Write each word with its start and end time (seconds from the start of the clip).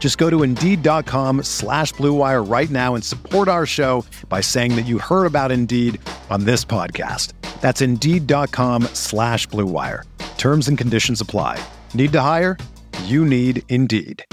Just 0.00 0.18
go 0.18 0.28
to 0.30 0.42
Indeed.com 0.42 1.44
slash 1.44 1.92
BlueWire 1.94 2.50
right 2.50 2.70
now 2.70 2.96
and 2.96 3.04
support 3.04 3.46
our 3.46 3.66
show 3.66 4.04
by 4.28 4.40
saying 4.40 4.74
that 4.74 4.86
you 4.86 4.98
heard 4.98 5.26
about 5.26 5.52
Indeed 5.52 6.00
on 6.30 6.44
this 6.44 6.64
podcast. 6.64 7.34
That's 7.60 7.80
Indeed.com 7.82 8.84
slash 8.94 9.46
BlueWire. 9.48 10.02
Terms 10.38 10.66
and 10.68 10.76
conditions 10.76 11.20
apply. 11.20 11.62
Need 11.94 12.12
to 12.12 12.20
hire? 12.22 12.56
You 13.04 13.24
need 13.26 13.62
Indeed. 13.68 14.24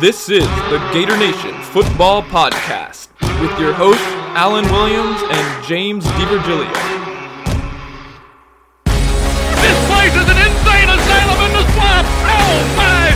This 0.00 0.30
is 0.30 0.46
the 0.70 0.78
Gator 0.94 1.16
Nation 1.18 1.52
Football 1.62 2.22
Podcast 2.22 3.08
with 3.42 3.56
your 3.60 3.74
hosts, 3.74 4.02
Alan 4.34 4.64
Williams 4.72 5.20
and 5.30 5.64
James 5.66 6.04
DiVirgilio. 6.06 6.72
This 9.60 9.86
place 9.90 10.14
is 10.14 10.30
an 10.30 10.39
insane 11.30 11.46
in 11.46 11.52
the 11.52 11.72
swamp! 11.72 12.06
Oh 12.24 12.74
my! 12.76 13.10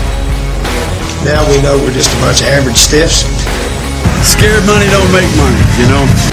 Now 1.24 1.48
we 1.50 1.60
know 1.62 1.76
we're 1.78 1.92
just 1.92 2.12
a 2.16 2.20
bunch 2.20 2.40
of 2.40 2.48
average 2.48 2.76
stiffs. 2.76 3.24
Scared 4.26 4.64
money 4.66 4.86
don't 4.86 5.12
make 5.12 5.36
money, 5.36 5.60
you 5.78 5.88
know? 5.88 6.30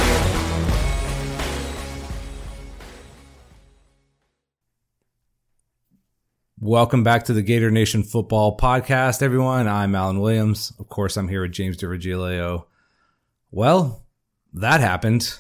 Welcome 6.59 7.03
back 7.03 7.25
to 7.25 7.33
the 7.33 7.41
Gator 7.41 7.71
Nation 7.71 8.03
Football 8.03 8.55
Podcast, 8.55 9.23
everyone. 9.23 9.67
I'm 9.67 9.95
Alan 9.95 10.19
Williams. 10.19 10.71
Of 10.77 10.89
course, 10.89 11.17
I'm 11.17 11.27
here 11.27 11.41
with 11.41 11.51
James 11.51 11.75
DiVirgilio. 11.77 12.65
Well, 13.49 14.05
that 14.53 14.79
happened. 14.79 15.39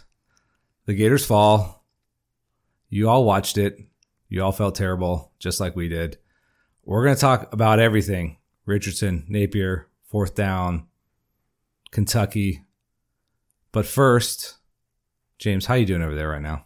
The 0.87 0.95
Gators 0.95 1.25
fall. 1.25 1.85
You 2.89 3.07
all 3.07 3.23
watched 3.23 3.57
it. 3.57 3.79
You 4.29 4.43
all 4.43 4.51
felt 4.51 4.75
terrible, 4.75 5.31
just 5.39 5.59
like 5.59 5.75
we 5.75 5.87
did. 5.89 6.17
We're 6.83 7.03
going 7.03 7.15
to 7.15 7.21
talk 7.21 7.53
about 7.53 7.79
everything 7.79 8.37
Richardson, 8.65 9.25
Napier, 9.27 9.87
fourth 10.05 10.35
down, 10.35 10.87
Kentucky. 11.91 12.63
But 13.71 13.85
first, 13.85 14.57
James, 15.37 15.65
how 15.65 15.75
you 15.75 15.85
doing 15.85 16.01
over 16.01 16.15
there 16.15 16.29
right 16.29 16.41
now? 16.41 16.65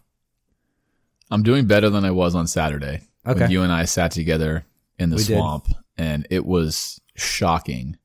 I'm 1.32 1.44
doing 1.44 1.66
better 1.68 1.90
than 1.90 2.06
I 2.06 2.12
was 2.12 2.36
on 2.36 2.48
Saturday. 2.48 3.02
Okay. 3.26 3.42
When 3.42 3.52
you 3.52 3.64
and 3.64 3.72
I 3.72 3.86
sat 3.86 4.12
together 4.12 4.66
in 5.00 5.10
the 5.10 5.16
We 5.18 5.24
did. 5.24 5.38
swamp, 5.38 5.68
and 5.98 6.28
it 6.30 6.46
was 6.46 7.02
shocking. 7.16 7.98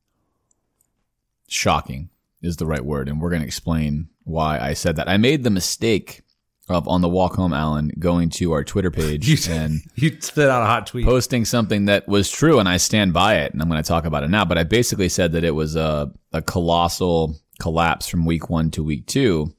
Shocking 1.49 2.11
is 2.43 2.57
the 2.57 2.67
right 2.67 2.85
word, 2.85 3.09
and 3.09 3.21
we're 3.21 3.29
going 3.31 3.43
to 3.43 3.47
explain 3.47 4.09
why 4.25 4.59
I 4.59 4.73
said 4.73 4.97
that. 4.97 5.09
I 5.09 5.19
made 5.19 5.45
the 5.45 5.51
mistake 5.51 6.23
of 6.71 6.89
on 6.89 7.01
the 7.01 7.09
walk 7.09 7.35
home, 7.35 7.53
Alan, 7.53 7.91
going 7.99 8.31
to 8.31 8.53
our 8.53 8.65
Twitter 8.65 8.91
page 8.91 9.29
You, 9.29 9.53
and 9.53 9.81
you 9.95 10.17
spit 10.21 10.49
out 10.49 10.63
a 10.63 10.67
hot 10.67 10.87
tweet. 10.87 11.05
posting 11.05 11.45
something 11.45 11.87
that 11.87 12.09
was 12.09 12.31
true, 12.31 12.59
and 12.59 12.69
I 12.69 12.77
stand 12.77 13.13
by 13.13 13.37
it, 13.37 13.53
and 13.53 13.61
I'm 13.61 13.69
going 13.69 13.83
to 13.83 13.89
talk 13.89 14.05
about 14.05 14.23
it 14.23 14.31
now. 14.31 14.45
But 14.45 14.59
I 14.59 14.65
basically 14.65 15.09
said 15.09 15.33
that 15.33 15.45
it 15.45 15.55
was 15.55 15.77
a, 15.77 16.13
a 16.33 16.43
colossal 16.43 17.37
collapse 17.59 18.09
from 18.09 18.25
week 18.25 18.49
one 18.49 18.71
to 18.73 18.83
week 18.83 19.07
two, 19.07 19.55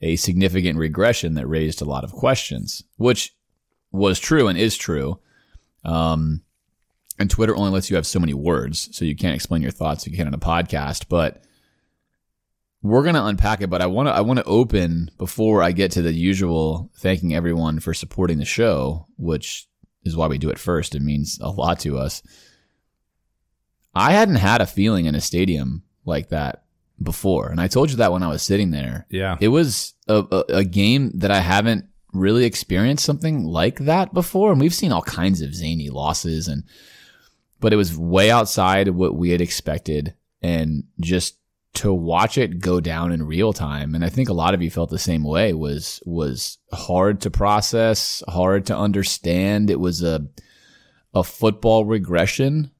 a 0.00 0.16
significant 0.16 0.78
regression 0.78 1.34
that 1.34 1.46
raised 1.46 1.82
a 1.82 1.86
lot 1.86 2.04
of 2.04 2.12
questions, 2.12 2.84
which 2.96 3.34
was 3.92 4.20
true 4.20 4.48
and 4.48 4.58
is 4.58 4.76
true. 4.76 5.18
Um, 5.84 6.42
and 7.18 7.30
Twitter 7.30 7.56
only 7.56 7.70
lets 7.70 7.90
you 7.90 7.96
have 7.96 8.06
so 8.06 8.18
many 8.18 8.32
words, 8.32 8.88
so 8.96 9.04
you 9.04 9.14
can't 9.14 9.34
explain 9.34 9.60
your 9.62 9.70
thoughts. 9.70 10.06
You 10.06 10.16
can 10.16 10.26
on 10.26 10.34
a 10.34 10.38
podcast, 10.38 11.06
but 11.08 11.44
we're 12.82 13.04
gonna 13.04 13.24
unpack 13.24 13.60
it. 13.60 13.70
But 13.70 13.82
I 13.82 13.86
want 13.86 14.08
to 14.08 14.12
I 14.12 14.20
want 14.20 14.38
to 14.38 14.44
open 14.44 15.10
before 15.18 15.62
I 15.62 15.72
get 15.72 15.92
to 15.92 16.02
the 16.02 16.12
usual 16.12 16.90
thanking 16.96 17.34
everyone 17.34 17.80
for 17.80 17.94
supporting 17.94 18.38
the 18.38 18.44
show, 18.44 19.06
which 19.16 19.68
is 20.04 20.16
why 20.16 20.26
we 20.26 20.38
do 20.38 20.50
it 20.50 20.58
first. 20.58 20.94
It 20.94 21.02
means 21.02 21.38
a 21.40 21.50
lot 21.50 21.80
to 21.80 21.98
us. 21.98 22.22
I 23.94 24.12
hadn't 24.12 24.36
had 24.36 24.60
a 24.60 24.66
feeling 24.66 25.06
in 25.06 25.14
a 25.14 25.20
stadium 25.20 25.82
like 26.04 26.28
that 26.28 26.62
before, 27.02 27.48
and 27.48 27.60
I 27.60 27.66
told 27.66 27.90
you 27.90 27.96
that 27.96 28.12
when 28.12 28.22
I 28.22 28.28
was 28.28 28.42
sitting 28.42 28.70
there. 28.70 29.06
yeah. 29.10 29.36
It 29.40 29.48
was 29.48 29.94
a, 30.06 30.24
a, 30.30 30.44
a 30.58 30.64
game 30.64 31.10
that 31.18 31.30
I 31.30 31.40
haven't 31.40 31.86
really 32.12 32.44
experienced 32.44 33.04
something 33.04 33.44
like 33.44 33.80
that 33.80 34.12
before. 34.12 34.52
And 34.52 34.60
we've 34.60 34.74
seen 34.74 34.92
all 34.92 35.02
kinds 35.02 35.40
of 35.40 35.54
zany 35.54 35.90
losses 35.90 36.48
and, 36.48 36.64
but 37.60 37.72
it 37.72 37.76
was 37.76 37.96
way 37.96 38.30
outside 38.30 38.88
of 38.88 38.96
what 38.96 39.14
we 39.14 39.30
had 39.30 39.40
expected. 39.40 40.14
And 40.42 40.84
just 40.98 41.36
to 41.72 41.92
watch 41.92 42.36
it 42.36 42.58
go 42.58 42.80
down 42.80 43.12
in 43.12 43.26
real 43.26 43.52
time. 43.52 43.94
And 43.94 44.04
I 44.04 44.08
think 44.08 44.28
a 44.28 44.34
lot 44.34 44.54
of 44.54 44.62
you 44.62 44.70
felt 44.70 44.90
the 44.90 44.98
same 44.98 45.22
way 45.22 45.52
was, 45.52 46.02
was 46.04 46.58
hard 46.72 47.20
to 47.22 47.30
process, 47.30 48.22
hard 48.28 48.66
to 48.66 48.76
understand. 48.76 49.70
It 49.70 49.78
was 49.78 50.02
a, 50.02 50.26
a 51.14 51.22
football 51.22 51.84
regression 51.84 52.72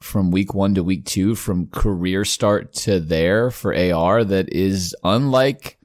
from 0.00 0.30
week 0.30 0.54
one 0.54 0.74
to 0.74 0.84
week 0.84 1.04
two, 1.06 1.34
from 1.34 1.68
career 1.68 2.24
start 2.24 2.72
to 2.72 3.00
there 3.00 3.50
for 3.50 3.74
AR 3.74 4.24
that 4.24 4.52
is 4.52 4.94
unlike 5.02 5.78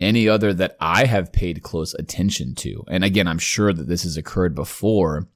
any 0.00 0.28
other 0.28 0.52
that 0.52 0.76
I 0.80 1.06
have 1.06 1.32
paid 1.32 1.62
close 1.62 1.94
attention 1.94 2.54
to. 2.56 2.84
And 2.88 3.04
again, 3.04 3.28
I'm 3.28 3.38
sure 3.38 3.72
that 3.72 3.86
this 3.88 4.02
has 4.02 4.16
occurred 4.16 4.54
before. 4.54 5.28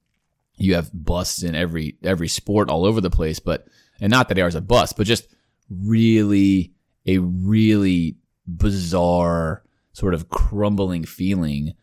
You 0.56 0.74
have 0.74 0.90
busts 0.92 1.42
in 1.42 1.54
every 1.54 1.96
every 2.02 2.26
sport 2.26 2.68
all 2.68 2.84
over 2.84 3.00
the 3.00 3.10
place, 3.10 3.38
but 3.38 3.68
and 4.00 4.10
not 4.10 4.28
that 4.28 4.38
AR 4.38 4.48
is 4.48 4.56
a 4.56 4.60
bust, 4.60 4.96
but 4.96 5.06
just 5.06 5.28
really 5.70 6.72
a 7.06 7.18
really 7.18 8.16
bizarre 8.46 9.62
sort 9.92 10.14
of 10.14 10.28
crumbling 10.28 11.04
feeling, 11.04 11.74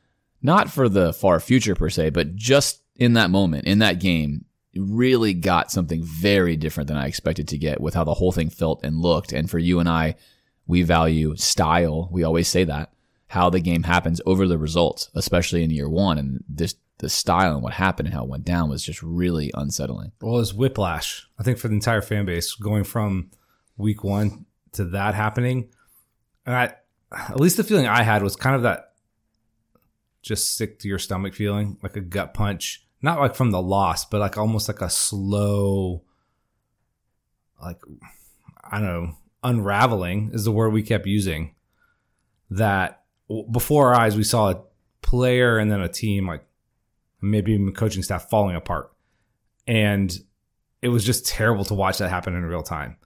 not 0.42 0.70
for 0.70 0.88
the 0.88 1.14
far 1.14 1.40
future 1.40 1.76
per 1.76 1.90
se, 1.90 2.12
but 2.12 2.36
just 2.36 2.82
in 2.96 3.14
that 3.14 3.30
moment, 3.30 3.66
in 3.66 3.80
that 3.80 4.00
game, 4.00 4.46
really 4.76 5.34
got 5.34 5.72
something 5.72 6.04
very 6.04 6.56
different 6.56 6.88
than 6.88 6.98
I 6.98 7.08
expected 7.08 7.48
to 7.50 7.58
get 7.58 7.82
with 7.82 7.94
how 7.94 8.04
the 8.04 8.14
whole 8.14 8.32
thing 8.32 8.50
felt 8.50 8.84
and 8.84 9.02
looked. 9.02 9.32
And 9.32 9.50
for 9.50 9.60
you 9.60 9.80
and 9.80 9.88
I, 9.88 10.16
we 10.68 10.82
value 10.82 11.36
style. 11.36 12.10
We 12.12 12.24
always 12.24 12.48
say 12.48 12.64
that 12.66 12.92
how 13.28 13.50
the 13.50 13.60
game 13.60 13.84
happens 13.84 14.22
over 14.26 14.48
the 14.48 14.58
results, 14.58 15.10
especially 15.16 15.64
in 15.64 15.72
year 15.72 15.90
one. 15.90 16.18
And 16.18 16.44
this, 16.48 16.76
the 17.00 17.10
style 17.10 17.54
and 17.54 17.64
what 17.64 17.74
happened 17.74 18.08
and 18.08 18.14
how 18.14 18.24
it 18.24 18.30
went 18.30 18.46
down 18.46 18.70
was 18.70 18.84
just 18.84 19.02
really 19.02 19.52
unsettling. 19.54 20.12
Well, 20.22 20.40
it's 20.40 20.54
whiplash. 20.54 21.28
I 21.40 21.44
think 21.44 21.58
for 21.58 21.68
the 21.68 21.74
entire 21.74 22.02
fan 22.02 22.26
base 22.26 22.54
going 22.56 22.84
from 22.84 23.32
week 23.78 24.04
one 24.04 24.46
to 24.74 24.86
that 24.86 25.16
happening. 25.16 25.70
And 26.46 26.56
I, 26.56 26.76
at 27.12 27.40
least 27.40 27.58
the 27.58 27.64
feeling 27.64 27.88
I 27.88 28.04
had 28.04 28.24
was 28.24 28.36
kind 28.36 28.56
of 28.56 28.64
that 28.64 28.94
just 30.22 30.56
sick 30.58 30.80
to 30.80 30.88
your 30.88 31.00
stomach 31.00 31.34
feeling, 31.34 31.78
like 31.84 31.96
a 31.96 32.02
gut 32.02 32.34
punch. 32.34 32.86
Not 33.02 33.20
like 33.20 33.36
from 33.36 33.52
the 33.52 33.62
loss, 33.62 34.06
but 34.06 34.20
like 34.20 34.38
almost 34.38 34.68
like 34.68 34.82
a 34.82 34.90
slow, 34.90 36.04
like, 37.62 37.80
I 38.64 38.80
don't 38.80 38.88
know, 38.88 39.16
unraveling 39.44 40.32
is 40.34 40.46
the 40.46 40.52
word 40.52 40.74
we 40.74 40.82
kept 40.82 41.06
using. 41.06 41.54
That 42.50 43.04
before 43.52 43.94
our 43.94 44.02
eyes, 44.02 44.16
we 44.16 44.24
saw 44.24 44.52
a 44.52 44.64
player 45.02 45.58
and 45.60 45.72
then 45.72 45.82
a 45.82 45.90
team, 45.90 46.28
like 46.28 46.46
maybe 47.22 47.54
even 47.54 47.74
coaching 47.74 48.02
staff 48.02 48.30
falling 48.30 48.56
apart. 48.56 48.92
And 49.68 50.12
it 50.82 50.90
was 50.90 51.04
just 51.04 51.28
terrible 51.28 51.66
to 51.66 51.74
watch 51.74 52.00
that 52.00 52.10
happen 52.10 52.36
in 52.36 52.44
real 52.44 52.64
time. 52.64 52.98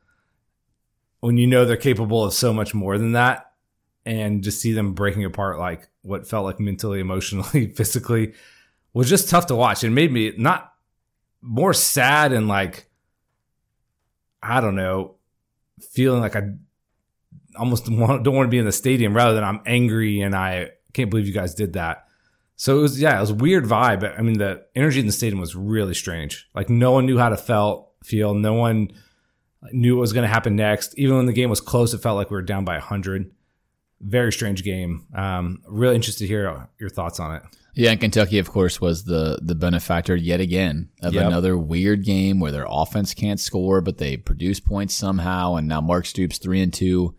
When 1.19 1.37
you 1.37 1.47
know 1.47 1.65
they're 1.65 1.77
capable 1.77 2.23
of 2.23 2.33
so 2.33 2.53
much 2.53 2.73
more 2.73 2.97
than 2.97 3.13
that, 3.13 3.49
and 4.05 4.43
just 4.43 4.61
see 4.61 4.71
them 4.71 4.93
breaking 4.93 5.25
apart 5.25 5.59
like 5.59 5.89
what 6.01 6.27
felt 6.27 6.45
like 6.45 6.59
mentally, 6.59 6.99
emotionally, 6.99 7.67
physically 7.75 8.33
was 8.93 9.09
just 9.09 9.29
tough 9.29 9.47
to 9.47 9.55
watch. 9.55 9.83
It 9.83 9.91
made 9.91 10.11
me 10.11 10.33
not 10.37 10.73
more 11.41 11.73
sad 11.73 12.33
and 12.33 12.47
like, 12.47 12.89
I 14.41 14.61
don't 14.61 14.75
know, 14.75 15.15
feeling 15.91 16.21
like 16.21 16.35
I 16.35 16.53
almost 17.57 17.85
don't 17.87 17.99
want 17.99 18.23
to 18.23 18.47
be 18.47 18.57
in 18.57 18.65
the 18.65 18.71
stadium 18.71 19.15
rather 19.15 19.35
than 19.35 19.43
I'm 19.43 19.61
angry 19.65 20.21
and 20.21 20.35
I 20.35 20.71
can't 20.93 21.09
believe 21.09 21.27
you 21.27 21.33
guys 21.33 21.53
did 21.53 21.73
that. 21.73 22.05
So 22.55 22.79
it 22.79 22.81
was, 22.81 22.99
yeah, 22.99 23.17
it 23.17 23.21
was 23.21 23.31
weird 23.31 23.65
vibe. 23.65 24.01
But 24.01 24.17
I 24.17 24.21
mean, 24.21 24.37
the 24.37 24.65
energy 24.75 24.99
in 24.99 25.05
the 25.05 25.11
stadium 25.11 25.39
was 25.39 25.55
really 25.55 25.93
strange. 25.93 26.49
Like 26.53 26.69
no 26.69 26.91
one 26.91 27.05
knew 27.05 27.17
how 27.17 27.29
to 27.29 27.37
felt, 27.37 27.91
feel. 28.03 28.33
No 28.33 28.53
one 28.53 28.91
knew 29.71 29.95
what 29.95 30.01
was 30.01 30.13
going 30.13 30.23
to 30.27 30.33
happen 30.33 30.55
next. 30.55 30.97
Even 30.97 31.17
when 31.17 31.25
the 31.25 31.33
game 31.33 31.49
was 31.49 31.61
close, 31.61 31.93
it 31.93 31.99
felt 32.01 32.15
like 32.15 32.29
we 32.29 32.35
were 32.35 32.41
down 32.41 32.65
by 32.65 32.73
100. 32.75 33.31
Very 34.01 34.31
strange 34.31 34.63
game. 34.63 35.05
Um, 35.13 35.61
really 35.67 35.95
interested 35.95 36.23
to 36.23 36.27
hear 36.27 36.67
your 36.79 36.89
thoughts 36.89 37.19
on 37.19 37.35
it. 37.35 37.43
Yeah, 37.75 37.91
and 37.91 37.99
Kentucky, 37.99 38.39
of 38.39 38.49
course, 38.49 38.81
was 38.81 39.03
the 39.03 39.39
the 39.41 39.55
benefactor 39.55 40.15
yet 40.15 40.39
again 40.41 40.89
of 41.01 41.13
Yep. 41.13 41.27
another 41.27 41.57
weird 41.57 42.03
game 42.03 42.39
where 42.39 42.51
their 42.51 42.65
offense 42.67 43.13
can't 43.13 43.39
score, 43.39 43.79
but 43.81 43.97
they 43.97 44.17
produce 44.17 44.59
points 44.59 44.95
somehow. 44.95 45.55
And 45.55 45.67
now 45.67 45.79
Mark 45.81 46.05
Stoops 46.05 46.37
three 46.39 46.61
and 46.61 46.73
two 46.73 47.15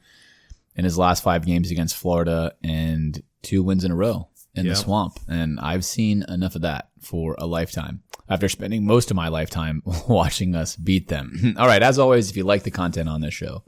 in 0.74 0.84
his 0.84 0.98
last 0.98 1.22
five 1.22 1.44
games 1.46 1.70
against 1.70 1.96
Florida, 1.96 2.52
and 2.64 3.22
two 3.42 3.62
wins 3.62 3.84
in 3.84 3.90
a 3.92 3.94
row 3.96 4.28
in 4.54 4.66
Yep. 4.66 4.74
the 4.74 4.80
swamp. 4.80 5.20
And 5.28 5.58
I've 5.60 5.84
seen 5.84 6.24
enough 6.28 6.54
of 6.54 6.62
that 6.62 6.88
for 7.00 7.34
a 7.38 7.46
lifetime. 7.46 8.02
After 8.28 8.48
spending 8.48 8.84
most 8.84 9.10
of 9.10 9.16
my 9.16 9.28
lifetime 9.28 9.82
watching 10.08 10.54
us 10.54 10.76
beat 10.76 11.08
them. 11.08 11.54
All 11.58 11.66
right, 11.66 11.82
as 11.82 11.98
always, 11.98 12.30
if 12.30 12.36
you 12.36 12.44
like 12.44 12.62
the 12.62 12.70
content 12.70 13.08
on 13.08 13.20
this 13.20 13.34
show, 13.34 13.64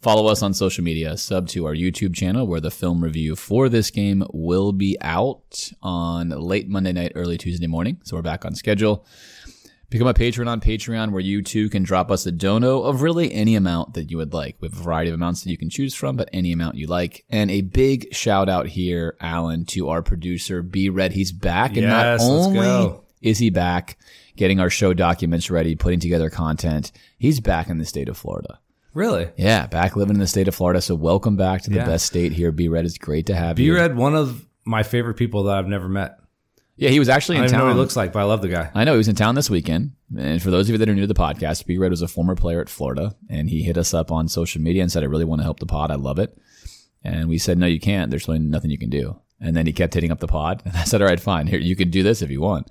Follow 0.00 0.26
us 0.26 0.42
on 0.42 0.52
social 0.52 0.82
media, 0.82 1.16
sub 1.16 1.46
to 1.46 1.64
our 1.64 1.76
YouTube 1.76 2.12
channel 2.12 2.44
where 2.44 2.60
the 2.60 2.72
film 2.72 3.04
review 3.04 3.36
for 3.36 3.68
this 3.68 3.88
game 3.92 4.24
will 4.32 4.72
be 4.72 4.98
out 5.00 5.70
on 5.80 6.30
late 6.30 6.68
Monday 6.68 6.90
night, 6.90 7.12
early 7.14 7.38
Tuesday 7.38 7.68
morning. 7.68 8.00
So 8.02 8.16
we're 8.16 8.22
back 8.22 8.44
on 8.44 8.56
schedule. 8.56 9.06
Become 9.92 10.08
a 10.08 10.14
patron 10.14 10.48
on 10.48 10.62
Patreon 10.62 11.10
where 11.12 11.20
you 11.20 11.42
too 11.42 11.68
can 11.68 11.82
drop 11.82 12.10
us 12.10 12.24
a 12.24 12.32
dono 12.32 12.80
of 12.80 13.02
really 13.02 13.30
any 13.30 13.56
amount 13.56 13.92
that 13.92 14.10
you 14.10 14.16
would 14.16 14.32
like. 14.32 14.56
We 14.58 14.68
have 14.68 14.78
a 14.78 14.82
variety 14.82 15.10
of 15.10 15.14
amounts 15.14 15.44
that 15.44 15.50
you 15.50 15.58
can 15.58 15.68
choose 15.68 15.94
from, 15.94 16.16
but 16.16 16.30
any 16.32 16.50
amount 16.50 16.76
you 16.76 16.86
like. 16.86 17.26
And 17.28 17.50
a 17.50 17.60
big 17.60 18.14
shout 18.14 18.48
out 18.48 18.68
here, 18.68 19.18
Alan, 19.20 19.66
to 19.66 19.90
our 19.90 20.00
producer, 20.00 20.62
B 20.62 20.88
Red. 20.88 21.12
He's 21.12 21.30
back. 21.30 21.76
And 21.76 21.88
not 21.88 22.06
Yes, 22.06 22.20
let's 22.22 22.46
only 22.46 23.00
is 23.20 23.38
he 23.38 23.50
back 23.50 23.98
getting 24.34 24.60
our 24.60 24.70
show 24.70 24.94
documents 24.94 25.50
ready, 25.50 25.74
putting 25.74 26.00
together 26.00 26.30
content, 26.30 26.90
he's 27.18 27.40
back 27.40 27.68
in 27.68 27.76
the 27.76 27.84
state 27.84 28.08
of 28.08 28.16
Florida. 28.16 28.60
Really? 28.94 29.28
Yeah, 29.36 29.66
back 29.66 29.94
living 29.94 30.16
in 30.16 30.20
the 30.20 30.26
state 30.26 30.48
of 30.48 30.54
Florida. 30.54 30.80
So 30.80 30.94
welcome 30.94 31.36
back 31.36 31.60
to 31.64 31.70
the 31.70 31.76
Yeah. 31.76 31.84
best 31.84 32.06
state 32.06 32.32
here. 32.32 32.50
B 32.50 32.66
Red, 32.66 32.86
it's 32.86 32.96
great 32.96 33.26
to 33.26 33.34
have 33.34 33.56
B 33.56 33.64
you. 33.64 33.72
B 33.74 33.78
Red, 33.78 33.94
one 33.94 34.14
of 34.14 34.46
my 34.64 34.84
favorite 34.84 35.18
people 35.18 35.42
that 35.42 35.58
I've 35.58 35.68
never 35.68 35.86
met. 35.90 36.16
Yeah, 36.82 36.90
he 36.90 36.98
was 36.98 37.08
actually 37.08 37.38
I 37.38 37.44
in 37.44 37.44
don't 37.44 37.48
even 37.50 37.58
know 37.58 37.64
town. 37.64 37.68
what 37.68 37.74
he 37.74 37.80
looks 37.80 37.96
like, 37.96 38.12
but 38.12 38.18
I 38.18 38.24
love 38.24 38.42
the 38.42 38.48
guy. 38.48 38.70
I 38.74 38.82
know 38.82 38.92
he 38.92 38.98
was 38.98 39.06
in 39.08 39.14
town 39.14 39.36
this 39.36 39.48
weekend. 39.48 39.92
And 40.18 40.42
for 40.42 40.50
those 40.50 40.68
of 40.68 40.72
you 40.72 40.78
that 40.78 40.88
are 40.88 40.94
new 40.94 41.02
to 41.02 41.06
the 41.06 41.14
podcast, 41.14 41.64
B 41.64 41.78
Red 41.78 41.90
was 41.90 42.02
a 42.02 42.08
former 42.08 42.34
player 42.34 42.60
at 42.60 42.68
Florida, 42.68 43.14
and 43.30 43.48
he 43.48 43.62
hit 43.62 43.78
us 43.78 43.94
up 43.94 44.10
on 44.10 44.26
social 44.28 44.60
media 44.60 44.82
and 44.82 44.90
said, 44.90 45.02
"I 45.02 45.06
really 45.06 45.24
want 45.24 45.40
to 45.40 45.44
help 45.44 45.60
the 45.60 45.66
pod. 45.66 45.90
I 45.90 45.94
love 45.94 46.18
it." 46.18 46.36
And 47.04 47.28
we 47.28 47.38
said, 47.38 47.56
"No, 47.56 47.66
you 47.66 47.80
can't. 47.80 48.10
There's 48.10 48.26
really 48.26 48.40
nothing 48.40 48.70
you 48.70 48.78
can 48.78 48.90
do." 48.90 49.16
And 49.40 49.56
then 49.56 49.66
he 49.66 49.72
kept 49.72 49.94
hitting 49.94 50.10
up 50.10 50.18
the 50.20 50.26
pod, 50.26 50.62
and 50.66 50.76
I 50.76 50.84
said, 50.84 51.00
"All 51.00 51.08
right, 51.08 51.20
fine. 51.20 51.46
Here, 51.46 51.60
you 51.60 51.76
can 51.76 51.90
do 51.90 52.02
this 52.02 52.20
if 52.20 52.30
you 52.30 52.40
want." 52.40 52.68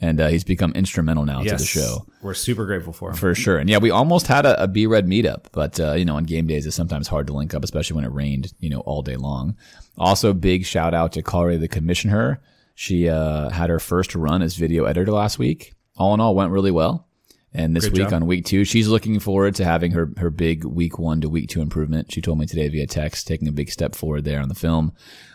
And 0.00 0.20
uh, 0.20 0.26
he's 0.26 0.42
become 0.42 0.72
instrumental 0.72 1.24
now 1.24 1.44
to 1.44 1.50
the 1.56 1.64
show. 1.64 2.04
We're 2.22 2.34
super 2.34 2.66
grateful 2.66 2.92
for 2.92 3.10
him. 3.10 3.14
For 3.16 3.36
sure. 3.36 3.58
And 3.58 3.70
yeah, 3.70 3.78
we 3.78 3.90
almost 3.90 4.26
had 4.26 4.44
a, 4.44 4.60
a 4.64 4.66
B 4.66 4.86
Red 4.86 5.06
meetup, 5.06 5.44
but, 5.52 5.78
uh, 5.78 5.92
you 5.92 6.04
know, 6.04 6.16
on 6.16 6.24
game 6.24 6.48
days, 6.48 6.66
it's 6.66 6.74
sometimes 6.74 7.06
hard 7.06 7.28
to 7.28 7.32
link 7.32 7.54
up, 7.54 7.62
especially 7.62 7.94
when 7.94 8.04
it 8.04 8.12
rained, 8.12 8.52
you 8.58 8.68
know, 8.68 8.80
all 8.80 9.02
day 9.02 9.14
long. 9.14 9.56
Also, 9.96 10.32
big 10.32 10.64
shout 10.66 10.92
out 10.92 11.12
to 11.12 11.22
Kari, 11.22 11.56
the 11.56 11.68
commissioner. 11.68 12.40
She, 12.74 13.08
uh, 13.08 13.50
had 13.50 13.70
her 13.70 13.78
first 13.78 14.14
run 14.14 14.42
as 14.42 14.56
video 14.56 14.84
editor 14.84 15.12
last 15.12 15.38
week. 15.38 15.74
All 15.96 16.14
in 16.14 16.20
all, 16.20 16.34
went 16.34 16.52
really 16.52 16.70
well. 16.70 17.06
And 17.54 17.76
this 17.76 17.84
Great 17.84 17.98
week 17.98 18.10
job. 18.10 18.22
on 18.22 18.26
week 18.26 18.46
two, 18.46 18.64
she's 18.64 18.88
looking 18.88 19.20
forward 19.20 19.54
to 19.56 19.64
having 19.64 19.92
her, 19.92 20.10
her 20.16 20.30
big 20.30 20.64
week 20.64 20.98
one 20.98 21.20
to 21.20 21.28
week 21.28 21.50
two 21.50 21.60
improvement. 21.60 22.10
She 22.10 22.22
told 22.22 22.38
me 22.38 22.46
today 22.46 22.68
via 22.68 22.86
text, 22.86 23.26
taking 23.26 23.46
a 23.46 23.52
big 23.52 23.70
step 23.70 23.94
forward 23.94 24.24
there 24.24 24.40
on 24.40 24.48
the 24.48 24.54
film. 24.54 24.92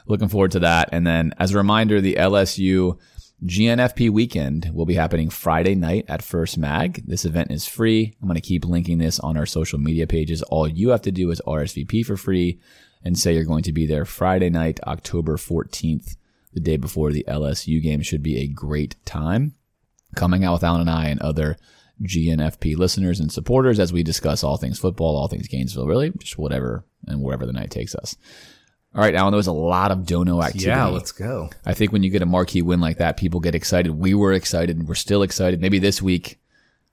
Looking 0.08 0.28
forward 0.28 0.52
to 0.52 0.60
that. 0.60 0.90
And 0.92 1.06
then 1.06 1.34
as 1.38 1.54
a 1.54 1.58
reminder, 1.58 2.02
the 2.02 2.16
LSU 2.16 2.98
GNFP 3.46 4.10
weekend 4.10 4.72
will 4.74 4.88
be 4.88 4.96
happening 4.96 5.30
Friday 5.30 5.76
night 5.76 6.06
at 6.08 6.24
First 6.24 6.58
Mag. 6.58 7.04
This 7.06 7.24
event 7.24 7.52
is 7.52 7.68
free. 7.68 8.16
I'm 8.20 8.28
going 8.28 8.34
to 8.36 8.42
keep 8.42 8.66
linking 8.66 8.98
this 8.98 9.20
on 9.20 9.38
our 9.38 9.46
social 9.46 9.78
media 9.78 10.08
pages. 10.08 10.42
All 10.44 10.68
you 10.68 10.90
have 10.90 11.04
to 11.04 11.12
do 11.12 11.30
is 11.30 11.40
RSVP 11.46 12.04
for 12.04 12.18
free 12.18 12.60
and 13.04 13.18
say 13.18 13.36
you're 13.36 13.44
going 13.44 13.64
to 13.64 13.72
be 13.72 13.86
there 13.86 14.06
Friday 14.06 14.50
night, 14.50 14.80
October 14.88 15.38
14th, 15.38 16.16
the 16.58 16.64
day 16.64 16.78
before 16.78 17.12
the 17.12 17.24
LSU 17.28 17.82
game. 17.82 18.02
Should 18.02 18.24
be 18.24 18.40
a 18.40 18.48
great 18.48 18.96
time. 19.06 19.54
Coming 20.16 20.44
out 20.44 20.54
with 20.54 20.64
Alan 20.64 20.82
and 20.82 20.90
I 20.90 21.06
and 21.08 21.22
other 21.22 21.58
GNFP 22.02 22.76
listeners 22.76 23.20
and 23.20 23.32
supporters 23.32 23.80
as 23.80 23.94
we 23.94 24.02
discuss 24.02 24.44
all 24.44 24.58
things 24.58 24.80
football, 24.80 25.16
all 25.16 25.28
things 25.28 25.48
Gainesville, 25.48 25.86
really, 25.86 26.12
just 26.18 26.38
whatever 26.38 26.84
and 27.06 27.22
wherever 27.22 27.46
the 27.46 27.54
night 27.54 27.70
takes 27.70 27.94
us. 27.94 28.16
All 28.96 29.02
right, 29.02 29.14
Alan, 29.14 29.32
there 29.32 29.38
was 29.38 29.48
a 29.48 29.52
lot 29.52 29.92
of 29.92 30.08
dono 30.08 30.42
activity. 30.42 30.70
Yeah, 30.70 30.88
let's 30.88 31.12
go. 31.12 31.52
I 31.66 31.76
think 31.76 31.92
when 31.92 32.02
you 32.02 32.10
get 32.10 32.24
a 32.24 32.26
marquee 32.26 32.64
win 32.64 32.80
like 32.80 32.98
that, 32.98 33.18
people 33.18 33.40
get 33.40 33.54
excited. 33.54 33.92
We 33.92 34.16
were 34.16 34.34
excited. 34.34 34.78
And 34.78 34.88
We're 34.88 34.96
still 34.96 35.22
excited. 35.22 35.62
Maybe 35.62 35.78
this 35.78 36.02
week 36.02 36.40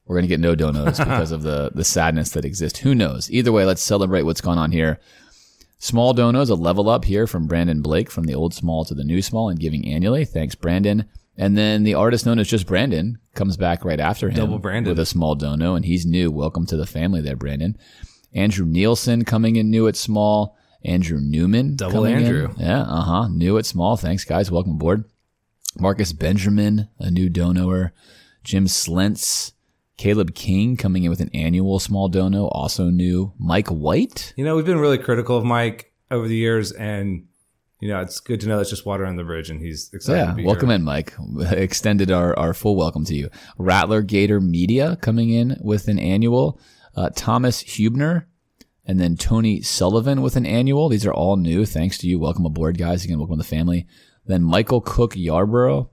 we're 0.05 0.17
going 0.17 0.25
to 0.25 0.29
get 0.29 0.41
no 0.41 0.55
donos 0.55 0.99
because 0.99 1.33
of 1.33 1.43
the, 1.43 1.71
the 1.75 1.85
sadness 1.85 2.31
that 2.31 2.45
exists. 2.45 2.81
Who 2.81 2.95
knows? 2.95 3.31
Either 3.31 3.53
way, 3.53 3.65
let's 3.65 3.83
celebrate 3.83 4.25
what's 4.25 4.43
gone 4.43 4.59
on 4.59 4.71
here. 4.71 5.01
Small 5.79 6.15
donos, 6.15 6.49
a 6.51 6.55
level 6.55 6.89
up 6.89 7.05
here 7.05 7.27
from 7.27 7.47
Brandon 7.47 7.83
Blake 7.83 8.11
from 8.11 8.25
the 8.25 8.35
old 8.35 8.55
small 8.55 8.85
to 8.87 8.95
the 8.95 9.05
new 9.05 9.21
small 9.21 9.49
and 9.51 9.59
giving 9.61 9.87
annually. 9.87 10.25
Thanks, 10.25 10.55
Brandon. 10.55 11.05
And 11.37 11.59
then 11.59 11.83
the 11.83 11.95
artist 11.95 12.25
known 12.25 12.39
as 12.39 12.49
just 12.49 12.67
Brandon 12.67 13.19
comes 13.35 13.57
back 13.57 13.85
right 13.85 13.99
after 14.01 14.29
him 14.31 14.37
Double 14.37 14.59
Brandon. 14.59 14.91
with 14.91 14.99
a 15.01 15.07
small 15.07 15.35
dono, 15.35 15.75
and 15.75 15.85
he's 15.85 16.07
new. 16.07 16.31
Welcome 16.31 16.65
to 16.67 16.77
the 16.77 16.87
family 16.87 17.21
there, 17.21 17.37
Brandon. 17.37 17.77
Andrew 18.33 18.65
Nielsen 18.65 19.25
coming 19.25 19.57
in 19.57 19.71
new 19.71 19.87
at 19.89 19.97
small. 19.97 20.57
Andrew 20.85 21.19
Newman. 21.19 21.77
Double 21.77 22.03
coming 22.05 22.17
in. 22.17 22.23
Andrew. 22.25 22.55
Yeah, 22.57 22.83
uh 22.83 23.03
huh. 23.03 23.29
New 23.29 23.59
at 23.59 23.67
small. 23.67 23.97
Thanks, 23.97 24.25
guys. 24.25 24.51
Welcome 24.51 24.73
aboard. 24.73 25.05
Marcus 25.79 26.13
Benjamin, 26.13 26.89
a 27.01 27.11
new 27.11 27.29
donoer. 27.29 27.93
Jim 28.45 28.67
Slentz. 28.67 29.53
Caleb 29.97 30.35
King 30.35 30.77
coming 30.77 31.05
in 31.05 31.11
with 31.11 31.21
an 31.21 31.31
annual 31.33 31.79
small 31.79 32.09
dono, 32.09 32.47
also 32.49 32.91
new. 32.91 33.33
Mike 33.39 33.69
White. 33.69 34.33
You 34.37 34.45
know, 34.45 34.57
we've 34.57 34.65
been 34.65 34.79
really 34.81 34.99
critical 34.99 35.37
of 35.37 35.45
Mike 35.45 35.93
over 36.11 36.27
the 36.27 36.37
years, 36.37 36.73
and 36.73 37.27
you 37.81 37.89
know, 37.89 38.01
it's 38.01 38.19
good 38.21 38.41
to 38.41 38.49
know 38.49 38.57
that's 38.57 38.71
just 38.71 38.87
water 38.87 39.05
on 39.07 39.17
the 39.17 39.25
bridge, 39.25 39.51
and 39.51 39.61
he's 39.61 39.91
excited 39.93 40.19
Yeah, 40.19 40.27
to 40.31 40.35
be 40.35 40.45
welcome 40.45 40.69
here. 40.71 40.77
in, 40.77 40.83
Mike. 40.85 41.15
Extended 41.51 42.11
our, 42.11 42.37
our 42.39 42.55
full 42.55 42.77
welcome 42.77 43.05
to 43.05 43.15
you. 43.15 43.29
Rattler 43.59 44.03
Gator 44.03 44.41
Media 44.41 44.97
coming 44.97 45.31
in 45.31 45.57
with 45.61 45.89
an 45.89 45.99
annual. 45.99 46.59
Uh, 46.97 47.11
Thomas 47.15 47.63
Hubner, 47.65 48.25
and 48.87 49.01
then 49.01 49.17
Tony 49.17 49.61
Sullivan 49.63 50.23
with 50.23 50.37
an 50.37 50.47
annual. 50.47 50.89
These 50.89 51.07
are 51.07 51.13
all 51.13 51.37
new. 51.37 51.67
Thanks 51.67 51.99
to 51.99 52.07
you. 52.09 52.19
Welcome 52.19 52.47
aboard, 52.47 52.79
guys. 52.79 53.05
Again, 53.05 53.19
welcome 53.19 53.37
to 53.37 53.43
the 53.43 53.49
family. 53.49 53.87
Then 54.27 54.43
Michael 54.43 54.81
Cook 54.81 55.15
Yarborough, 55.17 55.91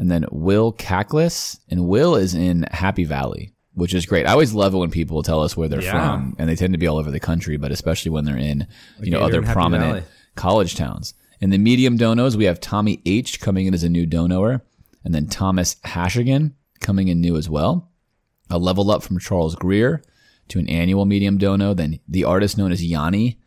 and 0.00 0.10
then 0.10 0.24
Will 0.32 0.72
Cackless. 0.72 1.60
And 1.70 1.86
Will 1.86 2.16
is 2.16 2.34
in 2.34 2.64
Happy 2.72 3.04
Valley, 3.04 3.52
which 3.74 3.94
is 3.94 4.06
great. 4.06 4.26
I 4.26 4.32
always 4.32 4.54
love 4.54 4.74
it 4.74 4.78
when 4.78 4.90
people 4.90 5.22
tell 5.22 5.42
us 5.42 5.56
where 5.56 5.68
they're 5.68 5.82
Yeah. 5.82 5.92
from, 5.92 6.34
and 6.38 6.48
they 6.48 6.56
tend 6.56 6.72
to 6.72 6.78
be 6.78 6.86
all 6.86 6.96
over 6.96 7.10
the 7.10 7.20
country, 7.20 7.56
but 7.58 7.70
especially 7.70 8.10
when 8.10 8.24
they're 8.24 8.36
in, 8.36 8.66
you 9.00 9.10
know, 9.10 9.20
other 9.20 9.42
prominent 9.42 9.92
Valley. 9.92 10.02
college 10.34 10.74
towns. 10.74 11.14
In 11.40 11.50
the 11.50 11.58
medium 11.58 11.96
donos, 11.98 12.34
we 12.36 12.44
have 12.46 12.60
Tommy 12.60 13.00
H 13.06 13.40
coming 13.40 13.66
in 13.66 13.74
as 13.74 13.84
a 13.84 13.88
new 13.88 14.06
donoer, 14.06 14.62
and 15.04 15.14
then 15.14 15.26
Thomas 15.26 15.76
Hashigan 15.84 16.52
coming 16.80 17.08
in 17.08 17.20
new 17.20 17.36
as 17.36 17.48
well. 17.48 17.90
A 18.50 18.58
level 18.58 18.90
up 18.90 19.02
from 19.02 19.18
Charles 19.20 19.54
Greer 19.54 20.02
to 20.48 20.58
an 20.58 20.68
annual 20.68 21.04
medium 21.06 21.38
dono. 21.38 21.72
Then 21.74 22.00
the 22.08 22.24
artist 22.24 22.58
known 22.58 22.72
as 22.72 22.84
Yanni, 22.84 23.38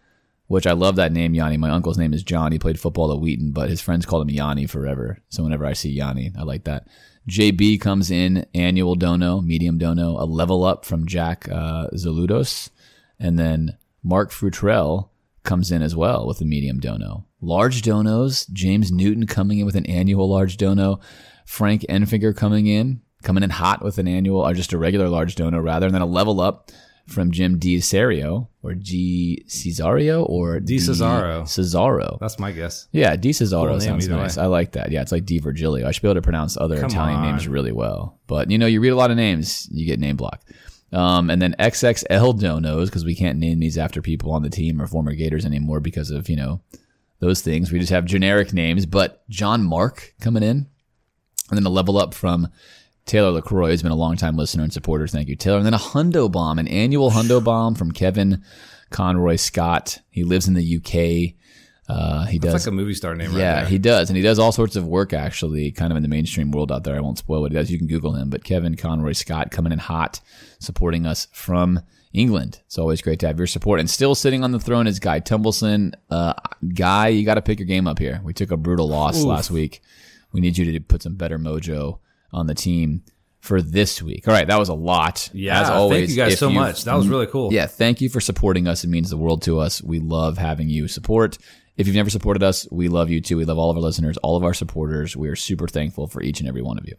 which 0.53 0.67
I 0.67 0.73
love 0.73 0.97
that 0.97 1.11
name, 1.11 1.33
Yanni. 1.33 1.57
My 1.57 1.71
uncle's 1.71 1.97
name 1.97 2.13
is 2.13 2.21
John. 2.21 2.51
He 2.51 2.59
played 2.59 2.79
football 2.79 3.11
at 3.11 3.19
Wheaton, 3.19 3.53
but 3.53 3.71
his 3.71 3.81
friends 3.81 4.05
called 4.05 4.21
him 4.21 4.35
Yanni 4.35 4.67
forever. 4.67 5.17
So 5.29 5.41
whenever 5.41 5.65
I 5.65 5.73
see 5.73 5.89
Yanni, 5.89 6.31
I 6.37 6.43
like 6.43 6.65
that. 6.65 6.87
JB 7.27 7.81
comes 7.81 8.11
in 8.11 8.45
annual 8.53 8.93
dono, 8.93 9.41
medium 9.41 9.79
dono, 9.79 10.11
a 10.11 10.25
level 10.25 10.63
up 10.63 10.85
from 10.85 11.07
Jack 11.07 11.49
uh, 11.49 11.87
Zaludos. 11.95 12.69
And 13.19 13.39
then 13.39 13.79
Mark 14.03 14.29
Frutrell 14.29 15.09
comes 15.41 15.71
in 15.71 15.81
as 15.81 15.95
well 15.95 16.27
with 16.27 16.39
a 16.39 16.45
medium 16.45 16.79
dono. 16.79 17.25
Large 17.41 17.81
donos, 17.81 18.47
James 18.53 18.91
Newton 18.91 19.25
coming 19.25 19.57
in 19.57 19.65
with 19.65 19.75
an 19.75 19.87
annual 19.87 20.29
large 20.29 20.57
dono. 20.57 20.99
Frank 21.47 21.81
Enfinger 21.89 22.37
coming 22.37 22.67
in, 22.67 23.01
coming 23.23 23.41
in 23.41 23.49
hot 23.49 23.83
with 23.83 23.97
an 23.97 24.07
annual, 24.07 24.41
or 24.41 24.53
just 24.53 24.71
a 24.71 24.77
regular 24.77 25.09
large 25.09 25.33
dono 25.33 25.59
rather. 25.59 25.87
And 25.87 25.95
then 25.95 26.03
a 26.03 26.05
level 26.05 26.39
up 26.39 26.69
from 27.07 27.31
Jim 27.31 27.59
D. 27.59 27.77
Cesario, 27.77 28.47
or 28.61 28.73
G. 28.75 29.43
Cesario, 29.47 30.27
or 30.29 30.59
Di 30.59 30.77
Cesaro. 30.77 31.43
Cesaro. 31.43 32.17
That's 32.19 32.39
my 32.39 32.51
guess. 32.51 32.87
Yeah, 32.91 33.15
Di 33.15 33.31
Cesaro 33.31 33.71
Cool 33.71 33.81
sounds 33.81 34.07
nice. 34.07 34.37
way. 34.37 34.43
I 34.43 34.45
like 34.47 34.71
that. 34.73 34.91
Yeah, 34.91 35.01
it's 35.01 35.11
like 35.11 35.25
Di 35.25 35.39
Virgilio. 35.39 35.87
I 35.87 35.91
should 35.91 36.01
be 36.01 36.07
able 36.07 36.15
to 36.15 36.21
pronounce 36.21 36.55
other 36.57 36.77
Come 36.77 36.89
Italian 36.89 37.19
on. 37.19 37.25
names 37.31 37.47
really 37.47 37.71
well. 37.73 38.19
But 38.27 38.49
you 38.51 38.57
know, 38.57 38.65
you 38.67 38.79
read 38.79 38.89
a 38.89 38.95
lot 38.95 39.11
of 39.11 39.17
names, 39.17 39.67
you 39.71 39.85
get 39.85 39.99
name 39.99 40.15
block. 40.15 40.41
Um, 40.93 41.29
and 41.31 41.41
then 41.41 41.55
XXL 41.59 42.39
donos 42.39 42.85
because 42.85 43.03
we 43.03 43.15
can't 43.15 43.39
name 43.39 43.59
these 43.59 43.77
after 43.79 44.01
people 44.01 44.31
on 44.31 44.43
the 44.43 44.49
team 44.49 44.79
or 44.81 44.85
former 44.85 45.13
Gators 45.15 45.43
anymore 45.45 45.79
because 45.79 46.11
of 46.11 46.29
you 46.29 46.35
know 46.35 46.61
those 47.19 47.41
things. 47.41 47.71
We 47.71 47.79
just 47.79 47.91
have 47.91 48.05
generic 48.05 48.53
names. 48.53 48.85
But 48.85 49.27
John 49.29 49.63
Mark 49.63 50.13
coming 50.21 50.43
in, 50.43 50.67
and 51.49 51.57
then 51.57 51.65
a 51.65 51.69
level 51.69 51.97
up 51.97 52.13
from 52.13 52.47
Taylor 53.05 53.31
LaCroix, 53.31 53.71
who's 53.71 53.83
been 53.83 53.91
a 53.91 53.95
longtime 53.95 54.37
listener 54.37 54.63
and 54.63 54.71
supporter. 54.71 55.07
Thank 55.07 55.27
you, 55.27 55.35
Taylor. 55.35 55.57
And 55.57 55.65
then 55.65 55.73
a 55.73 55.79
Hundo 55.79 56.31
Bomb, 56.31 56.59
an 56.59 56.67
annual 56.67 57.11
Hundo 57.11 57.43
Bomb 57.43 57.75
from 57.75 57.91
Kevin 57.91 58.43
Conroy 58.91 59.35
Scott. 59.35 59.99
He 60.09 60.23
lives 60.23 60.47
in 60.47 60.53
the 60.53 60.77
UK. 60.77 61.35
Uh, 61.89 62.25
he 62.25 62.37
That's 62.37 62.53
does. 62.53 62.65
like 62.65 62.71
a 62.71 62.75
movie 62.75 62.93
star 62.93 63.13
name, 63.13 63.31
right 63.31 63.39
yeah, 63.39 63.55
there. 63.55 63.65
he 63.65 63.77
does, 63.77 64.09
and 64.09 64.15
he 64.15 64.23
does 64.23 64.39
all 64.39 64.53
sorts 64.53 64.77
of 64.77 64.87
work 64.87 65.11
actually, 65.11 65.69
kind 65.71 65.91
of 65.91 65.97
in 65.97 66.03
the 66.03 66.07
mainstream 66.07 66.49
world 66.51 66.71
out 66.71 66.85
there. 66.85 66.95
I 66.95 67.01
won't 67.01 67.17
spoil 67.17 67.41
what 67.41 67.51
he 67.51 67.57
does. 67.57 67.69
You 67.69 67.77
can 67.77 67.87
Google 67.87 68.15
him. 68.15 68.29
But 68.29 68.45
Kevin 68.45 68.75
Conroy 68.75 69.11
Scott 69.11 69.51
coming 69.51 69.73
in 69.73 69.79
hot, 69.79 70.21
supporting 70.59 71.05
us 71.05 71.27
from 71.33 71.81
England. 72.13 72.61
It's 72.65 72.77
always 72.77 73.01
great 73.01 73.19
to 73.19 73.27
have 73.27 73.37
your 73.37 73.47
support. 73.47 73.81
And 73.81 73.89
still 73.89 74.15
sitting 74.15 74.45
on 74.45 74.51
the 74.51 74.59
throne 74.59 74.87
is 74.87 74.99
Guy 74.99 75.19
Tumbleson. 75.19 75.93
Uh, 76.09 76.33
Guy, 76.73 77.09
you 77.09 77.25
got 77.25 77.35
to 77.35 77.41
pick 77.41 77.59
your 77.59 77.67
game 77.67 77.87
up 77.87 77.99
here. 77.99 78.21
We 78.23 78.33
took 78.33 78.51
a 78.51 78.57
brutal 78.57 78.87
loss 78.87 79.21
last 79.23 79.51
week. 79.51 79.81
We 80.31 80.39
need 80.39 80.57
you 80.57 80.71
to 80.71 80.79
put 80.79 81.03
some 81.03 81.15
better 81.15 81.37
mojo 81.37 81.99
on 82.33 82.47
the 82.47 82.55
team 82.55 83.03
for 83.39 83.61
this 83.61 84.01
week. 84.01 84.27
All 84.27 84.33
right, 84.33 84.47
that 84.47 84.57
was 84.57 84.69
a 84.69 84.73
lot. 84.73 85.29
Yeah, 85.33 85.61
as 85.61 85.69
always. 85.69 85.99
thank 85.99 86.09
you 86.11 86.15
guys 86.15 86.39
so 86.39 86.49
much. 86.49 86.85
That 86.85 86.95
was 86.95 87.07
really 87.07 87.27
cool. 87.27 87.51
Yeah, 87.51 87.67
thank 87.67 87.99
you 87.99 88.09
for 88.09 88.21
supporting 88.21 88.67
us. 88.67 88.83
It 88.83 88.87
means 88.87 89.09
the 89.09 89.17
world 89.17 89.41
to 89.43 89.59
us. 89.59 89.83
We 89.83 89.99
love 89.99 90.37
having 90.37 90.69
you 90.69 90.87
support. 90.87 91.37
If 91.75 91.87
you've 91.87 91.95
never 91.95 92.09
supported 92.09 92.41
us, 92.41 92.67
we 92.71 92.87
love 92.87 93.09
you 93.09 93.19
too. 93.19 93.35
We 93.35 93.45
love 93.45 93.57
all 93.57 93.69
of 93.69 93.75
our 93.75 93.83
listeners, 93.83 94.15
all 94.17 94.37
of 94.37 94.43
our 94.43 94.53
supporters. 94.53 95.17
We 95.17 95.27
are 95.27 95.35
super 95.35 95.67
thankful 95.67 96.07
for 96.07 96.21
each 96.21 96.39
and 96.39 96.47
every 96.47 96.61
one 96.61 96.77
of 96.77 96.87
you. 96.87 96.95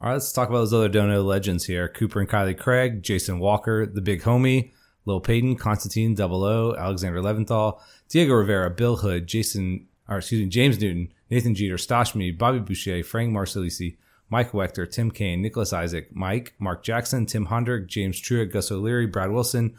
All 0.00 0.08
right, 0.08 0.14
let's 0.14 0.32
talk 0.32 0.48
about 0.48 0.58
those 0.58 0.72
other 0.72 0.88
Dono 0.88 1.22
legends 1.22 1.64
here. 1.64 1.88
Cooper 1.88 2.20
and 2.20 2.28
Kylie 2.28 2.56
Craig, 2.56 3.02
Jason 3.02 3.38
Walker, 3.38 3.84
the 3.84 4.00
big 4.00 4.22
homie, 4.22 4.70
Lil 5.04 5.20
Payton, 5.20 5.56
Constantine, 5.56 6.14
Double 6.14 6.44
O, 6.44 6.74
Alexander 6.76 7.20
Leventhal, 7.20 7.80
Diego 8.08 8.34
Rivera, 8.34 8.70
Bill 8.70 8.96
Hood, 8.96 9.26
Jason, 9.26 9.88
or 10.08 10.18
excuse 10.18 10.40
me, 10.40 10.48
James 10.48 10.80
Newton, 10.80 11.12
Nathan 11.30 11.54
Jeter, 11.54 11.76
Stoshme, 11.76 12.38
Bobby 12.38 12.60
Boucher, 12.60 13.02
Frank 13.02 13.32
Marcellisi, 13.32 13.96
Mike 14.30 14.52
Wechter, 14.52 14.90
Tim 14.90 15.10
Kane, 15.10 15.40
Nicholas 15.40 15.72
Isaac, 15.72 16.14
Mike, 16.14 16.54
Mark 16.58 16.82
Jackson, 16.82 17.26
Tim 17.26 17.46
Hondrick, 17.46 17.86
James 17.86 18.20
Truitt, 18.20 18.52
Gus 18.52 18.70
O'Leary, 18.70 19.06
Brad 19.06 19.30
Wilson, 19.30 19.74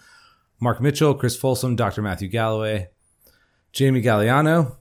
Mark 0.60 0.82
Mitchell, 0.82 1.13
Chris 1.13 1.36
Folsom, 1.36 1.75
Dr. 1.75 2.01
Matthew 2.01 2.27
Galloway, 2.27 2.89
Jamie 3.72 4.01
Galliano 4.01 4.77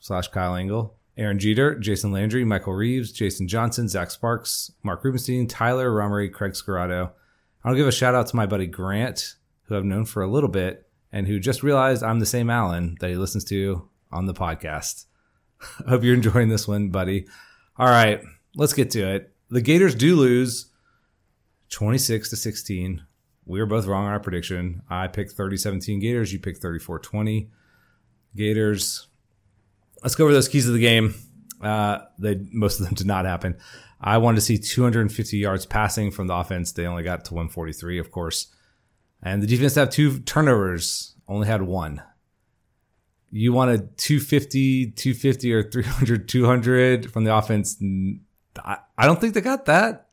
slash 0.00 0.28
Kyle 0.28 0.54
Engel, 0.54 0.96
Aaron 1.16 1.38
Jeter, 1.38 1.78
Jason 1.78 2.10
Landry, 2.10 2.44
Michael 2.44 2.72
Reeves, 2.72 3.12
Jason 3.12 3.46
Johnson, 3.46 3.88
Zach 3.88 4.10
Sparks, 4.10 4.72
Mark 4.82 5.04
Rubenstein, 5.04 5.46
Tyler 5.46 5.90
Romery, 5.90 6.32
Craig 6.32 6.52
Scarrato. 6.52 7.12
I'll 7.64 7.74
give 7.74 7.86
a 7.86 7.92
shout 7.92 8.14
out 8.14 8.26
to 8.28 8.36
my 8.36 8.46
buddy 8.46 8.66
Grant, 8.66 9.36
who 9.64 9.76
I've 9.76 9.84
known 9.84 10.06
for 10.06 10.22
a 10.22 10.30
little 10.30 10.48
bit 10.48 10.88
and 11.12 11.26
who 11.26 11.38
just 11.38 11.62
realized 11.62 12.02
I'm 12.02 12.18
the 12.18 12.26
same 12.26 12.48
Alan 12.50 12.96
that 13.00 13.10
he 13.10 13.16
listens 13.16 13.44
to 13.44 13.88
on 14.10 14.26
the 14.26 14.34
podcast. 14.34 15.04
Hope 15.88 16.02
you're 16.02 16.14
enjoying 16.14 16.48
this 16.48 16.66
one, 16.66 16.88
buddy. 16.88 17.26
All 17.76 17.86
right, 17.86 18.22
let's 18.56 18.72
get 18.72 18.90
to 18.92 19.06
it. 19.14 19.32
The 19.50 19.60
Gators 19.60 19.94
do 19.94 20.16
lose 20.16 20.66
26 21.70 22.30
to 22.30 22.36
16. 22.36 23.02
We 23.44 23.60
were 23.60 23.66
both 23.66 23.86
wrong 23.86 24.06
on 24.06 24.12
our 24.12 24.20
prediction. 24.20 24.82
I 24.88 25.08
picked 25.08 25.32
30 25.32 25.56
17 25.56 26.00
Gators, 26.00 26.32
you 26.32 26.38
picked 26.38 26.62
34 26.62 27.00
20. 27.00 27.50
Gators. 28.34 29.08
Let's 30.02 30.14
go 30.14 30.24
over 30.24 30.32
those 30.32 30.48
keys 30.48 30.66
of 30.66 30.74
the 30.74 30.80
game. 30.80 31.14
Uh, 31.60 31.98
they 32.18 32.40
most 32.52 32.80
of 32.80 32.86
them 32.86 32.94
did 32.96 33.06
not 33.06 33.24
happen. 33.24 33.56
I 34.00 34.18
wanted 34.18 34.36
to 34.36 34.40
see 34.42 34.58
250 34.58 35.36
yards 35.36 35.64
passing 35.64 36.10
from 36.10 36.26
the 36.26 36.34
offense. 36.34 36.72
They 36.72 36.86
only 36.86 37.04
got 37.04 37.24
to 37.26 37.34
143, 37.34 37.98
of 37.98 38.10
course. 38.10 38.48
And 39.22 39.40
the 39.42 39.46
defense 39.46 39.76
have 39.76 39.90
two 39.90 40.18
turnovers, 40.20 41.14
only 41.28 41.46
had 41.46 41.62
one. 41.62 42.02
You 43.30 43.52
wanted 43.52 43.96
250, 43.98 44.90
250 44.90 45.52
or 45.52 45.62
300, 45.62 46.28
200 46.28 47.12
from 47.12 47.24
the 47.24 47.34
offense. 47.34 47.76
I, 48.58 48.78
I 48.96 49.06
don't 49.06 49.20
think 49.20 49.34
they 49.34 49.40
got 49.40 49.66
that. 49.66 50.08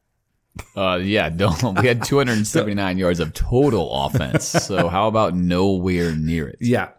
Uh, 0.76 1.00
yeah, 1.02 1.30
don't. 1.30 1.80
We 1.80 1.88
had 1.88 2.04
279 2.06 2.98
yards 2.98 3.20
of 3.20 3.34
total 3.34 4.06
offense. 4.06 4.46
So 4.46 4.88
how 4.90 5.08
about 5.08 5.36
nowhere 5.36 6.16
near 6.16 6.50
it? 6.50 6.58
Yeah. 6.60 6.90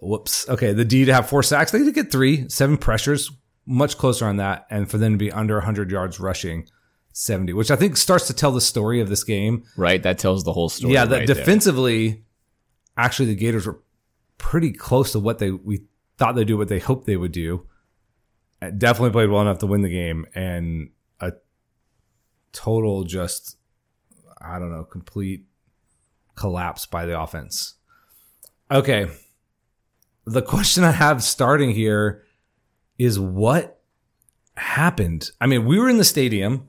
Whoops. 0.00 0.48
Okay. 0.48 0.72
The 0.72 0.84
D 0.84 1.04
to 1.04 1.14
have 1.14 1.28
four 1.28 1.42
sacks. 1.42 1.70
They 1.70 1.78
did 1.78 1.94
get 1.94 2.10
three, 2.10 2.48
seven 2.48 2.76
pressures, 2.76 3.30
much 3.66 3.98
closer 3.98 4.26
on 4.26 4.36
that. 4.38 4.66
And 4.70 4.90
for 4.90 4.98
them 4.98 5.12
to 5.12 5.18
be 5.18 5.30
under 5.30 5.54
100 5.56 5.90
yards 5.90 6.18
rushing, 6.18 6.68
70, 7.12 7.52
which 7.52 7.70
I 7.70 7.76
think 7.76 7.96
starts 7.96 8.26
to 8.28 8.32
tell 8.34 8.52
the 8.52 8.60
story 8.60 9.00
of 9.00 9.08
this 9.08 9.22
game. 9.22 9.64
Right, 9.76 10.02
that 10.02 10.18
tells 10.18 10.44
the 10.44 10.52
whole 10.52 10.68
story. 10.68 10.94
yeah. 10.94 11.04
That 11.04 11.18
right 11.18 11.26
there. 11.26 11.36
defensively, 11.36 12.24
actually, 12.96 13.26
the 13.26 13.36
Gators 13.36 13.66
were 13.66 13.80
pretty 14.38 14.72
close 14.72 15.12
to 15.12 15.18
what 15.20 15.38
they 15.38 15.50
we 15.50 15.82
thought 16.18 16.34
they'd 16.34 16.46
do, 16.46 16.56
what 16.56 16.68
they 16.68 16.78
hoped 16.78 17.06
they 17.06 17.16
would 17.16 17.32
do. 17.32 17.66
Definitely 18.70 19.10
played 19.10 19.30
well 19.30 19.42
enough 19.42 19.58
to 19.58 19.66
win 19.66 19.82
the 19.82 19.88
game. 19.88 20.26
And 20.34 20.90
a 21.20 21.32
total 22.52 23.04
just, 23.04 23.56
I 24.40 24.58
don't 24.58 24.70
know, 24.70 24.84
complete 24.84 25.46
collapse 26.34 26.86
by 26.86 27.06
the 27.06 27.20
offense. 27.20 27.74
Okay. 28.70 29.08
The 30.26 30.42
question 30.42 30.84
I 30.84 30.92
have 30.92 31.22
starting 31.22 31.72
here 31.72 32.24
is 32.98 33.18
what 33.18 33.80
happened? 34.56 35.30
I 35.40 35.46
mean, 35.46 35.64
we 35.64 35.78
were 35.78 35.88
in 35.88 35.98
the 35.98 36.04
stadium, 36.04 36.68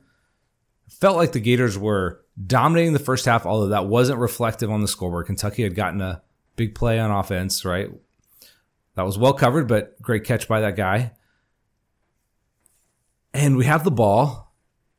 felt 0.90 1.18
like 1.18 1.34
the 1.34 1.40
Gators 1.40 1.78
were 1.78 2.22
dominating 2.46 2.94
the 2.94 3.00
first 3.00 3.26
half, 3.26 3.46
although 3.46 3.68
that 3.68 3.86
wasn't 3.86 4.20
reflective 4.20 4.72
on 4.72 4.82
the 4.82 4.88
scoreboard. 4.88 5.28
Kentucky 5.28 5.64
had 5.64 5.76
gotten 5.76 6.02
a 6.02 6.24
big 6.56 6.76
play 6.76 7.00
on 7.00 7.12
offense, 7.12 7.64
right? 7.64 7.90
That 8.96 9.06
was 9.06 9.18
well 9.18 9.34
covered, 9.34 9.68
but 9.68 10.02
great 10.02 10.24
catch 10.24 10.48
by 10.48 10.62
that 10.62 10.76
guy. 10.76 11.12
And 13.34 13.58
we 13.58 13.66
have 13.66 13.84
the 13.84 13.92
ball, 13.92 14.54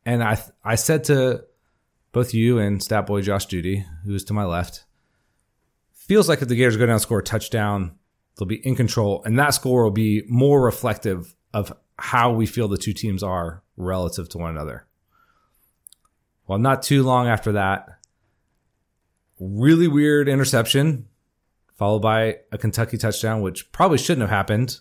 and 0.04 0.22
I 0.22 0.42
I 0.64 0.74
said 0.74 1.04
to 1.04 1.44
both 2.12 2.34
you 2.34 2.58
and 2.58 2.82
stat 2.82 3.06
boy 3.06 3.22
Josh 3.22 3.46
Judy, 3.46 3.84
who 4.04 4.14
is 4.14 4.24
to 4.24 4.32
my 4.32 4.44
left, 4.44 4.84
feels 5.92 6.28
like 6.28 6.42
if 6.42 6.48
the 6.48 6.56
Gators 6.56 6.76
go 6.76 6.86
down 6.86 6.94
and 6.94 7.02
score 7.02 7.20
a 7.20 7.22
touchdown, 7.22 7.96
they'll 8.36 8.48
be 8.48 8.66
in 8.66 8.76
control, 8.76 9.22
and 9.24 9.38
that 9.38 9.50
score 9.50 9.84
will 9.84 9.90
be 9.90 10.22
more 10.28 10.62
reflective 10.62 11.34
of 11.52 11.72
how 11.98 12.32
we 12.32 12.46
feel 12.46 12.66
the 12.66 12.76
two 12.76 12.92
teams 12.92 13.22
are 13.22 13.62
relative 13.76 14.28
to 14.30 14.38
one 14.38 14.50
another. 14.50 14.86
Well, 16.46 16.58
not 16.58 16.82
too 16.82 17.02
long 17.04 17.28
after 17.28 17.52
that, 17.52 17.88
really 19.38 19.88
weird 19.88 20.28
interception, 20.28 21.06
followed 21.74 22.00
by 22.00 22.38
a 22.52 22.58
Kentucky 22.58 22.98
touchdown, 22.98 23.40
which 23.40 23.70
probably 23.72 23.98
shouldn't 23.98 24.28
have 24.28 24.36
happened 24.36 24.80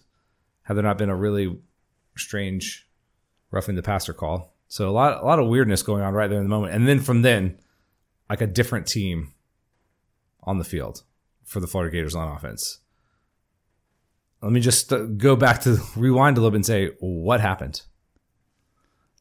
had 0.64 0.76
there 0.76 0.84
not 0.84 0.98
been 0.98 1.10
a 1.10 1.16
really 1.16 1.60
strange 2.18 2.88
roughing 3.54 3.76
the 3.76 3.84
passer 3.84 4.14
call. 4.14 4.54
So 4.68 4.90
a 4.90 4.92
lot, 4.92 5.22
a 5.22 5.26
lot 5.26 5.40
of 5.40 5.48
weirdness 5.48 5.84
going 5.84 6.02
on 6.02 6.14
right 6.14 6.30
there 6.30 6.40
in 6.40 6.46
the 6.46 6.50
moment, 6.50 6.74
and 6.74 6.88
then 6.88 7.00
from 7.00 7.22
then, 7.22 7.60
like 8.30 8.42
a 8.42 8.48
different 8.48 8.88
team 8.88 9.34
on 10.42 10.58
the 10.58 10.64
field 10.64 11.04
for 11.46 11.60
the 11.60 11.68
Florida 11.68 11.92
Gators 11.92 12.16
on 12.16 12.28
offense. 12.28 12.80
Let 14.42 14.52
me 14.52 14.60
just 14.60 14.92
uh, 14.92 15.06
go 15.06 15.36
back 15.36 15.62
to 15.62 15.78
rewind 15.96 16.38
a 16.38 16.42
little 16.42 16.52
bit 16.52 16.58
and 16.58 16.66
say 16.66 16.90
what 17.00 17.40
happened. 17.40 17.84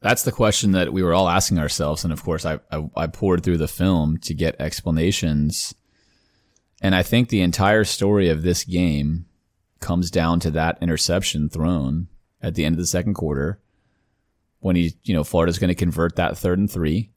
That's 0.01 0.23
the 0.23 0.33
question 0.33 0.71
that 0.71 0.91
we 0.91 1.01
were 1.01 1.13
all 1.13 1.29
asking 1.29 1.59
ourselves, 1.59 2.03
and 2.03 2.11
of 2.11 2.23
course, 2.23 2.45
I, 2.45 2.59
I 2.71 2.89
I 2.95 3.07
poured 3.07 3.43
through 3.43 3.57
the 3.57 3.69
film 3.69 4.17
to 4.19 4.33
get 4.33 4.59
explanations, 4.59 5.73
and 6.81 6.93
I 6.93 7.03
think 7.03 7.29
the 7.29 7.41
entire 7.41 7.85
story 7.85 8.27
of 8.27 8.41
this 8.41 8.65
game 8.65 9.27
comes 9.79 10.11
down 10.11 10.39
to 10.41 10.51
that 10.51 10.77
interception 10.81 11.49
thrown 11.49 12.07
at 12.41 12.55
the 12.55 12.65
end 12.65 12.75
of 12.75 12.79
the 12.79 12.87
second 12.87 13.13
quarter, 13.13 13.61
when 14.63 14.75
he, 14.77 14.93
you 15.03 15.13
know, 15.13 15.23
Florida's 15.23 15.59
going 15.59 15.67
to 15.69 15.75
convert 15.75 16.15
that 16.15 16.37
third 16.37 16.57
and 16.57 16.71
three, 16.71 17.11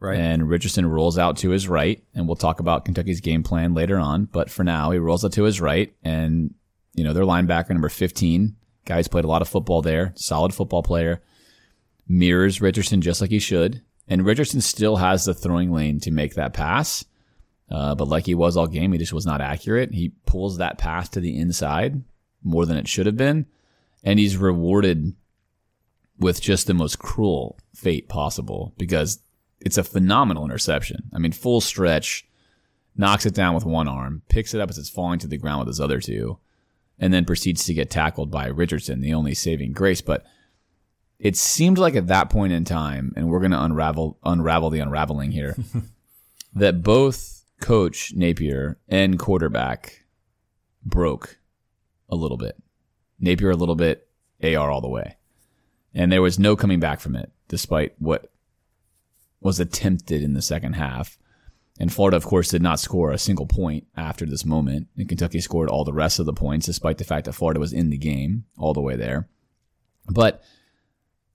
Right. 0.00 0.18
and 0.18 0.48
Richardson 0.48 0.86
rolls 0.86 1.16
out 1.18 1.36
to 1.38 1.50
his 1.50 1.68
right, 1.68 2.02
and 2.14 2.26
we'll 2.26 2.36
talk 2.36 2.58
about 2.60 2.84
Kentucky's 2.84 3.20
game 3.20 3.42
plan 3.42 3.74
later 3.74 3.98
on. 3.98 4.24
But 4.26 4.50
for 4.50 4.64
now, 4.64 4.90
he 4.90 4.98
rolls 4.98 5.24
out 5.24 5.32
to 5.32 5.44
his 5.44 5.60
right, 5.60 5.94
and 6.02 6.54
you 6.94 7.04
know 7.04 7.12
their 7.12 7.24
linebacker 7.24 7.70
number 7.70 7.88
fifteen, 7.88 8.56
guy's 8.84 9.08
played 9.08 9.24
a 9.24 9.28
lot 9.28 9.42
of 9.42 9.48
football 9.48 9.82
there, 9.82 10.12
solid 10.16 10.54
football 10.54 10.82
player, 10.82 11.22
mirrors 12.08 12.60
Richardson 12.60 13.00
just 13.00 13.20
like 13.20 13.30
he 13.30 13.38
should, 13.38 13.82
and 14.08 14.24
Richardson 14.24 14.60
still 14.60 14.96
has 14.96 15.24
the 15.24 15.34
throwing 15.34 15.72
lane 15.72 16.00
to 16.00 16.10
make 16.10 16.34
that 16.34 16.52
pass. 16.54 17.04
Uh, 17.70 17.94
but 17.94 18.06
like 18.08 18.24
he 18.26 18.34
was 18.34 18.56
all 18.56 18.66
game, 18.68 18.92
he 18.92 18.98
just 18.98 19.12
was 19.12 19.26
not 19.26 19.40
accurate. 19.40 19.92
He 19.92 20.10
pulls 20.24 20.58
that 20.58 20.78
pass 20.78 21.08
to 21.10 21.20
the 21.20 21.36
inside 21.36 22.00
more 22.44 22.64
than 22.64 22.76
it 22.76 22.86
should 22.86 23.06
have 23.06 23.16
been, 23.16 23.46
and 24.04 24.18
he's 24.18 24.36
rewarded 24.36 25.14
with 26.18 26.40
just 26.40 26.66
the 26.66 26.74
most 26.74 26.98
cruel 26.98 27.58
fate 27.74 28.08
possible 28.08 28.74
because 28.78 29.20
it's 29.60 29.78
a 29.78 29.84
phenomenal 29.84 30.44
interception. 30.44 31.10
I 31.12 31.18
mean, 31.18 31.32
full 31.32 31.60
stretch, 31.60 32.26
knocks 32.96 33.26
it 33.26 33.34
down 33.34 33.54
with 33.54 33.64
one 33.64 33.88
arm, 33.88 34.22
picks 34.28 34.54
it 34.54 34.60
up 34.60 34.70
as 34.70 34.78
it's 34.78 34.88
falling 34.88 35.18
to 35.20 35.26
the 35.26 35.36
ground 35.36 35.60
with 35.60 35.68
his 35.68 35.80
other 35.80 36.00
two, 36.00 36.38
and 36.98 37.12
then 37.12 37.24
proceeds 37.24 37.64
to 37.64 37.74
get 37.74 37.90
tackled 37.90 38.30
by 38.30 38.46
Richardson, 38.46 39.00
the 39.00 39.14
only 39.14 39.34
saving 39.34 39.72
grace. 39.72 40.00
But 40.00 40.24
it 41.18 41.36
seemed 41.36 41.78
like 41.78 41.94
at 41.94 42.06
that 42.08 42.30
point 42.30 42.52
in 42.52 42.64
time, 42.64 43.12
and 43.16 43.28
we're 43.28 43.40
going 43.40 43.50
to 43.50 43.62
unravel 43.62 44.18
unravel 44.24 44.70
the 44.70 44.80
unraveling 44.80 45.32
here, 45.32 45.56
that 46.54 46.82
both 46.82 47.44
coach 47.60 48.12
Napier 48.14 48.78
and 48.88 49.18
quarterback 49.18 50.04
broke 50.84 51.38
a 52.08 52.16
little 52.16 52.36
bit. 52.36 52.56
Napier 53.18 53.50
a 53.50 53.56
little 53.56 53.74
bit, 53.74 54.08
AR 54.42 54.70
all 54.70 54.80
the 54.80 54.88
way. 54.88 55.16
And 55.96 56.12
there 56.12 56.22
was 56.22 56.38
no 56.38 56.56
coming 56.56 56.78
back 56.78 57.00
from 57.00 57.16
it, 57.16 57.32
despite 57.48 57.94
what 57.98 58.30
was 59.40 59.58
attempted 59.58 60.22
in 60.22 60.34
the 60.34 60.42
second 60.42 60.74
half. 60.74 61.18
And 61.80 61.90
Florida, 61.90 62.18
of 62.18 62.26
course, 62.26 62.50
did 62.50 62.60
not 62.60 62.80
score 62.80 63.12
a 63.12 63.18
single 63.18 63.46
point 63.46 63.86
after 63.96 64.26
this 64.26 64.44
moment. 64.44 64.88
And 64.98 65.08
Kentucky 65.08 65.40
scored 65.40 65.70
all 65.70 65.84
the 65.84 65.94
rest 65.94 66.18
of 66.18 66.26
the 66.26 66.34
points, 66.34 66.66
despite 66.66 66.98
the 66.98 67.04
fact 67.04 67.24
that 67.24 67.32
Florida 67.32 67.58
was 67.58 67.72
in 67.72 67.88
the 67.88 67.96
game 67.96 68.44
all 68.58 68.74
the 68.74 68.82
way 68.82 68.94
there. 68.94 69.26
But 70.06 70.42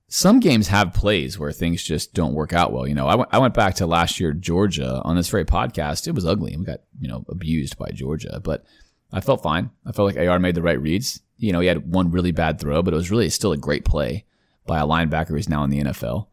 some 0.08 0.39
games 0.39 0.68
have 0.68 0.94
plays 0.94 1.39
where 1.39 1.51
things 1.51 1.84
just 1.84 2.13
don't 2.13 2.36
work 2.36 2.53
out 2.53 2.72
well. 2.72 2.88
You 2.88 2.94
know, 2.94 3.08
I 3.08 3.15
went, 3.15 3.30
I 3.34 3.39
went 3.39 3.56
back 3.56 3.74
to 3.75 3.88
last 3.88 4.20
year, 4.20 4.32
Georgia, 4.32 5.01
on 5.03 5.15
this 5.15 5.30
very 5.30 5.46
podcast. 5.46 6.08
It 6.08 6.13
was 6.13 6.25
ugly. 6.25 6.56
We 6.56 6.65
got, 6.65 6.82
you 7.00 7.08
know, 7.08 7.25
abused 7.30 7.80
by 7.80 7.89
Georgia, 7.89 8.39
but 8.44 8.63
I 9.12 9.22
felt 9.22 9.41
fine. 9.41 9.72
I 9.88 9.91
felt 9.91 10.15
like 10.15 10.27
AR 10.27 10.38
made 10.38 10.53
the 10.53 10.62
right 10.62 10.80
reads. 10.80 11.20
You 11.38 11.51
know, 11.51 11.62
he 11.62 11.68
had 11.68 11.91
one 11.91 12.12
really 12.12 12.32
bad 12.32 12.60
throw, 12.60 12.84
but 12.84 12.94
it 12.94 12.98
was 12.98 13.10
really 13.10 13.30
still 13.30 13.53
a 13.53 13.58
great 13.58 13.86
play 13.86 14.25
by 14.65 14.80
a 14.80 14.86
linebacker 14.86 15.30
who's 15.30 15.50
now 15.50 15.63
in 15.63 15.70
the 15.70 15.84
NFL. 15.84 16.27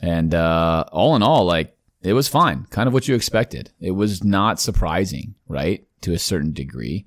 And 0.00 0.34
uh, 0.34 0.84
all 0.92 1.16
in 1.16 1.22
all, 1.22 1.44
like 1.44 1.76
it 2.02 2.12
was 2.12 2.28
fine, 2.28 2.66
kind 2.70 2.86
of 2.86 2.92
what 2.92 3.08
you 3.08 3.14
expected. 3.14 3.70
It 3.80 3.92
was 3.92 4.22
not 4.22 4.60
surprising, 4.60 5.34
right? 5.48 5.86
To 6.02 6.12
a 6.12 6.18
certain 6.18 6.52
degree. 6.52 7.06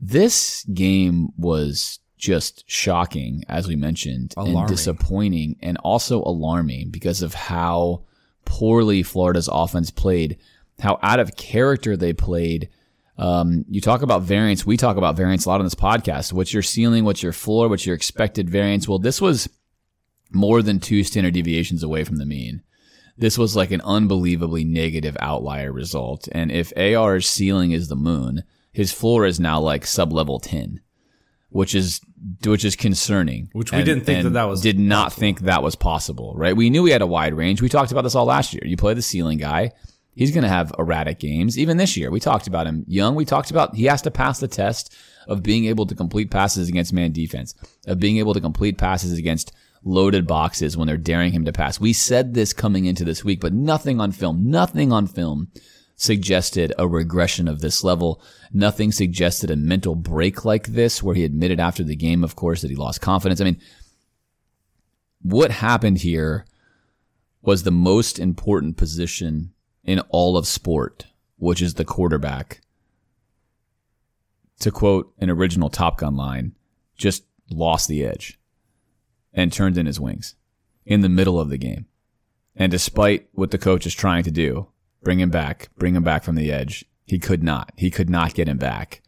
This 0.00 0.64
game 0.64 1.30
was 1.38 2.00
just 2.18 2.64
shocking, 2.66 3.44
as 3.48 3.68
we 3.68 3.76
mentioned, 3.76 4.34
Alarming. 4.36 4.58
and 4.58 4.68
disappointing, 4.68 5.56
and 5.62 5.76
also 5.78 6.22
alarming 6.22 6.90
because 6.90 7.22
of 7.22 7.34
how 7.34 8.02
poorly 8.44 9.02
Florida's 9.02 9.48
offense 9.50 9.90
played, 9.90 10.38
how 10.80 10.98
out 11.02 11.20
of 11.20 11.36
character 11.36 11.96
they 11.96 12.12
played. 12.12 12.68
Um, 13.18 13.64
you 13.70 13.80
talk 13.80 14.02
about 14.02 14.22
variance. 14.22 14.66
We 14.66 14.76
talk 14.76 14.96
about 14.96 15.16
variance 15.16 15.46
a 15.46 15.48
lot 15.48 15.60
on 15.60 15.66
this 15.66 15.74
podcast. 15.74 16.32
What's 16.32 16.52
your 16.52 16.62
ceiling? 16.62 17.04
What's 17.04 17.22
your 17.22 17.32
floor? 17.32 17.68
What's 17.68 17.86
your 17.86 17.94
expected 17.94 18.50
variance? 18.50 18.86
Well, 18.88 18.98
this 18.98 19.20
was 19.20 19.48
more 20.32 20.60
than 20.62 20.80
two 20.80 21.02
standard 21.04 21.34
deviations 21.34 21.82
away 21.82 22.04
from 22.04 22.16
the 22.16 22.26
mean. 22.26 22.62
This 23.16 23.38
was 23.38 23.56
like 23.56 23.70
an 23.70 23.80
unbelievably 23.82 24.64
negative 24.64 25.16
outlier 25.20 25.72
result. 25.72 26.28
And 26.32 26.52
if 26.52 26.72
AR's 26.76 27.26
ceiling 27.28 27.72
is 27.72 27.88
the 27.88 27.96
moon, 27.96 28.42
his 28.72 28.92
floor 28.92 29.24
is 29.24 29.40
now 29.40 29.58
like 29.60 29.86
sub 29.86 30.12
level 30.12 30.38
10, 30.38 30.80
which 31.48 31.74
is, 31.74 32.02
which 32.44 32.66
is 32.66 32.76
concerning. 32.76 33.48
Which 33.54 33.72
we 33.72 33.78
And- 33.78 33.86
didn't 33.86 34.04
think 34.04 34.24
that 34.24 34.30
that 34.34 34.44
was 34.44 34.60
did 34.60 34.78
not 34.78 35.14
think 35.14 35.40
that 35.40 35.62
was 35.62 35.76
possible, 35.76 36.34
right? 36.36 36.54
We 36.54 36.68
knew 36.68 36.82
we 36.82 36.90
had 36.90 37.00
a 37.00 37.06
wide 37.06 37.32
range. 37.32 37.62
We 37.62 37.70
talked 37.70 37.90
about 37.92 38.02
this 38.02 38.14
all 38.14 38.26
last 38.26 38.52
year. 38.52 38.62
You 38.66 38.76
play 38.76 38.92
the 38.92 39.00
ceiling 39.00 39.38
guy. 39.38 39.72
He's 40.16 40.32
going 40.32 40.44
to 40.44 40.48
have 40.48 40.72
erratic 40.78 41.18
games. 41.18 41.58
Even 41.58 41.76
this 41.76 41.96
year, 41.96 42.10
we 42.10 42.20
talked 42.20 42.46
about 42.46 42.66
him 42.66 42.84
young. 42.88 43.14
We 43.14 43.26
talked 43.26 43.50
about 43.50 43.76
he 43.76 43.84
has 43.84 44.00
to 44.02 44.10
pass 44.10 44.40
the 44.40 44.48
test 44.48 44.96
of 45.28 45.42
being 45.42 45.66
able 45.66 45.84
to 45.86 45.94
complete 45.94 46.30
passes 46.30 46.70
against 46.70 46.94
man 46.94 47.12
defense, 47.12 47.54
of 47.86 48.00
being 48.00 48.16
able 48.16 48.32
to 48.32 48.40
complete 48.40 48.78
passes 48.78 49.18
against 49.18 49.52
loaded 49.84 50.26
boxes 50.26 50.74
when 50.74 50.88
they're 50.88 50.96
daring 50.96 51.32
him 51.32 51.44
to 51.44 51.52
pass. 51.52 51.78
We 51.78 51.92
said 51.92 52.32
this 52.32 52.54
coming 52.54 52.86
into 52.86 53.04
this 53.04 53.24
week, 53.24 53.40
but 53.40 53.52
nothing 53.52 54.00
on 54.00 54.10
film, 54.10 54.50
nothing 54.50 54.90
on 54.90 55.06
film 55.06 55.52
suggested 55.96 56.72
a 56.78 56.88
regression 56.88 57.46
of 57.46 57.60
this 57.60 57.84
level. 57.84 58.22
Nothing 58.52 58.92
suggested 58.92 59.50
a 59.50 59.56
mental 59.56 59.94
break 59.94 60.46
like 60.46 60.68
this 60.68 61.02
where 61.02 61.14
he 61.14 61.24
admitted 61.24 61.60
after 61.60 61.84
the 61.84 61.96
game, 61.96 62.24
of 62.24 62.36
course, 62.36 62.62
that 62.62 62.70
he 62.70 62.76
lost 62.76 63.02
confidence. 63.02 63.40
I 63.40 63.44
mean, 63.44 63.60
what 65.20 65.50
happened 65.50 65.98
here 65.98 66.46
was 67.42 67.62
the 67.62 67.70
most 67.70 68.18
important 68.18 68.76
position 68.76 69.52
in 69.86 70.00
all 70.10 70.36
of 70.36 70.46
sport, 70.46 71.06
which 71.38 71.62
is 71.62 71.74
the 71.74 71.84
quarterback. 71.84 72.60
To 74.60 74.70
quote 74.70 75.12
an 75.18 75.30
original 75.30 75.70
Top 75.70 75.98
Gun 75.98 76.16
line, 76.16 76.54
just 76.96 77.24
lost 77.50 77.88
the 77.88 78.04
edge 78.04 78.38
and 79.32 79.52
turned 79.52 79.78
in 79.78 79.86
his 79.86 80.00
wings 80.00 80.34
in 80.84 81.02
the 81.02 81.08
middle 81.08 81.38
of 81.38 81.48
the 81.48 81.58
game. 81.58 81.86
And 82.54 82.72
despite 82.72 83.28
what 83.32 83.50
the 83.50 83.58
coach 83.58 83.86
is 83.86 83.94
trying 83.94 84.24
to 84.24 84.30
do, 84.30 84.68
bring 85.02 85.20
him 85.20 85.30
back, 85.30 85.68
bring 85.76 85.94
him 85.94 86.02
back 86.02 86.24
from 86.24 86.34
the 86.34 86.50
edge, 86.50 86.84
he 87.04 87.18
could 87.18 87.42
not. 87.42 87.72
He 87.76 87.90
could 87.90 88.10
not 88.10 88.34
get 88.34 88.48
him 88.48 88.58
back. 88.58 89.02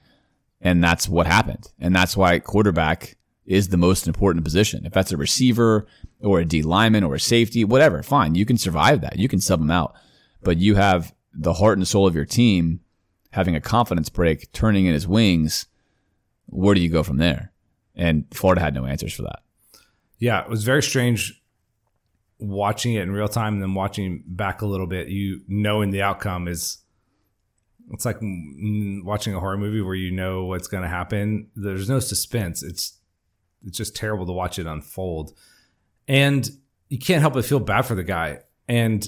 And 0.61 0.85
that's 0.85 1.09
what 1.09 1.27
happened. 1.27 1.73
And 1.81 1.95
that's 1.95 2.17
why 2.17 2.39
quarterback 2.39 3.17
is 3.47 3.69
the 3.69 3.77
most 3.77 4.07
important 4.07 4.45
position. 4.45 4.85
If 4.85 4.93
that's 4.93 5.13
a 5.13 5.17
receiver 5.17 5.87
or 6.21 6.41
a 6.41 6.45
D 6.45 6.63
lineman 6.63 7.05
or 7.05 7.15
a 7.15 7.21
safety, 7.21 7.65
whatever, 7.65 8.03
fine. 8.03 8.35
You 8.35 8.45
can 8.45 8.59
survive 8.59 9.01
that. 9.01 9.19
You 9.19 9.29
can 9.29 9.41
sub 9.41 9.61
him 9.61 9.71
out. 9.71 9.95
But 10.43 10.59
you 10.59 10.77
have 10.77 11.15
the 11.33 11.55
heart 11.55 11.79
and 11.79 11.87
soul 11.87 12.07
of 12.07 12.15
your 12.15 12.25
team 12.25 12.81
having 13.31 13.55
a 13.55 13.61
confidence 13.61 14.09
break, 14.09 14.53
turning 14.53 14.87
in 14.87 14.95
his 14.95 15.07
wings. 15.07 15.67
Where 16.47 16.75
do 16.75 16.81
you 16.81 16.89
go 16.89 17.03
from 17.03 17.19
there? 17.19 17.53
And 17.95 18.25
Florida 18.33 18.61
had 18.61 18.75
no 18.75 18.87
answers 18.87 19.13
for 19.13 19.23
that. 19.23 19.41
Yeah, 20.19 20.43
it 20.43 20.49
was 20.49 20.65
very 20.65 20.83
strange 20.83 21.41
watching 22.39 22.95
it 22.95 23.03
in 23.03 23.11
real 23.11 23.29
time 23.29 23.55
and 23.55 23.63
then 23.63 23.75
watching 23.75 24.23
back 24.27 24.63
a 24.63 24.67
little 24.67 24.87
bit. 24.87 25.09
You 25.09 25.43
knowing 25.49 25.91
the 25.91 26.03
outcome 26.03 26.49
is 26.49 26.79
it's 27.91 28.05
like 28.05 28.19
watching 28.21 29.35
a 29.35 29.41
horror 29.41 29.57
movie 29.57 29.81
where 29.81 29.95
you 29.95 30.11
know 30.11 30.45
what's 30.45 30.69
going 30.69 30.83
to 30.83 30.89
happen. 30.89 31.49
There's 31.57 31.89
no 31.89 32.01
suspense. 32.01 32.63
It's 32.63 32.99
it's 33.65 33.77
just 33.77 33.97
terrible 33.97 34.27
to 34.27 34.33
watch 34.33 34.59
it 34.59 34.67
unfold. 34.67 35.33
And 36.07 36.49
you 36.89 36.99
can't 36.99 37.21
help 37.21 37.35
but 37.35 37.45
feel 37.45 37.61
bad 37.61 37.83
for 37.83 37.95
the 37.95 38.05
guy. 38.05 38.41
And 38.69 39.07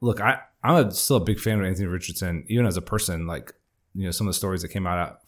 look, 0.00 0.20
I 0.20 0.40
I'm 0.62 0.86
a, 0.86 0.90
still 0.90 1.16
a 1.16 1.24
big 1.24 1.40
fan 1.40 1.60
of 1.60 1.66
Anthony 1.66 1.86
Richardson, 1.86 2.44
even 2.48 2.66
as 2.66 2.76
a 2.76 2.82
person. 2.82 3.26
Like 3.26 3.52
you 3.94 4.04
know 4.04 4.10
some 4.10 4.26
of 4.26 4.32
the 4.32 4.38
stories 4.38 4.62
that 4.62 4.68
came 4.68 4.86
out 4.86 5.20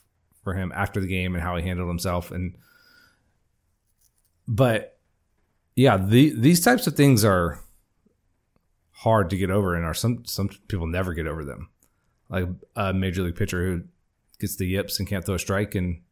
for 0.44 0.54
him 0.54 0.72
after 0.74 1.00
the 1.00 1.06
game 1.06 1.34
and 1.34 1.42
how 1.42 1.56
he 1.56 1.62
handled 1.62 1.88
himself 1.88 2.30
and 2.30 2.56
but 4.48 4.98
yeah, 5.76 5.96
the 5.96 6.34
these 6.38 6.60
types 6.60 6.86
of 6.86 6.94
things 6.94 7.24
are 7.24 7.60
hard 8.90 9.30
to 9.30 9.36
get 9.36 9.50
over, 9.50 9.74
and 9.74 9.84
are 9.84 9.94
some 9.94 10.24
some 10.24 10.48
people 10.68 10.86
never 10.86 11.14
get 11.14 11.26
over 11.26 11.44
them. 11.44 11.70
Like 12.28 12.48
a 12.76 12.92
major 12.92 13.22
league 13.22 13.36
pitcher 13.36 13.64
who 13.64 13.82
gets 14.38 14.56
the 14.56 14.66
yips 14.66 14.98
and 14.98 15.08
can't 15.08 15.24
throw 15.24 15.34
a 15.34 15.38
strike 15.38 15.74
and 15.74 16.02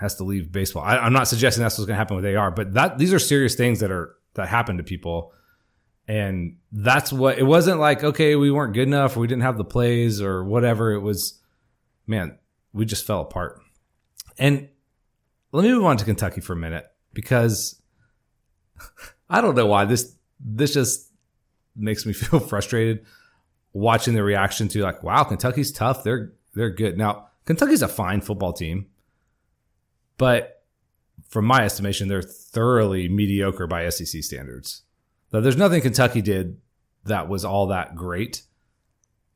has 0.00 0.14
to 0.16 0.24
leave 0.24 0.52
baseball. 0.52 0.82
I, 0.82 0.98
I'm 0.98 1.12
not 1.12 1.28
suggesting 1.28 1.62
that's 1.62 1.76
what's 1.78 1.86
going 1.86 1.94
to 1.94 1.98
happen 1.98 2.16
with 2.16 2.36
AR, 2.36 2.50
but 2.50 2.74
that 2.74 2.98
these 2.98 3.12
are 3.12 3.18
serious 3.18 3.54
things 3.54 3.80
that 3.80 3.90
are 3.90 4.16
that 4.34 4.48
happen 4.48 4.78
to 4.78 4.82
people, 4.82 5.32
and 6.08 6.56
that's 6.72 7.12
what 7.12 7.38
it 7.38 7.44
wasn't 7.44 7.80
like. 7.80 8.02
Okay, 8.02 8.36
we 8.36 8.50
weren't 8.50 8.74
good 8.74 8.88
enough, 8.88 9.16
or 9.16 9.20
we 9.20 9.26
didn't 9.26 9.42
have 9.42 9.58
the 9.58 9.64
plays, 9.64 10.20
or 10.20 10.44
whatever. 10.44 10.92
It 10.92 11.00
was, 11.00 11.40
man, 12.06 12.38
we 12.72 12.84
just 12.84 13.06
fell 13.06 13.20
apart. 13.20 13.60
And 14.38 14.68
let 15.52 15.64
me 15.64 15.70
move 15.70 15.84
on 15.84 15.96
to 15.98 16.04
Kentucky 16.04 16.40
for 16.40 16.54
a 16.54 16.56
minute 16.56 16.86
because 17.12 17.80
I 19.30 19.40
don't 19.40 19.54
know 19.54 19.66
why 19.66 19.84
this 19.84 20.16
this 20.40 20.74
just 20.74 21.10
makes 21.76 22.04
me 22.04 22.12
feel 22.12 22.40
frustrated 22.40 23.04
watching 23.72 24.14
the 24.14 24.22
reaction 24.22 24.68
to 24.68 24.82
like, 24.82 25.02
wow, 25.02 25.24
Kentucky's 25.24 25.72
tough. 25.72 26.04
They're 26.04 26.32
they're 26.54 26.70
good. 26.70 26.98
Now, 26.98 27.28
Kentucky's 27.44 27.82
a 27.82 27.88
fine 27.88 28.20
football 28.20 28.52
team, 28.52 28.86
but 30.18 30.62
from 31.28 31.46
my 31.46 31.64
estimation, 31.64 32.08
they're 32.08 32.22
thoroughly 32.22 33.08
mediocre 33.08 33.66
by 33.66 33.88
SEC 33.88 34.22
standards. 34.22 34.82
There's 35.40 35.56
nothing 35.56 35.80
Kentucky 35.80 36.20
did 36.20 36.58
that 37.04 37.28
was 37.28 37.44
all 37.44 37.66
that 37.68 37.96
great. 37.96 38.42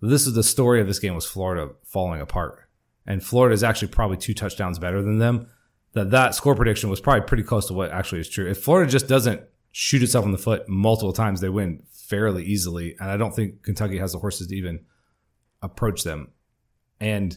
This 0.01 0.27
is 0.27 0.35
the 0.35 0.43
story 0.43 0.81
of 0.81 0.87
this 0.87 0.99
game 0.99 1.15
was 1.15 1.27
Florida 1.27 1.71
falling 1.85 2.21
apart. 2.21 2.69
And 3.07 3.23
Florida 3.23 3.55
is 3.55 3.65
actually 3.65 3.89
probably 3.89 4.17
two 4.17 4.35
touchdowns 4.35 4.79
better 4.79 5.03
than 5.03 5.19
them 5.19 5.49
that 5.97 6.11
that 6.11 6.35
score 6.35 6.55
prediction 6.55 6.91
was 6.91 7.01
probably 7.01 7.27
pretty 7.27 7.43
close 7.43 7.67
to 7.67 7.73
what 7.73 7.91
actually 7.91 8.21
is 8.21 8.29
true. 8.29 8.47
If 8.47 8.59
Florida 8.59 8.91
just 8.91 9.09
doesn't 9.09 9.41
shoot 9.73 10.03
itself 10.03 10.27
in 10.27 10.33
the 10.33 10.39
foot 10.39 10.69
multiple 10.69 11.15
times, 11.15 11.41
they 11.41 11.49
win 11.49 11.83
fairly 11.91 12.45
easily. 12.45 12.97
And 13.01 13.11
I 13.11 13.17
don't 13.17 13.35
think 13.35 13.63
Kentucky 13.63 13.97
has 13.99 14.13
the 14.13 14.19
horses 14.19 14.49
to 14.49 14.57
even 14.57 14.85
approach 15.63 16.03
them. 16.03 16.33
And 17.01 17.37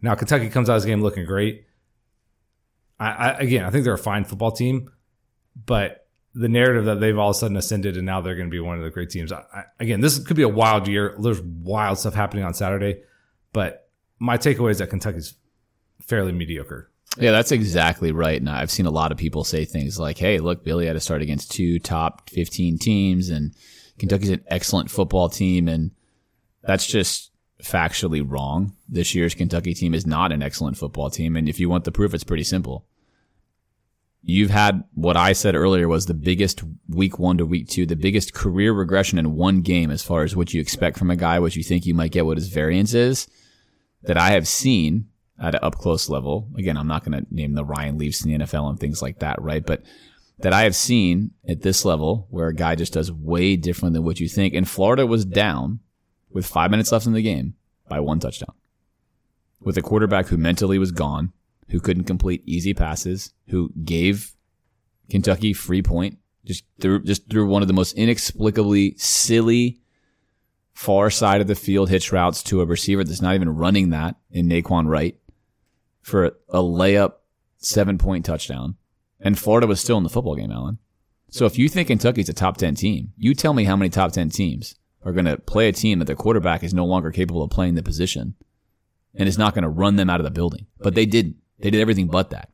now 0.00 0.14
Kentucky 0.14 0.48
comes 0.48 0.70
out 0.70 0.76
of 0.76 0.82
this 0.82 0.88
game 0.88 1.02
looking 1.02 1.24
great. 1.24 1.66
I, 3.00 3.10
I 3.10 3.30
again, 3.38 3.64
I 3.64 3.70
think 3.70 3.84
they're 3.84 3.94
a 3.94 3.98
fine 3.98 4.24
football 4.24 4.52
team, 4.52 4.92
but 5.66 6.01
the 6.34 6.48
narrative 6.48 6.86
that 6.86 7.00
they've 7.00 7.18
all 7.18 7.30
of 7.30 7.36
a 7.36 7.38
sudden 7.38 7.56
ascended 7.56 7.96
and 7.96 8.06
now 8.06 8.20
they're 8.20 8.34
going 8.34 8.48
to 8.48 8.50
be 8.50 8.60
one 8.60 8.78
of 8.78 8.84
the 8.84 8.90
great 8.90 9.10
teams. 9.10 9.32
I, 9.32 9.44
I, 9.54 9.64
again, 9.80 10.00
this 10.00 10.18
could 10.18 10.36
be 10.36 10.42
a 10.42 10.48
wild 10.48 10.88
year. 10.88 11.14
There's 11.20 11.40
wild 11.40 11.98
stuff 11.98 12.14
happening 12.14 12.44
on 12.44 12.54
Saturday, 12.54 13.02
but 13.52 13.90
my 14.18 14.38
takeaway 14.38 14.70
is 14.70 14.78
that 14.78 14.88
Kentucky's 14.90 15.34
fairly 16.00 16.32
mediocre. 16.32 16.90
Yeah, 17.18 17.32
that's 17.32 17.52
exactly 17.52 18.12
right. 18.12 18.40
And 18.40 18.48
I've 18.48 18.70
seen 18.70 18.86
a 18.86 18.90
lot 18.90 19.12
of 19.12 19.18
people 19.18 19.44
say 19.44 19.64
things 19.64 19.98
like, 19.98 20.16
hey, 20.16 20.38
look, 20.38 20.64
Billy 20.64 20.86
had 20.86 20.94
to 20.94 21.00
start 21.00 21.20
against 21.20 21.52
two 21.52 21.78
top 21.78 22.30
15 22.30 22.78
teams, 22.78 23.28
and 23.28 23.54
Kentucky's 23.98 24.30
an 24.30 24.44
excellent 24.46 24.90
football 24.90 25.28
team. 25.28 25.68
And 25.68 25.90
that's 26.62 26.86
just 26.86 27.30
factually 27.62 28.24
wrong. 28.26 28.74
This 28.88 29.14
year's 29.14 29.34
Kentucky 29.34 29.74
team 29.74 29.94
is 29.94 30.06
not 30.06 30.32
an 30.32 30.42
excellent 30.42 30.78
football 30.78 31.10
team. 31.10 31.36
And 31.36 31.48
if 31.48 31.60
you 31.60 31.68
want 31.68 31.84
the 31.84 31.92
proof, 31.92 32.14
it's 32.14 32.24
pretty 32.24 32.44
simple. 32.44 32.86
You've 34.24 34.50
had 34.50 34.84
what 34.94 35.16
I 35.16 35.32
said 35.32 35.56
earlier 35.56 35.88
was 35.88 36.06
the 36.06 36.14
biggest 36.14 36.62
week 36.88 37.18
one 37.18 37.38
to 37.38 37.46
week 37.46 37.68
two, 37.68 37.86
the 37.86 37.96
biggest 37.96 38.34
career 38.34 38.72
regression 38.72 39.18
in 39.18 39.34
one 39.34 39.62
game 39.62 39.90
as 39.90 40.02
far 40.02 40.22
as 40.22 40.36
what 40.36 40.54
you 40.54 40.60
expect 40.60 40.96
from 40.96 41.10
a 41.10 41.16
guy, 41.16 41.40
what 41.40 41.56
you 41.56 41.64
think 41.64 41.86
you 41.86 41.94
might 41.94 42.12
get, 42.12 42.24
what 42.24 42.36
his 42.36 42.48
variance 42.48 42.94
is 42.94 43.26
that 44.02 44.16
I 44.16 44.30
have 44.30 44.46
seen 44.46 45.08
at 45.40 45.54
an 45.54 45.60
up 45.62 45.76
close 45.76 46.08
level. 46.08 46.48
Again, 46.56 46.76
I'm 46.76 46.86
not 46.86 47.04
going 47.04 47.20
to 47.20 47.34
name 47.34 47.54
the 47.54 47.64
Ryan 47.64 47.98
Leafs 47.98 48.24
in 48.24 48.30
the 48.30 48.44
NFL 48.44 48.70
and 48.70 48.78
things 48.78 49.02
like 49.02 49.18
that, 49.20 49.40
right? 49.40 49.64
But 49.64 49.82
that 50.38 50.52
I 50.52 50.62
have 50.62 50.74
seen 50.74 51.32
at 51.48 51.62
this 51.62 51.84
level 51.84 52.26
where 52.30 52.48
a 52.48 52.54
guy 52.54 52.74
just 52.74 52.94
does 52.94 53.12
way 53.12 53.56
different 53.56 53.94
than 53.94 54.04
what 54.04 54.20
you 54.20 54.28
think. 54.28 54.54
And 54.54 54.68
Florida 54.68 55.06
was 55.06 55.24
down 55.24 55.80
with 56.30 56.46
five 56.46 56.70
minutes 56.70 56.92
left 56.92 57.06
in 57.06 57.12
the 57.12 57.22
game 57.22 57.54
by 57.88 58.00
one 58.00 58.20
touchdown. 58.20 58.54
With 59.60 59.76
a 59.78 59.82
quarterback 59.82 60.26
who 60.26 60.36
mentally 60.36 60.78
was 60.78 60.90
gone, 60.90 61.32
who 61.68 61.80
couldn't 61.80 62.04
complete 62.04 62.42
easy 62.46 62.74
passes, 62.74 63.32
who 63.48 63.72
gave 63.84 64.34
Kentucky 65.10 65.52
free 65.52 65.82
point, 65.82 66.18
just 66.44 66.64
through 66.80 67.04
just 67.04 67.28
threw 67.30 67.46
one 67.46 67.62
of 67.62 67.68
the 67.68 67.74
most 67.74 67.94
inexplicably 67.94 68.94
silly 68.96 69.80
far 70.74 71.10
side 71.10 71.40
of 71.40 71.46
the 71.46 71.54
field 71.54 71.90
hitch 71.90 72.12
routes 72.12 72.42
to 72.42 72.60
a 72.60 72.66
receiver 72.66 73.04
that's 73.04 73.22
not 73.22 73.34
even 73.34 73.54
running 73.54 73.90
that 73.90 74.16
in 74.30 74.48
Naquan 74.48 74.88
Wright 74.88 75.16
for 76.00 76.26
a 76.48 76.58
layup 76.58 77.14
seven 77.58 77.98
point 77.98 78.24
touchdown. 78.24 78.76
And 79.20 79.38
Florida 79.38 79.66
was 79.66 79.80
still 79.80 79.96
in 79.98 80.02
the 80.02 80.08
football 80.08 80.34
game, 80.34 80.50
Alan. 80.50 80.78
So 81.30 81.46
if 81.46 81.56
you 81.56 81.68
think 81.68 81.88
Kentucky's 81.88 82.28
a 82.28 82.34
top 82.34 82.56
10 82.56 82.74
team, 82.74 83.12
you 83.16 83.34
tell 83.34 83.54
me 83.54 83.64
how 83.64 83.76
many 83.76 83.88
top 83.88 84.12
10 84.12 84.30
teams 84.30 84.74
are 85.04 85.12
going 85.12 85.24
to 85.24 85.38
play 85.38 85.68
a 85.68 85.72
team 85.72 85.98
that 85.98 86.04
their 86.04 86.16
quarterback 86.16 86.62
is 86.62 86.74
no 86.74 86.84
longer 86.84 87.10
capable 87.10 87.42
of 87.42 87.50
playing 87.50 87.74
the 87.74 87.82
position 87.82 88.34
and 89.14 89.28
is 89.28 89.38
not 89.38 89.54
going 89.54 89.62
to 89.62 89.68
run 89.68 89.96
them 89.96 90.10
out 90.10 90.20
of 90.20 90.24
the 90.24 90.30
building. 90.30 90.66
But 90.78 90.94
they 90.94 91.06
didn't. 91.06 91.36
They 91.62 91.70
did 91.70 91.80
everything 91.80 92.08
but 92.08 92.30
that. 92.30 92.50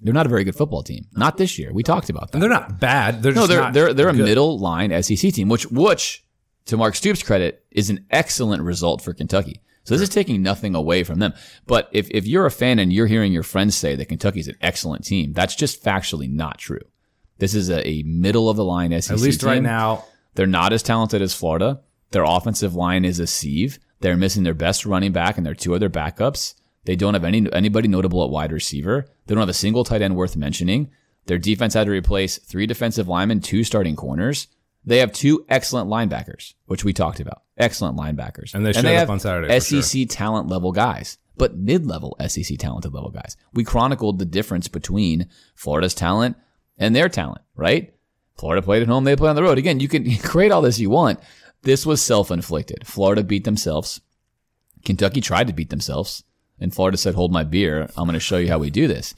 They're 0.00 0.14
not 0.14 0.26
a 0.26 0.28
very 0.28 0.44
good 0.44 0.54
football 0.54 0.82
team. 0.82 1.06
Not 1.12 1.38
this 1.38 1.58
year. 1.58 1.72
We 1.72 1.82
talked 1.82 2.10
about 2.10 2.28
that. 2.30 2.34
And 2.34 2.42
they're 2.42 2.50
not 2.50 2.78
bad. 2.78 3.22
They're 3.22 3.32
no, 3.32 3.42
just 3.42 3.48
they're 3.48 3.60
not 3.60 3.72
they're 3.72 3.94
they're 3.94 4.08
a 4.08 4.12
good. 4.12 4.24
middle 4.24 4.58
line 4.58 5.02
SEC 5.02 5.32
team, 5.32 5.48
which 5.48 5.66
which 5.70 6.24
to 6.66 6.76
Mark 6.76 6.94
Stoops' 6.94 7.22
credit 7.22 7.64
is 7.70 7.88
an 7.90 8.04
excellent 8.10 8.62
result 8.62 9.00
for 9.00 9.14
Kentucky. 9.14 9.62
So 9.84 9.94
this 9.94 10.02
is 10.02 10.08
taking 10.08 10.42
nothing 10.42 10.74
away 10.74 11.04
from 11.04 11.18
them. 11.20 11.32
But 11.66 11.88
if 11.92 12.10
if 12.10 12.26
you're 12.26 12.44
a 12.44 12.50
fan 12.50 12.78
and 12.78 12.92
you're 12.92 13.06
hearing 13.06 13.32
your 13.32 13.42
friends 13.42 13.74
say 13.74 13.96
that 13.96 14.08
Kentucky's 14.08 14.48
an 14.48 14.56
excellent 14.60 15.04
team, 15.04 15.32
that's 15.32 15.54
just 15.54 15.82
factually 15.82 16.30
not 16.30 16.58
true. 16.58 16.80
This 17.38 17.54
is 17.54 17.70
a, 17.70 17.86
a 17.86 18.02
middle 18.02 18.50
of 18.50 18.56
the 18.56 18.64
line 18.64 18.90
SEC. 18.90 19.08
Team. 19.08 19.14
At 19.16 19.24
least 19.24 19.42
right 19.42 19.62
now. 19.62 20.04
They're 20.34 20.46
not 20.46 20.72
as 20.74 20.82
talented 20.82 21.22
as 21.22 21.34
Florida. 21.34 21.80
Their 22.10 22.24
offensive 22.24 22.74
line 22.74 23.04
is 23.04 23.18
a 23.18 23.26
sieve. 23.26 23.78
They're 24.00 24.16
missing 24.16 24.42
their 24.42 24.54
best 24.54 24.84
running 24.84 25.12
back 25.12 25.38
and 25.38 25.46
their 25.46 25.54
two 25.54 25.74
other 25.74 25.88
backups. 25.88 26.54
They 26.86 26.96
don't 26.96 27.14
have 27.14 27.24
any 27.24 27.52
anybody 27.52 27.88
notable 27.88 28.24
at 28.24 28.30
wide 28.30 28.52
receiver. 28.52 29.06
They 29.26 29.34
don't 29.34 29.42
have 29.42 29.48
a 29.48 29.54
single 29.54 29.84
tight 29.84 30.02
end 30.02 30.16
worth 30.16 30.36
mentioning. 30.36 30.90
Their 31.26 31.38
defense 31.38 31.74
had 31.74 31.84
to 31.84 31.90
replace 31.90 32.38
three 32.38 32.66
defensive 32.66 33.08
linemen, 33.08 33.40
two 33.40 33.64
starting 33.64 33.96
corners. 33.96 34.46
They 34.84 34.98
have 34.98 35.12
two 35.12 35.44
excellent 35.48 35.90
linebackers, 35.90 36.54
which 36.66 36.84
we 36.84 36.92
talked 36.92 37.18
about. 37.18 37.42
Excellent 37.58 37.98
linebackers. 37.98 38.54
And 38.54 38.64
they 38.64 38.72
showed 38.72 38.84
up 38.86 38.92
have 38.92 39.10
on 39.10 39.18
Saturday, 39.18 39.58
SEC 39.58 40.08
talent 40.08 40.48
level 40.48 40.70
guys, 40.70 41.18
but 41.36 41.56
mid 41.56 41.84
level 41.86 42.16
SEC 42.26 42.56
talented 42.56 42.94
level 42.94 43.10
guys. 43.10 43.36
We 43.52 43.64
chronicled 43.64 44.20
the 44.20 44.24
difference 44.24 44.68
between 44.68 45.28
Florida's 45.56 45.94
talent 45.94 46.36
and 46.78 46.94
their 46.94 47.08
talent, 47.08 47.42
right? 47.56 47.92
Florida 48.38 48.62
played 48.62 48.82
at 48.82 48.88
home, 48.88 49.02
they 49.02 49.16
played 49.16 49.30
on 49.30 49.36
the 49.36 49.42
road. 49.42 49.58
Again, 49.58 49.80
you 49.80 49.88
can 49.88 50.16
create 50.18 50.52
all 50.52 50.62
this 50.62 50.78
you 50.78 50.90
want. 50.90 51.18
This 51.62 51.84
was 51.84 52.00
self 52.00 52.30
inflicted. 52.30 52.86
Florida 52.86 53.24
beat 53.24 53.42
themselves. 53.42 54.00
Kentucky 54.84 55.20
tried 55.20 55.48
to 55.48 55.52
beat 55.52 55.70
themselves. 55.70 56.22
And 56.60 56.74
Florida 56.74 56.96
said, 56.96 57.14
hold 57.14 57.32
my 57.32 57.44
beer. 57.44 57.88
I'm 57.96 58.06
going 58.06 58.14
to 58.14 58.20
show 58.20 58.38
you 58.38 58.48
how 58.48 58.58
we 58.58 58.70
do 58.70 58.88
this. 58.88 59.14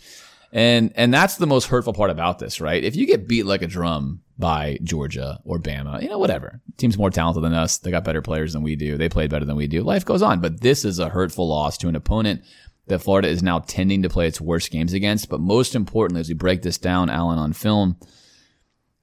And, 0.52 0.92
and 0.96 1.12
that's 1.12 1.36
the 1.36 1.46
most 1.46 1.66
hurtful 1.66 1.92
part 1.92 2.10
about 2.10 2.38
this, 2.38 2.60
right? 2.60 2.82
If 2.82 2.96
you 2.96 3.06
get 3.06 3.28
beat 3.28 3.44
like 3.44 3.62
a 3.62 3.66
drum 3.66 4.22
by 4.38 4.78
Georgia 4.82 5.40
or 5.44 5.58
Bama, 5.58 6.00
you 6.00 6.08
know, 6.08 6.18
whatever. 6.18 6.60
Team's 6.76 6.96
more 6.96 7.10
talented 7.10 7.42
than 7.42 7.52
us. 7.52 7.78
They 7.78 7.90
got 7.90 8.04
better 8.04 8.22
players 8.22 8.52
than 8.52 8.62
we 8.62 8.76
do. 8.76 8.96
They 8.96 9.08
played 9.08 9.30
better 9.30 9.44
than 9.44 9.56
we 9.56 9.66
do. 9.66 9.82
Life 9.82 10.04
goes 10.04 10.22
on. 10.22 10.40
But 10.40 10.60
this 10.60 10.84
is 10.84 10.98
a 10.98 11.08
hurtful 11.08 11.48
loss 11.48 11.76
to 11.78 11.88
an 11.88 11.96
opponent 11.96 12.42
that 12.86 13.00
Florida 13.00 13.28
is 13.28 13.42
now 13.42 13.58
tending 13.58 14.02
to 14.02 14.08
play 14.08 14.26
its 14.26 14.40
worst 14.40 14.70
games 14.70 14.92
against. 14.92 15.28
But 15.28 15.40
most 15.40 15.74
importantly, 15.74 16.20
as 16.20 16.28
we 16.28 16.34
break 16.34 16.62
this 16.62 16.78
down, 16.78 17.10
Alan, 17.10 17.38
on 17.38 17.52
film, 17.52 17.96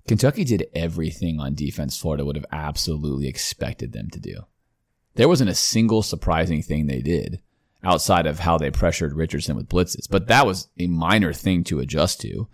Kentucky 0.08 0.44
did 0.44 0.68
everything 0.74 1.40
on 1.40 1.54
defense 1.54 1.98
Florida 1.98 2.26
would 2.26 2.36
have 2.36 2.46
absolutely 2.52 3.28
expected 3.28 3.92
them 3.92 4.10
to 4.12 4.20
do. 4.20 4.42
There 5.16 5.28
wasn't 5.30 5.50
a 5.50 5.56
single 5.56 6.02
surprising 6.02 6.62
thing 6.62 6.88
they 6.88 7.02
did 7.02 7.42
outside 7.84 8.26
of 8.26 8.40
how 8.40 8.58
they 8.58 8.72
pressured 8.72 9.14
Richardson 9.14 9.56
with 9.56 9.70
blitzes, 9.70 10.10
but 10.10 10.28
that 10.28 10.46
was 10.46 10.68
a 10.80 10.88
minor 10.88 11.34
thing 11.34 11.64
to 11.66 11.80
adjust 11.80 12.22
to. 12.22 12.48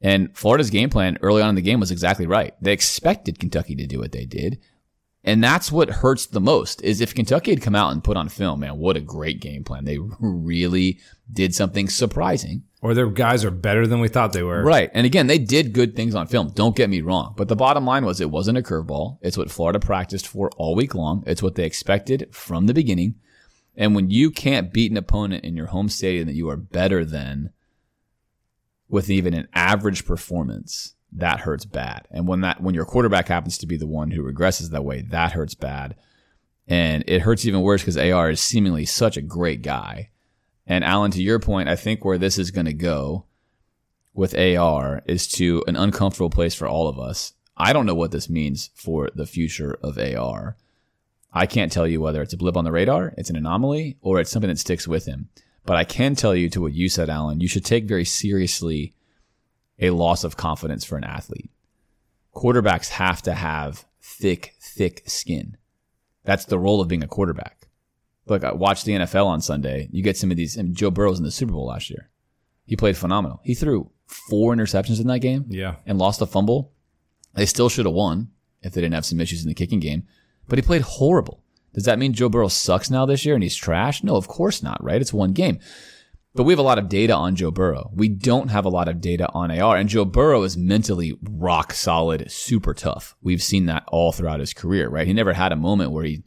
And 0.00 0.36
Florida's 0.36 0.70
game 0.70 0.90
plan 0.90 1.18
early 1.22 1.42
on 1.42 1.48
in 1.48 1.54
the 1.54 1.62
game 1.62 1.80
was 1.80 1.90
exactly 1.90 2.26
right. 2.26 2.54
They 2.60 2.72
expected 2.72 3.38
Kentucky 3.38 3.74
to 3.76 3.86
do 3.86 3.98
what 3.98 4.12
they 4.12 4.26
did. 4.26 4.58
And 5.24 5.42
that's 5.42 5.72
what 5.72 5.88
hurts 5.88 6.26
the 6.26 6.40
most 6.40 6.82
is 6.82 7.00
if 7.00 7.14
Kentucky 7.14 7.50
had 7.50 7.62
come 7.62 7.74
out 7.74 7.92
and 7.92 8.04
put 8.04 8.18
on 8.18 8.28
film, 8.28 8.60
man, 8.60 8.76
what 8.76 8.98
a 8.98 9.00
great 9.00 9.40
game 9.40 9.64
plan. 9.64 9.86
They 9.86 9.98
really 10.20 11.00
did 11.32 11.54
something 11.54 11.88
surprising. 11.88 12.64
Or 12.82 12.92
their 12.92 13.08
guys 13.08 13.46
are 13.46 13.50
better 13.50 13.86
than 13.86 14.00
we 14.00 14.08
thought 14.08 14.34
they 14.34 14.42
were. 14.42 14.62
Right. 14.62 14.90
And 14.92 15.06
again, 15.06 15.26
they 15.26 15.38
did 15.38 15.72
good 15.72 15.96
things 15.96 16.14
on 16.14 16.26
film. 16.26 16.50
Don't 16.50 16.76
get 16.76 16.90
me 16.90 17.00
wrong. 17.00 17.32
But 17.34 17.48
the 17.48 17.56
bottom 17.56 17.86
line 17.86 18.04
was 18.04 18.20
it 18.20 18.30
wasn't 18.30 18.58
a 18.58 18.62
curveball. 18.62 19.16
It's 19.22 19.38
what 19.38 19.50
Florida 19.50 19.80
practiced 19.80 20.28
for 20.28 20.50
all 20.58 20.74
week 20.74 20.94
long. 20.94 21.24
It's 21.26 21.42
what 21.42 21.54
they 21.54 21.64
expected 21.64 22.28
from 22.30 22.66
the 22.66 22.74
beginning. 22.74 23.14
And 23.76 23.94
when 23.94 24.10
you 24.10 24.30
can't 24.30 24.72
beat 24.72 24.90
an 24.90 24.96
opponent 24.96 25.44
in 25.44 25.56
your 25.56 25.66
home 25.66 25.88
stadium 25.88 26.26
that 26.26 26.34
you 26.34 26.48
are 26.48 26.56
better 26.56 27.04
than 27.04 27.50
with 28.88 29.10
even 29.10 29.34
an 29.34 29.48
average 29.52 30.04
performance, 30.04 30.94
that 31.12 31.40
hurts 31.40 31.64
bad. 31.64 32.06
And 32.10 32.28
when 32.28 32.40
that 32.42 32.60
when 32.60 32.74
your 32.74 32.84
quarterback 32.84 33.28
happens 33.28 33.58
to 33.58 33.66
be 33.66 33.76
the 33.76 33.86
one 33.86 34.10
who 34.10 34.22
regresses 34.22 34.70
that 34.70 34.84
way, 34.84 35.02
that 35.02 35.32
hurts 35.32 35.54
bad. 35.54 35.96
And 36.66 37.04
it 37.06 37.22
hurts 37.22 37.44
even 37.44 37.60
worse 37.60 37.82
because 37.82 37.96
AR 37.96 38.30
is 38.30 38.40
seemingly 38.40 38.86
such 38.86 39.16
a 39.16 39.22
great 39.22 39.62
guy. 39.62 40.10
And 40.66 40.82
Alan, 40.82 41.10
to 41.10 41.22
your 41.22 41.38
point, 41.38 41.68
I 41.68 41.76
think 41.76 42.04
where 42.04 42.18
this 42.18 42.38
is 42.38 42.50
going 42.50 42.66
to 42.66 42.72
go 42.72 43.26
with 44.14 44.38
AR 44.38 45.02
is 45.06 45.28
to 45.28 45.62
an 45.66 45.76
uncomfortable 45.76 46.30
place 46.30 46.54
for 46.54 46.66
all 46.66 46.88
of 46.88 46.98
us. 46.98 47.34
I 47.56 47.72
don't 47.72 47.86
know 47.86 47.94
what 47.94 48.12
this 48.12 48.30
means 48.30 48.70
for 48.74 49.10
the 49.14 49.26
future 49.26 49.78
of 49.82 49.98
AR. 49.98 50.56
I 51.36 51.46
can't 51.46 51.72
tell 51.72 51.86
you 51.86 52.00
whether 52.00 52.22
it's 52.22 52.32
a 52.32 52.36
blip 52.36 52.56
on 52.56 52.64
the 52.64 52.70
radar, 52.72 53.12
it's 53.18 53.28
an 53.28 53.36
anomaly, 53.36 53.96
or 54.00 54.20
it's 54.20 54.30
something 54.30 54.48
that 54.48 54.58
sticks 54.58 54.86
with 54.86 55.04
him. 55.06 55.28
But 55.66 55.76
I 55.76 55.84
can 55.84 56.14
tell 56.14 56.34
you 56.34 56.48
to 56.50 56.60
what 56.60 56.74
you 56.74 56.88
said, 56.88 57.10
Alan, 57.10 57.40
you 57.40 57.48
should 57.48 57.64
take 57.64 57.84
very 57.86 58.04
seriously 58.04 58.94
a 59.80 59.90
loss 59.90 60.22
of 60.22 60.36
confidence 60.36 60.84
for 60.84 60.96
an 60.96 61.04
athlete. 61.04 61.50
Quarterbacks 62.34 62.88
have 62.90 63.22
to 63.22 63.34
have 63.34 63.84
thick, 64.00 64.54
thick 64.60 65.02
skin. 65.06 65.56
That's 66.24 66.44
the 66.44 66.58
role 66.58 66.80
of 66.80 66.88
being 66.88 67.02
a 67.02 67.08
quarterback. 67.08 67.68
Look, 68.26 68.44
I 68.44 68.52
watched 68.52 68.84
the 68.84 68.92
NFL 68.92 69.26
on 69.26 69.40
Sunday. 69.40 69.88
You 69.92 70.02
get 70.02 70.16
some 70.16 70.30
of 70.30 70.36
these. 70.36 70.58
I 70.58 70.62
mean, 70.62 70.74
Joe 70.74 70.90
Burrow's 70.90 71.18
in 71.18 71.24
the 71.24 71.30
Super 71.30 71.52
Bowl 71.52 71.66
last 71.66 71.90
year. 71.90 72.08
He 72.64 72.76
played 72.76 72.96
phenomenal. 72.96 73.40
He 73.44 73.54
threw 73.54 73.90
four 74.06 74.54
interceptions 74.54 75.00
in 75.00 75.06
that 75.08 75.18
game 75.18 75.44
Yeah. 75.48 75.76
and 75.86 75.98
lost 75.98 76.22
a 76.22 76.26
fumble. 76.26 76.72
They 77.34 77.46
still 77.46 77.68
should 77.68 77.84
have 77.86 77.94
won 77.94 78.28
if 78.62 78.72
they 78.72 78.80
didn't 78.80 78.94
have 78.94 79.04
some 79.04 79.20
issues 79.20 79.42
in 79.42 79.48
the 79.48 79.54
kicking 79.54 79.80
game, 79.80 80.04
but 80.48 80.58
he 80.58 80.62
played 80.62 80.82
horrible. 80.82 81.42
Does 81.72 81.84
that 81.84 81.98
mean 81.98 82.12
Joe 82.12 82.28
Burrow 82.28 82.48
sucks 82.48 82.90
now 82.90 83.04
this 83.04 83.24
year 83.24 83.34
and 83.34 83.42
he's 83.42 83.56
trash? 83.56 84.04
No, 84.04 84.16
of 84.16 84.28
course 84.28 84.62
not, 84.62 84.82
right? 84.82 85.00
It's 85.00 85.12
one 85.12 85.32
game. 85.32 85.58
But 86.34 86.44
we 86.44 86.52
have 86.52 86.58
a 86.58 86.62
lot 86.62 86.78
of 86.78 86.88
data 86.88 87.14
on 87.14 87.36
Joe 87.36 87.52
Burrow. 87.52 87.90
We 87.94 88.08
don't 88.08 88.50
have 88.50 88.64
a 88.64 88.70
lot 88.70 88.88
of 88.88 89.00
data 89.00 89.28
on 89.32 89.52
AR. 89.52 89.76
And 89.76 89.88
Joe 89.88 90.04
Burrow 90.04 90.42
is 90.42 90.56
mentally 90.56 91.16
rock 91.22 91.72
solid, 91.72 92.30
super 92.30 92.74
tough. 92.74 93.14
We've 93.22 93.42
seen 93.42 93.66
that 93.66 93.84
all 93.88 94.10
throughout 94.10 94.40
his 94.40 94.52
career, 94.52 94.88
right? 94.88 95.06
He 95.06 95.12
never 95.12 95.32
had 95.32 95.52
a 95.52 95.56
moment 95.56 95.92
where 95.92 96.04
he 96.04 96.24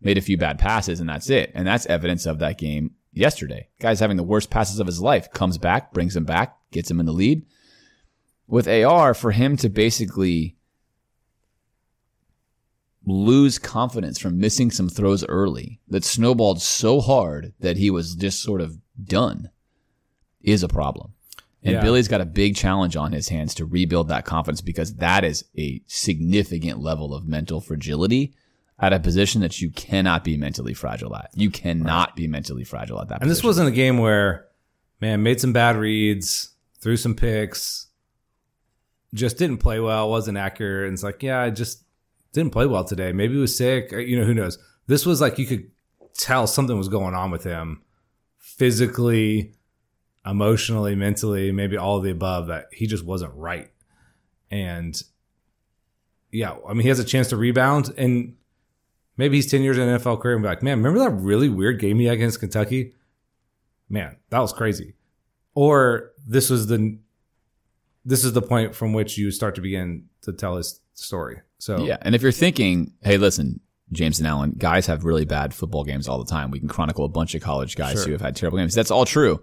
made 0.00 0.18
a 0.18 0.22
few 0.22 0.36
bad 0.36 0.58
passes 0.58 0.98
and 0.98 1.08
that's 1.08 1.30
it. 1.30 1.52
And 1.54 1.66
that's 1.66 1.86
evidence 1.86 2.26
of 2.26 2.40
that 2.40 2.58
game 2.58 2.92
yesterday. 3.12 3.68
Guy's 3.80 4.00
having 4.00 4.16
the 4.16 4.24
worst 4.24 4.50
passes 4.50 4.80
of 4.80 4.88
his 4.88 5.00
life, 5.00 5.30
comes 5.32 5.56
back, 5.56 5.92
brings 5.92 6.16
him 6.16 6.24
back, 6.24 6.56
gets 6.72 6.90
him 6.90 6.98
in 6.98 7.06
the 7.06 7.12
lead. 7.12 7.46
With 8.46 8.68
AR, 8.68 9.14
for 9.14 9.30
him 9.30 9.56
to 9.58 9.68
basically 9.68 10.56
lose 13.06 13.58
confidence 13.58 14.18
from 14.18 14.38
missing 14.38 14.70
some 14.70 14.88
throws 14.88 15.24
early 15.26 15.80
that 15.88 16.04
snowballed 16.04 16.62
so 16.62 17.00
hard 17.00 17.52
that 17.60 17.76
he 17.76 17.90
was 17.90 18.14
just 18.14 18.42
sort 18.42 18.60
of 18.60 18.78
done 19.02 19.50
is 20.42 20.62
a 20.62 20.68
problem. 20.68 21.12
And 21.62 21.74
Yeah. 21.74 21.82
Billy's 21.82 22.08
got 22.08 22.20
a 22.20 22.26
big 22.26 22.56
challenge 22.56 22.96
on 22.96 23.12
his 23.12 23.28
hands 23.28 23.54
to 23.54 23.64
rebuild 23.64 24.08
that 24.08 24.24
confidence 24.24 24.60
because 24.60 24.94
that 24.96 25.24
is 25.24 25.44
a 25.56 25.82
significant 25.86 26.80
level 26.80 27.14
of 27.14 27.26
mental 27.26 27.60
fragility 27.60 28.34
at 28.78 28.92
a 28.92 29.00
position 29.00 29.40
that 29.40 29.60
you 29.60 29.70
cannot 29.70 30.24
be 30.24 30.36
mentally 30.36 30.74
fragile 30.74 31.14
at. 31.16 31.30
You 31.34 31.50
cannot 31.50 32.16
be 32.16 32.26
mentally 32.26 32.64
fragile 32.64 33.00
at 33.00 33.08
that 33.08 33.22
And 33.22 33.30
this 33.30 33.44
wasn't 33.44 33.68
a 33.68 33.72
game 33.72 33.98
where, 33.98 34.46
man, 35.00 35.22
made 35.22 35.40
some 35.40 35.52
bad 35.52 35.76
reads, 35.76 36.50
threw 36.80 36.96
some 36.96 37.14
picks, 37.14 37.86
just 39.14 39.38
didn't 39.38 39.58
play 39.58 39.80
well, 39.80 40.10
wasn't 40.10 40.36
accurate. 40.36 40.88
And 40.88 40.94
it's 40.94 41.02
like, 41.02 41.22
yeah, 41.22 41.40
I 41.40 41.50
just 41.50 41.83
didn't 42.34 42.52
play 42.52 42.66
well 42.66 42.84
today. 42.84 43.12
Maybe 43.12 43.34
he 43.34 43.40
was 43.40 43.56
sick. 43.56 43.92
Uh, 43.92 43.98
you 43.98 44.18
know, 44.18 44.26
who 44.26 44.34
knows? 44.34 44.58
This 44.86 45.06
was 45.06 45.20
like 45.20 45.38
you 45.38 45.46
could 45.46 45.70
tell 46.14 46.46
something 46.46 46.76
was 46.76 46.88
going 46.88 47.14
on 47.14 47.30
with 47.30 47.44
him 47.44 47.82
physically, 48.38 49.54
emotionally, 50.26 50.94
mentally, 50.94 51.52
maybe 51.52 51.76
all 51.76 51.96
of 51.96 52.04
the 52.04 52.10
above, 52.10 52.48
that 52.48 52.66
he 52.72 52.86
just 52.86 53.04
wasn't 53.04 53.32
right. 53.34 53.70
And 54.50 55.00
yeah, 56.30 56.56
I 56.68 56.72
mean, 56.72 56.82
he 56.82 56.88
has 56.88 56.98
a 56.98 57.04
chance 57.04 57.28
to 57.28 57.36
rebound 57.36 57.94
and 57.96 58.34
maybe 59.16 59.36
he's 59.36 59.50
10 59.50 59.62
years 59.62 59.78
in 59.78 59.88
NFL 59.88 60.20
career 60.20 60.34
and 60.34 60.42
be 60.42 60.48
like, 60.48 60.62
man, 60.62 60.78
remember 60.78 60.98
that 60.98 61.10
really 61.10 61.48
weird 61.48 61.80
game 61.80 61.98
he 61.98 62.06
had 62.06 62.14
against 62.14 62.40
Kentucky? 62.40 62.92
Man, 63.88 64.16
that 64.30 64.40
was 64.40 64.52
crazy. 64.52 64.94
Or 65.54 66.10
this 66.26 66.50
was 66.50 66.66
the 66.66 66.98
this 68.04 68.24
is 68.24 68.32
the 68.32 68.42
point 68.42 68.74
from 68.74 68.92
which 68.92 69.16
you 69.16 69.30
start 69.30 69.54
to 69.54 69.60
begin 69.60 70.06
to 70.22 70.32
tell 70.32 70.56
his 70.56 70.80
story. 70.94 71.40
So 71.58 71.84
Yeah. 71.84 71.98
And 72.02 72.14
if 72.14 72.22
you're 72.22 72.32
thinking, 72.32 72.92
hey, 73.02 73.16
listen, 73.16 73.60
James 73.92 74.18
and 74.18 74.26
Alan, 74.26 74.52
guys 74.52 74.86
have 74.86 75.04
really 75.04 75.24
bad 75.24 75.54
football 75.54 75.84
games 75.84 76.08
all 76.08 76.18
the 76.22 76.30
time. 76.30 76.50
We 76.50 76.60
can 76.60 76.68
chronicle 76.68 77.04
a 77.04 77.08
bunch 77.08 77.34
of 77.34 77.42
college 77.42 77.76
guys 77.76 78.04
who 78.04 78.12
have 78.12 78.20
had 78.20 78.36
terrible 78.36 78.58
games. 78.58 78.74
That's 78.74 78.90
all 78.90 79.04
true. 79.04 79.42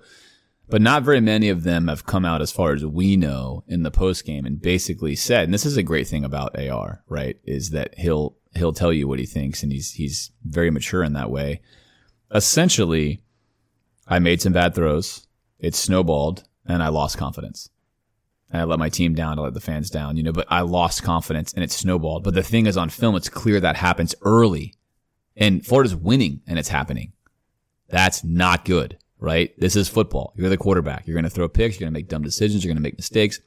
But 0.69 0.81
not 0.81 1.03
very 1.03 1.19
many 1.19 1.49
of 1.49 1.63
them 1.63 1.89
have 1.89 2.05
come 2.05 2.23
out 2.23 2.41
as 2.41 2.51
far 2.51 2.71
as 2.71 2.85
we 2.85 3.17
know 3.17 3.63
in 3.67 3.83
the 3.83 3.91
post 3.91 4.25
game 4.25 4.45
and 4.45 4.61
basically 4.61 5.15
said, 5.17 5.43
and 5.43 5.53
this 5.53 5.65
is 5.65 5.75
a 5.75 5.83
great 5.83 6.07
thing 6.07 6.23
about 6.23 6.57
AR, 6.57 7.03
right? 7.09 7.37
Is 7.43 7.71
that 7.71 7.97
he'll 7.97 8.37
he'll 8.55 8.73
tell 8.73 8.93
you 8.93 9.07
what 9.07 9.19
he 9.19 9.25
thinks 9.25 9.63
and 9.63 9.71
he's 9.71 9.91
he's 9.91 10.31
very 10.45 10.71
mature 10.71 11.03
in 11.03 11.13
that 11.13 11.29
way. 11.29 11.61
Essentially, 12.33 13.21
I 14.07 14.19
made 14.19 14.41
some 14.41 14.53
bad 14.53 14.73
throws. 14.73 15.27
It 15.59 15.75
snowballed 15.75 16.45
and 16.65 16.81
I 16.81 16.87
lost 16.87 17.17
confidence. 17.17 17.69
And 18.51 18.61
I 18.61 18.65
let 18.65 18.79
my 18.79 18.89
team 18.89 19.15
down, 19.15 19.39
I 19.39 19.43
let 19.43 19.53
the 19.53 19.61
fans 19.61 19.89
down, 19.89 20.17
you 20.17 20.23
know, 20.23 20.33
but 20.33 20.47
I 20.49 20.61
lost 20.61 21.03
confidence 21.03 21.53
and 21.53 21.63
it 21.63 21.71
snowballed. 21.71 22.23
But 22.23 22.33
the 22.33 22.43
thing 22.43 22.65
is 22.65 22.75
on 22.75 22.89
film, 22.89 23.15
it's 23.15 23.29
clear 23.29 23.59
that 23.61 23.77
happens 23.77 24.13
early 24.23 24.75
and 25.37 25.65
Florida's 25.65 25.95
winning 25.95 26.41
and 26.45 26.59
it's 26.59 26.69
happening. 26.69 27.13
That's 27.87 28.23
not 28.23 28.65
good, 28.65 28.97
right? 29.19 29.57
This 29.57 29.75
is 29.75 29.87
football. 29.87 30.33
You're 30.35 30.49
the 30.49 30.57
quarterback. 30.57 31.07
You're 31.07 31.15
going 31.15 31.23
to 31.23 31.29
throw 31.29 31.47
picks. 31.47 31.75
You're 31.75 31.85
going 31.85 31.93
to 31.93 31.97
make 31.97 32.09
dumb 32.09 32.23
decisions. 32.23 32.63
You're 32.63 32.69
going 32.69 32.81
to 32.81 32.87
make 32.87 32.97
mistakes. 32.97 33.39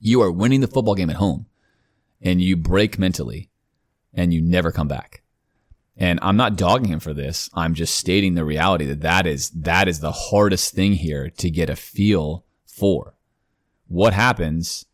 You 0.00 0.22
are 0.22 0.30
winning 0.32 0.60
the 0.60 0.66
football 0.66 0.96
game 0.96 1.10
at 1.10 1.16
home 1.16 1.46
and 2.20 2.40
you 2.40 2.56
break 2.56 2.98
mentally 2.98 3.48
and 4.12 4.34
you 4.34 4.40
never 4.40 4.72
come 4.72 4.88
back. 4.88 5.22
And 5.96 6.18
I'm 6.22 6.36
not 6.36 6.56
dogging 6.56 6.88
him 6.88 7.00
for 7.00 7.12
this. 7.12 7.48
I'm 7.54 7.74
just 7.74 7.94
stating 7.94 8.34
the 8.34 8.44
reality 8.44 8.86
that 8.86 9.02
that 9.02 9.26
is, 9.26 9.50
that 9.50 9.86
is 9.86 10.00
the 10.00 10.10
hardest 10.10 10.74
thing 10.74 10.94
here 10.94 11.30
to 11.30 11.50
get 11.50 11.70
a 11.70 11.76
feel 11.76 12.44
for 12.66 13.14
what 13.92 14.14
happens 14.14 14.86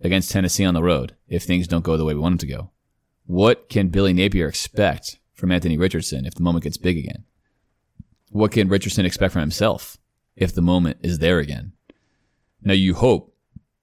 against 0.00 0.30
Tennessee 0.30 0.64
on 0.64 0.74
the 0.74 0.82
road 0.82 1.16
if 1.26 1.42
things 1.42 1.66
don't 1.66 1.82
go 1.84 1.96
the 1.96 2.04
way 2.04 2.14
we 2.14 2.20
want 2.20 2.34
them 2.34 2.48
to 2.48 2.54
go? 2.54 2.70
What 3.26 3.68
can 3.68 3.88
Billy 3.88 4.12
Napier 4.12 4.46
expect 4.46 5.18
from 5.34 5.50
Anthony 5.50 5.76
Richardson 5.76 6.24
if 6.24 6.34
the 6.34 6.44
moment 6.44 6.62
gets 6.62 6.76
big 6.76 6.96
again? 6.96 7.24
What 8.30 8.52
can 8.52 8.68
Richardson 8.68 9.04
expect 9.04 9.32
from 9.32 9.40
himself 9.40 9.98
if 10.36 10.54
the 10.54 10.62
moment 10.62 10.98
is 11.02 11.18
there 11.18 11.40
again? 11.40 11.72
Now 12.62 12.74
you 12.74 12.94
hope 12.94 13.34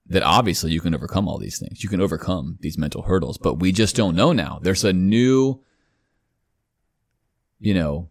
that 0.07 0.23
obviously 0.23 0.71
you 0.71 0.79
can 0.79 0.95
overcome 0.95 1.27
all 1.27 1.39
these 1.39 1.59
things. 1.59 1.83
You 1.83 1.89
can 1.89 1.99
overcome 1.99 2.57
these 2.61 2.77
mental 2.77 3.01
hurdles, 3.01 3.37
but 3.37 3.55
we 3.55 3.73
just 3.73 3.97
don't 3.97 4.15
know 4.15 4.31
now. 4.31 4.59
There's 4.61 4.85
a 4.85 4.93
new, 4.93 5.61
you 7.59 7.73
know, 7.73 8.09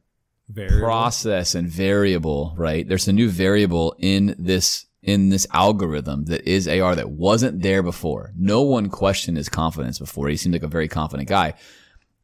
Variable. 0.51 0.81
process 0.81 1.55
and 1.55 1.67
variable, 1.67 2.55
right? 2.59 2.87
There's 2.87 3.09
a 3.09 3.13
new 3.13 3.31
variable 3.31 3.95
in 3.99 4.35
this 4.39 4.85
in 5.03 5.31
this 5.31 5.47
algorithm 5.53 6.27
that 6.27 6.49
is 6.49 6.69
AR 6.69 6.95
that 6.95 7.11
wasn't 7.11 7.63
there 7.63 7.83
before. 7.83 8.33
No 8.37 8.63
one 8.63 8.89
questioned 8.89 9.37
his 9.37 9.49
confidence 9.49 9.99
before. 9.99 10.29
He 10.29 10.37
seemed 10.37 10.55
like 10.55 10.63
a 10.63 10.69
very 10.69 10.89
confident 10.89 11.29
guy. 11.29 11.55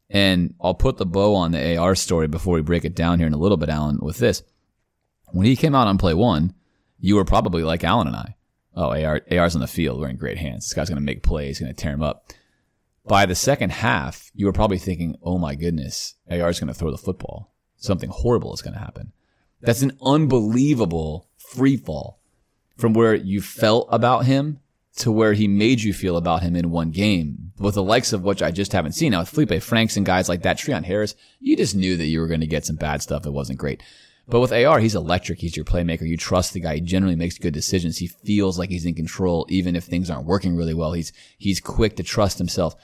And 0.09 0.55
I'll 0.61 0.73
put 0.73 0.97
the 0.97 1.05
bow 1.05 1.35
on 1.35 1.51
the 1.51 1.77
AR 1.77 1.93
story 1.93 2.27
before 2.27 2.55
we 2.55 2.61
break 2.61 2.85
it 2.85 2.95
down 2.95 3.19
here 3.19 3.27
in 3.27 3.33
a 3.33 3.37
little 3.37 3.57
bit, 3.57 3.69
Alan, 3.69 3.99
with 4.01 4.17
this. 4.17 4.41
When 5.27 5.45
he 5.45 5.55
came 5.55 5.75
out 5.75 5.87
on 5.87 5.97
play 5.97 6.13
one, 6.13 6.55
you 6.99 7.15
were 7.15 7.25
probably 7.25 7.63
like 7.63 7.83
Alan 7.83 8.07
and 8.07 8.15
I. 8.15 8.35
Oh, 8.75 8.91
AR, 8.91 9.21
AR's 9.29 9.55
on 9.55 9.61
the 9.61 9.67
field. 9.67 9.99
We're 9.99 10.09
in 10.09 10.15
great 10.15 10.37
hands. 10.37 10.65
This 10.65 10.73
guy's 10.73 10.89
going 10.89 10.99
to 10.99 11.05
make 11.05 11.21
plays, 11.21 11.57
He's 11.57 11.65
going 11.65 11.75
to 11.75 11.79
tear 11.79 11.93
him 11.93 12.01
up. 12.01 12.31
By 13.05 13.25
the 13.25 13.35
second 13.35 13.71
half, 13.71 14.31
you 14.33 14.45
were 14.45 14.53
probably 14.53 14.77
thinking, 14.77 15.15
oh 15.21 15.37
my 15.37 15.55
goodness, 15.55 16.15
AR's 16.29 16.59
going 16.59 16.67
to 16.67 16.73
throw 16.73 16.91
the 16.91 16.97
football. 16.97 17.53
Something 17.75 18.09
horrible 18.09 18.53
is 18.53 18.61
going 18.61 18.73
to 18.73 18.79
happen. 18.79 19.11
That's 19.61 19.81
an 19.81 19.97
unbelievable 20.01 21.29
free 21.37 21.75
fall 21.75 22.18
from 22.79 22.93
where 22.93 23.13
you 23.13 23.41
felt 23.41 23.87
about 23.91 24.25
him 24.25 24.59
to 24.95 25.11
where 25.11 25.33
he 25.33 25.47
made 25.47 25.81
you 25.81 25.93
feel 25.93 26.17
about 26.17 26.41
him 26.41 26.55
in 26.55 26.71
one 26.71 26.91
game 26.91 27.51
with 27.59 27.75
the 27.75 27.83
likes 27.83 28.13
of 28.13 28.23
which 28.23 28.41
I 28.41 28.51
just 28.51 28.71
haven't 28.71 28.93
seen. 28.93 29.11
Now 29.11 29.19
with 29.19 29.29
Felipe 29.29 29.61
Franks 29.61 29.97
and 29.97 30.05
guys 30.05 30.29
like 30.29 30.43
that, 30.43 30.57
Treon 30.57 30.85
Harris, 30.85 31.15
you 31.39 31.55
just 31.55 31.75
knew 31.75 31.97
that 31.97 32.05
you 32.05 32.19
were 32.19 32.27
going 32.27 32.39
to 32.39 32.47
get 32.47 32.65
some 32.65 32.77
bad 32.77 33.01
stuff 33.01 33.23
that 33.23 33.31
wasn't 33.31 33.59
great. 33.59 33.83
But 34.27 34.41
with 34.41 34.53
AR, 34.53 34.79
he's 34.79 34.95
electric. 34.95 35.39
He's 35.39 35.55
your 35.55 35.65
playmaker. 35.65 36.07
You 36.07 36.15
trust 36.15 36.53
the 36.53 36.59
guy. 36.59 36.75
He 36.75 36.81
generally 36.81 37.15
makes 37.15 37.37
good 37.37 37.53
decisions. 37.53 37.97
He 37.97 38.07
feels 38.07 38.59
like 38.59 38.69
he's 38.69 38.85
in 38.85 38.93
control, 38.93 39.45
even 39.49 39.75
if 39.75 39.85
things 39.85 40.09
aren't 40.09 40.27
working 40.27 40.55
really 40.55 40.75
well. 40.75 40.93
He's, 40.93 41.11
he's 41.37 41.59
quick 41.59 41.95
to 41.95 42.03
trust 42.03 42.37
himself. 42.37 42.75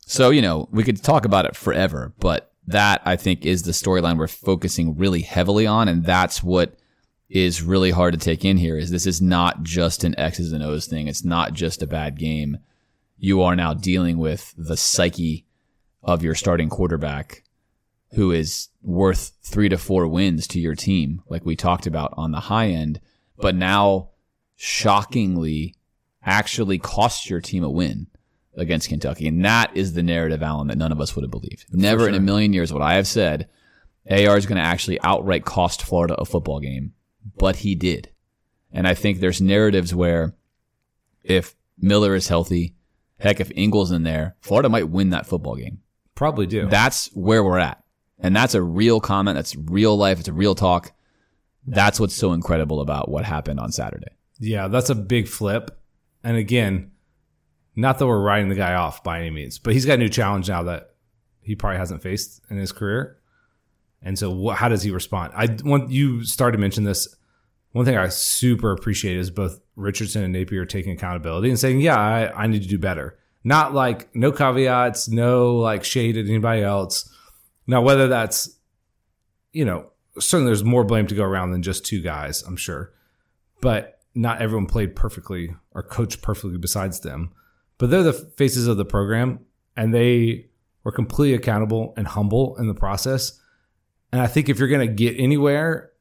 So, 0.00 0.30
you 0.30 0.42
know, 0.42 0.68
we 0.72 0.82
could 0.82 1.02
talk 1.02 1.24
about 1.24 1.44
it 1.44 1.54
forever, 1.54 2.12
but 2.18 2.52
that 2.66 3.02
I 3.04 3.16
think 3.16 3.46
is 3.46 3.62
the 3.62 3.72
storyline 3.72 4.18
we're 4.18 4.26
focusing 4.26 4.96
really 4.96 5.22
heavily 5.22 5.66
on. 5.66 5.88
And 5.88 6.04
that's 6.04 6.42
what 6.42 6.77
is 7.28 7.62
really 7.62 7.90
hard 7.90 8.14
to 8.14 8.18
take 8.18 8.44
in 8.44 8.56
here 8.56 8.76
is 8.76 8.90
this 8.90 9.06
is 9.06 9.20
not 9.20 9.62
just 9.62 10.02
an 10.04 10.18
X's 10.18 10.52
and 10.52 10.62
O's 10.62 10.86
thing. 10.86 11.08
It's 11.08 11.24
not 11.24 11.52
just 11.52 11.82
a 11.82 11.86
bad 11.86 12.18
game. 12.18 12.58
You 13.18 13.42
are 13.42 13.56
now 13.56 13.74
dealing 13.74 14.18
with 14.18 14.54
the 14.56 14.76
psyche 14.76 15.44
of 16.02 16.22
your 16.22 16.34
starting 16.34 16.68
quarterback 16.68 17.42
who 18.12 18.30
is 18.30 18.68
worth 18.82 19.32
three 19.42 19.68
to 19.68 19.76
four 19.76 20.08
wins 20.08 20.46
to 20.48 20.60
your 20.60 20.74
team, 20.74 21.22
like 21.28 21.44
we 21.44 21.54
talked 21.54 21.86
about 21.86 22.14
on 22.16 22.32
the 22.32 22.40
high 22.40 22.68
end, 22.68 23.00
but 23.36 23.54
now 23.54 24.08
shockingly 24.56 25.74
actually 26.24 26.78
cost 26.78 27.28
your 27.28 27.40
team 27.40 27.62
a 27.62 27.70
win 27.70 28.06
against 28.56 28.88
Kentucky. 28.88 29.28
And 29.28 29.44
that 29.44 29.76
is 29.76 29.92
the 29.92 30.02
narrative, 30.02 30.42
Alan, 30.42 30.68
that 30.68 30.78
none 30.78 30.92
of 30.92 31.00
us 31.00 31.14
would 31.14 31.22
have 31.22 31.30
believed. 31.30 31.66
Never 31.72 32.08
in 32.08 32.14
a 32.14 32.20
million 32.20 32.54
years 32.54 32.72
would 32.72 32.82
I 32.82 32.94
have 32.94 33.06
said 33.06 33.48
AR 34.10 34.38
is 34.38 34.46
going 34.46 34.56
to 34.56 34.66
actually 34.66 34.98
outright 35.02 35.44
cost 35.44 35.82
Florida 35.82 36.14
a 36.14 36.24
football 36.24 36.60
game 36.60 36.94
but 37.36 37.56
he 37.56 37.74
did. 37.74 38.10
And 38.72 38.86
I 38.86 38.94
think 38.94 39.20
there's 39.20 39.40
narratives 39.40 39.94
where 39.94 40.34
if 41.22 41.56
Miller 41.78 42.14
is 42.14 42.28
healthy, 42.28 42.74
heck, 43.18 43.40
if 43.40 43.50
Ingles 43.54 43.90
in 43.90 44.02
there, 44.02 44.36
Florida 44.40 44.68
might 44.68 44.88
win 44.88 45.10
that 45.10 45.26
football 45.26 45.56
game. 45.56 45.80
Probably 46.14 46.46
do. 46.46 46.66
That's 46.68 47.08
where 47.14 47.44
we're 47.44 47.58
at. 47.58 47.82
And 48.18 48.34
that's 48.34 48.54
a 48.54 48.62
real 48.62 49.00
comment. 49.00 49.36
That's 49.36 49.54
real 49.54 49.96
life. 49.96 50.18
It's 50.18 50.28
a 50.28 50.32
real 50.32 50.54
talk. 50.54 50.92
That's 51.66 52.00
what's 52.00 52.14
so 52.14 52.32
incredible 52.32 52.80
about 52.80 53.10
what 53.10 53.24
happened 53.24 53.60
on 53.60 53.72
Saturday. 53.72 54.16
Yeah, 54.40 54.68
that's 54.68 54.90
a 54.90 54.94
big 54.94 55.28
flip. 55.28 55.78
And 56.24 56.36
again, 56.36 56.92
not 57.76 57.98
that 57.98 58.06
we're 58.06 58.20
writing 58.20 58.48
the 58.48 58.54
guy 58.54 58.74
off 58.74 59.04
by 59.04 59.20
any 59.20 59.30
means, 59.30 59.58
but 59.58 59.72
he's 59.72 59.86
got 59.86 59.94
a 59.94 59.98
new 59.98 60.08
challenge 60.08 60.48
now 60.48 60.64
that 60.64 60.94
he 61.42 61.54
probably 61.54 61.78
hasn't 61.78 62.02
faced 62.02 62.40
in 62.50 62.56
his 62.56 62.72
career. 62.72 63.17
And 64.02 64.18
so, 64.18 64.30
what, 64.30 64.56
how 64.56 64.68
does 64.68 64.82
he 64.82 64.90
respond? 64.90 65.32
I 65.34 65.56
want 65.64 65.90
you 65.90 66.24
started 66.24 66.56
to 66.56 66.60
mention 66.60 66.84
this. 66.84 67.14
One 67.72 67.84
thing 67.84 67.96
I 67.96 68.08
super 68.08 68.72
appreciate 68.72 69.16
is 69.16 69.30
both 69.30 69.60
Richardson 69.76 70.22
and 70.22 70.32
Napier 70.32 70.64
taking 70.64 70.92
accountability 70.92 71.48
and 71.50 71.58
saying, 71.58 71.80
"Yeah, 71.80 71.98
I, 71.98 72.44
I 72.44 72.46
need 72.46 72.62
to 72.62 72.68
do 72.68 72.78
better." 72.78 73.18
Not 73.44 73.74
like 73.74 74.14
no 74.14 74.32
caveats, 74.32 75.08
no 75.08 75.56
like 75.56 75.84
shade 75.84 76.16
at 76.16 76.26
anybody 76.26 76.62
else. 76.62 77.08
Now, 77.66 77.82
whether 77.82 78.08
that's, 78.08 78.58
you 79.52 79.64
know, 79.64 79.90
certainly 80.18 80.48
there's 80.48 80.64
more 80.64 80.84
blame 80.84 81.06
to 81.06 81.14
go 81.14 81.24
around 81.24 81.52
than 81.52 81.62
just 81.62 81.84
two 81.84 82.02
guys, 82.02 82.42
I'm 82.42 82.56
sure, 82.56 82.92
but 83.60 84.00
not 84.14 84.42
everyone 84.42 84.66
played 84.66 84.96
perfectly 84.96 85.54
or 85.72 85.82
coached 85.82 86.22
perfectly 86.22 86.58
besides 86.58 87.00
them. 87.00 87.32
But 87.78 87.90
they're 87.90 88.02
the 88.02 88.12
faces 88.12 88.66
of 88.66 88.76
the 88.76 88.84
program, 88.84 89.40
and 89.76 89.94
they 89.94 90.46
were 90.82 90.92
completely 90.92 91.34
accountable 91.34 91.94
and 91.96 92.06
humble 92.06 92.56
in 92.56 92.66
the 92.66 92.74
process. 92.74 93.38
And 94.12 94.20
I 94.20 94.26
think 94.26 94.48
if 94.48 94.58
you're 94.58 94.68
going 94.68 94.86
to 94.86 94.92
get 94.92 95.18
anywhere, 95.18 95.92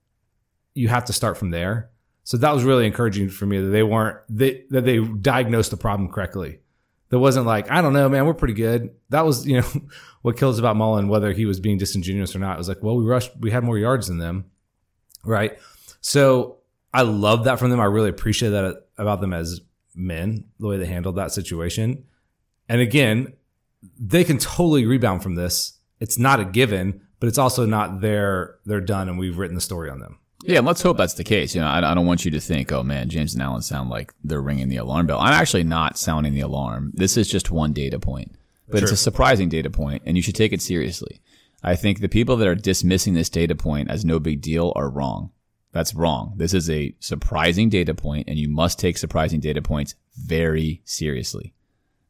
you 0.74 0.88
have 0.88 1.06
to 1.06 1.14
start 1.14 1.38
from 1.38 1.52
there. 1.52 1.90
So 2.24 2.38
that 2.38 2.54
was 2.54 2.64
really 2.64 2.86
encouraging 2.86 3.30
for 3.30 3.46
me 3.46 3.60
that 3.60 3.70
they 3.70 3.84
weren't 3.84 4.18
they 4.30 4.66
that 4.70 4.84
they 4.84 5.00
diagnosed 5.00 5.72
the 5.72 5.78
problem 5.78 6.10
correctly. 6.10 6.60
That 7.10 7.20
wasn't 7.20 7.46
like 7.46 7.72
I 7.72 7.82
don't 7.82 7.94
know, 7.94 8.10
man, 8.10 8.26
we're 8.26 8.34
pretty 8.34 8.54
good. 8.54 8.94
That 9.10 9.26
was 9.26 9.48
you 9.48 9.62
know 9.62 9.68
what 10.24 10.38
kills 10.38 10.60
about 10.60 10.76
Mullen, 10.76 11.08
whether 11.08 11.32
he 11.32 11.46
was 11.46 11.60
being 11.60 11.78
disingenuous 11.78 12.36
or 12.36 12.40
not. 12.40 12.56
It 12.56 12.58
was 12.58 12.68
like, 12.68 12.84
well, 12.84 12.98
we 12.98 13.06
rushed, 13.06 13.32
we 13.40 13.50
had 13.50 13.64
more 13.64 13.78
yards 13.78 14.08
than 14.08 14.18
them, 14.18 14.46
right? 15.24 15.58
So 16.02 16.58
I 16.94 17.04
love 17.04 17.46
that 17.46 17.60
from 17.60 17.70
them. 17.70 17.80
I 17.80 17.86
really 17.86 18.10
appreciate 18.10 18.50
that 18.50 18.88
about 18.98 19.22
them 19.22 19.34
as 19.34 19.62
men, 19.96 20.46
the 20.60 20.68
way 20.68 20.78
they 20.78 20.86
handled 20.86 21.16
that 21.16 21.32
situation. 21.32 22.04
And 22.68 22.82
again, 22.82 23.34
they 24.00 24.24
can 24.24 24.38
totally 24.38 24.86
rebound 24.86 25.24
from 25.24 25.36
this. 25.36 25.80
It's 26.00 26.20
not 26.20 26.40
a 26.40 26.46
given, 26.46 27.07
but 27.20 27.28
it's 27.28 27.38
also 27.38 27.66
not 27.66 28.02
their 28.02 28.58
they're 28.66 28.82
done 28.82 29.10
and 29.10 29.18
we've 29.18 29.38
written 29.38 29.56
the 29.56 29.62
story 29.62 29.90
on 29.90 30.00
them. 30.00 30.20
Yeah, 30.44 30.60
and 30.60 30.68
let's 30.68 30.82
hope 30.82 30.98
that's 30.98 31.16
the 31.16 31.24
case. 31.24 31.56
You 31.56 31.62
know, 31.62 31.68
I, 31.68 31.92
I 31.92 31.94
don't 31.94 32.06
want 32.06 32.24
you 32.24 32.32
to 32.32 32.40
think, 32.40 32.72
oh 32.72 32.84
man, 32.84 33.10
James 33.10 33.34
and 33.34 33.42
Alan 33.42 33.62
sound 33.62 33.90
like 33.90 34.14
they're 34.24 34.42
ringing 34.42 34.70
the 34.70 34.78
alarm 34.78 35.08
bell. 35.08 35.20
I'm 35.20 35.34
actually 35.34 35.64
not 35.64 35.98
sounding 35.98 36.34
the 36.34 36.42
alarm. 36.42 36.92
This 36.94 37.18
is 37.18 37.28
just 37.28 37.52
one 37.52 37.74
data 37.74 38.00
point, 38.00 38.36
but 38.70 38.84
it's 38.84 38.92
a 38.92 38.98
surprising 38.98 39.50
data 39.50 39.70
point, 39.70 40.04
and 40.06 40.16
you 40.16 40.22
should 40.22 40.36
take 40.36 40.54
it 40.54 40.62
seriously. 40.62 41.22
I 41.64 41.76
think 41.76 42.00
the 42.00 42.10
people 42.10 42.38
that 42.38 42.48
are 42.48 42.56
dismissing 42.56 43.16
this 43.16 43.30
data 43.30 43.56
point 43.56 43.90
as 43.90 44.06
no 44.06 44.20
big 44.20 44.42
deal 44.42 44.74
are 44.76 44.90
wrong. 44.90 45.32
That's 45.72 45.94
wrong. 45.94 46.34
This 46.38 46.54
is 46.54 46.70
a 46.70 46.96
surprising 47.00 47.70
data 47.70 47.94
point, 47.94 48.30
and 48.30 48.38
you 48.38 48.48
must 48.48 48.80
take 48.80 48.98
surprising 48.98 49.40
data 49.40 49.62
points 49.62 49.96
very 50.16 50.82
seriously 50.86 51.54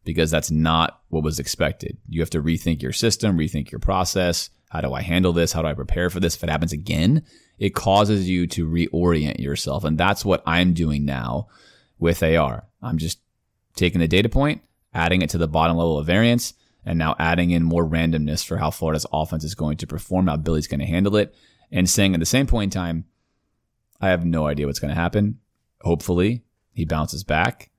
because 0.03 0.31
that's 0.31 0.51
not 0.51 1.01
what 1.09 1.23
was 1.23 1.39
expected. 1.39 1.97
You 2.07 2.21
have 2.21 2.29
to 2.31 2.41
rethink 2.41 2.81
your 2.81 2.93
system, 2.93 3.37
rethink 3.37 3.71
your 3.71 3.79
process. 3.79 4.49
How 4.69 4.81
do 4.81 4.93
I 4.93 5.01
handle 5.01 5.33
this? 5.33 5.53
How 5.53 5.61
do 5.61 5.67
I 5.67 5.73
prepare 5.73 6.09
for 6.09 6.19
this? 6.19 6.35
If 6.35 6.43
it 6.43 6.49
happens 6.49 6.73
again, 6.73 7.23
it 7.57 7.73
causes 7.73 8.29
you 8.29 8.47
to 8.47 8.67
reorient 8.67 9.39
yourself. 9.39 9.83
And 9.83 9.97
that's 9.97 10.25
what 10.25 10.43
I'm 10.45 10.73
doing 10.73 11.05
now 11.05 11.47
with 11.99 12.21
AR. 12.21 12.67
I'm 12.81 12.97
just 12.97 13.19
taking 13.75 13.99
the 13.99 14.07
data 14.07 14.29
point, 14.29 14.61
adding 14.93 15.21
it 15.21 15.29
to 15.31 15.37
the 15.37 15.47
bottom 15.47 15.77
level 15.77 15.97
of 15.97 16.05
variance, 16.05 16.53
and 16.85 16.99
now 16.99 17.15
adding 17.17 17.51
in 17.51 17.63
more 17.63 17.85
randomness 17.85 18.45
for 18.45 18.57
how 18.57 18.71
Florida's 18.71 19.05
offense 19.11 19.43
is 19.43 19.55
going 19.55 19.77
to 19.77 19.87
perform, 19.87 20.27
how 20.27 20.37
Billy's 20.37 20.67
going 20.67 20.79
to 20.79 20.85
handle 20.85 21.15
it, 21.15 21.33
and 21.71 21.89
saying 21.89 22.13
at 22.13 22.19
the 22.19 22.25
same 22.25 22.47
point 22.47 22.75
in 22.75 22.79
time, 22.79 23.05
I 23.99 24.09
have 24.09 24.25
no 24.25 24.47
idea 24.47 24.67
what's 24.67 24.79
going 24.79 24.93
to 24.93 25.01
happen. 25.01 25.39
Hopefully, 25.81 26.43
he 26.73 26.85
bounces 26.85 27.23
back, 27.23 27.71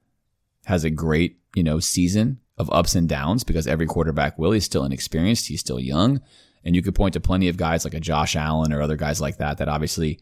has 0.64 0.84
a 0.84 0.90
great, 0.90 1.38
you 1.54 1.62
know, 1.62 1.80
season 1.80 2.40
of 2.56 2.70
ups 2.72 2.94
and 2.94 3.08
downs 3.08 3.44
because 3.44 3.66
every 3.66 3.86
quarterback 3.86 4.38
will. 4.38 4.52
He's 4.52 4.64
still 4.64 4.84
inexperienced. 4.84 5.46
He's 5.46 5.60
still 5.60 5.80
young. 5.80 6.20
And 6.68 6.76
you 6.76 6.82
could 6.82 6.94
point 6.94 7.14
to 7.14 7.20
plenty 7.20 7.48
of 7.48 7.56
guys 7.56 7.86
like 7.86 7.94
a 7.94 8.00
Josh 8.00 8.36
Allen 8.36 8.74
or 8.74 8.82
other 8.82 8.96
guys 8.96 9.22
like 9.22 9.38
that 9.38 9.56
that 9.56 9.68
obviously 9.70 10.20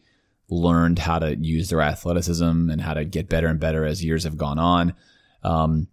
learned 0.49 0.97
how 0.97 1.19
to 1.19 1.35
use 1.35 1.69
their 1.69 1.81
athleticism 1.81 2.69
and 2.69 2.79
how 2.79 2.93
to 2.93 3.03
get 3.03 3.27
better 3.27 3.47
and 3.47 3.59
better 3.59 3.83
as 3.85 4.01
years 4.01 4.23
have 4.23 4.37
gone 4.37 4.57
on. 4.57 4.93
Um, 5.43 5.89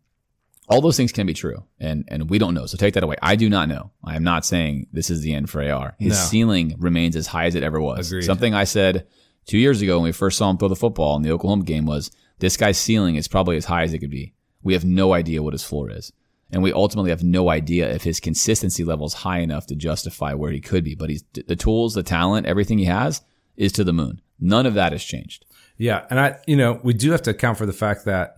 all 0.68 0.80
those 0.80 0.96
things 0.96 1.10
can 1.10 1.26
be 1.26 1.34
true, 1.34 1.64
and 1.80 2.04
and 2.06 2.30
we 2.30 2.38
don't 2.38 2.54
know. 2.54 2.66
So 2.66 2.76
take 2.76 2.94
that 2.94 3.02
away. 3.02 3.16
I 3.20 3.34
do 3.34 3.50
not 3.50 3.68
know. 3.68 3.90
I 4.04 4.14
am 4.14 4.22
not 4.22 4.46
saying 4.46 4.86
this 4.92 5.10
is 5.10 5.22
the 5.22 5.34
end 5.34 5.50
for 5.50 5.60
AR. 5.60 5.96
His 5.98 6.12
No. 6.12 6.24
ceiling 6.24 6.76
remains 6.78 7.16
as 7.16 7.26
high 7.26 7.46
as 7.46 7.56
it 7.56 7.64
ever 7.64 7.80
was. 7.80 8.06
Agreed. 8.12 8.22
Something 8.22 8.54
I 8.54 8.62
said 8.62 9.08
two 9.46 9.58
years 9.58 9.82
ago 9.82 9.96
when 9.98 10.04
we 10.04 10.12
first 10.12 10.38
saw 10.38 10.48
him 10.50 10.56
throw 10.56 10.68
the 10.68 10.76
football 10.76 11.16
in 11.16 11.22
the 11.22 11.32
Oklahoma 11.32 11.64
game 11.64 11.84
was 11.84 12.12
this 12.38 12.56
guy's 12.56 12.78
ceiling 12.78 13.16
is 13.16 13.26
probably 13.26 13.56
as 13.56 13.64
high 13.64 13.82
as 13.82 13.92
it 13.92 13.98
could 13.98 14.08
be. 14.10 14.34
We 14.62 14.72
have 14.74 14.84
no 14.84 15.14
idea 15.14 15.42
what 15.42 15.52
his 15.52 15.64
floor 15.64 15.90
is. 15.90 16.12
And 16.50 16.62
we 16.62 16.72
ultimately 16.72 17.11
have 17.11 17.24
no 17.24 17.48
idea 17.48 17.92
if 17.92 18.04
his 18.04 18.20
consistency 18.20 18.85
level 18.85 19.07
is 19.07 19.14
high 19.14 19.40
enough 19.40 19.66
to 19.66 19.74
justify 19.74 20.35
where 20.35 20.52
he 20.52 20.61
could 20.61 20.85
be. 20.85 20.94
But 20.94 21.11
he's 21.11 21.24
the 21.33 21.57
tools, 21.57 21.94
the 21.94 22.02
talent, 22.02 22.46
everything 22.46 22.78
he 22.78 22.85
has 22.85 23.22
is 23.57 23.72
to 23.72 23.85
the 23.85 23.92
moon. 23.92 24.20
None 24.38 24.66
of 24.66 24.74
that 24.74 24.92
has 24.92 25.02
changed. 25.02 25.46
Yeah, 25.76 26.07
and 26.11 26.20
I, 26.20 26.38
you 26.46 26.57
know, 26.57 26.80
we 26.83 26.92
do 26.92 27.11
have 27.11 27.22
to 27.22 27.30
account 27.30 27.59
for 27.59 27.66
the 27.66 27.72
fact 27.72 28.04
that 28.04 28.37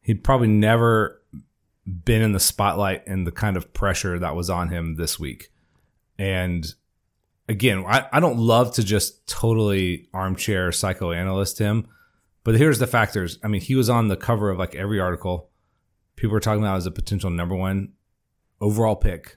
he'd 0.00 0.24
probably 0.24 0.48
never 0.48 1.22
been 1.86 2.22
in 2.22 2.32
the 2.32 2.40
spotlight 2.40 3.06
and 3.06 3.26
the 3.26 3.32
kind 3.32 3.56
of 3.56 3.72
pressure 3.72 4.18
that 4.18 4.34
was 4.34 4.50
on 4.50 4.68
him 4.68 4.96
this 4.96 5.18
week. 5.18 5.50
And 6.18 6.72
again, 7.48 7.84
I, 7.86 8.06
I 8.12 8.20
don't 8.20 8.38
love 8.38 8.74
to 8.74 8.84
just 8.84 9.26
totally 9.26 10.08
armchair 10.12 10.72
psychoanalyst 10.72 11.58
him, 11.58 11.86
but 12.44 12.56
here's 12.56 12.78
the 12.78 12.86
factors. 12.86 13.38
I 13.42 13.48
mean, 13.48 13.60
he 13.60 13.74
was 13.74 13.90
on 13.90 14.08
the 14.08 14.16
cover 14.16 14.50
of 14.50 14.58
like 14.58 14.74
every 14.74 15.00
article. 15.00 15.50
People 16.22 16.32
were 16.32 16.40
talking 16.40 16.62
about 16.62 16.76
as 16.76 16.86
a 16.86 16.90
potential 16.90 17.30
number 17.30 17.54
one 17.54 17.92
overall 18.60 18.96
pick. 18.96 19.36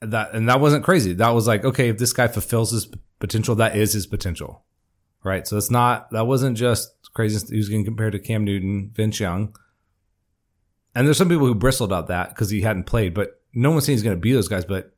That 0.00 0.34
and 0.34 0.48
that 0.48 0.60
wasn't 0.60 0.82
crazy. 0.82 1.12
That 1.12 1.30
was 1.30 1.46
like, 1.46 1.62
okay, 1.62 1.90
if 1.90 1.98
this 1.98 2.12
guy 2.12 2.26
fulfills 2.26 2.72
his 2.72 2.88
potential, 3.20 3.54
that 3.56 3.76
is 3.76 3.92
his 3.92 4.06
potential 4.06 4.64
right? 5.22 5.46
So 5.46 5.56
it's 5.56 5.70
not 5.70 6.10
that 6.10 6.26
wasn't 6.26 6.56
just 6.56 6.94
crazy. 7.12 7.46
He 7.48 7.56
was 7.56 7.68
getting 7.68 7.84
compared 7.84 8.12
to 8.12 8.18
Cam 8.18 8.44
Newton, 8.44 8.90
Vince 8.94 9.20
Young, 9.20 9.54
and 10.94 11.06
there's 11.06 11.18
some 11.18 11.28
people 11.28 11.46
who 11.46 11.54
bristled 11.54 11.92
at 11.92 12.06
that 12.08 12.30
because 12.30 12.50
he 12.50 12.62
hadn't 12.62 12.84
played, 12.84 13.14
but 13.14 13.40
no 13.52 13.70
one's 13.70 13.86
saying 13.86 13.96
he's 13.96 14.02
going 14.02 14.16
to 14.16 14.20
be 14.20 14.32
those 14.32 14.48
guys. 14.48 14.64
But 14.64 14.94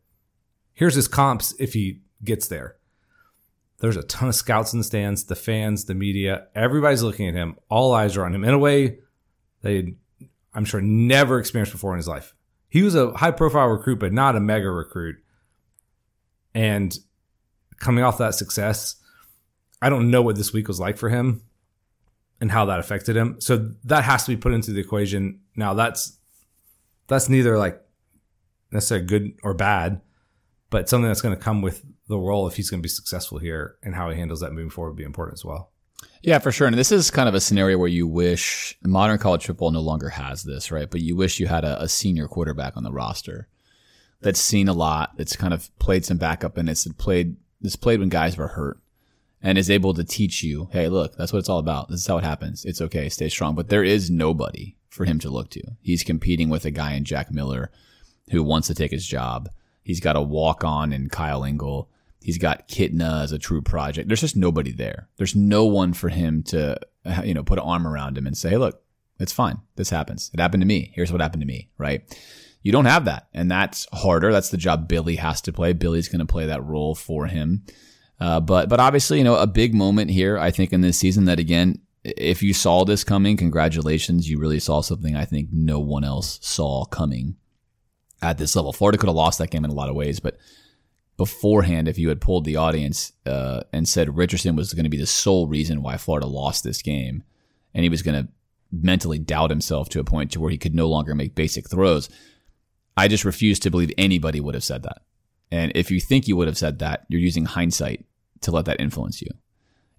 here's 0.72 0.94
his 0.94 1.08
comps 1.08 1.54
if 1.58 1.72
he 1.72 2.00
gets 2.24 2.48
there. 2.48 2.76
There's 3.78 3.96
a 3.96 4.04
ton 4.04 4.28
of 4.28 4.34
scouts 4.36 4.72
in 4.72 4.78
the 4.78 4.84
stands, 4.84 5.24
the 5.24 5.34
fans, 5.34 5.86
the 5.86 5.94
media, 5.94 6.46
everybody's 6.54 7.02
looking 7.02 7.28
at 7.28 7.34
him. 7.34 7.56
All 7.68 7.92
eyes 7.92 8.16
are 8.16 8.24
on 8.24 8.32
him 8.34 8.44
in 8.44 8.54
a 8.54 8.58
way 8.58 8.98
they, 9.62 9.94
I'm 10.54 10.64
sure, 10.64 10.80
never 10.80 11.38
experienced 11.38 11.72
before 11.72 11.92
in 11.92 11.98
his 11.98 12.08
life. 12.08 12.34
He 12.68 12.82
was 12.82 12.94
a 12.94 13.12
high 13.12 13.30
profile 13.30 13.68
recruit, 13.68 13.98
but 13.98 14.12
not 14.12 14.36
a 14.36 14.40
mega 14.40 14.70
recruit. 14.70 15.16
And 16.54 16.96
coming 17.78 18.04
off 18.04 18.18
that 18.18 18.34
success, 18.34 18.96
I 19.80 19.88
don't 19.88 20.10
know 20.10 20.22
what 20.22 20.36
this 20.36 20.52
week 20.52 20.68
was 20.68 20.80
like 20.80 20.96
for 20.96 21.08
him 21.08 21.42
and 22.40 22.50
how 22.50 22.64
that 22.66 22.78
affected 22.78 23.16
him. 23.16 23.40
So 23.40 23.72
that 23.84 24.04
has 24.04 24.24
to 24.24 24.30
be 24.30 24.36
put 24.36 24.52
into 24.52 24.72
the 24.72 24.80
equation. 24.80 25.40
Now 25.56 25.74
that's 25.74 26.18
that's 27.08 27.28
neither 27.28 27.58
like 27.58 27.80
necessarily 28.70 29.06
good 29.06 29.32
or 29.42 29.54
bad, 29.54 30.00
but 30.70 30.88
something 30.88 31.08
that's 31.08 31.20
going 31.20 31.36
to 31.36 31.42
come 31.42 31.62
with 31.62 31.84
the 32.08 32.18
role 32.18 32.46
if 32.46 32.56
he's 32.56 32.70
going 32.70 32.80
to 32.80 32.82
be 32.82 32.88
successful 32.88 33.38
here 33.38 33.76
and 33.82 33.94
how 33.94 34.10
he 34.10 34.16
handles 34.16 34.40
that 34.40 34.52
moving 34.52 34.70
forward 34.70 34.90
would 34.90 34.96
be 34.96 35.04
important 35.04 35.34
as 35.34 35.44
well. 35.44 35.71
Yeah, 36.22 36.38
for 36.38 36.52
sure. 36.52 36.66
And 36.66 36.76
this 36.76 36.92
is 36.92 37.10
kind 37.10 37.28
of 37.28 37.34
a 37.34 37.40
scenario 37.40 37.78
where 37.78 37.88
you 37.88 38.06
wish 38.06 38.78
modern 38.84 39.18
college 39.18 39.46
football 39.46 39.70
no 39.70 39.80
longer 39.80 40.08
has 40.08 40.44
this, 40.44 40.70
right? 40.70 40.90
But 40.90 41.00
you 41.00 41.16
wish 41.16 41.40
you 41.40 41.46
had 41.48 41.64
a, 41.64 41.82
a 41.82 41.88
senior 41.88 42.28
quarterback 42.28 42.76
on 42.76 42.84
the 42.84 42.92
roster 42.92 43.48
that's 44.20 44.40
seen 44.40 44.68
a 44.68 44.72
lot, 44.72 45.16
that's 45.16 45.34
kind 45.34 45.52
of 45.52 45.76
played 45.78 46.04
some 46.04 46.18
backup 46.18 46.56
and 46.56 46.68
it's 46.68 46.86
played 46.92 47.36
this 47.60 47.76
played 47.76 48.00
when 48.00 48.08
guys 48.08 48.36
were 48.36 48.48
hurt 48.48 48.78
and 49.40 49.58
is 49.58 49.70
able 49.70 49.94
to 49.94 50.04
teach 50.04 50.42
you, 50.42 50.68
hey, 50.72 50.88
look, 50.88 51.16
that's 51.16 51.32
what 51.32 51.40
it's 51.40 51.48
all 51.48 51.58
about. 51.58 51.88
This 51.88 52.00
is 52.00 52.06
how 52.06 52.18
it 52.18 52.24
happens. 52.24 52.64
It's 52.64 52.80
okay, 52.80 53.08
stay 53.08 53.28
strong. 53.28 53.54
But 53.54 53.68
there 53.68 53.84
is 53.84 54.10
nobody 54.10 54.76
for 54.88 55.04
him 55.04 55.18
to 55.20 55.30
look 55.30 55.50
to. 55.50 55.62
He's 55.80 56.04
competing 56.04 56.48
with 56.48 56.64
a 56.64 56.70
guy 56.70 56.94
in 56.94 57.04
Jack 57.04 57.32
Miller 57.32 57.70
who 58.30 58.42
wants 58.42 58.68
to 58.68 58.74
take 58.74 58.92
his 58.92 59.06
job. 59.06 59.48
He's 59.82 60.00
got 60.00 60.16
a 60.16 60.22
walk 60.22 60.62
on 60.62 60.92
in 60.92 61.08
Kyle 61.08 61.44
Engel. 61.44 61.88
He's 62.22 62.38
got 62.38 62.68
Kitna 62.68 63.22
as 63.22 63.32
a 63.32 63.38
true 63.38 63.62
project. 63.62 64.08
There's 64.08 64.20
just 64.20 64.36
nobody 64.36 64.72
there. 64.72 65.08
There's 65.16 65.34
no 65.34 65.64
one 65.64 65.92
for 65.92 66.08
him 66.08 66.42
to, 66.44 66.78
uh, 67.04 67.22
you 67.24 67.34
know, 67.34 67.42
put 67.42 67.58
an 67.58 67.64
arm 67.64 67.86
around 67.86 68.16
him 68.16 68.26
and 68.26 68.36
say, 68.36 68.50
hey, 68.50 68.56
look, 68.56 68.82
it's 69.18 69.32
fine. 69.32 69.60
This 69.76 69.90
happens. 69.90 70.30
It 70.32 70.40
happened 70.40 70.62
to 70.62 70.66
me. 70.66 70.92
Here's 70.94 71.12
what 71.12 71.20
happened 71.20 71.42
to 71.42 71.46
me, 71.46 71.70
right? 71.78 72.02
You 72.62 72.72
don't 72.72 72.84
have 72.84 73.04
that. 73.06 73.28
And 73.34 73.50
that's 73.50 73.86
harder. 73.92 74.32
That's 74.32 74.50
the 74.50 74.56
job 74.56 74.88
Billy 74.88 75.16
has 75.16 75.40
to 75.42 75.52
play. 75.52 75.72
Billy's 75.72 76.08
going 76.08 76.20
to 76.20 76.32
play 76.32 76.46
that 76.46 76.64
role 76.64 76.94
for 76.94 77.26
him. 77.26 77.64
Uh, 78.20 78.40
but, 78.40 78.68
but 78.68 78.80
obviously, 78.80 79.18
you 79.18 79.24
know, 79.24 79.36
a 79.36 79.46
big 79.46 79.74
moment 79.74 80.10
here, 80.10 80.38
I 80.38 80.50
think, 80.50 80.72
in 80.72 80.80
this 80.80 80.98
season 80.98 81.24
that 81.24 81.40
again, 81.40 81.80
if 82.04 82.42
you 82.42 82.54
saw 82.54 82.84
this 82.84 83.04
coming, 83.04 83.36
congratulations. 83.36 84.28
You 84.28 84.38
really 84.38 84.60
saw 84.60 84.80
something 84.80 85.16
I 85.16 85.24
think 85.24 85.48
no 85.52 85.78
one 85.80 86.04
else 86.04 86.38
saw 86.42 86.84
coming 86.84 87.36
at 88.20 88.38
this 88.38 88.56
level. 88.56 88.72
Florida 88.72 88.98
could 88.98 89.08
have 89.08 89.16
lost 89.16 89.38
that 89.38 89.50
game 89.50 89.64
in 89.64 89.70
a 89.70 89.74
lot 89.74 89.88
of 89.88 89.96
ways, 89.96 90.20
but 90.20 90.38
beforehand, 91.22 91.86
if 91.86 91.98
you 91.98 92.08
had 92.08 92.20
polled 92.20 92.44
the 92.44 92.56
audience 92.56 93.12
uh, 93.26 93.60
and 93.72 93.88
said 93.88 94.16
Richardson 94.16 94.56
was 94.56 94.74
going 94.74 94.82
to 94.82 94.90
be 94.90 94.98
the 94.98 95.06
sole 95.06 95.46
reason 95.46 95.80
why 95.80 95.96
Florida 95.96 96.26
lost 96.26 96.64
this 96.64 96.82
game, 96.82 97.22
and 97.72 97.84
he 97.84 97.88
was 97.88 98.02
going 98.02 98.20
to 98.20 98.28
mentally 98.72 99.20
doubt 99.20 99.48
himself 99.48 99.88
to 99.90 100.00
a 100.00 100.04
point 100.04 100.32
to 100.32 100.40
where 100.40 100.50
he 100.50 100.58
could 100.58 100.74
no 100.74 100.88
longer 100.88 101.14
make 101.14 101.36
basic 101.36 101.70
throws, 101.70 102.10
I 102.96 103.06
just 103.06 103.24
refuse 103.24 103.60
to 103.60 103.70
believe 103.70 103.92
anybody 103.96 104.40
would 104.40 104.56
have 104.56 104.64
said 104.64 104.82
that. 104.82 105.02
And 105.52 105.70
if 105.76 105.92
you 105.92 106.00
think 106.00 106.26
you 106.26 106.34
would 106.34 106.48
have 106.48 106.58
said 106.58 106.80
that, 106.80 107.06
you're 107.08 107.20
using 107.20 107.44
hindsight 107.44 108.04
to 108.40 108.50
let 108.50 108.64
that 108.64 108.80
influence 108.80 109.22
you. 109.22 109.30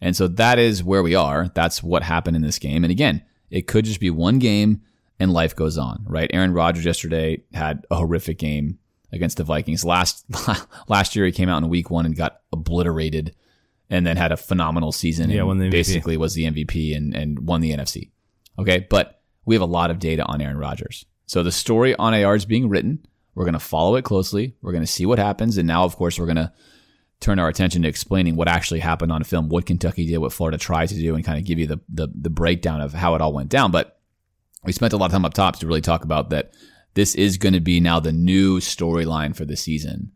And 0.01 0.13
so 0.13 0.27
that 0.27 0.59
is 0.59 0.83
where 0.83 1.03
we 1.03 1.15
are. 1.15 1.49
That's 1.55 1.81
what 1.81 2.03
happened 2.03 2.35
in 2.35 2.41
this 2.41 2.59
game. 2.59 2.83
And 2.83 2.91
again, 2.91 3.23
it 3.49 3.65
could 3.65 3.85
just 3.85 4.01
be 4.01 4.09
one 4.09 4.39
game 4.39 4.81
and 5.21 5.31
life 5.31 5.55
goes 5.55 5.77
on, 5.77 6.03
right? 6.05 6.29
Aaron 6.33 6.51
Rodgers 6.51 6.83
yesterday 6.83 7.43
had 7.53 7.85
a 7.89 7.95
horrific 7.95 8.39
game 8.39 8.79
against 9.13 9.37
the 9.37 9.43
Vikings. 9.43 9.85
Last 9.85 10.25
last 10.89 11.15
year 11.15 11.25
he 11.25 11.31
came 11.31 11.47
out 11.49 11.63
in 11.63 11.69
week 11.69 11.89
1 11.89 12.05
and 12.05 12.15
got 12.15 12.41
obliterated 12.51 13.35
and 13.89 14.05
then 14.05 14.17
had 14.17 14.31
a 14.31 14.37
phenomenal 14.37 14.91
season 14.91 15.29
Yeah, 15.29 15.39
and 15.39 15.47
won 15.47 15.57
the 15.59 15.67
MVP. 15.67 15.71
basically 15.71 16.17
was 16.17 16.33
the 16.33 16.45
MVP 16.45 16.95
and 16.95 17.15
and 17.15 17.39
won 17.47 17.61
the 17.61 17.71
NFC. 17.71 18.09
Okay? 18.59 18.85
But 18.89 19.21
we 19.45 19.55
have 19.55 19.61
a 19.61 19.65
lot 19.65 19.91
of 19.91 19.99
data 19.99 20.23
on 20.25 20.41
Aaron 20.41 20.57
Rodgers. 20.57 21.05
So 21.25 21.43
the 21.43 21.51
story 21.51 21.95
on 21.95 22.13
AR 22.13 22.35
is 22.35 22.45
being 22.45 22.69
written. 22.69 23.05
We're 23.35 23.45
going 23.45 23.53
to 23.53 23.59
follow 23.59 23.95
it 23.95 24.03
closely. 24.03 24.55
We're 24.61 24.71
going 24.73 24.83
to 24.83 24.91
see 24.91 25.05
what 25.05 25.19
happens 25.19 25.57
and 25.57 25.67
now 25.67 25.83
of 25.85 25.95
course 25.95 26.19
we're 26.19 26.25
going 26.25 26.35
to 26.37 26.51
turn 27.19 27.39
our 27.39 27.47
attention 27.47 27.83
to 27.83 27.87
explaining 27.87 28.35
what 28.35 28.49
actually 28.49 28.81
happened 28.81 29.11
on 29.11 29.23
film, 29.23 29.47
what 29.47 29.65
Kentucky 29.65 30.05
did, 30.05 30.17
what 30.17 30.33
Florida 30.33 30.57
tried 30.57 30.89
to 30.89 30.95
do, 30.95 31.15
and 31.15 31.23
kind 31.23 31.39
of 31.39 31.45
give 31.45 31.57
you 31.57 31.65
the, 31.65 31.79
the, 31.87 32.09
the 32.13 32.29
breakdown 32.29 32.81
of 32.81 32.93
how 32.93 33.15
it 33.15 33.21
all 33.21 33.31
went 33.31 33.47
down. 33.47 33.71
But 33.71 33.97
we 34.65 34.73
spent 34.73 34.91
a 34.91 34.97
lot 34.97 35.05
of 35.05 35.11
time 35.13 35.23
up 35.23 35.33
top 35.33 35.57
to 35.59 35.67
really 35.67 35.79
talk 35.79 36.03
about 36.03 36.31
that 36.31 36.53
this 36.93 37.15
is 37.15 37.37
going 37.37 37.53
to 37.53 37.59
be 37.59 37.79
now 37.79 37.99
the 37.99 38.11
new 38.11 38.59
storyline 38.59 39.35
for 39.35 39.45
the 39.45 39.57
season, 39.57 40.11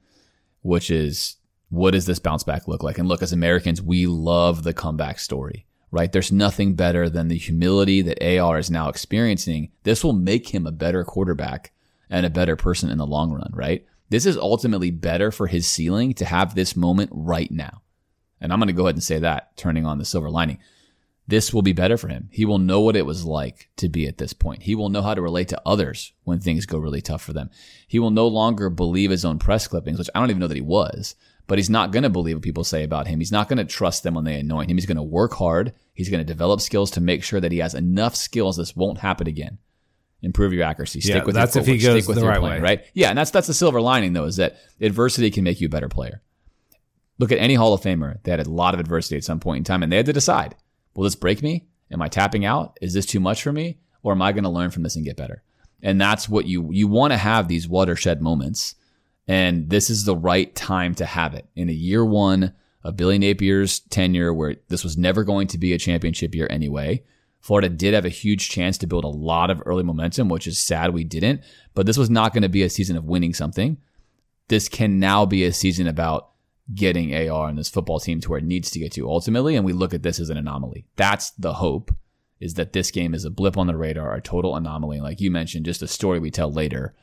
which 0.62 0.92
is 0.92 1.38
what 1.70 1.92
does 1.92 2.06
this 2.06 2.20
bounce 2.20 2.44
back 2.44 2.68
look 2.68 2.84
like? 2.84 2.98
And 2.98 3.08
look, 3.08 3.22
as 3.22 3.34
Americans, 3.34 3.82
we 3.82 4.06
love 4.06 4.64
the 4.64 4.74
comeback 4.74 5.20
story, 5.20 5.66
right? 5.92 6.12
There's 6.12 6.32
nothing 6.32 6.76
better 6.76 7.10
than 7.10 7.28
the 7.28 7.38
humility 7.38 8.02
that 8.04 8.24
AR 8.24 8.58
is 8.58 8.72
now 8.72 8.90
experiencing. 8.90 9.72
This 9.84 10.04
will 10.04 10.14
make 10.14 10.54
him 10.54 10.66
a 10.66 10.72
better 10.72 11.04
quarterback 11.04 11.74
and 12.10 12.26
a 12.26 12.30
better 12.30 12.56
person 12.56 12.90
in 12.90 12.98
the 12.98 13.06
long 13.06 13.32
run, 13.32 13.52
right? 13.54 13.86
This 14.10 14.26
is 14.26 14.38
ultimately 14.38 14.92
better 14.92 15.32
for 15.32 15.48
his 15.48 15.68
ceiling 15.68 16.14
to 16.16 16.26
have 16.26 16.56
this 16.56 16.76
moment 16.76 17.10
right 17.14 17.52
now. 17.52 17.82
And 18.40 18.54
I'm 18.54 18.60
going 18.60 18.68
to 18.68 18.74
go 18.74 18.84
ahead 18.84 18.96
and 18.96 19.04
say 19.04 19.20
that, 19.20 19.58
turning 19.58 19.86
on 19.86 19.98
the 19.98 20.06
silver 20.06 20.30
lining. 20.30 20.60
This 21.30 21.54
will 21.54 21.62
be 21.62 21.74
better 21.74 21.98
for 21.98 22.08
him. 22.08 22.30
He 22.32 22.46
will 22.46 22.58
know 22.58 22.80
what 22.80 22.96
it 22.96 23.06
was 23.06 23.26
like 23.26 23.70
to 23.78 23.90
be 23.90 24.08
at 24.08 24.18
this 24.18 24.32
point. 24.32 24.64
He 24.64 24.76
will 24.76 24.88
know 24.88 25.02
how 25.02 25.14
to 25.14 25.22
relate 25.22 25.50
to 25.50 25.62
others 25.66 26.14
when 26.24 26.40
things 26.40 26.66
go 26.66 26.78
really 26.78 27.02
tough 27.02 27.22
for 27.22 27.34
them. 27.34 27.50
He 27.88 28.00
will 28.00 28.12
no 28.12 28.28
longer 28.28 28.70
believe 28.70 29.12
his 29.12 29.26
own 29.26 29.38
press 29.38 29.68
clippings, 29.68 30.00
which 30.00 30.10
I 30.16 30.20
don't 30.20 30.30
even 30.30 30.40
know 30.40 30.48
that 30.48 30.56
he 30.56 30.62
was, 30.62 31.16
but 31.46 31.58
he's 31.60 31.70
not 31.70 31.92
going 31.92 32.04
to 32.04 32.10
believe 32.10 32.38
what 32.38 32.44
people 32.44 32.64
say 32.64 32.84
about 32.84 33.08
him. 33.08 33.20
He's 33.20 33.32
not 33.32 33.50
going 33.50 33.58
to 33.58 33.66
trust 33.66 34.04
them 34.04 34.14
when 34.14 34.24
they 34.24 34.40
anoint 34.40 34.72
him. 34.72 34.78
He's 34.78 34.86
going 34.86 34.96
to 34.98 35.04
work 35.04 35.34
hard. 35.34 35.74
He's 35.94 36.10
going 36.10 36.22
to 36.22 36.34
develop 36.34 36.62
skills 36.62 36.92
to 36.92 37.02
make 37.02 37.24
sure 37.26 37.42
that 37.42 37.52
he 37.52 37.58
has 37.58 37.74
enough 37.74 38.16
skills 38.16 38.56
this 38.56 38.76
won't 38.76 39.00
happen 39.00 39.28
again. 39.28 39.58
Improve 40.22 40.54
your 40.54 40.64
accuracy. 40.64 41.02
Stick 41.02 41.14
Yeah, 41.16 41.24
with 41.26 41.36
that's 41.36 41.56
your 41.56 41.62
if 41.62 41.68
he 41.68 41.78
goes 41.78 42.04
stick 42.04 42.08
with 42.08 42.16
the 42.16 42.22
your 42.24 42.32
right 42.32 42.40
plan, 42.40 42.52
way. 42.54 42.60
right? 42.62 42.86
Yeah, 42.94 43.10
and 43.10 43.18
that's 43.18 43.32
that's 43.32 43.48
the 43.48 43.54
silver 43.54 43.82
lining 43.82 44.14
though, 44.14 44.24
is 44.26 44.38
that 44.38 44.58
adversity 44.82 45.30
can 45.30 45.44
make 45.44 45.60
you 45.62 45.68
a 45.68 45.70
better 45.70 45.90
player. 45.90 46.22
Look 47.20 47.32
at 47.32 47.38
any 47.38 47.54
Hall 47.56 47.74
of 47.74 47.82
Famer. 47.82 48.22
They 48.24 48.32
had 48.32 48.40
a 48.40 48.50
lot 48.50 48.74
of 48.74 48.80
adversity 48.80 49.18
at 49.18 49.24
some 49.24 49.40
point 49.40 49.60
in 49.60 49.64
time, 49.64 49.84
and 49.84 49.92
they 49.92 49.98
had 49.98 50.06
to 50.08 50.14
decide: 50.14 50.56
Will 50.98 51.04
this 51.04 51.16
break 51.16 51.44
me? 51.44 51.68
Am 51.92 52.02
I 52.02 52.10
tapping 52.10 52.44
out? 52.44 52.78
Is 52.82 52.92
this 52.92 53.06
too 53.06 53.20
much 53.20 53.44
for 53.44 53.54
me, 53.54 53.78
or 54.02 54.14
am 54.14 54.22
I 54.24 54.32
going 54.32 54.46
to 54.46 54.50
learn 54.50 54.72
from 54.72 54.82
this 54.82 54.96
and 54.96 55.06
get 55.06 55.16
better? 55.16 55.44
And 55.84 56.02
that's 56.02 56.28
what 56.28 56.48
you, 56.48 56.72
you 56.72 56.88
want 56.88 57.14
to 57.14 57.18
have 57.18 57.48
these 57.48 57.68
watershed 57.68 58.20
moments. 58.20 58.74
And 59.28 59.70
this 59.70 59.92
is 59.92 60.06
the 60.06 60.18
right 60.18 60.54
time 60.56 60.96
to 60.96 61.06
have 61.06 61.36
it 61.36 61.48
in 61.56 61.70
a 61.70 61.74
year 61.74 62.04
one 62.04 62.56
of 62.84 62.98
Billy 62.98 63.20
Napier's 63.20 63.80
tenure 63.80 64.34
where 64.34 64.56
this 64.70 64.84
was 64.84 64.98
never 64.98 65.24
going 65.24 65.46
to 65.50 65.60
be 65.60 65.72
a 65.72 65.78
championship 65.78 66.34
year 66.34 66.48
anyway. 66.50 67.04
Florida 67.42 67.70
did 67.70 67.94
have 67.94 68.06
a 68.06 68.10
huge 68.10 68.50
chance 68.50 68.80
to 68.80 68.88
build 68.88 69.04
a 69.04 69.10
lot 69.10 69.52
of 69.52 69.62
early 69.68 69.84
momentum, 69.84 70.30
which 70.30 70.48
is 70.48 70.58
sad 70.58 70.96
we 70.96 71.04
didn't, 71.04 71.42
but 71.76 71.86
this 71.86 71.98
was 71.98 72.10
not 72.10 72.34
going 72.34 72.42
to 72.42 72.50
be 72.50 72.64
a 72.64 72.72
season 72.72 72.98
of 72.98 73.06
winning 73.06 73.36
something. 73.36 73.78
This 74.48 74.68
can 74.68 75.00
now 75.00 75.28
be 75.28 75.44
a 75.44 75.54
season 75.54 75.88
about 75.88 76.32
getting 76.74 77.14
AR 77.16 77.48
and 77.48 77.58
this 77.58 77.70
football 77.70 78.00
team 78.00 78.20
to 78.22 78.30
where 78.30 78.40
it 78.40 78.46
needs 78.46 78.70
to 78.72 78.80
get 78.80 78.92
to 78.94 79.10
ultimately. 79.10 79.56
And 79.56 79.66
we 79.66 79.74
look 79.74 79.94
at 79.94 80.04
this 80.04 80.20
as 80.20 80.30
an 80.30 80.38
anomaly. 80.38 80.86
That's 80.96 81.32
the 81.32 81.54
hope 81.54 81.96
is 82.40 82.54
that 82.56 82.74
this 82.74 82.92
game 82.92 83.14
is 83.14 83.26
a 83.26 83.30
blip 83.30 83.58
on 83.58 83.68
the 83.68 83.78
radar, 83.78 84.14
a 84.14 84.22
total 84.22 84.56
anomaly. 84.56 85.00
Like 85.00 85.22
you 85.22 85.32
mentioned, 85.32 85.66
just 85.66 85.82
a 85.82 85.88
story 85.88 86.20
we 86.20 86.30
tell 86.30 86.52
later 86.52 86.94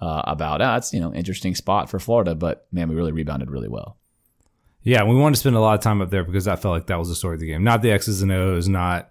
uh, 0.00 0.22
about, 0.26 0.60
ah, 0.60 0.76
it's, 0.76 0.92
you 0.92 1.00
know, 1.00 1.14
interesting 1.14 1.54
spot 1.54 1.88
for 1.88 1.98
Florida, 1.98 2.34
but 2.34 2.66
man, 2.72 2.88
we 2.88 2.94
really 2.94 3.12
rebounded 3.12 3.50
really 3.50 3.68
well. 3.68 3.96
Yeah, 4.82 5.00
and 5.00 5.08
we 5.08 5.16
wanted 5.16 5.36
to 5.36 5.40
spend 5.40 5.56
a 5.56 5.60
lot 5.60 5.74
of 5.74 5.80
time 5.80 6.02
up 6.02 6.10
there 6.10 6.24
because 6.24 6.48
I 6.48 6.56
felt 6.56 6.74
like 6.74 6.88
that 6.88 6.98
was 6.98 7.08
the 7.08 7.14
story 7.14 7.34
of 7.34 7.40
the 7.40 7.46
game. 7.46 7.62
Not 7.62 7.82
the 7.82 7.92
X's 7.92 8.20
and 8.20 8.32
O's, 8.32 8.68
not 8.68 9.10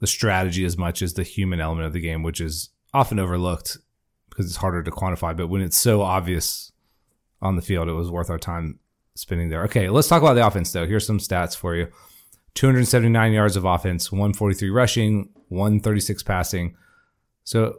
the 0.00 0.06
strategy 0.06 0.64
as 0.64 0.76
much 0.76 1.00
as 1.02 1.14
the 1.14 1.22
human 1.22 1.60
element 1.60 1.86
of 1.86 1.94
the 1.94 2.00
game, 2.00 2.22
which 2.22 2.40
is 2.40 2.68
often 2.92 3.18
overlooked 3.18 3.78
because 4.28 4.46
it's 4.46 4.56
harder 4.56 4.82
to 4.82 4.90
quantify. 4.90 5.36
But 5.36 5.48
when 5.48 5.62
it's 5.62 5.78
so 5.78 6.02
obvious 6.02 6.72
on 7.40 7.56
the 7.56 7.62
field, 7.62 7.88
it 7.88 7.92
was 7.92 8.10
worth 8.10 8.30
our 8.30 8.38
time 8.38 8.78
spending 9.18 9.48
there. 9.48 9.64
Okay, 9.64 9.88
let's 9.88 10.08
talk 10.08 10.22
about 10.22 10.34
the 10.34 10.46
offense 10.46 10.72
though. 10.72 10.86
Here's 10.86 11.06
some 11.06 11.18
stats 11.18 11.56
for 11.56 11.74
you 11.74 11.88
279 12.54 13.32
yards 13.32 13.56
of 13.56 13.64
offense, 13.64 14.10
143 14.10 14.70
rushing, 14.70 15.30
136 15.48 16.22
passing. 16.22 16.76
So, 17.44 17.76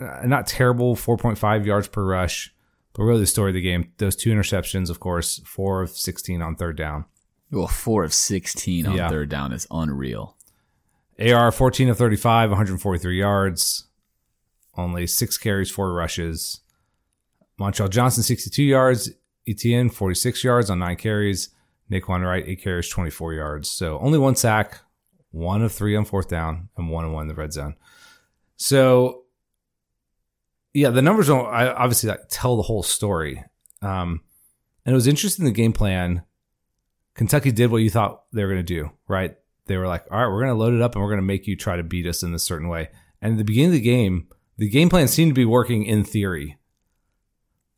uh, 0.00 0.26
not 0.26 0.46
terrible, 0.46 0.96
4.5 0.96 1.66
yards 1.66 1.88
per 1.88 2.04
rush. 2.04 2.54
But 2.92 3.04
really, 3.04 3.20
the 3.20 3.26
story 3.26 3.50
of 3.50 3.54
the 3.54 3.60
game, 3.60 3.92
those 3.98 4.16
two 4.16 4.30
interceptions, 4.30 4.90
of 4.90 4.98
course, 4.98 5.40
four 5.44 5.82
of 5.82 5.90
16 5.90 6.42
on 6.42 6.56
third 6.56 6.76
down. 6.76 7.04
Well, 7.50 7.68
four 7.68 8.04
of 8.04 8.12
16 8.12 8.86
on 8.86 8.96
yeah. 8.96 9.08
third 9.08 9.28
down 9.28 9.52
is 9.52 9.66
unreal. 9.70 10.36
AR 11.20 11.52
14 11.52 11.90
of 11.90 11.98
35, 11.98 12.50
143 12.50 13.18
yards, 13.18 13.84
only 14.76 15.06
six 15.06 15.36
carries, 15.36 15.70
four 15.70 15.92
rushes. 15.92 16.60
Montrell 17.60 17.90
Johnson, 17.90 18.22
62 18.22 18.62
yards. 18.62 19.10
Etienne, 19.48 19.90
46 19.90 20.44
yards 20.44 20.70
on 20.70 20.78
nine 20.78 20.96
carries. 20.96 21.50
Nay'Quan 21.90 22.24
Wright, 22.24 22.44
eight 22.46 22.62
carries, 22.62 22.88
24 22.88 23.34
yards. 23.34 23.68
So 23.68 23.98
only 23.98 24.18
one 24.18 24.36
sack, 24.36 24.80
one 25.32 25.62
of 25.62 25.72
three 25.72 25.96
on 25.96 26.04
fourth 26.04 26.28
down, 26.28 26.68
and 26.76 26.88
one 26.88 27.04
and 27.04 27.12
one 27.12 27.22
in 27.22 27.28
the 27.28 27.34
red 27.34 27.52
zone. 27.52 27.74
So, 28.56 29.24
yeah, 30.72 30.90
the 30.90 31.02
numbers 31.02 31.26
don't 31.26 31.46
I 31.46 31.68
obviously 31.72 32.10
like, 32.10 32.28
tell 32.28 32.56
the 32.56 32.62
whole 32.62 32.82
story. 32.82 33.42
Um, 33.82 34.20
and 34.84 34.92
it 34.92 34.94
was 34.94 35.06
interesting 35.06 35.44
the 35.44 35.50
game 35.50 35.72
plan. 35.72 36.22
Kentucky 37.14 37.50
did 37.50 37.70
what 37.70 37.78
you 37.78 37.90
thought 37.90 38.22
they 38.32 38.44
were 38.44 38.52
going 38.52 38.64
to 38.64 38.74
do, 38.74 38.90
right? 39.08 39.36
They 39.66 39.76
were 39.76 39.88
like, 39.88 40.06
all 40.10 40.18
right, 40.18 40.28
we're 40.28 40.42
going 40.42 40.54
to 40.54 40.58
load 40.58 40.74
it 40.74 40.82
up 40.82 40.94
and 40.94 41.02
we're 41.02 41.10
going 41.10 41.20
to 41.20 41.26
make 41.26 41.46
you 41.46 41.56
try 41.56 41.76
to 41.76 41.82
beat 41.82 42.06
us 42.06 42.22
in 42.22 42.32
this 42.32 42.44
certain 42.44 42.68
way. 42.68 42.88
And 43.20 43.32
at 43.32 43.38
the 43.38 43.44
beginning 43.44 43.70
of 43.70 43.74
the 43.74 43.80
game, 43.80 44.28
the 44.56 44.68
game 44.68 44.88
plan 44.88 45.08
seemed 45.08 45.30
to 45.30 45.34
be 45.34 45.44
working 45.44 45.84
in 45.84 46.04
theory. 46.04 46.58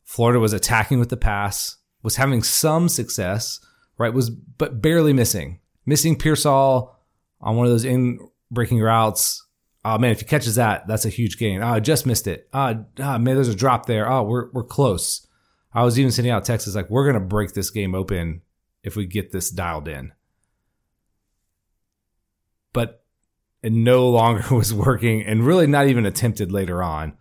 Florida 0.03 0.39
was 0.39 0.53
attacking 0.53 0.99
with 0.99 1.09
the 1.09 1.17
pass, 1.17 1.77
was 2.01 2.17
having 2.17 2.43
some 2.43 2.89
success, 2.89 3.59
right? 3.97 4.13
Was 4.13 4.29
but 4.29 4.81
barely 4.81 5.13
missing. 5.13 5.59
Missing 5.85 6.17
Pearsall 6.17 6.97
on 7.41 7.55
one 7.55 7.65
of 7.65 7.71
those 7.71 7.85
in 7.85 8.19
breaking 8.51 8.79
routes. 8.79 9.45
Oh 9.85 9.97
man, 9.97 10.11
if 10.11 10.19
he 10.19 10.25
catches 10.25 10.55
that, 10.55 10.87
that's 10.87 11.05
a 11.05 11.09
huge 11.09 11.37
gain. 11.37 11.61
Oh, 11.61 11.67
I 11.67 11.79
just 11.79 12.05
missed 12.05 12.27
it. 12.27 12.47
Oh, 12.53 12.85
oh 12.99 13.17
man, 13.17 13.35
there's 13.35 13.49
a 13.49 13.55
drop 13.55 13.85
there. 13.85 14.09
Oh, 14.09 14.23
we're 14.23 14.49
we're 14.51 14.63
close. 14.63 15.27
I 15.73 15.83
was 15.83 15.97
even 15.97 16.11
sending 16.11 16.31
out 16.31 16.45
texts 16.45 16.75
like, 16.75 16.89
we're 16.89 17.05
gonna 17.05 17.25
break 17.25 17.53
this 17.53 17.69
game 17.69 17.95
open 17.95 18.41
if 18.83 18.95
we 18.95 19.05
get 19.05 19.31
this 19.31 19.49
dialed 19.49 19.87
in. 19.87 20.13
But 22.71 23.03
it 23.61 23.71
no 23.71 24.09
longer 24.09 24.43
was 24.55 24.73
working 24.73 25.23
and 25.23 25.45
really 25.45 25.67
not 25.67 25.87
even 25.87 26.05
attempted 26.05 26.51
later 26.51 26.83
on 26.83 27.17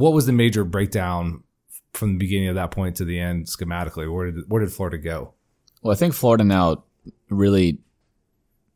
what 0.00 0.14
was 0.14 0.26
the 0.26 0.32
major 0.32 0.64
breakdown 0.64 1.44
from 1.92 2.12
the 2.12 2.18
beginning 2.18 2.48
of 2.48 2.54
that 2.54 2.70
point 2.70 2.96
to 2.96 3.04
the 3.04 3.18
end 3.18 3.46
schematically? 3.46 4.12
Where 4.12 4.30
did 4.30 4.44
where 4.48 4.60
did 4.60 4.72
Florida 4.72 4.98
go? 4.98 5.34
Well, 5.82 5.92
I 5.92 5.96
think 5.96 6.14
Florida 6.14 6.44
now 6.44 6.84
really 7.28 7.78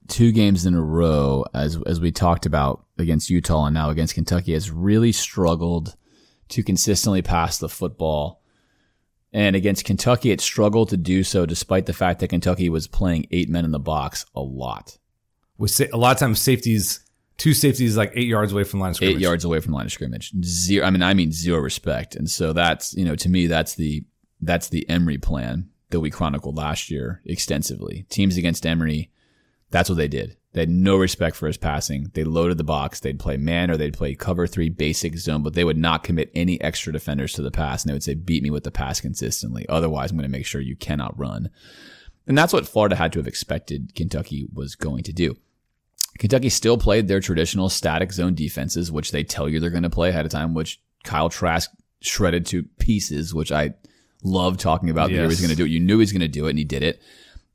two 0.06 0.32
games 0.32 0.66
in 0.66 0.74
a 0.74 0.82
row, 0.82 1.44
as 1.54 1.78
as 1.86 2.00
we 2.00 2.12
talked 2.12 2.44
about 2.44 2.84
against 2.98 3.30
Utah 3.30 3.66
and 3.66 3.74
now 3.74 3.90
against 3.90 4.14
Kentucky, 4.14 4.52
has 4.52 4.70
really 4.70 5.12
struggled 5.12 5.96
to 6.48 6.62
consistently 6.62 7.22
pass 7.22 7.58
the 7.58 7.68
football. 7.68 8.42
And 9.32 9.56
against 9.56 9.84
Kentucky, 9.84 10.30
it 10.30 10.40
struggled 10.40 10.90
to 10.90 10.96
do 10.96 11.24
so 11.24 11.44
despite 11.44 11.86
the 11.86 11.92
fact 11.92 12.20
that 12.20 12.28
Kentucky 12.28 12.68
was 12.68 12.86
playing 12.86 13.26
eight 13.32 13.48
men 13.48 13.64
in 13.64 13.72
the 13.72 13.80
box 13.80 14.26
a 14.34 14.40
lot. 14.40 14.98
With 15.58 15.80
a 15.80 15.96
lot 15.96 16.12
of 16.12 16.18
times 16.20 16.40
safeties 16.40 17.03
two 17.38 17.54
safeties 17.54 17.96
like 17.96 18.12
eight 18.14 18.28
yards 18.28 18.52
away 18.52 18.64
from 18.64 18.80
line 18.80 18.90
of 18.90 18.96
scrimmage. 18.96 19.16
Eight 19.16 19.22
yards 19.22 19.44
away 19.44 19.60
from 19.60 19.72
line 19.72 19.86
of 19.86 19.92
scrimmage. 19.92 20.32
Zero. 20.42 20.86
I 20.86 20.90
mean, 20.90 21.02
I 21.02 21.14
mean 21.14 21.32
zero 21.32 21.58
respect. 21.58 22.14
And 22.14 22.30
so 22.30 22.52
that's 22.52 22.94
you 22.94 23.04
know 23.04 23.16
to 23.16 23.28
me 23.28 23.46
that's 23.46 23.74
the 23.74 24.04
that's 24.40 24.68
the 24.68 24.88
Emory 24.88 25.18
plan 25.18 25.70
that 25.90 26.00
we 26.00 26.10
chronicled 26.10 26.56
last 26.56 26.90
year 26.90 27.22
extensively. 27.24 28.04
Teams 28.08 28.36
against 28.36 28.66
Emory, 28.66 29.10
that's 29.70 29.88
what 29.88 29.96
they 29.96 30.08
did. 30.08 30.36
They 30.52 30.60
had 30.60 30.70
no 30.70 30.96
respect 30.96 31.34
for 31.34 31.48
his 31.48 31.56
passing. 31.56 32.12
They 32.14 32.22
loaded 32.22 32.58
the 32.58 32.64
box. 32.64 33.00
They'd 33.00 33.18
play 33.18 33.36
man 33.36 33.72
or 33.72 33.76
they'd 33.76 33.92
play 33.92 34.14
cover 34.14 34.46
three 34.46 34.68
basic 34.68 35.16
zone, 35.18 35.42
but 35.42 35.54
they 35.54 35.64
would 35.64 35.76
not 35.76 36.04
commit 36.04 36.30
any 36.32 36.60
extra 36.60 36.92
defenders 36.92 37.32
to 37.34 37.42
the 37.42 37.50
pass. 37.50 37.82
And 37.82 37.88
they 37.88 37.92
would 37.92 38.04
say, 38.04 38.14
beat 38.14 38.42
me 38.42 38.50
with 38.50 38.62
the 38.62 38.70
pass 38.70 39.00
consistently. 39.00 39.66
Otherwise, 39.68 40.10
I'm 40.10 40.16
going 40.16 40.30
to 40.30 40.36
make 40.36 40.46
sure 40.46 40.60
you 40.60 40.76
cannot 40.76 41.18
run. 41.18 41.50
And 42.28 42.38
that's 42.38 42.52
what 42.52 42.68
Florida 42.68 42.94
had 42.94 43.12
to 43.14 43.18
have 43.18 43.26
expected 43.26 43.96
Kentucky 43.96 44.46
was 44.52 44.76
going 44.76 45.02
to 45.04 45.12
do. 45.12 45.36
Kentucky 46.18 46.48
still 46.48 46.78
played 46.78 47.08
their 47.08 47.20
traditional 47.20 47.68
static 47.68 48.12
zone 48.12 48.34
defenses, 48.34 48.92
which 48.92 49.10
they 49.10 49.24
tell 49.24 49.48
you 49.48 49.58
they're 49.58 49.70
going 49.70 49.82
to 49.82 49.90
play 49.90 50.10
ahead 50.10 50.24
of 50.24 50.32
time, 50.32 50.54
which 50.54 50.80
Kyle 51.02 51.28
Trask 51.28 51.70
shredded 52.00 52.46
to 52.46 52.64
pieces, 52.78 53.34
which 53.34 53.50
I 53.50 53.74
love 54.22 54.56
talking 54.56 54.90
about. 54.90 55.10
Yes. 55.10 55.20
He 55.20 55.26
was 55.26 55.40
going 55.40 55.50
to 55.50 55.56
do 55.56 55.64
it. 55.64 55.70
You 55.70 55.80
knew 55.80 55.94
he 55.94 56.00
was 56.00 56.12
going 56.12 56.20
to 56.20 56.28
do 56.28 56.46
it, 56.46 56.50
and 56.50 56.58
he 56.58 56.64
did 56.64 56.82
it. 56.82 57.02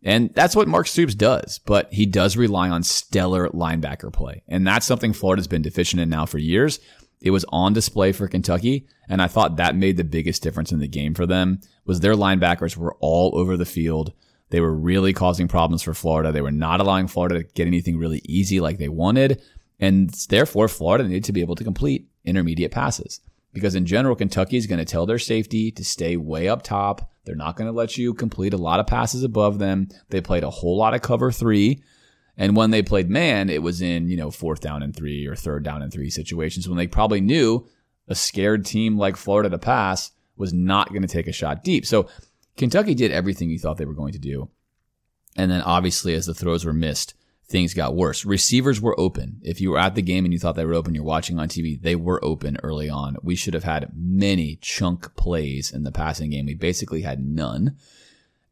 And 0.01 0.33
that's 0.33 0.55
what 0.55 0.67
Mark 0.67 0.87
Stoops 0.87 1.15
does, 1.15 1.59
but 1.59 1.91
he 1.91 2.05
does 2.05 2.37
rely 2.37 2.69
on 2.69 2.83
stellar 2.83 3.49
linebacker 3.49 4.13
play. 4.13 4.43
And 4.47 4.65
that's 4.65 4.85
something 4.85 5.11
Florida's 5.11 5.47
been 5.47 5.61
deficient 5.61 6.01
in 6.01 6.09
now 6.09 6.25
for 6.25 6.37
years. 6.37 6.79
It 7.21 7.31
was 7.31 7.45
on 7.49 7.73
display 7.73 8.13
for 8.13 8.29
Kentucky, 8.29 8.87
and 9.09 9.21
I 9.21 9.27
thought 9.27 9.57
that 9.57 9.75
made 9.75 9.97
the 9.97 10.05
biggest 10.05 10.41
difference 10.41 10.71
in 10.71 10.79
the 10.79 10.87
game 10.87 11.13
for 11.13 11.25
them 11.25 11.59
was 11.85 11.99
their 11.99 12.13
linebackers 12.13 12.77
were 12.77 12.95
all 13.01 13.37
over 13.37 13.57
the 13.57 13.65
field 13.65 14.13
they 14.49 14.61
were 14.61 14.73
really 14.73 15.13
causing 15.13 15.47
problems 15.47 15.83
for 15.83 15.93
Florida. 15.93 16.31
They 16.31 16.41
were 16.41 16.51
not 16.51 16.81
allowing 16.81 17.07
Florida 17.07 17.43
to 17.43 17.53
get 17.53 17.67
anything 17.67 17.97
really 17.97 18.21
easy 18.25 18.59
like 18.59 18.77
they 18.77 18.89
wanted. 18.89 19.41
And 19.79 20.09
therefore, 20.29 20.67
Florida 20.67 21.03
needed 21.07 21.25
to 21.25 21.33
be 21.33 21.41
able 21.41 21.55
to 21.55 21.63
complete 21.63 22.07
intermediate 22.25 22.71
passes. 22.71 23.21
Because 23.53 23.75
in 23.75 23.85
general, 23.85 24.15
Kentucky 24.15 24.57
is 24.57 24.67
going 24.67 24.79
to 24.79 24.85
tell 24.85 25.05
their 25.05 25.19
safety 25.19 25.71
to 25.71 25.83
stay 25.83 26.17
way 26.17 26.47
up 26.47 26.61
top. 26.61 27.11
They're 27.25 27.35
not 27.35 27.55
going 27.55 27.67
to 27.67 27.75
let 27.75 27.97
you 27.97 28.13
complete 28.13 28.53
a 28.53 28.57
lot 28.57 28.79
of 28.79 28.87
passes 28.87 29.23
above 29.23 29.59
them. 29.59 29.87
They 30.09 30.21
played 30.21 30.43
a 30.43 30.49
whole 30.49 30.77
lot 30.77 30.93
of 30.93 31.01
cover 31.01 31.31
three. 31.31 31.83
And 32.37 32.55
when 32.55 32.71
they 32.71 32.81
played 32.81 33.09
man, 33.09 33.49
it 33.49 33.61
was 33.61 33.81
in, 33.81 34.07
you 34.07 34.17
know, 34.17 34.31
fourth 34.31 34.61
down 34.61 34.81
and 34.81 34.95
three 34.95 35.25
or 35.25 35.35
third 35.35 35.63
down 35.63 35.81
and 35.81 35.91
three 35.91 36.09
situations 36.09 36.67
when 36.67 36.77
they 36.77 36.87
probably 36.87 37.21
knew 37.21 37.67
a 38.07 38.15
scared 38.15 38.65
team 38.65 38.97
like 38.97 39.17
Florida 39.17 39.49
to 39.49 39.57
pass 39.57 40.11
was 40.37 40.53
not 40.53 40.89
going 40.89 41.01
to 41.01 41.07
take 41.07 41.27
a 41.27 41.33
shot 41.33 41.63
deep. 41.63 41.85
So 41.85 42.07
Kentucky 42.59 42.93
did 42.93 43.11
everything 43.11 43.49
you 43.49 43.57
thought 43.57 43.77
they 43.77 43.85
were 43.85 43.93
going 43.93 44.11
to 44.11 44.19
do. 44.19 44.49
And 45.37 45.49
then 45.49 45.61
obviously, 45.61 46.13
as 46.13 46.25
the 46.25 46.33
throws 46.33 46.65
were 46.65 46.73
missed, 46.73 47.13
things 47.47 47.73
got 47.73 47.95
worse. 47.95 48.25
Receivers 48.25 48.81
were 48.81 48.99
open. 48.99 49.39
If 49.43 49.61
you 49.61 49.71
were 49.71 49.79
at 49.79 49.95
the 49.95 50.01
game 50.01 50.25
and 50.25 50.33
you 50.33 50.39
thought 50.39 50.57
they 50.57 50.65
were 50.65 50.73
open, 50.73 50.93
you're 50.93 51.03
watching 51.05 51.39
on 51.39 51.47
TV, 51.47 51.81
they 51.81 51.95
were 51.95 52.23
open 52.23 52.57
early 52.61 52.89
on. 52.89 53.15
We 53.23 53.37
should 53.37 53.53
have 53.53 53.63
had 53.63 53.91
many 53.95 54.57
chunk 54.57 55.15
plays 55.15 55.71
in 55.71 55.83
the 55.83 55.91
passing 55.91 56.31
game. 56.31 56.47
We 56.47 56.53
basically 56.53 57.01
had 57.01 57.25
none. 57.25 57.77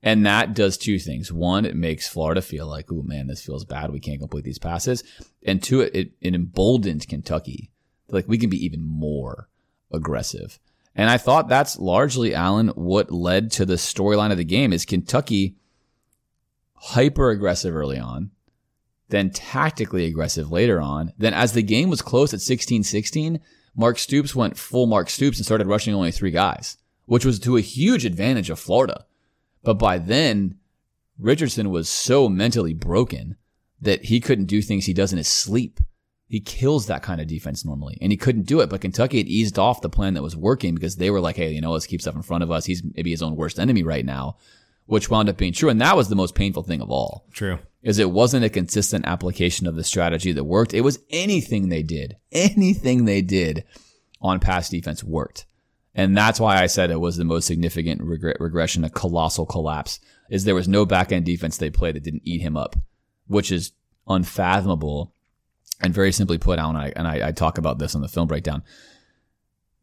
And 0.02 0.26
that 0.26 0.54
does 0.54 0.78
two 0.78 1.00
things. 1.00 1.34
One, 1.34 1.66
it 1.66 1.76
makes 1.76 2.08
Florida 2.08 2.42
feel 2.42 2.66
like, 2.66 2.90
oh 2.90 3.04
man, 3.04 3.28
this 3.28 3.44
feels 3.44 3.66
bad. 3.66 3.92
We 3.92 4.00
can't 4.00 4.22
complete 4.22 4.46
these 4.46 4.60
passes. 4.60 5.04
And 5.46 5.62
two, 5.62 5.82
it, 5.82 6.14
it, 6.22 6.34
emboldens 6.34 7.06
Kentucky. 7.06 7.72
Like 8.10 8.26
we 8.26 8.38
can 8.38 8.50
be 8.50 8.64
even 8.64 8.88
more 8.88 9.50
aggressive. 9.92 10.60
And 10.98 11.12
I 11.12 11.20
thought 11.20 11.48
that's 11.48 11.78
largely, 11.78 12.34
Alan, 12.34 12.70
what 12.70 13.12
led 13.12 13.52
to 13.52 13.66
the 13.66 13.76
storyline 13.76 14.32
of 14.32 14.38
the 14.38 14.44
game 14.44 14.74
is 14.74 14.84
Kentucky 14.84 15.56
hyper 16.74 17.30
aggressive 17.30 17.76
early 17.76 18.00
on, 18.00 18.32
then 19.10 19.30
tactically 19.30 20.06
aggressive 20.06 20.52
later 20.52 20.82
on. 20.82 21.14
Then 21.16 21.36
as 21.36 21.54
the 21.54 21.62
game 21.62 21.92
was 21.92 22.02
close 22.02 22.34
at 22.34 22.40
16-16, 22.40 23.40
Mark 23.76 24.00
Stoops 24.00 24.36
went 24.36 24.58
full 24.58 24.88
Mark 24.88 25.12
Stoops 25.12 25.38
and 25.38 25.46
started 25.46 25.68
rushing 25.68 25.94
only 25.94 26.12
three 26.12 26.32
guys, 26.32 26.78
which 27.06 27.24
was 27.24 27.40
to 27.40 27.58
a 27.58 27.62
huge 27.62 28.04
advantage 28.04 28.50
of 28.50 28.60
Florida. 28.60 29.06
But 29.64 29.76
by 29.76 30.00
then, 30.00 30.58
Richardson 31.20 31.70
was 31.70 31.88
so 31.88 32.28
mentally 32.28 32.74
broken 32.74 33.36
that 33.80 34.06
he 34.06 34.20
couldn't 34.20 34.46
do 34.46 34.64
things 34.64 34.86
he 34.86 34.94
does 34.94 35.12
in 35.12 35.20
his 35.20 35.28
sleep 35.28 35.80
He 36.28 36.40
kills 36.42 36.88
that 36.88 37.04
kind 37.04 37.22
of 37.22 37.28
defense 37.28 37.64
normally, 37.64 37.98
and 38.02 38.12
he 38.12 38.18
couldn't 38.18 38.48
do 38.48 38.60
it. 38.60 38.70
But 38.70 38.82
Kentucky 38.82 39.18
had 39.18 39.28
eased 39.28 39.58
off 39.58 39.82
the 39.82 39.90
plan 39.90 40.14
that 40.16 40.24
was 40.24 40.36
working 40.36 40.76
because 40.76 40.98
they 40.98 41.10
were 41.10 41.22
like, 41.22 41.38
"Hey, 41.38 41.54
you 41.54 41.62
know, 41.62 41.72
let's 41.72 41.88
keep 41.88 42.02
stuff 42.02 42.16
in 42.16 42.22
front 42.22 42.44
of 42.44 42.52
us. 42.52 42.66
He's 42.66 42.84
maybe 42.96 43.12
his 43.12 43.22
own 43.22 43.36
worst 43.36 43.60
enemy 43.60 43.84
right 43.84 44.06
now," 44.06 44.36
which 44.88 45.10
wound 45.10 45.30
up 45.30 45.38
being 45.38 45.54
true. 45.54 45.70
And 45.70 45.80
that 45.82 45.96
was 45.96 46.10
the 46.10 46.16
most 46.16 46.36
painful 46.36 46.64
thing 46.64 46.82
of 46.82 46.90
all 46.90 47.26
True. 47.32 47.60
is 47.84 48.00
it 48.00 48.12
wasn't 48.12 48.46
a 48.46 48.50
consistent 48.50 49.06
application 49.06 49.68
of 49.68 49.76
the 49.76 49.84
strategy 49.84 50.32
that 50.32 50.44
worked. 50.44 50.74
It 50.74 50.82
was 50.82 51.00
anything 51.10 51.70
they 51.70 51.84
did, 51.84 52.18
anything 52.32 53.06
they 53.06 53.22
did 53.22 53.64
on 54.22 54.40
pass 54.40 54.70
defense 54.70 55.04
worked. 55.04 55.46
And 55.94 56.16
that's 56.16 56.40
why 56.40 56.62
I 56.62 56.68
said 56.68 56.92
it 56.92 57.00
was 57.00 57.18
the 57.18 57.26
most 57.26 57.48
significant 57.48 58.02
regre- 58.02 58.40
regression, 58.40 58.84
a 58.84 58.90
colossal 58.90 59.46
collapse, 59.46 60.00
is 60.30 60.44
there 60.44 60.56
was 60.56 60.68
no 60.68 60.86
back 60.86 61.12
end 61.12 61.26
defense 61.26 61.58
they 61.58 61.72
played 61.72 61.96
that 61.96 62.04
didn't 62.04 62.22
eat 62.24 62.42
him 62.42 62.56
up, 62.56 62.76
which 63.28 63.52
is 63.52 63.72
unfathomable. 64.08 65.14
And 65.82 65.94
very 65.94 66.12
simply 66.12 66.38
put, 66.38 66.60
Alan, 66.60 66.76
I, 66.76 66.92
and 66.96 67.08
I, 67.08 67.28
I 67.28 67.32
talk 67.32 67.58
about 67.58 67.78
this 67.78 67.96
on 67.96 68.02
the 68.02 68.08
film 68.08 68.28
breakdown. 68.28 68.64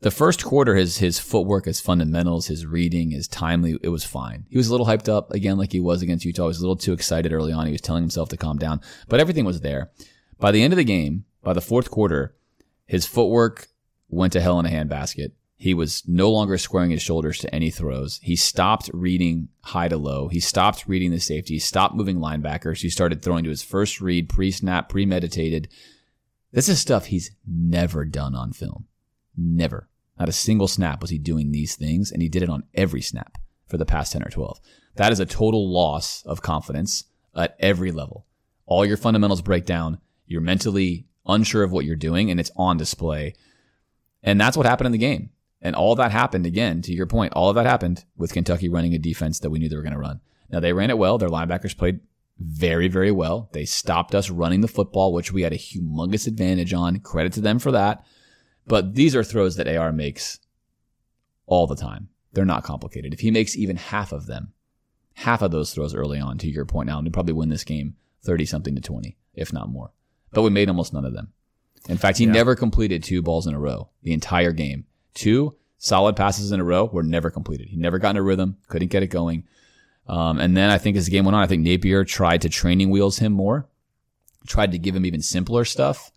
The 0.00 0.10
first 0.10 0.44
quarter, 0.44 0.74
his 0.74 0.98
his 0.98 1.18
footwork, 1.18 1.64
his 1.64 1.80
fundamentals, 1.80 2.48
his 2.48 2.66
reading, 2.66 3.12
his 3.12 3.26
timely, 3.26 3.78
it 3.82 3.88
was 3.88 4.04
fine. 4.04 4.44
He 4.50 4.58
was 4.58 4.68
a 4.68 4.70
little 4.70 4.86
hyped 4.86 5.08
up 5.08 5.32
again, 5.32 5.56
like 5.56 5.72
he 5.72 5.80
was 5.80 6.02
against 6.02 6.26
Utah. 6.26 6.42
He 6.42 6.48
was 6.48 6.58
a 6.58 6.62
little 6.62 6.76
too 6.76 6.92
excited 6.92 7.32
early 7.32 7.54
on. 7.54 7.64
He 7.64 7.72
was 7.72 7.80
telling 7.80 8.02
himself 8.02 8.28
to 8.30 8.36
calm 8.36 8.58
down, 8.58 8.82
but 9.08 9.18
everything 9.18 9.46
was 9.46 9.62
there. 9.62 9.92
By 10.38 10.50
the 10.50 10.62
end 10.62 10.74
of 10.74 10.76
the 10.76 10.84
game, 10.84 11.24
by 11.42 11.54
the 11.54 11.62
fourth 11.62 11.90
quarter, 11.90 12.34
his 12.84 13.06
footwork 13.06 13.68
went 14.10 14.34
to 14.34 14.42
hell 14.42 14.60
in 14.60 14.66
a 14.66 14.68
handbasket. 14.68 15.32
He 15.64 15.72
was 15.72 16.02
no 16.06 16.30
longer 16.30 16.58
squaring 16.58 16.90
his 16.90 17.00
shoulders 17.00 17.38
to 17.38 17.54
any 17.54 17.70
throws. 17.70 18.20
He 18.22 18.36
stopped 18.36 18.90
reading 18.92 19.48
high 19.62 19.88
to 19.88 19.96
low. 19.96 20.28
He 20.28 20.38
stopped 20.38 20.84
reading 20.86 21.10
the 21.10 21.18
safety. 21.18 21.54
He 21.54 21.58
stopped 21.58 21.94
moving 21.94 22.18
linebackers. 22.18 22.82
He 22.82 22.90
started 22.90 23.22
throwing 23.22 23.44
to 23.44 23.48
his 23.50 23.62
first 23.62 23.98
read, 24.02 24.28
pre 24.28 24.50
snap, 24.50 24.90
premeditated. 24.90 25.68
This 26.52 26.68
is 26.68 26.80
stuff 26.80 27.06
he's 27.06 27.30
never 27.46 28.04
done 28.04 28.34
on 28.34 28.52
film. 28.52 28.88
Never. 29.38 29.88
Not 30.18 30.28
a 30.28 30.32
single 30.32 30.68
snap 30.68 31.00
was 31.00 31.08
he 31.08 31.16
doing 31.16 31.50
these 31.50 31.76
things, 31.76 32.12
and 32.12 32.20
he 32.20 32.28
did 32.28 32.42
it 32.42 32.50
on 32.50 32.64
every 32.74 33.00
snap 33.00 33.38
for 33.66 33.78
the 33.78 33.86
past 33.86 34.12
10 34.12 34.22
or 34.22 34.28
12. 34.28 34.60
That 34.96 35.12
is 35.12 35.20
a 35.20 35.24
total 35.24 35.72
loss 35.72 36.22
of 36.26 36.42
confidence 36.42 37.04
at 37.34 37.56
every 37.58 37.90
level. 37.90 38.26
All 38.66 38.84
your 38.84 38.98
fundamentals 38.98 39.40
break 39.40 39.64
down. 39.64 39.96
You're 40.26 40.42
mentally 40.42 41.06
unsure 41.26 41.62
of 41.62 41.72
what 41.72 41.86
you're 41.86 41.96
doing, 41.96 42.30
and 42.30 42.38
it's 42.38 42.52
on 42.54 42.76
display. 42.76 43.32
And 44.22 44.38
that's 44.38 44.58
what 44.58 44.66
happened 44.66 44.86
in 44.86 44.92
the 44.92 44.98
game. 44.98 45.30
And 45.64 45.74
all 45.74 45.96
that 45.96 46.12
happened, 46.12 46.44
again, 46.44 46.82
to 46.82 46.92
your 46.92 47.06
point, 47.06 47.32
all 47.32 47.48
of 47.48 47.54
that 47.56 47.66
happened 47.66 48.04
with 48.16 48.34
Kentucky 48.34 48.68
running 48.68 48.94
a 48.94 48.98
defense 48.98 49.38
that 49.40 49.50
we 49.50 49.58
knew 49.58 49.68
they 49.68 49.76
were 49.76 49.82
going 49.82 49.94
to 49.94 49.98
run. 49.98 50.20
Now, 50.50 50.60
they 50.60 50.74
ran 50.74 50.90
it 50.90 50.98
well. 50.98 51.16
Their 51.16 51.30
linebackers 51.30 51.76
played 51.76 52.00
very, 52.38 52.86
very 52.86 53.10
well. 53.10 53.48
They 53.52 53.64
stopped 53.64 54.14
us 54.14 54.28
running 54.28 54.60
the 54.60 54.68
football, 54.68 55.12
which 55.12 55.32
we 55.32 55.42
had 55.42 55.54
a 55.54 55.58
humongous 55.58 56.26
advantage 56.26 56.74
on. 56.74 57.00
Credit 57.00 57.32
to 57.32 57.40
them 57.40 57.58
for 57.58 57.72
that. 57.72 58.04
But 58.66 58.94
these 58.94 59.16
are 59.16 59.24
throws 59.24 59.56
that 59.56 59.68
AR 59.68 59.90
makes 59.90 60.38
all 61.46 61.66
the 61.66 61.76
time. 61.76 62.08
They're 62.32 62.44
not 62.44 62.64
complicated. 62.64 63.14
If 63.14 63.20
he 63.20 63.30
makes 63.30 63.56
even 63.56 63.76
half 63.76 64.12
of 64.12 64.26
them, 64.26 64.52
half 65.14 65.40
of 65.40 65.50
those 65.50 65.72
throws 65.72 65.94
early 65.94 66.18
on, 66.18 66.36
to 66.38 66.48
your 66.48 66.66
point 66.66 66.88
now, 66.88 67.00
we'd 67.00 67.12
probably 67.12 67.34
win 67.34 67.48
this 67.48 67.64
game 67.64 67.96
30 68.22 68.44
something 68.44 68.74
to 68.74 68.80
20, 68.80 69.16
if 69.34 69.52
not 69.52 69.70
more. 69.70 69.92
But 70.32 70.42
we 70.42 70.50
made 70.50 70.68
almost 70.68 70.92
none 70.92 71.04
of 71.04 71.14
them. 71.14 71.32
In 71.88 71.98
fact, 71.98 72.18
he 72.18 72.26
never 72.26 72.54
completed 72.54 73.02
two 73.02 73.22
balls 73.22 73.46
in 73.46 73.54
a 73.54 73.58
row 73.58 73.90
the 74.02 74.12
entire 74.12 74.52
game. 74.52 74.86
Two 75.14 75.56
solid 75.78 76.16
passes 76.16 76.52
in 76.52 76.60
a 76.60 76.64
row 76.64 76.84
were 76.84 77.02
never 77.02 77.30
completed. 77.30 77.68
He 77.68 77.76
never 77.76 77.98
got 77.98 78.10
in 78.10 78.16
a 78.16 78.22
rhythm, 78.22 78.56
couldn't 78.68 78.88
get 78.88 79.02
it 79.02 79.08
going. 79.08 79.44
Um, 80.06 80.38
and 80.38 80.56
then 80.56 80.70
I 80.70 80.78
think 80.78 80.96
as 80.96 81.06
the 81.06 81.10
game 81.10 81.24
went 81.24 81.34
on, 81.34 81.42
I 81.42 81.46
think 81.46 81.62
Napier 81.62 82.04
tried 82.04 82.42
to 82.42 82.48
training 82.48 82.90
wheels 82.90 83.18
him 83.18 83.32
more, 83.32 83.68
tried 84.46 84.72
to 84.72 84.78
give 84.78 84.94
him 84.94 85.06
even 85.06 85.22
simpler 85.22 85.64
stuff. 85.64 86.10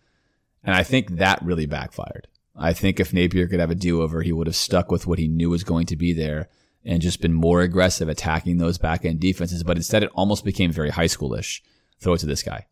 And 0.64 0.76
I 0.76 0.84
think 0.84 1.18
that 1.18 1.42
really 1.42 1.66
backfired. 1.66 2.28
I 2.56 2.74
think 2.74 3.00
if 3.00 3.14
Napier 3.14 3.48
could 3.48 3.60
have 3.60 3.72
a 3.72 3.76
do 3.76 4.02
over, 4.02 4.22
he 4.22 4.32
would 4.32 4.48
have 4.48 4.56
stuck 4.56 4.92
with 4.92 5.06
what 5.06 5.20
he 5.20 5.28
knew 5.28 5.50
was 5.50 5.64
going 5.64 5.86
to 5.88 5.96
be 5.96 6.12
there 6.12 6.50
and 6.84 7.02
just 7.02 7.22
been 7.22 7.34
more 7.34 7.62
aggressive 7.62 8.10
attacking 8.10 8.58
those 8.58 8.78
back 8.78 9.06
end 9.06 9.20
defenses. 9.20 9.64
But 9.64 9.78
instead, 9.78 10.04
it 10.04 10.10
almost 10.16 10.44
became 10.44 10.72
very 10.72 10.90
high 10.90 11.06
schoolish. 11.06 11.62
Throw 12.00 12.14
it 12.14 12.20
to 12.20 12.26
this 12.26 12.44
guy, 12.44 12.66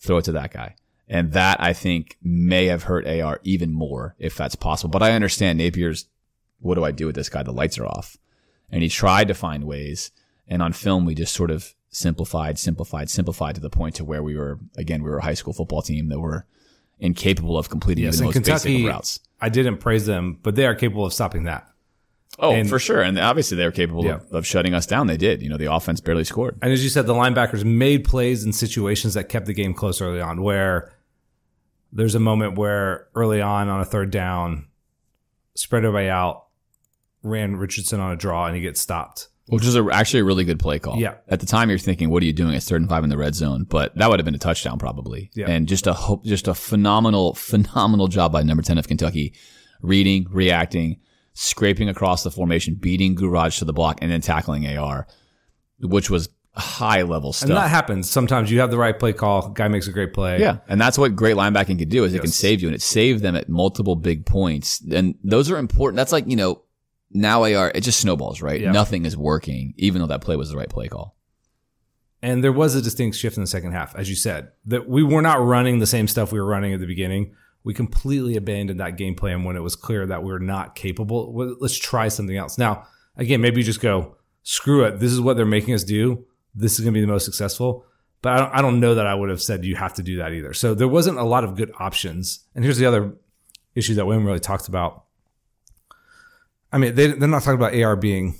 throw 0.00 0.18
it 0.18 0.24
to 0.24 0.32
that 0.32 0.52
guy. 0.52 0.74
And 1.08 1.32
that 1.32 1.60
I 1.60 1.72
think 1.72 2.16
may 2.22 2.66
have 2.66 2.82
hurt 2.84 3.06
AR 3.06 3.40
even 3.42 3.72
more 3.72 4.14
if 4.18 4.36
that's 4.36 4.54
possible. 4.56 4.90
But 4.90 5.02
I 5.02 5.12
understand 5.12 5.58
Napier's, 5.58 6.06
what 6.60 6.74
do 6.74 6.84
I 6.84 6.90
do 6.92 7.06
with 7.06 7.14
this 7.16 7.28
guy? 7.30 7.42
The 7.42 7.52
lights 7.52 7.78
are 7.78 7.86
off. 7.86 8.16
And 8.70 8.82
he 8.82 8.88
tried 8.90 9.28
to 9.28 9.34
find 9.34 9.64
ways. 9.64 10.10
And 10.46 10.60
on 10.62 10.72
film, 10.74 11.06
we 11.06 11.14
just 11.14 11.34
sort 11.34 11.50
of 11.50 11.74
simplified, 11.88 12.58
simplified, 12.58 13.08
simplified 13.08 13.54
to 13.54 13.60
the 13.62 13.70
point 13.70 13.94
to 13.96 14.04
where 14.04 14.22
we 14.22 14.36
were, 14.36 14.58
again, 14.76 15.02
we 15.02 15.08
were 15.08 15.18
a 15.18 15.24
high 15.24 15.34
school 15.34 15.54
football 15.54 15.80
team 15.80 16.08
that 16.10 16.20
were 16.20 16.44
incapable 17.00 17.56
of 17.56 17.70
completing 17.70 18.04
Yes, 18.04 18.16
even 18.20 18.32
the 18.32 18.40
most 18.40 18.46
basic 18.46 18.62
Kentucky, 18.64 18.86
of 18.86 18.92
routes. 18.94 19.20
I 19.40 19.48
didn't 19.48 19.78
praise 19.78 20.04
them, 20.04 20.38
but 20.42 20.56
they 20.56 20.66
are 20.66 20.74
capable 20.74 21.06
of 21.06 21.12
stopping 21.14 21.44
that. 21.44 21.66
Oh, 22.38 22.52
And- 22.52 22.68
for 22.68 22.78
sure. 22.78 23.00
And 23.00 23.18
obviously 23.18 23.56
they 23.56 23.64
were 23.64 23.70
capable 23.72 24.04
Yeah. 24.04 24.16
of, 24.16 24.32
of 24.32 24.46
shutting 24.46 24.74
us 24.74 24.84
down. 24.86 25.06
They 25.06 25.16
did. 25.16 25.40
You 25.42 25.48
know, 25.48 25.56
the 25.56 25.72
offense 25.72 26.00
barely 26.00 26.24
scored. 26.24 26.58
And 26.60 26.72
as 26.72 26.84
you 26.84 26.90
said, 26.90 27.06
the 27.06 27.14
linebackers 27.14 27.64
made 27.64 28.04
plays 28.04 28.44
in 28.44 28.52
situations 28.52 29.14
that 29.14 29.28
kept 29.28 29.46
the 29.46 29.54
game 29.54 29.72
close 29.74 30.00
early 30.00 30.20
on, 30.20 30.42
where 30.42 30.92
there's 31.92 32.14
a 32.14 32.20
moment 32.20 32.56
where 32.56 33.08
early 33.14 33.40
on 33.40 33.68
on 33.68 33.80
a 33.80 33.84
third 33.84 34.10
down, 34.10 34.68
spread 35.54 35.84
everybody 35.84 36.08
out, 36.08 36.46
ran 37.22 37.56
Richardson 37.56 38.00
on 38.00 38.12
a 38.12 38.16
draw, 38.16 38.46
and 38.46 38.56
he 38.56 38.62
gets 38.62 38.80
stopped. 38.80 39.28
Which 39.46 39.64
was 39.64 39.76
a, 39.76 39.88
actually 39.90 40.20
a 40.20 40.24
really 40.24 40.44
good 40.44 40.58
play 40.58 40.78
call. 40.78 40.98
Yeah. 40.98 41.14
At 41.26 41.40
the 41.40 41.46
time, 41.46 41.70
you're 41.70 41.78
thinking, 41.78 42.10
"What 42.10 42.22
are 42.22 42.26
you 42.26 42.34
doing? 42.34 42.52
It's 42.52 42.68
third 42.68 42.82
and 42.82 42.90
five 42.90 43.02
in 43.02 43.08
the 43.08 43.16
red 43.16 43.34
zone." 43.34 43.64
But 43.64 43.96
that 43.96 44.10
would 44.10 44.18
have 44.18 44.26
been 44.26 44.34
a 44.34 44.38
touchdown 44.38 44.78
probably. 44.78 45.30
Yeah. 45.34 45.48
And 45.48 45.66
just 45.66 45.86
a 45.86 45.94
hope, 45.94 46.24
just 46.24 46.48
a 46.48 46.54
phenomenal, 46.54 47.34
phenomenal 47.34 48.08
job 48.08 48.30
by 48.30 48.42
number 48.42 48.62
ten 48.62 48.76
of 48.76 48.86
Kentucky, 48.86 49.34
reading, 49.80 50.26
reacting, 50.30 51.00
scraping 51.32 51.88
across 51.88 52.22
the 52.24 52.30
formation, 52.30 52.74
beating 52.74 53.16
Gouraige 53.16 53.58
to 53.60 53.64
the 53.64 53.72
block, 53.72 54.00
and 54.02 54.12
then 54.12 54.20
tackling 54.20 54.66
AR, 54.66 55.06
which 55.80 56.10
was 56.10 56.28
high 56.58 57.02
level 57.02 57.32
stuff. 57.32 57.48
And 57.48 57.56
that 57.56 57.68
happens. 57.68 58.10
Sometimes 58.10 58.50
you 58.50 58.60
have 58.60 58.70
the 58.70 58.78
right 58.78 58.98
play 58.98 59.12
call, 59.12 59.50
guy 59.50 59.68
makes 59.68 59.86
a 59.88 59.92
great 59.92 60.12
play. 60.12 60.40
Yeah, 60.40 60.58
and 60.68 60.80
that's 60.80 60.98
what 60.98 61.16
great 61.16 61.36
linebacking 61.36 61.78
can 61.78 61.88
do 61.88 62.04
is 62.04 62.14
it 62.14 62.20
can 62.20 62.30
save 62.30 62.60
you, 62.60 62.68
and 62.68 62.74
it 62.74 62.82
saved 62.82 63.22
them 63.22 63.36
at 63.36 63.48
multiple 63.48 63.96
big 63.96 64.26
points, 64.26 64.82
and 64.90 65.14
those 65.22 65.50
are 65.50 65.58
important. 65.58 65.96
That's 65.96 66.12
like 66.12 66.26
you 66.26 66.36
know 66.36 66.62
now 67.10 67.44
AR 67.44 67.72
it 67.74 67.82
just 67.82 68.00
snowballs, 68.00 68.42
right? 68.42 68.60
Yeah. 68.60 68.72
Nothing 68.72 69.04
is 69.04 69.16
working, 69.16 69.74
even 69.76 70.00
though 70.00 70.08
that 70.08 70.20
play 70.20 70.36
was 70.36 70.50
the 70.50 70.56
right 70.56 70.68
play 70.68 70.88
call. 70.88 71.16
And 72.20 72.42
there 72.42 72.52
was 72.52 72.74
a 72.74 72.82
distinct 72.82 73.16
shift 73.16 73.36
in 73.36 73.42
the 73.42 73.48
second 73.48 73.72
half, 73.72 73.94
as 73.94 74.10
you 74.10 74.16
said, 74.16 74.50
that 74.66 74.88
we 74.88 75.04
were 75.04 75.22
not 75.22 75.40
running 75.40 75.78
the 75.78 75.86
same 75.86 76.08
stuff 76.08 76.32
we 76.32 76.40
were 76.40 76.46
running 76.46 76.74
at 76.74 76.80
the 76.80 76.86
beginning. 76.86 77.34
We 77.62 77.74
completely 77.74 78.36
abandoned 78.36 78.80
that 78.80 78.96
game 78.96 79.14
plan 79.14 79.44
when 79.44 79.56
it 79.56 79.62
was 79.62 79.76
clear 79.76 80.06
that 80.06 80.22
we 80.22 80.32
are 80.32 80.40
not 80.40 80.74
capable. 80.74 81.56
Let's 81.60 81.76
try 81.76 82.08
something 82.08 82.36
else. 82.36 82.58
Now, 82.58 82.86
again, 83.16 83.40
maybe 83.40 83.60
you 83.60 83.64
just 83.64 83.80
go, 83.80 84.16
screw 84.42 84.84
it. 84.84 84.98
This 84.98 85.12
is 85.12 85.20
what 85.20 85.36
they're 85.36 85.46
making 85.46 85.74
us 85.74 85.84
do. 85.84 86.24
This 86.58 86.74
is 86.78 86.80
going 86.80 86.92
to 86.92 86.96
be 86.96 87.00
the 87.00 87.12
most 87.12 87.24
successful. 87.24 87.84
But 88.20 88.32
I 88.32 88.38
don't, 88.38 88.54
I 88.54 88.62
don't 88.62 88.80
know 88.80 88.96
that 88.96 89.06
I 89.06 89.14
would 89.14 89.30
have 89.30 89.40
said 89.40 89.64
you 89.64 89.76
have 89.76 89.94
to 89.94 90.02
do 90.02 90.16
that 90.16 90.32
either. 90.32 90.52
So 90.52 90.74
there 90.74 90.88
wasn't 90.88 91.18
a 91.18 91.24
lot 91.24 91.44
of 91.44 91.54
good 91.56 91.72
options. 91.78 92.40
And 92.54 92.64
here's 92.64 92.78
the 92.78 92.86
other 92.86 93.14
issue 93.74 93.94
that 93.94 94.06
we 94.06 94.14
haven't 94.14 94.26
really 94.26 94.40
talked 94.40 94.68
about. 94.68 95.04
I 96.72 96.78
mean, 96.78 96.94
they, 96.94 97.06
they're 97.08 97.28
not 97.28 97.42
talking 97.42 97.60
about 97.60 97.74
AR 97.74 97.96
being 97.96 98.38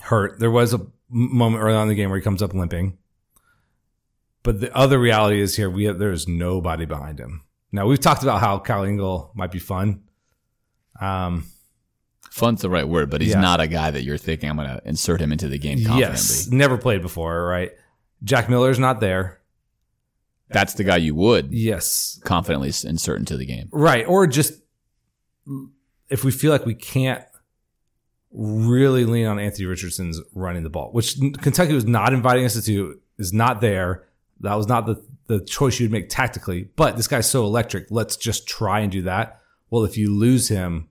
hurt. 0.00 0.40
There 0.40 0.50
was 0.50 0.72
a 0.72 0.86
moment 1.08 1.62
early 1.62 1.76
on 1.76 1.82
in 1.82 1.88
the 1.88 1.94
game 1.94 2.08
where 2.08 2.18
he 2.18 2.24
comes 2.24 2.42
up 2.42 2.54
limping. 2.54 2.96
But 4.42 4.60
the 4.60 4.74
other 4.74 4.98
reality 4.98 5.40
is 5.40 5.56
here, 5.56 5.68
we 5.68 5.84
have, 5.84 5.98
there's 5.98 6.26
nobody 6.26 6.86
behind 6.86 7.20
him. 7.20 7.42
Now 7.70 7.86
we've 7.86 8.00
talked 8.00 8.22
about 8.22 8.40
how 8.40 8.58
Kyle 8.58 8.84
Engel 8.84 9.30
might 9.34 9.52
be 9.52 9.58
fun. 9.58 10.04
Um, 11.00 11.46
Fun's 12.30 12.60
the 12.62 12.70
right 12.70 12.86
word, 12.88 13.10
but 13.10 13.20
he's 13.20 13.30
Yeah. 13.30 13.40
not 13.40 13.60
a 13.60 13.66
guy 13.66 13.90
that 13.90 14.02
you're 14.04 14.18
thinking 14.18 14.48
I'm 14.50 14.56
going 14.56 14.68
to 14.68 14.80
insert 14.84 15.20
him 15.20 15.32
into 15.32 15.48
the 15.48 15.58
game 15.58 15.78
confidently. 15.84 16.00
yes, 16.16 16.48
never 16.50 16.76
played 16.78 17.02
before, 17.02 17.44
right? 17.46 17.72
Jack 18.24 18.48
Miller's 18.48 18.78
not 18.78 19.00
there. 19.00 19.40
That's 20.50 20.74
the 20.74 20.84
guy 20.84 20.96
you 20.96 21.14
would 21.14 21.52
Yes, 21.52 22.20
confidently 22.24 22.72
insert 22.84 23.18
into 23.18 23.36
the 23.36 23.44
game. 23.46 23.68
right. 23.72 24.06
Or 24.06 24.26
just 24.26 24.54
if 26.08 26.24
we 26.24 26.30
feel 26.30 26.50
like 26.52 26.64
we 26.64 26.74
can't 26.74 27.22
really 28.30 29.04
lean 29.04 29.26
on 29.26 29.38
Anthony 29.38 29.66
Richardson's 29.66 30.20
running 30.34 30.62
the 30.62 30.70
ball, 30.70 30.90
which 30.92 31.16
Kentucky 31.40 31.72
was 31.74 31.86
not 31.86 32.12
inviting 32.12 32.44
us 32.44 32.54
to 32.54 32.60
do, 32.62 33.00
is 33.18 33.32
not 33.32 33.60
there. 33.60 34.04
That 34.40 34.54
was 34.54 34.68
not 34.68 34.86
the, 34.86 35.02
the 35.26 35.40
choice 35.40 35.80
you'd 35.80 35.90
make 35.90 36.08
tactically. 36.08 36.68
But 36.76 36.96
this 36.96 37.08
guy's 37.08 37.28
so 37.28 37.44
electric. 37.44 37.86
Let's 37.90 38.16
just 38.16 38.46
try 38.46 38.80
and 38.80 38.92
do 38.92 39.02
that. 39.02 39.40
Well, 39.70 39.84
if 39.84 39.96
you 39.98 40.14
lose 40.14 40.48
him, 40.48 40.87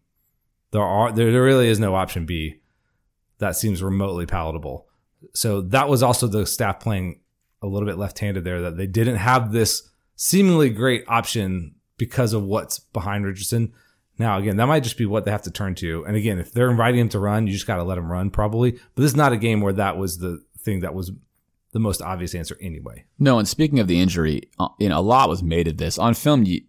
there 0.71 0.81
are 0.81 1.11
there, 1.11 1.31
there 1.31 1.43
really 1.43 1.67
is 1.67 1.79
no 1.79 1.95
option 1.95 2.25
B. 2.25 2.59
That 3.39 3.55
seems 3.55 3.83
remotely 3.83 4.25
palatable. 4.25 4.87
So 5.33 5.61
that 5.61 5.89
was 5.89 6.03
also 6.03 6.27
the 6.27 6.45
staff 6.45 6.79
playing 6.79 7.21
a 7.61 7.67
little 7.67 7.87
bit 7.87 7.97
left-handed 7.97 8.43
there. 8.43 8.61
That 8.61 8.77
they 8.77 8.87
didn't 8.87 9.17
have 9.17 9.51
this 9.51 9.89
seemingly 10.15 10.69
great 10.69 11.03
option 11.07 11.75
because 11.97 12.33
of 12.33 12.43
what's 12.43 12.79
behind 12.79 13.25
Richardson. 13.25 13.73
Now, 14.19 14.39
again, 14.39 14.57
that 14.57 14.65
might 14.65 14.83
just 14.83 14.97
be 14.97 15.05
what 15.05 15.25
they 15.25 15.31
have 15.31 15.43
to 15.43 15.51
turn 15.51 15.75
to. 15.75 16.03
And 16.05 16.15
again, 16.15 16.39
if 16.39 16.51
they're 16.51 16.71
inviting 16.71 16.99
him 16.99 17.09
to 17.09 17.19
run, 17.19 17.45
you 17.45 17.53
just 17.53 17.67
got 17.67 17.75
to 17.75 17.83
let 17.83 17.99
him 17.99 18.11
run, 18.11 18.31
probably. 18.31 18.71
But 18.71 19.01
this 19.01 19.11
is 19.11 19.15
not 19.15 19.31
a 19.31 19.37
game 19.37 19.61
where 19.61 19.73
that 19.73 19.97
was 19.97 20.17
the 20.17 20.43
thing 20.57 20.79
that 20.79 20.95
was 20.95 21.11
the 21.71 21.79
most 21.79 22.01
obvious 22.01 22.33
answer 22.33 22.57
anyway. 22.59 23.05
No, 23.19 23.37
and 23.37 23.47
speaking 23.47 23.79
of 23.79 23.87
the 23.87 24.01
injury, 24.01 24.49
uh, 24.57 24.69
you 24.79 24.89
know, 24.89 24.97
a 24.97 25.01
lot 25.01 25.29
was 25.29 25.43
made 25.43 25.67
of 25.67 25.77
this. 25.77 25.99
On 25.99 26.15
film, 26.15 26.45
you, 26.45 26.61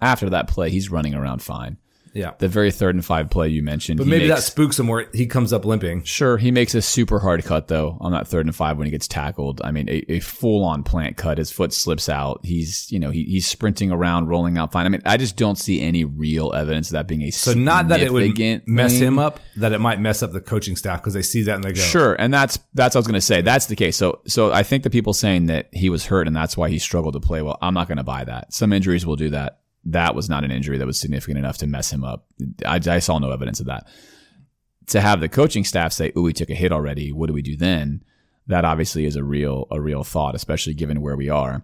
After 0.00 0.28
that 0.30 0.48
play, 0.48 0.70
he's 0.70 0.90
running 0.90 1.14
around 1.14 1.42
fine. 1.42 1.78
Yeah. 2.16 2.32
The 2.38 2.48
very 2.48 2.70
third 2.70 2.94
and 2.94 3.04
five 3.04 3.28
play 3.28 3.48
you 3.48 3.62
mentioned. 3.62 3.98
But 3.98 4.06
maybe 4.06 4.26
that 4.28 4.42
spooks 4.42 4.78
him 4.78 4.88
where 4.88 5.08
he 5.12 5.26
comes 5.26 5.52
up 5.52 5.66
limping. 5.66 6.02
Sure, 6.04 6.38
he 6.38 6.50
makes 6.50 6.74
a 6.74 6.80
super 6.80 7.18
hard 7.18 7.44
cut 7.44 7.68
though 7.68 7.98
on 8.00 8.12
that 8.12 8.26
third 8.26 8.46
and 8.46 8.56
five 8.56 8.78
when 8.78 8.86
he 8.86 8.90
gets 8.90 9.06
tackled. 9.06 9.60
I 9.62 9.70
mean, 9.70 9.88
a, 9.90 10.12
a 10.12 10.20
full 10.20 10.64
on 10.64 10.82
plant 10.82 11.18
cut. 11.18 11.36
His 11.36 11.50
foot 11.50 11.74
slips 11.74 12.08
out. 12.08 12.40
He's 12.42 12.90
you 12.90 12.98
know 12.98 13.10
he, 13.10 13.24
he's 13.24 13.46
sprinting 13.46 13.92
around, 13.92 14.28
rolling 14.28 14.56
out 14.56 14.72
fine. 14.72 14.86
I 14.86 14.88
mean, 14.88 15.02
I 15.04 15.18
just 15.18 15.36
don't 15.36 15.58
see 15.58 15.82
any 15.82 16.04
real 16.04 16.52
evidence 16.54 16.88
of 16.88 16.94
that 16.94 17.06
being 17.06 17.22
a 17.22 17.30
So 17.30 17.52
not 17.52 17.88
that 17.88 18.00
it 18.00 18.12
would 18.12 18.36
mess 18.66 18.92
thing. 18.92 19.02
him 19.02 19.18
up, 19.18 19.40
that 19.56 19.72
it 19.72 19.80
might 19.80 20.00
mess 20.00 20.22
up 20.22 20.32
the 20.32 20.40
coaching 20.40 20.74
staff 20.74 21.02
because 21.02 21.12
they 21.12 21.22
see 21.22 21.42
that 21.42 21.56
and 21.56 21.64
they 21.64 21.72
go, 21.72 21.80
Sure, 21.80 22.14
and 22.14 22.32
that's 22.32 22.58
that's 22.72 22.94
what 22.94 23.00
I 23.00 23.00
was 23.00 23.06
going 23.06 23.14
to 23.14 23.20
say. 23.20 23.42
That's 23.42 23.66
the 23.66 23.76
case. 23.76 23.96
So 23.96 24.20
so 24.26 24.52
I 24.52 24.62
think 24.62 24.84
the 24.84 24.90
people 24.90 25.12
saying 25.12 25.46
that 25.46 25.68
he 25.72 25.90
was 25.90 26.06
hurt 26.06 26.26
and 26.26 26.34
that's 26.34 26.56
why 26.56 26.70
he 26.70 26.78
struggled 26.78 27.12
to 27.12 27.20
play 27.20 27.42
well. 27.42 27.58
I'm 27.60 27.74
not 27.74 27.88
going 27.88 27.98
to 27.98 28.04
buy 28.04 28.24
that. 28.24 28.54
Some 28.54 28.72
injuries 28.72 29.04
will 29.04 29.16
do 29.16 29.30
that. 29.30 29.60
That 29.86 30.14
was 30.14 30.28
not 30.28 30.44
an 30.44 30.50
injury 30.50 30.78
that 30.78 30.86
was 30.86 30.98
significant 30.98 31.38
enough 31.38 31.58
to 31.58 31.66
mess 31.66 31.92
him 31.92 32.04
up. 32.04 32.26
I, 32.64 32.80
I 32.86 32.98
saw 32.98 33.18
no 33.18 33.30
evidence 33.30 33.60
of 33.60 33.66
that. 33.66 33.86
To 34.88 35.00
have 35.00 35.20
the 35.20 35.28
coaching 35.28 35.64
staff 35.64 35.92
say, 35.92 36.12
"Ooh, 36.16 36.22
we 36.22 36.32
took 36.32 36.50
a 36.50 36.54
hit 36.54 36.72
already. 36.72 37.12
What 37.12 37.26
do 37.28 37.32
we 37.32 37.42
do 37.42 37.56
then?" 37.56 38.02
That 38.46 38.64
obviously 38.64 39.06
is 39.06 39.16
a 39.16 39.24
real 39.24 39.66
a 39.70 39.80
real 39.80 40.04
thought, 40.04 40.34
especially 40.34 40.74
given 40.74 41.00
where 41.00 41.16
we 41.16 41.28
are. 41.28 41.62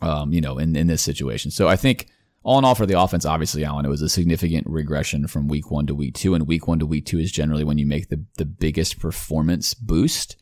Um, 0.00 0.32
you 0.32 0.40
know, 0.40 0.58
in 0.58 0.76
in 0.76 0.86
this 0.86 1.02
situation. 1.02 1.50
So 1.50 1.68
I 1.68 1.76
think 1.76 2.08
all 2.42 2.58
in 2.58 2.64
all 2.64 2.74
for 2.74 2.86
the 2.86 2.98
offense, 2.98 3.24
obviously, 3.24 3.64
Alan, 3.64 3.84
it 3.84 3.90
was 3.90 4.02
a 4.02 4.08
significant 4.08 4.66
regression 4.68 5.26
from 5.26 5.48
week 5.48 5.70
one 5.70 5.86
to 5.86 5.94
week 5.94 6.14
two. 6.14 6.34
And 6.34 6.46
week 6.46 6.68
one 6.68 6.78
to 6.78 6.86
week 6.86 7.04
two 7.04 7.18
is 7.18 7.32
generally 7.32 7.64
when 7.64 7.78
you 7.78 7.86
make 7.86 8.08
the, 8.08 8.24
the 8.36 8.44
biggest 8.44 9.00
performance 9.00 9.74
boost. 9.74 10.36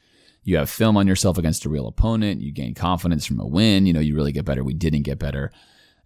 You 0.45 0.59
have 0.59 0.71
film 0.71 0.97
on 0.97 1.09
yourself 1.09 1.39
against 1.39 1.65
a 1.65 1.69
real 1.69 1.89
opponent. 1.89 2.43
You 2.43 2.53
gain 2.53 2.75
confidence 2.75 3.27
from 3.27 3.41
a 3.41 3.47
win. 3.47 3.87
You 3.87 3.93
know, 3.93 4.01
you 4.01 4.15
really 4.15 4.33
get 4.33 4.45
better. 4.45 4.63
We 4.63 4.75
didn't 4.75 5.03
get 5.03 5.19
better. 5.19 5.51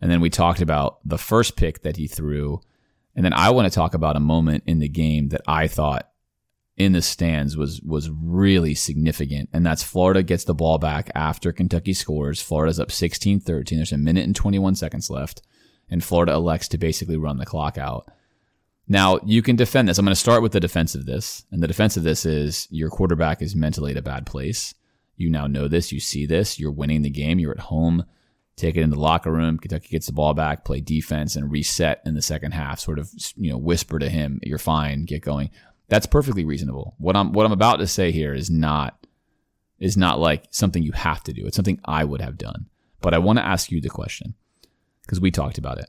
And 0.01 0.11
then 0.11 0.21
we 0.21 0.31
talked 0.31 0.61
about 0.61 0.99
the 1.05 1.19
first 1.19 1.57
pick 1.57 1.83
that 1.83 1.97
he 1.97 2.07
threw. 2.07 2.61
And 3.15 3.25
then 3.25 3.33
I 3.33 3.51
want 3.51 3.71
to 3.71 3.75
talk 3.75 3.95
about 3.95 4.17
a 4.17 4.21
moment 4.21 4.65
in 4.67 4.79
the 4.79 4.89
game 4.89 5.29
that 5.29 5.43
I 5.47 5.69
thought 5.69 6.09
in 6.77 6.93
the 6.93 7.03
stands 7.03 7.57
was 7.57 7.83
was 7.83 8.09
really 8.11 8.75
significant. 8.75 9.51
And 9.53 9.67
that's 9.67 9.83
Florida 9.83 10.23
gets 10.23 10.45
the 10.45 10.55
ball 10.55 10.79
back 10.79 11.11
after 11.15 11.53
Kentucky 11.53 11.93
scores. 11.93 12.41
Florida's 12.41 12.81
up 12.81 12.89
16-13. 12.89 13.45
There's 13.45 13.93
a 13.93 13.99
minute 13.99 14.25
and 14.25 14.35
21 14.35 14.77
seconds 14.77 15.11
left 15.11 15.43
and 15.91 16.03
Florida 16.03 16.33
elects 16.33 16.69
to 16.69 16.79
basically 16.79 17.17
run 17.17 17.39
the 17.39 17.45
clock 17.45 17.77
out. 17.77 18.11
Now, 18.89 19.21
you 19.25 19.43
can 19.43 19.57
defend 19.57 19.89
this. 19.89 19.99
I'm 19.99 20.05
going 20.05 20.15
to 20.15 20.21
start 20.21 20.43
with 20.43 20.53
the 20.53 20.61
defense 20.61 20.95
of 20.95 21.07
this. 21.07 21.45
And 21.51 21.63
the 21.63 21.69
defense 21.69 21.97
of 21.97 22.03
this 22.03 22.25
is 22.25 22.67
your 22.71 22.91
quarterback 22.91 23.43
is 23.43 23.55
mentally 23.55 23.93
at 23.93 23.97
a 23.97 24.03
bad 24.03 24.27
place. 24.27 24.75
You 25.17 25.31
now 25.31 25.47
know 25.47 25.69
this. 25.69 25.93
You 25.93 26.01
see 26.01 26.27
this. 26.27 26.59
You're 26.59 26.73
winning 26.73 27.03
the 27.03 27.11
game. 27.11 27.39
You're 27.39 27.53
at 27.53 27.59
home. 27.59 28.05
Take 28.61 28.77
it 28.77 28.83
in 28.83 28.91
the 28.91 29.01
locker 29.01 29.33
room. 29.33 29.59
Kentucky 29.59 29.89
gets 29.89 30.07
the 30.07 30.13
ball 30.13 30.35
back, 30.35 30.67
play 30.67 30.81
defense, 30.81 31.35
and 31.35 31.51
reset 31.51 32.03
in 32.05 32.13
the 32.13 32.21
second 32.21 32.53
half. 32.53 32.79
Sort 32.79 32.99
of, 32.99 33.11
you 33.35 33.51
know, 33.51 33.57
whisper 33.57 33.99
to 33.99 34.11
him, 34.11 34.39
"You're 34.43 34.59
fine. 34.59 35.07
Get 35.07 35.23
going." 35.23 35.49
That's 35.89 36.07
perfectly 36.07 36.45
reasonable. 36.45 36.95
What 36.99 37.17
I'm 37.17 37.33
what 37.33 37.47
I'm 37.47 37.53
about 37.53 37.77
to 37.77 37.87
say 37.87 38.13
here 38.13 38.35
is 38.35 38.51
not 38.51 39.07
is 39.79 39.97
not 39.97 40.21
like 40.21 40.45
something 40.51 40.83
you 40.83 40.93
have 40.93 41.23
to 41.25 41.33
do. 41.33 41.47
It's 41.47 41.57
something 41.57 41.81
I 41.87 42.05
would 42.05 42.21
have 42.21 42.37
done. 42.37 42.67
But 43.01 43.15
I 43.15 43.19
want 43.19 43.39
to 43.39 43.47
ask 43.47 43.71
you 43.71 43.81
the 43.81 43.89
question 43.89 44.35
because 45.03 45.21
we 45.21 45.31
talked 45.31 45.57
about 45.57 45.79
it. 45.79 45.89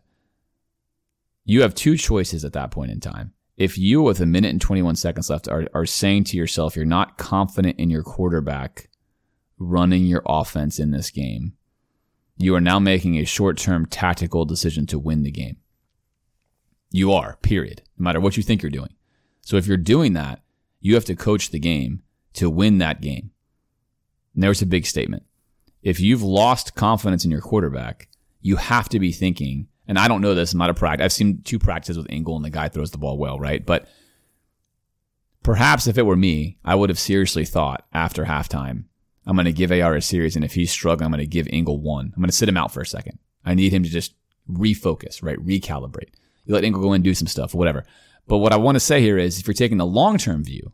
You 1.43 1.63
have 1.63 1.75
two 1.75 1.97
choices 1.97 2.45
at 2.45 2.53
that 2.53 2.71
point 2.71 2.91
in 2.91 3.01
time. 3.01 3.33
If 3.57 3.77
you, 3.77 4.01
with 4.01 4.21
a 4.21 4.25
minute 4.25 4.51
and 4.51 4.61
21 4.61 4.95
seconds 4.95 5.29
left, 5.29 5.49
are, 5.49 5.67
are 5.73 5.85
saying 5.85 6.23
to 6.25 6.37
yourself, 6.37 6.77
you're 6.77 6.85
not 6.85 7.17
confident 7.17 7.77
in 7.77 7.89
your 7.89 8.01
quarterback 8.01 8.87
running 9.59 10.05
your 10.05 10.23
offense 10.25 10.79
in 10.79 10.91
this 10.91 11.11
game, 11.11 11.53
you 12.41 12.55
are 12.55 12.61
now 12.61 12.79
making 12.79 13.17
a 13.17 13.25
short 13.25 13.57
term 13.57 13.85
tactical 13.85 14.45
decision 14.45 14.85
to 14.87 14.99
win 14.99 15.23
the 15.23 15.31
game. 15.31 15.57
You 16.91 17.13
are, 17.13 17.37
period, 17.41 17.83
no 17.97 18.03
matter 18.03 18.19
what 18.19 18.37
you 18.37 18.43
think 18.43 18.61
you're 18.61 18.69
doing. 18.69 18.93
So 19.41 19.57
if 19.57 19.67
you're 19.67 19.77
doing 19.77 20.13
that, 20.13 20.41
you 20.81 20.95
have 20.95 21.05
to 21.05 21.15
coach 21.15 21.51
the 21.51 21.59
game 21.59 22.03
to 22.33 22.49
win 22.49 22.79
that 22.79 23.01
game. 23.01 23.31
And 24.33 24.43
there's 24.43 24.61
a 24.61 24.65
big 24.65 24.85
statement. 24.85 25.23
If 25.83 25.99
you've 25.99 26.23
lost 26.23 26.75
confidence 26.75 27.25
in 27.25 27.31
your 27.31 27.41
quarterback, 27.41 28.07
you 28.41 28.57
have 28.57 28.89
to 28.89 28.99
be 28.99 29.11
thinking, 29.11 29.67
and 29.87 29.97
I 29.97 30.07
don't 30.07 30.21
know 30.21 30.35
this, 30.35 30.53
I'm 30.53 30.59
not 30.59 30.69
a 30.69 30.73
practice. 30.73 31.05
I've 31.05 31.13
seen 31.13 31.41
two 31.43 31.59
practices 31.59 31.97
with 31.97 32.07
Engel 32.09 32.35
and 32.35 32.45
the 32.45 32.49
guy 32.49 32.69
throws 32.69 32.91
the 32.91 32.97
ball 32.97 33.17
well, 33.17 33.39
right? 33.39 33.65
But 33.65 33.87
perhaps 35.43 35.87
if 35.87 35.97
it 35.97 36.05
were 36.05 36.15
me, 36.15 36.57
I 36.63 36.75
would 36.75 36.89
have 36.89 36.99
seriously 36.99 37.45
thought 37.45 37.85
after 37.93 38.25
halftime, 38.25 38.85
I'm 39.25 39.35
going 39.35 39.45
to 39.45 39.51
give 39.51 39.71
AR 39.71 39.95
a 39.95 40.01
series, 40.01 40.35
and 40.35 40.43
if 40.43 40.53
he's 40.53 40.71
struggling, 40.71 41.05
I'm 41.05 41.11
going 41.11 41.19
to 41.19 41.27
give 41.27 41.47
Engel 41.51 41.79
one. 41.79 42.11
I'm 42.15 42.21
going 42.21 42.29
to 42.29 42.35
sit 42.35 42.49
him 42.49 42.57
out 42.57 42.73
for 42.73 42.81
a 42.81 42.85
second. 42.85 43.19
I 43.45 43.53
need 43.53 43.71
him 43.71 43.83
to 43.83 43.89
just 43.89 44.15
refocus, 44.49 45.21
right? 45.21 45.37
Recalibrate. 45.37 46.09
You 46.45 46.55
let 46.55 46.63
Engel 46.63 46.81
go 46.81 46.93
in 46.93 46.95
and 46.95 47.03
do 47.03 47.13
some 47.13 47.27
stuff, 47.27 47.53
whatever. 47.53 47.85
But 48.27 48.39
what 48.39 48.53
I 48.53 48.57
want 48.57 48.75
to 48.75 48.79
say 48.79 49.01
here 49.01 49.17
is 49.17 49.39
if 49.39 49.47
you're 49.47 49.53
taking 49.53 49.77
the 49.77 49.85
long 49.85 50.17
term 50.17 50.43
view, 50.43 50.71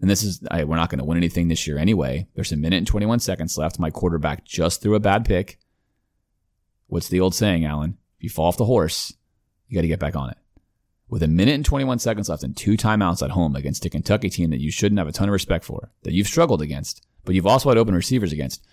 and 0.00 0.10
this 0.10 0.22
is, 0.22 0.40
I, 0.50 0.64
we're 0.64 0.76
not 0.76 0.90
going 0.90 0.98
to 0.98 1.04
win 1.04 1.16
anything 1.16 1.48
this 1.48 1.66
year 1.66 1.78
anyway. 1.78 2.26
There's 2.34 2.52
a 2.52 2.56
minute 2.56 2.76
and 2.76 2.86
21 2.86 3.20
seconds 3.20 3.56
left. 3.56 3.78
My 3.78 3.90
quarterback 3.90 4.44
just 4.44 4.82
threw 4.82 4.94
a 4.94 5.00
bad 5.00 5.24
pick. 5.24 5.58
What's 6.88 7.08
the 7.08 7.20
old 7.20 7.34
saying, 7.34 7.64
Alan? 7.64 7.96
If 8.18 8.24
you 8.24 8.30
fall 8.30 8.46
off 8.46 8.56
the 8.56 8.66
horse, 8.66 9.14
you 9.68 9.74
got 9.74 9.82
to 9.82 9.88
get 9.88 10.00
back 10.00 10.14
on 10.14 10.30
it. 10.30 10.38
With 11.08 11.22
a 11.22 11.28
minute 11.28 11.54
and 11.54 11.64
21 11.64 11.98
seconds 12.00 12.28
left 12.28 12.42
and 12.42 12.56
two 12.56 12.76
timeouts 12.76 13.22
at 13.22 13.30
home 13.30 13.56
against 13.56 13.84
a 13.84 13.90
Kentucky 13.90 14.28
team 14.28 14.50
that 14.50 14.60
you 14.60 14.70
shouldn't 14.70 14.98
have 14.98 15.08
a 15.08 15.12
ton 15.12 15.28
of 15.28 15.32
respect 15.32 15.64
for, 15.64 15.90
that 16.02 16.12
you've 16.12 16.26
struggled 16.26 16.60
against, 16.60 17.05
but 17.26 17.34
you've 17.34 17.46
also 17.46 17.68
had 17.68 17.76
open 17.76 17.94
receivers 17.94 18.32
against, 18.32 18.64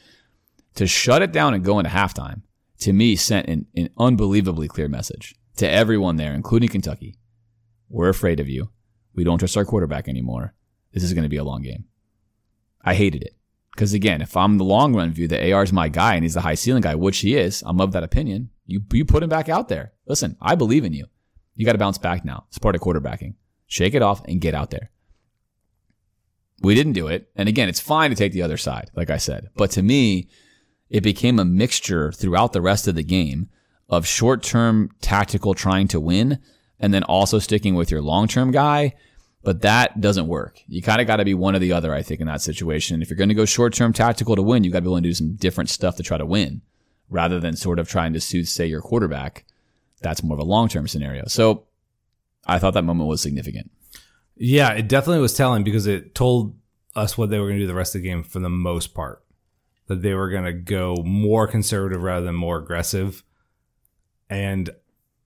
to 0.75 0.87
shut 0.87 1.21
it 1.21 1.33
down 1.33 1.53
and 1.53 1.63
go 1.63 1.79
into 1.79 1.91
halftime, 1.91 2.43
to 2.79 2.93
me, 2.93 3.15
sent 3.15 3.47
an, 3.47 3.65
an 3.75 3.89
unbelievably 3.97 4.69
clear 4.69 4.87
message 4.87 5.35
to 5.57 5.69
everyone 5.69 6.15
there, 6.15 6.33
including 6.33 6.69
Kentucky. 6.69 7.17
We're 7.89 8.09
afraid 8.09 8.39
of 8.39 8.47
you. 8.47 8.69
We 9.13 9.23
don't 9.23 9.37
trust 9.37 9.57
our 9.57 9.65
quarterback 9.65 10.07
anymore. 10.07 10.53
This 10.93 11.03
is 11.03 11.13
going 11.13 11.23
to 11.23 11.29
be 11.29 11.37
a 11.37 11.43
long 11.43 11.61
game. 11.61 11.85
I 12.83 12.95
hated 12.95 13.23
it. 13.23 13.35
Because 13.73 13.93
again, 13.93 14.21
if 14.21 14.37
I'm 14.37 14.57
the 14.57 14.63
long 14.63 14.95
run 14.95 15.11
view 15.11 15.27
that 15.27 15.51
AR 15.51 15.63
is 15.63 15.73
my 15.73 15.89
guy 15.89 16.13
and 16.13 16.23
he's 16.23 16.35
the 16.35 16.41
high 16.41 16.53
ceiling 16.53 16.81
guy, 16.81 16.95
which 16.95 17.19
he 17.19 17.35
is, 17.35 17.63
I'm 17.65 17.81
of 17.81 17.91
that 17.93 18.03
opinion. 18.03 18.49
You, 18.65 18.81
you 18.91 19.03
put 19.03 19.23
him 19.23 19.29
back 19.29 19.49
out 19.49 19.67
there. 19.67 19.93
Listen, 20.05 20.37
I 20.39 20.55
believe 20.55 20.85
in 20.85 20.93
you. 20.93 21.07
You 21.55 21.65
got 21.65 21.71
to 21.73 21.79
bounce 21.79 21.97
back 21.97 22.23
now. 22.23 22.45
It's 22.49 22.59
part 22.59 22.75
of 22.75 22.81
quarterbacking. 22.81 23.33
Shake 23.67 23.95
it 23.95 24.01
off 24.01 24.23
and 24.25 24.41
get 24.41 24.53
out 24.53 24.69
there. 24.69 24.91
We 26.61 26.75
didn't 26.75 26.93
do 26.93 27.07
it. 27.07 27.29
And 27.35 27.49
again, 27.49 27.69
it's 27.69 27.79
fine 27.79 28.09
to 28.09 28.15
take 28.15 28.31
the 28.31 28.41
other 28.41 28.57
side, 28.57 28.89
like 28.95 29.09
I 29.09 29.17
said. 29.17 29.49
But 29.55 29.71
to 29.71 29.83
me, 29.83 30.29
it 30.89 31.01
became 31.01 31.39
a 31.39 31.45
mixture 31.45 32.11
throughout 32.11 32.53
the 32.53 32.61
rest 32.61 32.87
of 32.87 32.95
the 32.95 33.03
game 33.03 33.49
of 33.89 34.07
short 34.07 34.43
term 34.43 34.91
tactical 35.01 35.53
trying 35.53 35.87
to 35.89 35.99
win 35.99 36.39
and 36.79 36.93
then 36.93 37.03
also 37.03 37.39
sticking 37.39 37.75
with 37.75 37.91
your 37.91 38.01
long 38.01 38.27
term 38.27 38.51
guy. 38.51 38.93
But 39.43 39.61
that 39.61 39.99
doesn't 39.99 40.27
work. 40.27 40.61
You 40.67 40.81
kind 40.81 41.01
of 41.01 41.07
got 41.07 41.17
to 41.17 41.25
be 41.25 41.33
one 41.33 41.55
or 41.55 41.59
the 41.59 41.73
other, 41.73 41.93
I 41.93 42.01
think, 42.01 42.21
in 42.21 42.27
that 42.27 42.41
situation. 42.41 43.01
If 43.01 43.09
you're 43.09 43.17
going 43.17 43.29
to 43.29 43.35
go 43.35 43.45
short 43.45 43.73
term 43.73 43.91
tactical 43.91 44.35
to 44.35 44.41
win, 44.41 44.63
you 44.63 44.71
got 44.71 44.77
to 44.77 44.83
be 44.83 44.87
willing 44.87 45.03
to 45.03 45.09
do 45.09 45.13
some 45.13 45.35
different 45.35 45.69
stuff 45.69 45.97
to 45.97 46.03
try 46.03 46.17
to 46.17 46.25
win 46.25 46.61
rather 47.09 47.39
than 47.39 47.55
sort 47.55 47.79
of 47.79 47.89
trying 47.89 48.13
to 48.13 48.19
soothsay 48.19 48.69
your 48.69 48.81
quarterback. 48.81 49.45
That's 50.01 50.23
more 50.23 50.35
of 50.35 50.41
a 50.41 50.49
long 50.49 50.69
term 50.69 50.87
scenario. 50.87 51.25
So 51.27 51.65
I 52.45 52.59
thought 52.59 52.73
that 52.73 52.83
moment 52.83 53.09
was 53.09 53.21
significant. 53.21 53.71
Yeah, 54.35 54.71
it 54.73 54.87
definitely 54.87 55.21
was 55.21 55.33
telling 55.33 55.63
because 55.63 55.87
it 55.87 56.15
told 56.15 56.57
us 56.95 57.17
what 57.17 57.29
they 57.29 57.39
were 57.39 57.47
going 57.47 57.57
to 57.57 57.63
do 57.63 57.67
the 57.67 57.73
rest 57.73 57.95
of 57.95 58.01
the 58.01 58.07
game 58.07 58.23
for 58.23 58.39
the 58.39 58.49
most 58.49 58.93
part. 58.93 59.23
That 59.87 60.01
they 60.01 60.13
were 60.13 60.29
going 60.29 60.45
to 60.45 60.53
go 60.53 60.95
more 61.03 61.47
conservative 61.47 62.01
rather 62.01 62.25
than 62.25 62.35
more 62.35 62.57
aggressive. 62.57 63.23
And 64.29 64.69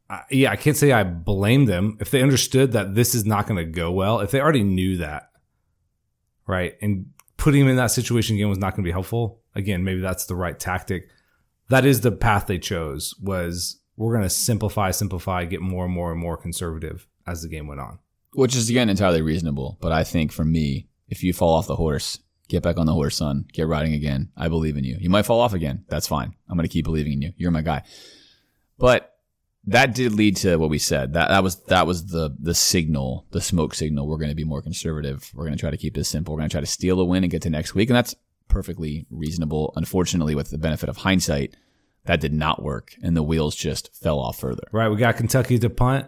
I, 0.10 0.24
yeah, 0.32 0.51
I 0.51 0.55
can't 0.55 0.76
say 0.76 0.91
I 0.91 1.03
blame 1.03 1.66
them 1.66 1.97
if 1.99 2.12
they 2.12 2.22
understood 2.22 2.72
that 2.72 2.95
this 2.95 3.14
is 3.14 3.26
not 3.26 3.47
going 3.47 3.58
to 3.58 3.72
go 3.72 3.91
well. 3.91 4.20
If 4.20 4.32
they 4.32 4.41
already 4.41 4.64
knew 4.64 4.97
that, 4.97 5.30
right, 6.47 6.76
and 6.82 7.08
putting 7.38 7.62
them 7.62 7.70
in 7.70 7.76
that 7.78 7.91
situation 7.91 8.36
again 8.36 8.49
was 8.49 8.58
not 8.58 8.72
going 8.72 8.84
to 8.84 8.88
be 8.88 8.91
helpful. 8.91 9.41
Again, 9.53 9.84
maybe 9.84 10.01
that's 10.01 10.26
the 10.26 10.36
right 10.36 10.60
tactic. 10.60 11.10
That 11.70 11.86
is 11.86 12.01
the 12.01 12.12
path 12.12 12.47
they 12.47 12.60
chose. 12.60 13.14
Was 13.22 13.80
we're 13.95 14.14
going 14.14 14.24
to 14.24 14.30
simplify, 14.30 14.91
simplify, 14.91 15.45
get 15.45 15.62
more 15.62 15.86
and 15.86 15.93
more 15.93 16.12
and 16.12 16.20
more 16.20 16.38
conservative 16.38 17.08
as 17.26 17.41
the 17.41 17.49
game 17.49 17.68
went 17.68 17.82
on. 17.82 17.99
Which 18.38 18.55
is 18.55 18.69
again 18.69 18.88
entirely 18.88 19.23
reasonable. 19.23 19.79
But 19.81 19.91
I 19.91 20.03
think 20.03 20.31
for 20.31 20.45
me, 20.45 20.88
if 21.09 21.23
you 21.23 21.33
fall 21.33 21.55
off 21.55 21.65
the 21.65 21.75
horse, 21.75 22.19
get 22.47 22.61
back 22.61 22.77
on 22.77 22.85
the 22.85 22.93
horse, 22.93 23.17
son. 23.17 23.45
Get 23.51 23.65
riding 23.65 23.93
again. 23.93 24.29
I 24.38 24.47
believe 24.47 24.77
in 24.77 24.83
you. 24.83 24.95
You 24.99 25.09
might 25.09 25.25
fall 25.25 25.41
off 25.41 25.55
again. 25.55 25.85
That's 25.89 26.07
fine. 26.07 26.35
I'm 26.47 26.55
going 26.55 26.67
to 26.67 26.71
keep 26.71 26.85
believing 26.85 27.13
in 27.13 27.21
you. 27.23 27.33
You're 27.35 27.49
my 27.49 27.63
guy. 27.63 27.81
But 28.77 29.11
that 29.65 29.95
did 29.95 30.11
lead 30.11 30.35
to 30.38 30.57
what 30.57 30.69
we 30.69 30.77
said. 30.77 31.13
That 31.13 31.29
that 31.29 31.41
was 31.41 31.55
that 31.63 31.88
was 31.88 32.05
the 32.05 32.35
the 32.39 32.53
signal, 32.53 33.25
the 33.31 33.41
smoke 33.41 33.73
signal. 33.73 34.07
We're 34.07 34.19
going 34.19 34.29
to 34.29 34.35
be 34.35 34.43
more 34.43 34.61
conservative. 34.61 35.31
We're 35.33 35.45
going 35.45 35.57
to 35.57 35.59
try 35.59 35.71
to 35.71 35.77
keep 35.77 35.95
this 35.95 36.07
simple. 36.07 36.35
We're 36.35 36.41
going 36.41 36.49
to 36.49 36.53
try 36.53 36.61
to 36.61 36.67
steal 36.67 36.99
a 36.99 37.05
win 37.05 37.23
and 37.23 37.31
get 37.31 37.41
to 37.41 37.49
next 37.49 37.73
week, 37.73 37.89
and 37.89 37.97
that's 37.97 38.13
perfectly 38.49 39.07
reasonable. 39.09 39.73
Unfortunately, 39.75 40.35
with 40.35 40.51
the 40.51 40.59
benefit 40.59 40.89
of 40.89 40.97
hindsight, 40.97 41.55
that 42.05 42.21
did 42.21 42.33
not 42.33 42.61
work, 42.61 42.93
and 43.01 43.17
the 43.17 43.23
wheels 43.23 43.55
just 43.55 43.95
fell 43.95 44.19
off 44.19 44.39
further. 44.39 44.67
Right, 44.71 44.89
we 44.89 44.97
got 44.97 45.17
Kentucky 45.17 45.57
to 45.57 45.71
punt 45.71 46.07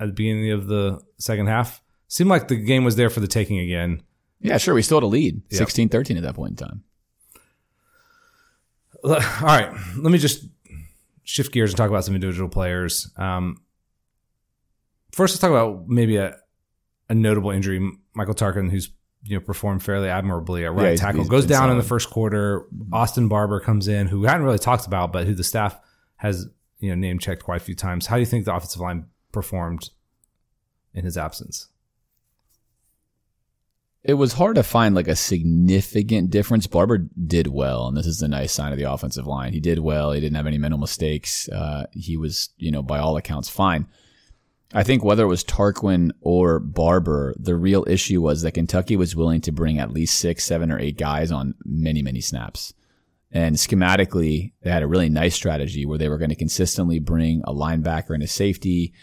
at 0.00 0.06
the 0.08 0.12
beginning 0.12 0.50
of 0.52 0.66
the 0.66 1.00
second 1.18 1.46
half. 1.46 1.82
Seemed 2.08 2.30
like 2.30 2.48
the 2.48 2.56
game 2.56 2.84
was 2.84 2.96
there 2.96 3.10
for 3.10 3.20
the 3.20 3.26
taking 3.26 3.58
again. 3.58 4.02
Yeah, 4.40 4.58
sure. 4.58 4.74
We 4.74 4.82
still 4.82 4.98
had 4.98 5.04
a 5.04 5.06
lead, 5.08 5.42
Yep. 5.50 5.68
16-13 5.68 6.16
at 6.16 6.22
that 6.22 6.34
point 6.34 6.60
in 6.60 6.66
time. 6.68 6.82
All 9.04 9.14
right, 9.42 9.70
let 9.98 10.10
me 10.10 10.18
just 10.18 10.46
shift 11.22 11.52
gears 11.52 11.70
and 11.70 11.76
talk 11.76 11.88
about 11.90 12.04
some 12.04 12.14
individual 12.14 12.48
players. 12.48 13.10
Um, 13.16 13.62
first, 15.12 15.34
let's 15.34 15.40
talk 15.40 15.50
about 15.50 15.88
maybe 15.88 16.16
a, 16.16 16.36
a 17.08 17.14
notable 17.14 17.50
injury. 17.50 17.78
Michael 18.14 18.34
Tarkin, 18.34 18.70
who's 18.70 18.90
you 19.22 19.36
know 19.36 19.40
performed 19.44 19.82
fairly 19.82 20.08
admirably 20.08 20.64
at 20.64 20.72
right 20.72 20.90
Yeah, 20.90 20.96
tackle, 20.96 21.20
he's 21.22 21.28
goes 21.30 21.42
been 21.44 21.50
down 21.50 21.70
in 21.70 21.76
the 21.76 21.82
first 21.84 22.10
quarter. 22.10 22.66
Austin 22.92 23.28
Barber 23.28 23.60
comes 23.60 23.86
in, 23.86 24.06
who 24.08 24.20
we 24.20 24.26
hadn't 24.26 24.44
really 24.44 24.58
talked 24.58 24.86
about, 24.86 25.12
but 25.12 25.26
who 25.26 25.34
the 25.34 25.44
staff 25.44 25.78
has 26.16 26.48
you 26.78 26.88
know 26.88 26.94
name 26.96 27.18
checked 27.18 27.44
quite 27.44 27.60
a 27.60 27.64
few 27.64 27.74
times. 27.74 28.06
How 28.06 28.16
do 28.16 28.20
you 28.20 28.26
think 28.26 28.44
the 28.44 28.54
offensive 28.54 28.80
line 28.80 29.06
performed 29.36 29.90
in 30.94 31.04
his 31.04 31.18
absence? 31.18 31.68
It 34.02 34.14
was 34.14 34.32
hard 34.32 34.54
to 34.54 34.62
find 34.62 34.94
like 34.94 35.08
a 35.08 35.16
significant 35.16 36.30
difference. 36.30 36.66
Barber 36.66 37.06
did 37.26 37.48
well, 37.48 37.86
and 37.86 37.94
this 37.94 38.06
is 38.06 38.20
the 38.20 38.28
nice 38.28 38.52
sign 38.52 38.72
of 38.72 38.78
the 38.78 38.90
offensive 38.90 39.26
line. 39.26 39.52
He 39.52 39.60
did 39.60 39.80
well. 39.80 40.12
He 40.12 40.20
didn't 40.20 40.36
have 40.36 40.46
any 40.46 40.56
mental 40.56 40.80
mistakes. 40.80 41.50
Uh, 41.50 41.84
he 41.92 42.16
was, 42.16 42.48
you 42.56 42.70
know, 42.70 42.82
by 42.82 42.98
all 42.98 43.18
accounts, 43.18 43.50
fine. 43.50 43.86
I 44.72 44.84
think 44.84 45.04
whether 45.04 45.24
it 45.24 45.28
was 45.28 45.44
Tarquin 45.44 46.12
or 46.22 46.58
Barber, 46.60 47.34
the 47.38 47.56
real 47.56 47.84
issue 47.86 48.22
was 48.22 48.40
that 48.40 48.52
Kentucky 48.52 48.96
was 48.96 49.14
willing 49.14 49.42
to 49.42 49.52
bring 49.52 49.78
at 49.78 49.92
least 49.92 50.18
six, 50.18 50.44
seven, 50.44 50.70
or 50.70 50.78
eight 50.78 50.96
guys 50.96 51.30
on 51.30 51.54
many, 51.64 52.00
many 52.00 52.22
snaps. 52.22 52.72
And 53.32 53.56
schematically, 53.56 54.52
they 54.62 54.70
had 54.70 54.82
a 54.82 54.86
really 54.86 55.08
nice 55.08 55.34
strategy 55.34 55.84
where 55.84 55.98
they 55.98 56.08
were 56.08 56.18
going 56.18 56.30
to 56.30 56.36
consistently 56.36 57.00
bring 57.00 57.42
a 57.44 57.52
linebacker 57.52 58.14
and 58.14 58.22
a 58.22 58.28
safety, 58.28 58.94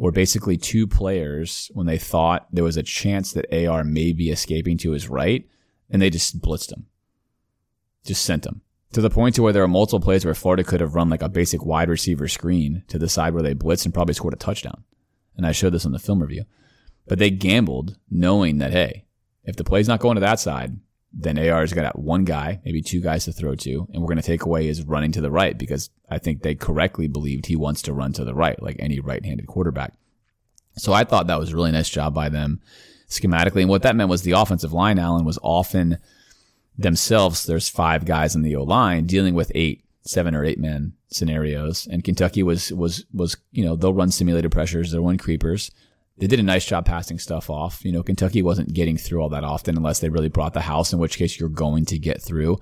or 0.00 0.10
basically 0.10 0.56
two 0.56 0.86
players 0.86 1.70
when 1.74 1.84
they 1.84 1.98
thought 1.98 2.48
there 2.50 2.64
was 2.64 2.78
a 2.78 2.82
chance 2.82 3.34
that 3.34 3.52
AR 3.52 3.84
may 3.84 4.14
be 4.14 4.30
escaping 4.30 4.78
to 4.78 4.92
his 4.92 5.10
right, 5.10 5.46
and 5.90 6.00
they 6.00 6.08
just 6.08 6.40
blitzed 6.40 6.72
him. 6.72 6.86
Just 8.06 8.24
sent 8.24 8.46
him. 8.46 8.62
To 8.94 9.02
the 9.02 9.10
point 9.10 9.34
to 9.34 9.42
where 9.42 9.52
there 9.52 9.62
are 9.62 9.68
multiple 9.68 10.00
plays 10.00 10.24
where 10.24 10.34
Florida 10.34 10.64
could 10.64 10.80
have 10.80 10.94
run 10.94 11.10
like 11.10 11.20
a 11.20 11.28
basic 11.28 11.66
wide 11.66 11.90
receiver 11.90 12.28
screen 12.28 12.82
to 12.88 12.98
the 12.98 13.10
side 13.10 13.34
where 13.34 13.42
they 13.42 13.54
blitzed 13.54 13.84
and 13.84 13.92
probably 13.92 14.14
scored 14.14 14.32
a 14.32 14.38
touchdown. 14.38 14.84
And 15.36 15.46
I 15.46 15.52
showed 15.52 15.74
this 15.74 15.84
on 15.84 15.92
the 15.92 15.98
film 15.98 16.22
review. 16.22 16.44
But 17.06 17.18
they 17.18 17.28
gambled 17.28 17.98
knowing 18.10 18.56
that, 18.56 18.72
hey, 18.72 19.04
if 19.44 19.56
the 19.56 19.64
play's 19.64 19.86
not 19.86 20.00
going 20.00 20.14
to 20.14 20.22
that 20.22 20.40
side, 20.40 20.78
then 21.12 21.38
AR's 21.38 21.72
got 21.72 21.98
one 21.98 22.24
guy, 22.24 22.60
maybe 22.64 22.82
two 22.82 23.00
guys 23.00 23.24
to 23.24 23.32
throw 23.32 23.54
to, 23.56 23.88
and 23.92 24.00
we're 24.00 24.08
going 24.08 24.16
to 24.16 24.22
take 24.22 24.44
away 24.44 24.66
his 24.66 24.84
running 24.84 25.12
to 25.12 25.20
the 25.20 25.30
right 25.30 25.58
because 25.58 25.90
I 26.08 26.18
think 26.18 26.42
they 26.42 26.54
correctly 26.54 27.08
believed 27.08 27.46
he 27.46 27.56
wants 27.56 27.82
to 27.82 27.92
run 27.92 28.12
to 28.14 28.24
the 28.24 28.34
right, 28.34 28.60
like 28.62 28.76
any 28.78 29.00
right 29.00 29.24
handed 29.24 29.46
quarterback. 29.46 29.94
So 30.76 30.92
I 30.92 31.04
thought 31.04 31.26
that 31.26 31.38
was 31.38 31.52
a 31.52 31.56
really 31.56 31.72
nice 31.72 31.90
job 31.90 32.14
by 32.14 32.28
them 32.28 32.60
schematically. 33.08 33.62
And 33.62 33.68
what 33.68 33.82
that 33.82 33.96
meant 33.96 34.08
was 34.08 34.22
the 34.22 34.32
offensive 34.32 34.72
line, 34.72 34.98
Alan, 34.98 35.24
was 35.24 35.38
often 35.42 35.98
themselves, 36.78 37.44
there's 37.44 37.68
five 37.68 38.04
guys 38.04 38.36
in 38.36 38.42
the 38.42 38.54
O 38.56 38.62
line 38.62 39.06
dealing 39.06 39.34
with 39.34 39.50
eight, 39.54 39.84
seven 40.02 40.34
or 40.34 40.44
eight 40.44 40.58
man 40.60 40.92
scenarios. 41.08 41.88
And 41.90 42.04
Kentucky 42.04 42.44
was, 42.44 42.72
was, 42.72 43.04
was, 43.12 43.36
you 43.50 43.64
know, 43.64 43.74
they'll 43.74 43.92
run 43.92 44.12
simulated 44.12 44.52
pressures, 44.52 44.92
they'll 44.92 45.04
run 45.04 45.18
creepers. 45.18 45.72
They 46.20 46.26
did 46.26 46.38
a 46.38 46.42
nice 46.42 46.66
job 46.66 46.84
passing 46.84 47.18
stuff 47.18 47.48
off. 47.48 47.82
You 47.82 47.92
know, 47.92 48.02
Kentucky 48.02 48.42
wasn't 48.42 48.74
getting 48.74 48.98
through 48.98 49.22
all 49.22 49.30
that 49.30 49.42
often 49.42 49.76
unless 49.76 50.00
they 50.00 50.10
really 50.10 50.28
brought 50.28 50.52
the 50.52 50.60
house, 50.60 50.92
in 50.92 50.98
which 50.98 51.16
case 51.16 51.40
you're 51.40 51.48
going 51.48 51.86
to 51.86 51.98
get 51.98 52.20
through. 52.20 52.58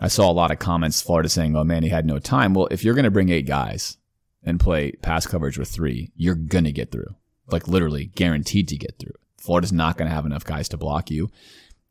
I 0.00 0.08
saw 0.08 0.28
a 0.28 0.32
lot 0.32 0.50
of 0.50 0.58
comments, 0.58 1.00
Florida 1.00 1.28
saying, 1.28 1.54
oh 1.56 1.62
man, 1.62 1.84
he 1.84 1.90
had 1.90 2.06
no 2.06 2.18
time. 2.18 2.54
Well, 2.54 2.66
if 2.72 2.82
you're 2.82 2.94
going 2.94 3.04
to 3.04 3.10
bring 3.10 3.28
eight 3.28 3.46
guys 3.46 3.98
and 4.42 4.58
play 4.58 4.92
pass 4.92 5.28
coverage 5.28 5.58
with 5.58 5.68
three, 5.68 6.10
you're 6.16 6.34
going 6.34 6.64
to 6.64 6.72
get 6.72 6.90
through. 6.90 7.14
Like 7.46 7.68
literally 7.68 8.06
guaranteed 8.06 8.66
to 8.68 8.76
get 8.76 8.98
through. 8.98 9.14
Florida's 9.36 9.72
not 9.72 9.96
going 9.96 10.08
to 10.08 10.14
have 10.14 10.26
enough 10.26 10.44
guys 10.44 10.68
to 10.70 10.76
block 10.76 11.08
you. 11.08 11.30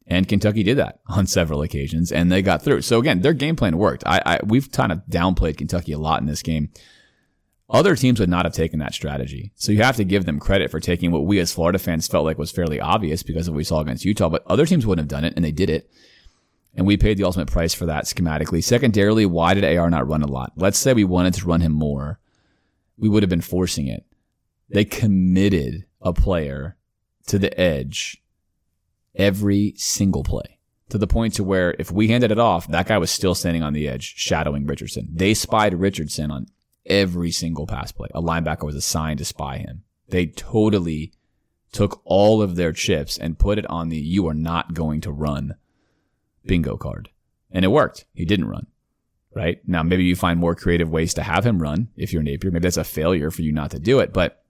And 0.05 0.27
Kentucky 0.27 0.63
did 0.63 0.77
that 0.77 0.99
on 1.07 1.25
several 1.25 1.61
occasions 1.61 2.11
and 2.11 2.29
they 2.29 2.41
got 2.41 2.63
through. 2.63 2.81
So 2.81 2.99
again, 2.99 3.21
their 3.21 3.33
game 3.33 3.55
plan 3.55 3.77
worked. 3.77 4.03
I, 4.05 4.21
I 4.25 4.39
we've 4.43 4.69
kind 4.71 4.91
of 4.91 5.03
downplayed 5.09 5.57
Kentucky 5.57 5.93
a 5.93 5.99
lot 5.99 6.19
in 6.19 6.27
this 6.27 6.43
game. 6.43 6.69
Other 7.69 7.95
teams 7.95 8.19
would 8.19 8.29
not 8.29 8.45
have 8.45 8.53
taken 8.53 8.79
that 8.79 8.93
strategy. 8.93 9.51
So 9.55 9.73
you 9.73 9.83
have 9.83 9.97
to 9.97 10.05
give 10.05 10.25
them 10.25 10.39
credit 10.39 10.71
for 10.71 10.79
taking 10.79 11.11
what 11.11 11.25
we 11.25 11.39
as 11.39 11.51
Florida 11.51 11.77
fans 11.77 12.07
felt 12.07 12.23
like 12.23 12.37
was 12.37 12.51
fairly 12.51 12.79
obvious 12.79 13.23
because 13.23 13.47
of 13.47 13.53
what 13.53 13.57
we 13.57 13.63
saw 13.65 13.81
against 13.81 14.05
Utah, 14.05 14.29
but 14.29 14.45
other 14.47 14.65
teams 14.65 14.85
wouldn't 14.85 15.03
have 15.03 15.17
done 15.17 15.25
it 15.25 15.33
and 15.35 15.43
they 15.43 15.51
did 15.51 15.69
it. 15.69 15.91
And 16.75 16.85
we 16.85 16.95
paid 16.95 17.17
the 17.17 17.25
ultimate 17.25 17.51
price 17.51 17.73
for 17.73 17.85
that 17.87 18.05
schematically. 18.05 18.63
Secondarily, 18.63 19.25
why 19.25 19.53
did 19.53 19.65
AR 19.65 19.89
not 19.89 20.07
run 20.07 20.21
a 20.21 20.27
lot? 20.27 20.53
Let's 20.55 20.77
say 20.77 20.93
we 20.93 21.03
wanted 21.03 21.33
to 21.35 21.45
run 21.45 21.61
him 21.61 21.73
more. 21.73 22.19
We 22.97 23.09
would 23.09 23.23
have 23.23 23.29
been 23.29 23.41
forcing 23.41 23.87
it. 23.87 24.05
They 24.69 24.85
committed 24.85 25.85
a 26.01 26.13
player 26.13 26.77
to 27.27 27.39
the 27.39 27.57
edge 27.59 28.21
every 29.15 29.73
single 29.75 30.23
play 30.23 30.57
to 30.89 30.97
the 30.97 31.07
point 31.07 31.33
to 31.33 31.43
where 31.43 31.75
if 31.79 31.91
we 31.91 32.07
handed 32.07 32.31
it 32.31 32.39
off, 32.39 32.67
that 32.67 32.87
guy 32.87 32.97
was 32.97 33.11
still 33.11 33.35
standing 33.35 33.63
on 33.63 33.73
the 33.73 33.87
edge, 33.87 34.15
shadowing 34.15 34.65
Richardson. 34.65 35.09
They 35.11 35.33
spied 35.33 35.73
Richardson 35.73 36.31
on 36.31 36.47
every 36.87 37.31
single 37.31 37.67
pass 37.67 37.91
play. 37.91 38.09
A 38.13 38.21
linebacker 38.21 38.63
was 38.63 38.75
assigned 38.75 39.19
to 39.19 39.25
spy 39.25 39.57
him. 39.57 39.83
They 40.09 40.27
totally 40.27 41.11
took 41.71 42.01
all 42.05 42.41
of 42.41 42.55
their 42.55 42.71
chips 42.71 43.17
and 43.17 43.39
put 43.39 43.57
it 43.57 43.65
on 43.67 43.89
the 43.89 43.97
you 43.97 44.27
are 44.27 44.33
not 44.33 44.73
going 44.73 45.01
to 45.01 45.11
run 45.11 45.55
bingo 46.45 46.77
card. 46.77 47.09
And 47.51 47.63
it 47.63 47.69
worked. 47.69 48.05
He 48.13 48.25
didn't 48.25 48.47
run. 48.47 48.67
Right? 49.33 49.59
Now 49.67 49.83
maybe 49.83 50.03
you 50.03 50.15
find 50.15 50.39
more 50.39 50.55
creative 50.55 50.89
ways 50.89 51.13
to 51.15 51.23
have 51.23 51.45
him 51.45 51.61
run 51.61 51.89
if 51.95 52.11
you're 52.11 52.23
Napier. 52.23 52.49
Maybe 52.49 52.63
that's 52.63 52.77
a 52.77 52.83
failure 52.83 53.29
for 53.29 53.43
you 53.43 53.51
not 53.51 53.71
to 53.71 53.79
do 53.79 53.99
it. 53.99 54.11
But 54.11 54.43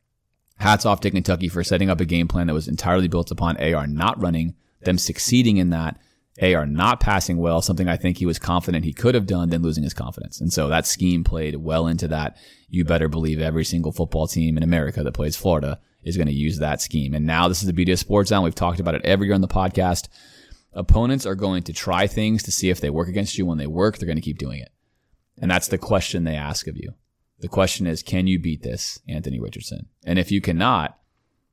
hats 0.58 0.86
off 0.86 1.02
to 1.02 1.12
Kentucky 1.12 1.50
for 1.50 1.64
setting 1.64 1.90
up 1.90 2.00
a 2.00 2.06
game 2.06 2.28
plan 2.28 2.48
that 2.48 2.54
was 2.54 2.68
entirely 2.68 3.08
built 3.08 3.32
upon 3.32 3.58
AR 3.58 3.88
not 3.88 4.22
running, 4.22 4.56
them 4.82 4.98
succeeding 4.98 5.58
in 5.58 5.72
that, 5.72 6.00
AR 6.42 6.66
not 6.66 7.00
passing 7.00 7.38
well, 7.38 7.62
something 7.62 7.88
I 7.88 7.98
think 7.98 8.18
he 8.18 8.26
was 8.26 8.38
confident 8.38 8.86
he 8.86 8.94
could 8.94 9.16
have 9.16 9.26
done, 9.26 9.50
then 9.50 9.64
losing 9.64 9.84
his 9.84 9.94
confidence. 9.94 10.40
And 10.40 10.54
so 10.54 10.68
that 10.68 10.86
scheme 10.86 11.24
played 11.24 11.56
well 11.56 11.88
into 11.88 12.08
that. 12.10 12.38
You 12.70 12.86
better 12.86 13.08
believe 13.08 13.42
every 13.42 13.66
single 13.66 13.92
football 13.92 14.28
team 14.28 14.58
in 14.58 14.64
America 14.64 15.04
that 15.04 15.14
plays 15.14 15.36
Florida 15.36 15.80
is 16.04 16.16
going 16.16 16.28
to 16.28 16.34
use 16.34 16.60
that 16.60 16.82
scheme. 16.82 17.14
And 17.14 17.26
now 17.26 17.48
this 17.48 17.62
is 17.62 17.68
the 17.68 17.74
beauty 17.74 17.92
of 17.92 18.00
sports 18.00 18.30
now. 18.30 18.44
We've 18.44 18.54
talked 18.54 18.80
about 18.80 18.96
it 18.96 19.06
every 19.06 19.28
year 19.28 19.36
on 19.36 19.42
the 19.42 19.48
podcast. 19.48 20.10
Opponents 20.74 21.26
are 21.26 21.36
going 21.36 21.64
to 21.64 21.74
try 21.74 22.06
things 22.06 22.44
to 22.44 22.52
see 22.52 22.70
if 22.70 22.82
they 22.82 22.90
work 22.90 23.08
against 23.08 23.38
you. 23.38 23.46
When 23.46 23.58
they 23.58 23.68
work, 23.68 23.98
they're 23.98 24.06
going 24.06 24.18
to 24.18 24.22
keep 24.22 24.38
doing 24.38 24.60
it. 24.60 24.72
And 25.40 25.50
that's 25.50 25.68
the 25.68 25.78
question 25.78 26.24
they 26.24 26.36
ask 26.36 26.68
of 26.68 26.78
you. 26.78 26.94
The 27.40 27.48
question 27.48 27.88
is, 27.88 28.04
can 28.04 28.28
you 28.28 28.40
beat 28.40 28.64
this, 28.64 29.00
Anthony 29.08 29.40
Richardson? 29.40 29.88
And 30.06 30.18
if 30.18 30.32
you 30.32 30.42
cannot, 30.42 30.98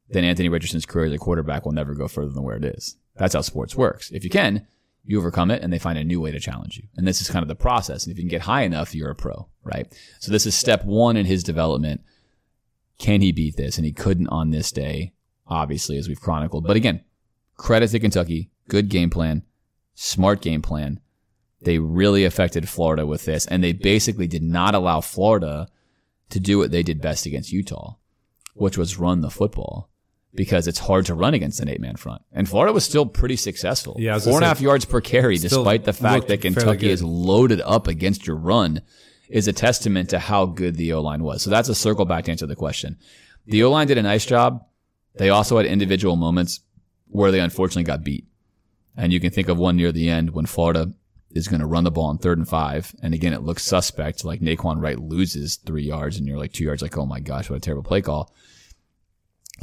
then 0.09 0.25
Anthony 0.25 0.49
Richardson's 0.49 0.87
career 0.87 1.07
as 1.07 1.13
a 1.13 1.19
quarterback 1.19 1.65
will 1.65 1.73
never 1.73 1.95
go 1.95 2.09
further 2.09 2.31
than 2.31 2.43
where 2.43 2.57
it 2.57 2.65
is. 2.65 2.97
That's 3.17 3.35
how 3.35 3.43
sports 3.43 3.77
works. 3.77 4.11
If 4.11 4.25
you 4.25 4.31
can, 4.31 4.67
you 5.05 5.19
overcome 5.19 5.51
it 5.51 5.63
and 5.63 5.73
they 5.73 5.79
find 5.79 5.99
a 5.99 6.05
new 6.05 6.21
way 6.21 6.31
to 6.31 6.41
challenge 6.41 6.77
you. 6.77 6.85
And 6.97 7.07
this 7.07 7.21
is 7.21 7.31
kind 7.31 7.43
of 7.43 7.49
the 7.49 7.55
process. 7.55 8.05
And 8.05 8.13
if 8.13 8.19
you 8.19 8.23
can 8.23 8.31
get 8.31 8.43
high 8.43 8.63
enough, 8.63 8.95
you're 8.95 9.11
a 9.11 9.15
pro, 9.15 9.49
right? 9.63 9.93
So 10.19 10.33
this 10.33 10.47
is 10.47 10.55
step 10.55 10.85
one 10.85 11.17
in 11.17 11.27
his 11.27 11.43
development. 11.43 12.03
Can 12.99 13.21
he 13.21 13.33
beat 13.33 13.57
this? 13.57 13.77
And 13.77 13.85
he 13.85 13.93
couldn't 13.93 14.29
on 14.29 14.51
this 14.51 14.73
day, 14.73 15.13
obviously, 15.47 15.99
as 15.99 16.09
we've 16.09 16.21
chronicled. 16.21 16.67
But 16.67 16.77
again, 16.77 17.03
credit 17.57 17.91
to 17.91 17.99
Kentucky. 17.99 18.51
Good 18.69 18.89
game 18.89 19.11
plan, 19.11 19.43
smart 19.95 20.41
game 20.41 20.63
plan. 20.63 21.01
They 21.61 21.79
really 21.79 22.25
affected 22.25 22.69
Florida 22.69 23.07
with 23.07 23.25
this, 23.25 23.47
and 23.47 23.63
they 23.63 23.73
basically 23.73 24.27
did 24.27 24.43
not 24.43 24.75
allow 24.75 25.01
Florida 25.01 25.69
to 26.31 26.41
do 26.41 26.59
what 26.59 26.71
they 26.71 26.83
did 26.83 27.01
best 27.01 27.27
against 27.27 27.53
Utah, 27.53 27.97
which 28.55 28.79
was 28.79 28.99
run 28.99 29.21
the 29.21 29.31
football 29.31 29.91
because 30.35 30.67
it's 30.67 30.79
hard 30.79 31.07
to 31.07 31.15
run 31.15 31.35
against 31.35 31.61
an 31.61 31.69
eight 31.69 31.81
man 31.81 31.97
front. 31.97 32.23
And 32.33 32.49
Florida 32.49 32.73
was 32.73 32.85
still 32.85 33.07
pretty 33.07 33.37
successful. 33.37 33.97
Yeah, 33.99 34.19
Four 34.19 34.35
and 34.35 34.45
a 34.45 34.49
half 34.49 34.61
yards 34.61 34.85
per 34.85 35.01
carry, 35.01 35.37
despite 35.39 35.85
the 35.85 35.93
fact 35.93 36.29
that 36.29 36.41
Kentucky 36.41 36.91
is 36.91 37.03
loaded 37.03 37.61
up 37.61 37.87
against 37.87 38.27
your 38.27 38.37
run, 38.37 38.83
is 39.29 39.49
a 39.49 39.53
testament 39.53 40.11
to 40.11 40.19
how 40.19 40.47
good 40.47 40.77
the 40.77 40.93
O 40.93 41.01
line 41.01 41.23
was. 41.23 41.43
So 41.43 41.51
that's 41.51 41.69
a 41.69 41.75
circle 41.75 42.05
back 42.05 42.25
to 42.25 42.31
answer 42.31 42.47
the 42.47 42.57
question. 42.57 42.99
The 43.47 43.63
O 43.65 43.71
line 43.71 43.87
did 43.87 43.99
a 43.99 44.03
nice 44.03 44.27
job. 44.27 44.65
They 45.17 45.31
also 45.31 45.57
had 45.57 45.67
individual 45.67 46.17
moments 46.17 46.61
where 47.07 47.31
they 47.31 47.41
unfortunately 47.41 47.85
got 47.85 48.03
beat. 48.05 48.27
And 48.97 49.13
you 49.13 49.21
can 49.21 49.31
think 49.31 49.49
of 49.49 49.59
one 49.59 49.77
near 49.77 49.93
the 49.93 50.09
end 50.09 50.31
when 50.31 50.47
Florida 50.47 50.93
is 51.31 51.49
going 51.49 51.61
to 51.61 51.67
run 51.67 51.85
the 51.85 51.91
ball 51.91 52.07
on 52.07 52.19
third 52.19 52.39
and 52.39 52.49
five. 52.49 52.95
And 53.03 53.13
again, 53.15 53.33
it 53.33 53.43
looks 53.43 53.65
suspect. 53.65 54.25
Like 54.25 54.41
Nay'Quan 54.41 54.81
Wright 54.81 54.99
loses 54.99 55.57
three 55.57 55.83
yards 55.85 56.17
and 56.17 56.27
you're 56.27 56.39
like 56.39 56.53
two 56.53 56.65
yards, 56.65 56.83
like, 56.83 56.97
oh 56.97 57.07
my 57.07 57.21
gosh, 57.21 57.51
what 57.51 57.57
a 57.57 57.61
terrible 57.61 57.83
play 57.83 58.03
call. 58.03 58.33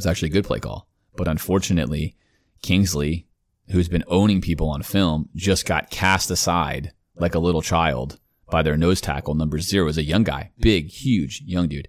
It's 0.02 0.10
actually 0.10 0.30
a 0.30 0.34
good 0.34 0.46
play 0.46 0.60
call. 0.60 0.88
But 1.16 1.28
unfortunately, 1.28 2.16
Kingsley, 2.62 3.28
who's 3.70 3.90
been 3.90 4.04
owning 4.08 4.42
people 4.42 4.70
on 4.70 4.82
film, 4.82 5.30
just 5.36 5.66
got 5.66 5.92
cast 5.92 6.32
aside 6.32 6.92
like 7.16 7.36
a 7.36 7.40
little 7.40 7.62
child 7.62 8.20
by 8.50 8.62
their 8.62 8.78
nose 8.78 9.02
tackle. 9.02 9.36
Number 9.36 9.60
zero 9.60 9.88
is 9.88 9.98
a 9.98 10.04
young 10.04 10.24
guy, 10.24 10.52
big, 10.60 10.90
huge, 10.90 11.42
young 11.46 11.68
dude. 11.68 11.88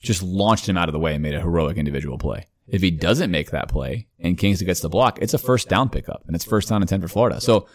Just 0.00 0.22
launched 0.22 0.68
him 0.68 0.76
out 0.76 0.88
of 0.88 0.92
the 0.92 0.98
way 0.98 1.14
and 1.14 1.22
made 1.22 1.34
a 1.34 1.40
heroic 1.40 1.76
individual 1.76 2.18
play. 2.18 2.46
If 2.66 2.82
he 2.82 2.90
doesn't 2.90 3.30
make 3.30 3.50
that 3.50 3.68
play 3.68 4.08
and 4.18 4.38
Kingsley 4.38 4.66
gets 4.66 4.80
the 4.80 4.88
block, 4.88 5.18
it's 5.20 5.34
a 5.34 5.38
first 5.38 5.68
down 5.68 5.88
pickup 5.88 6.24
and 6.26 6.34
it's 6.34 6.44
first 6.44 6.68
down 6.68 6.82
and 6.82 6.88
10 6.88 7.00
for 7.00 7.08
Florida. 7.08 7.40
So 7.40 7.68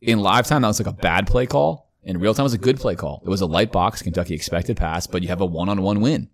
in 0.00 0.20
live 0.20 0.46
time, 0.46 0.62
that 0.62 0.68
was 0.68 0.80
like 0.80 0.86
a 0.86 0.92
bad 0.92 1.26
play 1.26 1.46
call. 1.46 1.90
In 2.02 2.18
real 2.18 2.32
time, 2.32 2.44
it 2.44 2.44
was 2.44 2.54
a 2.54 2.58
good 2.58 2.78
play 2.78 2.94
call. 2.94 3.22
It 3.24 3.28
was 3.28 3.40
a 3.40 3.46
light 3.46 3.72
box, 3.72 4.00
Kentucky 4.00 4.34
expected 4.34 4.76
pass, 4.76 5.06
but 5.06 5.22
you 5.22 5.28
have 5.28 5.40
a 5.40 5.46
one 5.46 5.68
on 5.68 5.82
one 5.82 6.00
win. 6.00 6.30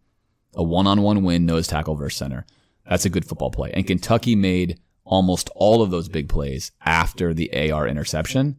A 0.55 0.63
one 0.63 0.87
on 0.87 1.03
one 1.03 1.25
win, 1.25 1.47
nose 1.47 1.67
tackle 1.67 1.97
versus 1.97 2.19
center. 2.19 2.47
That's 2.89 3.05
a 3.05 3.11
good 3.11 3.25
football 3.25 3.51
play. 3.51 3.71
And 3.73 3.87
Kentucky 3.87 4.37
made 4.37 4.79
almost 5.05 5.51
all 5.55 5.83
of 5.83 5.91
those 5.91 6.09
big 6.09 6.29
plays 6.29 6.73
after 6.85 7.35
the 7.35 7.71
AR 7.71 7.87
interception. 7.87 8.57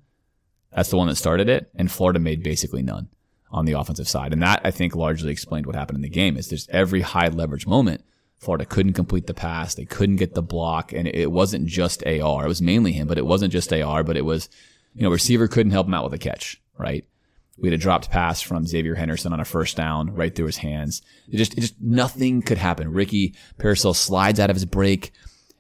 That's 0.76 0.90
the 0.90 0.98
one 0.98 1.08
that 1.08 1.16
started 1.16 1.50
it. 1.50 1.70
And 1.76 1.92
Florida 1.92 2.20
made 2.20 2.44
basically 2.44 2.84
none 2.84 3.10
on 3.52 3.66
the 3.66 3.74
offensive 3.74 4.08
side. 4.08 4.34
And 4.34 4.42
that 4.42 4.62
I 4.64 4.72
think 4.72 4.96
largely 4.96 5.32
explained 5.32 5.66
what 5.66 5.76
happened 5.76 5.98
in 5.98 6.02
the 6.02 6.10
game 6.10 6.38
is 6.38 6.50
there's 6.50 6.68
every 6.70 7.02
high 7.02 7.30
leverage 7.30 7.68
moment. 7.68 8.04
Florida 8.38 8.66
couldn't 8.66 8.94
complete 8.94 9.28
the 9.28 9.34
pass. 9.34 9.76
They 9.76 9.86
couldn't 9.86 10.18
get 10.18 10.34
the 10.34 10.42
block. 10.42 10.92
And 10.92 11.08
it 11.08 11.32
wasn't 11.32 11.68
just 11.68 12.06
AR. 12.06 12.46
It 12.46 12.50
was 12.50 12.62
mainly 12.62 12.92
him, 12.92 13.08
but 13.08 13.18
it 13.18 13.26
wasn't 13.26 13.54
just 13.54 13.72
AR, 13.72 14.04
but 14.04 14.18
it 14.18 14.26
was, 14.26 14.50
you 14.94 15.04
know, 15.04 15.10
receiver 15.10 15.48
couldn't 15.48 15.72
help 15.72 15.88
him 15.88 15.94
out 15.94 16.04
with 16.04 16.14
a 16.14 16.18
catch, 16.18 16.62
right? 16.78 17.06
We 17.58 17.70
had 17.70 17.80
a 17.80 17.82
dropped 17.82 18.10
pass 18.10 18.42
from 18.42 18.66
Xzavier 18.66 18.98
Henderson 18.98 19.32
on 19.32 19.40
a 19.40 19.46
first 19.46 19.78
down 19.78 20.14
right 20.14 20.36
through 20.36 20.48
his 20.48 20.58
hands. 20.58 21.02
It 21.30 21.38
just, 21.38 21.54
it 21.54 21.62
just 21.62 21.82
nothing 21.82 22.42
could 22.42 22.58
happen. 22.58 22.92
Ricky 22.92 23.36
Pearsall 23.58 23.94
slides 23.94 24.40
out 24.40 24.50
of 24.50 24.56
his 24.56 24.66
break 24.66 25.12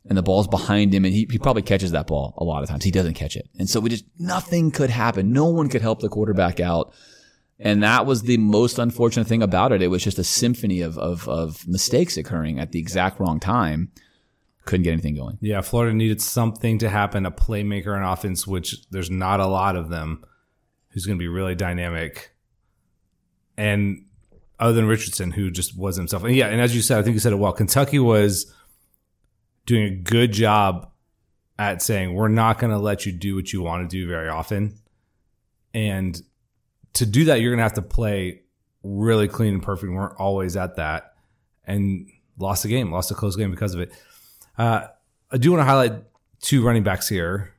and 0.07 0.17
the 0.17 0.23
ball's 0.23 0.47
behind 0.47 0.93
him 0.93 1.05
and 1.05 1.13
he, 1.13 1.27
he 1.29 1.37
probably 1.37 1.61
catches 1.61 1.91
that 1.91 2.07
ball 2.07 2.33
a 2.37 2.43
lot 2.43 2.63
of 2.63 2.69
times. 2.69 2.83
He 2.83 2.91
doesn't 2.91 3.13
catch 3.13 3.35
it. 3.35 3.49
And 3.57 3.69
so 3.69 3.79
we 3.79 3.89
just, 3.89 4.05
nothing 4.19 4.71
could 4.71 4.89
happen. 4.89 5.31
No 5.31 5.45
one 5.45 5.69
could 5.69 5.81
help 5.81 6.01
the 6.01 6.09
quarterback 6.09 6.59
out. 6.59 6.93
And 7.59 7.81
that 7.83 8.05
was 8.05 8.23
the 8.23 8.37
most 8.37 8.77
unfortunate 8.77 9.27
thing 9.27 9.41
about 9.41 9.71
it. 9.71 9.81
It 9.81 9.87
was 9.87 10.03
just 10.03 10.19
a 10.19 10.23
symphony 10.23 10.81
of, 10.81 10.97
of, 10.97 11.27
of 11.29 11.65
mistakes 11.67 12.17
occurring 12.17 12.59
at 12.59 12.73
the 12.73 12.79
exact 12.79 13.19
wrong 13.19 13.39
time. 13.39 13.91
Couldn't 14.65 14.83
get 14.83 14.91
anything 14.91 15.15
going. 15.15 15.37
Yeah, 15.41 15.61
Florida 15.61 15.95
needed 15.95 16.21
something 16.21 16.79
to 16.79 16.89
happen, 16.89 17.25
a 17.25 17.31
playmaker 17.31 17.95
on 17.95 18.03
offense, 18.03 18.45
which 18.45 18.89
there's 18.89 19.11
not 19.11 19.39
a 19.39 19.45
lot 19.45 19.75
of 19.75 19.89
them, 19.89 20.25
who's 20.95 21.05
going 21.05 21.19
to 21.19 21.21
be 21.21 21.27
really 21.27 21.55
dynamic. 21.55 22.31
And 23.57 24.05
other 24.57 24.71
than 24.71 24.87
Richardson, 24.87 25.29
who 25.29 25.51
just 25.51 25.77
was 25.77 25.97
himself. 25.97 26.23
And 26.23 26.33
yeah, 26.33 26.47
and 26.47 26.61
as 26.61 26.73
you 26.73 26.81
said, 26.81 26.97
I 26.97 27.01
think 27.01 27.15
you 27.15 27.19
said 27.19 27.33
it 27.33 27.35
well. 27.35 27.51
Kentucky 27.51 27.99
was 27.99 28.51
doing 29.65 29.83
a 29.83 29.89
good 29.89 30.31
job 30.31 30.89
at 31.59 31.81
saying, 31.81 32.13
we're 32.13 32.29
not 32.29 32.59
going 32.59 32.71
to 32.71 32.79
let 32.79 33.05
you 33.05 33.11
do 33.11 33.35
what 33.35 33.51
you 33.51 33.61
want 33.61 33.87
to 33.87 33.93
do 33.93 34.07
very 34.07 34.29
often. 34.29 34.79
And 35.73 36.19
to 36.93 37.05
do 37.05 37.25
that, 37.25 37.41
you're 37.41 37.51
going 37.51 37.59
to 37.59 37.63
have 37.63 37.73
to 37.73 37.81
play 37.81 38.43
really 38.81 39.27
clean 39.27 39.55
and 39.55 39.61
perfect. 39.61 39.91
We 39.91 39.97
weren't 39.97 40.17
always 40.17 40.55
at 40.55 40.77
that 40.77 41.15
and 41.65 42.09
lost 42.37 42.63
the 42.63 42.69
game, 42.69 42.89
lost 42.89 43.11
a 43.11 43.15
close 43.15 43.35
game 43.35 43.51
because 43.51 43.73
of 43.73 43.81
it. 43.81 43.91
Uh, 44.57 44.87
I 45.29 45.37
do 45.37 45.51
want 45.51 45.59
to 45.59 45.65
highlight 45.65 45.93
two 46.39 46.65
running 46.65 46.83
backs 46.83 47.09
here 47.09 47.51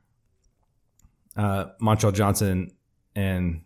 uh, 1.37 1.66
Montrell 1.80 2.14
Johnson 2.14 2.72
and 3.16 3.62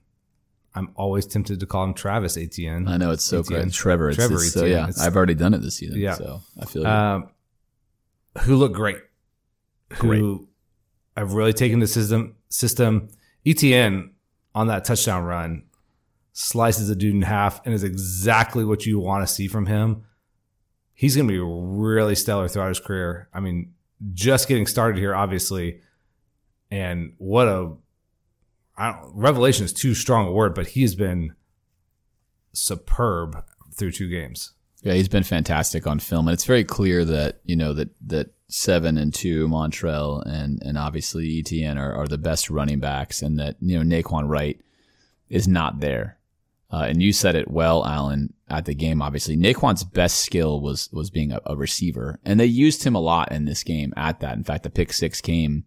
I'm 0.75 0.93
always 0.95 1.27
tempted 1.27 1.61
to 1.61 1.67
call 1.67 1.85
him 1.85 1.93
Travis 1.95 2.37
Etienne. 2.37 2.87
I 2.89 2.97
know 2.97 3.11
it's 3.11 3.25
so 3.25 3.41
Etienne. 3.41 3.65
good. 3.65 3.73
Trevor, 3.73 4.09
it's, 4.09 4.17
Trevor 4.17 4.35
it's 4.37 4.53
so 4.53 4.65
yeah. 4.65 4.85
It's- 4.85 5.01
I've 5.01 5.17
already 5.17 5.35
done 5.35 5.53
it 5.53 5.59
this 5.59 5.77
season. 5.77 5.99
Yeah. 5.99 6.15
So 6.15 6.41
I 6.61 6.65
feel 6.65 6.87
um, 6.87 7.29
who 8.43 8.57
look 8.57 8.73
great, 8.73 8.99
great. 9.91 10.21
who 10.21 10.49
I've 11.17 11.35
really 11.35 11.53
taken 11.53 11.81
the 11.81 11.87
system. 11.89 12.37
System 12.49 13.09
Etienne 13.47 14.13
on 14.55 14.69
that 14.69 14.85
touchdown 14.85 15.25
run 15.25 15.65
slices 16.33 16.89
a 16.89 16.95
dude 16.95 17.15
in 17.15 17.23
half 17.23 17.65
and 17.65 17.75
is 17.75 17.85
exactly 17.85 18.65
what 18.65 18.87
you 18.87 18.99
want 18.99 19.27
to 19.27 19.33
see 19.33 19.47
from 19.49 19.67
him. 19.67 20.05
He's 20.95 21.17
going 21.17 21.27
to 21.29 21.33
be 21.33 21.39
really 21.39 22.15
stellar 22.15 22.49
throughout 22.49 22.69
his 22.69 22.81
career. 22.81 23.29
I 23.33 23.41
mean, 23.41 23.73
just 24.13 24.49
getting 24.49 24.67
started 24.67 24.99
here, 24.99 25.15
obviously, 25.15 25.81
and 26.71 27.15
what 27.19 27.49
a 27.49 27.73
I 28.81 28.93
don't, 28.93 29.15
revelation 29.15 29.67
is 29.67 29.75
too 29.75 29.95
strong 29.95 30.27
a 30.27 30.33
word, 30.33 30.55
but 30.55 30.69
he 30.69 30.81
has 30.81 30.95
been 30.95 31.35
superb 32.55 33.45
through 33.75 33.93
two 33.93 34.09
games. 34.09 34.53
Yeah, 34.83 34.95
he's 34.95 35.09
been 35.09 35.23
fantastic 35.23 35.87
on 35.87 35.99
film, 35.99 36.27
and 36.27 36.33
it's 36.33 36.47
very 36.47 36.65
clear 36.65 37.05
that 37.05 37.41
you 37.45 37.57
know 37.57 37.75
that 37.75 37.91
that 38.07 38.31
seven 38.49 38.97
and 38.97 39.13
two 39.13 39.47
Montrell 39.49 40.23
and 40.27 40.63
and 40.63 40.79
obviously 40.79 41.41
Etienne 41.41 41.77
are, 41.77 41.95
are 41.95 42.09
the 42.09 42.17
best 42.17 42.49
running 42.49 42.81
backs, 42.81 43.21
and 43.21 43.39
that 43.39 43.57
you 43.61 43.79
know 43.79 43.85
Nay'Quan 43.85 44.27
Wright 44.27 44.59
is 45.29 45.47
not 45.47 45.81
there. 45.81 46.17
Uh, 46.73 46.87
and 46.89 47.03
you 47.03 47.13
said 47.13 47.35
it 47.35 47.51
well, 47.51 47.85
Alan, 47.85 48.33
at 48.49 48.65
the 48.65 48.75
game. 48.75 49.03
Obviously, 49.03 49.37
Nay'Quan's 49.37 49.85
best 49.85 50.25
skill 50.25 50.63
was 50.63 50.89
was 50.91 51.11
being 51.11 51.33
a, 51.33 51.41
a 51.45 51.55
receiver, 51.55 52.19
and 52.25 52.41
they 52.41 52.47
used 52.47 52.83
him 52.83 52.95
a 52.95 53.01
lot 53.01 53.31
in 53.31 53.45
this 53.45 53.63
game 53.63 53.93
at 53.99 54.21
that. 54.21 54.39
In 54.39 54.45
fact, 54.45 54.63
the 54.63 54.71
pick 54.71 54.95
six 54.95 55.21
came 55.21 55.65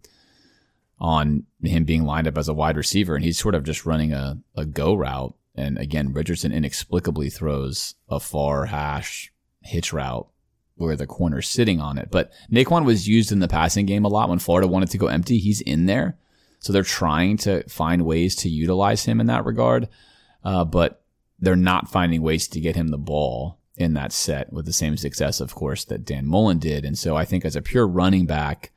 on 1.00 1.46
him 1.62 1.84
being 1.84 2.04
lined 2.04 2.28
up 2.28 2.38
as 2.38 2.48
a 2.48 2.54
wide 2.54 2.78
receiver, 2.78 3.16
and 3.16 3.24
he's 3.24 3.40
sort 3.40 3.56
of 3.56 3.64
just 3.64 3.86
running 3.86 4.14
a, 4.14 4.40
a 4.56 4.66
go 4.66 4.94
route. 4.94 5.36
And 5.56 5.78
again, 5.78 6.14
Richardson 6.14 6.52
inexplicably 6.52 7.30
throws 7.30 7.96
a 8.10 8.20
far 8.20 8.66
hash 8.66 9.32
hitch 9.62 9.94
route 9.94 10.28
where 10.76 10.96
the 10.96 11.06
corner's 11.06 11.48
sitting 11.48 11.80
on 11.80 11.98
it. 11.98 12.10
But 12.10 12.32
Nay'Quan 12.52 12.86
was 12.86 13.08
used 13.08 13.32
in 13.32 13.40
the 13.40 13.48
passing 13.48 13.86
game 13.86 14.06
a 14.06 14.10
lot 14.10 14.30
when 14.30 14.40
Florida 14.40 14.68
wanted 14.68 14.90
to 14.90 14.98
go 14.98 15.08
empty. 15.08 15.38
He's 15.38 15.62
in 15.62 15.86
there. 15.86 16.18
So 16.60 16.74
they're 16.74 16.84
trying 16.84 17.38
to 17.38 17.68
find 17.70 18.06
ways 18.06 18.36
to 18.38 18.50
utilize 18.50 19.06
him 19.06 19.20
in 19.20 19.28
that 19.28 19.46
regard. 19.46 19.90
Uh, 20.44 20.66
but 20.66 21.04
they're 21.40 21.56
not 21.56 21.92
finding 21.92 22.22
ways 22.22 22.48
to 22.50 22.60
get 22.60 22.76
him 22.76 22.88
the 22.88 22.98
ball 22.98 23.60
in 23.76 23.94
that 23.94 24.12
set 24.12 24.52
with 24.54 24.66
the 24.66 24.74
same 24.74 24.98
success, 24.98 25.40
of 25.40 25.56
course, 25.56 25.86
that 25.86 26.06
Dan 26.06 26.26
Mullen 26.26 26.60
did. 26.60 26.86
And 26.86 26.98
so 26.98 27.16
I 27.16 27.26
think 27.26 27.44
as 27.44 27.56
a 27.56 27.62
pure 27.62 27.88
running 27.88 28.26
back 28.26 28.72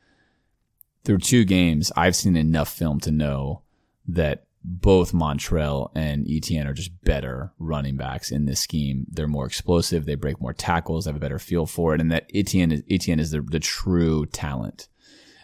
through 1.07 1.19
two 1.19 1.45
games, 1.45 1.93
I've 1.97 2.17
seen 2.17 2.37
enough 2.37 2.69
film 2.69 2.99
to 3.01 3.13
know 3.13 3.63
that 4.09 4.45
both 4.65 5.13
Montrell 5.13 5.93
and 5.95 6.27
Etienne 6.29 6.67
are 6.67 6.75
just 6.75 7.01
better 7.05 7.53
running 7.61 7.97
backs 7.97 8.33
in 8.33 8.47
this 8.47 8.59
scheme. 8.59 9.07
They're 9.09 9.29
more 9.29 9.47
explosive. 9.47 10.05
They 10.05 10.17
break 10.17 10.41
more 10.41 10.53
tackles. 10.53 11.07
Have 11.07 11.15
a 11.15 11.21
better 11.21 11.39
feel 11.39 11.65
for 11.65 11.95
it. 11.95 12.01
And 12.01 12.11
that 12.11 12.29
Etienne 12.35 12.73
is, 12.73 12.83
Etienne 12.91 13.21
is 13.21 13.31
the, 13.31 13.41
the 13.41 13.61
true 13.61 14.27
talent. 14.27 14.89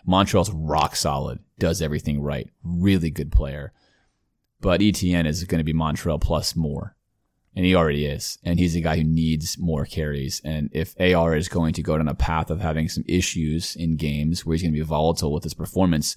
Montrell's 0.06 0.50
rock 0.50 0.96
solid, 0.96 1.38
does 1.60 1.80
everything 1.80 2.20
right. 2.20 2.50
Really 2.64 3.10
good 3.10 3.30
player. 3.30 3.72
But 4.60 4.82
Etienne 4.82 5.26
is 5.26 5.44
going 5.44 5.60
to 5.60 5.64
be 5.64 5.72
Montrell 5.72 6.20
plus 6.20 6.56
more. 6.56 6.96
And 7.55 7.66
he 7.66 7.74
already 7.74 8.07
is. 8.07 8.38
And 8.42 8.59
he's 8.59 8.74
a 8.74 8.80
guy 8.80 8.96
who 8.96 9.05
needs 9.05 9.59
more 9.59 9.84
carries. 9.84 10.40
And 10.44 10.70
if 10.72 10.94
AR 10.98 11.36
is 11.36 11.48
going 11.48 11.74
to 11.74 11.82
go 11.82 11.98
down 11.98 12.09
a 12.09 12.14
path 12.14 12.50
of 12.50 12.61
having 12.61 12.88
some 12.88 13.05
issues 13.07 13.76
in 13.76 13.96
games 13.96 14.44
where 14.44 14.55
he's 14.55 14.62
going 14.62 14.72
to 14.72 14.78
be 14.78 14.84
volatile 14.84 15.32
with 15.32 15.44
his 15.44 15.53
performance, 15.53 16.16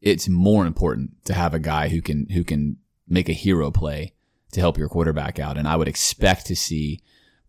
it's 0.00 0.28
more 0.28 0.66
important 0.66 1.24
to 1.26 1.34
have 1.34 1.54
a 1.54 1.60
guy 1.60 1.88
who 1.88 2.02
can 2.02 2.26
who 2.30 2.44
can 2.44 2.78
make 3.08 3.28
a 3.28 3.32
hero 3.32 3.70
play 3.70 4.14
to 4.52 4.60
help 4.60 4.78
your 4.78 4.88
quarterback 4.88 5.38
out. 5.38 5.56
And 5.56 5.68
I 5.68 5.76
would 5.76 5.88
expect 5.88 6.46
to 6.46 6.56
see 6.56 7.00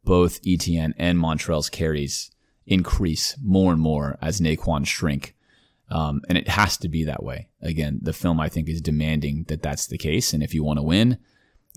both 0.04 0.40
Etienne 0.46 0.94
and 0.98 1.18
Montrell's 1.18 1.70
carries 1.70 2.32
increase 2.66 3.36
more 3.44 3.72
and 3.72 3.82
more 3.82 4.18
as 4.22 4.40
Nay'Quan 4.40 4.86
shrink. 4.86 5.36
Um, 5.90 6.22
and 6.30 6.38
it 6.38 6.48
has 6.48 6.78
to 6.78 6.90
be 6.90 7.04
that 7.06 7.24
way. 7.24 7.50
Again, 7.62 8.00
the 8.02 8.14
film 8.14 8.40
I 8.40 8.48
think 8.48 8.70
is 8.70 8.82
demanding 8.82 9.46
that 9.48 9.64
that's 9.64 9.88
the 9.88 9.98
case. 9.98 10.34
And 10.34 10.44
if 10.44 10.54
you 10.54 10.64
want 10.64 10.78
to 10.78 10.84
win, 10.84 11.18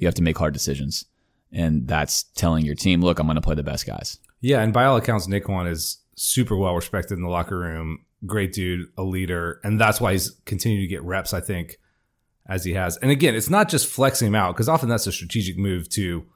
you 0.02 0.08
have 0.08 0.14
to 0.16 0.22
make 0.22 0.36
hard 0.36 0.52
decisions. 0.52 1.06
And 1.52 1.86
that's 1.86 2.24
telling 2.34 2.66
your 2.66 2.74
team, 2.74 3.00
look, 3.00 3.18
I'm 3.18 3.26
going 3.26 3.36
to 3.36 3.40
play 3.40 3.54
the 3.54 3.62
best 3.62 3.86
guys. 3.86 4.18
Yeah, 4.40 4.60
and 4.60 4.72
by 4.72 4.84
all 4.84 4.96
accounts, 4.96 5.28
Nay'Quan 5.28 5.70
is 5.70 5.98
super 6.16 6.56
well 6.56 6.74
respected 6.74 7.16
in 7.16 7.22
the 7.22 7.30
locker 7.30 7.58
room. 7.58 8.04
Great 8.26 8.52
dude, 8.52 8.88
a 8.98 9.02
leader, 9.02 9.60
and 9.62 9.80
that's 9.80 10.00
why 10.00 10.12
he's 10.12 10.30
continued 10.44 10.80
to 10.80 10.86
get 10.88 11.02
reps. 11.02 11.32
I 11.32 11.40
think 11.40 11.78
as 12.46 12.64
he 12.64 12.74
has. 12.74 12.96
And 12.96 13.10
again, 13.10 13.34
it's 13.36 13.50
not 13.50 13.68
just 13.68 13.86
flexing 13.86 14.28
him 14.28 14.34
out 14.34 14.54
because 14.54 14.68
often 14.68 14.88
that's 14.88 15.06
a 15.06 15.12
strategic 15.12 15.56
move 15.56 15.88
to, 15.90 16.26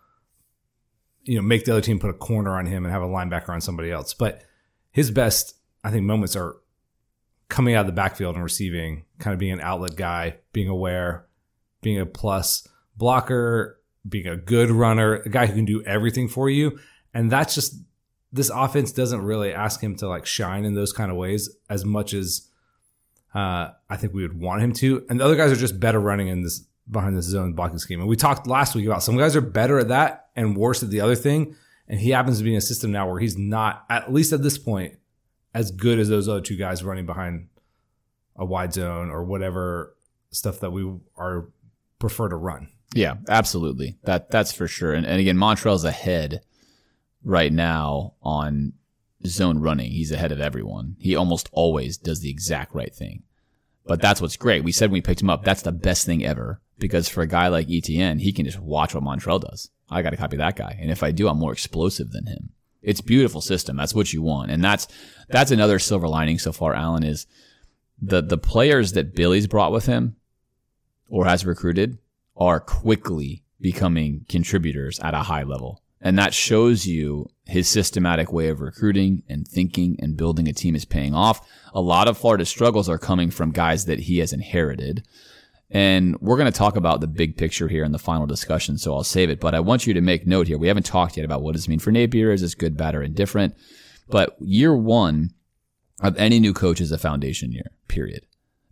you 1.24 1.36
know, 1.36 1.42
make 1.42 1.64
the 1.64 1.72
other 1.72 1.80
team 1.80 1.98
put 1.98 2.10
a 2.10 2.14
corner 2.14 2.56
on 2.56 2.66
him 2.66 2.84
and 2.84 2.92
have 2.92 3.02
a 3.02 3.06
linebacker 3.06 3.48
on 3.48 3.60
somebody 3.60 3.90
else. 3.90 4.14
But 4.14 4.44
his 4.92 5.10
best, 5.10 5.54
I 5.82 5.90
think, 5.90 6.04
moments 6.04 6.36
are 6.36 6.56
coming 7.48 7.74
out 7.74 7.80
of 7.80 7.86
the 7.86 7.92
backfield 7.92 8.34
and 8.34 8.44
receiving, 8.44 9.04
kind 9.18 9.32
of 9.32 9.40
being 9.40 9.52
an 9.52 9.60
outlet 9.60 9.96
guy, 9.96 10.36
being 10.52 10.68
aware, 10.68 11.26
being 11.82 11.98
a 11.98 12.06
plus 12.06 12.66
blocker, 12.96 13.80
being 14.08 14.26
a 14.26 14.36
good 14.36 14.70
runner, 14.70 15.16
a 15.16 15.28
guy 15.28 15.46
who 15.46 15.54
can 15.54 15.64
do 15.64 15.82
everything 15.84 16.28
for 16.28 16.48
you. 16.48 16.78
And 17.12 17.30
that's 17.30 17.54
just 17.54 17.76
this 18.32 18.50
offense 18.50 18.92
doesn't 18.92 19.22
really 19.22 19.52
ask 19.52 19.80
him 19.80 19.96
to 19.96 20.08
like 20.08 20.26
shine 20.26 20.64
in 20.64 20.74
those 20.74 20.92
kind 20.92 21.10
of 21.10 21.16
ways 21.16 21.48
as 21.68 21.84
much 21.84 22.12
as 22.12 22.48
uh, 23.34 23.70
I 23.88 23.96
think 23.96 24.12
we 24.12 24.22
would 24.22 24.38
want 24.38 24.62
him 24.62 24.72
to. 24.74 25.04
And 25.08 25.20
the 25.20 25.24
other 25.24 25.36
guys 25.36 25.52
are 25.52 25.56
just 25.56 25.80
better 25.80 26.00
running 26.00 26.28
in 26.28 26.42
this 26.42 26.64
behind 26.90 27.16
this 27.16 27.26
zone 27.26 27.52
blocking 27.52 27.78
scheme. 27.78 28.00
And 28.00 28.08
we 28.08 28.16
talked 28.16 28.46
last 28.46 28.74
week 28.74 28.86
about 28.86 29.02
some 29.02 29.16
guys 29.16 29.34
are 29.34 29.40
better 29.40 29.78
at 29.78 29.88
that 29.88 30.28
and 30.36 30.56
worse 30.56 30.82
at 30.82 30.90
the 30.90 31.00
other 31.00 31.16
thing. 31.16 31.56
And 31.88 32.00
he 32.00 32.10
happens 32.10 32.38
to 32.38 32.44
be 32.44 32.52
in 32.52 32.58
a 32.58 32.60
system 32.60 32.92
now 32.92 33.10
where 33.10 33.20
he's 33.20 33.36
not, 33.36 33.84
at 33.90 34.12
least 34.12 34.32
at 34.32 34.42
this 34.42 34.58
point, 34.58 34.94
as 35.54 35.70
good 35.70 35.98
as 35.98 36.08
those 36.08 36.28
other 36.28 36.40
two 36.40 36.56
guys 36.56 36.84
running 36.84 37.06
behind 37.06 37.48
a 38.36 38.44
wide 38.44 38.72
zone 38.72 39.10
or 39.10 39.24
whatever 39.24 39.96
stuff 40.30 40.60
that 40.60 40.70
we 40.70 40.90
are 41.16 41.48
prefer 41.98 42.28
to 42.28 42.36
run. 42.36 42.68
Yeah, 42.94 43.16
absolutely. 43.28 43.96
That 44.04 44.30
that's 44.30 44.52
for 44.52 44.68
sure. 44.68 44.92
And, 44.92 45.06
and 45.06 45.20
again, 45.20 45.36
Montrell's 45.36 45.84
ahead 45.84 46.42
right 47.24 47.52
now 47.52 48.14
on 48.22 48.72
zone 49.26 49.58
running. 49.58 49.90
He's 49.90 50.12
ahead 50.12 50.32
of 50.32 50.40
everyone. 50.40 50.96
He 50.98 51.16
almost 51.16 51.48
always 51.52 51.96
does 51.96 52.20
the 52.20 52.30
exact 52.30 52.74
right 52.74 52.94
thing. 52.94 53.24
But 53.84 54.00
that's 54.00 54.20
what's 54.20 54.36
great. 54.36 54.64
We 54.64 54.72
said 54.72 54.90
when 54.90 54.98
we 54.98 55.02
picked 55.02 55.22
him 55.22 55.30
up, 55.30 55.44
that's 55.44 55.62
the 55.62 55.72
best 55.72 56.06
thing 56.06 56.24
ever. 56.24 56.60
Because 56.78 57.08
for 57.08 57.22
a 57.22 57.26
guy 57.26 57.48
like 57.48 57.70
Etienne, 57.70 58.18
he 58.18 58.32
can 58.32 58.44
just 58.44 58.60
watch 58.60 58.94
what 58.94 59.04
Montrell 59.04 59.40
does. 59.40 59.70
I 59.88 60.02
got 60.02 60.10
to 60.10 60.16
copy 60.16 60.36
that 60.36 60.56
guy. 60.56 60.76
And 60.80 60.90
if 60.90 61.02
I 61.02 61.10
do, 61.10 61.28
I'm 61.28 61.38
more 61.38 61.52
explosive 61.52 62.10
than 62.10 62.26
him. 62.26 62.50
It's 62.82 63.00
beautiful 63.00 63.40
system. 63.40 63.76
That's 63.76 63.94
what 63.94 64.12
you 64.12 64.22
want. 64.22 64.50
And 64.50 64.62
that's 64.62 64.86
that's 65.28 65.50
another 65.50 65.78
silver 65.78 66.08
lining 66.08 66.38
so 66.38 66.52
far, 66.52 66.74
Alan, 66.74 67.02
is 67.02 67.26
the 68.00 68.20
the 68.22 68.38
players 68.38 68.92
that 68.92 69.14
Billy's 69.14 69.46
brought 69.46 69.72
with 69.72 69.86
him 69.86 70.16
or 71.08 71.24
has 71.24 71.46
recruited 71.46 71.98
are 72.36 72.60
quickly 72.60 73.42
becoming 73.60 74.24
contributors 74.28 75.00
at 75.00 75.14
a 75.14 75.24
high 75.24 75.42
level. 75.42 75.82
And 76.00 76.18
that 76.18 76.34
shows 76.34 76.86
you 76.86 77.30
his 77.46 77.68
systematic 77.68 78.32
way 78.32 78.48
of 78.48 78.60
recruiting 78.60 79.22
and 79.28 79.48
thinking 79.48 79.96
and 80.00 80.16
building 80.16 80.46
a 80.46 80.52
team 80.52 80.76
is 80.76 80.84
paying 80.84 81.14
off. 81.14 81.46
A 81.72 81.80
lot 81.80 82.06
of 82.06 82.18
Florida's 82.18 82.48
struggles 82.48 82.88
are 82.88 82.98
coming 82.98 83.30
from 83.30 83.50
guys 83.50 83.86
that 83.86 84.00
he 84.00 84.18
has 84.18 84.32
inherited. 84.32 85.06
And 85.70 86.20
we're 86.20 86.36
going 86.36 86.52
to 86.52 86.56
talk 86.56 86.76
about 86.76 87.00
the 87.00 87.06
big 87.06 87.36
picture 87.36 87.66
here 87.66 87.82
in 87.82 87.92
the 87.92 87.98
final 87.98 88.26
discussion, 88.26 88.78
so 88.78 88.94
I'll 88.94 89.02
save 89.04 89.30
it. 89.30 89.40
But 89.40 89.54
I 89.54 89.60
want 89.60 89.86
you 89.86 89.94
to 89.94 90.00
make 90.00 90.26
note 90.26 90.46
here. 90.46 90.58
We 90.58 90.68
haven't 90.68 90.86
talked 90.86 91.16
yet 91.16 91.24
about 91.24 91.42
what 91.42 91.54
does 91.54 91.66
it 91.66 91.70
mean 91.70 91.80
for 91.80 91.90
Napier. 91.90 92.30
Is 92.30 92.42
this 92.42 92.54
good, 92.54 92.76
bad, 92.76 92.94
or 92.94 93.02
indifferent? 93.02 93.56
But 94.08 94.36
year 94.40 94.76
one 94.76 95.30
of 96.02 96.16
any 96.18 96.38
new 96.38 96.52
coach 96.52 96.80
is 96.80 96.92
a 96.92 96.98
foundation 96.98 97.50
year, 97.50 97.72
period. 97.88 98.26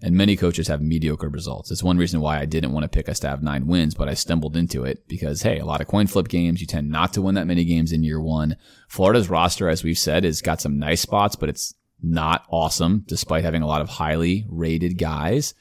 And 0.04 0.14
many 0.14 0.36
coaches 0.36 0.68
have 0.68 0.82
mediocre 0.82 1.30
results. 1.30 1.70
It's 1.70 1.82
one 1.82 1.96
reason 1.96 2.20
why 2.20 2.38
I 2.38 2.44
didn't 2.44 2.72
want 2.72 2.84
to 2.84 2.90
pick 2.90 3.08
us 3.08 3.18
to 3.20 3.28
have 3.28 3.42
nine 3.42 3.66
wins, 3.66 3.94
but 3.94 4.06
I 4.06 4.12
stumbled 4.12 4.54
into 4.54 4.84
it 4.84 5.08
because, 5.08 5.40
hey, 5.40 5.58
a 5.58 5.64
lot 5.64 5.80
of 5.80 5.86
coin 5.86 6.08
flip 6.08 6.28
games. 6.28 6.60
You 6.60 6.66
tend 6.66 6.90
not 6.90 7.14
to 7.14 7.22
win 7.22 7.36
that 7.36 7.46
many 7.46 7.64
games 7.64 7.90
in 7.90 8.02
year 8.02 8.20
one. 8.20 8.56
Florida's 8.86 9.30
roster, 9.30 9.66
as 9.66 9.82
we've 9.82 9.96
said, 9.96 10.24
has 10.24 10.42
got 10.42 10.60
some 10.60 10.78
nice 10.78 11.00
spots, 11.00 11.36
but 11.36 11.48
it's 11.48 11.72
not 12.02 12.44
awesome 12.50 13.04
despite 13.06 13.44
having 13.44 13.62
a 13.62 13.66
lot 13.66 13.80
of 13.80 13.88
highly 13.88 14.44
rated 14.50 14.98
guys. 14.98 15.54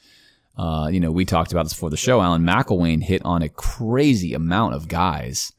Uh, 0.58 0.90
you 0.92 1.00
know, 1.00 1.10
we 1.10 1.24
talked 1.24 1.52
about 1.52 1.62
this 1.62 1.72
before 1.72 1.88
the 1.88 1.96
show. 1.96 2.20
Alan 2.20 2.42
McElwain 2.42 3.02
hit 3.02 3.24
on 3.24 3.40
a 3.40 3.48
crazy 3.48 4.34
amount 4.34 4.74
of 4.74 4.88
guys 4.88 5.54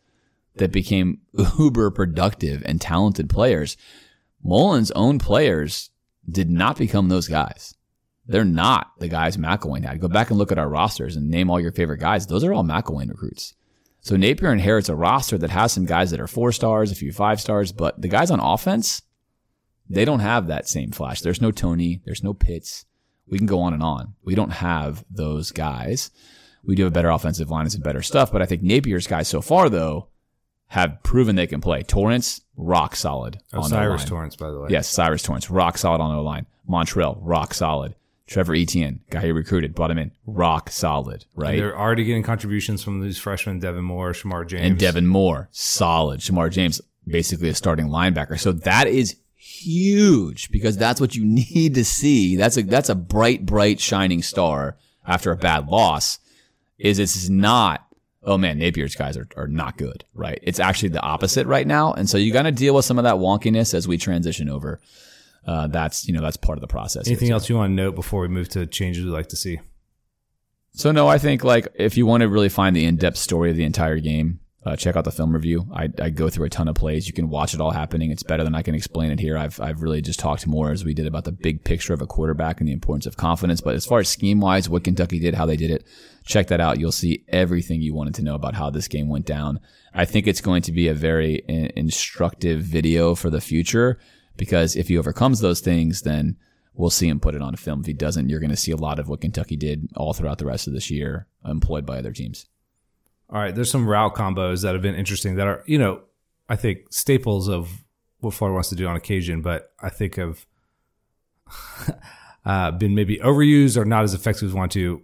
that 0.58 0.72
became 0.72 1.22
uber 1.58 1.90
productive 1.90 2.62
and 2.68 2.80
talented 2.80 3.32
players. 3.32 3.78
Mullen's 4.44 4.92
own 4.92 5.18
players 5.18 5.90
did 6.30 6.52
not 6.52 6.78
become 6.78 7.10
those 7.10 7.28
guys. 7.28 7.74
They're 8.28 8.43
not 8.43 8.91
the 8.99 9.07
guys 9.07 9.38
McElwain 9.38 9.86
had. 9.86 9.99
Go 10.01 10.07
back 10.07 10.30
and 10.30 10.39
look 10.39 10.51
at 10.51 10.57
our 10.57 10.69
rosters 10.69 11.15
and 11.15 11.30
name 11.30 11.49
all 11.49 11.59
your 11.59 11.71
favorite 11.71 11.99
guys. 11.99 12.26
Those 12.26 12.43
are 12.43 12.53
all 12.53 12.63
McElwain 12.63 13.09
recruits. 13.09 13.53
So 14.01 14.15
Napier 14.15 14.51
inherits 14.51 14.89
a 14.89 14.95
roster 14.95 15.38
that 15.38 15.49
has 15.49 15.71
some 15.71 15.86
guys 15.86 16.11
that 16.11 16.19
are 16.19 16.28
four 16.28 16.51
stars, 16.51 16.91
a 16.91 16.95
few 16.95 17.11
five 17.11 17.41
stars, 17.41 17.71
but 17.71 18.01
the 18.01 18.07
guys 18.07 18.32
on 18.32 18.39
offense, 18.39 19.01
they 19.89 20.05
don't 20.05 20.19
have 20.19 20.47
that 20.47 20.67
same 20.67 20.91
flash. 20.91 21.21
There's 21.21 21.41
no 21.41 21.51
Tony. 21.51 22.01
There's 22.05 22.23
no 22.23 22.34
Pitts. 22.34 22.86
We 23.28 23.38
can 23.38 23.47
go 23.47 23.61
on 23.61 23.73
and 23.73 23.82
on. 23.82 24.15
We 24.23 24.36
don't 24.36 24.51
have 24.51 25.03
those 25.09 25.51
guys. 25.51 26.11
We 26.63 26.76
do 26.76 26.84
have 26.84 26.91
a 26.91 26.93
better 26.93 27.09
offensive 27.09 27.49
line 27.49 27.61
and 27.61 27.71
some 27.71 27.82
better 27.82 28.01
stuff, 28.01 28.32
but 28.32 28.41
I 28.41 28.45
think 28.45 28.61
Napier's 28.63 29.07
guys 29.07 29.28
so 29.28 29.41
far, 29.41 29.69
though, 29.69 30.07
have 30.67 31.01
proven 31.03 31.36
they 31.36 31.47
can 31.47 31.61
play. 31.61 31.84
Torrance, 31.84 32.41
rock 32.57 32.95
solid. 32.95 33.39
Oh, 33.53 33.61
on 33.61 33.69
Cyrus 33.69 34.01
O-line. 34.01 34.07
Torrance, 34.07 34.36
by 34.36 34.49
the 34.49 34.59
way. 34.59 34.67
Yes, 34.71 34.88
Cyrus 34.89 35.21
Torrance, 35.21 35.49
rock 35.49 35.78
solid 35.78 36.01
on 36.01 36.15
O 36.15 36.21
line. 36.21 36.47
Montrell, 36.69 37.17
rock 37.21 37.53
solid. 37.53 37.95
Trevor 38.28 38.55
Etienne, 38.55 39.01
guy 39.11 39.21
he 39.21 39.32
recruited, 39.32 39.76
brought 39.76 39.91
him 39.91 39.99
in, 39.99 40.11
rock 40.26 40.69
solid, 40.71 41.26
And 41.36 41.43
right? 41.43 41.57
They're 41.57 41.78
already 41.78 42.03
getting 42.03 42.23
contributions 42.23 42.84
from 42.84 43.01
these 43.01 43.19
freshmen, 43.19 43.59
Devin 43.59 43.84
Moore, 43.84 44.13
Shemar 44.13 44.47
James. 44.47 44.63
And 44.63 44.80
Devin 44.80 45.05
Moore, 45.05 45.47
solid. 45.51 46.21
Shemar 46.21 46.49
James, 46.49 46.82
basically 47.07 47.49
a 47.49 47.55
starting 47.55 47.88
linebacker. 47.88 48.39
So 48.39 48.51
that 48.51 48.88
is 48.88 49.17
huge 49.36 50.49
because 50.49 50.76
that's 50.76 50.99
what 50.99 51.15
you 51.15 51.23
need 51.53 51.76
to 51.76 51.86
see. 51.86 52.36
That's 52.36 52.57
a 52.57 52.63
that's 52.63 52.89
a 52.89 52.95
bright, 52.95 53.45
bright, 53.45 53.80
shining 53.80 54.23
star 54.23 54.78
after 55.05 55.32
a 55.32 55.38
bad 55.38 55.67
loss. 55.67 56.17
Is 56.80 56.99
it's 56.99 57.30
not, 57.30 57.88
oh 58.23 58.38
man, 58.38 58.59
Napier's 58.59 58.95
guys 58.95 59.15
are, 59.17 59.28
are 59.38 59.47
not 59.47 59.78
good, 59.78 60.03
right? 60.15 60.39
It's 60.41 60.59
actually 60.59 60.89
the 60.89 61.01
opposite 61.01 61.45
right 61.47 61.65
now. 61.65 61.93
And 61.93 62.09
so 62.09 62.17
you 62.17 62.34
gotta 62.34 62.51
deal 62.51 62.73
with 62.73 62.86
some 62.86 62.97
of 62.97 63.03
that 63.03 63.15
wonkiness 63.15 63.76
as 63.76 63.88
we 63.88 63.97
transition 63.99 64.49
over. 64.49 64.82
Uh, 65.46 65.68
that's 65.68 66.08
you 66.08 66.14
know, 66.14 66.22
that's 66.22 66.38
part 66.38 66.58
of 66.58 66.62
the 66.62 66.68
process. 66.68 67.08
Anything 67.08 67.32
else 67.32 67.50
you 67.50 67.56
want 67.56 67.72
to 67.72 67.76
note 67.76 67.96
before 67.96 68.22
we 68.22 68.28
move 68.28 68.50
to 68.50 68.66
changes 68.66 69.06
we'd 69.06 69.12
like 69.12 69.30
to 69.30 69.36
see? 69.36 69.60
So 70.72 70.91
no, 70.91 71.08
I 71.08 71.18
think 71.18 71.43
like 71.43 71.68
if 71.76 71.98
you 71.98 72.06
want 72.06 72.22
to 72.22 72.30
really 72.30 72.50
find 72.50 72.76
the 72.76 72.86
in-depth 72.86 73.18
story 73.18 73.50
of 73.52 73.56
the 73.56 73.64
entire 73.64 74.00
game, 74.00 74.39
uh, 74.66 74.76
check 74.76 74.96
out 74.96 75.04
the 75.04 75.12
film 75.12 75.32
review. 75.32 75.68
I, 75.74 75.89
I 76.02 76.10
go 76.10 76.28
through 76.28 76.48
a 76.48 76.50
ton 76.50 76.68
of 76.68 76.76
plays. 76.76 77.08
You 77.08 77.14
can 77.14 77.30
watch 77.30 77.54
it 77.54 77.62
all 77.62 77.70
happening. 77.70 78.10
It's 78.10 78.24
better 78.24 78.43
than 78.43 78.56
I 78.56 78.64
can 78.64 78.74
explain 78.74 79.12
it 79.12 79.20
here. 79.20 79.38
I've 79.38 79.62
I've 79.62 79.84
really 79.84 80.02
just 80.02 80.20
talked 80.20 80.48
more 80.48 80.72
as 80.72 80.84
we 80.84 80.96
did 80.96 81.06
about 81.06 81.24
the 81.26 81.32
big 81.32 81.64
picture 81.64 81.93
of 81.93 82.02
a 82.02 82.08
quarterback 82.08 82.60
and 82.60 82.68
the 82.68 82.74
importance 82.74 83.06
of 83.06 83.16
confidence. 83.16 83.62
But 83.62 83.76
as 83.76 83.86
far 83.86 84.00
as 84.00 84.10
scheme 84.10 84.39
wise, 84.39 84.68
what 84.68 84.84
Kentucky 84.84 85.20
did, 85.20 85.36
how 85.36 85.46
they 85.46 85.56
did 85.56 85.70
it, 85.70 85.86
check 86.26 86.48
that 86.48 86.60
out. 86.60 86.80
You'll 86.80 86.91
see 86.91 87.24
everything 87.28 87.82
you 87.82 87.93
wanted 87.93 88.16
to 88.16 88.24
know 88.24 88.34
about 88.34 88.56
how 88.56 88.72
this 88.72 88.88
game 88.88 89.08
went 89.08 89.28
down. 89.28 89.60
I 89.93 90.06
think 90.06 90.26
it's 90.26 90.41
going 90.41 90.64
to 90.64 90.72
be 90.72 90.88
a 90.88 90.96
very 90.96 91.36
in- 91.48 91.72
instructive 91.76 92.62
video 92.62 93.14
for 93.14 93.30
the 93.30 93.41
future 93.41 94.00
because 94.38 94.76
if 94.76 94.88
he 94.88 94.98
overcomes 94.98 95.40
those 95.40 95.60
things, 95.60 96.02
then 96.02 96.38
we'll 96.74 96.90
see 96.90 97.08
him 97.08 97.20
put 97.20 97.36
it 97.36 97.42
on 97.42 97.54
a 97.54 97.58
film. 97.58 97.80
If 97.80 97.86
he 97.86 97.94
doesn't, 97.94 98.30
you're 98.30 98.40
going 98.40 98.50
to 98.50 98.58
see 98.58 98.72
a 98.72 98.78
lot 98.78 99.00
of 99.00 99.08
what 99.08 99.22
Kentucky 99.22 99.56
did 99.56 99.90
all 99.96 100.14
throughout 100.14 100.38
the 100.38 100.46
rest 100.46 100.68
of 100.68 100.74
this 100.74 100.92
year, 100.92 101.28
employed 101.46 101.86
by 101.86 101.98
other 101.98 102.12
teams. 102.12 102.48
All 103.30 103.42
right, 103.42 103.56
there's 103.56 103.72
some 103.72 103.88
route 103.88 104.16
combos 104.16 104.62
that 104.62 104.74
have 104.74 104.82
been 104.82 104.96
interesting 104.96 105.36
that 105.36 105.48
are, 105.48 105.64
you 105.66 105.80
know, 105.80 106.02
I 106.48 106.56
think 106.56 106.92
staples 106.92 107.48
of 107.48 107.84
what 108.20 108.34
Florida 108.34 108.54
wants 108.54 108.70
to 108.70 108.76
do 108.76 108.88
on 108.88 108.96
occasion, 108.96 109.42
but 109.42 109.72
I 109.80 109.90
think 109.90 110.16
have 110.16 110.46
uh, 112.46 112.72
been 112.72 112.94
maybe 112.94 113.18
overused 113.18 113.78
or 113.78 113.86
not 113.86 114.04
as 114.04 114.14
effective 114.14 114.44
as 114.50 114.54
we 114.54 114.60
want 114.60 114.72
to. 114.74 115.02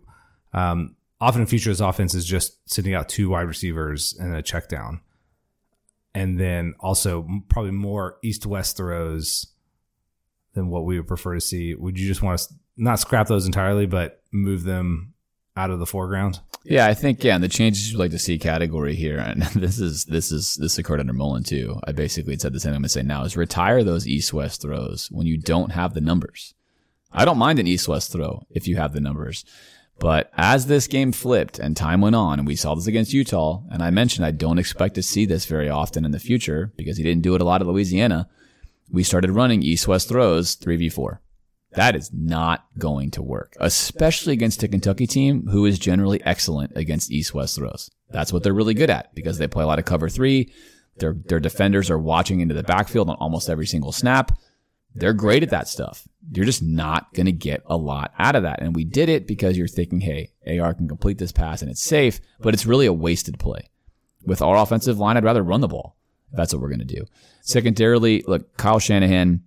Um, 0.54 0.96
often 1.20 1.46
features 1.46 1.82
offense 1.82 2.14
is 2.14 2.26
just 2.26 2.58
sending 2.70 2.94
out 2.94 3.10
two 3.10 3.30
wide 3.30 3.48
receivers 3.48 4.16
and 4.20 4.36
a 4.36 4.42
check 4.42 4.68
down. 4.68 5.02
And 6.14 6.40
then 6.40 6.74
also 6.80 7.26
probably 7.48 7.72
more 7.72 8.18
east 8.22 8.46
west 8.46 8.78
throws 8.78 9.48
than 10.54 10.70
what 10.70 10.86
we 10.86 10.98
would 10.98 11.08
prefer 11.08 11.36
to 11.36 11.42
see. 11.42 11.74
Would 11.74 11.98
you 11.98 12.08
just 12.08 12.22
want 12.22 12.40
to 12.40 12.54
not 12.78 13.00
scrap 13.00 13.28
those 13.28 13.46
entirely, 13.46 13.86
but 13.86 14.22
move 14.32 14.64
them 14.64 15.14
out 15.56 15.70
of 15.70 15.80
the 15.80 15.86
foreground? 15.86 16.40
Yeah, 16.64 16.86
I 16.88 16.94
think 16.94 17.24
yeah, 17.24 17.36
and 17.36 17.44
the 17.44 17.48
changes 17.48 17.92
you'd 17.92 18.00
like 18.00 18.12
to 18.12 18.20
see 18.20 18.38
category 18.38 18.96
here, 18.96 19.18
and 19.18 19.42
this 19.56 19.80
is 19.80 20.06
this 20.06 20.32
is 20.32 20.56
this 20.56 20.78
occurred 20.78 21.00
under 21.00 21.14
Mullen 21.14 21.44
too. 21.44 21.80
I 21.86 21.92
basically 21.92 22.38
said 22.38 22.54
the 22.54 22.60
same. 22.60 22.72
thing 22.72 22.76
I'm 22.76 22.82
gonna 22.82 22.90
say 22.90 23.02
now 23.02 23.24
is 23.24 23.36
retire 23.36 23.84
those 23.84 24.08
east 24.08 24.34
west 24.34 24.62
throws 24.62 25.10
when 25.12 25.26
you 25.26 25.38
don't 25.38 25.72
have 25.72 25.94
the 25.94 26.02
numbers. 26.02 26.54
I 27.12 27.26
don't 27.26 27.38
mind 27.38 27.60
an 27.60 27.68
east 27.68 27.88
west 27.88 28.12
throw 28.12 28.46
if 28.50 28.68
you 28.68 28.78
have 28.78 28.94
the 28.94 29.02
numbers. 29.02 29.44
But 30.02 30.32
as 30.36 30.66
this 30.66 30.88
game 30.88 31.12
flipped 31.12 31.60
and 31.60 31.78
time 31.78 32.02
went 32.02 32.16
on, 32.16 32.40
and 32.40 32.48
we 32.48 32.56
saw 32.56 32.74
this 32.74 32.88
against 32.88 33.14
Utah, 33.14 33.62
and 33.70 33.84
I 33.84 33.92
mentioned 33.92 34.26
I 34.26 34.32
don't 34.32 34.58
expect 34.58 34.96
to 34.96 35.04
see 35.04 35.28
this 35.28 35.46
very 35.46 35.70
often 35.70 36.06
in 36.06 36.12
the 36.12 36.18
future 36.18 36.74
because 36.76 36.98
he 36.98 37.04
didn't 37.04 37.22
do 37.22 37.36
it 37.36 37.42
a 37.42 37.44
lot 37.44 37.62
at 37.62 37.68
Louisiana. 37.68 38.28
We 38.90 39.04
started 39.04 39.30
running 39.30 39.62
east 39.62 39.88
west 39.88 40.10
throws 40.10 40.56
3v4. 40.56 41.20
That 41.74 41.96
is 41.96 42.12
not 42.12 42.66
going 42.80 43.12
to 43.12 43.22
work, 43.22 43.56
especially 43.60 44.34
against 44.34 44.64
a 44.64 44.68
Kentucky 44.68 45.06
team 45.06 45.46
who 45.46 45.68
is 45.68 45.78
generally 45.78 46.20
excellent 46.26 46.76
against 46.76 47.12
east 47.12 47.36
west 47.36 47.56
throws. 47.56 47.92
That's 48.10 48.34
what 48.34 48.42
they're 48.42 48.56
really 48.56 48.74
good 48.74 48.90
at 48.90 49.14
because 49.14 49.38
they 49.38 49.48
play 49.48 49.64
a 49.64 49.68
lot 49.68 49.78
of 49.78 49.86
cover 49.86 50.10
three. 50.10 50.52
Their, 50.98 51.14
their 51.14 51.40
defenders 51.40 51.92
are 51.92 52.00
watching 52.00 52.40
into 52.40 52.56
the 52.56 52.64
backfield 52.64 53.08
on 53.08 53.18
almost 53.18 53.52
every 53.52 53.68
single 53.68 53.92
snap. 53.92 54.32
They're 54.94 55.14
great 55.14 55.44
at 55.44 55.50
that 55.50 55.68
stuff. 55.68 56.08
You're 56.32 56.46
just 56.46 56.62
not 56.62 57.14
going 57.14 57.26
to 57.26 57.32
get 57.32 57.64
a 57.66 57.78
lot 57.78 58.14
out 58.20 58.36
of 58.36 58.44
that. 58.44 58.62
And 58.62 58.76
we 58.76 58.84
did 58.84 59.10
it 59.10 59.26
because 59.26 59.58
you're 59.58 59.68
thinking, 59.68 60.02
hey, 60.02 60.32
AR 60.46 60.74
can 60.74 60.88
complete 60.88 61.18
this 61.18 61.32
pass 61.32 61.62
and 61.62 61.72
it's 61.72 61.82
safe, 61.82 62.20
but 62.40 62.54
it's 62.54 62.66
really 62.66 62.86
a 62.86 62.94
wasted 62.94 63.40
play. 63.40 63.70
With 64.26 64.42
our 64.42 64.58
offensive 64.58 65.00
line, 65.00 65.18
I'd 65.18 65.24
rather 65.24 65.44
run 65.44 65.62
the 65.62 65.68
ball. 65.68 65.96
That's 66.32 66.54
what 66.54 66.62
we're 66.62 66.70
going 66.70 66.80
to 66.80 66.86
do. 66.86 67.06
Secondarily, 67.42 68.24
look, 68.28 68.56
Kyle 68.58 68.80
Shanahan, 68.80 69.44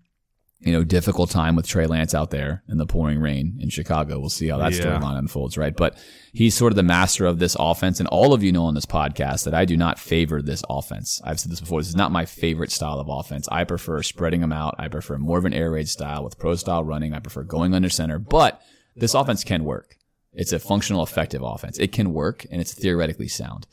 you 0.65 0.73
know, 0.73 0.83
difficult 0.83 1.31
time 1.31 1.57
with 1.57 1.67
Trey 1.67 1.87
Lance 1.87 2.15
out 2.15 2.31
there 2.31 2.63
in 2.69 2.79
the 2.79 2.87
pouring 2.87 3.21
rain 3.21 3.59
in 3.61 3.69
Chicago. 3.69 4.19
We'll 4.19 4.31
see 4.31 4.49
how 4.49 4.57
that 4.59 4.73
Yeah. 4.73 4.81
storyline 4.99 5.19
unfolds, 5.19 5.59
right? 5.59 5.77
But 5.77 5.97
he's 6.33 6.55
sort 6.55 6.73
of 6.73 6.77
the 6.77 6.83
master 6.83 7.27
of 7.27 7.39
this 7.39 7.55
offense. 7.61 8.01
And 8.01 8.09
all 8.09 8.33
of 8.33 8.43
you 8.43 8.51
know 8.51 8.65
on 8.65 8.75
this 8.75 8.87
podcast 8.87 9.45
that 9.45 9.53
I 9.55 9.65
do 9.67 9.77
not 9.77 9.99
favor 9.99 10.41
this 10.41 10.63
offense. 10.71 11.21
I've 11.23 11.39
said 11.39 11.53
this 11.53 11.61
before. 11.61 11.81
This 11.81 11.89
is 11.91 11.97
not 11.97 12.13
my 12.13 12.25
favorite 12.25 12.73
style 12.73 12.99
of 12.99 13.09
offense. 13.11 13.47
I 13.53 13.65
prefer 13.65 14.03
spreading 14.03 14.41
them 14.41 14.53
out. 14.53 14.75
I 14.79 14.89
prefer 14.89 15.19
more 15.19 15.39
of 15.39 15.45
an 15.45 15.53
air 15.55 15.71
raid 15.71 15.89
style 15.89 16.25
with 16.25 16.39
pro 16.39 16.55
style 16.55 16.83
running. 16.83 17.13
I 17.13 17.19
prefer 17.19 17.43
going 17.43 17.75
under 17.75 17.91
center, 17.91 18.19
but 18.19 18.61
this 18.97 19.13
offense 19.15 19.45
can 19.45 19.65
work. 19.65 19.99
It's 20.33 20.53
a 20.53 20.59
functional, 20.59 21.03
effective 21.03 21.43
offense. 21.45 21.79
It 21.79 21.93
can 21.93 22.13
work 22.13 22.47
and 22.51 22.61
it's 22.61 22.73
theoretically 22.73 23.29
sound. 23.29 23.67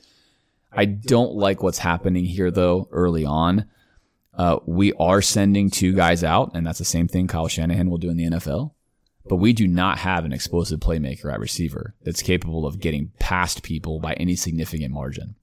I 0.73 0.85
don't 0.85 1.33
like 1.33 1.63
what's 1.63 1.79
happening 1.79 2.25
here 2.25 2.51
though 2.51 2.87
early 2.91 3.25
on. 3.25 3.65
Uh, 4.33 4.59
we 4.65 4.93
are 4.93 5.21
sending 5.21 5.69
two 5.69 5.93
guys 5.93 6.23
out, 6.23 6.51
and 6.53 6.65
that's 6.65 6.79
the 6.79 6.85
same 6.85 7.07
thing 7.07 7.27
Kyle 7.27 7.47
Shanahan 7.47 7.89
will 7.89 7.97
do 7.97 8.09
in 8.09 8.17
the 8.17 8.29
NFL. 8.29 8.71
But 9.25 9.35
we 9.35 9.53
do 9.53 9.67
not 9.67 9.99
have 9.99 10.25
an 10.25 10.33
explosive 10.33 10.79
playmaker 10.79 11.31
at 11.31 11.39
receiver 11.39 11.93
that's 12.03 12.23
capable 12.23 12.65
of 12.65 12.79
getting 12.79 13.11
past 13.19 13.61
people 13.61 13.99
by 13.99 14.13
any 14.13 14.35
significant 14.35 14.93
margin. 14.93 15.35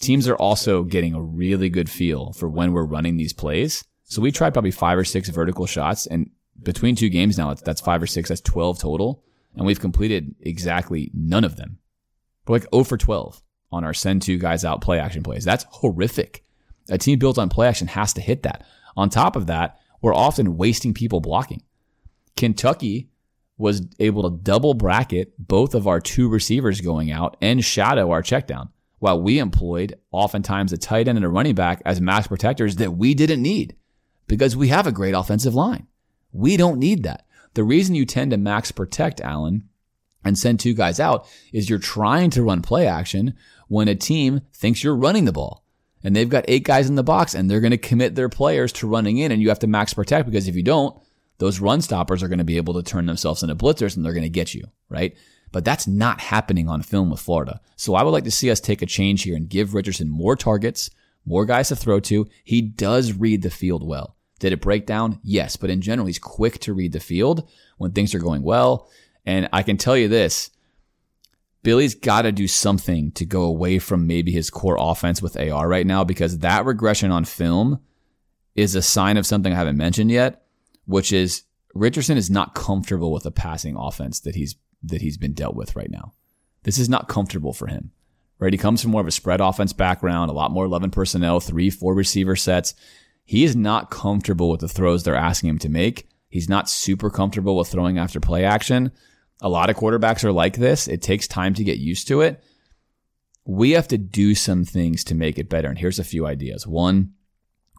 Teams 0.00 0.26
are 0.28 0.36
also 0.36 0.82
getting 0.82 1.14
a 1.14 1.22
really 1.22 1.68
good 1.68 1.90
feel 1.90 2.32
for 2.32 2.48
when 2.48 2.72
we're 2.72 2.84
running 2.84 3.16
these 3.16 3.32
plays. 3.32 3.84
So 4.04 4.22
we 4.22 4.32
tried 4.32 4.52
probably 4.52 4.70
five 4.70 4.98
or 4.98 5.04
six 5.04 5.28
vertical 5.28 5.66
shots, 5.66 6.06
and 6.06 6.30
between 6.62 6.96
two 6.96 7.08
games 7.08 7.38
now, 7.38 7.52
that's 7.54 7.80
five 7.80 8.02
or 8.02 8.06
six, 8.06 8.30
that's 8.30 8.40
12 8.40 8.78
total. 8.78 9.22
And 9.54 9.66
we've 9.66 9.80
completed 9.80 10.34
exactly 10.40 11.10
none 11.14 11.44
of 11.44 11.56
them. 11.56 11.78
We're 12.46 12.56
like 12.56 12.68
0 12.72 12.84
for 12.84 12.96
12 12.96 13.42
on 13.70 13.84
our 13.84 13.94
send 13.94 14.22
two 14.22 14.38
guys 14.38 14.64
out 14.64 14.80
play 14.80 14.98
action 14.98 15.22
plays. 15.22 15.44
That's 15.44 15.66
horrific. 15.70 16.44
A 16.90 16.98
team 16.98 17.18
built 17.18 17.38
on 17.38 17.48
play 17.48 17.68
action 17.68 17.88
has 17.88 18.12
to 18.14 18.20
hit 18.20 18.42
that. 18.44 18.66
On 18.96 19.08
top 19.08 19.36
of 19.36 19.46
that, 19.46 19.78
we're 20.00 20.14
often 20.14 20.56
wasting 20.56 20.94
people 20.94 21.20
blocking. 21.20 21.62
Kentucky 22.36 23.10
was 23.56 23.82
able 23.98 24.22
to 24.22 24.42
double 24.42 24.74
bracket 24.74 25.32
both 25.38 25.74
of 25.74 25.86
our 25.86 26.00
two 26.00 26.28
receivers 26.28 26.80
going 26.80 27.10
out 27.10 27.36
and 27.40 27.64
shadow 27.64 28.10
our 28.10 28.22
check 28.22 28.46
down. 28.46 28.70
while 28.98 29.20
we 29.20 29.38
employed 29.38 29.96
oftentimes 30.10 30.72
a 30.72 30.78
tight 30.78 31.08
end 31.08 31.18
and 31.18 31.24
a 31.24 31.28
running 31.28 31.54
back 31.54 31.80
as 31.84 32.00
max 32.00 32.26
protectors 32.26 32.76
that 32.76 32.96
we 32.96 33.14
didn't 33.14 33.42
need 33.42 33.76
because 34.26 34.56
we 34.56 34.68
have 34.68 34.86
a 34.86 34.92
great 34.92 35.14
offensive 35.14 35.54
line. 35.54 35.86
We 36.32 36.56
don't 36.56 36.78
need 36.78 37.04
that. 37.04 37.24
The 37.54 37.64
reason 37.64 37.94
you 37.94 38.04
tend 38.04 38.32
to 38.32 38.36
max 38.36 38.72
protect 38.72 39.20
Alan 39.20 39.68
and 40.24 40.38
send 40.38 40.60
two 40.60 40.74
guys 40.74 41.00
out 41.00 41.26
is 41.52 41.70
you're 41.70 41.78
trying 41.78 42.30
to 42.30 42.42
run 42.42 42.60
play 42.60 42.86
action 42.86 43.34
when 43.68 43.88
a 43.88 43.94
team 43.94 44.42
thinks 44.52 44.82
you're 44.82 44.96
running 44.96 45.24
the 45.24 45.32
ball 45.32 45.64
and 46.02 46.14
they've 46.14 46.28
got 46.28 46.44
eight 46.48 46.64
guys 46.64 46.88
in 46.88 46.94
the 46.94 47.02
box 47.02 47.34
and 47.34 47.50
they're 47.50 47.60
going 47.60 47.70
to 47.70 47.78
commit 47.78 48.14
their 48.14 48.28
players 48.28 48.72
to 48.72 48.86
running 48.86 49.18
in 49.18 49.32
and 49.32 49.42
you 49.42 49.48
have 49.48 49.58
to 49.60 49.66
max 49.66 49.94
protect 49.94 50.26
because 50.26 50.48
if 50.48 50.54
you 50.54 50.62
don't, 50.62 50.96
those 51.38 51.60
run 51.60 51.80
stoppers 51.80 52.22
are 52.22 52.28
going 52.28 52.38
to 52.38 52.44
be 52.44 52.56
able 52.56 52.74
to 52.74 52.82
turn 52.82 53.06
themselves 53.06 53.42
into 53.42 53.54
blitzers 53.54 53.96
and 53.96 54.04
they're 54.04 54.12
going 54.12 54.22
to 54.22 54.28
get 54.28 54.54
you, 54.54 54.64
right? 54.88 55.16
But 55.50 55.64
that's 55.64 55.86
not 55.86 56.20
happening 56.20 56.68
on 56.68 56.82
film 56.82 57.10
with 57.10 57.20
Florida. 57.20 57.60
So 57.76 57.94
I 57.94 58.02
would 58.02 58.10
like 58.10 58.24
to 58.24 58.30
see 58.30 58.50
us 58.50 58.60
take 58.60 58.82
a 58.82 58.86
change 58.86 59.22
here 59.22 59.36
and 59.36 59.48
give 59.48 59.74
Richardson 59.74 60.10
more 60.10 60.36
targets, 60.36 60.90
more 61.24 61.46
guys 61.46 61.68
to 61.68 61.76
throw 61.76 62.00
to. 62.00 62.28
He 62.44 62.60
does 62.60 63.12
read 63.12 63.42
the 63.42 63.50
field 63.50 63.86
well. 63.86 64.16
Did 64.40 64.52
it 64.52 64.60
break 64.60 64.86
down? 64.86 65.20
Yes, 65.22 65.56
but 65.56 65.70
in 65.70 65.80
general, 65.80 66.06
he's 66.06 66.18
quick 66.18 66.58
to 66.60 66.72
read 66.72 66.92
the 66.92 67.00
field 67.00 67.48
when 67.76 67.92
things 67.92 68.14
are 68.14 68.20
going 68.20 68.42
well. 68.42 68.88
And 69.24 69.48
I 69.52 69.62
can 69.62 69.76
tell 69.76 69.96
you 69.96 70.08
this, 70.08 70.50
Billy's 71.62 71.94
got 71.94 72.22
to 72.22 72.32
do 72.32 72.46
something 72.46 73.10
to 73.12 73.24
go 73.24 73.42
away 73.42 73.78
from 73.78 74.06
maybe 74.06 74.30
his 74.30 74.50
core 74.50 74.76
offense 74.78 75.20
with 75.20 75.36
AR 75.36 75.68
right 75.68 75.86
now 75.86 76.04
because 76.04 76.38
that 76.38 76.64
regression 76.64 77.10
on 77.10 77.24
film 77.24 77.80
is 78.54 78.74
a 78.74 78.82
sign 78.82 79.16
of 79.16 79.26
something 79.26 79.52
I 79.52 79.56
haven't 79.56 79.76
mentioned 79.76 80.10
yet, 80.10 80.42
which 80.86 81.12
is 81.12 81.42
Richardson 81.74 82.16
is 82.16 82.30
not 82.30 82.54
comfortable 82.54 83.12
with 83.12 83.24
the 83.24 83.30
passing 83.30 83.76
offense 83.76 84.20
that 84.20 84.34
he's 84.34 84.56
that 84.82 85.00
he's 85.00 85.16
been 85.16 85.32
dealt 85.32 85.56
with 85.56 85.74
right 85.74 85.90
now. 85.90 86.12
This 86.62 86.78
is 86.78 86.88
not 86.88 87.08
comfortable 87.08 87.52
for 87.52 87.66
him. 87.66 87.92
Right? 88.38 88.52
He 88.52 88.58
comes 88.58 88.80
from 88.80 88.92
more 88.92 89.00
of 89.00 89.06
a 89.06 89.12
spread 89.12 89.40
offense 89.40 89.72
background, 89.72 90.30
a 90.30 90.34
lot 90.34 90.52
more 90.52 90.64
11 90.64 90.90
personnel, 90.90 91.40
three, 91.40 91.70
four 91.70 91.94
receiver 91.94 92.36
sets. 92.36 92.74
He 93.24 93.42
is 93.42 93.56
not 93.56 93.90
comfortable 93.90 94.48
with 94.48 94.60
the 94.60 94.68
throws 94.68 95.02
they're 95.02 95.16
asking 95.16 95.50
him 95.50 95.58
to 95.58 95.68
make. 95.68 96.08
He's 96.28 96.48
not 96.48 96.68
super 96.68 97.10
comfortable 97.10 97.56
with 97.56 97.68
throwing 97.68 97.98
after 97.98 98.20
play 98.20 98.44
action. 98.44 98.92
A 99.40 99.48
lot 99.48 99.70
of 99.70 99.76
quarterbacks 99.76 100.24
are 100.24 100.32
like 100.32 100.56
this. 100.56 100.88
It 100.88 101.02
takes 101.02 101.28
time 101.28 101.54
to 101.54 101.64
get 101.64 101.78
used 101.78 102.08
to 102.08 102.22
it. 102.22 102.42
We 103.44 103.70
have 103.70 103.88
to 103.88 103.98
do 103.98 104.34
some 104.34 104.64
things 104.64 105.04
to 105.04 105.14
make 105.14 105.38
it 105.38 105.48
better. 105.48 105.68
And 105.68 105.78
here's 105.78 105.98
a 105.98 106.04
few 106.04 106.26
ideas. 106.26 106.66
One, 106.66 107.14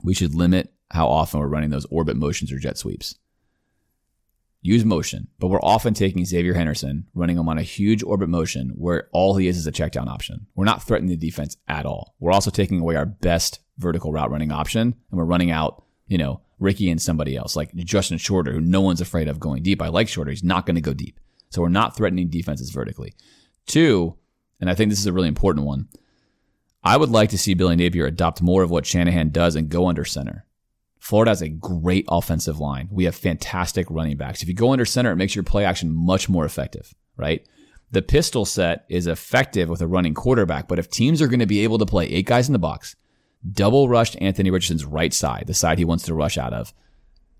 we 0.03 0.13
should 0.13 0.33
limit 0.33 0.73
how 0.89 1.07
often 1.07 1.39
we're 1.39 1.47
running 1.47 1.69
those 1.69 1.85
orbit 1.85 2.17
motions 2.17 2.51
or 2.51 2.57
jet 2.57 2.77
sweeps. 2.77 3.15
Use 4.61 4.83
motion, 4.83 5.27
but 5.39 5.47
we're 5.47 5.61
often 5.61 5.93
taking 5.93 6.23
Xzavier 6.23 6.55
Henderson, 6.55 7.05
running 7.13 7.37
him 7.37 7.47
on 7.47 7.57
a 7.57 7.63
huge 7.63 8.03
orbit 8.03 8.27
motion 8.27 8.71
where 8.75 9.07
all 9.13 9.37
he 9.37 9.47
is 9.47 9.57
is 9.57 9.67
a 9.67 9.71
check 9.71 9.93
down 9.93 10.09
option. 10.09 10.47
We're 10.55 10.65
not 10.65 10.83
threatening 10.83 11.17
the 11.17 11.27
defense 11.27 11.55
at 11.67 11.85
all. 11.85 12.15
We're 12.19 12.33
also 12.33 12.51
taking 12.51 12.81
away 12.81 12.95
our 12.95 13.05
best 13.05 13.59
vertical 13.77 14.11
route 14.11 14.31
running 14.31 14.51
option 14.51 14.81
and 14.81 15.17
we're 15.17 15.23
running 15.23 15.51
out, 15.51 15.83
you 16.07 16.17
know, 16.17 16.41
Ricky 16.59 16.89
and 16.89 17.01
somebody 17.01 17.37
else 17.37 17.55
like 17.55 17.73
Justin 17.73 18.17
Shorter, 18.17 18.51
who 18.51 18.59
no 18.59 18.81
one's 18.81 18.99
afraid 18.99 19.29
of 19.29 19.39
going 19.39 19.63
deep. 19.63 19.81
I 19.81 19.87
like 19.87 20.09
Shorter. 20.09 20.31
He's 20.31 20.43
not 20.43 20.65
going 20.65 20.75
to 20.75 20.81
go 20.81 20.93
deep. 20.93 21.21
So 21.49 21.61
we're 21.61 21.69
not 21.69 21.95
threatening 21.95 22.29
defenses 22.29 22.69
vertically. 22.69 23.13
Two, 23.65 24.15
and 24.59 24.69
I 24.69 24.75
think 24.75 24.89
this 24.89 24.99
is 24.99 25.05
a 25.05 25.13
really 25.13 25.27
important 25.27 25.65
one. 25.65 25.87
I 26.83 26.95
would 26.95 27.09
like 27.09 27.29
to 27.31 27.37
see 27.37 27.53
Billy 27.53 27.75
Napier 27.75 28.05
adopt 28.05 28.41
more 28.41 28.63
of 28.63 28.71
what 28.71 28.85
Shanahan 28.85 29.29
does 29.29 29.55
and 29.55 29.69
go 29.69 29.87
under 29.87 30.05
center. 30.05 30.45
Florida 30.99 31.31
has 31.31 31.41
a 31.41 31.49
great 31.49 32.05
offensive 32.09 32.59
line. 32.59 32.89
We 32.91 33.05
have 33.05 33.15
fantastic 33.15 33.87
running 33.89 34.17
backs. 34.17 34.41
If 34.41 34.47
you 34.47 34.53
go 34.53 34.71
under 34.71 34.85
center, 34.85 35.11
it 35.11 35.17
makes 35.17 35.35
your 35.35 35.43
play 35.43 35.65
action 35.65 35.93
much 35.93 36.29
more 36.29 36.45
effective, 36.45 36.93
right? 37.17 37.45
The 37.91 38.01
pistol 38.01 38.45
set 38.45 38.85
is 38.89 39.07
effective 39.07 39.69
with 39.69 39.81
a 39.81 39.87
running 39.87 40.13
quarterback, 40.13 40.67
but 40.67 40.77
if 40.77 40.89
teams 40.89 41.21
are 41.21 41.27
going 41.27 41.39
to 41.39 41.45
be 41.45 41.63
able 41.63 41.79
to 41.79 41.85
play 41.85 42.05
eight 42.05 42.27
guys 42.27 42.47
in 42.47 42.53
the 42.53 42.59
box, 42.59 42.95
double 43.49 43.89
rushed 43.89 44.17
Anthony 44.21 44.51
Richardson's 44.51 44.85
right 44.85 45.13
side, 45.13 45.45
the 45.47 45.53
side 45.53 45.79
he 45.79 45.85
wants 45.85 46.03
to 46.05 46.13
rush 46.13 46.37
out 46.37 46.53
of, 46.53 46.73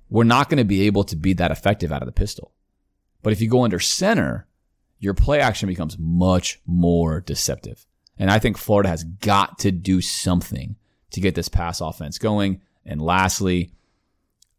we're 0.10 0.24
not 0.24 0.49
going 0.49 0.57
to 0.57 0.64
be 0.64 0.84
able 0.84 1.03
to 1.03 1.16
be 1.16 1.34
that 1.34 1.51
effective 1.51 1.91
out 1.91 2.01
of 2.01 2.07
the 2.07 2.12
pistol. 2.12 2.53
But 3.22 3.34
if 3.34 3.42
you 3.42 3.50
go 3.50 3.64
under 3.64 3.80
center, 3.80 4.48
your 5.00 5.14
play 5.14 5.40
action 5.40 5.68
becomes 5.68 5.98
much 5.98 6.60
more 6.66 7.22
deceptive. 7.22 7.86
And 8.18 8.30
I 8.30 8.40
think 8.40 8.58
Florida 8.58 8.90
has 8.90 9.04
got 9.04 9.60
to 9.60 9.72
do 9.72 10.02
something 10.02 10.76
to 11.12 11.22
get 11.22 11.36
this 11.36 11.50
pass 11.50 11.82
offense 11.82 12.18
going. 12.18 12.62
And 12.86 13.02
lastly, 13.02 13.74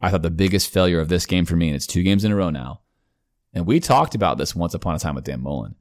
I 0.01 0.11
thought 0.11 0.23
the 0.23 0.31
biggest 0.31 0.73
failure 0.73 1.01
of 1.01 1.09
this 1.09 1.27
game 1.27 1.45
for 1.45 1.57
me, 1.57 1.69
and 1.69 1.77
it's 1.77 1.87
two 1.87 2.03
games 2.03 2.25
in 2.25 2.33
a 2.33 2.37
row 2.37 2.51
now, 2.51 2.81
and 3.53 3.67
we 3.67 3.81
talked 3.81 4.15
about 4.15 4.39
this 4.39 4.55
once 4.55 4.75
upon 4.75 4.95
a 4.95 4.99
time 4.99 5.15
with 5.15 5.25
Dan 5.25 5.43
Mullen. 5.43 5.75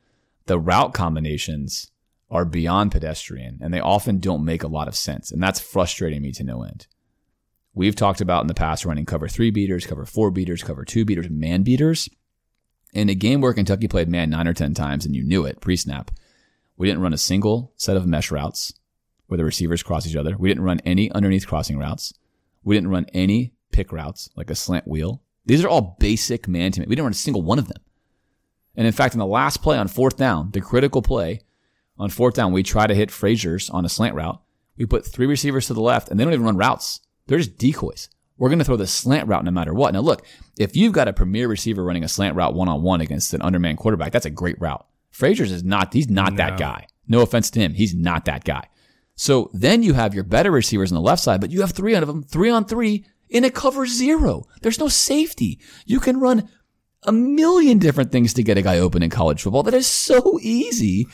The 0.48 0.60
route 0.60 0.94
combinations 0.94 1.92
are 2.30 2.46
beyond 2.46 2.92
pedestrian, 2.92 3.60
and 3.62 3.74
they 3.74 3.80
often 3.80 4.20
don't 4.20 4.46
make 4.46 4.64
a 4.64 4.68
lot 4.68 4.88
of 4.88 4.96
sense. 4.96 5.32
And 5.32 5.42
that's 5.42 5.60
frustrating 5.60 6.22
me 6.22 6.32
to 6.34 6.44
no 6.44 6.64
end. 6.64 6.88
We've 7.74 7.96
talked 7.96 8.22
about 8.22 8.42
in 8.42 8.48
the 8.48 8.54
past 8.54 8.86
running 8.86 9.06
cover 9.06 9.28
three 9.28 9.52
beaters, 9.52 9.86
cover 9.86 10.06
four 10.06 10.32
beaters, 10.32 10.64
cover 10.64 10.84
two 10.84 11.06
beaters, 11.06 11.30
man 11.30 11.64
beaters. 11.64 12.10
In 12.94 13.10
a 13.10 13.16
game 13.16 13.42
where 13.42 13.54
Kentucky 13.54 13.88
played 13.88 14.10
man 14.10 14.30
nine 14.30 14.48
or 14.48 14.54
10 14.54 14.74
times 14.74 15.06
and 15.06 15.16
you 15.16 15.24
knew 15.24 15.46
it 15.46 15.62
pre 15.62 15.76
snap, 15.76 16.12
we 16.78 16.88
didn't 16.88 17.02
run 17.02 17.14
a 17.14 17.18
single 17.18 17.72
set 17.76 17.98
of 17.98 18.08
mesh 18.08 18.32
routes 18.32 18.74
where 19.28 19.38
the 19.38 19.46
receivers 19.46 19.84
cross 19.84 20.08
each 20.08 20.16
other. 20.16 20.36
We 20.38 20.50
didn't 20.50 20.64
run 20.64 20.80
any 20.86 21.12
underneath 21.12 21.48
crossing 21.48 21.78
routes. 21.78 22.14
We 22.64 22.76
didn't 22.76 22.90
run 22.90 23.06
any 23.14 23.54
pick 23.72 23.92
routes 23.92 24.30
like 24.36 24.50
a 24.50 24.56
slant 24.56 24.88
wheel. 24.88 25.22
These 25.46 25.64
are 25.64 25.70
all 25.70 25.98
basic 26.00 26.48
man 26.48 26.72
to 26.72 26.80
man. 26.80 26.90
We 26.90 26.96
didn't 26.96 27.06
run 27.06 27.12
a 27.12 27.16
single 27.16 27.42
one 27.42 27.60
of 27.60 27.68
them. 27.68 27.82
And 28.76 28.88
in 28.88 28.94
fact, 28.94 29.14
in 29.14 29.20
the 29.20 29.26
last 29.26 29.62
play 29.62 29.78
on 29.78 29.88
fourth 29.88 30.18
down, 30.18 30.52
the 30.52 30.62
critical 30.62 31.02
play 31.02 31.42
on 31.98 32.10
fourth 32.10 32.34
down, 32.34 32.52
we 32.52 32.64
try 32.64 32.88
to 32.88 32.96
hit 32.96 33.12
Frazier's 33.12 33.70
on 33.70 33.86
a 33.86 33.90
slant 33.90 34.16
route. 34.16 34.42
We 34.78 34.86
put 34.86 35.06
three 35.06 35.26
receivers 35.26 35.68
to 35.68 35.74
the 35.74 35.82
left 35.82 36.10
and 36.10 36.20
they 36.20 36.24
don't 36.24 36.34
even 36.34 36.46
run 36.46 36.58
routes. 36.58 37.02
They're 37.28 37.38
just 37.38 37.58
decoys. 37.58 38.10
We're 38.40 38.50
going 38.50 38.60
to 38.60 38.66
throw 38.66 38.78
the 38.78 38.88
slant 38.88 39.28
route 39.28 39.44
no 39.44 39.52
matter 39.52 39.74
what. 39.74 39.94
Now, 39.94 40.00
look, 40.00 40.26
if 40.58 40.76
you've 40.76 40.94
got 40.94 41.08
a 41.08 41.14
premier 41.14 41.48
receiver 41.48 41.84
running 41.84 42.04
a 42.04 42.08
slant 42.08 42.36
route 42.36 42.56
one 42.56 42.70
on 42.70 42.82
one 42.82 43.02
against 43.02 43.34
an 43.34 43.42
underman 43.42 43.76
quarterback, 43.76 44.12
that's 44.12 44.26
a 44.26 44.32
great 44.32 44.60
route. 44.60 44.86
Frazier's 45.12 45.52
is 45.52 45.64
not, 45.64 45.94
he's 45.94 46.10
not 46.10 46.34
no. 46.34 46.38
that 46.38 46.58
guy. 46.58 46.88
No 47.08 47.22
offense 47.22 47.50
to 47.52 47.60
him. 47.60 47.74
He's 47.74 47.94
not 47.94 48.26
that 48.26 48.46
guy. 48.46 48.68
So 49.16 49.52
then 49.54 49.84
you 49.84 49.94
have 49.94 50.16
your 50.16 50.24
better 50.24 50.50
receivers 50.50 50.92
on 50.92 50.96
the 50.96 51.02
left 51.02 51.22
side, 51.22 51.42
but 51.42 51.52
you 51.52 51.62
have 51.62 51.72
three 51.72 51.94
of 51.94 52.08
them, 52.08 52.24
three 52.24 52.50
on 52.50 52.64
three 52.64 53.06
in 53.28 53.44
a 53.44 53.52
cover 53.52 53.86
zero. 53.86 54.46
There's 54.62 54.80
no 54.80 54.88
safety. 54.88 55.60
You 55.86 56.00
can 56.00 56.20
run 56.20 56.48
a 57.04 57.12
million 57.12 57.80
different 57.80 58.12
things 58.12 58.34
to 58.36 58.44
get 58.44 58.58
a 58.58 58.62
guy 58.62 58.80
open 58.80 59.04
in 59.04 59.10
college 59.10 59.42
football. 59.42 59.64
That 59.64 59.74
is 59.74 59.88
so 59.88 60.40
easy. 60.42 61.08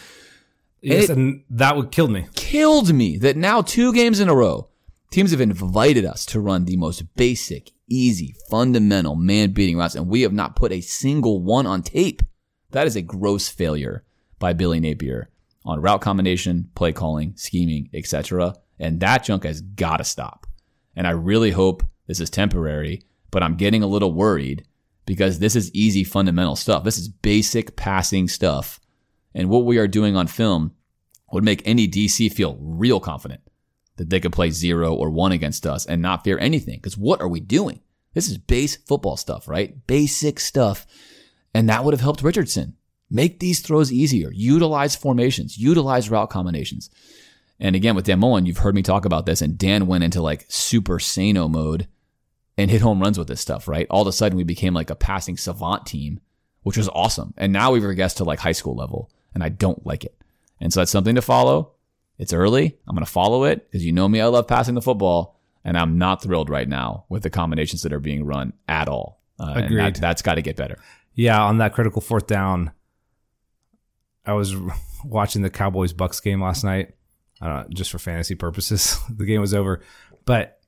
Yes, 0.82 1.09
and 1.09 1.43
that 1.49 1.76
would 1.76 1.91
kill 1.91 2.07
me. 2.07 2.28
Killed 2.36 2.93
me 2.93 3.17
that 3.17 3.37
now 3.37 3.63
two 3.63 3.91
games 3.91 4.20
in 4.20 4.29
a 4.29 4.36
row, 4.36 4.70
Teams 5.11 5.32
have 5.32 5.41
invited 5.41 6.05
us 6.05 6.25
to 6.27 6.39
run 6.39 6.65
the 6.65 6.77
most 6.77 7.15
basic, 7.15 7.71
easy, 7.87 8.36
fundamental 8.49 9.15
man 9.15 9.51
beating 9.51 9.77
routes, 9.77 9.95
and 9.95 10.07
we 10.07 10.21
have 10.21 10.33
not 10.33 10.55
put 10.55 10.71
a 10.71 10.82
single 10.82 11.41
one 11.41 11.65
on 11.65 11.83
tape. 11.83 12.21
That 12.71 12.87
is 12.87 12.95
a 12.95 13.01
gross 13.01 13.47
failure 13.47 14.03
by 14.39 14.53
Billy 14.53 14.79
Napier 14.79 15.29
on 15.63 15.82
route 15.82 16.01
combination, 16.01 16.69
play 16.75 16.91
calling, 16.91 17.33
scheming, 17.36 17.89
etc. 17.93 18.55
And 18.79 18.99
that 18.99 19.23
junk 19.23 19.43
has 19.45 19.61
got 19.61 19.97
to 19.97 20.03
stop. 20.03 20.45
And 20.95 21.07
I 21.07 21.11
really 21.11 21.51
hope 21.51 21.83
this 22.07 22.19
is 22.19 22.29
temporary, 22.29 23.03
but 23.32 23.43
I'm 23.43 23.55
getting 23.55 23.83
a 23.83 23.87
little 23.87 24.13
worried 24.13 24.65
because 25.05 25.39
this 25.39 25.55
is 25.55 25.73
easy 25.73 26.03
fundamental 26.03 26.55
stuff. 26.55 26.83
This 26.83 26.97
is 26.97 27.07
basic 27.07 27.75
passing 27.75 28.27
stuff. 28.27 28.79
And 29.33 29.49
what 29.49 29.65
we 29.65 29.77
are 29.77 29.87
doing 29.87 30.15
on 30.15 30.27
film 30.27 30.73
would 31.32 31.43
make 31.43 31.61
any 31.65 31.87
DC 31.87 32.32
feel 32.32 32.57
real 32.59 32.99
confident 32.99 33.41
that 33.97 34.09
they 34.09 34.20
could 34.20 34.34
play 34.34 34.50
zero 34.51 34.93
or 34.93 35.09
one 35.09 35.32
against 35.32 35.66
us 35.66 35.86
and 35.86 36.01
not 36.01 36.24
fear 36.24 36.38
anything. 36.38 36.78
Because 36.78 36.97
what 36.97 37.22
are 37.22 37.28
we 37.28 37.39
doing? 37.39 37.82
This 38.13 38.30
is 38.30 38.38
base 38.38 38.78
football 38.78 39.17
stuff, 39.17 39.47
right? 39.47 39.86
Basic 39.88 40.39
stuff. 40.39 40.86
And 41.54 41.70
that 41.70 41.84
would 41.84 41.93
have 41.93 42.01
helped 42.01 42.24
Richardson. 42.24 42.76
Make 43.09 43.39
these 43.39 43.59
throws 43.59 43.92
easier. 43.92 44.32
Utilize 44.32 44.96
formations. 44.96 45.58
Utilize 45.58 46.09
route 46.09 46.30
combinations. 46.30 46.89
And 47.59 47.76
again, 47.76 47.96
with 47.96 48.05
Dan 48.05 48.20
Mullen, 48.20 48.46
you've 48.46 48.58
heard 48.58 48.76
me 48.76 48.82
talk 48.82 49.05
about 49.05 49.26
this, 49.26 49.42
and 49.42 49.58
Dan 49.58 49.88
went 49.88 50.04
into 50.04 50.22
like 50.22 50.46
super 50.50 51.00
sano 51.00 51.47
mode 51.47 51.88
and 52.58 52.70
hit 52.70 52.82
home 52.82 53.01
runs 53.01 53.17
with 53.17 53.28
this 53.28 53.42
stuff, 53.42 53.67
right? 53.67 53.88
All 53.89 54.01
of 54.01 54.08
a 54.08 54.12
sudden, 54.12 54.38
we 54.38 54.43
became 54.43 54.74
like 54.74 54.89
a 54.89 54.96
passing 54.96 55.38
savant 55.38 55.86
team, 55.86 56.20
which 56.63 56.78
was 56.78 56.89
awesome. 56.89 57.34
And 57.38 57.54
now 57.54 57.72
we've 57.72 57.84
regressed 57.84 58.17
to 58.17 58.24
like 58.24 58.39
high 58.39 58.51
school 58.51 58.76
level, 58.76 59.09
and 59.34 59.43
I 59.43 59.50
don't 59.50 59.86
like 59.86 60.04
it. 60.04 60.17
And 60.59 60.74
so 60.74 60.82
that's 60.82 60.92
something 60.92 61.16
to 61.16 61.22
follow. 61.22 61.74
It's 62.17 62.33
early. 62.33 62.78
I'm 62.87 62.96
going 62.96 63.05
to 63.05 63.12
follow 63.12 63.43
it 63.43 63.70
because 63.70 63.86
you 63.86 63.92
know 63.92 64.08
me. 64.08 64.21
I 64.21 64.28
love 64.28 64.47
passing 64.47 64.75
the 64.75 64.82
football, 64.82 65.39
and 65.63 65.78
I'm 65.78 65.97
not 65.97 66.21
thrilled 66.21 66.50
right 66.50 66.67
now 66.67 67.05
with 67.09 67.24
the 67.24 67.29
combinations 67.29 67.82
that 67.82 67.93
are 67.93 68.00
being 68.00 68.25
run 68.25 68.54
at 68.67 68.87
all. 68.87 69.21
Uh, 69.39 69.54
Agreed. 69.58 69.96
That, 69.96 70.01
that's 70.01 70.21
got 70.21 70.36
to 70.36 70.42
get 70.42 70.55
better. 70.55 70.79
Yeah, 71.13 71.42
on 71.42 71.58
that 71.58 71.74
critical 71.74 72.01
fourth 72.01 72.28
down, 72.28 72.71
I 74.25 74.33
was 74.33 74.55
watching 75.04 75.42
the 75.42 75.50
Cowboys 75.50 75.93
Bucks 75.93 76.20
game 76.20 76.42
last 76.42 76.63
night, 76.63 76.96
uh, 77.42 77.66
just 77.70 77.92
for 77.92 78.00
fantasy 78.00 78.36
purposes. 78.36 78.97
the 79.09 79.25
game 79.25 79.42
was 79.42 79.54
over, 79.54 79.82
but 80.25 80.59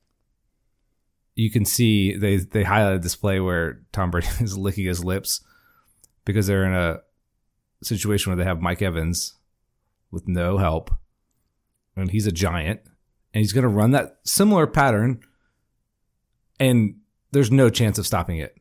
you 1.34 1.50
can 1.50 1.64
see 1.64 2.16
they 2.16 2.36
they 2.36 2.64
highlighted 2.64 3.02
this 3.02 3.16
play 3.16 3.40
where 3.40 3.80
Tom 3.92 4.10
Brady 4.10 4.26
is 4.40 4.58
licking 4.58 4.86
his 4.86 5.04
lips 5.04 5.40
because 6.24 6.46
they're 6.46 6.64
in 6.64 6.74
a 6.74 7.00
situation 7.82 8.30
where 8.30 8.36
they 8.36 8.48
have 8.48 8.60
Mike 8.60 8.82
Evans 8.82 9.34
with 10.10 10.26
no 10.26 10.58
help 10.58 10.90
and 12.00 12.10
he's 12.10 12.26
a 12.26 12.32
giant, 12.32 12.80
and 13.34 13.40
he's 13.40 13.52
going 13.52 13.62
to 13.62 13.68
run 13.68 13.92
that 13.92 14.18
similar 14.24 14.66
pattern, 14.66 15.20
and 16.58 16.96
there's 17.32 17.50
no 17.50 17.70
chance 17.70 17.98
of 17.98 18.06
stopping 18.06 18.38
it 18.38 18.56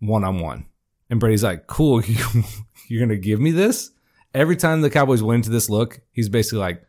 one 0.00 0.24
on 0.24 0.40
one. 0.40 0.66
And 1.10 1.20
Brady's 1.20 1.44
like, 1.44 1.66
cool, 1.66 2.02
you're 2.88 3.00
going 3.00 3.08
to 3.08 3.16
give 3.16 3.40
me 3.40 3.50
this? 3.50 3.90
Every 4.34 4.56
time 4.56 4.80
the 4.80 4.90
Cowboys 4.90 5.22
went 5.22 5.44
into 5.44 5.50
this 5.50 5.68
look, 5.68 6.00
he's 6.10 6.28
basically 6.28 6.58
like, 6.58 6.82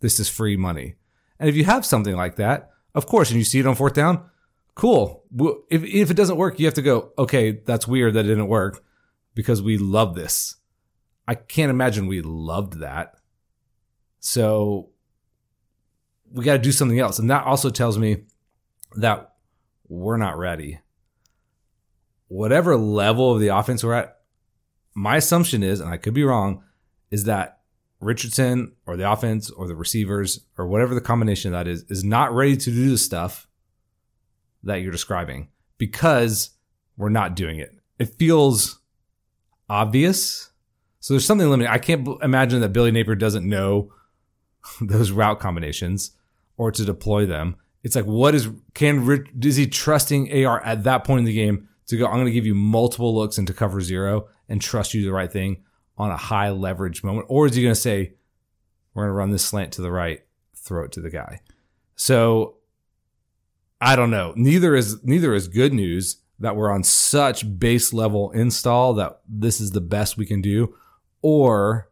this 0.00 0.18
is 0.18 0.28
free 0.28 0.56
money. 0.56 0.94
And 1.38 1.48
if 1.48 1.56
you 1.56 1.64
have 1.64 1.84
something 1.84 2.16
like 2.16 2.36
that, 2.36 2.70
of 2.94 3.06
course, 3.06 3.30
and 3.30 3.38
you 3.38 3.44
see 3.44 3.58
it 3.58 3.66
on 3.66 3.74
fourth 3.74 3.92
down, 3.92 4.28
cool. 4.74 5.24
If, 5.70 5.84
if 5.84 6.10
it 6.10 6.16
doesn't 6.16 6.38
work, 6.38 6.58
you 6.58 6.66
have 6.66 6.74
to 6.74 6.82
go, 6.82 7.12
okay, 7.18 7.60
that's 7.66 7.86
weird 7.86 8.14
that 8.14 8.24
it 8.24 8.28
didn't 8.28 8.48
work 8.48 8.82
because 9.34 9.60
we 9.60 9.76
love 9.76 10.14
this. 10.14 10.56
I 11.28 11.34
can't 11.34 11.70
imagine 11.70 12.06
we 12.06 12.22
loved 12.22 12.80
that. 12.80 13.16
So 14.20 14.90
we 16.32 16.44
got 16.44 16.54
to 16.54 16.58
do 16.58 16.72
something 16.72 16.98
else. 16.98 17.18
And 17.18 17.30
that 17.30 17.44
also 17.44 17.70
tells 17.70 17.98
me 17.98 18.24
that 18.96 19.34
we're 19.88 20.16
not 20.16 20.38
ready. 20.38 20.80
Whatever 22.28 22.76
level 22.76 23.32
of 23.32 23.40
the 23.40 23.48
offense 23.48 23.84
we're 23.84 23.94
at, 23.94 24.18
my 24.94 25.16
assumption 25.16 25.62
is, 25.62 25.80
and 25.80 25.90
I 25.90 25.96
could 25.96 26.14
be 26.14 26.24
wrong, 26.24 26.62
is 27.10 27.24
that 27.24 27.60
Richardson 28.00 28.74
or 28.86 28.96
the 28.96 29.10
offense 29.10 29.50
or 29.50 29.68
the 29.68 29.76
receivers 29.76 30.40
or 30.58 30.66
whatever 30.66 30.94
the 30.94 31.00
combination 31.00 31.52
that 31.52 31.68
is, 31.68 31.84
is 31.88 32.04
not 32.04 32.34
ready 32.34 32.56
to 32.56 32.70
do 32.70 32.90
the 32.90 32.98
stuff 32.98 33.46
that 34.62 34.76
you're 34.76 34.92
describing 34.92 35.48
because 35.78 36.50
we're 36.96 37.08
not 37.08 37.36
doing 37.36 37.58
it. 37.58 37.74
It 37.98 38.18
feels 38.18 38.80
obvious. 39.68 40.50
So 41.00 41.14
there's 41.14 41.24
something 41.24 41.48
limiting. 41.48 41.72
I 41.72 41.78
can't 41.78 42.08
imagine 42.22 42.60
that 42.60 42.72
Billy 42.72 42.90
Napier 42.90 43.14
doesn't 43.14 43.48
know 43.48 43.92
those 44.80 45.10
route 45.10 45.40
combinations 45.40 46.12
or 46.56 46.70
to 46.70 46.84
deploy 46.84 47.26
them. 47.26 47.56
It's 47.82 47.94
like, 47.94 48.06
what 48.06 48.34
is, 48.34 48.48
can, 48.74 49.26
is 49.42 49.56
he 49.56 49.66
trusting 49.66 50.44
AR 50.44 50.64
at 50.64 50.84
that 50.84 51.04
point 51.04 51.20
in 51.20 51.24
the 51.24 51.34
game 51.34 51.68
to 51.86 51.96
go, 51.96 52.06
I'm 52.06 52.14
going 52.14 52.26
to 52.26 52.32
give 52.32 52.46
you 52.46 52.54
multiple 52.54 53.14
looks 53.14 53.38
into 53.38 53.52
cover 53.52 53.80
zero 53.80 54.28
and 54.48 54.60
trust 54.60 54.94
you 54.94 55.04
the 55.04 55.12
right 55.12 55.30
thing 55.30 55.62
on 55.96 56.10
a 56.10 56.16
high 56.16 56.50
leverage 56.50 57.04
moment? 57.04 57.26
Or 57.28 57.46
is 57.46 57.54
he 57.54 57.62
going 57.62 57.74
to 57.74 57.80
say, 57.80 58.14
we're 58.94 59.04
going 59.04 59.10
to 59.10 59.16
run 59.16 59.30
this 59.30 59.44
slant 59.44 59.72
to 59.74 59.82
the 59.82 59.92
right, 59.92 60.24
throw 60.56 60.84
it 60.84 60.92
to 60.92 61.00
the 61.00 61.10
guy? 61.10 61.40
So 61.94 62.56
I 63.80 63.94
don't 63.94 64.10
know. 64.10 64.32
Neither 64.36 64.74
is, 64.74 65.04
neither 65.04 65.32
is 65.34 65.46
good 65.46 65.72
news 65.72 66.16
that 66.38 66.56
we're 66.56 66.70
on 66.70 66.82
such 66.82 67.58
base 67.58 67.92
level 67.92 68.30
install 68.32 68.94
that 68.94 69.20
this 69.28 69.60
is 69.60 69.70
the 69.70 69.80
best 69.80 70.16
we 70.16 70.26
can 70.26 70.42
do, 70.42 70.74
or 71.22 71.85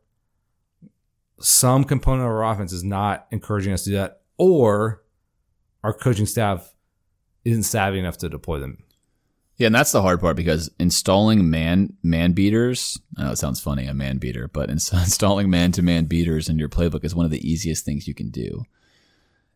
some 1.44 1.84
component 1.84 2.22
of 2.22 2.30
our 2.30 2.44
offense 2.44 2.72
is 2.72 2.82
not 2.82 3.26
encouraging 3.30 3.72
us 3.72 3.84
to 3.84 3.90
do 3.90 3.96
that, 3.96 4.22
or 4.38 5.02
our 5.82 5.92
coaching 5.92 6.26
staff 6.26 6.74
isn't 7.44 7.64
savvy 7.64 7.98
enough 7.98 8.16
to 8.18 8.28
deploy 8.28 8.58
them. 8.58 8.78
Yeah, 9.56 9.66
and 9.66 9.74
that's 9.74 9.92
the 9.92 10.02
hard 10.02 10.20
part 10.20 10.36
because 10.36 10.70
installing 10.80 11.48
man 11.48 11.96
man 12.02 12.32
beaters. 12.32 12.98
I 13.16 13.24
know 13.24 13.32
it 13.32 13.38
sounds 13.38 13.60
funny, 13.60 13.86
a 13.86 13.94
man 13.94 14.18
beater, 14.18 14.48
but 14.48 14.70
installing 14.70 15.50
man 15.50 15.70
to 15.72 15.82
man 15.82 16.06
beaters 16.06 16.48
in 16.48 16.58
your 16.58 16.68
playbook 16.68 17.04
is 17.04 17.14
one 17.14 17.26
of 17.26 17.30
the 17.30 17.48
easiest 17.48 17.84
things 17.84 18.08
you 18.08 18.14
can 18.14 18.30
do. 18.30 18.64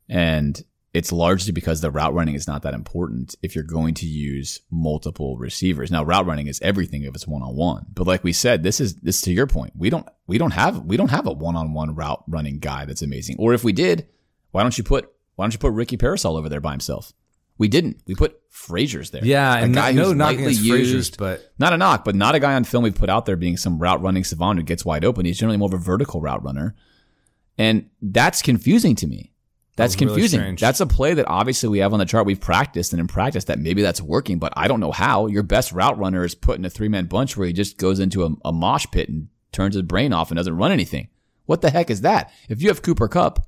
And 0.08 0.62
it's 0.94 1.12
largely 1.12 1.52
because 1.52 1.80
the 1.80 1.90
route 1.90 2.14
running 2.14 2.34
is 2.34 2.46
not 2.46 2.62
that 2.62 2.74
important 2.74 3.34
if 3.42 3.54
you're 3.54 3.64
going 3.64 3.94
to 3.94 4.06
use 4.06 4.60
multiple 4.70 5.36
receivers. 5.36 5.90
Now, 5.90 6.02
route 6.02 6.26
running 6.26 6.46
is 6.46 6.60
everything 6.62 7.02
if 7.02 7.14
it's 7.14 7.26
one 7.26 7.42
on 7.42 7.54
one. 7.54 7.86
But 7.92 8.06
like 8.06 8.24
we 8.24 8.32
said, 8.32 8.62
this 8.62 8.80
is 8.80 8.96
this 8.96 9.20
to 9.22 9.32
your 9.32 9.46
point. 9.46 9.74
We 9.76 9.90
don't 9.90 10.08
we 10.26 10.38
don't 10.38 10.52
have 10.52 10.84
we 10.84 10.96
don't 10.96 11.10
have 11.10 11.26
a 11.26 11.32
one 11.32 11.56
on 11.56 11.74
one 11.74 11.94
route 11.94 12.24
running 12.26 12.58
guy 12.58 12.86
that's 12.86 13.02
amazing. 13.02 13.36
Or 13.38 13.52
if 13.52 13.64
we 13.64 13.72
did, 13.72 14.08
why 14.50 14.62
don't 14.62 14.76
you 14.78 14.84
put 14.84 15.12
why 15.36 15.44
don't 15.44 15.52
you 15.52 15.58
put 15.58 15.72
Ricky 15.72 15.96
Pearsall 15.96 16.36
over 16.36 16.48
there 16.48 16.60
by 16.60 16.72
himself? 16.72 17.12
We 17.58 17.68
didn't. 17.68 18.02
We 18.06 18.14
put 18.14 18.40
Frazier's 18.48 19.10
there. 19.10 19.24
Yeah, 19.24 19.56
a 19.56 19.62
and 19.62 19.74
guy 19.74 19.92
no, 19.92 20.04
who's 20.04 20.14
no 20.14 20.24
lightly 20.24 20.52
used, 20.52 21.18
but 21.18 21.52
not 21.58 21.72
a 21.72 21.76
knock, 21.76 22.04
but 22.04 22.14
not 22.14 22.36
a 22.36 22.40
guy 22.40 22.54
on 22.54 22.64
film 22.64 22.84
we've 22.84 22.94
put 22.94 23.10
out 23.10 23.26
there 23.26 23.36
being 23.36 23.56
some 23.56 23.78
route 23.78 24.00
running 24.00 24.24
savant 24.24 24.58
who 24.58 24.64
gets 24.64 24.84
wide 24.84 25.04
open. 25.04 25.26
He's 25.26 25.38
generally 25.38 25.58
more 25.58 25.68
of 25.68 25.74
a 25.74 25.78
vertical 25.78 26.20
route 26.20 26.42
runner, 26.42 26.76
and 27.58 27.90
that's 28.00 28.42
confusing 28.42 28.94
to 28.96 29.06
me. 29.08 29.32
That's 29.78 29.94
that 29.94 29.98
confusing. 29.98 30.40
Really 30.40 30.56
that's 30.56 30.80
a 30.80 30.86
play 30.86 31.14
that 31.14 31.28
obviously 31.28 31.68
we 31.68 31.78
have 31.78 31.92
on 31.92 32.00
the 32.00 32.04
chart. 32.04 32.26
We've 32.26 32.40
practiced 32.40 32.92
and 32.92 32.98
in 32.98 33.06
practice 33.06 33.44
that 33.44 33.60
maybe 33.60 33.80
that's 33.80 34.02
working, 34.02 34.40
but 34.40 34.52
I 34.56 34.66
don't 34.66 34.80
know 34.80 34.90
how. 34.90 35.28
Your 35.28 35.44
best 35.44 35.70
route 35.70 35.96
runner 35.96 36.24
is 36.24 36.34
put 36.34 36.58
in 36.58 36.64
a 36.64 36.70
three 36.70 36.88
man 36.88 37.06
bunch 37.06 37.36
where 37.36 37.46
he 37.46 37.52
just 37.52 37.78
goes 37.78 38.00
into 38.00 38.24
a, 38.24 38.30
a 38.44 38.52
mosh 38.52 38.86
pit 38.90 39.08
and 39.08 39.28
turns 39.52 39.76
his 39.76 39.84
brain 39.84 40.12
off 40.12 40.32
and 40.32 40.36
doesn't 40.36 40.56
run 40.56 40.72
anything. 40.72 41.08
What 41.46 41.60
the 41.60 41.70
heck 41.70 41.90
is 41.90 42.00
that? 42.00 42.32
If 42.48 42.60
you 42.60 42.68
have 42.68 42.82
Cooper 42.82 43.06
Kupp, 43.06 43.46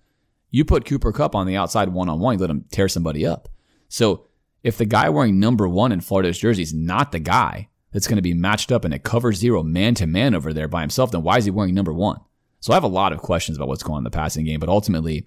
you 0.50 0.64
put 0.64 0.84
Cooper 0.84 1.12
Kupp 1.12 1.34
on 1.34 1.48
the 1.48 1.56
outside 1.56 1.88
one 1.88 2.08
on 2.08 2.20
one, 2.20 2.34
you 2.34 2.40
let 2.40 2.48
him 2.48 2.64
tear 2.70 2.88
somebody 2.88 3.26
up. 3.26 3.48
So 3.88 4.28
if 4.62 4.78
the 4.78 4.86
guy 4.86 5.08
wearing 5.08 5.40
number 5.40 5.68
one 5.68 5.90
in 5.90 6.00
Florida's 6.00 6.38
jersey 6.38 6.62
is 6.62 6.72
not 6.72 7.10
the 7.10 7.18
guy 7.18 7.70
that's 7.92 8.06
going 8.06 8.16
to 8.16 8.22
be 8.22 8.34
matched 8.34 8.70
up 8.70 8.84
in 8.84 8.92
a 8.92 9.00
cover 9.00 9.32
zero 9.32 9.64
man 9.64 9.96
to 9.96 10.06
man 10.06 10.36
over 10.36 10.52
there 10.52 10.68
by 10.68 10.82
himself, 10.82 11.10
then 11.10 11.24
why 11.24 11.38
is 11.38 11.44
he 11.44 11.50
wearing 11.50 11.74
number 11.74 11.92
one? 11.92 12.20
So 12.60 12.72
I 12.72 12.76
have 12.76 12.84
a 12.84 12.88
lot 12.88 13.12
of 13.12 13.18
questions 13.18 13.58
about 13.58 13.66
what's 13.66 13.82
going 13.82 13.96
on 13.96 14.00
in 14.00 14.04
the 14.04 14.10
passing 14.10 14.44
game, 14.44 14.60
but 14.60 14.68
ultimately 14.68 15.26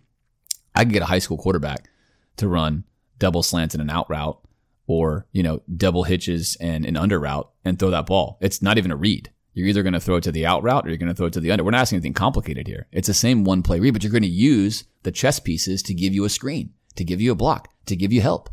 I 0.75 0.83
could 0.83 0.93
get 0.93 1.01
a 1.01 1.07
high 1.07 1.19
school 1.19 1.37
quarterback 1.37 1.89
to 2.37 2.47
run 2.47 2.83
double 3.19 3.43
slants 3.43 3.75
and 3.75 3.81
an 3.81 3.89
out 3.89 4.09
route 4.09 4.39
or, 4.87 5.27
you 5.31 5.43
know, 5.43 5.61
double 5.77 6.03
hitches 6.03 6.57
and 6.59 6.85
an 6.85 6.97
under 6.97 7.19
route 7.19 7.49
and 7.63 7.79
throw 7.79 7.89
that 7.91 8.05
ball. 8.05 8.37
It's 8.41 8.61
not 8.61 8.77
even 8.77 8.91
a 8.91 8.95
read. 8.95 9.31
You're 9.53 9.67
either 9.67 9.83
going 9.83 9.93
to 9.93 9.99
throw 9.99 10.15
it 10.15 10.23
to 10.23 10.31
the 10.31 10.45
out 10.45 10.63
route 10.63 10.85
or 10.85 10.89
you're 10.89 10.97
going 10.97 11.09
to 11.09 11.15
throw 11.15 11.27
it 11.27 11.33
to 11.33 11.39
the 11.39 11.51
under. 11.51 11.63
We're 11.63 11.71
not 11.71 11.81
asking 11.81 11.97
anything 11.97 12.13
complicated 12.13 12.67
here. 12.67 12.87
It's 12.91 13.07
the 13.07 13.13
same 13.13 13.43
one 13.43 13.61
play 13.61 13.79
read, 13.79 13.91
but 13.91 14.03
you're 14.03 14.11
going 14.11 14.23
to 14.23 14.27
use 14.27 14.85
the 15.03 15.11
chess 15.11 15.39
pieces 15.39 15.83
to 15.83 15.93
give 15.93 16.13
you 16.13 16.25
a 16.25 16.29
screen, 16.29 16.73
to 16.95 17.03
give 17.03 17.21
you 17.21 17.31
a 17.31 17.35
block, 17.35 17.69
to 17.85 17.95
give 17.95 18.11
you 18.11 18.21
help. 18.21 18.49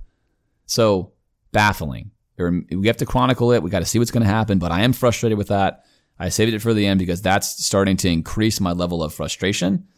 So 0.67 1.13
baffling. 1.53 2.11
We 2.39 2.87
have 2.87 2.99
to 2.99 3.07
chronicle 3.07 3.53
it. 3.53 3.63
We 3.63 3.71
got 3.71 3.81
to 3.81 3.87
see 3.87 3.99
what's 3.99 4.11
going 4.11 4.23
to 4.23 4.31
happen, 4.31 4.59
but 4.59 4.73
I 4.73 4.83
am 4.83 4.93
frustrated 4.93 5.37
with 5.37 5.49
that. 5.49 5.85
I 6.19 6.29
saved 6.29 6.53
it 6.53 6.61
for 6.61 6.75
the 6.75 6.87
end 6.87 6.99
because 6.99 7.23
that's 7.23 7.65
starting 7.65 7.97
to 7.99 8.09
increase 8.09 8.61
my 8.61 8.73
level 8.73 9.03
of 9.03 9.13
frustration. 9.13 9.89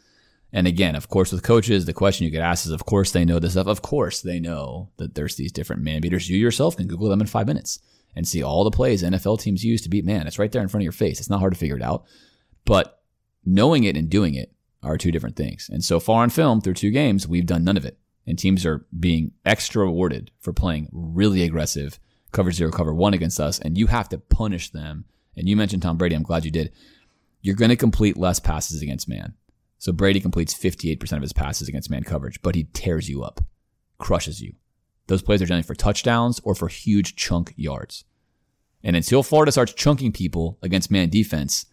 And 0.55 0.67
again, 0.67 0.95
of 0.95 1.09
course, 1.09 1.31
with 1.31 1.41
coaches, 1.41 1.85
the 1.85 1.93
question 1.93 2.25
you 2.25 2.31
get 2.31 2.43
asked 2.43 2.67
is, 2.67 2.71
of 2.71 2.85
course, 2.85 3.11
they 3.11 3.25
know 3.25 3.39
this 3.39 3.53
stuff. 3.53 3.65
Of 3.65 3.81
course, 3.81 4.21
they 4.21 4.39
know 4.39 4.91
that 4.97 5.15
there's 5.15 5.35
these 5.35 5.51
different 5.51 5.81
man 5.81 5.99
beaters. 5.99 6.29
You 6.29 6.37
yourself 6.37 6.77
can 6.77 6.87
Google 6.87 7.09
them 7.09 7.21
in 7.21 7.27
five 7.27 7.47
minutes 7.47 7.79
and 8.15 8.27
see 8.27 8.43
all 8.43 8.63
the 8.63 8.69
plays 8.69 9.01
NFL 9.01 9.39
teams 9.39 9.65
use 9.65 9.81
to 9.81 9.89
beat 9.89 10.05
man. 10.05 10.27
It's 10.27 10.37
right 10.37 10.51
there 10.51 10.61
in 10.61 10.67
front 10.67 10.83
of 10.83 10.85
your 10.85 10.91
face. 10.91 11.19
It's 11.19 11.29
not 11.29 11.39
hard 11.39 11.53
to 11.53 11.59
figure 11.59 11.75
it 11.75 11.81
out. 11.81 12.05
But 12.65 13.01
knowing 13.43 13.83
it 13.83 13.97
and 13.97 14.09
doing 14.09 14.35
it 14.35 14.53
are 14.83 14.97
two 14.97 15.11
different 15.11 15.35
things. 15.35 15.69
And 15.73 15.83
so 15.83 15.99
far 15.99 16.21
on 16.21 16.29
film, 16.29 16.61
through 16.61 16.75
two 16.75 16.91
games, 16.91 17.27
we've 17.27 17.47
done 17.47 17.63
none 17.63 17.77
of 17.77 17.85
it. 17.85 17.97
And 18.27 18.37
teams 18.37 18.63
are 18.63 18.85
being 18.97 19.31
extra 19.43 19.83
rewarded 19.83 20.29
for 20.39 20.53
playing 20.53 20.89
really 20.91 21.41
aggressive 21.41 21.99
cover 22.31 22.51
zero, 22.51 22.71
cover 22.71 22.93
one 22.93 23.13
against 23.13 23.39
us. 23.39 23.59
And 23.59 23.77
you 23.77 23.87
have 23.87 24.09
to 24.09 24.19
punish 24.19 24.69
them. 24.69 25.05
And 25.35 25.49
you 25.49 25.55
mentioned 25.55 25.81
Tom 25.81 25.97
Brady. 25.97 26.15
I'm 26.15 26.23
glad 26.23 26.45
you 26.45 26.51
did. 26.51 26.71
You're 27.41 27.55
going 27.55 27.69
to 27.69 27.75
complete 27.75 28.17
less 28.17 28.39
passes 28.39 28.81
against 28.81 29.09
man. 29.09 29.33
So 29.83 29.91
Brady 29.91 30.21
completes 30.21 30.53
58% 30.53 31.11
of 31.11 31.21
his 31.21 31.33
passes 31.33 31.67
against 31.67 31.89
man 31.89 32.05
coverage, 32.05 32.41
but 32.41 32.55
he 32.55 32.69
tears 32.71 33.09
you 33.09 33.21
up, 33.21 33.41
crushes 33.97 34.41
you. 34.41 34.53
Those 35.07 35.21
plays 35.21 35.41
are 35.41 35.45
generally 35.45 35.63
for 35.63 35.75
touchdowns 35.75 36.39
or 36.45 36.55
for 36.55 36.69
huge 36.69 37.17
chunk 37.17 37.53
yards. 37.57 38.05
And 38.81 38.95
until 38.95 39.23
Florida 39.23 39.51
starts 39.51 39.73
chunking 39.73 40.13
people 40.13 40.57
against 40.61 40.89
man 40.89 41.09
defense, 41.09 41.65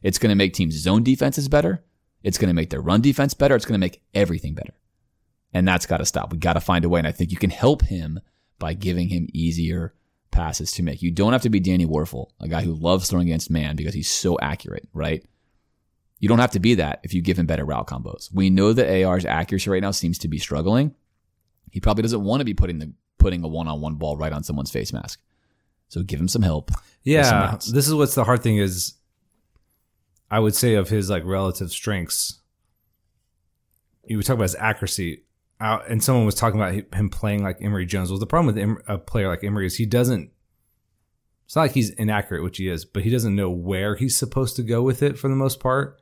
it's 0.00 0.16
going 0.16 0.30
to 0.30 0.36
make 0.36 0.52
teams' 0.52 0.76
zone 0.76 1.02
defenses 1.02 1.48
better. 1.48 1.82
It's 2.22 2.38
going 2.38 2.46
to 2.46 2.54
make 2.54 2.70
their 2.70 2.80
run 2.80 3.00
defense 3.00 3.34
better. 3.34 3.56
It's 3.56 3.64
going 3.64 3.80
to 3.80 3.84
make 3.84 4.00
everything 4.14 4.54
better. 4.54 4.74
And 5.52 5.66
that's 5.66 5.86
got 5.86 5.96
to 5.96 6.06
stop. 6.06 6.30
We 6.30 6.38
got 6.38 6.52
to 6.52 6.60
find 6.60 6.84
a 6.84 6.88
way. 6.88 7.00
And 7.00 7.08
I 7.08 7.10
think 7.10 7.32
you 7.32 7.36
can 7.36 7.50
help 7.50 7.82
him 7.82 8.20
by 8.60 8.74
giving 8.74 9.08
him 9.08 9.26
easier 9.32 9.92
passes 10.30 10.70
to 10.74 10.84
make. 10.84 11.02
You 11.02 11.10
don't 11.10 11.32
have 11.32 11.42
to 11.42 11.50
be 11.50 11.58
Danny 11.58 11.84
Wuerffel, 11.84 12.28
a 12.38 12.46
guy 12.46 12.62
who 12.62 12.74
loves 12.74 13.10
throwing 13.10 13.26
against 13.26 13.50
man 13.50 13.74
because 13.74 13.94
he's 13.94 14.08
so 14.08 14.38
accurate, 14.38 14.88
right? 14.92 15.26
You 16.18 16.28
don't 16.28 16.38
have 16.38 16.52
to 16.52 16.60
be 16.60 16.74
that 16.76 17.00
if 17.02 17.12
you 17.12 17.20
give 17.20 17.38
him 17.38 17.46
better 17.46 17.64
route 17.64 17.88
combos. 17.88 18.32
We 18.32 18.48
know 18.48 18.72
that 18.72 19.04
AR's 19.04 19.24
accuracy 19.24 19.68
right 19.68 19.82
now 19.82 19.90
seems 19.90 20.18
to 20.18 20.28
be 20.28 20.38
struggling. 20.38 20.94
He 21.70 21.80
probably 21.80 22.02
doesn't 22.02 22.24
want 22.24 22.40
to 22.40 22.44
be 22.44 22.54
putting 22.54 22.78
the 22.78 22.92
putting 23.18 23.44
a 23.44 23.48
one 23.48 23.68
on 23.68 23.80
one 23.80 23.96
ball 23.96 24.16
right 24.16 24.32
on 24.32 24.42
someone's 24.42 24.70
face 24.70 24.92
mask. 24.92 25.20
So 25.88 26.02
give 26.02 26.18
him 26.18 26.28
some 26.28 26.42
help. 26.42 26.70
Yeah, 27.02 27.58
some 27.58 27.74
this 27.74 27.86
is 27.86 27.94
what's 27.94 28.14
the 28.14 28.24
hard 28.24 28.42
thing 28.42 28.56
is. 28.56 28.94
I 30.28 30.40
would 30.40 30.56
say 30.56 30.74
of 30.74 30.88
his 30.88 31.08
like 31.08 31.24
relative 31.24 31.70
strengths. 31.70 32.40
You 34.04 34.16
would 34.16 34.26
talk 34.26 34.34
about 34.34 34.44
his 34.44 34.56
accuracy, 34.56 35.22
uh, 35.60 35.80
and 35.88 36.02
someone 36.02 36.26
was 36.26 36.34
talking 36.34 36.60
about 36.60 36.94
him 36.94 37.10
playing 37.10 37.42
like 37.42 37.58
Emory 37.60 37.86
Jones. 37.86 38.10
Well, 38.10 38.18
the 38.18 38.26
problem 38.26 38.54
with 38.54 38.78
a 38.88 38.98
player 38.98 39.28
like 39.28 39.44
Emory 39.44 39.66
is 39.66 39.76
he 39.76 39.86
doesn't 39.86 40.30
it's 41.46 41.54
not 41.54 41.62
like 41.62 41.72
he's 41.72 41.90
inaccurate, 41.90 42.42
which 42.42 42.58
he 42.58 42.68
is, 42.68 42.84
but 42.84 43.04
he 43.04 43.10
doesn't 43.10 43.36
know 43.36 43.50
where 43.50 43.94
he's 43.94 44.16
supposed 44.16 44.56
to 44.56 44.62
go 44.64 44.82
with 44.82 45.00
it 45.02 45.16
for 45.16 45.28
the 45.28 45.36
most 45.36 45.60
part 45.60 46.00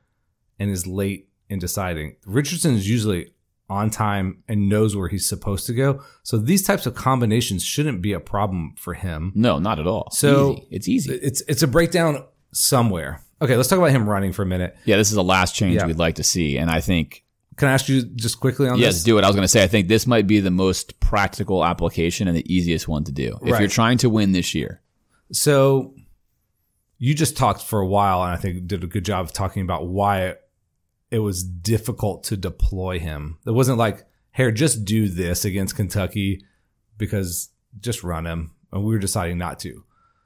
and 0.58 0.70
is 0.70 0.86
late 0.86 1.28
in 1.48 1.58
deciding. 1.58 2.16
Richardson 2.26 2.74
is 2.74 2.88
usually 2.88 3.32
on 3.70 3.90
time 3.90 4.42
and 4.48 4.68
knows 4.68 4.94
where 4.94 5.08
he's 5.08 5.26
supposed 5.26 5.66
to 5.66 5.72
go. 5.72 6.02
So 6.22 6.36
these 6.36 6.62
types 6.62 6.84
of 6.86 6.94
combinations 6.94 7.64
shouldn't 7.64 8.02
be 8.02 8.12
a 8.12 8.20
problem 8.20 8.74
for 8.78 8.94
him. 8.94 9.32
No, 9.34 9.58
not 9.58 9.78
at 9.78 9.86
all. 9.86 10.10
So 10.10 10.52
easy. 10.52 10.68
it's 10.70 10.88
easy. 10.88 11.14
It's 11.14 11.40
it's 11.48 11.62
a 11.62 11.66
breakdown 11.66 12.24
somewhere. 12.52 13.20
Okay, 13.42 13.56
let's 13.56 13.68
talk 13.68 13.78
about 13.78 13.90
him 13.90 14.08
running 14.08 14.32
for 14.32 14.42
a 14.42 14.46
minute. 14.46 14.76
Yeah, 14.84 14.96
this 14.96 15.08
is 15.08 15.14
the 15.14 15.24
last 15.24 15.54
change 15.54 15.76
yeah. 15.76 15.86
we'd 15.86 15.98
like 15.98 16.14
to 16.16 16.24
see, 16.24 16.56
and 16.56 16.70
I 16.70 16.80
think 16.80 17.24
Can 17.56 17.68
I 17.68 17.72
ask 17.72 17.88
you 17.88 18.02
just 18.02 18.38
quickly 18.40 18.68
on 18.68 18.78
Yes, 18.78 18.94
this? 18.94 18.96
Yes, 19.00 19.04
do 19.04 19.18
it. 19.18 19.24
I 19.24 19.26
was 19.28 19.36
going 19.36 19.44
to 19.44 19.48
say, 19.48 19.62
I 19.62 19.66
think 19.68 19.88
this 19.88 20.06
might 20.06 20.26
be 20.26 20.40
the 20.40 20.50
most 20.50 20.98
practical 21.00 21.64
application 21.64 22.26
and 22.28 22.36
the 22.36 22.52
easiest 22.52 22.86
one 22.88 23.04
to 23.04 23.12
do. 23.12 23.38
If 23.42 23.52
Right. 23.52 23.60
you're 23.60 23.68
trying 23.68 23.98
to 23.98 24.08
win 24.10 24.32
this 24.32 24.54
year, 24.54 24.80
So 25.32 25.94
you 26.98 27.14
just 27.14 27.36
talked 27.36 27.62
for 27.62 27.80
a 27.80 27.86
while, 27.86 28.22
and 28.22 28.32
I 28.32 28.36
think 28.36 28.66
did 28.66 28.84
a 28.84 28.86
good 28.86 29.04
job 29.04 29.26
of 29.26 29.32
talking 29.32 29.62
about 29.62 29.86
why 29.88 30.34
it, 31.14 31.20
was 31.20 31.42
difficult 31.42 32.24
to 32.24 32.36
deploy 32.36 32.98
him. 32.98 33.38
It 33.46 33.52
wasn't 33.52 33.78
like, 33.78 34.04
here, 34.34 34.50
just 34.50 34.84
do 34.84 35.08
this 35.08 35.44
against 35.44 35.76
Kentucky 35.76 36.44
because 36.98 37.50
just 37.80 38.02
run 38.02 38.26
him. 38.26 38.52
And 38.72 38.84
we 38.84 38.92
were 38.92 38.98
deciding 38.98 39.38
not 39.38 39.58
to. 39.60 39.84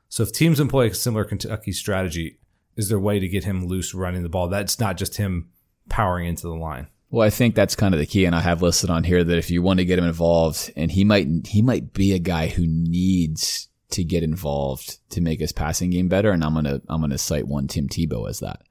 So 0.08 0.22
if 0.22 0.32
teams 0.32 0.58
employ 0.58 0.86
a 0.88 0.94
similar 0.94 1.24
Kentucky 1.24 1.72
strategy, 1.72 2.38
is 2.76 2.88
there 2.88 2.98
a 2.98 3.00
way 3.00 3.18
to 3.18 3.28
get 3.28 3.44
him 3.44 3.66
loose 3.66 3.92
running 3.92 4.22
the 4.22 4.28
ball? 4.28 4.48
That's 4.48 4.80
not 4.80 4.96
just 4.96 5.16
him 5.16 5.50
powering 5.88 6.26
into 6.26 6.46
the 6.46 6.54
line. 6.54 6.88
Well, 7.10 7.26
I 7.26 7.30
think 7.30 7.54
that's 7.54 7.76
kind 7.76 7.94
of 7.94 8.00
the 8.00 8.06
key, 8.06 8.26
and 8.26 8.34
I 8.34 8.40
have 8.40 8.60
listed 8.60 8.90
on 8.90 9.02
here 9.02 9.24
that 9.24 9.38
if 9.38 9.50
you 9.50 9.62
want 9.62 9.78
to 9.78 9.84
get 9.84 9.98
him 9.98 10.04
involved, 10.04 10.70
and 10.76 10.90
he 10.90 11.04
might 11.04 11.26
he 11.46 11.62
might 11.62 11.94
be 11.94 12.12
a 12.12 12.18
guy 12.18 12.48
who 12.48 12.66
needs 12.66 13.68
to 13.90 14.04
get 14.04 14.22
involved 14.22 14.98
to 15.10 15.22
make 15.22 15.40
his 15.40 15.52
passing 15.52 15.88
game 15.88 16.08
better, 16.08 16.30
and 16.30 16.44
I'm 16.44 16.52
gonna 16.52 16.82
I'm 16.88 17.00
gonna 17.00 17.16
cite 17.16 17.48
one 17.48 17.66
Tim 17.66 17.88
Tebow 17.88 18.28
as 18.28 18.40
that. 18.40 18.62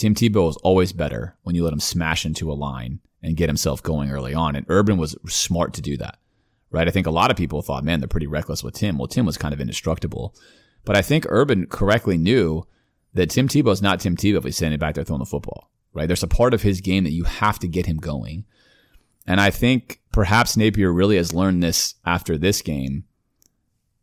Tim 0.00 0.14
Tebow 0.14 0.48
is 0.48 0.56
always 0.58 0.94
better 0.94 1.36
when 1.42 1.54
you 1.54 1.62
let 1.62 1.74
him 1.74 1.80
smash 1.80 2.24
into 2.24 2.50
a 2.50 2.54
line 2.54 3.00
and 3.22 3.36
get 3.36 3.50
himself 3.50 3.82
going 3.82 4.10
early 4.10 4.32
on, 4.32 4.56
and 4.56 4.64
Urban 4.70 4.96
was 4.96 5.14
smart 5.28 5.74
to 5.74 5.82
do 5.82 5.98
that, 5.98 6.18
right? 6.70 6.88
I 6.88 6.90
think 6.90 7.06
a 7.06 7.10
lot 7.10 7.30
of 7.30 7.36
people 7.36 7.60
thought, 7.60 7.84
man, 7.84 8.00
they're 8.00 8.08
pretty 8.08 8.26
reckless 8.26 8.64
with 8.64 8.72
Tim. 8.72 8.96
Well, 8.96 9.08
Tim 9.08 9.26
was 9.26 9.36
kind 9.36 9.52
of 9.52 9.60
indestructible, 9.60 10.34
but 10.86 10.96
I 10.96 11.02
think 11.02 11.26
Urban 11.28 11.66
correctly 11.66 12.16
knew 12.16 12.66
that 13.12 13.28
Tim 13.28 13.46
Tebow 13.46 13.72
is 13.72 13.82
not 13.82 14.00
Tim 14.00 14.16
Tebow 14.16 14.38
if 14.38 14.44
he's 14.44 14.56
standing 14.56 14.78
back 14.78 14.94
there 14.94 15.04
throwing 15.04 15.20
the 15.20 15.26
football, 15.26 15.70
right? 15.92 16.06
There's 16.06 16.22
a 16.22 16.28
part 16.28 16.54
of 16.54 16.62
his 16.62 16.80
game 16.80 17.04
that 17.04 17.12
you 17.12 17.24
have 17.24 17.58
to 17.58 17.68
get 17.68 17.84
him 17.84 17.98
going. 17.98 18.46
And 19.26 19.38
I 19.38 19.50
think 19.50 20.00
perhaps 20.12 20.56
Napier 20.56 20.90
really 20.90 21.18
has 21.18 21.34
learned 21.34 21.62
this 21.62 21.96
after 22.06 22.38
this 22.38 22.62
game. 22.62 23.04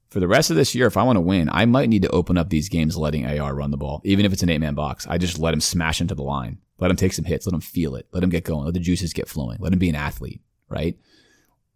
For 0.09 0.19
the 0.19 0.27
rest 0.27 0.49
of 0.49 0.55
this 0.55 0.73
year, 0.73 0.87
if 0.87 0.95
I 0.95 1.03
want 1.03 1.17
to 1.17 1.21
win, 1.21 1.49
I 1.51 1.65
might 1.65 1.89
need 1.89 2.03
to 2.03 2.09
open 2.09 2.37
up 2.37 2.49
these 2.49 2.69
games 2.69 2.97
letting 2.97 3.25
AR 3.25 3.53
run 3.53 3.71
the 3.71 3.77
ball, 3.77 4.01
even 4.05 4.25
if 4.25 4.33
it's 4.33 4.43
an 4.43 4.49
eight 4.49 4.59
man 4.59 4.73
box. 4.73 5.05
I 5.07 5.17
just 5.17 5.37
let 5.37 5.53
him 5.53 5.61
smash 5.61 5.99
into 5.99 6.15
the 6.15 6.23
line, 6.23 6.59
let 6.79 6.89
him 6.89 6.97
take 6.97 7.13
some 7.13 7.25
hits, 7.25 7.45
let 7.45 7.53
him 7.53 7.61
feel 7.61 7.95
it, 7.95 8.07
let 8.11 8.23
him 8.23 8.29
get 8.29 8.45
going, 8.45 8.65
let 8.65 8.73
the 8.73 8.79
juices 8.79 9.13
get 9.13 9.27
flowing, 9.27 9.57
let 9.59 9.73
him 9.73 9.79
be 9.79 9.89
an 9.89 9.95
athlete, 9.95 10.41
right? 10.69 10.97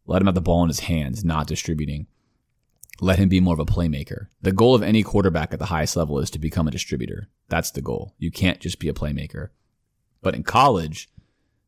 Let 0.05 0.21
him 0.21 0.27
have 0.27 0.35
the 0.35 0.41
ball 0.41 0.63
in 0.63 0.69
his 0.69 0.81
hands, 0.81 1.23
not 1.23 1.47
distributing 1.47 2.07
let 3.01 3.17
him 3.17 3.29
be 3.29 3.39
more 3.39 3.55
of 3.55 3.59
a 3.59 3.65
playmaker. 3.65 4.27
The 4.41 4.51
goal 4.51 4.75
of 4.75 4.83
any 4.83 5.01
quarterback 5.01 5.51
at 5.51 5.59
the 5.59 5.65
highest 5.65 5.97
level 5.97 6.19
is 6.19 6.29
to 6.29 6.39
become 6.39 6.67
a 6.67 6.71
distributor. 6.71 7.29
That's 7.49 7.71
the 7.71 7.81
goal. 7.81 8.13
You 8.19 8.31
can't 8.31 8.59
just 8.59 8.79
be 8.79 8.87
a 8.87 8.93
playmaker. 8.93 9.49
But 10.21 10.35
in 10.35 10.43
college, 10.43 11.09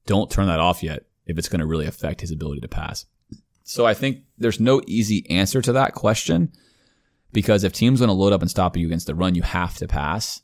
don't 0.05 0.29
turn 0.29 0.45
that 0.45 0.59
off 0.59 0.83
yet 0.83 1.05
if 1.25 1.39
it's 1.39 1.49
going 1.49 1.59
to 1.59 1.65
really 1.65 1.87
affect 1.87 2.21
his 2.21 2.31
ability 2.31 2.61
to 2.61 2.67
pass. 2.67 3.07
So 3.63 3.85
I 3.85 3.95
think 3.95 4.19
there's 4.43 4.59
no 4.59 4.81
easy 4.85 5.29
answer 5.29 5.61
to 5.61 5.73
that 5.73 5.93
question 5.93 6.51
because 7.31 7.63
if 7.63 7.73
teams 7.73 7.99
going 7.99 8.09
to 8.09 8.13
load 8.13 8.33
up 8.33 8.41
and 8.41 8.49
stop 8.49 8.77
you 8.77 8.85
against 8.85 9.07
the 9.07 9.15
run, 9.15 9.35
you 9.35 9.41
have 9.41 9.75
to 9.77 9.87
pass. 9.87 10.41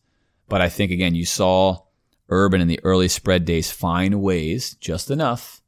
But 0.47 0.61
I 0.61 0.69
think 0.69 0.91
again, 0.91 1.13
you 1.13 1.25
saw 1.25 1.83
Urban 2.29 2.61
in 2.61 2.67
the 2.67 2.79
early 2.83 3.07
spread 3.07 3.45
days 3.45 3.71
find 3.71 4.21
ways 4.21 4.75
just 4.75 5.11
enough 5.11 5.61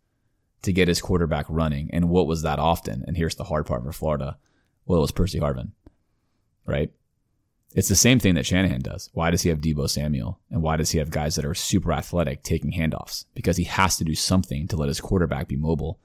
to 0.64 0.74
get 0.74 0.88
his 0.88 1.02
quarterback 1.02 1.46
running. 1.50 1.90
And 1.94 2.10
what 2.10 2.28
was 2.28 2.42
that 2.42 2.60
often? 2.60 3.04
And 3.08 3.18
here's 3.18 3.36
the 3.36 3.46
hard 3.46 3.66
part 3.66 3.84
for 3.84 3.92
Florida. 3.92 4.38
Well, 4.86 5.00
it 5.00 5.02
was 5.02 5.12
Percy 5.12 5.40
Harvin, 5.40 5.72
right? 6.66 6.92
It's 7.74 7.88
the 7.88 7.96
same 7.96 8.20
thing 8.20 8.36
that 8.36 8.46
Shanahan 8.46 8.82
does. 8.82 9.10
Why 9.14 9.32
does 9.32 9.44
he 9.44 9.50
have 9.50 9.62
Deebo 9.62 9.90
Samuel? 9.90 10.40
And 10.50 10.62
why 10.62 10.76
does 10.76 10.92
he 10.92 11.00
have 11.00 11.10
guys 11.10 11.36
that 11.36 11.46
are 11.46 11.54
super 11.54 11.94
athletic 11.94 12.44
taking 12.44 12.74
handoffs? 12.74 13.26
Because 13.34 13.58
he 13.58 13.64
has 13.64 13.98
to 13.98 14.04
do 14.04 14.14
something 14.14 14.68
to 14.68 14.76
let 14.76 14.90
his 14.90 15.00
quarterback 15.00 15.48
be 15.48 15.56
mobile. 15.56 16.00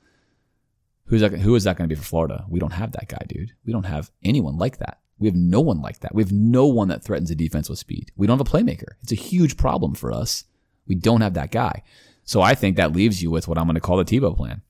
Who's 1.07 1.21
that, 1.21 1.33
who 1.33 1.55
is 1.55 1.65
that 1.65 1.77
going 1.77 1.89
to 1.89 1.95
be 1.95 1.99
for 1.99 2.07
Florida? 2.07 2.45
We 2.49 2.61
don't 2.61 2.73
have 2.73 2.93
that 2.93 3.09
guy, 3.09 3.25
dude. 3.29 3.53
We 3.65 3.73
don't 3.73 3.85
have 3.87 4.11
anyone 4.25 4.59
like 4.59 4.79
that. 4.79 5.01
We 5.19 5.29
have 5.29 5.37
no 5.37 5.61
one 5.61 5.81
like 5.81 6.01
that. 6.01 6.15
We 6.15 6.23
have 6.23 6.33
no 6.33 6.67
one 6.67 6.89
that 6.89 7.03
threatens 7.03 7.31
a 7.31 7.35
defense 7.35 7.69
with 7.69 7.79
speed. 7.79 8.13
We 8.17 8.27
don't 8.27 8.39
have 8.39 8.47
a 8.47 8.51
playmaker. 8.51 8.95
It's 9.03 9.13
a 9.13 9.17
huge 9.17 9.57
problem 9.57 9.95
for 9.95 10.13
us. 10.13 10.45
We 10.87 10.95
don't 10.95 11.23
have 11.23 11.35
that 11.35 11.53
guy. 11.53 11.83
So 12.25 12.43
I 12.43 12.55
think 12.55 12.77
that 12.77 12.93
leaves 12.93 13.23
you 13.23 13.31
with 13.31 13.49
what 13.49 13.57
I'm 13.57 13.67
going 13.67 13.77
to 13.77 13.81
call 13.81 13.97
the 13.97 14.05
Tebow 14.05 14.37
plan. 14.37 14.63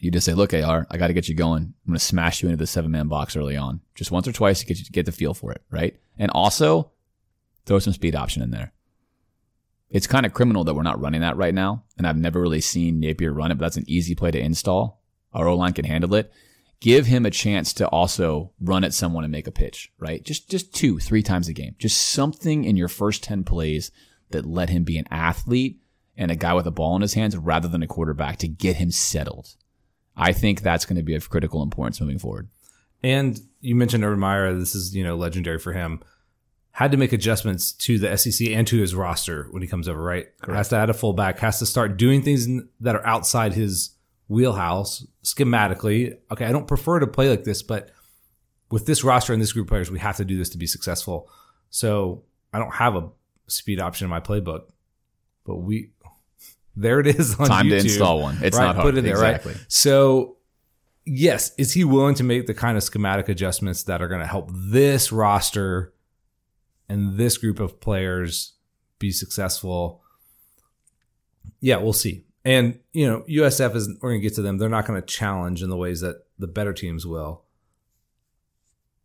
You 0.00 0.10
just 0.10 0.26
say, 0.26 0.34
look, 0.34 0.52
AR, 0.52 0.86
I 0.90 0.96
got 0.96 1.06
to 1.06 1.12
get 1.12 1.28
you 1.28 1.36
going. 1.36 1.62
I'm 1.62 1.92
going 1.92 1.98
to 1.98 2.04
smash 2.04 2.42
you 2.42 2.48
into 2.48 2.58
the 2.58 2.66
seven 2.66 2.90
man 2.90 3.06
box 3.06 3.36
early 3.36 3.56
on, 3.56 3.80
just 3.94 4.10
once 4.10 4.26
or 4.26 4.32
twice 4.32 4.58
to 4.58 4.66
get 4.66 4.78
you 4.78 4.84
to 4.84 4.92
get 4.92 5.06
the 5.06 5.12
feel 5.12 5.32
for 5.32 5.52
it, 5.52 5.62
right? 5.70 5.96
And 6.18 6.30
also 6.32 6.90
throw 7.66 7.78
some 7.78 7.92
speed 7.92 8.16
option 8.16 8.42
in 8.42 8.50
there. 8.50 8.72
It's 9.90 10.08
kind 10.08 10.26
of 10.26 10.34
criminal 10.34 10.64
that 10.64 10.74
we're 10.74 10.82
not 10.82 11.00
running 11.00 11.20
that 11.20 11.36
right 11.36 11.54
now. 11.54 11.84
And 11.98 12.06
I've 12.06 12.16
never 12.16 12.40
really 12.40 12.60
seen 12.60 12.98
Napier 12.98 13.32
run 13.32 13.52
it, 13.52 13.58
but 13.58 13.66
that's 13.66 13.76
an 13.76 13.84
easy 13.86 14.16
play 14.16 14.32
to 14.32 14.40
install. 14.40 15.01
Our 15.34 15.48
O 15.48 15.56
line 15.56 15.72
can 15.72 15.84
handle 15.84 16.14
it. 16.14 16.32
Give 16.80 17.06
him 17.06 17.24
a 17.24 17.30
chance 17.30 17.72
to 17.74 17.86
also 17.88 18.52
run 18.60 18.82
at 18.82 18.92
someone 18.92 19.24
and 19.24 19.30
make 19.30 19.46
a 19.46 19.52
pitch, 19.52 19.92
right? 19.98 20.22
Just, 20.24 20.50
just 20.50 20.74
two, 20.74 20.98
three 20.98 21.22
times 21.22 21.48
a 21.48 21.52
game. 21.52 21.76
Just 21.78 22.10
something 22.10 22.64
in 22.64 22.76
your 22.76 22.88
first 22.88 23.22
10 23.22 23.44
plays 23.44 23.92
that 24.30 24.44
let 24.44 24.68
him 24.68 24.82
be 24.82 24.98
an 24.98 25.06
athlete 25.10 25.78
and 26.16 26.30
a 26.30 26.36
guy 26.36 26.54
with 26.54 26.66
a 26.66 26.72
ball 26.72 26.96
in 26.96 27.02
his 27.02 27.14
hands 27.14 27.36
rather 27.36 27.68
than 27.68 27.82
a 27.82 27.86
quarterback 27.86 28.38
to 28.38 28.48
get 28.48 28.76
him 28.76 28.90
settled. 28.90 29.54
I 30.16 30.32
think 30.32 30.60
that's 30.60 30.84
going 30.84 30.96
to 30.96 31.02
be 31.02 31.14
of 31.14 31.30
critical 31.30 31.62
importance 31.62 32.00
moving 32.00 32.18
forward. 32.18 32.48
And 33.02 33.40
you 33.60 33.74
mentioned 33.74 34.04
Urban 34.04 34.20
Meyer. 34.20 34.54
This 34.54 34.74
is 34.74 34.94
you 34.94 35.02
know 35.04 35.16
legendary 35.16 35.58
for 35.58 35.72
him. 35.72 36.02
Had 36.72 36.92
to 36.92 36.96
make 36.96 37.12
adjustments 37.12 37.72
to 37.72 37.98
the 37.98 38.16
SEC 38.16 38.48
and 38.48 38.66
to 38.66 38.78
his 38.78 38.94
roster 38.94 39.48
when 39.50 39.62
he 39.62 39.68
comes 39.68 39.88
over. 39.88 40.02
Right, 40.02 40.28
has 40.46 40.68
to 40.68 40.76
add 40.76 40.90
a 40.90 40.94
fullback. 40.94 41.38
Has 41.40 41.58
to 41.58 41.66
start 41.66 41.96
doing 41.96 42.22
things 42.22 42.46
that 42.80 42.94
are 42.94 43.06
outside 43.06 43.54
his 43.54 43.90
wheelhouse 44.28 45.06
schematically. 45.24 46.16
Okay, 46.30 46.46
I 46.46 46.52
don't 46.52 46.66
prefer 46.66 46.98
to 47.00 47.06
play 47.06 47.28
like 47.28 47.44
this, 47.44 47.62
but 47.62 47.90
with 48.70 48.86
this 48.86 49.04
roster 49.04 49.32
and 49.32 49.42
this 49.42 49.52
group 49.52 49.66
of 49.66 49.68
players, 49.68 49.90
we 49.90 49.98
have 49.98 50.16
to 50.16 50.24
do 50.24 50.38
this 50.38 50.48
to 50.50 50.58
be 50.58 50.66
successful. 50.66 51.30
So 51.70 52.22
I 52.52 52.58
don't 52.58 52.74
have 52.74 52.96
a 52.96 53.08
speed 53.46 53.80
option 53.80 54.06
in 54.06 54.10
my 54.10 54.20
playbook, 54.20 54.62
but 55.44 55.56
we 55.56 55.90
there 56.76 57.00
it 57.00 57.06
is 57.06 57.38
on 57.38 57.46
Time 57.46 57.68
to 57.68 57.76
install 57.76 58.20
one. 58.22 58.38
It's 58.42 58.56
right? 58.56 58.66
not 58.66 58.76
hard. 58.76 58.86
Put 58.86 58.98
it 58.98 59.02
there, 59.02 59.12
Exactly. 59.12 59.52
right? 59.52 59.64
So 59.68 60.36
yes, 61.04 61.52
is 61.58 61.72
he 61.72 61.84
willing 61.84 62.14
to 62.16 62.24
make 62.24 62.46
the 62.46 62.54
kind 62.54 62.76
of 62.76 62.82
schematic 62.82 63.28
adjustments 63.28 63.82
that 63.84 64.00
are 64.00 64.08
going 64.08 64.20
to 64.20 64.26
help 64.26 64.50
this 64.52 65.12
roster 65.12 65.92
and 66.88 67.16
this 67.16 67.38
group 67.38 67.60
of 67.60 67.80
players 67.80 68.54
be 68.98 69.10
successful? 69.10 70.02
Yeah, 71.60 71.76
we'll 71.76 71.92
see. 71.92 72.24
And 72.44 72.78
you 72.92 73.06
know, 73.08 73.24
USF 73.28 73.74
is 73.76 73.88
we're 74.00 74.10
going 74.10 74.20
to 74.20 74.26
get 74.28 74.34
to 74.34 74.42
them. 74.42 74.58
They're 74.58 74.68
not 74.68 74.86
going 74.86 75.00
to 75.00 75.06
challenge 75.06 75.62
in 75.62 75.70
the 75.70 75.76
ways 75.76 76.00
that 76.00 76.24
the 76.38 76.46
better 76.48 76.72
teams 76.72 77.06
will. 77.06 77.42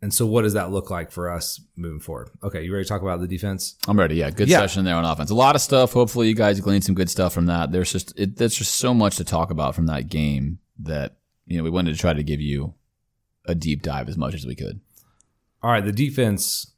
And 0.01 0.13
so, 0.13 0.25
what 0.27 0.43
does 0.43 0.53
that 0.53 0.71
look 0.71 0.91
like 0.91 1.11
for 1.11 1.29
us 1.29 1.59
moving 1.75 1.99
forward? 1.99 2.29
Okay, 2.43 2.63
you 2.63 2.71
ready 2.71 2.83
to 2.85 2.89
talk 2.89 3.01
about 3.01 3.19
the 3.19 3.27
defense? 3.27 3.75
I'm 3.87 3.97
ready. 3.97 4.15
Yeah, 4.15 4.29
good 4.29 4.47
Yeah. 4.47 4.59
session 4.59 4.85
there 4.85 4.95
on 4.95 5.03
offense. 5.05 5.31
A 5.31 5.35
lot 5.35 5.55
of 5.55 5.61
stuff. 5.61 5.93
Hopefully, 5.93 6.27
you 6.27 6.35
guys 6.35 6.59
gleaned 6.59 6.83
some 6.83 6.93
good 6.95 7.09
stuff 7.09 7.33
from 7.33 7.47
that. 7.47 7.71
There's 7.71 7.91
just 7.91 8.17
it, 8.17 8.37
there's 8.37 8.55
just 8.55 8.75
so 8.75 8.93
much 8.93 9.17
to 9.17 9.23
talk 9.23 9.49
about 9.49 9.73
from 9.75 9.87
that 9.87 10.07
game 10.07 10.59
that 10.79 11.17
you 11.47 11.57
know 11.57 11.63
we 11.63 11.71
wanted 11.71 11.93
to 11.93 11.99
try 11.99 12.13
to 12.13 12.21
give 12.23 12.39
you 12.39 12.75
a 13.45 13.55
deep 13.55 13.81
dive 13.81 14.07
as 14.07 14.17
much 14.17 14.35
as 14.35 14.45
we 14.45 14.53
could. 14.55 14.79
All 15.63 15.71
right, 15.71 15.83
the 15.83 15.91
defense 15.91 16.73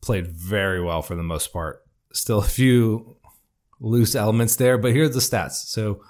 played 0.00 0.26
very 0.28 0.82
well 0.82 1.02
for 1.02 1.14
the 1.16 1.22
most 1.22 1.52
part. 1.52 1.84
Still 2.14 2.38
a 2.38 2.42
few 2.44 3.16
loose 3.80 4.14
elements 4.14 4.56
there, 4.56 4.78
but 4.78 4.92
here's 4.92 5.14
the 5.14 5.20
stats. 5.20 5.52
So 5.66 6.02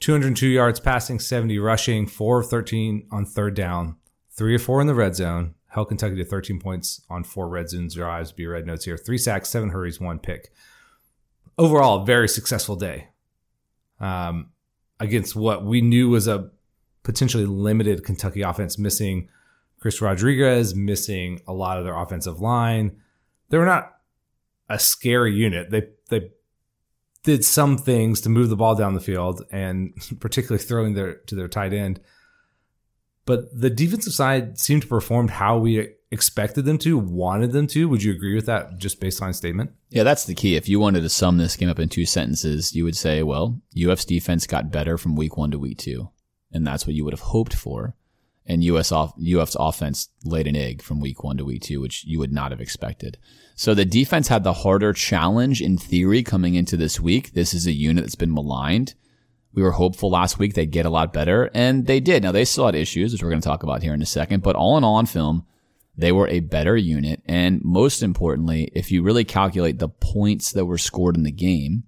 202 0.00 0.46
yards 0.46 0.80
passing, 0.80 1.18
70 1.18 1.58
rushing, 1.58 2.06
4 2.06 2.40
of 2.40 2.48
13 2.48 3.08
on 3.10 3.26
third 3.26 3.54
down, 3.54 3.96
3 4.32 4.54
or 4.54 4.58
4 4.58 4.80
in 4.80 4.86
the 4.86 4.94
red 4.94 5.16
zone. 5.16 5.54
Held 5.68 5.88
Kentucky 5.88 6.16
to 6.16 6.24
13 6.24 6.58
points 6.58 7.02
on 7.10 7.24
4 7.24 7.48
red 7.48 7.68
zone 7.68 7.88
drives. 7.92 8.32
Be 8.32 8.46
red 8.46 8.66
notes 8.66 8.84
here. 8.84 8.96
3 8.96 9.18
sacks, 9.18 9.48
7 9.50 9.70
hurries, 9.70 10.00
1 10.00 10.18
pick. 10.20 10.52
Overall, 11.58 12.04
very 12.04 12.28
successful 12.28 12.76
day 12.76 13.08
um, 14.00 14.50
against 15.00 15.34
what 15.34 15.64
we 15.64 15.80
knew 15.80 16.08
was 16.08 16.28
a 16.28 16.50
potentially 17.02 17.46
limited 17.46 18.04
Kentucky 18.04 18.42
offense, 18.42 18.78
missing 18.78 19.28
Chris 19.80 20.00
Rodriguez, 20.00 20.74
missing 20.74 21.40
a 21.46 21.52
lot 21.52 21.78
of 21.78 21.84
their 21.84 21.96
offensive 21.96 22.40
line. 22.40 22.96
They 23.48 23.58
were 23.58 23.66
not 23.66 23.96
a 24.68 24.78
scary 24.78 25.34
unit. 25.34 25.70
They 25.70 25.88
did 27.26 27.44
some 27.44 27.76
things 27.76 28.20
to 28.22 28.28
move 28.30 28.48
the 28.48 28.56
ball 28.56 28.74
down 28.74 28.94
the 28.94 29.00
field 29.00 29.42
and 29.50 29.92
particularly 30.20 30.62
throwing 30.62 30.94
their 30.94 31.16
to 31.26 31.34
their 31.34 31.48
tight 31.48 31.74
end. 31.74 32.00
But 33.26 33.60
the 33.60 33.70
defensive 33.70 34.14
side 34.14 34.56
seemed 34.58 34.82
to 34.82 34.88
perform 34.88 35.26
how 35.28 35.58
we 35.58 35.94
expected 36.12 36.64
them 36.64 36.78
to, 36.78 36.96
wanted 36.96 37.50
them 37.50 37.66
to. 37.66 37.88
Would 37.88 38.04
you 38.04 38.12
agree 38.12 38.36
with 38.36 38.46
that 38.46 38.78
just 38.78 39.00
baseline 39.00 39.34
statement? 39.34 39.72
Yeah, 39.90 40.04
that's 40.04 40.24
the 40.24 40.34
key. 40.34 40.54
If 40.54 40.68
you 40.68 40.78
wanted 40.78 41.00
to 41.00 41.08
sum 41.08 41.36
this 41.36 41.56
game 41.56 41.68
up 41.68 41.80
in 41.80 41.88
two 41.88 42.06
sentences, 42.06 42.72
you 42.72 42.84
would 42.84 42.96
say, 42.96 43.24
well, 43.24 43.60
UF's 43.76 44.04
defense 44.04 44.46
got 44.46 44.70
better 44.70 44.96
from 44.96 45.16
week 45.16 45.36
one 45.36 45.50
to 45.50 45.58
week 45.58 45.78
two. 45.78 46.08
And 46.52 46.64
that's 46.64 46.86
what 46.86 46.94
you 46.94 47.04
would 47.04 47.12
have 47.12 47.20
hoped 47.20 47.52
for. 47.52 47.96
And 48.46 48.62
US 48.64 48.92
off, 48.92 49.14
UF's 49.20 49.56
offense 49.58 50.08
laid 50.24 50.46
an 50.46 50.56
egg 50.56 50.82
from 50.82 51.00
week 51.00 51.24
one 51.24 51.36
to 51.36 51.44
week 51.44 51.62
two, 51.62 51.80
which 51.80 52.04
you 52.04 52.18
would 52.18 52.32
not 52.32 52.50
have 52.50 52.60
expected. 52.60 53.18
So 53.54 53.74
the 53.74 53.84
defense 53.84 54.28
had 54.28 54.44
the 54.44 54.52
harder 54.52 54.92
challenge 54.92 55.60
in 55.60 55.78
theory 55.78 56.22
coming 56.22 56.54
into 56.54 56.76
this 56.76 57.00
week. 57.00 57.32
This 57.32 57.54
is 57.54 57.66
a 57.66 57.72
unit 57.72 58.04
that's 58.04 58.14
been 58.14 58.34
maligned. 58.34 58.94
We 59.52 59.62
were 59.62 59.72
hopeful 59.72 60.10
last 60.10 60.38
week 60.38 60.52
they'd 60.52 60.70
get 60.70 60.84
a 60.84 60.90
lot 60.90 61.14
better, 61.14 61.50
and 61.54 61.86
they 61.86 61.98
did. 61.98 62.22
Now 62.22 62.32
they 62.32 62.44
still 62.44 62.66
had 62.66 62.74
issues, 62.74 63.12
which 63.12 63.22
we're 63.22 63.30
going 63.30 63.40
to 63.40 63.48
talk 63.48 63.62
about 63.62 63.82
here 63.82 63.94
in 63.94 64.02
a 64.02 64.06
second, 64.06 64.42
but 64.42 64.54
all 64.54 64.76
in 64.76 64.84
all 64.84 64.96
on 64.96 65.06
film, 65.06 65.46
they 65.96 66.12
were 66.12 66.28
a 66.28 66.40
better 66.40 66.76
unit. 66.76 67.22
And 67.24 67.64
most 67.64 68.02
importantly, 68.02 68.70
if 68.74 68.92
you 68.92 69.02
really 69.02 69.24
calculate 69.24 69.78
the 69.78 69.88
points 69.88 70.52
that 70.52 70.66
were 70.66 70.76
scored 70.76 71.16
in 71.16 71.22
the 71.22 71.32
game 71.32 71.84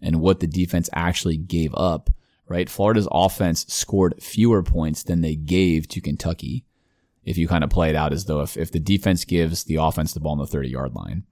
and 0.00 0.20
what 0.20 0.38
the 0.38 0.46
defense 0.46 0.88
actually 0.92 1.36
gave 1.36 1.74
up, 1.74 2.10
right? 2.48 2.68
Florida's 2.68 3.08
offense 3.10 3.66
scored 3.68 4.22
fewer 4.22 4.62
points 4.62 5.02
than 5.02 5.20
they 5.20 5.34
gave 5.34 5.86
to 5.88 6.00
Kentucky. 6.00 6.64
If 7.24 7.36
you 7.36 7.46
kind 7.46 7.62
of 7.62 7.70
play 7.70 7.90
it 7.90 7.96
out 7.96 8.12
as 8.12 8.24
though 8.24 8.40
if, 8.40 8.56
if 8.56 8.72
the 8.72 8.80
defense 8.80 9.24
gives 9.24 9.64
the 9.64 9.76
offense 9.76 10.14
the 10.14 10.20
ball 10.20 10.32
on 10.32 10.38
the 10.38 10.46
30 10.46 10.68
yard 10.68 10.94
line 10.94 11.24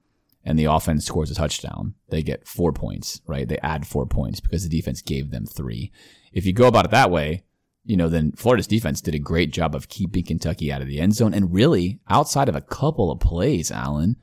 and 0.45 0.59
the 0.59 0.67
offense 0.67 1.07
scores 1.07 1.31
a 1.31 1.35
touchdown, 1.35 1.95
they 2.11 2.23
get 2.23 2.47
four 2.47 2.73
points, 2.73 3.23
right? 3.27 3.49
They 3.49 3.59
add 3.59 3.87
four 3.87 4.07
points 4.07 4.41
because 4.41 4.63
the 4.63 4.69
defense 4.69 5.01
gave 5.01 5.31
them 5.31 5.47
three. 5.47 5.91
If 6.33 6.45
you 6.45 6.53
go 6.53 6.69
about 6.69 6.85
it 6.85 6.91
that 6.91 7.11
way, 7.11 7.45
you 7.85 7.97
know, 7.97 8.09
then 8.09 8.33
Florida's 8.33 8.67
defense 8.67 9.01
did 9.01 9.15
a 9.15 9.21
great 9.21 9.53
job 9.53 9.75
of 9.75 9.89
keeping 9.89 10.25
Kentucky 10.25 10.73
out 10.73 10.83
of 10.83 10.89
the 10.89 11.01
end 11.01 11.15
zone. 11.15 11.33
And 11.33 11.55
really, 11.55 12.01
outside 12.11 12.49
of 12.49 12.57
a 12.57 12.61
couple 12.61 13.11
of 13.11 13.21
plays, 13.21 13.71
Alan, 13.71 14.17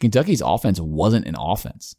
Kentucky's 0.00 0.40
offense 0.40 0.80
wasn't 0.80 1.26
an 1.26 1.36
offense. 1.38 1.94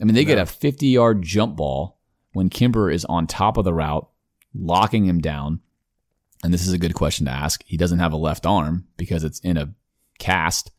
I 0.00 0.04
mean, 0.04 0.14
they 0.14 0.24
no. 0.24 0.28
get 0.28 0.38
a 0.38 0.46
50 0.46 0.86
yard 0.86 1.22
jump 1.22 1.56
ball 1.56 1.97
when 2.32 2.48
Kimber 2.48 2.90
is 2.90 3.04
on 3.04 3.26
top 3.26 3.56
of 3.56 3.64
the 3.64 3.74
route, 3.74 4.08
locking 4.54 5.04
him 5.04 5.20
down. 5.20 5.60
And 6.44 6.54
this 6.54 6.66
is 6.66 6.72
a 6.72 6.78
good 6.78 6.94
question 6.94 7.26
to 7.26 7.32
ask. 7.32 7.64
He 7.66 7.76
doesn't 7.76 7.98
have 7.98 8.12
a 8.12 8.16
left 8.16 8.46
arm 8.46 8.86
because 8.96 9.24
it's 9.24 9.40
in 9.40 9.56
a 9.56 9.74
cast. 10.18 10.70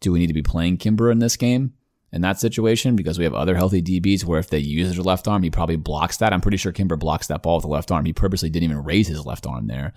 Do 0.00 0.12
we 0.12 0.18
need 0.18 0.26
to 0.26 0.34
be 0.34 0.42
playing 0.42 0.78
Kimber 0.78 1.10
in 1.10 1.20
this 1.20 1.36
game? 1.36 1.74
in 2.12 2.20
that 2.20 2.38
situation 2.38 2.94
because 2.94 3.18
we 3.18 3.24
have 3.24 3.34
other 3.34 3.56
healthy 3.56 3.82
DBs 3.82 4.24
where 4.24 4.38
if 4.38 4.50
they 4.50 4.58
use 4.58 4.94
their 4.94 5.02
left 5.02 5.26
arm, 5.26 5.42
he 5.42 5.50
probably 5.50 5.76
blocks 5.76 6.18
that. 6.18 6.32
I'm 6.32 6.42
pretty 6.42 6.58
sure 6.58 6.70
Kimber 6.70 6.96
blocks 6.96 7.28
that 7.28 7.42
ball 7.42 7.56
with 7.56 7.62
the 7.62 7.70
left 7.70 7.90
arm. 7.90 8.04
He 8.04 8.12
purposely 8.12 8.50
didn't 8.50 8.70
even 8.70 8.84
raise 8.84 9.08
his 9.08 9.24
left 9.24 9.46
arm 9.46 9.66
there. 9.66 9.94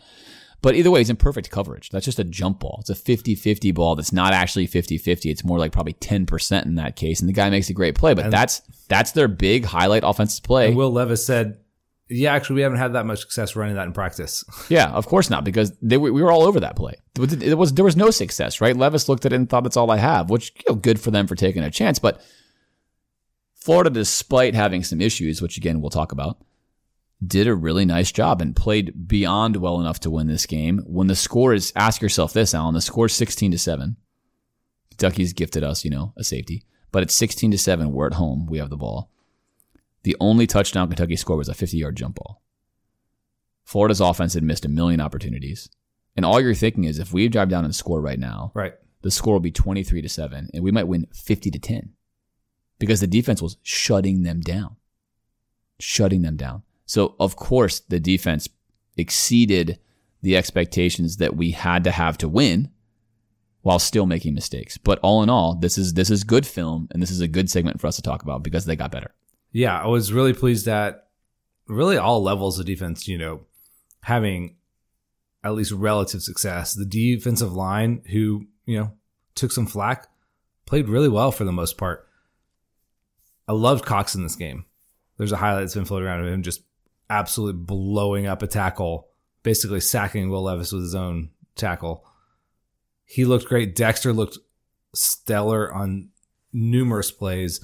But 0.62 0.76
either 0.76 0.90
way, 0.90 1.00
he's 1.00 1.10
in 1.10 1.16
perfect 1.16 1.52
coverage. 1.52 1.90
That's 1.90 2.06
just 2.06 2.18
a 2.18 2.24
jump 2.24 2.60
ball. 2.60 2.78
It's 2.82 2.90
a 2.90 2.96
50 2.96 3.36
50 3.36 3.72
ball 3.72 3.96
that's 3.96 4.12
not 4.12 4.34
actually 4.34 4.68
50 4.68 4.98
50. 4.98 5.30
It's 5.30 5.44
more 5.44 5.60
like 5.60 5.72
probably 5.72 5.94
10% 5.94 6.66
in 6.66 6.76
that 6.76 6.96
case. 6.96 7.20
And 7.20 7.30
the 7.30 7.34
guy 7.34 7.50
makes 7.50 7.70
a 7.70 7.74
great 7.74 7.96
play, 7.96 8.14
but 8.14 8.26
and 8.26 8.34
that's 8.34 8.62
that's 8.88 9.12
their 9.12 9.28
big 9.28 9.66
highlight 9.66 10.04
offensive 10.04 10.44
play. 10.44 10.74
Will 10.74 10.92
Levis 10.92 11.26
said 11.26 11.60
yeah, 12.08 12.34
actually, 12.34 12.58
we 12.58 12.62
haven't 12.62 12.78
had 12.78 12.94
that 12.94 13.08
much 13.08 13.22
success 13.22 13.56
running 13.56 13.76
that 13.76 13.88
in 13.88 13.94
practice. 13.94 14.44
yeah, 14.70 14.92
of 14.92 15.08
course 15.08 15.30
not, 15.30 15.44
because 15.44 15.72
they, 15.82 15.98
we 15.98 16.12
were 16.12 16.32
all 16.32 16.44
over 16.44 16.60
that 16.60 16.76
play. 16.76 16.94
It 17.20 17.58
was 17.58 17.74
there 17.74 17.86
was 17.86 17.96
no 17.96 18.12
success, 18.12 18.62
right? 18.62 18.78
Levis 18.78 19.10
looked 19.10 19.26
at 19.26 19.34
it 19.34 19.38
and 19.38 19.50
thought 19.50 19.64
that's 19.64 19.78
all 19.78 19.90
I 19.90 19.98
have, 19.98 20.30
which 20.30 20.54
you 20.56 20.74
know, 20.74 20.76
good 20.76 21.00
for 21.00 21.10
them 21.10 21.26
for 21.26 21.36
taking 21.36 21.64
a 21.64 21.72
chance. 21.72 21.98
But 21.98 22.22
Florida, 23.56 23.90
despite 23.90 24.54
having 24.54 24.84
some 24.84 25.02
issues, 25.02 25.42
which 25.42 25.58
again 25.58 25.82
we'll 25.82 25.90
talk 25.90 26.12
about, 26.12 26.38
did 27.26 27.48
a 27.48 27.56
really 27.56 27.86
nice 27.86 28.12
job 28.12 28.42
and 28.42 28.56
played 28.56 29.08
beyond 29.08 29.58
well 29.58 29.80
enough 29.80 30.00
to 30.02 30.12
win 30.12 30.28
this 30.28 30.46
game. 30.46 30.80
When 30.86 31.08
the 31.08 31.16
score 31.16 31.54
is, 31.54 31.72
ask 31.76 32.02
yourself 32.02 32.34
this, 32.34 32.54
Alan, 32.54 32.74
the 32.74 32.82
score 32.82 33.06
is 33.06 33.14
sixteen 33.14 33.52
to 33.52 33.58
seven. 33.58 33.98
Kentucky's 34.90 35.34
gifted 35.34 35.64
us, 35.64 35.84
you 35.84 35.92
know, 35.92 36.14
a 36.18 36.24
safety, 36.24 36.66
but 36.92 37.04
it's 37.04 37.16
sixteen 37.16 37.52
to 37.52 37.58
seven. 37.58 37.92
We're 37.92 38.08
at 38.08 38.14
home. 38.14 38.46
We 38.48 38.58
have 38.58 38.70
the 38.70 38.78
ball. 38.78 39.10
The 40.06 40.16
only 40.20 40.46
touchdown 40.46 40.88
Kentucky 40.88 41.16
scored 41.16 41.40
was 41.40 41.50
a 41.50 41.56
50 41.56 41.78
yard 41.78 41.96
jump 41.96 42.18
ball. 42.18 42.44
Florida's 43.64 44.00
offense 44.00 44.36
had 44.36 44.44
missed 44.44 44.64
a 44.64 44.70
million 44.70 45.02
opportunities. 45.02 45.68
And 46.16 46.24
all 46.24 46.40
you're 46.40 46.54
thinking 46.54 46.84
is 46.84 47.00
if 47.00 47.12
we 47.12 47.28
drive 47.28 47.50
down 47.50 47.66
and 47.66 47.74
score 47.74 48.00
right 48.00 48.20
now, 48.20 48.52
right. 48.54 48.76
the 49.02 49.10
score 49.10 49.34
will 49.34 49.40
be 49.40 49.52
23 49.52 50.04
to 50.04 50.08
7, 50.08 50.50
and 50.54 50.64
we 50.64 50.70
might 50.70 50.88
win 50.88 51.08
50 51.12 51.50
to 51.50 51.58
10 51.58 51.94
because 52.78 53.02
the 53.02 53.08
defense 53.08 53.42
was 53.42 53.58
shutting 53.64 54.22
them 54.22 54.42
down. 54.42 54.76
Shutting 55.80 56.22
them 56.22 56.38
down. 56.38 56.62
So, 56.86 57.16
of 57.20 57.36
course, 57.36 57.80
the 57.82 58.00
defense 58.00 58.48
exceeded 58.98 59.80
the 60.22 60.38
expectations 60.38 61.18
that 61.18 61.36
we 61.36 61.52
had 61.52 61.84
to 61.84 61.92
have 61.92 62.18
to 62.20 62.30
win 62.30 62.70
while 63.62 63.80
still 63.80 64.06
making 64.06 64.34
mistakes. 64.34 64.78
But 64.78 65.00
all 65.00 65.24
in 65.24 65.30
all, 65.30 65.56
this 65.56 65.78
is 65.78 65.94
this 65.94 66.10
is 66.10 66.24
good 66.24 66.46
film 66.46 66.88
and 66.92 67.02
this 67.02 67.12
is 67.12 67.22
a 67.22 67.28
good 67.28 67.50
segment 67.50 67.82
for 67.82 67.88
us 67.88 67.96
to 67.96 68.02
talk 68.02 68.22
about 68.24 68.44
because 68.44 68.66
they 68.66 68.76
got 68.76 68.92
better 68.92 69.14
yeah, 69.56 69.82
I 69.82 69.88
was 69.88 70.12
really 70.12 70.34
pleased 70.34 70.66
that 70.66 71.08
really 71.66 71.96
all 71.96 72.22
levels 72.22 72.60
of 72.60 72.66
defense, 72.66 73.08
you 73.08 73.18
know, 73.18 73.46
having 74.04 74.58
at 75.46 75.54
least 75.54 75.72
relative 75.72 76.22
success. 76.22 76.74
The 76.74 76.84
defensive 76.84 77.54
line, 77.54 78.02
who, 78.12 78.48
you 78.66 78.78
know, 78.78 78.92
took 79.34 79.54
some 79.54 79.66
flack, 79.66 80.10
played 80.66 80.90
really 80.90 81.08
well 81.08 81.32
for 81.32 81.46
the 81.46 81.54
most 81.54 81.78
part. 81.78 82.06
I 83.48 83.54
loved 83.54 83.86
Cox 83.86 84.14
in 84.14 84.24
this 84.24 84.36
game. 84.36 84.66
There's 85.18 85.32
a 85.32 85.38
highlight 85.38 85.62
that's 85.62 85.76
been 85.76 85.86
floating 85.86 86.10
around 86.10 86.20
of 86.20 86.28
him 86.28 86.44
just 86.44 86.62
absolutely 87.10 87.62
blowing 87.62 88.28
up 88.28 88.42
a 88.42 88.48
tackle, 88.48 89.08
basically 89.44 89.80
sacking 89.80 90.30
Will 90.30 90.44
Levis 90.44 90.72
with 90.72 90.84
his 90.84 90.96
own 90.96 91.30
tackle. 91.56 92.06
He 93.06 93.26
looked 93.26 93.46
great. 93.46 93.76
Dexter 93.76 94.14
looked 94.14 94.38
stellar 94.94 95.74
on 95.74 96.10
numerous 96.54 97.12
plays 97.12 97.60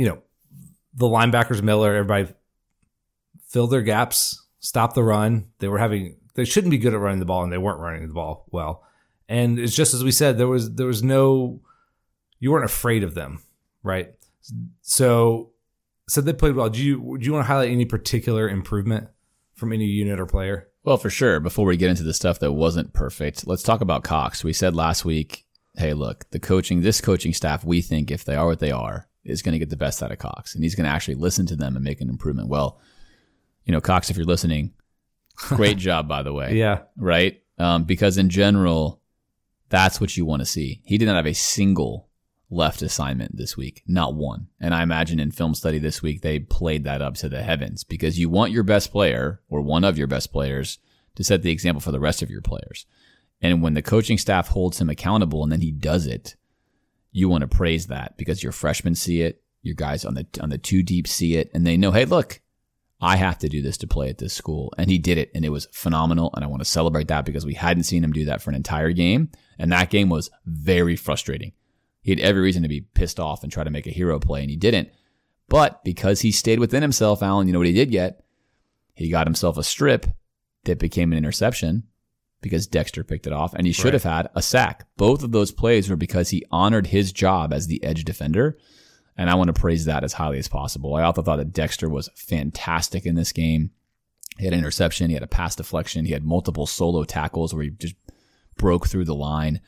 you 0.00 0.06
know, 0.06 0.22
the 0.94 1.04
linebackers, 1.04 1.60
Miller, 1.60 1.94
everybody 1.94 2.32
filled 3.46 3.70
their 3.70 3.82
gaps, 3.82 4.46
stopped 4.58 4.94
the 4.94 5.02
run. 5.02 5.48
They 5.58 5.68
were 5.68 5.76
having, 5.76 6.16
they 6.36 6.46
shouldn't 6.46 6.70
be 6.70 6.78
good 6.78 6.94
at 6.94 7.00
running 7.00 7.18
the 7.18 7.26
ball, 7.26 7.42
and 7.42 7.52
they 7.52 7.58
weren't 7.58 7.80
running 7.80 8.08
the 8.08 8.14
ball 8.14 8.46
well. 8.50 8.82
And 9.28 9.58
it's 9.58 9.76
just 9.76 9.92
as 9.92 10.02
we 10.02 10.10
said, 10.10 10.38
there 10.38 10.48
was 10.48 10.74
there 10.74 10.86
was 10.86 11.02
no, 11.02 11.60
you 12.38 12.50
weren't 12.50 12.64
afraid 12.64 13.02
of 13.02 13.12
them, 13.12 13.42
right? 13.82 14.14
So, 14.80 15.49
so 16.10 16.20
they 16.20 16.32
played 16.32 16.56
well. 16.56 16.68
Do 16.68 16.82
you 16.82 17.18
do 17.18 17.24
you 17.24 17.32
want 17.32 17.44
to 17.44 17.46
highlight 17.46 17.70
any 17.70 17.84
particular 17.84 18.48
improvement 18.48 19.08
from 19.54 19.72
any 19.72 19.84
unit 19.84 20.18
or 20.18 20.26
player? 20.26 20.68
Well, 20.82 20.96
for 20.96 21.08
sure. 21.08 21.38
Before 21.38 21.66
we 21.66 21.76
get 21.76 21.88
into 21.88 22.02
the 22.02 22.12
stuff 22.12 22.40
that 22.40 22.50
wasn't 22.50 22.92
perfect, 22.92 23.46
let's 23.46 23.62
talk 23.62 23.80
about 23.80 24.02
Cox. 24.02 24.42
We 24.42 24.52
said 24.52 24.74
last 24.74 25.04
week, 25.04 25.46
hey, 25.76 25.94
look, 25.94 26.28
the 26.30 26.40
coaching, 26.40 26.80
this 26.80 27.00
coaching 27.00 27.32
staff, 27.32 27.64
we 27.64 27.80
think 27.80 28.10
if 28.10 28.24
they 28.24 28.34
are 28.34 28.46
what 28.46 28.58
they 28.58 28.72
are, 28.72 29.06
is 29.22 29.40
going 29.40 29.52
to 29.52 29.58
get 29.60 29.70
the 29.70 29.76
best 29.76 30.02
out 30.02 30.10
of 30.10 30.18
Cox, 30.18 30.54
and 30.54 30.64
he's 30.64 30.74
going 30.74 30.84
to 30.86 30.90
actually 30.90 31.14
listen 31.14 31.46
to 31.46 31.56
them 31.56 31.76
and 31.76 31.84
make 31.84 32.00
an 32.00 32.08
improvement. 32.08 32.48
Well, 32.48 32.80
you 33.64 33.72
know, 33.72 33.80
Cox, 33.80 34.10
if 34.10 34.16
you're 34.16 34.26
listening, 34.26 34.72
great 35.36 35.78
job, 35.78 36.08
by 36.08 36.24
the 36.24 36.32
way. 36.32 36.56
Yeah. 36.56 36.80
Right? 36.96 37.40
Um, 37.56 37.84
because 37.84 38.18
in 38.18 38.30
general, 38.30 39.00
that's 39.68 40.00
what 40.00 40.16
you 40.16 40.24
want 40.24 40.40
to 40.40 40.46
see. 40.46 40.82
He 40.84 40.98
didn't 40.98 41.14
have 41.14 41.26
a 41.26 41.34
single 41.34 42.09
left 42.50 42.82
assignment 42.82 43.36
this 43.36 43.56
week, 43.56 43.82
not 43.86 44.14
one. 44.14 44.48
And 44.60 44.74
I 44.74 44.82
imagine 44.82 45.20
in 45.20 45.30
film 45.30 45.54
study 45.54 45.78
this 45.78 46.02
week, 46.02 46.20
they 46.20 46.40
played 46.40 46.84
that 46.84 47.00
up 47.00 47.14
to 47.16 47.28
the 47.28 47.42
heavens 47.42 47.84
because 47.84 48.18
you 48.18 48.28
want 48.28 48.52
your 48.52 48.64
best 48.64 48.90
player 48.90 49.40
or 49.48 49.60
one 49.60 49.84
of 49.84 49.96
your 49.96 50.08
best 50.08 50.32
players 50.32 50.78
to 51.14 51.24
set 51.24 51.42
the 51.42 51.52
example 51.52 51.80
for 51.80 51.92
the 51.92 52.00
rest 52.00 52.22
of 52.22 52.30
your 52.30 52.42
players. 52.42 52.86
And 53.40 53.62
when 53.62 53.74
the 53.74 53.82
coaching 53.82 54.18
staff 54.18 54.48
holds 54.48 54.80
him 54.80 54.90
accountable 54.90 55.42
and 55.42 55.52
then 55.52 55.60
he 55.60 55.70
does 55.70 56.06
it, 56.06 56.36
you 57.12 57.28
want 57.28 57.42
to 57.42 57.48
praise 57.48 57.86
that 57.86 58.16
because 58.16 58.42
your 58.42 58.52
freshmen 58.52 58.94
see 58.94 59.22
it, 59.22 59.42
your 59.62 59.74
guys 59.74 60.04
on 60.04 60.14
the 60.14 60.26
on 60.40 60.48
the 60.48 60.58
two 60.58 60.82
deep 60.82 61.06
see 61.06 61.36
it, 61.36 61.50
and 61.52 61.66
they 61.66 61.76
know, 61.76 61.92
hey, 61.92 62.04
look, 62.04 62.40
I 63.00 63.16
have 63.16 63.38
to 63.38 63.48
do 63.48 63.62
this 63.62 63.76
to 63.78 63.86
play 63.86 64.08
at 64.08 64.18
this 64.18 64.34
school, 64.34 64.72
and 64.78 64.90
he 64.90 64.98
did 64.98 65.18
it, 65.18 65.30
and 65.34 65.44
it 65.44 65.50
was 65.50 65.66
phenomenal, 65.72 66.30
and 66.34 66.44
I 66.44 66.48
want 66.48 66.60
to 66.60 66.68
celebrate 66.68 67.08
that 67.08 67.24
because 67.24 67.46
we 67.46 67.54
hadn't 67.54 67.84
seen 67.84 68.04
him 68.04 68.12
do 68.12 68.26
that 68.26 68.42
for 68.42 68.50
an 68.50 68.56
entire 68.56 68.92
game, 68.92 69.30
and 69.58 69.72
that 69.72 69.90
game 69.90 70.08
was 70.08 70.30
very 70.46 70.96
frustrating. 70.96 71.52
He 72.02 72.12
had 72.12 72.20
every 72.20 72.40
reason 72.40 72.62
to 72.62 72.68
be 72.68 72.80
pissed 72.80 73.20
off 73.20 73.42
and 73.42 73.52
try 73.52 73.64
to 73.64 73.70
make 73.70 73.86
a 73.86 73.90
hero 73.90 74.18
play, 74.18 74.40
and 74.40 74.50
he 74.50 74.56
didn't. 74.56 74.90
But 75.48 75.82
because 75.84 76.20
he 76.20 76.32
stayed 76.32 76.60
within 76.60 76.82
himself, 76.82 77.22
Alan, 77.22 77.46
you 77.46 77.52
know 77.52 77.58
what 77.58 77.66
he 77.66 77.74
did 77.74 77.90
get? 77.90 78.24
He 78.94 79.10
got 79.10 79.26
himself 79.26 79.58
a 79.58 79.64
strip 79.64 80.06
that 80.64 80.78
became 80.78 81.12
an 81.12 81.18
interception 81.18 81.84
because 82.40 82.66
Dexter 82.66 83.04
picked 83.04 83.26
it 83.26 83.32
off 83.32 83.54
and 83.54 83.66
he 83.66 83.72
should 83.72 83.86
right. 83.86 83.94
have 83.94 84.02
had 84.04 84.28
a 84.34 84.42
sack. 84.42 84.86
Both 84.96 85.22
of 85.22 85.32
those 85.32 85.52
plays 85.52 85.90
were 85.90 85.96
because 85.96 86.30
he 86.30 86.46
honored 86.50 86.86
his 86.86 87.12
job 87.12 87.52
as 87.52 87.66
the 87.66 87.82
edge 87.82 88.04
defender. 88.04 88.58
And 89.16 89.28
I 89.28 89.34
want 89.34 89.48
to 89.48 89.60
praise 89.60 89.84
that 89.84 90.04
as 90.04 90.14
highly 90.14 90.38
as 90.38 90.48
possible. 90.48 90.94
I 90.94 91.02
also 91.02 91.22
thought 91.22 91.36
that 91.36 91.52
Dexter 91.52 91.88
was 91.88 92.08
fantastic 92.14 93.04
in 93.04 93.14
this 93.14 93.32
game. 93.32 93.70
He 94.38 94.44
had 94.44 94.54
an 94.54 94.60
interception, 94.60 95.10
he 95.10 95.14
had 95.14 95.22
a 95.22 95.26
pass 95.26 95.54
deflection, 95.54 96.06
he 96.06 96.12
had 96.12 96.24
multiple 96.24 96.66
solo 96.66 97.04
tackles 97.04 97.52
where 97.52 97.64
he 97.64 97.70
just 97.70 97.96
broke 98.56 98.86
through 98.86 99.04
the 99.04 99.14
line. 99.14 99.60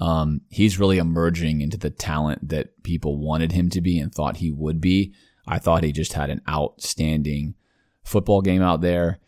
Um, 0.00 0.40
he's 0.48 0.80
really 0.80 0.98
emerging 0.98 1.60
into 1.60 1.76
the 1.76 1.90
talent 1.90 2.48
that 2.48 2.82
people 2.82 3.18
wanted 3.18 3.52
him 3.52 3.68
to 3.70 3.80
be 3.80 3.98
and 3.98 4.10
thought 4.12 4.38
he 4.38 4.50
would 4.50 4.80
be. 4.80 5.14
I 5.46 5.58
thought 5.58 5.84
he 5.84 5.92
just 5.92 6.14
had 6.14 6.30
an 6.30 6.40
outstanding 6.48 7.54
football 8.02 8.40
game 8.40 8.62
out 8.62 8.80
there. 8.80 9.18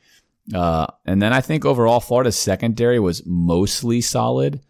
Uh, 0.54 0.86
and 1.04 1.20
then 1.20 1.32
I 1.32 1.40
think 1.40 1.64
overall, 1.64 2.00
Florida's 2.00 2.38
secondary 2.38 2.98
was 2.98 3.22
mostly 3.26 4.00
solid. 4.00 4.60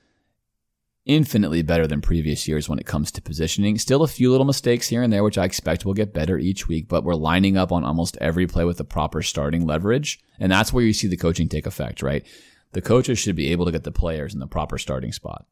infinitely 1.04 1.62
better 1.62 1.86
than 1.86 2.00
previous 2.00 2.46
years 2.46 2.68
when 2.68 2.78
it 2.78 2.86
comes 2.86 3.10
to 3.12 3.22
positioning. 3.22 3.76
Still 3.78 4.02
a 4.02 4.08
few 4.08 4.30
little 4.30 4.46
mistakes 4.46 4.88
here 4.88 5.02
and 5.02 5.12
there, 5.12 5.24
which 5.24 5.38
I 5.38 5.44
expect 5.44 5.84
will 5.84 5.94
get 5.94 6.14
better 6.14 6.38
each 6.38 6.68
week, 6.68 6.88
but 6.88 7.04
we're 7.04 7.14
lining 7.14 7.56
up 7.56 7.72
on 7.72 7.84
almost 7.84 8.16
every 8.20 8.46
play 8.46 8.64
with 8.64 8.78
the 8.78 8.84
proper 8.84 9.22
starting 9.22 9.66
leverage. 9.66 10.20
And 10.38 10.52
that's 10.52 10.72
where 10.72 10.84
you 10.84 10.92
see 10.92 11.08
the 11.08 11.16
coaching 11.16 11.48
take 11.48 11.66
effect, 11.66 12.02
right? 12.02 12.24
The 12.72 12.82
coaches 12.82 13.18
should 13.18 13.36
be 13.36 13.50
able 13.50 13.66
to 13.66 13.72
get 13.72 13.84
the 13.84 13.92
players 13.92 14.32
in 14.32 14.40
the 14.40 14.46
proper 14.46 14.78
starting 14.78 15.12
spot. 15.12 15.46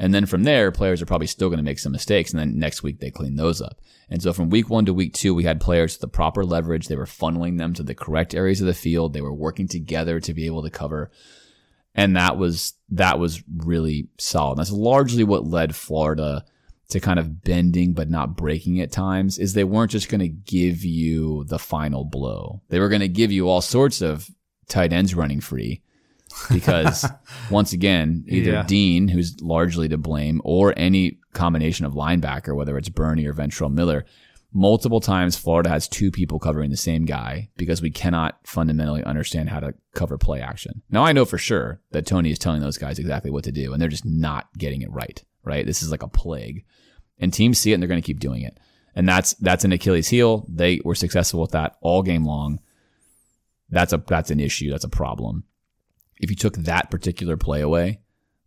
And 0.00 0.14
then 0.14 0.24
from 0.24 0.44
there, 0.44 0.72
players 0.72 1.02
are 1.02 1.06
probably 1.06 1.26
still 1.26 1.50
going 1.50 1.58
to 1.58 1.62
make 1.62 1.78
some 1.78 1.92
mistakes. 1.92 2.30
And 2.30 2.40
then 2.40 2.58
next 2.58 2.82
week, 2.82 3.00
they 3.00 3.10
clean 3.10 3.36
those 3.36 3.60
up. 3.60 3.82
And 4.08 4.22
so 4.22 4.32
from 4.32 4.48
week 4.48 4.70
one 4.70 4.86
to 4.86 4.94
week 4.94 5.12
two, 5.12 5.34
we 5.34 5.44
had 5.44 5.60
players 5.60 5.92
with 5.92 6.00
the 6.00 6.08
proper 6.08 6.42
leverage. 6.42 6.88
They 6.88 6.96
were 6.96 7.04
funneling 7.04 7.58
them 7.58 7.74
to 7.74 7.82
the 7.82 7.94
correct 7.94 8.34
areas 8.34 8.62
of 8.62 8.66
the 8.66 8.72
field. 8.72 9.12
They 9.12 9.20
were 9.20 9.34
working 9.34 9.68
together 9.68 10.18
to 10.18 10.32
be 10.32 10.46
able 10.46 10.62
to 10.62 10.70
cover. 10.70 11.10
And 11.94 12.16
that 12.16 12.38
was, 12.38 12.72
that 12.92 13.18
was 13.18 13.42
really 13.54 14.08
solid. 14.16 14.56
That's 14.56 14.72
largely 14.72 15.22
what 15.22 15.44
led 15.44 15.76
Florida 15.76 16.46
to 16.88 16.98
kind 16.98 17.18
of 17.18 17.44
bending 17.44 17.92
but 17.92 18.08
not 18.08 18.38
breaking 18.38 18.80
at 18.80 18.90
times 18.90 19.38
is 19.38 19.52
they 19.52 19.64
weren't 19.64 19.90
just 19.90 20.08
going 20.08 20.20
to 20.20 20.28
give 20.28 20.82
you 20.82 21.44
the 21.44 21.58
final 21.58 22.06
blow. 22.06 22.62
They 22.70 22.80
were 22.80 22.88
going 22.88 23.02
to 23.02 23.08
give 23.08 23.30
you 23.30 23.50
all 23.50 23.60
sorts 23.60 24.00
of 24.00 24.30
tight 24.66 24.94
ends 24.94 25.14
running 25.14 25.42
free 25.42 25.82
because 26.52 27.06
once 27.50 27.72
again, 27.72 28.24
either 28.28 28.52
Yeah. 28.52 28.62
Dean, 28.62 29.08
who's 29.08 29.40
largely 29.40 29.88
to 29.88 29.98
blame, 29.98 30.40
or 30.44 30.74
any 30.76 31.18
combination 31.32 31.86
of 31.86 31.92
linebacker, 31.92 32.54
whether 32.54 32.76
it's 32.76 32.88
Burney 32.88 33.26
or 33.26 33.34
Ventrell 33.34 33.72
Miller, 33.72 34.04
multiple 34.52 35.00
times 35.00 35.36
Florida 35.36 35.68
has 35.68 35.88
two 35.88 36.10
people 36.10 36.38
covering 36.38 36.70
the 36.70 36.76
same 36.76 37.04
guy 37.04 37.48
because 37.56 37.80
we 37.80 37.90
cannot 37.90 38.38
fundamentally 38.44 39.02
understand 39.04 39.48
how 39.48 39.60
to 39.60 39.74
cover 39.94 40.18
play 40.18 40.40
action. 40.40 40.82
Now 40.90 41.04
I 41.04 41.12
know 41.12 41.24
for 41.24 41.38
sure 41.38 41.80
that 41.92 42.06
Tony 42.06 42.30
is 42.30 42.38
telling 42.38 42.60
those 42.60 42.78
guys 42.78 42.98
exactly 42.98 43.30
what 43.30 43.44
to 43.44 43.52
do 43.52 43.72
and 43.72 43.80
they're 43.80 43.88
just 43.88 44.06
not 44.06 44.48
getting 44.58 44.82
it 44.82 44.90
right, 44.90 45.22
right? 45.44 45.64
This 45.64 45.82
is 45.82 45.90
like 45.90 46.02
a 46.02 46.08
plague. 46.08 46.64
And 47.18 47.32
teams 47.32 47.58
see 47.58 47.70
it 47.70 47.74
and 47.74 47.82
they're 47.82 47.88
going 47.88 48.00
to 48.00 48.06
keep 48.06 48.20
doing 48.20 48.42
it. 48.42 48.58
And 48.94 49.08
that's 49.08 49.34
that's 49.34 49.64
an 49.64 49.72
Achilles 49.72 50.08
heel. 50.08 50.46
They 50.48 50.80
were 50.84 50.96
successful 50.96 51.40
with 51.40 51.52
that 51.52 51.76
all 51.80 52.02
game 52.02 52.24
long. 52.24 52.58
That's 53.68 53.92
a 53.92 53.98
that's 53.98 54.32
an 54.32 54.40
issue. 54.40 54.70
That's 54.70 54.84
a 54.84 54.88
problem 54.88 55.44
if 56.20 56.30
you 56.30 56.36
took 56.36 56.54
that 56.56 56.90
particular 56.90 57.36
play 57.36 57.60
away, 57.60 58.00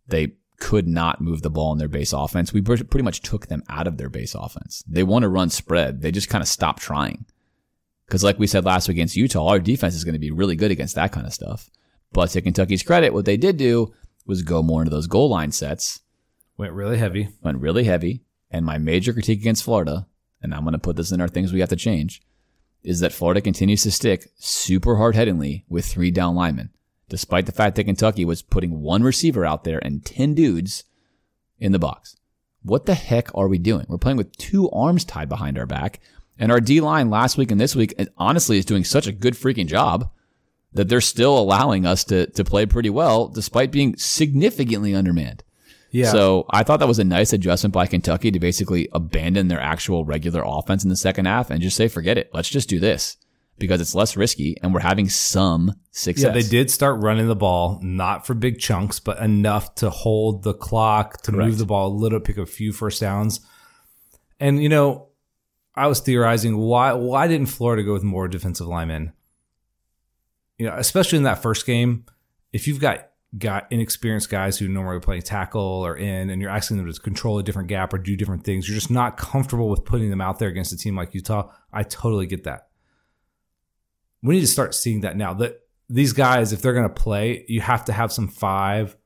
they 0.06 0.34
could 0.58 0.86
not 0.86 1.20
move 1.20 1.42
the 1.42 1.50
ball 1.50 1.72
in 1.72 1.78
their 1.78 1.88
base 1.88 2.12
offense. 2.12 2.52
We 2.52 2.62
pretty 2.62 3.02
much 3.02 3.20
took 3.20 3.48
them 3.48 3.64
out 3.68 3.86
of 3.86 3.98
their 3.98 4.08
base 4.08 4.34
offense. 4.34 4.84
They 4.86 5.02
want 5.02 5.24
to 5.24 5.28
run 5.28 5.50
spread. 5.50 6.00
They 6.00 6.12
just 6.12 6.28
kind 6.28 6.42
of 6.42 6.48
stopped 6.48 6.80
trying. 6.82 7.26
Because, 8.06 8.22
like 8.22 8.38
we 8.38 8.46
said 8.46 8.64
last 8.64 8.86
week 8.86 8.96
against 8.96 9.16
Utah, 9.16 9.48
our 9.48 9.58
defense 9.58 9.94
is 9.94 10.04
going 10.04 10.14
to 10.14 10.18
be 10.18 10.30
really 10.30 10.56
good 10.56 10.70
against 10.70 10.94
that 10.94 11.10
kind 11.10 11.26
of 11.26 11.32
stuff. 11.34 11.70
But 12.12 12.30
to 12.30 12.42
Kentucky's 12.42 12.82
credit, 12.82 13.12
what 13.12 13.24
they 13.24 13.36
did 13.36 13.56
do 13.56 13.92
was 14.26 14.42
go 14.42 14.62
more 14.62 14.82
into 14.82 14.90
those 14.90 15.06
goal 15.06 15.28
line 15.28 15.52
sets, 15.52 16.00
Went 16.56 16.72
really 16.72 16.98
heavy. 16.98 17.30
went 17.42 17.58
really 17.58 17.84
heavy. 17.84 18.22
And 18.50 18.64
my 18.64 18.78
major 18.78 19.12
critique 19.12 19.40
against 19.40 19.64
Florida, 19.64 20.06
and 20.40 20.54
I'm 20.54 20.62
going 20.62 20.72
to 20.74 20.78
put 20.78 20.94
this 20.94 21.10
in 21.10 21.20
our 21.20 21.26
things 21.26 21.52
we 21.52 21.58
have 21.60 21.70
to 21.70 21.76
change, 21.76 22.22
is 22.84 23.00
that 23.00 23.12
Florida 23.12 23.40
continues 23.40 23.82
to 23.82 23.90
stick 23.90 24.28
super 24.36 24.96
hard 24.96 25.16
headedly 25.16 25.64
with 25.68 25.84
three 25.86 26.12
down 26.12 26.36
linemen 26.36 26.70
despite 27.14 27.46
the 27.46 27.52
fact 27.52 27.76
that 27.76 27.84
Kentucky 27.84 28.24
was 28.24 28.42
putting 28.42 28.80
one 28.80 29.04
receiver 29.04 29.46
out 29.46 29.62
there 29.62 29.78
and 29.84 30.04
10 30.04 30.34
dudes 30.34 30.82
in 31.60 31.70
the 31.70 31.78
box. 31.78 32.16
What 32.64 32.86
the 32.86 32.94
heck 32.94 33.32
are 33.36 33.46
we 33.46 33.56
doing? 33.56 33.86
We're 33.88 33.98
playing 33.98 34.16
with 34.16 34.36
two 34.36 34.68
arms 34.70 35.04
tied 35.04 35.28
behind 35.28 35.56
our 35.56 35.64
back, 35.64 36.00
and 36.40 36.50
our 36.50 36.58
D 36.60 36.80
line 36.80 37.10
last 37.10 37.36
week 37.38 37.52
and 37.52 37.60
this 37.60 37.76
week 37.76 37.94
honestly 38.18 38.58
is 38.58 38.64
doing 38.64 38.82
such 38.82 39.06
a 39.06 39.12
good 39.12 39.34
freaking 39.34 39.68
job 39.68 40.10
that 40.72 40.88
they're 40.88 41.00
still 41.00 41.38
allowing 41.38 41.86
us 41.86 42.02
to, 42.02 42.26
to 42.32 42.42
play 42.42 42.66
pretty 42.66 42.90
well 42.90 43.28
despite 43.28 43.70
being 43.70 43.96
significantly 43.96 44.92
undermanned. 44.92 45.44
Yeah. 45.92 46.10
So 46.10 46.46
I 46.50 46.64
thought 46.64 46.80
that 46.80 46.88
was 46.88 46.98
a 46.98 47.04
nice 47.04 47.32
adjustment 47.32 47.72
by 47.72 47.86
Kentucky 47.86 48.32
to 48.32 48.40
basically 48.40 48.88
abandon 48.90 49.46
their 49.46 49.60
actual 49.60 50.04
regular 50.04 50.42
offense 50.44 50.82
in 50.82 50.90
the 50.90 50.96
second 50.96 51.26
half 51.26 51.48
and 51.48 51.62
just 51.62 51.76
say, 51.76 51.86
forget 51.86 52.18
it. 52.18 52.30
Let's 52.34 52.48
just 52.48 52.68
do 52.68 52.80
this 52.80 53.16
because 53.58 53.80
it's 53.80 53.94
less 53.94 54.16
risky 54.16 54.56
and 54.62 54.74
we're 54.74 54.80
having 54.80 55.08
some 55.08 55.72
success. 55.90 56.24
Yeah, 56.24 56.32
they 56.32 56.42
did 56.42 56.70
start 56.70 57.00
running 57.02 57.28
the 57.28 57.36
ball, 57.36 57.78
not 57.82 58.26
for 58.26 58.34
big 58.34 58.58
chunks, 58.58 58.98
but 59.00 59.18
enough 59.18 59.74
to 59.76 59.90
hold 59.90 60.42
the 60.42 60.54
clock, 60.54 61.22
to 61.22 61.32
Correct. 61.32 61.48
move 61.48 61.58
the 61.58 61.66
ball 61.66 61.88
a 61.88 61.94
little, 61.94 62.20
pick 62.20 62.36
a 62.36 62.46
few 62.46 62.72
first 62.72 63.00
downs. 63.00 63.40
And 64.40 64.62
you 64.62 64.68
know, 64.68 65.08
I 65.74 65.86
was 65.86 66.00
theorizing 66.00 66.56
why 66.56 66.92
why 66.92 67.28
didn't 67.28 67.46
Florida 67.46 67.82
go 67.82 67.92
with 67.92 68.02
more 68.02 68.28
defensive 68.28 68.66
linemen? 68.66 69.12
You 70.58 70.66
know, 70.66 70.74
especially 70.76 71.18
in 71.18 71.24
that 71.24 71.42
first 71.42 71.66
game, 71.66 72.06
if 72.52 72.66
you've 72.66 72.80
got 72.80 73.08
got 73.36 73.66
inexperienced 73.70 74.30
guys 74.30 74.58
who 74.58 74.68
normally 74.68 75.00
play 75.00 75.20
tackle 75.20 75.60
or 75.60 75.96
in, 75.96 76.30
and 76.30 76.40
you're 76.40 76.50
asking 76.50 76.76
them 76.76 76.90
to 76.90 77.00
control 77.00 77.38
a 77.38 77.42
different 77.42 77.68
gap 77.68 77.92
or 77.92 77.98
do 77.98 78.16
different 78.16 78.44
things, 78.44 78.68
you're 78.68 78.76
just 78.76 78.90
not 78.90 79.16
comfortable 79.16 79.68
with 79.68 79.84
putting 79.84 80.10
them 80.10 80.20
out 80.20 80.38
there 80.38 80.48
against 80.48 80.72
a 80.72 80.76
team 80.76 80.96
like 80.96 81.14
Utah. 81.14 81.50
I 81.72 81.82
totally 81.82 82.26
get 82.26 82.44
that 82.44 82.68
we 84.24 84.36
need 84.36 84.40
to 84.40 84.46
start 84.46 84.74
seeing 84.74 85.02
that 85.02 85.16
now. 85.16 85.34
That 85.34 85.60
these 85.88 86.14
guys, 86.14 86.52
if 86.52 86.62
they're 86.62 86.72
going 86.72 86.88
to 86.88 87.02
play, 87.02 87.44
you 87.46 87.60
have 87.60 87.84
to 87.84 87.92
have 87.92 88.10
some 88.10 88.26
five, 88.26 88.96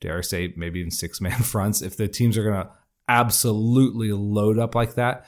dare 0.00 0.18
I 0.18 0.22
say, 0.22 0.52
maybe 0.56 0.80
even 0.80 0.90
six 0.90 1.20
man 1.20 1.38
fronts. 1.42 1.80
If 1.80 1.96
the 1.96 2.08
teams 2.08 2.36
are 2.36 2.42
going 2.42 2.64
to 2.64 2.70
absolutely 3.08 4.12
load 4.12 4.58
up 4.58 4.74
like 4.74 4.96
that, 4.96 5.24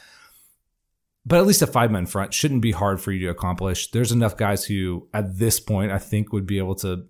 but 1.24 1.38
at 1.38 1.46
least 1.46 1.62
a 1.62 1.66
five 1.66 1.92
man 1.92 2.06
front 2.06 2.34
shouldn't 2.34 2.62
be 2.62 2.72
hard 2.72 3.00
for 3.00 3.12
you 3.12 3.20
to 3.26 3.30
accomplish. 3.30 3.90
There's 3.92 4.12
enough 4.12 4.36
guys 4.36 4.64
who, 4.64 5.08
at 5.14 5.38
this 5.38 5.60
point, 5.60 5.92
I 5.92 5.98
think 5.98 6.32
would 6.32 6.46
be 6.46 6.58
able 6.58 6.74
to. 6.76 7.06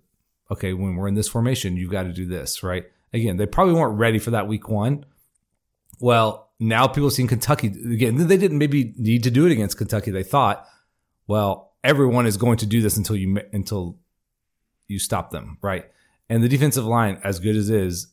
Okay, 0.51 0.73
when 0.73 0.95
we're 0.95 1.07
in 1.07 1.13
this 1.13 1.27
formation, 1.27 1.77
you've 1.77 1.91
got 1.91 2.03
to 2.03 2.13
do 2.13 2.25
this, 2.25 2.63
right? 2.63 2.85
Again, 3.13 3.37
they 3.37 3.45
probably 3.45 3.75
weren't 3.75 3.99
ready 3.99 4.17
for 4.17 4.31
that 4.31 4.47
week 4.47 4.67
one. 4.67 5.05
Well, 5.99 6.51
now 6.59 6.87
people 6.87 7.07
have 7.07 7.13
seen 7.13 7.27
Kentucky 7.27 7.67
again. 7.67 8.27
They 8.27 8.37
didn't 8.37 8.57
maybe 8.57 8.93
need 8.97 9.23
to 9.23 9.31
do 9.31 9.45
it 9.45 9.51
against 9.51 9.77
Kentucky. 9.77 10.11
They 10.11 10.23
thought, 10.23 10.65
well, 11.27 11.68
everyone 11.83 12.25
is 12.25 12.37
going 12.37 12.57
to 12.57 12.65
do 12.65 12.81
this 12.81 12.97
until 12.97 13.15
you 13.15 13.39
until 13.53 13.97
you 14.87 14.99
stop 14.99 15.31
them, 15.31 15.57
right? 15.61 15.85
And 16.29 16.43
the 16.43 16.49
defensive 16.49 16.85
line, 16.85 17.19
as 17.23 17.39
good 17.39 17.55
as 17.55 17.69
is, 17.69 18.07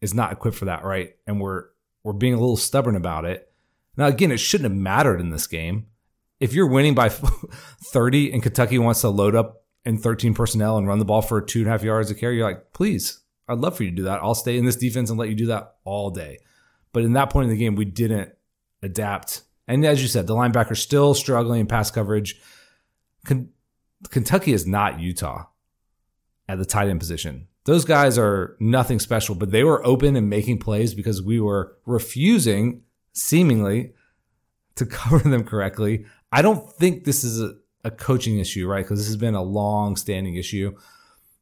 is 0.00 0.14
not 0.14 0.32
equipped 0.32 0.56
for 0.56 0.64
that, 0.66 0.84
right? 0.84 1.16
And 1.26 1.40
we're 1.40 1.66
we're 2.02 2.12
being 2.12 2.34
a 2.34 2.38
little 2.38 2.56
stubborn 2.56 2.96
about 2.96 3.24
it. 3.24 3.50
Now, 3.96 4.06
again, 4.06 4.32
it 4.32 4.38
shouldn't 4.38 4.70
have 4.70 4.78
mattered 4.78 5.20
in 5.20 5.30
this 5.30 5.46
game. 5.46 5.86
If 6.40 6.52
you're 6.52 6.68
winning 6.68 6.94
by 6.94 7.08
30 7.84 8.32
and 8.32 8.42
Kentucky 8.42 8.78
wants 8.78 9.00
to 9.02 9.08
load 9.08 9.34
up 9.34 9.64
in 9.84 9.98
13 9.98 10.34
personnel 10.34 10.76
and 10.76 10.86
run 10.86 10.98
the 10.98 11.04
ball 11.04 11.22
for 11.22 11.40
two 11.40 11.60
and 11.60 11.68
a 11.68 11.70
half 11.70 11.82
yards 11.82 12.10
a 12.10 12.14
carry, 12.14 12.36
you're 12.36 12.46
like, 12.46 12.72
please, 12.72 13.20
I'd 13.48 13.58
love 13.58 13.76
for 13.76 13.84
you 13.84 13.90
to 13.90 13.96
do 13.96 14.02
that. 14.04 14.20
I'll 14.22 14.34
stay 14.34 14.58
in 14.58 14.64
this 14.64 14.76
defense 14.76 15.10
and 15.10 15.18
let 15.18 15.28
you 15.28 15.34
do 15.34 15.46
that 15.46 15.76
all 15.84 16.10
day. 16.10 16.38
But 16.92 17.04
in 17.04 17.12
that 17.14 17.30
point 17.30 17.44
in 17.44 17.50
the 17.50 17.62
game, 17.62 17.76
we 17.76 17.84
didn't 17.84 18.32
adapt. 18.82 19.42
And 19.66 19.84
as 19.84 20.02
you 20.02 20.08
said, 20.08 20.26
the 20.26 20.34
linebackers 20.34 20.78
still 20.78 21.14
struggling 21.14 21.60
in 21.60 21.66
pass 21.66 21.90
coverage. 21.90 22.40
Ken- 23.26 23.50
Kentucky 24.10 24.52
is 24.52 24.66
not 24.66 25.00
Utah 25.00 25.46
at 26.48 26.58
the 26.58 26.64
tight 26.64 26.88
end 26.88 27.00
position. 27.00 27.48
Those 27.64 27.84
guys 27.86 28.18
are 28.18 28.56
nothing 28.60 29.00
special, 29.00 29.34
but 29.34 29.50
they 29.50 29.64
were 29.64 29.84
open 29.86 30.16
and 30.16 30.28
making 30.28 30.58
plays 30.58 30.94
because 30.94 31.22
we 31.22 31.40
were 31.40 31.76
refusing, 31.86 32.82
seemingly, 33.14 33.92
to 34.76 34.86
cover 34.86 35.18
them 35.18 35.44
correctly. 35.44 36.04
I 36.30 36.42
don't 36.42 36.70
think 36.70 37.04
this 37.04 37.24
is 37.24 37.40
a, 37.40 37.54
a 37.84 37.90
coaching 37.90 38.38
issue, 38.38 38.68
right? 38.68 38.84
Because 38.84 38.98
this 38.98 39.06
has 39.06 39.16
been 39.16 39.34
a 39.34 39.42
long 39.42 39.96
standing 39.96 40.34
issue. 40.34 40.76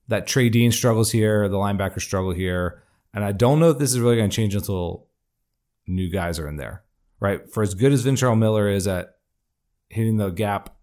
That 0.09 0.27
Trey 0.27 0.49
Dean 0.49 0.71
struggles 0.71 1.11
here, 1.11 1.49
the 1.49 1.57
linebackers 1.57 2.03
struggle 2.03 2.33
here. 2.33 2.83
And 3.15 3.25
I 3.25 3.33
don't 3.33 3.59
know 3.59 3.71
if 3.71 3.79
this 3.79 3.91
is 3.91 4.01
really 4.01 4.17
going 4.17 4.31
to 4.31 4.37
change 4.37 4.55
until 4.55 5.07
new 5.87 6.11
guys 6.11 6.39
are 6.39 6.49
in 6.49 6.57
there, 6.57 6.85
right? 7.23 7.49
For 7.53 7.63
as 7.63 7.75
good 7.75 7.93
as 7.93 8.05
Ventrell 8.05 8.37
Miller 8.37 8.69
is 8.69 8.89
at 8.89 9.11
hitting 9.89 10.17
the 10.17 10.31
gap 10.31 10.77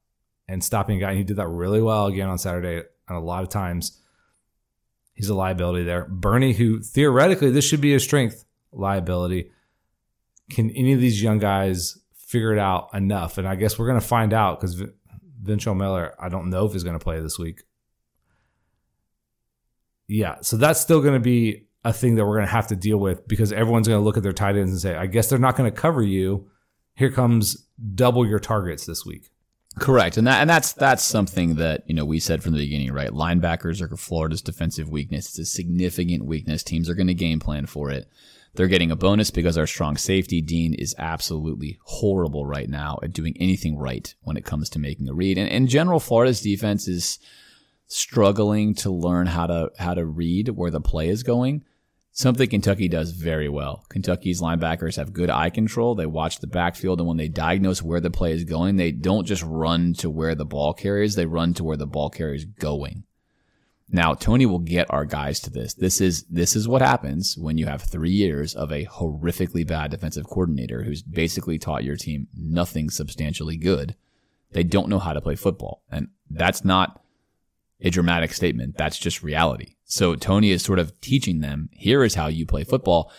and 0.48 0.64
stopping 0.64 0.98
a 0.98 1.00
guy, 1.02 1.10
and 1.10 1.18
he 1.18 1.26
did 1.26 1.36
that 1.36 1.50
really 1.50 1.82
well 1.82 2.06
again 2.06 2.30
on 2.30 2.38
Saturday. 2.38 2.82
And 3.10 3.18
a 3.18 3.20
lot 3.20 3.44
of 3.44 3.50
times, 3.50 4.00
he's 5.14 5.28
a 5.28 5.36
liability 5.36 5.84
there. 5.84 6.06
Burney, 6.06 6.54
who 6.54 6.80
theoretically 6.80 7.52
this 7.52 7.66
should 7.66 7.82
be 7.82 7.94
a 7.94 8.00
strength, 8.00 8.46
liability. 8.72 9.52
Can 10.50 10.72
any 10.72 10.94
of 10.94 11.02
these 11.02 11.22
young 11.22 11.40
guys 11.40 12.00
figure 12.16 12.54
it 12.54 12.60
out 12.60 12.90
enough? 12.94 13.38
And 13.38 13.46
I 13.46 13.56
guess 13.56 13.78
we're 13.78 13.88
going 13.88 14.00
to 14.00 14.08
find 14.08 14.34
out 14.34 14.62
because 14.62 14.82
Ventrell 15.44 15.76
Miller, 15.76 16.16
I 16.18 16.30
don't 16.30 16.50
know 16.50 16.66
if 16.66 16.72
he's 16.72 16.84
going 16.84 16.98
to 16.98 17.04
play 17.04 17.20
this 17.20 17.38
week. 17.38 17.64
Yeah, 20.08 20.38
so 20.42 20.56
that's 20.56 20.80
still 20.80 21.02
going 21.02 21.16
to 21.16 21.20
be 21.20 21.68
a 21.84 21.94
thing 21.94 22.16
that 22.16 22.26
we're 22.26 22.36
going 22.36 22.48
to 22.48 22.52
have 22.52 22.68
to 22.68 22.76
deal 22.76 22.98
with 22.98 23.28
because 23.28 23.54
everyone's 23.54 23.88
going 23.88 24.00
to 24.00 24.04
look 24.04 24.18
at 24.18 24.24
their 24.24 24.34
tight 24.34 24.56
ends 24.58 24.72
and 24.72 24.82
say, 24.82 24.96
I 24.96 25.06
guess 25.06 25.30
they're 25.30 25.40
not 25.40 25.56
going 25.56 25.72
to 25.72 25.76
cover 25.78 26.02
you. 26.02 26.50
Here 26.96 27.12
comes 27.12 27.68
double 27.96 28.28
your 28.28 28.40
targets 28.40 28.86
this 28.86 29.06
week. 29.06 29.32
Correct, 29.78 30.18
and 30.18 30.28
that 30.28 30.42
and 30.42 30.50
that's 30.50 30.74
that's 30.74 31.04
something 31.04 31.56
that 31.56 31.84
you 31.88 31.94
know 31.94 32.04
we 32.04 32.20
said 32.20 32.44
from 32.44 32.54
the 32.54 32.60
beginning, 32.60 32.92
right? 32.92 33.12
Linebackers 33.12 33.82
are 33.82 33.96
Florida's 33.96 34.42
defensive 34.42 34.90
weakness. 34.90 35.28
It's 35.30 35.40
a 35.40 35.46
significant 35.46 36.26
weakness. 36.26 36.64
Teams 36.64 36.90
are 36.90 36.96
going 36.96 37.08
to 37.08 37.14
game 37.14 37.40
plan 37.40 37.66
for 37.66 37.90
it. 37.92 38.10
They're 38.56 38.68
getting 38.68 38.92
a 38.92 38.96
bonus 38.96 39.30
because 39.32 39.58
our 39.58 39.68
strong 39.68 39.96
safety 39.96 40.42
Dean 40.42 40.74
is 40.74 40.96
absolutely 40.98 41.78
horrible 41.84 42.46
right 42.46 42.68
now 42.68 42.98
at 43.04 43.14
doing 43.14 43.38
anything 43.40 43.78
right 43.78 44.14
when 44.24 44.38
it 44.38 44.44
comes 44.44 44.70
to 44.72 44.80
making 44.80 45.08
a 45.08 45.14
read. 45.14 45.38
And 45.38 45.48
in 45.48 45.68
general, 45.68 46.00
Florida's 46.00 46.42
defense 46.42 46.88
is 46.88 47.20
struggling 47.90 48.76
to 48.76 48.92
learn 48.92 49.28
how 49.28 49.48
to 49.48 49.72
how 49.78 49.94
to 49.94 50.06
read 50.06 50.50
where 50.50 50.72
the 50.72 50.80
play 50.80 51.10
is 51.10 51.24
going. 51.24 51.66
something 52.12 52.50
Kentucky 52.50 52.88
does 52.88 53.12
very 53.12 53.50
well. 53.50 53.86
Kentucky's 53.90 54.42
linebackers 54.42 54.96
have 54.96 55.14
good 55.14 55.30
eye 55.30 55.50
control. 55.50 55.96
They 55.96 56.06
watch 56.06 56.40
the 56.40 56.48
backfield, 56.48 57.00
and 57.00 57.08
when 57.08 57.18
they 57.18 57.28
diagnose 57.28 57.82
where 57.82 58.00
the 58.00 58.12
play 58.12 58.34
is 58.34 58.44
going, 58.44 58.76
they 58.76 58.92
don't 58.92 59.26
just 59.26 59.44
run 59.44 59.94
to 59.96 60.10
where 60.10 60.36
the 60.36 60.46
ball 60.46 60.74
carries, 60.74 61.16
they 61.16 61.26
run 61.26 61.54
to 61.56 61.64
where 61.64 61.78
the 61.78 61.88
ball 61.88 62.10
carrier 62.10 62.36
is 62.36 62.46
going. 62.46 63.04
Now, 63.92 64.14
Tony 64.14 64.46
will 64.46 64.60
get 64.60 64.92
our 64.92 65.06
guys 65.06 65.40
to 65.42 65.50
this. 65.50 65.74
This 65.74 66.00
is 66.00 66.24
this 66.26 66.56
is 66.56 66.68
what 66.68 66.84
happens 66.84 67.36
when 67.38 67.58
you 67.58 67.66
have 67.66 67.82
three 67.82 68.12
years 68.12 68.54
of 68.54 68.72
a 68.72 68.86
horrifically 68.86 69.66
bad 69.66 69.90
defensive 69.90 70.28
coordinator 70.28 70.84
who's 70.84 71.02
basically 71.02 71.58
taught 71.58 71.84
your 71.84 71.96
team 71.96 72.28
nothing 72.36 72.92
substantially 72.92 73.58
good. 73.58 73.96
They 74.52 74.64
don't 74.64 74.90
know 74.90 75.00
how 75.00 75.14
to 75.14 75.22
play 75.22 75.36
football, 75.36 75.82
and 75.92 76.10
that's 76.30 76.64
not 76.64 77.02
a 77.82 77.90
dramatic 77.90 78.34
statement. 78.34 78.78
That's 78.78 78.98
just 78.98 79.24
reality. 79.24 79.76
So 79.86 80.16
Tony 80.16 80.52
is 80.52 80.64
sort 80.64 80.80
of 80.80 81.00
teaching 81.02 81.40
them, 81.40 81.70
here 81.72 82.04
is 82.04 82.16
how 82.16 82.28
you 82.28 82.46
play 82.46 82.64
football. 82.64 83.12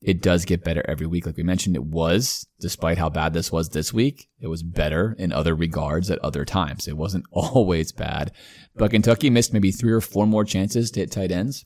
It 0.00 0.20
does 0.20 0.44
get 0.44 0.64
better 0.64 0.84
every 0.88 1.06
week. 1.06 1.26
Like 1.26 1.36
we 1.36 1.44
mentioned, 1.44 1.76
it 1.76 1.84
was, 1.84 2.46
despite 2.58 2.98
how 2.98 3.08
bad 3.08 3.32
this 3.32 3.52
was 3.52 3.68
this 3.68 3.92
week, 3.92 4.28
it 4.40 4.48
was 4.48 4.64
better 4.64 5.14
in 5.16 5.32
other 5.32 5.54
regards 5.54 6.10
at 6.10 6.18
other 6.18 6.44
times. 6.44 6.88
It 6.88 6.96
wasn't 6.96 7.24
always 7.30 7.92
bad. 7.92 8.32
But 8.74 8.90
Kentucky 8.90 9.30
missed 9.30 9.52
maybe 9.52 9.70
three 9.70 9.92
or 9.92 10.00
four 10.00 10.26
more 10.26 10.44
chances 10.44 10.90
to 10.92 11.00
hit 11.00 11.12
tight 11.12 11.30
ends. 11.30 11.64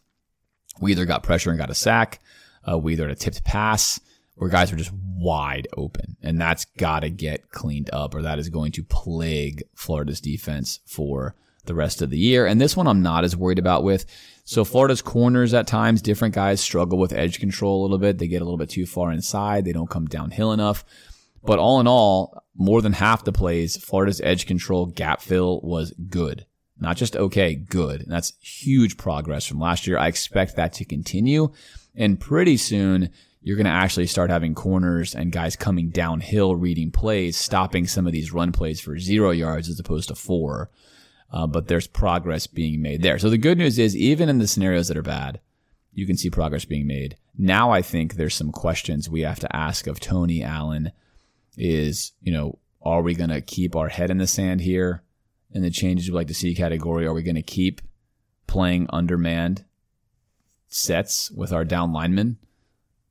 We 0.80 0.92
either 0.92 1.06
got 1.06 1.22
pressure 1.22 1.50
and 1.50 1.58
got 1.58 1.70
a 1.70 1.74
sack. 1.74 2.20
Uh, 2.68 2.76
we 2.76 2.92
either 2.92 3.08
had 3.08 3.16
a 3.16 3.18
tipped 3.18 3.42
pass 3.44 3.98
where 4.34 4.50
guys 4.50 4.70
were 4.70 4.76
just 4.76 4.92
wide 4.92 5.66
open. 5.76 6.16
And 6.22 6.38
that's 6.38 6.66
got 6.76 7.00
to 7.00 7.10
get 7.10 7.50
cleaned 7.50 7.88
up 7.92 8.14
or 8.14 8.22
that 8.22 8.38
is 8.38 8.50
going 8.50 8.72
to 8.72 8.84
plague 8.84 9.62
Florida's 9.74 10.20
defense 10.20 10.80
for 10.84 11.34
the 11.66 11.74
rest 11.74 12.02
of 12.02 12.10
the 12.10 12.18
year. 12.18 12.47
And 12.47 12.60
this 12.60 12.76
one 12.76 12.86
I'm 12.86 13.02
not 13.02 13.24
as 13.24 13.36
worried 13.36 13.59
about 13.59 13.84
with. 13.84 14.06
So 14.44 14.64
Florida's 14.64 15.02
corners 15.02 15.55
at 15.55 15.66
times, 15.66 16.01
different 16.01 16.34
guys 16.34 16.60
struggle 16.60 16.98
with 16.98 17.12
edge 17.12 17.40
control 17.40 17.80
a 17.80 17.82
little 17.82 17.98
bit. 17.98 18.18
They 18.18 18.28
get 18.28 18.43
a 18.43 18.44
little 18.44 18.59
bit 18.59 18.70
too 18.70 18.86
far 18.86 19.10
inside. 19.12 19.64
They 19.64 19.72
don't 19.72 19.90
come 19.90 20.06
downhill 20.06 20.52
enough. 20.52 20.84
But 21.43 21.59
all 21.59 21.80
in 21.80 21.86
all, 21.86 22.44
more 22.56 22.82
than 22.82 22.93
half 22.93 23.24
the 23.24 23.32
plays, 23.32 23.76
Florida's 23.76 24.20
edge 24.20 24.47
control 24.47 24.86
gap 24.86 25.20
fill 25.20 25.60
was 25.62 25.93
good. 26.09 26.47
Not 26.78 26.97
just 26.97 27.16
okay, 27.16 27.55
good. 27.55 28.02
And 28.02 28.12
that's 28.12 28.34
huge 28.40 28.97
progress 28.97 29.47
from 29.47 29.60
last 29.60 29.86
year. 29.86 29.98
I 29.98 30.09
expect 30.09 30.56
that 30.56 30.72
to 30.74 30.84
continue. 30.84 31.52
And 31.94 32.20
pretty 32.20 32.56
soon, 32.56 33.10
you're 33.40 33.56
going 33.56 33.66
to 33.66 33.70
actually 33.70 34.06
start 34.06 34.30
having 34.30 34.55
corners 34.55 35.14
and 35.14 35.32
guys 35.32 35.56
coming 35.56 35.90
downhill 35.90 36.56
reading 36.56 36.90
plays, 36.90 37.36
stopping 37.36 37.86
some 37.86 38.06
of 38.06 38.12
these 38.12 38.32
run 38.32 38.52
plays 38.52 38.80
for 38.80 38.98
zero 38.98 39.30
yards 39.30 39.68
as 39.68 39.78
opposed 39.80 40.09
to 40.09 40.14
four 40.14 40.70
uh, 41.31 41.47
but 41.47 41.69
there's 41.69 41.86
progress 41.86 42.47
being 42.47 42.81
made 42.81 43.03
there. 43.03 43.19
So 43.19 43.31
the 43.31 43.39
good 43.39 43.59
news 43.59 43.78
is, 43.78 43.97
even 43.97 44.28
in 44.28 44.39
the 44.39 44.47
scenarios 44.47 44.89
that 44.89 44.97
are 44.97 45.03
bad, 45.03 45.40
you 45.93 46.07
can 46.07 46.16
see 46.16 46.31
progress 46.31 46.65
being 46.65 46.86
made. 46.86 47.16
Now 47.39 47.70
I 47.70 47.82
think 47.82 48.15
there's 48.15 48.35
some 48.35 48.53
questions 48.53 49.09
we 49.09 49.23
have 49.23 49.40
to 49.40 49.57
ask 49.57 49.86
of 49.86 50.01
Toney 50.01 50.43
Alan. 50.43 50.93
Is 51.57 52.12
you 52.20 52.32
know, 52.32 52.59
are 52.82 53.03
we 53.03 53.15
going 53.15 53.31
to 53.31 53.40
keep 53.40 53.74
our 53.74 53.89
head 53.89 54.11
in 54.11 54.19
the 54.19 54.27
sand 54.27 54.61
here 54.61 55.03
in 55.53 55.62
the 55.62 55.70
changes 55.70 56.09
we 56.09 56.15
like 56.15 56.28
to 56.28 56.35
see 56.35 56.55
category? 56.55 57.07
Are 57.07 57.15
we 57.15 57.23
going 57.23 57.35
to 57.36 57.43
keep 57.43 57.81
playing 58.47 58.86
undermanned 58.90 59.65
sets 60.69 61.31
with 61.31 61.53
our 61.53 61.65
down 61.65 61.93
linemen? 61.93 62.36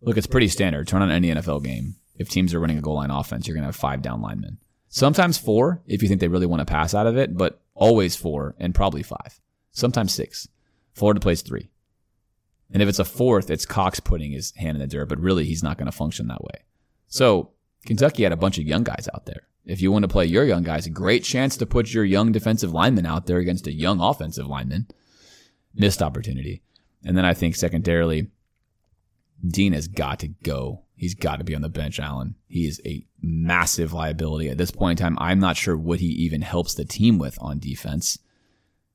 Look, 0.02 0.18
it's 0.18 0.28
pretty 0.28 0.48
standard. 0.48 0.88
Turn 0.88 1.02
on 1.02 1.12
any 1.12 1.30
NFL 1.30 1.64
game. 1.64 1.96
If 2.18 2.30
teams 2.30 2.54
are 2.54 2.60
running 2.60 2.78
a 2.78 2.82
goal 2.82 2.96
line 2.96 3.10
offense, 3.10 3.48
you're 3.48 3.56
going 3.56 3.64
to 3.64 3.68
have 3.68 3.76
five 3.76 4.02
down 4.02 4.22
linemen. 4.22 4.60
Sometimes 4.90 5.38
four 5.38 5.82
if 5.88 6.02
you 6.02 6.08
think 6.08 6.22
they 6.22 6.28
really 6.28 6.46
want 6.46 6.62
to 6.62 6.72
pass 6.72 6.94
out 6.94 7.08
of 7.08 7.18
it, 7.18 7.36
but 7.36 7.62
always 7.76 8.16
four 8.16 8.56
and 8.60 8.74
probably 8.74 9.04
five, 9.04 9.40
sometimes 9.72 10.14
six. 10.14 10.48
Florida 10.94 11.20
plays 11.20 11.42
three. 11.42 11.70
And 12.72 12.82
if 12.82 12.90
it's 12.90 13.00
a 13.00 13.06
fourth, 13.06 13.52
it's 13.52 13.66
Cox 13.66 14.00
putting 14.00 14.32
his 14.32 14.52
hand 14.56 14.76
in 14.76 14.82
the 14.82 14.88
dirt, 14.88 15.10
but 15.10 15.20
really 15.20 15.46
he's 15.46 15.62
not 15.62 15.78
going 15.78 15.86
to 15.86 15.96
function 15.96 16.28
that 16.28 16.44
way. 16.44 16.64
So 17.08 17.52
Kentucky 17.86 18.24
had 18.24 18.32
a 18.32 18.38
bunch 18.38 18.58
of 18.58 18.66
young 18.66 18.84
guys 18.84 19.08
out 19.14 19.26
there. 19.26 19.44
If 19.66 19.82
you 19.82 19.92
want 19.92 20.04
to 20.04 20.10
play 20.10 20.26
your 20.26 20.46
young 20.46 20.64
guys, 20.64 20.88
great 20.88 21.24
chance 21.24 21.58
to 21.58 21.66
put 21.66 21.94
your 21.94 22.06
young 22.06 22.32
defensive 22.32 22.72
lineman 22.72 23.06
out 23.06 23.26
there 23.26 23.38
against 23.38 23.68
a 23.68 23.74
young 23.74 24.00
offensive 24.00 24.48
lineman. 24.48 24.88
Missed 25.74 26.02
opportunity. 26.02 26.64
And 27.04 27.18
then 27.18 27.26
I 27.26 27.34
think 27.34 27.56
secondarily, 27.56 28.32
Dean 29.46 29.74
has 29.74 29.88
got 29.88 30.20
to 30.20 30.28
go. 30.28 30.85
He's 30.96 31.14
got 31.14 31.38
to 31.38 31.44
be 31.44 31.56
on 31.56 31.62
the 31.62 31.70
bench, 31.70 32.00
Alan. 32.00 32.36
He 32.48 32.68
is 32.68 32.82
a 32.86 33.06
massive 33.22 33.92
liability. 33.92 34.50
At 34.50 34.58
this 34.58 34.72
point 34.72 35.00
in 35.00 35.04
time, 35.04 35.18
I'm 35.20 35.40
not 35.40 35.58
sure 35.58 35.76
what 35.76 36.00
he 36.00 36.08
even 36.08 36.42
helps 36.42 36.74
the 36.74 36.86
team 36.86 37.18
with 37.18 37.38
on 37.42 37.60
defense. 37.60 38.18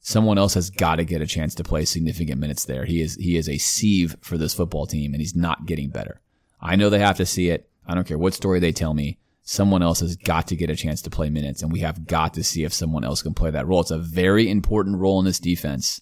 Someone 0.00 0.38
else 0.38 0.54
has 0.54 0.70
got 0.70 0.96
to 0.96 1.04
get 1.04 1.20
a 1.20 1.26
chance 1.26 1.54
to 1.56 1.64
play 1.64 1.84
significant 1.84 2.40
minutes 2.40 2.64
there. 2.64 2.86
He 2.86 3.02
is 3.02 3.16
he 3.16 3.36
is 3.36 3.48
a 3.48 3.58
sieve 3.58 4.16
for 4.22 4.38
this 4.38 4.54
football 4.54 4.86
team 4.86 5.12
and 5.12 5.20
he's 5.20 5.36
not 5.36 5.66
getting 5.66 5.90
better. 5.90 6.22
I 6.58 6.76
know 6.76 6.88
they 6.88 7.00
have 7.00 7.18
to 7.18 7.26
see 7.26 7.50
it. 7.50 7.68
I 7.86 7.94
don't 7.94 8.06
care 8.06 8.18
what 8.18 8.32
story 8.32 8.60
they 8.60 8.72
tell 8.72 8.94
me. 8.94 9.18
Someone 9.42 9.82
else 9.82 10.00
has 10.00 10.16
got 10.16 10.46
to 10.48 10.56
get 10.56 10.70
a 10.70 10.76
chance 10.76 11.02
to 11.02 11.10
play 11.10 11.28
minutes 11.28 11.62
and 11.62 11.70
we 11.70 11.80
have 11.80 12.06
got 12.06 12.32
to 12.34 12.44
see 12.44 12.64
if 12.64 12.72
someone 12.72 13.04
else 13.04 13.20
can 13.20 13.34
play 13.34 13.50
that 13.50 13.66
role. 13.66 13.80
It's 13.80 13.90
a 13.90 13.98
very 13.98 14.48
important 14.48 14.98
role 14.98 15.18
in 15.18 15.26
this 15.26 15.40
defense 15.40 16.00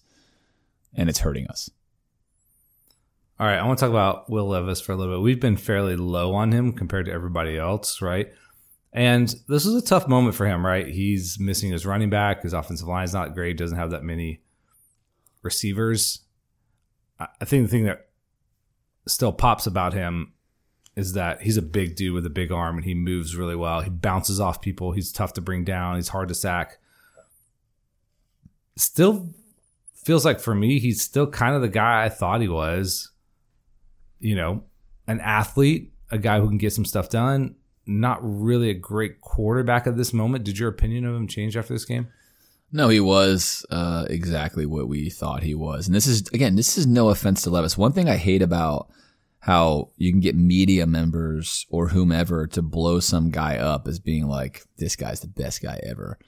and 0.93 1.09
it's 1.09 1.19
hurting 1.19 1.47
us. 1.47 1.69
All 3.39 3.47
right, 3.47 3.57
I 3.57 3.65
want 3.65 3.79
to 3.79 3.85
talk 3.85 3.89
about 3.89 4.29
Will 4.29 4.49
Levis 4.49 4.81
for 4.81 4.91
a 4.91 4.97
little 4.97 5.15
bit. 5.15 5.21
We've 5.21 5.39
been 5.39 5.55
fairly 5.55 5.95
low 5.95 6.35
on 6.35 6.51
him 6.51 6.73
compared 6.73 7.05
to 7.05 7.13
everybody 7.13 7.57
else, 7.57 8.01
right? 8.01 8.33
And 8.91 9.33
this 9.47 9.65
is 9.65 9.75
a 9.75 9.85
tough 9.85 10.09
moment 10.09 10.35
for 10.35 10.45
him, 10.45 10.65
right? 10.65 10.85
He's 10.85 11.39
missing 11.39 11.71
his 11.71 11.85
running 11.85 12.09
back. 12.09 12.43
His 12.43 12.51
offensive 12.51 12.89
line 12.89 13.05
is 13.05 13.13
not 13.13 13.33
great. 13.33 13.57
Doesn't 13.57 13.77
have 13.77 13.91
that 13.91 14.03
many 14.03 14.41
receivers. 15.41 16.19
I 17.17 17.45
think 17.45 17.63
the 17.65 17.71
thing 17.71 17.85
that 17.85 18.09
still 19.07 19.31
pops 19.31 19.65
about 19.65 19.93
him 19.93 20.33
is 20.97 21.13
that 21.13 21.41
he's 21.41 21.55
a 21.55 21.61
big 21.61 21.95
dude 21.95 22.13
with 22.13 22.25
a 22.25 22.29
big 22.29 22.51
arm 22.51 22.75
and 22.75 22.85
he 22.85 22.93
moves 22.93 23.37
really 23.37 23.55
well. 23.55 23.79
He 23.79 23.89
bounces 23.89 24.41
off 24.41 24.59
people. 24.59 24.91
He's 24.91 25.13
tough 25.13 25.31
to 25.33 25.41
bring 25.41 25.63
down. 25.63 25.95
He's 25.95 26.09
hard 26.09 26.27
to 26.27 26.35
sack. 26.35 26.77
Still 28.75 29.29
feels 29.95 30.25
like 30.25 30.41
for 30.41 30.53
me, 30.53 30.79
he's 30.79 31.01
still 31.01 31.27
kind 31.27 31.55
of 31.55 31.61
the 31.61 31.69
guy 31.69 32.03
I 32.03 32.09
thought 32.09 32.41
he 32.41 32.49
was 32.49 33.08
you 34.19 34.35
know, 34.35 34.63
an 35.07 35.19
athlete, 35.19 35.93
a 36.11 36.17
guy 36.17 36.39
who 36.39 36.47
can 36.47 36.57
get 36.57 36.73
some 36.73 36.85
stuff 36.85 37.09
done. 37.09 37.55
Not 37.85 38.19
really 38.21 38.69
a 38.69 38.75
great 38.75 39.21
quarterback 39.21 39.87
at 39.87 39.97
this 39.97 40.13
moment. 40.13 40.43
Did 40.43 40.59
your 40.59 40.69
opinion 40.69 41.05
of 41.05 41.15
him 41.15 41.27
change 41.27 41.57
after 41.57 41.73
this 41.73 41.85
game? 41.85 42.07
No, 42.71 42.89
he 42.89 42.99
was 42.99 43.65
uh, 43.71 44.05
exactly 44.09 44.65
what 44.67 44.87
we 44.87 45.09
thought 45.09 45.41
he 45.41 45.55
was. 45.55 45.87
And 45.87 45.95
this 45.95 46.05
is, 46.05 46.27
again, 46.33 46.55
this 46.55 46.77
is 46.77 46.85
no 46.85 47.09
offense 47.09 47.41
to 47.41 47.49
Levis. 47.49 47.77
One 47.77 47.93
thing 47.93 48.07
I 48.07 48.17
hate 48.17 48.43
about 48.43 48.91
how 49.39 49.89
you 49.97 50.11
can 50.11 50.19
get 50.19 50.35
media 50.35 50.85
members 50.85 51.65
or 51.69 51.87
whomever 51.87 52.45
to 52.45 52.61
blow 52.61 52.99
some 52.99 53.31
guy 53.31 53.57
up 53.57 53.87
as 53.87 53.99
being 53.99 54.27
like, 54.27 54.63
this 54.77 54.95
guy's 54.95 55.21
the 55.21 55.27
best 55.27 55.63
guy 55.63 55.79
ever. 55.81 56.19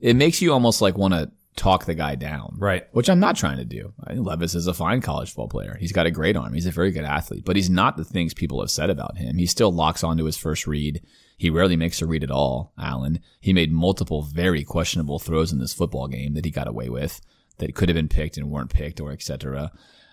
It 0.00 0.14
makes 0.14 0.40
you 0.40 0.52
almost 0.52 0.80
like 0.80 0.96
want 0.96 1.14
to 1.14 1.32
talk 1.56 1.84
the 1.84 1.94
guy 1.94 2.14
down. 2.14 2.54
Right. 2.58 2.86
Which 2.92 3.10
I'm 3.10 3.20
not 3.20 3.36
trying 3.36 3.58
to 3.58 3.64
do. 3.64 3.92
I 4.04 4.14
think 4.14 4.26
Levis 4.26 4.54
is 4.54 4.66
a 4.66 4.74
fine 4.74 5.00
college 5.00 5.30
football 5.30 5.48
player. 5.48 5.76
He's 5.78 5.92
got 5.92 6.06
a 6.06 6.10
great 6.10 6.36
arm. 6.36 6.54
He's 6.54 6.66
a 6.66 6.70
very 6.70 6.90
good 6.90 7.04
athlete, 7.04 7.44
but 7.44 7.56
he's 7.56 7.70
not 7.70 7.96
the 7.96 8.04
things 8.04 8.34
people 8.34 8.60
have 8.60 8.70
said 8.70 8.90
about 8.90 9.18
him. 9.18 9.36
He 9.36 9.46
still 9.46 9.72
locks 9.72 10.04
onto 10.04 10.24
his 10.24 10.36
first 10.36 10.66
read. 10.66 11.02
He 11.36 11.50
rarely 11.50 11.76
makes 11.76 12.00
a 12.02 12.06
read 12.06 12.22
at 12.22 12.30
all, 12.30 12.72
Alan. 12.78 13.20
He 13.40 13.52
made 13.52 13.72
multiple 13.72 14.22
very 14.22 14.62
questionable 14.64 15.18
throws 15.18 15.52
in 15.52 15.58
this 15.58 15.74
football 15.74 16.06
game 16.06 16.34
that 16.34 16.44
he 16.44 16.50
got 16.50 16.68
away 16.68 16.88
with 16.88 17.20
that 17.58 17.74
could 17.74 17.88
have 17.88 17.96
been 17.96 18.08
picked 18.08 18.36
and 18.36 18.50
weren't 18.50 18.72
picked 18.72 19.00
or 19.00 19.12
etc. 19.12 19.72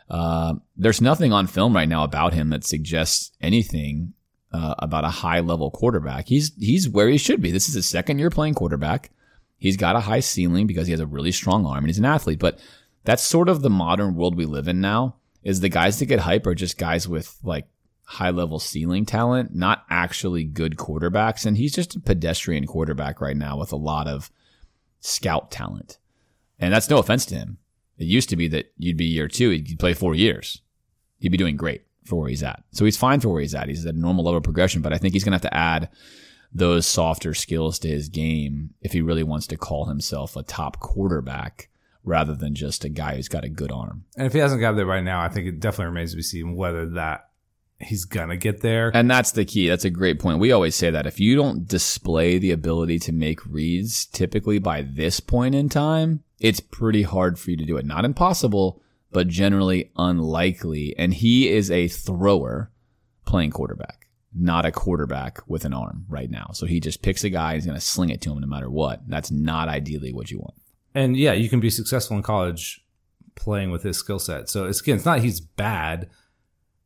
Uh, 0.09 0.55
there's 0.76 1.01
nothing 1.01 1.34
on 1.34 1.47
film 1.47 1.76
right 1.76 1.89
now 1.89 2.03
about 2.03 2.34
him 2.34 2.49
that 2.49 2.64
suggests 2.64 3.31
anything 3.41 4.14
uh, 4.53 4.76
about 4.80 5.03
a 5.03 5.09
high 5.09 5.39
level 5.41 5.72
quarterback. 5.72 6.27
He's 6.27 6.53
he's 6.57 6.88
where 6.88 7.09
he 7.09 7.18
should 7.18 7.41
be. 7.41 7.51
This 7.51 7.68
is 7.68 7.76
his 7.76 7.85
second 7.85 8.19
year 8.19 8.30
playing 8.30 8.53
quarterback. 8.53 9.11
He's 9.58 9.78
got 9.78 9.96
a 9.96 10.02
high 10.02 10.20
ceiling 10.20 10.68
because 10.68 10.88
he 10.88 10.92
has 10.92 11.00
a 11.00 11.08
really 11.08 11.32
strong 11.32 11.66
arm 11.66 11.80
and 11.80 11.88
he's 11.88 12.00
an 12.00 12.06
athlete. 12.06 12.40
But 12.40 12.60
that's 13.04 13.24
sort 13.24 13.50
of 13.50 13.62
the 13.62 13.70
modern 13.70 14.16
world 14.16 14.36
we 14.36 14.46
live 14.46 14.68
in 14.68 14.82
now. 14.82 15.16
Is 15.44 15.62
the 15.62 15.70
guys 15.70 15.98
that 16.00 16.08
get 16.08 16.20
hype 16.20 16.46
are 16.46 16.56
just 16.56 16.78
guys 16.78 17.08
with 17.08 17.38
like 17.42 17.68
high 18.08 18.30
level 18.30 18.58
ceiling 18.58 19.06
talent, 19.06 19.54
not 19.54 19.86
actually 19.90 20.46
good 20.46 20.78
quarterbacks. 20.78 21.46
And 21.46 21.58
he's 21.58 21.76
just 21.76 21.96
a 21.96 22.00
pedestrian 22.00 22.66
quarterback 22.66 23.20
right 23.20 23.36
now 23.36 23.58
with 23.58 23.74
a 23.74 23.78
lot 23.78 24.08
of 24.08 24.32
scout 25.02 25.52
talent. 25.52 25.98
And 26.58 26.74
that's 26.74 26.90
no 26.90 27.00
offense 27.00 27.26
to 27.28 27.36
him. 27.36 27.58
It 27.98 28.06
used 28.06 28.30
to 28.30 28.38
be 28.38 28.48
that 28.48 28.72
you'd 28.78 28.98
be 28.98 29.06
year 29.06 29.28
two, 29.28 29.50
he'd 29.50 29.80
play 29.80 29.94
four 29.94 30.16
years. 30.16 30.62
He'd 31.20 31.32
be 31.32 31.38
doing 31.38 31.58
great 31.58 31.84
for 32.06 32.16
where 32.16 32.30
he's 32.30 32.44
at. 32.44 32.64
So 32.72 32.86
he's 32.86 32.98
fine 32.98 33.20
for 33.20 33.30
where 33.30 33.42
he's 33.42 33.56
at. 33.56 33.68
He's 33.68 33.86
at 33.86 33.96
a 33.96 34.00
normal 34.00 34.24
level 34.24 34.38
of 34.38 34.44
progression, 34.44 34.82
but 34.82 34.94
I 34.94 34.98
think 34.98 35.14
he's 35.14 35.26
going 35.26 35.38
to 35.38 35.44
have 35.44 35.52
to 35.52 35.58
add 35.58 35.90
those 36.53 36.88
softer 36.88 37.34
skills 37.34 37.80
to 37.80 37.88
his 37.88 38.10
game 38.10 38.74
if 38.82 38.94
he 38.94 39.02
really 39.02 39.24
wants 39.24 39.48
to 39.48 39.57
call 39.57 39.86
himself 39.86 40.36
a 40.36 40.44
top 40.44 40.80
quarterback 40.80 41.69
rather 42.03 42.36
than 42.36 42.56
just 42.56 42.86
a 42.86 42.90
guy 42.90 43.15
who's 43.15 43.28
got 43.28 43.44
a 43.44 43.49
good 43.49 43.72
arm. 43.72 44.06
And 44.15 44.26
if 44.26 44.34
he 44.34 44.40
hasn't 44.40 44.61
got 44.61 44.74
there 44.74 44.86
right 44.86 45.03
now, 45.03 45.22
I 45.22 45.30
think 45.30 45.48
it 45.48 45.60
definitely 45.60 45.88
remains 45.88 46.11
to 46.11 46.18
be 46.18 46.24
seen 46.24 46.56
whether 46.56 46.86
that 46.91 47.30
he's 47.80 48.06
gonna 48.06 48.38
get 48.38 48.61
there. 48.61 48.91
And 48.95 49.11
that's 49.11 49.32
the 49.32 49.45
key. 49.45 49.68
That's 49.68 49.86
a 49.86 49.90
great 49.90 50.19
point. 50.19 50.40
We 50.40 50.52
always 50.52 50.76
say 50.76 50.90
that 50.90 51.06
if 51.06 51.19
you 51.19 51.36
don't 51.36 51.68
display 51.68 52.38
the 52.38 52.52
ability 52.52 52.99
to 52.99 53.11
make 53.11 53.45
reads 53.45 54.06
typically 54.06 54.57
by 54.57 54.82
this 54.82 55.19
point 55.19 55.53
in 55.53 55.69
time, 55.69 56.24
it's 56.40 56.60
pretty 56.60 57.03
hard 57.03 57.38
for 57.38 57.52
you 57.52 57.57
to 57.57 57.65
do 57.65 57.78
it. 57.78 57.86
Not 57.86 58.06
impossible, 58.06 58.82
but 59.11 59.28
generally 59.28 59.91
unlikely. 59.98 60.95
And 60.98 61.14
he 61.14 61.49
is 61.49 61.69
a 61.69 61.88
thrower 61.88 62.72
playing 63.26 63.52
quarterback, 63.52 64.07
not 64.34 64.66
a 64.66 64.72
quarterback 64.72 65.40
with 65.48 65.66
an 65.66 65.74
arm 65.74 66.06
right 66.10 66.30
now. 66.30 66.49
So 66.54 66.66
he 66.66 66.80
just 66.80 67.02
picks 67.02 67.24
a 67.24 67.30
guy, 67.30 67.56
he's 67.56 67.66
going 67.66 67.78
to 67.78 67.82
sling 67.82 68.10
it 68.10 68.22
to 68.22 68.32
him 68.32 68.40
no 68.40 68.48
matter 68.48 68.70
what. 68.70 69.02
That's 69.08 69.32
not 69.32 69.68
ideally 69.70 70.14
what 70.14 70.30
you 70.32 70.40
want. 70.40 70.56
And 70.94 71.16
yeah, 71.16 71.34
you 71.34 71.49
can 71.49 71.60
be 71.60 71.70
successful 71.70 72.18
in 72.18 72.24
college 72.24 72.84
playing 73.36 73.72
with 73.72 73.84
his 73.84 73.98
skill 73.98 74.20
set. 74.20 74.49
So 74.49 74.66
it's 74.66 74.82
again, 74.82 74.95
it's 74.98 75.06
not 75.06 75.20
he's 75.20 75.40
bad, 75.40 76.10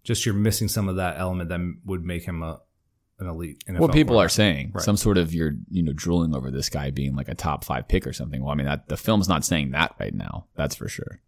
just 0.03 0.26
you're 0.26 0.35
missing 0.35 0.68
some 0.68 0.89
of 0.89 0.97
that 0.97 1.18
element 1.18 1.49
that 1.49 1.59
would 1.85 2.03
make 2.03 2.23
him 2.23 2.43
a 2.43 2.59
an 3.19 3.27
elite. 3.27 3.63
NFL 3.68 3.80
what 3.80 3.93
people 3.93 4.18
are 4.18 4.30
saying, 4.30 4.72
Right. 4.73 4.84
some 4.84 4.97
sort 4.97 5.18
of 5.18 5.34
you're 5.34 5.53
you 5.69 5.84
know 5.84 5.93
drooling 5.93 6.35
over 6.35 6.51
this 6.51 6.69
guy 6.69 6.89
being 6.91 7.15
like 7.15 7.30
a 7.30 7.35
top 7.35 7.63
five 7.63 7.88
pick 7.88 8.05
or 8.07 8.13
something. 8.13 8.41
Well, 8.41 8.51
I 8.51 8.55
mean 8.55 8.65
that 8.65 8.88
the 8.89 8.97
film's 8.97 9.30
not 9.30 9.45
saying 9.45 9.72
that 9.72 9.95
right 9.99 10.13
now. 10.13 10.47
That's 10.55 10.76
for 10.76 10.88
sure. 10.88 11.22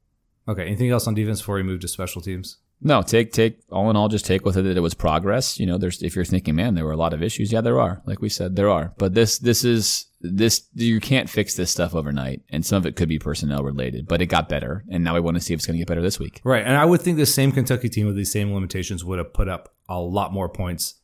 Okay. 0.48 0.66
Anything 0.66 0.90
else 0.90 1.08
on 1.08 1.14
defense 1.14 1.40
before 1.40 1.56
we 1.56 1.64
move 1.64 1.80
to 1.82 1.88
special 1.88 2.22
teams? 2.22 2.58
No, 2.84 3.02
take 3.02 3.32
take 3.32 3.60
all 3.72 3.90
in 3.90 3.96
all, 3.96 4.10
just 4.10 4.26
take 4.26 4.46
with 4.46 4.58
it 4.58 4.64
that 4.64 4.78
it 4.78 4.82
was 4.82 4.94
progress. 4.94 5.58
You 5.58 5.66
know, 5.66 5.78
there's 5.78 6.04
if 6.04 6.16
you're 6.16 6.26
thinking, 6.26 6.56
man, 6.56 6.76
there 6.76 6.86
were 6.86 6.92
a 6.92 6.98
lot 6.98 7.14
of 7.14 7.24
issues. 7.24 7.52
Yeah, 7.52 7.62
there 7.62 7.80
are. 7.80 8.02
Like 8.06 8.22
we 8.22 8.30
said, 8.30 8.56
there 8.56 8.70
are. 8.70 8.94
But 8.98 9.14
this 9.14 9.40
this 9.40 9.64
is 9.64 10.08
this 10.20 10.68
you 10.74 11.00
can't 11.00 11.30
fix 11.30 11.56
this 11.56 11.72
stuff 11.72 11.96
overnight, 11.96 12.42
and 12.50 12.66
some 12.66 12.78
of 12.78 12.86
it 12.86 12.96
could 12.96 13.10
be 13.10 13.20
personnel 13.20 13.64
related. 13.64 14.08
But 14.08 14.22
it 14.22 14.26
got 14.26 14.50
better, 14.50 14.84
and 14.90 15.04
now 15.04 15.14
we 15.14 15.22
want 15.22 15.36
to 15.36 15.42
see 15.42 15.54
if 15.54 15.60
it's 15.60 15.66
going 15.66 15.76
to 15.76 15.80
get 15.80 15.88
better 15.88 16.02
this 16.02 16.20
week. 16.20 16.42
Right. 16.44 16.64
And 16.66 16.76
I 16.76 16.84
would 16.86 17.02
think 17.02 17.18
the 17.18 17.26
same 17.26 17.52
Kentucky 17.52 17.90
team 17.90 18.06
with 18.06 18.16
these 18.16 18.32
same 18.32 18.54
limitations 18.54 19.06
would 19.06 19.18
have 19.18 19.34
put 19.34 19.48
up 19.48 19.74
a 19.88 20.00
lot 20.00 20.34
more 20.34 20.50
points. 20.50 20.96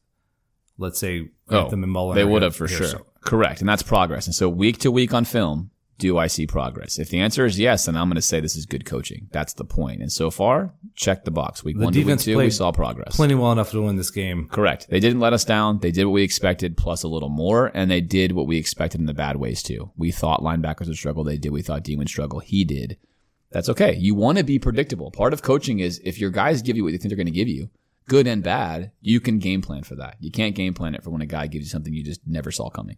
Let's 0.77 0.99
say 0.99 1.30
Anthem 1.49 1.81
oh, 1.81 1.84
and 1.84 1.91
Mullen. 1.91 2.18
Oh, 2.18 2.19
they 2.19 2.26
would 2.26 2.41
have 2.41 2.56
for 2.56 2.68
sure. 2.68 2.88
so- 2.88 3.06
Correct, 3.22 3.60
and 3.60 3.68
that's 3.68 3.84
progress. 3.84 4.27
And 4.27 4.35
so 4.35 4.47
week 4.47 4.77
to 4.80 4.91
week 4.91 5.14
on 5.14 5.26
film, 5.26 5.72
do 5.99 6.17
I 6.17 6.27
see 6.27 6.47
progress? 6.47 6.97
If 6.97 7.09
the 7.09 7.19
answer 7.19 7.45
is 7.45 7.59
yes, 7.59 7.85
then 7.85 7.95
I'm 7.95 8.07
going 8.07 8.15
to 8.15 8.21
say 8.21 8.39
this 8.39 8.55
is 8.55 8.65
good 8.65 8.85
coaching. 8.85 9.27
That's 9.31 9.53
the 9.53 9.65
point. 9.65 10.01
And 10.01 10.11
so 10.11 10.31
far, 10.31 10.73
check 10.95 11.26
the 11.26 11.31
box. 11.31 11.63
Week 11.63 11.77
The 11.77 11.84
one 11.84 11.93
to 11.93 12.03
week 12.03 12.19
two, 12.19 12.38
we 12.38 12.49
saw 12.49 12.71
progress. 12.71 13.17
Plenty 13.17 13.35
well 13.35 13.51
enough 13.51 13.71
to 13.71 13.81
win 13.81 13.97
this 13.97 14.09
game. 14.09 14.47
Correct. 14.47 14.88
They 14.89 14.99
didn't 14.99 15.19
let 15.19 15.34
us 15.34 15.43
down. 15.43 15.80
They 15.80 15.91
did 15.91 16.05
what 16.05 16.13
we 16.13 16.23
expected, 16.23 16.77
plus 16.77 17.03
a 17.03 17.07
little 17.07 17.30
more, 17.30 17.69
and 17.73 17.91
they 17.91 18.01
did 18.01 18.31
what 18.31 18.47
we 18.47 18.57
expected 18.57 18.99
in 19.01 19.07
the 19.07 19.13
bad 19.13 19.35
ways 19.35 19.61
too. 19.61 19.91
We 19.97 20.11
thought 20.11 20.41
linebackers 20.41 20.88
would 20.88 20.97
struggle. 20.97 21.23
They 21.23 21.38
did. 21.38 21.51
We 21.51 21.61
thought 21.61 21.84
D 21.84 21.95
would 21.95 22.09
struggle. 22.09 22.39
He 22.39 22.63
did. 22.63 22.97
That's 23.51 23.69
okay. 23.69 23.95
You 23.95 24.15
want 24.15 24.38
to 24.38 24.43
be 24.43 24.57
predictable. 24.57 25.11
Part 25.11 25.34
of 25.34 25.41
coaching 25.41 25.80
is 25.80 25.99
if 26.03 26.19
your 26.19 26.30
guys 26.30 26.61
give 26.61 26.77
you 26.77 26.84
what 26.84 26.93
you 26.93 26.97
think 26.97 27.09
they're 27.09 27.17
going 27.17 27.26
to 27.26 27.31
give 27.31 27.47
you, 27.47 27.69
good 28.07 28.26
and 28.26 28.41
bad, 28.41 28.91
you 29.01 29.19
can 29.19 29.39
game 29.39 29.61
plan 29.61 29.84
for 29.84 29.95
that. 29.95 30.15
You 30.19 30.31
can't 30.31 30.55
game 30.55 30.73
plan 30.73 30.95
it 30.95 31.03
for 31.03 31.09
when 31.09 31.21
a 31.21 31.26
guy 31.26 31.47
gives 31.47 31.65
you 31.65 31.69
something 31.69 31.93
you 31.93 32.03
just 32.03 32.21
never 32.26 32.51
saw 32.51 32.69
coming. 32.69 32.97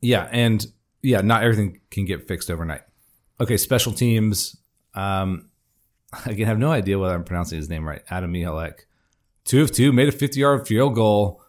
Yeah, 0.00 0.28
and 0.32 0.66
yeah, 1.02 1.20
not 1.20 1.42
everything 1.42 1.80
can 1.90 2.04
get 2.04 2.26
fixed 2.26 2.50
overnight. 2.50 2.82
Okay, 3.40 3.56
special 3.56 3.92
teams. 3.92 4.56
Um, 4.94 5.50
again, 6.26 6.46
I 6.46 6.48
have 6.48 6.58
no 6.58 6.70
idea 6.70 6.98
whether 6.98 7.14
I'm 7.14 7.24
pronouncing 7.24 7.58
his 7.58 7.68
name 7.68 7.86
right. 7.86 8.02
Adam 8.10 8.32
Mihalek, 8.32 8.80
two 9.44 9.62
of 9.62 9.72
two, 9.72 9.92
made 9.92 10.08
a 10.08 10.12
50 10.12 10.40
yard 10.40 10.66
field 10.66 10.94
goal. 10.94 11.42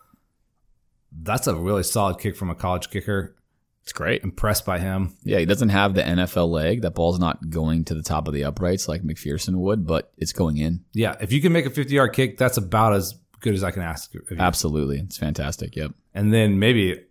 That's 1.11 1.47
a 1.47 1.55
really 1.55 1.83
solid 1.83 2.19
kick 2.19 2.35
from 2.35 2.49
a 2.49 2.55
college 2.55 2.89
kicker. 2.89 3.35
It's 3.83 3.93
great. 3.93 4.23
Impressed 4.23 4.65
by 4.65 4.79
him. 4.79 5.13
Yeah, 5.23 5.39
he 5.39 5.45
doesn't 5.45 5.69
have 5.69 5.93
the 5.93 6.01
NFL 6.01 6.49
leg. 6.49 6.81
That 6.83 6.95
ball's 6.95 7.19
not 7.19 7.49
going 7.49 7.83
to 7.85 7.93
the 7.93 8.01
top 8.01 8.29
of 8.29 8.33
the 8.33 8.45
uprights 8.45 8.87
like 8.87 9.03
McPherson 9.03 9.55
would, 9.55 9.85
but 9.85 10.13
it's 10.17 10.31
going 10.31 10.57
in. 10.57 10.85
Yeah, 10.93 11.15
if 11.19 11.33
you 11.33 11.41
can 11.41 11.51
make 11.51 11.65
a 11.65 11.69
50 11.69 11.93
yard 11.93 12.13
kick, 12.13 12.37
that's 12.37 12.57
about 12.57 12.93
as 12.93 13.15
good 13.41 13.53
as 13.53 13.63
I 13.63 13.71
can 13.71 13.81
ask. 13.81 14.13
Absolutely. 14.39 14.99
It's 14.99 15.17
fantastic. 15.17 15.75
Yep. 15.75 15.91
And 16.13 16.33
then 16.33 16.59
maybe, 16.59 17.03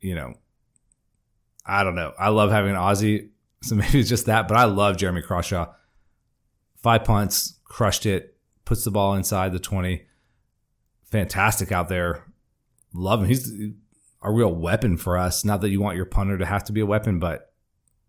you 0.00 0.14
know, 0.14 0.34
I 1.68 1.84
don't 1.84 1.94
know. 1.94 2.14
I 2.18 2.30
love 2.30 2.50
having 2.50 2.70
an 2.70 2.76
Aussie, 2.76 3.28
so 3.62 3.74
maybe 3.76 4.00
it's 4.00 4.08
just 4.08 4.26
that. 4.26 4.48
But 4.48 4.56
I 4.56 4.64
love 4.64 4.96
Jeremy 4.96 5.22
Crawshaw. 5.22 5.72
Five 6.76 7.04
punts, 7.04 7.58
crushed 7.64 8.06
it, 8.06 8.36
puts 8.64 8.84
the 8.84 8.90
ball 8.90 9.14
inside 9.14 9.52
the 9.52 9.58
twenty. 9.58 10.06
Fantastic 11.04 11.70
out 11.72 11.88
there. 11.88 12.24
Love 12.92 13.20
him. 13.20 13.28
He's 13.28 13.52
a 14.22 14.32
real 14.32 14.54
weapon 14.54 14.96
for 14.96 15.16
us. 15.16 15.44
Not 15.44 15.60
that 15.60 15.70
you 15.70 15.80
want 15.80 15.96
your 15.96 16.06
punter 16.06 16.38
to 16.38 16.46
have 16.46 16.64
to 16.64 16.72
be 16.72 16.80
a 16.80 16.86
weapon, 16.86 17.18
but 17.18 17.52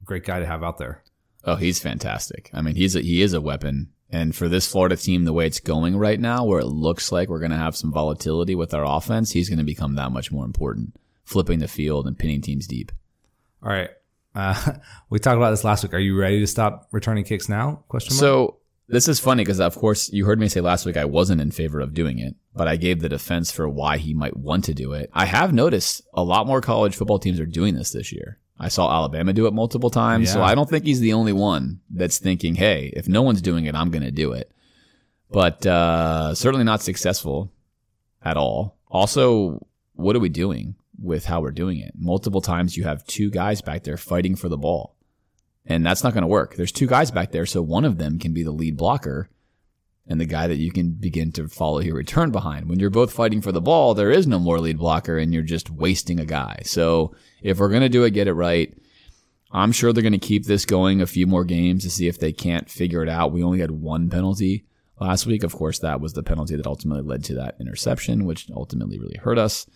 great 0.03 0.25
guy 0.25 0.39
to 0.39 0.45
have 0.45 0.63
out 0.63 0.77
there. 0.77 1.03
Oh, 1.43 1.55
he's 1.55 1.79
fantastic. 1.79 2.49
I 2.53 2.61
mean, 2.61 2.75
he's 2.75 2.95
a, 2.95 3.01
he 3.01 3.21
is 3.21 3.33
a 3.33 3.41
weapon. 3.41 3.91
And 4.09 4.35
for 4.35 4.49
this 4.49 4.69
Florida 4.69 4.97
team, 4.97 5.23
the 5.23 5.33
way 5.33 5.45
it's 5.45 5.59
going 5.59 5.95
right 5.95 6.19
now, 6.19 6.43
where 6.43 6.59
it 6.59 6.65
looks 6.65 7.11
like 7.11 7.29
we're 7.29 7.39
going 7.39 7.51
to 7.51 7.57
have 7.57 7.77
some 7.77 7.93
volatility 7.93 8.55
with 8.55 8.73
our 8.73 8.83
offense, 8.83 9.31
he's 9.31 9.49
going 9.49 9.59
to 9.59 9.63
become 9.63 9.95
that 9.95 10.11
much 10.11 10.31
more 10.31 10.45
important, 10.45 10.95
flipping 11.23 11.59
the 11.59 11.67
field 11.67 12.07
and 12.07 12.17
pinning 12.17 12.41
teams 12.41 12.65
deep. 12.67 12.91
All 13.63 13.69
right. 13.69 13.89
Uh, 14.35 14.73
we 15.09 15.19
talked 15.19 15.37
about 15.37 15.51
this 15.51 15.63
last 15.63 15.83
week. 15.83 15.93
Are 15.93 15.99
you 15.99 16.17
ready 16.17 16.39
to 16.39 16.47
stop 16.47 16.87
returning 16.91 17.23
kicks 17.23 17.49
now? 17.49 17.83
Question 17.87 18.15
mark. 18.15 18.19
So 18.19 18.57
this 18.87 19.07
is 19.07 19.19
funny 19.19 19.43
because, 19.43 19.59
of 19.59 19.75
course, 19.75 20.11
you 20.11 20.25
heard 20.25 20.39
me 20.39 20.47
say 20.47 20.61
last 20.61 20.85
week 20.85 20.97
I 20.97 21.05
wasn't 21.05 21.41
in 21.41 21.51
favor 21.51 21.79
of 21.79 21.93
doing 21.93 22.19
it, 22.19 22.35
but 22.55 22.67
I 22.67 22.75
gave 22.75 23.01
the 23.01 23.09
defense 23.09 23.51
for 23.51 23.69
why 23.69 23.97
he 23.97 24.13
might 24.13 24.35
want 24.35 24.65
to 24.65 24.73
do 24.73 24.93
it. 24.93 25.09
I 25.13 25.25
have 25.25 25.53
noticed 25.53 26.01
a 26.13 26.23
lot 26.23 26.47
more 26.47 26.61
college 26.61 26.95
football 26.95 27.19
teams 27.19 27.39
are 27.39 27.45
doing 27.45 27.75
this 27.75 27.91
this 27.91 28.11
year. 28.11 28.39
I 28.61 28.67
saw 28.67 28.91
Alabama 28.91 29.31
do 29.31 29.47
it 29.47 29.53
multiple 29.53 29.89
times, 29.89 30.33
so 30.33 30.41
I 30.43 30.53
don't 30.53 30.69
think 30.69 30.83
he's 30.83 30.99
the 30.99 31.13
only 31.13 31.31
one 31.31 31.79
that's 31.89 32.17
thinking, 32.17 32.55
"Hey, 32.55 32.91
if 32.93 33.07
no 33.07 33.21
one's 33.21 33.41
doing 33.41 33.65
it, 33.65 33.75
I'm 33.75 33.89
going 33.89 34.03
to 34.03 34.11
do 34.11 34.33
it." 34.33 34.51
But 35.31 35.65
uh, 35.65 36.35
certainly 36.35 36.65
not 36.65 36.81
successful 36.81 37.53
at 38.21 38.35
all. 38.35 38.77
Also, 38.89 39.65
what 39.93 40.13
are 40.15 40.19
we 40.19 40.27
doing 40.27 40.75
with 41.01 41.25
how 41.25 41.41
we're 41.41 41.51
doing 41.51 41.79
it? 41.79 41.93
Multiple 41.97 42.41
times 42.41 42.77
you 42.77 42.83
have 42.83 43.05
two 43.05 43.29
guys 43.29 43.61
back 43.61 43.83
there 43.83 43.97
fighting 43.97 44.35
for 44.35 44.49
the 44.49 44.57
ball. 44.57 44.95
And 45.65 45.85
that's 45.85 46.03
not 46.03 46.13
going 46.13 46.23
to 46.23 46.27
work. 46.27 46.55
There's 46.55 46.71
two 46.71 46.87
guys 46.87 47.11
back 47.11 47.31
there, 47.31 47.45
so 47.45 47.61
one 47.61 47.85
of 47.85 47.97
them 47.97 48.17
can 48.17 48.33
be 48.33 48.43
the 48.43 48.51
lead 48.51 48.77
blocker 48.77 49.29
and 50.07 50.19
the 50.19 50.25
guy 50.25 50.47
that 50.47 50.57
you 50.57 50.71
can 50.71 50.91
begin 50.91 51.31
to 51.33 51.47
follow 51.47 51.79
your 51.79 51.95
return 51.95 52.31
behind. 52.31 52.67
When 52.67 52.79
you're 52.79 52.89
both 52.89 53.13
fighting 53.13 53.41
for 53.41 53.51
the 53.51 53.61
ball, 53.61 53.93
there 53.93 54.09
is 54.09 54.25
no 54.25 54.39
more 54.39 54.59
lead 54.59 54.79
blocker 54.79 55.19
and 55.19 55.31
you're 55.31 55.43
just 55.43 55.69
wasting 55.69 56.19
a 56.19 56.25
guy. 56.25 56.61
So 56.63 57.15
if 57.43 57.59
we're 57.59 57.69
going 57.69 57.83
to 57.83 57.89
do 57.89 58.03
it, 58.03 58.11
get 58.11 58.27
it 58.27 58.33
right. 58.33 58.75
I'm 59.51 59.71
sure 59.71 59.93
they're 59.93 60.01
going 60.01 60.13
to 60.13 60.19
keep 60.19 60.45
this 60.45 60.65
going 60.65 61.01
a 61.01 61.07
few 61.07 61.27
more 61.27 61.43
games 61.43 61.83
to 61.83 61.91
see 61.91 62.07
if 62.07 62.19
they 62.19 62.33
can't 62.33 62.69
figure 62.69 63.03
it 63.03 63.09
out. 63.09 63.31
We 63.31 63.43
only 63.43 63.59
had 63.59 63.71
one 63.71 64.09
penalty 64.09 64.65
last 64.99 65.27
week. 65.27 65.43
Of 65.43 65.55
course, 65.55 65.79
that 65.79 66.01
was 66.01 66.13
the 66.13 66.23
penalty 66.23 66.55
that 66.55 66.67
ultimately 66.67 67.03
led 67.03 67.23
to 67.25 67.35
that 67.35 67.55
interception, 67.59 68.25
which 68.25 68.49
ultimately 68.51 68.99
really 68.99 69.17
hurt 69.17 69.37
us. 69.37 69.67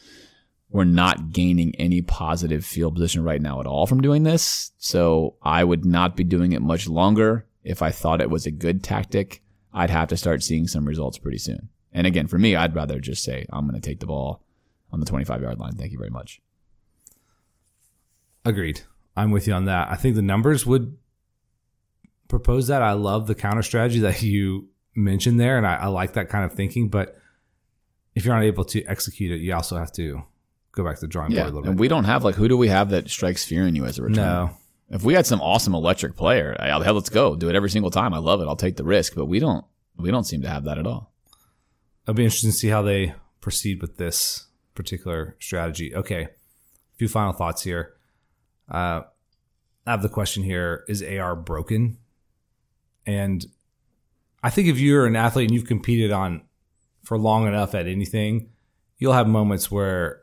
We're 0.73 0.85
not 0.85 1.31
gaining 1.31 1.75
any 1.75 2.01
positive 2.01 2.65
field 2.65 2.95
position 2.95 3.23
right 3.23 3.41
now 3.41 3.59
at 3.59 3.67
all 3.67 3.85
from 3.85 4.01
doing 4.01 4.23
this. 4.23 4.71
So 4.79 5.35
I 5.43 5.63
would 5.63 5.85
not 5.85 6.15
be 6.15 6.23
doing 6.23 6.51
it 6.51 6.63
much 6.63 6.89
longer. 6.89 7.45
If 7.63 7.83
I 7.83 7.91
thought 7.91 8.21
it 8.21 8.31
was 8.31 8.47
a 8.47 8.51
good 8.51 8.83
tactic, 8.83 9.43
I'd 9.71 9.91
have 9.91 10.07
to 10.09 10.17
start 10.17 10.41
seeing 10.41 10.67
some 10.67 10.85
results 10.85 11.19
pretty 11.19 11.37
soon. 11.37 11.69
And 11.91 12.07
again, 12.07 12.25
for 12.25 12.39
me, 12.39 12.55
I'd 12.55 12.75
rather 12.75 12.99
just 12.99 13.23
say, 13.23 13.45
I'm 13.53 13.67
going 13.69 13.79
to 13.79 13.87
take 13.87 13.99
the 13.99 14.07
ball 14.07 14.43
on 14.91 14.99
the 14.99 15.05
25 15.05 15.43
yard 15.43 15.59
line. 15.59 15.75
Thank 15.75 15.91
you 15.91 15.99
very 15.99 16.09
much. 16.09 16.41
Agreed. 18.43 18.81
I'm 19.15 19.29
with 19.29 19.47
you 19.47 19.53
on 19.53 19.65
that. 19.65 19.91
I 19.91 19.95
think 19.95 20.15
the 20.15 20.23
numbers 20.23 20.65
would 20.65 20.97
propose 22.29 22.65
that. 22.67 22.81
I 22.81 22.93
love 22.93 23.27
the 23.27 23.35
counter 23.35 23.61
strategy 23.61 23.99
that 23.99 24.23
you 24.23 24.69
mentioned 24.95 25.39
there, 25.39 25.55
and 25.55 25.67
I, 25.67 25.75
I 25.75 25.87
like 25.87 26.13
that 26.13 26.29
kind 26.29 26.43
of 26.43 26.53
thinking. 26.53 26.89
But 26.89 27.15
if 28.15 28.25
you're 28.25 28.33
not 28.33 28.43
able 28.43 28.65
to 28.65 28.83
execute 28.85 29.31
it, 29.31 29.39
you 29.39 29.53
also 29.53 29.77
have 29.77 29.91
to 29.93 30.23
go 30.73 30.83
back 30.83 30.95
to 30.95 31.01
the 31.01 31.07
drawing 31.07 31.31
board 31.31 31.41
a 31.41 31.45
little 31.45 31.61
bit. 31.61 31.69
And 31.69 31.79
we 31.79 31.87
don't 31.87 32.03
have 32.03 32.23
like, 32.23 32.35
who 32.35 32.47
do 32.47 32.57
we 32.57 32.67
have 32.67 32.89
that 32.89 33.09
strikes 33.09 33.45
fear 33.45 33.65
in 33.65 33.75
you 33.75 33.85
as 33.85 33.97
a 33.97 34.03
return? 34.03 34.15
no, 34.15 34.57
If 34.89 35.03
we 35.03 35.13
had 35.13 35.25
some 35.25 35.41
awesome 35.41 35.73
electric 35.73 36.15
player, 36.15 36.55
hell, 36.59 36.81
hell, 36.81 36.93
let's 36.95 37.09
go. 37.09 37.35
Do 37.35 37.49
it 37.49 37.55
every 37.55 37.69
single 37.69 37.91
time. 37.91 38.13
I 38.13 38.17
love 38.17 38.41
it. 38.41 38.45
I'll 38.45 38.55
take 38.55 38.75
the 38.75 38.83
risk. 38.83 39.15
But 39.15 39.25
we 39.25 39.39
don't, 39.39 39.63
we 39.97 40.11
don't 40.11 40.25
seem 40.25 40.41
to 40.41 40.49
have 40.49 40.65
that 40.65 40.77
at 40.77 40.85
all. 40.87 41.13
it'll 42.03 42.15
be 42.15 42.23
interesting 42.23 42.51
to 42.51 42.57
see 42.57 42.69
how 42.69 42.81
they 42.81 43.13
proceed 43.41 43.81
with 43.81 43.97
this 43.97 44.47
particular 44.75 45.35
strategy. 45.39 45.95
Okay, 45.95 46.23
a 46.23 46.29
few 46.97 47.07
final 47.07 47.33
thoughts 47.33 47.63
here. 47.63 47.93
Uh, 48.69 49.01
I 49.85 49.91
have 49.91 50.01
the 50.01 50.09
question 50.09 50.43
here: 50.43 50.83
Is 50.87 51.03
AR 51.03 51.35
broken? 51.35 51.97
And 53.05 53.45
I 54.41 54.49
think 54.49 54.67
if 54.69 54.79
you're 54.79 55.05
an 55.05 55.15
athlete 55.15 55.49
and 55.49 55.53
you've 55.53 55.67
competed 55.67 56.11
on 56.11 56.41
for 57.03 57.17
long 57.17 57.47
enough 57.47 57.75
at 57.75 57.85
anything, 57.87 58.49
you'll 58.97 59.13
have 59.13 59.27
moments 59.27 59.69
where 59.69 60.22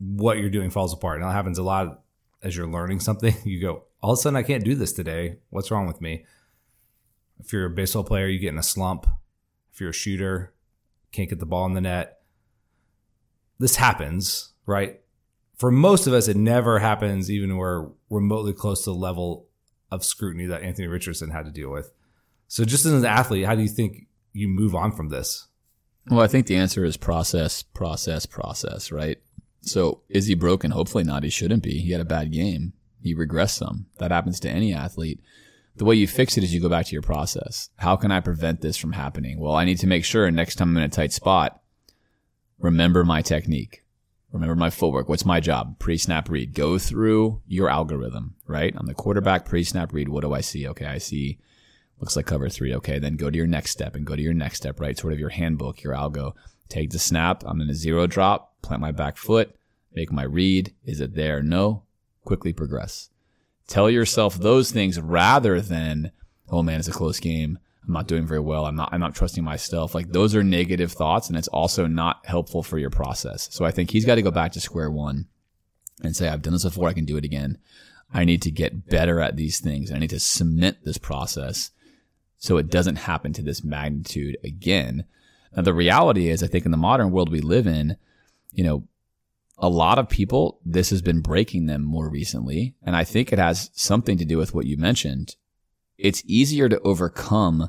what 0.00 0.38
you're 0.38 0.50
doing 0.50 0.70
falls 0.70 0.92
apart. 0.92 1.20
And 1.20 1.28
that 1.28 1.34
happens 1.34 1.58
a 1.58 1.62
lot 1.62 2.02
as 2.42 2.56
you're 2.56 2.66
learning 2.66 3.00
something. 3.00 3.34
You 3.44 3.60
go, 3.60 3.84
all 4.02 4.12
of 4.12 4.18
a 4.18 4.22
sudden, 4.22 4.36
I 4.36 4.42
can't 4.42 4.64
do 4.64 4.74
this 4.74 4.92
today. 4.92 5.38
What's 5.50 5.70
wrong 5.70 5.86
with 5.86 6.00
me? 6.00 6.24
If 7.38 7.52
you're 7.52 7.66
a 7.66 7.70
baseball 7.70 8.04
player, 8.04 8.26
you 8.26 8.38
get 8.38 8.52
in 8.52 8.58
a 8.58 8.62
slump. 8.62 9.06
If 9.72 9.80
you're 9.80 9.90
a 9.90 9.94
shooter, 9.94 10.52
can't 11.12 11.28
get 11.28 11.38
the 11.38 11.46
ball 11.46 11.66
in 11.66 11.74
the 11.74 11.80
net. 11.80 12.20
This 13.58 13.76
happens, 13.76 14.52
right? 14.66 15.00
For 15.56 15.70
most 15.70 16.06
of 16.06 16.14
us, 16.14 16.28
it 16.28 16.36
never 16.36 16.78
happens, 16.78 17.30
even 17.30 17.56
we're 17.56 17.88
remotely 18.08 18.54
close 18.54 18.84
to 18.84 18.90
the 18.90 18.96
level 18.96 19.46
of 19.90 20.04
scrutiny 20.04 20.46
that 20.46 20.62
Anthony 20.62 20.88
Richardson 20.88 21.30
had 21.30 21.44
to 21.44 21.50
deal 21.50 21.70
with. 21.70 21.92
So, 22.48 22.64
just 22.64 22.86
as 22.86 22.92
an 22.92 23.04
athlete, 23.04 23.44
how 23.44 23.54
do 23.54 23.62
you 23.62 23.68
think 23.68 24.06
you 24.32 24.48
move 24.48 24.74
on 24.74 24.92
from 24.92 25.10
this? 25.10 25.48
Well, 26.08 26.20
I 26.20 26.26
think 26.26 26.46
the 26.46 26.56
answer 26.56 26.84
is 26.84 26.96
process, 26.96 27.62
process, 27.62 28.26
process, 28.26 28.90
right? 28.90 29.18
So 29.62 30.02
is 30.08 30.26
he 30.26 30.34
broken? 30.34 30.70
Hopefully 30.70 31.04
not. 31.04 31.22
He 31.22 31.30
shouldn't 31.30 31.62
be. 31.62 31.80
He 31.80 31.92
had 31.92 32.00
a 32.00 32.06
bad 32.06 32.32
game. 32.32 32.72
He 33.02 33.14
regressed 33.14 33.56
some. 33.56 33.86
That 33.98 34.10
happens 34.10 34.40
to 34.40 34.50
any 34.50 34.72
athlete. 34.72 35.20
the 35.76 35.84
way 35.84 35.94
you 35.94 36.06
fix 36.06 36.36
it 36.36 36.44
is 36.44 36.52
you 36.52 36.60
go 36.60 36.68
back 36.68 36.86
to 36.86 36.92
your 36.92 37.02
process. 37.02 37.70
How 37.76 37.96
can 37.96 38.10
I 38.10 38.20
prevent 38.20 38.60
this 38.60 38.76
from 38.76 38.92
happening? 38.92 39.38
Well, 39.40 39.54
I 39.54 39.64
need 39.64 39.78
to 39.78 39.86
make 39.86 40.04
sure 40.04 40.30
next 40.30 40.56
time 40.56 40.70
I'm 40.70 40.76
in 40.76 40.82
a 40.82 40.88
tight 40.88 41.12
spot, 41.12 41.62
remember 42.58 43.04
my 43.04 43.22
technique. 43.22 43.84
Remember 44.32 44.54
my 44.54 44.70
footwork. 44.70 45.08
What's 45.08 45.24
my 45.24 45.40
job? 45.40 45.78
Pre 45.78 45.96
snap 45.96 46.28
read. 46.28 46.54
Go 46.54 46.78
through 46.78 47.40
your 47.46 47.68
algorithm, 47.68 48.36
right? 48.46 48.74
I'm 48.76 48.86
the 48.86 48.94
quarterback, 48.94 49.44
pre 49.44 49.64
snap 49.64 49.92
read. 49.92 50.08
What 50.08 50.22
do 50.22 50.32
I 50.34 50.40
see? 50.40 50.68
Okay, 50.68 50.86
I 50.86 50.98
see 50.98 51.38
looks 52.00 52.16
like 52.16 52.26
cover 52.26 52.48
three. 52.48 52.74
Okay, 52.74 52.98
then 52.98 53.16
go 53.16 53.30
to 53.30 53.36
your 53.36 53.46
next 53.46 53.70
step 53.70 53.94
and 53.94 54.06
go 54.06 54.16
to 54.16 54.22
your 54.22 54.34
next 54.34 54.58
step, 54.58 54.80
right? 54.80 54.98
Sort 54.98 55.12
of 55.12 55.18
your 55.18 55.28
handbook, 55.30 55.82
your 55.82 55.94
algo. 55.94 56.32
Take 56.70 56.90
the 56.90 56.98
snap. 56.98 57.42
I'm 57.44 57.60
in 57.60 57.68
a 57.68 57.74
zero 57.74 58.06
drop, 58.06 58.54
plant 58.62 58.80
my 58.80 58.92
back 58.92 59.18
foot, 59.18 59.54
make 59.92 60.10
my 60.10 60.22
read. 60.22 60.72
Is 60.86 61.00
it 61.00 61.14
there? 61.14 61.42
No. 61.42 61.82
Quickly 62.24 62.52
progress. 62.52 63.10
Tell 63.66 63.90
yourself 63.90 64.36
those 64.36 64.70
things 64.70 64.98
rather 64.98 65.60
than, 65.60 66.12
oh 66.48 66.62
man, 66.62 66.78
it's 66.78 66.88
a 66.88 66.92
close 66.92 67.20
game. 67.20 67.58
I'm 67.86 67.92
not 67.92 68.08
doing 68.08 68.26
very 68.26 68.40
well. 68.40 68.66
I'm 68.66 68.76
not, 68.76 68.90
I'm 68.92 69.00
not 69.00 69.14
trusting 69.14 69.42
myself. 69.42 69.94
Like 69.94 70.12
those 70.12 70.34
are 70.34 70.44
negative 70.44 70.92
thoughts 70.92 71.28
and 71.28 71.36
it's 71.36 71.48
also 71.48 71.86
not 71.86 72.24
helpful 72.24 72.62
for 72.62 72.78
your 72.78 72.90
process. 72.90 73.48
So 73.52 73.64
I 73.64 73.72
think 73.72 73.90
he's 73.90 74.04
got 74.04 74.14
to 74.14 74.22
go 74.22 74.30
back 74.30 74.52
to 74.52 74.60
square 74.60 74.90
one 74.90 75.26
and 76.02 76.14
say, 76.14 76.28
I've 76.28 76.42
done 76.42 76.52
this 76.52 76.64
before. 76.64 76.88
I 76.88 76.92
can 76.92 77.04
do 77.04 77.16
it 77.16 77.24
again. 77.24 77.58
I 78.12 78.24
need 78.24 78.42
to 78.42 78.50
get 78.50 78.88
better 78.88 79.20
at 79.20 79.36
these 79.36 79.60
things. 79.60 79.90
I 79.90 79.98
need 79.98 80.10
to 80.10 80.20
cement 80.20 80.78
this 80.84 80.98
process 80.98 81.70
so 82.38 82.56
it 82.56 82.70
doesn't 82.70 82.96
happen 82.96 83.32
to 83.34 83.42
this 83.42 83.62
magnitude 83.62 84.36
again. 84.42 85.04
The 85.52 85.74
reality 85.74 86.28
is, 86.28 86.42
I 86.42 86.46
think 86.46 86.64
in 86.64 86.70
the 86.70 86.76
modern 86.76 87.10
world 87.10 87.30
we 87.30 87.40
live 87.40 87.66
in, 87.66 87.96
you 88.52 88.64
know, 88.64 88.84
a 89.58 89.68
lot 89.68 89.98
of 89.98 90.08
people, 90.08 90.60
this 90.64 90.90
has 90.90 91.02
been 91.02 91.20
breaking 91.20 91.66
them 91.66 91.82
more 91.82 92.08
recently. 92.08 92.74
And 92.82 92.96
I 92.96 93.04
think 93.04 93.32
it 93.32 93.38
has 93.38 93.70
something 93.74 94.16
to 94.18 94.24
do 94.24 94.38
with 94.38 94.54
what 94.54 94.66
you 94.66 94.76
mentioned. 94.76 95.36
It's 95.98 96.22
easier 96.24 96.68
to 96.68 96.80
overcome 96.80 97.68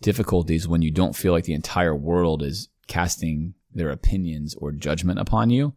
difficulties 0.00 0.66
when 0.66 0.80
you 0.80 0.90
don't 0.90 1.16
feel 1.16 1.32
like 1.32 1.44
the 1.44 1.54
entire 1.54 1.94
world 1.94 2.42
is 2.42 2.68
casting 2.86 3.54
their 3.74 3.90
opinions 3.90 4.54
or 4.54 4.72
judgment 4.72 5.18
upon 5.18 5.50
you. 5.50 5.74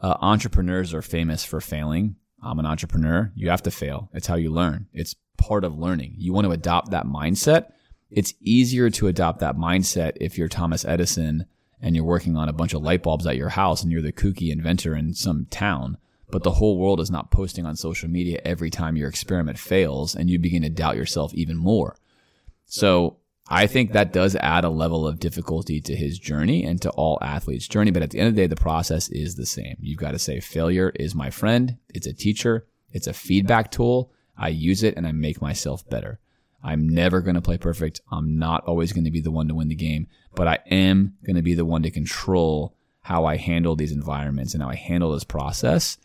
Uh, 0.00 0.16
entrepreneurs 0.20 0.94
are 0.94 1.02
famous 1.02 1.44
for 1.44 1.60
failing. 1.60 2.16
I'm 2.42 2.58
an 2.58 2.66
entrepreneur. 2.66 3.32
You 3.34 3.50
have 3.50 3.62
to 3.62 3.70
fail. 3.70 4.08
It's 4.14 4.26
how 4.26 4.36
you 4.36 4.50
learn. 4.50 4.86
It's 4.92 5.14
part 5.36 5.64
of 5.64 5.78
learning. 5.78 6.14
You 6.16 6.32
want 6.32 6.46
to 6.46 6.52
adopt 6.52 6.90
that 6.90 7.06
mindset. 7.06 7.72
It's 8.10 8.34
easier 8.40 8.88
to 8.90 9.08
adopt 9.08 9.40
that 9.40 9.56
mindset 9.56 10.12
if 10.20 10.38
you're 10.38 10.48
Thomas 10.48 10.84
Edison 10.84 11.46
and 11.80 11.94
you're 11.94 12.04
working 12.04 12.36
on 12.36 12.48
a 12.48 12.52
bunch 12.52 12.72
of 12.72 12.82
light 12.82 13.02
bulbs 13.02 13.26
at 13.26 13.36
your 13.36 13.50
house 13.50 13.82
and 13.82 13.90
you're 13.90 14.02
the 14.02 14.12
kooky 14.12 14.50
inventor 14.50 14.94
in 14.94 15.14
some 15.14 15.46
town, 15.50 15.98
but 16.30 16.42
the 16.42 16.52
whole 16.52 16.78
world 16.78 17.00
is 17.00 17.10
not 17.10 17.30
posting 17.30 17.66
on 17.66 17.76
social 17.76 18.08
media 18.08 18.40
every 18.44 18.70
time 18.70 18.96
your 18.96 19.08
experiment 19.08 19.58
fails 19.58 20.14
and 20.14 20.30
you 20.30 20.38
begin 20.38 20.62
to 20.62 20.70
doubt 20.70 20.96
yourself 20.96 21.34
even 21.34 21.56
more. 21.56 21.96
So 22.64 23.18
I 23.48 23.66
think 23.66 23.92
that 23.92 24.12
does 24.12 24.34
add 24.36 24.64
a 24.64 24.70
level 24.70 25.06
of 25.06 25.20
difficulty 25.20 25.80
to 25.82 25.94
his 25.94 26.18
journey 26.18 26.64
and 26.64 26.82
to 26.82 26.90
all 26.90 27.18
athletes' 27.22 27.68
journey. 27.68 27.92
But 27.92 28.02
at 28.02 28.10
the 28.10 28.18
end 28.18 28.28
of 28.28 28.34
the 28.34 28.42
day, 28.42 28.46
the 28.48 28.56
process 28.56 29.08
is 29.08 29.36
the 29.36 29.46
same. 29.46 29.76
You've 29.78 30.00
got 30.00 30.12
to 30.12 30.18
say 30.18 30.40
failure 30.40 30.90
is 30.96 31.14
my 31.14 31.30
friend. 31.30 31.76
It's 31.94 32.08
a 32.08 32.12
teacher. 32.12 32.66
It's 32.90 33.06
a 33.06 33.12
feedback 33.12 33.70
tool. 33.70 34.10
I 34.36 34.48
use 34.48 34.82
it 34.82 34.96
and 34.96 35.06
I 35.06 35.12
make 35.12 35.40
myself 35.40 35.88
better. 35.88 36.18
I'm 36.66 36.88
never 36.88 37.20
going 37.20 37.36
to 37.36 37.40
play 37.40 37.58
perfect. 37.58 38.00
I'm 38.10 38.40
not 38.40 38.64
always 38.64 38.92
going 38.92 39.04
to 39.04 39.10
be 39.12 39.20
the 39.20 39.30
one 39.30 39.46
to 39.46 39.54
win 39.54 39.68
the 39.68 39.76
game, 39.76 40.08
but 40.34 40.48
I 40.48 40.58
am 40.68 41.14
going 41.24 41.36
to 41.36 41.42
be 41.42 41.54
the 41.54 41.64
one 41.64 41.84
to 41.84 41.92
control 41.92 42.74
how 43.02 43.24
I 43.24 43.36
handle 43.36 43.76
these 43.76 43.92
environments 43.92 44.52
and 44.52 44.60
how 44.60 44.70
I 44.70 44.74
handle 44.74 45.12
this 45.12 45.22
process. 45.22 45.96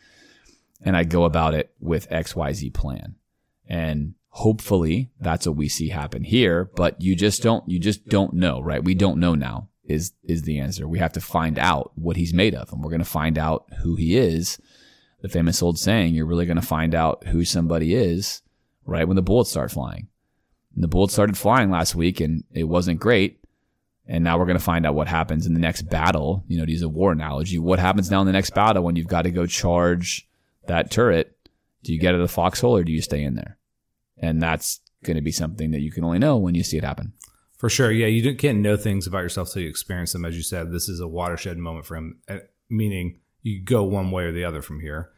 And 0.79 0.95
I 0.95 1.03
go 1.03 1.23
about 1.23 1.55
it 1.55 1.73
with 1.79 2.07
XYZ 2.11 2.75
plan. 2.75 3.15
And 3.67 4.13
hopefully 4.29 5.09
that's 5.19 5.47
what 5.47 5.55
we 5.55 5.67
see 5.67 5.89
happen 5.89 6.23
here, 6.23 6.69
but 6.75 7.01
you 7.01 7.15
just 7.15 7.41
don't, 7.41 7.67
you 7.67 7.79
just 7.79 8.07
don't 8.07 8.33
know, 8.33 8.61
right? 8.61 8.83
We 8.83 8.93
don't 8.93 9.19
know 9.19 9.33
now 9.33 9.69
is, 9.83 10.13
is 10.23 10.43
the 10.43 10.59
answer. 10.59 10.87
We 10.87 10.99
have 10.99 11.13
to 11.13 11.21
find 11.21 11.57
out 11.57 11.91
what 11.95 12.17
he's 12.17 12.35
made 12.35 12.53
of 12.53 12.71
and 12.71 12.83
we're 12.83 12.91
going 12.91 12.99
to 12.99 13.05
find 13.05 13.39
out 13.39 13.65
who 13.81 13.95
he 13.95 14.15
is 14.15 14.59
the 15.21 15.29
famous 15.29 15.61
old 15.63 15.79
saying, 15.79 16.13
you're 16.13 16.25
really 16.25 16.45
going 16.45 16.59
to 16.59 16.65
find 16.65 16.93
out 16.93 17.27
who 17.27 17.45
somebody 17.45 17.95
is 17.95 18.41
right 18.85 19.07
when 19.07 19.15
the 19.15 19.21
bullets 19.21 19.51
start 19.51 19.71
flying. 19.71 20.07
And 20.75 20.83
the 20.83 20.87
bullets 20.87 21.13
started 21.13 21.37
flying 21.37 21.69
last 21.69 21.95
week 21.95 22.19
and 22.19 22.43
it 22.51 22.63
wasn't 22.63 22.99
great. 22.99 23.39
And 24.07 24.23
now 24.23 24.37
we're 24.37 24.45
going 24.45 24.57
to 24.57 24.63
find 24.63 24.85
out 24.85 24.95
what 24.95 25.07
happens 25.07 25.45
in 25.45 25.53
the 25.53 25.59
next 25.59 25.83
battle. 25.83 26.43
You 26.47 26.57
know, 26.57 26.65
to 26.65 26.71
use 26.71 26.81
a 26.81 26.89
war 26.89 27.11
analogy, 27.11 27.59
what 27.59 27.79
happens 27.79 28.09
now 28.09 28.21
in 28.21 28.27
the 28.27 28.33
next 28.33 28.53
battle 28.53 28.83
when 28.83 28.95
you've 28.95 29.07
got 29.07 29.23
to 29.23 29.31
go 29.31 29.45
charge 29.45 30.27
that 30.67 30.91
turret? 30.91 31.37
Do 31.83 31.93
you 31.93 31.99
get 31.99 32.09
out 32.09 32.15
of 32.15 32.21
the 32.21 32.33
foxhole 32.33 32.75
or 32.75 32.83
do 32.83 32.91
you 32.91 33.01
stay 33.01 33.23
in 33.23 33.35
there? 33.35 33.57
And 34.17 34.41
that's 34.41 34.81
going 35.03 35.15
to 35.15 35.21
be 35.21 35.31
something 35.31 35.71
that 35.71 35.81
you 35.81 35.91
can 35.91 36.03
only 36.03 36.19
know 36.19 36.37
when 36.37 36.55
you 36.55 36.63
see 36.63 36.77
it 36.77 36.83
happen. 36.83 37.13
For 37.57 37.69
sure. 37.69 37.91
Yeah. 37.91 38.07
You 38.07 38.35
can't 38.35 38.59
know 38.59 38.77
things 38.77 39.07
about 39.07 39.19
yourself 39.19 39.51
till 39.51 39.61
you 39.61 39.69
experience 39.69 40.13
them. 40.13 40.25
As 40.25 40.35
you 40.35 40.43
said, 40.43 40.71
this 40.71 40.89
is 40.89 40.99
a 40.99 41.07
watershed 41.07 41.57
moment 41.57 41.85
for 41.85 41.95
him, 41.95 42.19
uh, 42.27 42.37
meaning 42.69 43.19
you 43.43 43.61
go 43.63 43.83
one 43.83 44.11
way 44.11 44.23
or 44.23 44.31
the 44.31 44.45
other 44.45 44.61
from 44.61 44.79
here. 44.79 45.11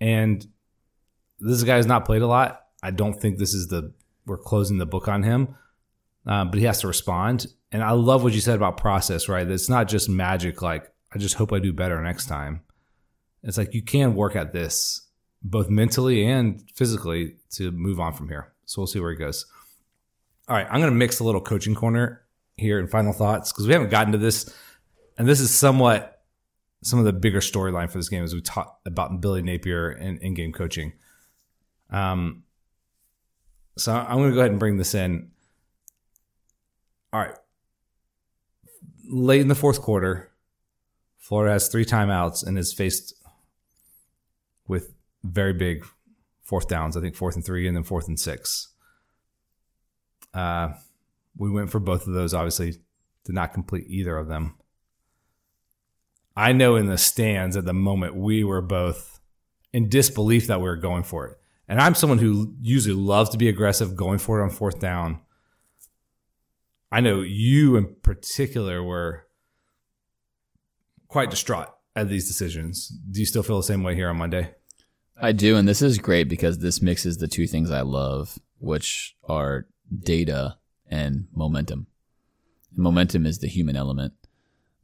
And 0.00 0.46
this 1.38 1.62
guy 1.62 1.76
has 1.76 1.86
not 1.86 2.04
played 2.04 2.22
a 2.22 2.26
lot. 2.26 2.66
I 2.82 2.90
don't 2.90 3.20
think 3.20 3.38
this 3.38 3.54
is 3.54 3.68
the 3.68 3.92
we're 4.26 4.38
closing 4.38 4.78
the 4.78 4.86
book 4.86 5.08
on 5.08 5.22
him, 5.22 5.56
uh, 6.26 6.44
but 6.44 6.58
he 6.58 6.64
has 6.64 6.80
to 6.80 6.86
respond. 6.86 7.46
And 7.70 7.82
I 7.82 7.92
love 7.92 8.22
what 8.22 8.34
you 8.34 8.40
said 8.40 8.56
about 8.56 8.76
process. 8.76 9.28
Right, 9.28 9.48
it's 9.48 9.68
not 9.68 9.88
just 9.88 10.08
magic. 10.08 10.62
Like 10.62 10.92
I 11.14 11.18
just 11.18 11.34
hope 11.34 11.52
I 11.52 11.58
do 11.58 11.72
better 11.72 12.00
next 12.02 12.26
time. 12.26 12.62
It's 13.42 13.58
like 13.58 13.74
you 13.74 13.82
can 13.82 14.14
work 14.14 14.36
at 14.36 14.52
this 14.52 15.08
both 15.42 15.68
mentally 15.68 16.24
and 16.24 16.62
physically 16.74 17.36
to 17.50 17.72
move 17.72 17.98
on 17.98 18.12
from 18.12 18.28
here. 18.28 18.52
So 18.66 18.80
we'll 18.80 18.86
see 18.86 19.00
where 19.00 19.10
he 19.10 19.16
goes. 19.16 19.46
All 20.48 20.56
right, 20.56 20.66
I'm 20.70 20.80
going 20.80 20.92
to 20.92 20.96
mix 20.96 21.20
a 21.20 21.24
little 21.24 21.40
coaching 21.40 21.74
corner 21.74 22.22
here 22.56 22.78
and 22.78 22.90
final 22.90 23.12
thoughts 23.12 23.52
because 23.52 23.66
we 23.66 23.72
haven't 23.72 23.90
gotten 23.90 24.12
to 24.12 24.18
this, 24.18 24.52
and 25.18 25.28
this 25.28 25.40
is 25.40 25.52
somewhat 25.52 26.22
some 26.82 26.98
of 26.98 27.04
the 27.04 27.12
bigger 27.12 27.40
storyline 27.40 27.90
for 27.90 27.98
this 27.98 28.08
game 28.08 28.24
as 28.24 28.34
we 28.34 28.40
talked 28.40 28.86
about 28.86 29.20
Billy 29.20 29.42
Napier 29.42 29.90
and 29.90 30.18
in-game 30.18 30.52
coaching. 30.52 30.92
Um, 31.90 32.42
so 33.76 33.92
I'm 33.92 34.18
going 34.18 34.30
to 34.30 34.34
go 34.34 34.40
ahead 34.40 34.50
and 34.50 34.60
bring 34.60 34.76
this 34.76 34.94
in. 34.94 35.30
All 37.12 37.20
right. 37.20 37.34
Late 39.08 39.40
in 39.40 39.48
the 39.48 39.54
fourth 39.54 39.80
quarter, 39.80 40.30
Florida 41.18 41.52
has 41.52 41.68
three 41.68 41.84
timeouts 41.84 42.46
and 42.46 42.58
is 42.58 42.72
faced 42.72 43.14
with 44.66 44.92
very 45.22 45.52
big 45.52 45.86
fourth 46.42 46.68
downs. 46.68 46.96
I 46.96 47.00
think 47.00 47.14
fourth 47.14 47.34
and 47.34 47.44
three 47.44 47.66
and 47.66 47.76
then 47.76 47.84
fourth 47.84 48.08
and 48.08 48.18
six. 48.18 48.68
Uh, 50.32 50.70
we 51.36 51.50
went 51.50 51.70
for 51.70 51.78
both 51.78 52.06
of 52.06 52.14
those. 52.14 52.34
Obviously, 52.34 52.72
did 53.24 53.34
not 53.34 53.52
complete 53.52 53.86
either 53.88 54.16
of 54.16 54.28
them. 54.28 54.56
I 56.36 56.52
know 56.52 56.76
in 56.76 56.86
the 56.86 56.98
stands 56.98 57.56
at 57.56 57.64
the 57.64 57.74
moment 57.74 58.16
we 58.16 58.42
were 58.44 58.62
both 58.62 59.20
in 59.72 59.88
disbelief 59.88 60.46
that 60.46 60.60
we 60.60 60.64
were 60.64 60.76
going 60.76 61.02
for 61.02 61.26
it. 61.26 61.38
And 61.72 61.80
I'm 61.80 61.94
someone 61.94 62.18
who 62.18 62.54
usually 62.60 62.94
loves 62.94 63.30
to 63.30 63.38
be 63.38 63.48
aggressive, 63.48 63.96
going 63.96 64.18
for 64.18 64.38
it 64.38 64.42
on 64.42 64.50
fourth 64.50 64.78
down. 64.78 65.20
I 66.90 67.00
know 67.00 67.22
you 67.22 67.76
in 67.76 67.94
particular 68.02 68.82
were 68.82 69.24
quite 71.08 71.30
distraught 71.30 71.68
at 71.96 72.10
these 72.10 72.28
decisions. 72.28 72.88
Do 72.88 73.20
you 73.20 73.24
still 73.24 73.42
feel 73.42 73.56
the 73.56 73.62
same 73.62 73.82
way 73.82 73.94
here 73.94 74.10
on 74.10 74.18
Monday? 74.18 74.50
I 75.16 75.32
do. 75.32 75.56
And 75.56 75.66
this 75.66 75.80
is 75.80 75.96
great 75.96 76.28
because 76.28 76.58
this 76.58 76.82
mixes 76.82 77.16
the 77.16 77.26
two 77.26 77.46
things 77.46 77.70
I 77.70 77.80
love, 77.80 78.38
which 78.58 79.16
are 79.26 79.66
data 79.98 80.58
and 80.90 81.26
momentum. 81.34 81.86
Momentum 82.76 83.24
is 83.24 83.38
the 83.38 83.48
human 83.48 83.76
element 83.76 84.12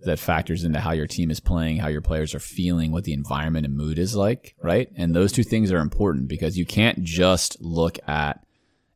that 0.00 0.18
factors 0.18 0.64
into 0.64 0.80
how 0.80 0.92
your 0.92 1.06
team 1.06 1.30
is 1.30 1.40
playing, 1.40 1.78
how 1.78 1.88
your 1.88 2.00
players 2.00 2.34
are 2.34 2.40
feeling, 2.40 2.92
what 2.92 3.04
the 3.04 3.12
environment 3.12 3.66
and 3.66 3.76
mood 3.76 3.98
is 3.98 4.14
like, 4.14 4.54
right? 4.62 4.90
And 4.96 5.14
those 5.14 5.32
two 5.32 5.42
things 5.42 5.72
are 5.72 5.78
important 5.78 6.28
because 6.28 6.56
you 6.56 6.64
can't 6.64 7.02
just 7.02 7.60
look 7.60 7.98
at 8.06 8.44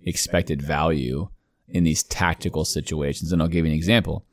expected 0.01 0.63
value 0.63 1.29
in 1.69 1.85
these 1.85 2.03
tactical 2.05 2.65
situations. 2.65 3.33
And 3.33 3.43
I'll 3.43 3.49
give 3.49 3.65
you 3.65 3.73
an 3.73 3.77
example. 3.77 4.25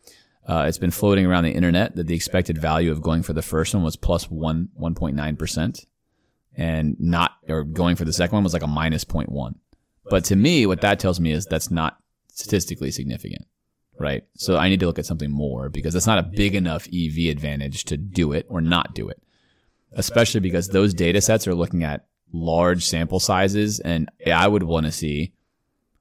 Uh, 0.48 0.66
it's 0.68 0.78
been 0.78 0.92
floating 0.92 1.26
around 1.26 1.44
the 1.44 1.54
internet 1.54 1.96
that 1.96 2.08
the 2.08 2.16
expected 2.16 2.58
value 2.58 2.92
of 2.92 3.02
going 3.02 3.24
for 3.24 3.34
the 3.34 3.42
first 3.42 3.74
one 3.74 3.84
was 3.84 3.96
plus 3.96 4.30
one, 4.30 4.70
1.9% 4.80 5.86
and 6.56 7.00
not, 7.00 7.32
or 7.48 7.64
going 7.64 7.96
for 7.96 8.06
the 8.06 8.14
second 8.14 8.36
one 8.36 8.44
was 8.44 8.54
like 8.54 8.64
a 8.64 8.68
minus 8.68 9.06
0.1. 9.06 9.56
But 10.06 10.26
to 10.26 10.36
me, 10.36 10.66
what 10.66 10.82
that 10.82 11.00
tells 11.00 11.20
me 11.20 11.32
is 11.32 11.46
that's 11.46 11.70
not 11.72 11.98
statistically 12.32 12.92
significant 12.92 13.46
right? 14.00 14.24
So 14.36 14.58
I 14.58 14.70
need 14.70 14.80
to 14.80 14.86
look 14.86 15.00
at 15.00 15.06
something 15.06 15.32
more 15.32 15.70
because 15.70 15.96
it's 15.96 16.08
not 16.08 16.20
a 16.20 16.24
big 16.24 16.56
enough 16.56 16.88
EV 16.88 17.30
advantage 17.30 17.86
to 17.86 17.98
do 17.98 18.32
it 18.32 18.46
or 18.50 18.62
not 18.62 18.96
do 18.96 19.10
it. 19.10 19.22
Especially 19.94 20.40
because 20.40 20.68
those 20.68 20.94
data 20.94 21.20
sets 21.22 21.48
are 21.48 21.56
looking 21.56 21.84
at 21.84 22.06
large 22.32 22.86
sample 22.86 23.20
sizes 23.20 23.80
and 23.80 24.10
I 24.26 24.48
would 24.48 24.64
want 24.64 24.86
to 24.86 24.92
see 24.92 25.34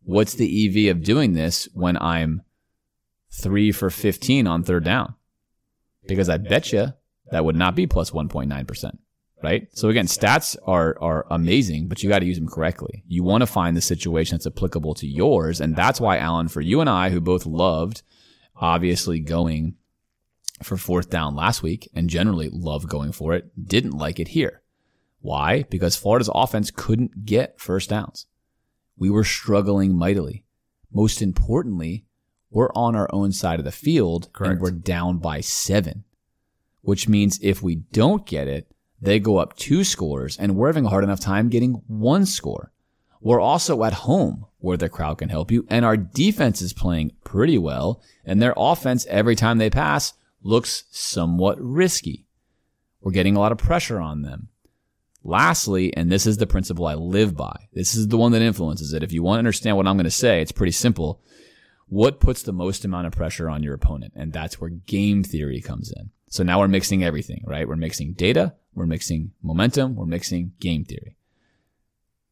what's 0.03 0.35
the 0.35 0.89
EV 0.89 0.97
of 0.97 1.03
doing 1.03 1.35
this 1.35 1.69
when 1.75 1.97
I'm 1.99 2.43
three 3.31 3.73
for 3.73 3.91
15 3.91 4.47
on 4.47 4.62
third 4.62 4.85
down? 4.85 5.15
Because 6.07 6.29
I 6.29 6.39
bet 6.39 6.73
you 6.73 6.95
that 7.31 7.45
would 7.45 7.57
not 7.57 7.75
be 7.75 7.87
plus 7.87 8.11
1.9%, 8.11 8.99
right? 9.43 9.69
So 9.73 9.89
again, 9.89 10.06
stats 10.06 10.56
are 10.66 10.97
are 11.01 11.27
amazing, 11.31 11.89
but 11.89 12.02
you 12.02 12.09
got 12.09 12.20
to 12.20 12.27
use 12.27 12.39
them 12.39 12.48
correctly. 12.48 13.05
You 13.06 13.23
want 13.23 13.43
to 13.43 13.47
find 13.47 13.77
the 13.77 13.81
situation 13.81 14.36
that's 14.36 14.47
applicable 14.47 14.94
to 14.94 15.06
yours, 15.06 15.60
and 15.60 15.77
that's 15.77 16.01
why 16.01 16.19
Alan, 16.19 16.48
for 16.48 16.60
you 16.60 16.81
and 16.81 16.90
I, 16.90 17.10
who 17.10 17.20
both 17.20 17.47
loved 17.47 18.02
obviously 18.60 19.20
going 19.20 19.77
for 20.62 20.77
fourth 20.77 21.09
down 21.10 21.36
last 21.36 21.62
week 21.62 21.89
and 21.94 22.10
generally 22.10 22.48
love 22.51 22.89
going 22.89 23.12
for 23.12 23.35
it, 23.35 23.51
didn't 23.69 23.93
like 23.93 24.19
it 24.19 24.28
here. 24.28 24.62
Why? 25.20 25.65
Because 25.65 25.97
Florida's 25.97 26.31
offense 26.35 26.70
couldn't 26.70 27.24
get 27.24 27.60
first 27.60 27.90
downs. 27.90 28.27
We 28.97 29.10
were 29.10 29.24
struggling 29.24 29.94
mightily. 29.94 30.44
Most 30.93 31.23
importantly, 31.23 32.05
we're 32.51 32.73
on 32.74 32.97
our 32.97 33.09
own 33.12 33.32
side 33.32 33.59
of 33.59 33.65
the 33.65 33.73
field 33.73 34.32
Correct. 34.32 34.52
and 34.52 34.60
we're 34.60 34.70
down 34.70 35.19
by 35.19 35.40
seven, 35.40 36.05
which 36.82 37.09
means 37.09 37.39
if 37.43 37.62
we 37.62 37.77
don't 37.77 38.27
get 38.27 38.48
it, 38.48 38.69
they 39.01 39.19
go 39.19 39.39
up 39.39 39.57
two 39.57 39.85
scores 39.85 40.37
and 40.37 40.57
we're 40.57 40.69
having 40.69 40.87
a 40.87 40.91
hard 40.91 41.05
enough 41.05 41.20
time 41.20 41.49
getting 41.49 41.83
one 41.87 42.27
score. 42.27 42.73
We're 43.20 43.41
also 43.41 43.85
at 43.85 43.93
home 43.93 44.47
where 44.59 44.77
the 44.77 44.89
crowd 44.89 45.19
can 45.19 45.29
help 45.29 45.51
you 45.51 45.66
and 45.69 45.85
our 45.85 45.97
defense 45.97 46.62
is 46.62 46.73
playing 46.73 47.12
pretty 47.25 47.59
well 47.59 48.03
and 48.25 48.41
their 48.41 48.55
offense 48.57 49.07
every 49.07 49.37
time 49.37 49.59
they 49.59 49.70
pass 49.70 50.15
looks 50.43 50.85
somewhat 50.91 51.61
risky. 51.61 52.27
We're 53.01 53.12
getting 53.12 53.37
a 53.37 53.41
lot 53.41 53.53
of 53.53 53.59
pressure 53.59 54.01
on 54.01 54.23
them. 54.23 54.49
Lastly, 55.25 55.95
and 55.97 56.11
this 56.11 56.27
is 56.27 56.39
the 56.39 56.47
principle 56.47 56.87
I 56.87 56.95
live 56.95 57.37
by. 57.37 57.69
This 57.73 57.95
is 57.95 58.09
the 58.09 58.16
one 58.16 58.33
that 58.33 58.43
influences 58.43 58.93
it. 58.93 59.03
If 59.03 59.12
you 59.12 59.23
want 59.23 59.37
to 59.37 59.41
understand 59.41 59.77
what 59.77 59.87
I'm 59.87 59.97
going 59.97 60.05
to 60.05 60.11
say, 60.11 60.41
it's 60.41 60.53
pretty 60.53 60.73
simple. 60.73 61.20
What 61.87 62.20
puts 62.20 62.43
the 62.43 62.53
most 62.53 62.85
amount 62.85 63.07
of 63.07 63.12
pressure 63.12 63.49
on 63.49 63.62
your 63.62 63.75
opponent? 63.75 64.12
And 64.15 64.33
that's 64.33 64.61
where 64.61 64.70
game 64.70 65.25
theory 65.25 65.61
comes 65.61 65.93
in. 65.93 66.11
So 66.31 66.45
now 66.45 66.61
we're 66.61 66.69
mixing 66.69 67.03
everything, 67.03 67.43
right? 67.47 67.66
We're 67.66 67.77
mixing 67.77 68.12
data, 68.12 68.55
we're 68.78 68.86
mixing 68.86 69.32
momentum, 69.42 69.96
we're 69.96 70.06
mixing 70.06 70.52
game 70.60 70.84
theory. 70.84 71.16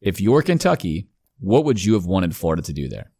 If 0.01 0.21
you're 0.21 0.41
Kentucky, 0.41 1.09
what 1.39 1.65
would 1.65 1.83
you 1.83 1.93
have 1.93 2.05
wanted 2.05 2.35
Florida 2.35 2.61
to 2.63 2.73
do 2.73 2.87
there? 2.87 3.11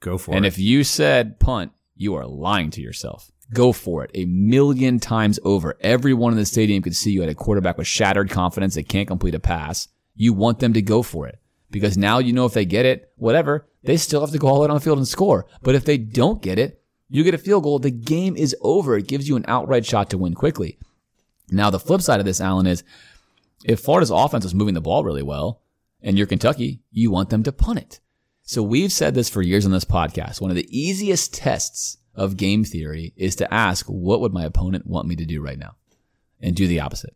Go 0.00 0.18
for 0.18 0.32
And 0.32 0.36
it. 0.36 0.38
And 0.38 0.46
if 0.46 0.58
you 0.58 0.84
said 0.84 1.38
punt, 1.38 1.72
you 1.94 2.14
are 2.14 2.26
lying 2.26 2.70
to 2.70 2.80
yourself. 2.80 3.30
Go 3.52 3.72
for 3.72 4.04
it. 4.04 4.10
A 4.14 4.24
million 4.24 4.98
times 4.98 5.38
over. 5.44 5.76
Everyone 5.80 6.32
in 6.32 6.38
the 6.38 6.46
stadium 6.46 6.82
could 6.82 6.96
see 6.96 7.10
you 7.10 7.20
had 7.20 7.30
a 7.30 7.34
quarterback 7.34 7.76
with 7.76 7.86
shattered 7.86 8.30
confidence 8.30 8.74
that 8.74 8.88
can't 8.88 9.08
complete 9.08 9.34
a 9.34 9.40
pass. 9.40 9.88
You 10.14 10.32
want 10.32 10.58
them 10.58 10.72
to 10.72 10.82
go 10.82 11.02
for 11.02 11.26
it 11.26 11.38
because 11.70 11.98
now 11.98 12.18
you 12.18 12.32
know 12.32 12.46
if 12.46 12.54
they 12.54 12.64
get 12.64 12.86
it, 12.86 13.10
whatever, 13.16 13.68
they 13.82 13.96
still 13.96 14.20
have 14.20 14.30
to 14.30 14.38
go 14.38 14.48
all 14.48 14.64
out 14.64 14.70
on 14.70 14.76
the 14.76 14.80
field 14.80 14.98
and 14.98 15.08
score. 15.08 15.46
But 15.62 15.74
if 15.74 15.84
they 15.84 15.98
don't 15.98 16.42
get 16.42 16.58
it, 16.58 16.82
you 17.08 17.24
get 17.24 17.34
a 17.34 17.38
field 17.38 17.64
goal. 17.64 17.78
The 17.78 17.90
game 17.90 18.36
is 18.36 18.56
over. 18.62 18.96
It 18.96 19.06
gives 19.06 19.28
you 19.28 19.36
an 19.36 19.44
outright 19.46 19.84
shot 19.84 20.10
to 20.10 20.18
win 20.18 20.34
quickly. 20.34 20.78
Now, 21.52 21.70
the 21.70 21.78
flip 21.78 22.00
side 22.00 22.20
of 22.20 22.26
this, 22.26 22.40
Alan, 22.40 22.66
is 22.66 22.84
if 23.64 23.80
Florida's 23.80 24.10
offense 24.10 24.44
is 24.44 24.54
moving 24.54 24.74
the 24.74 24.80
ball 24.80 25.04
really 25.04 25.22
well 25.22 25.62
and 26.02 26.16
you're 26.16 26.26
Kentucky, 26.26 26.82
you 26.90 27.10
want 27.10 27.30
them 27.30 27.42
to 27.44 27.52
punt 27.52 27.78
it. 27.78 28.00
So 28.42 28.62
we've 28.62 28.92
said 28.92 29.14
this 29.14 29.30
for 29.30 29.40
years 29.40 29.64
on 29.64 29.72
this 29.72 29.84
podcast. 29.84 30.40
One 30.40 30.50
of 30.50 30.56
the 30.56 30.68
easiest 30.76 31.32
tests 31.32 31.98
of 32.14 32.36
game 32.36 32.64
theory 32.64 33.12
is 33.16 33.36
to 33.36 33.54
ask, 33.54 33.86
what 33.86 34.20
would 34.20 34.32
my 34.32 34.44
opponent 34.44 34.86
want 34.86 35.06
me 35.06 35.16
to 35.16 35.24
do 35.24 35.40
right 35.40 35.58
now? 35.58 35.76
And 36.40 36.56
do 36.56 36.66
the 36.66 36.80
opposite. 36.80 37.14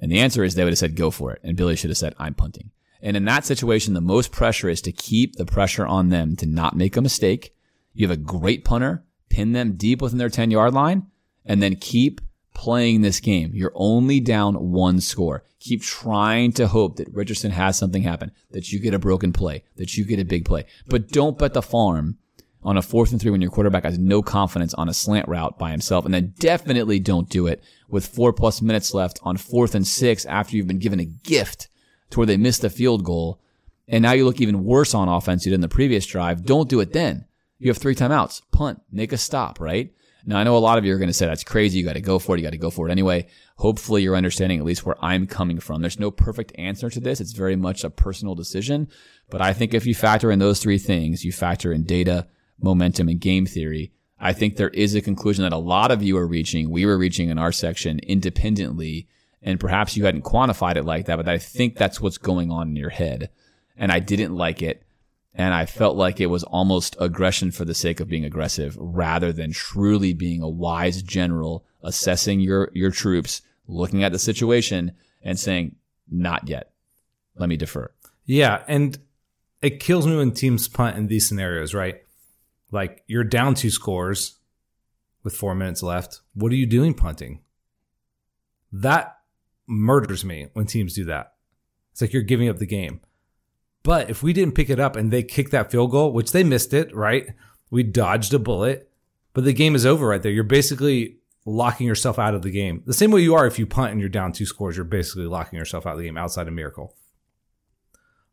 And 0.00 0.10
the 0.10 0.20
answer 0.20 0.42
is 0.42 0.54
they 0.54 0.64
would 0.64 0.72
have 0.72 0.78
said, 0.78 0.96
go 0.96 1.10
for 1.10 1.32
it. 1.32 1.40
And 1.44 1.56
Billy 1.56 1.76
should 1.76 1.90
have 1.90 1.98
said, 1.98 2.14
I'm 2.18 2.34
punting. 2.34 2.70
And 3.02 3.16
in 3.16 3.24
that 3.26 3.44
situation, 3.44 3.94
the 3.94 4.00
most 4.00 4.32
pressure 4.32 4.68
is 4.68 4.80
to 4.82 4.92
keep 4.92 5.36
the 5.36 5.44
pressure 5.44 5.86
on 5.86 6.08
them 6.08 6.36
to 6.36 6.46
not 6.46 6.76
make 6.76 6.96
a 6.96 7.02
mistake. 7.02 7.54
You 7.92 8.08
have 8.08 8.16
a 8.16 8.20
great 8.20 8.64
punter, 8.64 9.04
pin 9.28 9.52
them 9.52 9.74
deep 9.74 10.00
within 10.00 10.18
their 10.18 10.28
10 10.30 10.50
yard 10.50 10.74
line, 10.74 11.06
and 11.44 11.62
then 11.62 11.76
keep 11.76 12.20
playing 12.54 13.02
this 13.02 13.20
game. 13.20 13.50
You're 13.54 13.72
only 13.74 14.20
down 14.20 14.70
one 14.70 15.00
score. 15.00 15.44
Keep 15.60 15.82
trying 15.82 16.52
to 16.52 16.68
hope 16.68 16.96
that 16.96 17.12
Richardson 17.12 17.50
has 17.50 17.76
something 17.76 18.02
happen, 18.02 18.32
that 18.50 18.72
you 18.72 18.78
get 18.80 18.94
a 18.94 18.98
broken 18.98 19.32
play, 19.32 19.64
that 19.76 19.96
you 19.96 20.04
get 20.04 20.18
a 20.18 20.24
big 20.24 20.44
play. 20.44 20.64
But 20.86 21.08
don't 21.08 21.38
bet 21.38 21.54
the 21.54 21.62
farm 21.62 22.18
on 22.62 22.76
a 22.76 22.82
fourth 22.82 23.12
and 23.12 23.20
three 23.20 23.30
when 23.30 23.40
your 23.40 23.50
quarterback 23.50 23.84
has 23.84 23.98
no 23.98 24.22
confidence 24.22 24.74
on 24.74 24.88
a 24.88 24.94
slant 24.94 25.28
route 25.28 25.58
by 25.58 25.70
himself. 25.70 26.04
And 26.04 26.12
then 26.12 26.34
definitely 26.38 26.98
don't 26.98 27.28
do 27.28 27.46
it 27.46 27.62
with 27.88 28.06
four 28.06 28.32
plus 28.32 28.60
minutes 28.60 28.92
left 28.92 29.18
on 29.22 29.36
fourth 29.36 29.74
and 29.74 29.86
six 29.86 30.26
after 30.26 30.56
you've 30.56 30.66
been 30.66 30.78
given 30.78 31.00
a 31.00 31.04
gift 31.04 31.68
to 32.10 32.18
where 32.18 32.26
they 32.26 32.36
missed 32.36 32.64
a 32.64 32.70
field 32.70 33.04
goal. 33.04 33.40
And 33.88 34.02
now 34.02 34.12
you 34.12 34.24
look 34.24 34.40
even 34.40 34.64
worse 34.64 34.94
on 34.94 35.08
offense 35.08 35.44
you 35.44 35.50
did 35.50 35.56
in 35.56 35.60
the 35.62 35.68
previous 35.68 36.06
drive. 36.06 36.44
Don't 36.44 36.68
do 36.68 36.80
it 36.80 36.92
then. 36.92 37.24
You 37.58 37.70
have 37.70 37.78
three 37.78 37.94
timeouts. 37.94 38.42
Punt. 38.52 38.82
Make 38.90 39.12
a 39.12 39.18
stop, 39.18 39.60
right? 39.60 39.92
Now 40.26 40.38
I 40.38 40.44
know 40.44 40.56
a 40.56 40.58
lot 40.58 40.78
of 40.78 40.84
you 40.84 40.94
are 40.94 40.98
going 40.98 41.08
to 41.08 41.14
say 41.14 41.26
that's 41.26 41.44
crazy. 41.44 41.78
You 41.78 41.84
got 41.84 41.94
to 41.94 42.00
go 42.00 42.18
for 42.18 42.34
it. 42.34 42.40
You 42.40 42.44
got 42.44 42.50
to 42.50 42.58
go 42.58 42.70
for 42.70 42.88
it 42.88 42.92
anyway. 42.92 43.26
Hopefully 43.56 44.02
you're 44.02 44.16
understanding 44.16 44.58
at 44.58 44.64
least 44.64 44.84
where 44.84 45.02
I'm 45.04 45.26
coming 45.26 45.60
from. 45.60 45.80
There's 45.80 45.98
no 45.98 46.10
perfect 46.10 46.52
answer 46.56 46.90
to 46.90 47.00
this. 47.00 47.20
It's 47.20 47.32
very 47.32 47.56
much 47.56 47.84
a 47.84 47.90
personal 47.90 48.34
decision. 48.34 48.88
But 49.30 49.40
I 49.40 49.52
think 49.52 49.74
if 49.74 49.86
you 49.86 49.94
factor 49.94 50.30
in 50.30 50.38
those 50.38 50.60
three 50.60 50.78
things, 50.78 51.24
you 51.24 51.32
factor 51.32 51.72
in 51.72 51.84
data, 51.84 52.26
momentum, 52.60 53.08
and 53.08 53.20
game 53.20 53.46
theory, 53.46 53.92
I 54.18 54.32
think 54.32 54.56
there 54.56 54.68
is 54.70 54.94
a 54.94 55.00
conclusion 55.00 55.42
that 55.44 55.52
a 55.52 55.58
lot 55.58 55.90
of 55.90 56.02
you 56.02 56.16
are 56.18 56.26
reaching. 56.26 56.70
We 56.70 56.84
were 56.84 56.98
reaching 56.98 57.30
in 57.30 57.38
our 57.38 57.52
section 57.52 57.98
independently. 58.00 59.08
And 59.42 59.58
perhaps 59.58 59.96
you 59.96 60.04
hadn't 60.04 60.24
quantified 60.24 60.76
it 60.76 60.84
like 60.84 61.06
that, 61.06 61.16
but 61.16 61.28
I 61.28 61.38
think 61.38 61.76
that's 61.76 62.00
what's 62.00 62.18
going 62.18 62.50
on 62.50 62.68
in 62.68 62.76
your 62.76 62.90
head. 62.90 63.30
And 63.76 63.90
I 63.90 63.98
didn't 63.98 64.34
like 64.34 64.60
it. 64.60 64.82
And 65.40 65.54
I 65.54 65.64
felt 65.64 65.96
like 65.96 66.20
it 66.20 66.26
was 66.26 66.44
almost 66.44 66.98
aggression 67.00 67.50
for 67.50 67.64
the 67.64 67.72
sake 67.72 67.98
of 67.98 68.08
being 68.08 68.26
aggressive 68.26 68.76
rather 68.78 69.32
than 69.32 69.52
truly 69.52 70.12
being 70.12 70.42
a 70.42 70.48
wise 70.50 71.00
general 71.00 71.64
assessing 71.82 72.40
your, 72.40 72.70
your 72.74 72.90
troops, 72.90 73.40
looking 73.66 74.04
at 74.04 74.12
the 74.12 74.18
situation 74.18 74.92
and 75.22 75.40
saying, 75.40 75.76
not 76.10 76.46
yet. 76.46 76.72
Let 77.36 77.48
me 77.48 77.56
defer. 77.56 77.90
Yeah, 78.26 78.62
and 78.68 78.98
it 79.62 79.80
kills 79.80 80.06
me 80.06 80.14
when 80.14 80.32
teams 80.32 80.68
punt 80.68 80.98
in 80.98 81.06
these 81.06 81.26
scenarios, 81.26 81.72
right? 81.72 82.02
Like 82.70 83.02
you're 83.06 83.24
down 83.24 83.54
two 83.54 83.70
scores 83.70 84.40
with 85.22 85.34
four 85.34 85.54
minutes 85.54 85.82
left. 85.82 86.20
What 86.34 86.52
are 86.52 86.56
you 86.56 86.66
doing 86.66 86.92
punting? 86.92 87.40
That 88.72 89.16
murders 89.66 90.22
me 90.22 90.48
when 90.52 90.66
teams 90.66 90.92
do 90.92 91.06
that. 91.06 91.32
It's 91.92 92.02
like 92.02 92.12
you're 92.12 92.24
giving 92.24 92.50
up 92.50 92.58
the 92.58 92.66
game. 92.66 93.00
But 93.82 94.10
if 94.10 94.22
we 94.22 94.32
didn't 94.32 94.54
pick 94.54 94.68
it 94.68 94.78
up 94.78 94.96
and 94.96 95.10
they 95.10 95.22
kicked 95.22 95.52
that 95.52 95.70
field 95.70 95.90
goal, 95.90 96.12
which 96.12 96.32
they 96.32 96.44
missed 96.44 96.74
it, 96.74 96.94
right? 96.94 97.28
We 97.70 97.82
dodged 97.82 98.34
a 98.34 98.38
bullet, 98.38 98.90
but 99.32 99.44
the 99.44 99.52
game 99.52 99.74
is 99.74 99.86
over 99.86 100.08
right 100.08 100.22
there. 100.22 100.32
You're 100.32 100.44
basically 100.44 101.16
locking 101.46 101.86
yourself 101.86 102.18
out 102.18 102.34
of 102.34 102.42
the 102.42 102.50
game. 102.50 102.82
The 102.84 102.92
same 102.92 103.10
way 103.10 103.22
you 103.22 103.34
are 103.34 103.46
if 103.46 103.58
you 103.58 103.66
punt 103.66 103.92
and 103.92 104.00
you're 104.00 104.10
down 104.10 104.32
two 104.32 104.44
scores, 104.44 104.76
you're 104.76 104.84
basically 104.84 105.26
locking 105.26 105.58
yourself 105.58 105.86
out 105.86 105.92
of 105.92 105.98
the 105.98 106.04
game 106.04 106.18
outside 106.18 106.46
of 106.46 106.52
miracle 106.52 106.94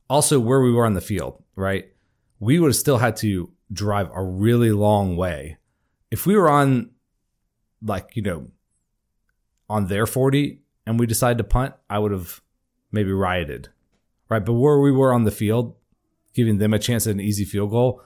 also 0.10 0.40
where 0.40 0.62
we 0.62 0.72
were 0.72 0.86
on 0.86 0.94
the 0.94 1.02
field, 1.02 1.44
right? 1.56 1.92
We 2.40 2.60
would 2.60 2.70
have 2.70 2.76
still 2.76 2.98
had 2.98 3.16
to 3.18 3.52
drive 3.72 4.10
a 4.14 4.24
really 4.24 4.72
long 4.72 5.16
way. 5.16 5.58
If 6.12 6.26
we 6.26 6.36
were 6.36 6.50
on 6.50 6.92
like, 7.82 8.16
you 8.16 8.22
know, 8.22 8.48
on 9.70 9.88
their 9.88 10.06
40 10.06 10.62
and 10.86 11.00
we 11.00 11.06
decided 11.06 11.38
to 11.40 11.44
punt, 11.44 11.76
I 11.90 12.00
would 12.00 12.12
have 12.12 12.42
maybe 12.92 13.12
rioted. 13.12 13.70
Right. 14.30 14.44
But 14.44 14.54
where 14.54 14.80
we 14.80 14.92
were 14.92 15.14
on 15.14 15.24
the 15.24 15.32
field, 15.32 15.76
giving 16.34 16.58
them 16.58 16.74
a 16.74 16.80
chance 16.80 17.08
at 17.08 17.14
an 17.14 17.22
easy 17.22 17.46
field 17.46 17.72
goal, 17.72 18.02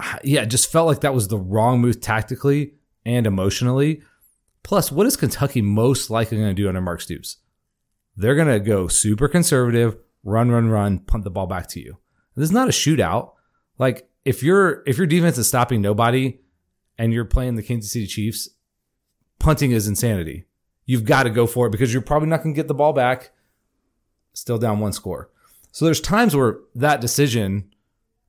yeah, 0.22 0.42
it 0.42 0.50
just 0.50 0.70
felt 0.70 0.86
like 0.86 1.00
that 1.00 1.14
was 1.14 1.28
the 1.28 1.38
wrong 1.38 1.80
move 1.80 2.00
tactically 2.00 2.74
and 3.04 3.26
emotionally. 3.26 4.02
Plus, 4.62 4.90
what 4.90 5.06
is 5.06 5.16
Kentucky 5.16 5.62
most 5.62 6.10
likely 6.10 6.38
going 6.38 6.54
to 6.54 6.54
do 6.54 6.68
under 6.68 6.80
Mark 6.80 7.00
Stoops? 7.00 7.38
they're 8.16 8.34
going 8.34 8.48
to 8.48 8.60
go 8.60 8.88
super 8.88 9.28
conservative, 9.28 9.96
run, 10.24 10.50
run, 10.50 10.68
run, 10.68 10.98
punt 11.00 11.24
the 11.24 11.30
ball 11.30 11.46
back 11.46 11.68
to 11.68 11.80
you. 11.80 11.98
This 12.34 12.44
is 12.44 12.52
not 12.52 12.68
a 12.68 12.72
shootout. 12.72 13.32
Like 13.78 14.08
if 14.24 14.42
your 14.42 14.82
if 14.86 14.98
your 14.98 15.06
defense 15.06 15.38
is 15.38 15.46
stopping 15.46 15.82
nobody 15.82 16.38
and 16.98 17.12
you're 17.12 17.24
playing 17.24 17.56
the 17.56 17.62
Kansas 17.62 17.92
City 17.92 18.06
Chiefs, 18.06 18.48
punting 19.38 19.70
is 19.70 19.86
insanity. 19.86 20.46
You've 20.86 21.04
got 21.04 21.24
to 21.24 21.30
go 21.30 21.46
for 21.46 21.66
it 21.66 21.70
because 21.70 21.92
you're 21.92 22.02
probably 22.02 22.28
not 22.28 22.42
going 22.42 22.54
to 22.54 22.58
get 22.58 22.68
the 22.68 22.74
ball 22.74 22.92
back. 22.92 23.32
Still 24.36 24.58
down 24.58 24.80
one 24.80 24.92
score. 24.92 25.30
So 25.72 25.86
there's 25.86 26.00
times 26.00 26.36
where 26.36 26.58
that 26.74 27.00
decision 27.00 27.72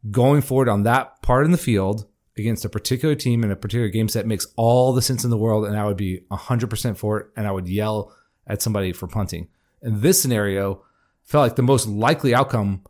going 0.09 0.41
forward 0.41 0.69
on 0.69 0.83
that 0.83 1.21
part 1.21 1.45
in 1.45 1.51
the 1.51 1.57
field 1.57 2.07
against 2.37 2.63
a 2.63 2.69
particular 2.69 3.13
team 3.13 3.43
in 3.43 3.51
a 3.51 3.57
particular 3.57 3.89
game 3.89 4.07
set 4.07 4.25
makes 4.25 4.47
all 4.55 4.93
the 4.93 5.01
sense 5.01 5.25
in 5.25 5.29
the 5.29 5.37
world 5.37 5.65
and 5.65 5.75
I 5.75 5.85
would 5.85 5.97
be 5.97 6.21
100% 6.31 6.97
for 6.97 7.19
it 7.19 7.27
and 7.35 7.45
I 7.45 7.51
would 7.51 7.67
yell 7.67 8.15
at 8.45 8.61
somebody 8.61 8.93
for 8.93 9.07
punting 9.07 9.49
in 9.81 9.99
this 9.99 10.21
scenario, 10.21 10.81
felt 11.23 11.43
like 11.43 11.55
the 11.57 11.61
most 11.61 11.87
likely 11.87 12.33
outcome 12.33 12.83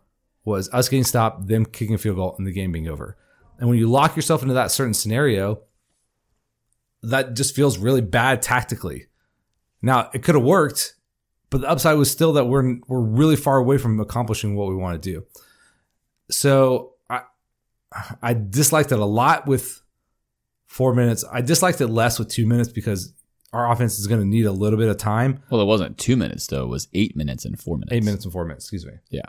was 0.46 0.70
us 0.72 0.88
getting 0.88 1.04
stopped, 1.04 1.48
them 1.48 1.66
kicking 1.66 1.96
a 1.96 1.98
field 1.98 2.18
goal, 2.18 2.36
and 2.38 2.46
the 2.46 2.52
game 2.52 2.72
being 2.72 2.88
over. 2.88 3.18
And 3.58 3.68
when 3.68 3.80
you 3.80 3.90
lock 3.90 4.16
yourself 4.16 4.44
into 4.44 4.54
that 4.54 4.70
certain 4.70 4.94
scenario, 4.94 5.62
that 7.02 7.34
just 7.34 7.56
feels 7.56 7.80
really 7.80 8.02
bad 8.02 8.44
tactically. 8.44 9.08
Now 9.82 10.12
it 10.14 10.22
could 10.22 10.36
have 10.36 10.44
worked, 10.44 10.94
but 11.50 11.62
the 11.62 11.70
upside 11.70 11.98
was 11.98 12.12
still 12.12 12.34
that 12.34 12.46
we're 12.46 12.78
we're 12.88 13.00
really 13.02 13.36
far 13.36 13.58
away 13.58 13.78
from 13.78 14.00
accomplishing 14.00 14.56
what 14.56 14.68
we 14.70 14.76
want 14.76 15.02
to 15.02 15.12
do. 15.14 15.26
So 16.30 16.94
I 17.10 17.22
I 18.22 18.34
disliked 18.34 18.92
it 18.92 19.00
a 19.00 19.06
lot 19.06 19.48
with 19.48 19.82
four 20.66 20.94
minutes. 20.94 21.24
I 21.32 21.42
disliked 21.42 21.82
it 21.82 21.88
less 21.88 22.20
with 22.20 22.30
two 22.30 22.46
minutes 22.46 22.70
because 22.70 23.14
our 23.54 23.72
offense 23.72 23.98
is 23.98 24.08
going 24.08 24.20
to 24.22 24.28
need 24.28 24.46
a 24.46 24.52
little 24.52 24.78
bit 24.78 24.90
of 24.90 24.98
time. 24.98 25.42
Well, 25.50 25.62
it 25.62 25.66
wasn't 25.66 25.98
two 25.98 26.18
minutes 26.18 26.48
though; 26.48 26.64
it 26.64 26.68
was 26.68 26.88
eight 26.94 27.16
minutes 27.16 27.46
and 27.46 27.60
four 27.60 27.78
minutes. 27.78 27.94
Eight 27.94 28.04
minutes 28.04 28.26
and 28.26 28.34
four 28.34 28.46
minutes. 28.46 28.66
Excuse 28.66 28.86
me. 28.86 28.94
Yeah. 29.10 29.22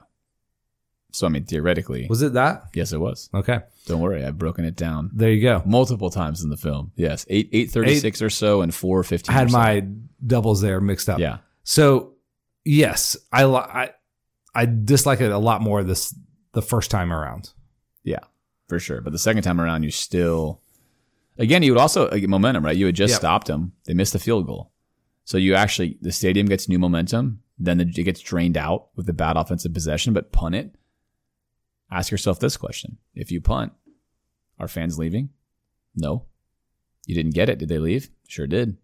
So 1.11 1.27
I 1.27 1.31
mean, 1.31 1.45
theoretically, 1.45 2.07
Was 2.11 2.21
it 2.21 2.35
that? 2.35 2.65
yes, 2.75 2.93
it 2.93 2.99
was. 3.01 3.31
Okay. 3.33 3.61
Don't 3.87 4.01
worry, 4.03 4.23
I've 4.23 4.37
broken 4.37 4.67
it 4.67 4.77
down 4.77 5.11
There 5.15 5.31
you 5.31 5.41
go. 5.41 5.63
multiple 5.65 6.11
times 6.11 6.43
in 6.45 6.51
the 6.51 6.57
film. 6.59 6.93
Yes, 6.97 7.25
eight 7.31 7.49
eight 7.53 7.71
thirty 7.71 7.95
six 7.97 8.21
or 8.21 8.29
so, 8.29 8.61
and 8.61 8.75
four 8.75 9.03
fifteen. 9.03 9.35
I 9.35 9.39
had 9.39 9.51
my 9.51 9.87
doubles 10.27 10.61
there 10.61 10.81
mixed 10.83 11.09
up. 11.09 11.19
yeah. 11.19 11.39
So 11.69 12.15
yes, 12.65 13.15
I 13.31 13.45
I 13.45 13.91
I 14.55 14.65
dislike 14.65 15.21
it 15.21 15.31
a 15.31 15.37
lot 15.37 15.61
more 15.61 15.85
this 15.85 16.15
the 16.55 16.63
first 16.63 16.91
time 16.91 17.13
around. 17.13 17.51
Yeah, 18.03 18.25
for 18.69 18.79
sure. 18.79 19.03
But 19.03 19.13
the 19.13 19.19
second 19.19 19.43
time 19.43 19.61
around, 19.61 19.83
you 19.83 19.91
still, 19.91 20.63
again, 21.37 21.63
you 21.63 21.73
would 21.73 21.81
also 21.81 22.09
get 22.09 22.31
momentum, 22.31 22.65
right? 22.65 22.75
You 22.75 22.87
had 22.87 22.95
just 22.97 23.11
Yep. 23.13 23.19
stopped 23.21 23.47
them. 23.49 23.73
They 23.85 23.93
missed 23.93 24.15
the 24.15 24.19
field 24.19 24.47
goal. 24.47 24.73
So 25.25 25.37
you 25.37 25.55
actually, 25.55 25.99
the 26.01 26.11
stadium 26.11 26.47
gets 26.47 26.71
new 26.71 26.79
momentum. 26.79 27.43
Then 27.59 27.81
it 27.81 27.93
gets 27.93 28.23
drained 28.23 28.57
out 28.57 28.89
with 28.97 29.05
the 29.05 29.13
bad 29.13 29.37
offensive 29.37 29.75
possession, 29.75 30.15
but 30.15 30.33
punt 30.33 30.55
it. 30.55 30.75
Ask 31.91 32.11
yourself 32.11 32.41
this 32.41 32.57
question. 32.57 32.97
If 33.15 33.31
you 33.31 33.43
punt, 33.43 33.75
are 34.59 34.69
fans 34.69 34.99
leaving? 34.99 35.29
No. 35.95 36.25
You 37.05 37.15
didn't 37.15 37.35
get 37.35 37.51
it. 37.51 37.59
Did 37.59 37.69
they 37.69 37.79
leave? 37.79 38.09
Sure 38.27 38.47
did. 38.47 38.79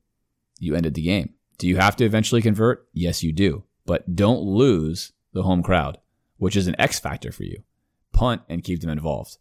You 0.58 0.74
ended 0.74 0.92
the 0.92 1.02
game. 1.02 1.32
Do 1.58 1.68
you 1.68 1.76
have 1.76 1.96
to 1.96 2.04
eventually 2.04 2.42
convert? 2.42 2.88
Yes, 2.92 3.22
you 3.22 3.32
do. 3.32 3.64
But 3.86 4.16
don't 4.16 4.40
lose 4.40 5.12
the 5.32 5.42
home 5.42 5.62
crowd, 5.62 5.98
which 6.38 6.56
is 6.56 6.66
an 6.66 6.76
X 6.78 6.98
factor 6.98 7.32
for 7.32 7.44
you. 7.44 7.62
Punt 8.12 8.42
and 8.48 8.64
keep 8.64 8.80
them 8.80 8.90
involved. 8.90 9.38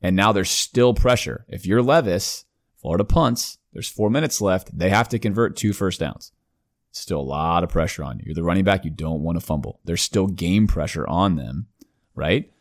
And 0.00 0.16
now 0.16 0.32
there's 0.32 0.50
still 0.50 0.94
pressure. 0.94 1.44
If 1.48 1.66
you're 1.66 1.82
Levis, 1.82 2.44
Florida 2.76 3.04
punts, 3.04 3.58
there's 3.72 3.88
four 3.88 4.10
minutes 4.10 4.40
left. 4.40 4.76
They 4.76 4.90
have 4.90 5.08
to 5.10 5.18
convert 5.18 5.56
two 5.56 5.72
first 5.72 6.00
downs. 6.00 6.32
Still 6.90 7.20
a 7.20 7.22
lot 7.22 7.64
of 7.64 7.70
pressure 7.70 8.04
on 8.04 8.18
you. 8.18 8.24
You're 8.26 8.34
the 8.34 8.42
running 8.42 8.64
back. 8.64 8.84
You 8.84 8.90
don't 8.90 9.22
want 9.22 9.40
to 9.40 9.44
fumble. 9.44 9.80
There's 9.84 10.02
still 10.02 10.26
game 10.26 10.66
pressure 10.66 11.06
on 11.06 11.36
them, 11.36 11.68
right? 12.14 12.52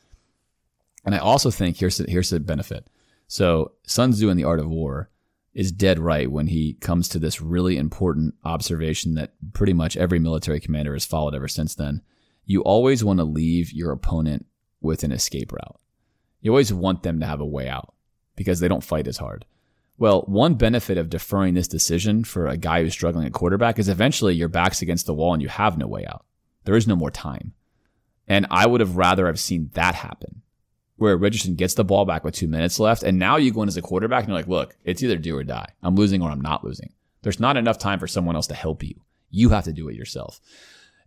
And 1.04 1.14
I 1.16 1.18
also 1.18 1.52
think 1.52 1.78
here's 1.78 1.98
the, 1.98 2.10
here's 2.10 2.30
the 2.30 2.40
benefit. 2.40 2.88
So 3.28 3.74
Sun 3.84 4.12
Tzu 4.12 4.30
in 4.30 4.38
the 4.38 4.44
Art 4.44 4.60
of 4.60 4.70
War 4.70 5.10
is 5.54 5.72
dead 5.72 6.00
right 6.00 6.32
when 6.32 6.48
he 6.48 6.74
comes 6.76 7.10
to 7.10 7.20
this 7.20 7.42
really 7.42 7.78
important 7.78 8.36
observation 8.44 9.16
that 9.16 9.34
pretty 9.54 9.74
much 9.74 9.98
every 9.98 10.20
military 10.20 10.60
commander 10.60 10.94
has 10.94 11.06
followed 11.06 11.36
ever 11.36 11.48
since 11.48 11.76
then. 11.76 12.02
You 12.46 12.62
always 12.62 13.04
want 13.04 13.20
to 13.20 13.26
leave 13.26 13.72
your 13.72 13.92
opponent 13.92 14.46
with 14.80 15.04
an 15.04 15.12
escape 15.12 15.52
route. 15.52 15.80
You 16.42 16.52
always 16.52 16.74
want 16.74 17.04
them 17.04 17.20
to 17.20 17.26
have 17.26 17.42
a 17.42 17.46
way 17.46 17.68
out 17.68 17.94
because 18.36 18.60
they 18.60 18.68
don't 18.68 18.84
fight 18.84 19.08
as 19.08 19.18
hard. 19.18 19.46
Well, 19.98 20.22
one 20.22 20.56
benefit 20.56 20.98
of 20.98 21.10
deferring 21.10 21.54
this 21.54 21.68
decision 21.68 22.24
for 22.24 22.48
a 22.48 22.58
guy 22.58 22.82
who's 22.82 22.94
struggling 22.94 23.28
at 23.28 23.34
quarterback 23.34 23.78
is 23.78 23.90
eventually 23.90 24.34
your 24.34 24.48
back's 24.48 24.82
against 24.82 25.06
the 25.06 25.14
wall 25.14 25.34
and 25.34 25.42
you 25.42 25.50
have 25.50 25.78
no 25.78 25.86
way 25.86 26.06
out. 26.06 26.26
There 26.64 26.76
is 26.76 26.88
no 26.88 26.96
more 26.96 27.12
time. 27.12 27.54
And 28.28 28.48
I 28.50 28.66
would 28.66 28.80
have 28.80 28.98
rather 28.98 29.28
have 29.28 29.40
seen 29.40 29.70
that 29.74 29.94
happen 29.94 30.42
where 31.02 31.18
Richardson 31.18 31.56
gets 31.56 31.74
the 31.74 31.84
ball 31.84 32.06
back 32.06 32.24
with 32.24 32.36
two 32.36 32.48
minutes 32.48 32.80
left. 32.80 33.04
And 33.04 33.20
now 33.20 33.38
you 33.38 33.52
go 33.52 33.64
in 33.64 33.68
as 33.68 33.78
a 33.78 33.82
quarterback 33.82 34.24
and 34.24 34.30
you're 34.30 34.38
like, 34.38 34.48
look, 34.48 34.78
it's 34.84 35.02
either 35.04 35.18
do 35.18 35.36
or 35.36 35.44
die. 35.44 35.74
I'm 35.84 35.96
losing 35.96 36.22
or 36.22 36.30
I'm 36.30 36.42
not 36.42 36.64
losing. 36.64 36.94
There's 37.24 37.40
not 37.40 37.58
enough 37.58 37.78
time 37.78 38.00
for 38.00 38.08
someone 38.08 38.36
else 38.36 38.48
to 38.48 38.56
help 38.56 38.84
you. 38.84 38.96
You 39.30 39.50
have 39.50 39.66
to 39.66 39.74
do 39.74 39.90
it 39.90 39.96
yourself. 39.96 40.40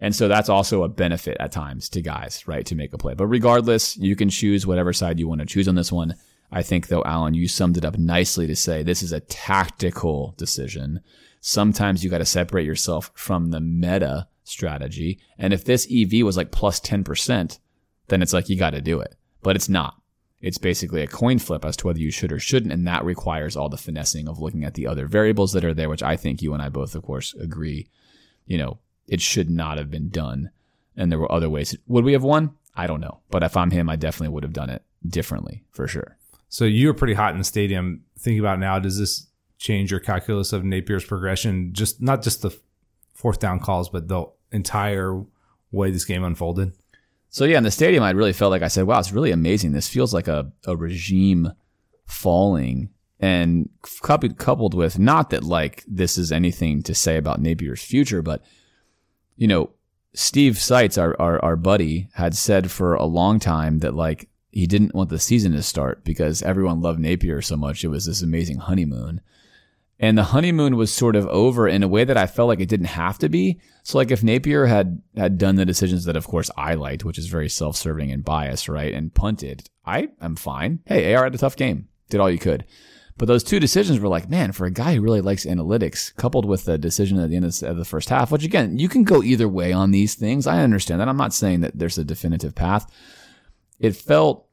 And 0.01 0.15
so 0.15 0.29
that's 0.29 0.49
also 0.49 0.83
a 0.83 0.89
benefit 0.89 1.37
at 1.41 1.53
times 1.53 1.89
to 1.91 2.03
guys, 2.03 2.47
right, 2.47 2.67
to 2.67 2.75
make 2.75 2.93
a 2.93 2.99
play. 2.99 3.15
But 3.15 3.29
regardless, 3.29 3.97
you 3.97 4.17
can 4.17 4.29
choose 4.29 4.67
whatever 4.67 4.93
side 4.93 5.19
you 5.19 5.29
want 5.29 5.41
to 5.41 5.47
choose 5.47 5.69
on 5.69 5.77
this 5.77 5.93
one. 5.93 6.15
I 6.51 6.63
think, 6.63 6.89
though, 6.89 7.05
Alan, 7.05 7.35
you 7.35 7.49
summed 7.49 7.77
it 7.77 7.85
up 7.85 7.97
nicely 7.97 8.47
to 8.47 8.57
say 8.57 8.83
this 8.83 9.03
is 9.03 9.13
a 9.13 9.21
tactical 9.21 10.35
decision. 10.37 11.01
Sometimes 11.41 12.03
you 12.03 12.11
got 12.11 12.19
to 12.19 12.25
separate 12.25 12.67
yourself 12.67 13.11
from 13.15 13.51
the 13.51 13.61
meta 13.61 14.29
strategy. 14.43 15.21
And 15.39 15.53
if 15.53 15.65
this 15.65 15.87
EV 15.91 16.25
was 16.25 16.37
like 16.37 16.51
plus 16.51 16.81
10%, 16.81 17.59
then 18.09 18.23
it's 18.23 18.33
like 18.33 18.49
you 18.49 18.57
got 18.57 18.71
to 18.71 18.81
do 18.81 19.01
it. 19.01 19.17
But 19.45 19.55
it's 19.55 19.69
not. 19.69 20.01
It's 20.41 20.59
basically 20.59 21.03
a 21.03 21.07
coin 21.07 21.39
flip 21.39 21.65
as 21.65 21.77
to 21.77 21.87
whether 21.87 22.01
you 22.01 22.11
should 22.11 22.33
or 22.33 22.41
shouldn't. 22.41 22.73
And 22.73 22.87
that 22.87 23.05
requires 23.05 23.57
all 23.57 23.69
the 23.69 23.77
finessing 23.77 24.29
of 24.29 24.41
looking 24.41 24.65
at 24.65 24.75
the 24.75 24.87
other 24.87 25.07
variables 25.07 25.53
that 25.53 25.65
are 25.65 25.73
there, 25.73 25.89
which 25.89 26.03
I 26.03 26.17
think 26.17 26.43
you 26.43 26.53
and 26.53 26.63
I 26.63 26.69
both, 26.69 26.95
of 26.95 27.03
course, 27.03 27.33
agree. 27.35 27.89
You 28.47 28.59
know, 28.59 28.79
it 29.07 29.21
should 29.21 29.49
not 29.49 29.79
have 29.79 29.91
been 29.91 30.09
done. 30.09 30.51
And 30.97 31.13
there 31.13 31.19
were 31.19 31.31
other 31.31 31.49
ways. 31.49 31.77
Would 31.87 32.05
we 32.05 32.13
have 32.13 32.25
won? 32.25 32.55
I 32.75 32.87
don't 32.87 33.01
know. 33.01 33.21
But 33.31 33.43
if 33.43 33.57
I'm 33.57 33.71
him, 33.71 33.89
I 33.89 33.97
definitely 33.97 34.35
would 34.35 34.43
have 34.43 34.53
done 34.53 34.71
it 34.71 34.83
differently 35.07 35.63
for 35.71 35.87
sure. 35.87 36.17
So 36.49 36.65
you 36.65 36.89
were 36.89 36.95
pretty 36.95 37.15
hot 37.15 37.33
in 37.33 37.39
the 37.39 37.45
stadium. 37.45 38.03
Thinking 38.19 38.41
about 38.41 38.59
now, 38.59 38.79
does 38.79 38.99
this 38.99 39.27
change 39.59 39.91
your 39.91 40.01
calculus 40.01 40.53
of 40.53 40.63
Napier's 40.63 41.05
progression? 41.05 41.73
Just 41.73 42.03
not 42.03 42.23
just 42.23 42.43
the 42.43 42.57
fourth 43.15 43.39
down 43.39 43.61
calls, 43.61 43.89
but 43.89 44.09
the 44.09 44.27
entire 44.53 45.25
way 45.73 45.91
this 45.91 46.05
game 46.05 46.23
unfolded. 46.23 46.73
So 47.35 47.47
yeah, 47.47 47.59
in 47.59 47.65
the 47.65 47.73
stadium, 47.73 48.05
I 48.05 48.11
really 48.11 48.33
felt 48.33 48.53
like 48.53 48.63
I 48.63 48.69
said, 48.69 48.85
"Wow, 48.85 49.01
it's 49.01 49.11
really 49.11 49.33
amazing. 49.33 49.73
This 49.73 49.89
feels 49.89 50.15
like 50.15 50.29
a, 50.29 50.53
a 50.69 50.77
regime 50.77 51.51
falling." 52.07 52.91
And 53.19 53.71
coupled 54.03 54.39
coupled 54.39 54.73
with 54.73 55.01
not 55.01 55.31
that 55.31 55.43
like 55.43 55.83
this 55.89 56.17
is 56.17 56.31
anything 56.31 56.81
to 56.85 56.95
say 56.95 57.17
about 57.17 57.41
Napier's 57.41 57.83
future, 57.83 58.23
but 58.23 58.45
you 59.37 59.49
know, 59.49 59.71
Steve 60.13 60.59
Seitz, 60.59 60.97
our, 60.97 61.21
our 61.21 61.45
our 61.45 61.57
buddy, 61.57 62.09
had 62.15 62.37
said 62.37 62.71
for 62.71 62.95
a 62.95 63.05
long 63.05 63.41
time 63.41 63.81
that 63.81 63.97
like 63.97 64.29
he 64.53 64.69
didn't 64.69 64.95
want 64.95 65.11
the 65.11 65.19
season 65.19 65.51
to 65.55 65.63
start 65.65 66.05
because 66.05 66.41
everyone 66.41 66.83
loved 66.83 67.01
Napier 67.01 67.43
so 67.43 67.57
much. 67.57 67.83
It 67.83 67.89
was 67.89 68.07
this 68.07 68.23
amazing 68.23 68.59
honeymoon. 68.59 69.21
And 70.05 70.19
the 70.19 70.25
honeymoon 70.25 70.77
was 70.77 70.93
sort 70.93 71.17
of 71.17 71.27
over 71.29 71.67
in 71.67 71.83
a 71.83 71.89
way 71.89 72.05
that 72.05 72.19
I 72.19 72.27
felt 72.27 72.49
like 72.49 72.61
it 72.61 72.69
didn't 72.69 72.89
have 72.89 73.19
to 73.21 73.31
be. 73.31 73.59
So 73.85 73.97
like 73.97 74.11
if 74.11 74.23
Napier 74.23 74.67
had 74.67 75.01
had 75.17 75.39
done 75.39 75.57
the 75.57 75.65
decisions 75.65 76.05
that 76.05 76.15
of 76.15 76.27
course 76.27 76.51
I 76.59 76.75
liked, 76.75 77.07
which 77.07 77.17
is 77.17 77.27
very 77.29 77.49
self-serving 77.49 78.13
and 78.13 78.23
biased, 78.23 78.69
right? 78.69 78.93
And 78.93 79.15
punted, 79.15 79.71
I 79.87 80.11
am 80.21 80.37
fine. 80.37 80.81
Hey, 80.85 81.15
AR 81.15 81.25
had 81.25 81.35
a 81.35 81.39
tough 81.39 81.57
game. 81.57 81.89
Did 82.11 82.21
all 82.21 82.31
you 82.31 82.39
could. 82.39 82.67
But 83.17 83.29
those 83.29 83.43
two 83.43 83.59
decisions 83.59 83.99
were 83.99 84.11
like, 84.11 84.29
man, 84.29 84.53
for 84.53 84.67
a 84.67 84.71
guy 84.71 84.95
who 84.95 85.01
really 85.01 85.23
likes 85.23 85.47
analytics, 85.47 86.15
coupled 86.17 86.45
with 86.45 86.67
the 86.67 86.77
decision 86.77 87.19
at 87.19 87.31
the 87.31 87.37
end 87.37 87.47
of 87.47 87.77
the 87.79 87.85
first 87.87 88.11
half, 88.11 88.31
which 88.31 88.45
again, 88.45 88.79
you 88.79 88.91
can 88.91 89.05
go 89.05 89.23
either 89.23 89.49
way 89.49 89.73
on 89.73 89.91
these 89.91 90.17
things. 90.17 90.47
I 90.47 90.63
understand 90.63 91.01
that. 91.01 91.09
I'm 91.09 91.17
not 91.17 91.33
saying 91.33 91.63
that 91.63 91.79
there's 91.79 91.97
a 91.97 92.05
definitive 92.05 92.55
path. 92.55 92.93
It 93.81 93.97
felt 93.97 94.47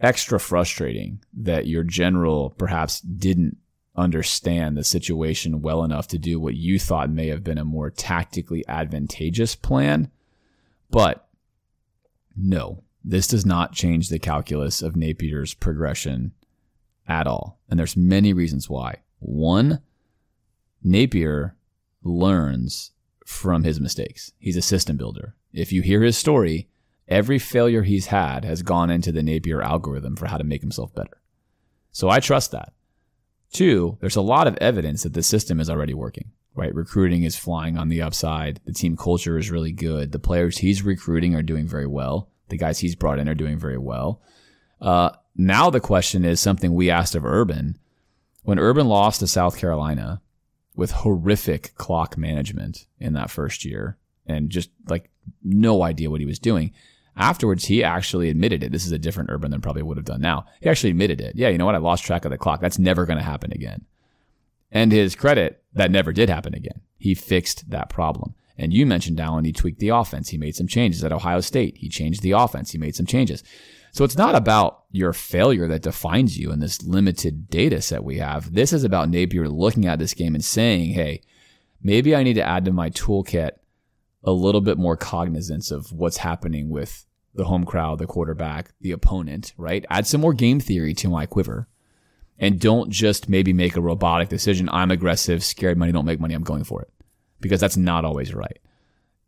extra 0.00 0.40
frustrating 0.40 1.22
that 1.34 1.68
your 1.68 1.84
general 1.84 2.50
perhaps 2.50 3.00
didn't 3.00 3.58
understand 3.96 4.76
the 4.76 4.84
situation 4.84 5.62
well 5.62 5.82
enough 5.84 6.08
to 6.08 6.18
do 6.18 6.38
what 6.38 6.54
you 6.54 6.78
thought 6.78 7.10
may 7.10 7.28
have 7.28 7.44
been 7.44 7.58
a 7.58 7.64
more 7.64 7.90
tactically 7.90 8.66
advantageous 8.68 9.54
plan. 9.54 10.10
But 10.90 11.26
no, 12.36 12.82
this 13.04 13.26
does 13.26 13.46
not 13.46 13.72
change 13.72 14.08
the 14.08 14.18
calculus 14.18 14.82
of 14.82 14.96
Napier's 14.96 15.54
progression 15.54 16.32
at 17.08 17.26
all. 17.26 17.58
And 17.68 17.78
there's 17.78 17.96
many 17.96 18.32
reasons 18.32 18.68
why. 18.68 19.02
One, 19.18 19.80
Napier 20.82 21.56
learns 22.02 22.92
from 23.24 23.64
his 23.64 23.80
mistakes. 23.80 24.32
He's 24.38 24.56
a 24.56 24.62
system 24.62 24.96
builder. 24.96 25.34
If 25.52 25.72
you 25.72 25.82
hear 25.82 26.02
his 26.02 26.16
story, 26.16 26.68
every 27.08 27.38
failure 27.38 27.82
he's 27.82 28.06
had 28.06 28.44
has 28.44 28.62
gone 28.62 28.90
into 28.90 29.12
the 29.12 29.22
Napier 29.22 29.62
algorithm 29.62 30.16
for 30.16 30.26
how 30.26 30.36
to 30.36 30.44
make 30.44 30.60
himself 30.60 30.94
better. 30.94 31.20
So 31.92 32.08
I 32.08 32.20
trust 32.20 32.52
that. 32.52 32.72
Two, 33.52 33.96
there's 34.00 34.16
a 34.16 34.20
lot 34.22 34.46
of 34.46 34.56
evidence 34.58 35.02
that 35.02 35.12
the 35.14 35.22
system 35.22 35.60
is 35.60 35.70
already 35.70 35.94
working, 35.94 36.32
right? 36.54 36.74
Recruiting 36.74 37.22
is 37.22 37.36
flying 37.36 37.76
on 37.76 37.88
the 37.88 38.02
upside. 38.02 38.60
The 38.64 38.72
team 38.72 38.96
culture 38.96 39.38
is 39.38 39.50
really 39.50 39.72
good. 39.72 40.12
The 40.12 40.18
players 40.18 40.58
he's 40.58 40.82
recruiting 40.82 41.34
are 41.34 41.42
doing 41.42 41.66
very 41.66 41.86
well. 41.86 42.30
The 42.48 42.58
guys 42.58 42.78
he's 42.78 42.94
brought 42.94 43.18
in 43.18 43.28
are 43.28 43.34
doing 43.34 43.58
very 43.58 43.78
well. 43.78 44.20
Uh, 44.80 45.10
now 45.36 45.70
the 45.70 45.80
question 45.80 46.24
is 46.24 46.40
something 46.40 46.74
we 46.74 46.90
asked 46.90 47.14
of 47.14 47.24
Urban. 47.24 47.78
When 48.42 48.58
Urban 48.58 48.88
lost 48.88 49.20
to 49.20 49.26
South 49.26 49.58
Carolina 49.58 50.20
with 50.74 50.90
horrific 50.90 51.74
clock 51.76 52.16
management 52.16 52.86
in 53.00 53.14
that 53.14 53.30
first 53.30 53.64
year 53.64 53.96
and 54.26 54.50
just 54.50 54.70
like 54.88 55.10
no 55.42 55.82
idea 55.82 56.10
what 56.10 56.20
he 56.20 56.26
was 56.26 56.38
doing, 56.38 56.72
afterwards 57.16 57.64
he 57.64 57.82
actually 57.82 58.28
admitted 58.28 58.62
it. 58.62 58.72
This 58.72 58.86
is 58.86 58.92
a 58.92 58.98
different 58.98 59.30
Urban 59.30 59.50
than 59.50 59.60
probably 59.60 59.82
would 59.82 59.96
have 59.96 60.06
done 60.06 60.20
now. 60.20 60.46
He 60.60 60.68
actually 60.68 60.90
admitted 60.90 61.20
it. 61.20 61.36
Yeah, 61.36 61.48
you 61.48 61.58
know 61.58 61.66
what? 61.66 61.74
I 61.74 61.78
lost 61.78 62.04
track 62.04 62.24
of 62.24 62.30
the 62.30 62.38
clock. 62.38 62.60
That's 62.60 62.78
never 62.78 63.06
going 63.06 63.18
to 63.18 63.24
happen 63.24 63.52
again. 63.52 63.84
And 64.70 64.92
his 64.92 65.14
credit, 65.14 65.62
that 65.74 65.90
never 65.90 66.12
did 66.12 66.28
happen 66.28 66.54
again. 66.54 66.80
He 66.98 67.14
fixed 67.14 67.70
that 67.70 67.88
problem. 67.88 68.34
And 68.58 68.72
you 68.72 68.86
mentioned 68.86 69.20
Alan, 69.20 69.44
he 69.44 69.52
tweaked 69.52 69.80
the 69.80 69.90
offense. 69.90 70.30
He 70.30 70.38
made 70.38 70.56
some 70.56 70.66
changes 70.66 71.04
at 71.04 71.12
Ohio 71.12 71.40
State. 71.40 71.76
He 71.78 71.88
changed 71.88 72.22
the 72.22 72.32
offense. 72.32 72.70
He 72.72 72.78
made 72.78 72.96
some 72.96 73.06
changes. 73.06 73.44
So 73.92 74.04
it's 74.04 74.16
not 74.16 74.34
about 74.34 74.84
your 74.90 75.12
failure 75.12 75.68
that 75.68 75.82
defines 75.82 76.38
you 76.38 76.52
in 76.52 76.60
this 76.60 76.82
limited 76.82 77.48
data 77.48 77.80
set 77.80 78.04
we 78.04 78.18
have. 78.18 78.52
This 78.52 78.72
is 78.72 78.84
about 78.84 79.08
Napier 79.08 79.48
looking 79.48 79.86
at 79.86 79.98
this 79.98 80.14
game 80.14 80.34
and 80.34 80.44
saying, 80.44 80.90
hey, 80.90 81.22
maybe 81.82 82.14
I 82.14 82.22
need 82.22 82.34
to 82.34 82.42
add 82.42 82.64
to 82.66 82.72
my 82.72 82.90
toolkit 82.90 83.52
a 84.26 84.32
little 84.32 84.60
bit 84.60 84.76
more 84.76 84.96
cognizance 84.96 85.70
of 85.70 85.92
what's 85.92 86.18
happening 86.18 86.68
with 86.68 87.06
the 87.34 87.44
home 87.44 87.64
crowd, 87.64 87.98
the 87.98 88.06
quarterback, 88.06 88.72
the 88.80 88.90
opponent, 88.90 89.54
right? 89.56 89.86
Add 89.88 90.06
some 90.06 90.20
more 90.20 90.34
game 90.34 90.58
theory 90.58 90.94
to 90.94 91.08
my 91.08 91.26
quiver. 91.26 91.68
And 92.38 92.60
don't 92.60 92.90
just 92.90 93.28
maybe 93.30 93.52
make 93.52 93.76
a 93.76 93.80
robotic 93.80 94.28
decision. 94.28 94.68
I'm 94.70 94.90
aggressive, 94.90 95.42
scared 95.42 95.78
money, 95.78 95.92
don't 95.92 96.04
make 96.04 96.20
money, 96.20 96.34
I'm 96.34 96.42
going 96.42 96.64
for 96.64 96.82
it. 96.82 96.92
Because 97.40 97.60
that's 97.60 97.76
not 97.76 98.04
always 98.04 98.34
right. 98.34 98.58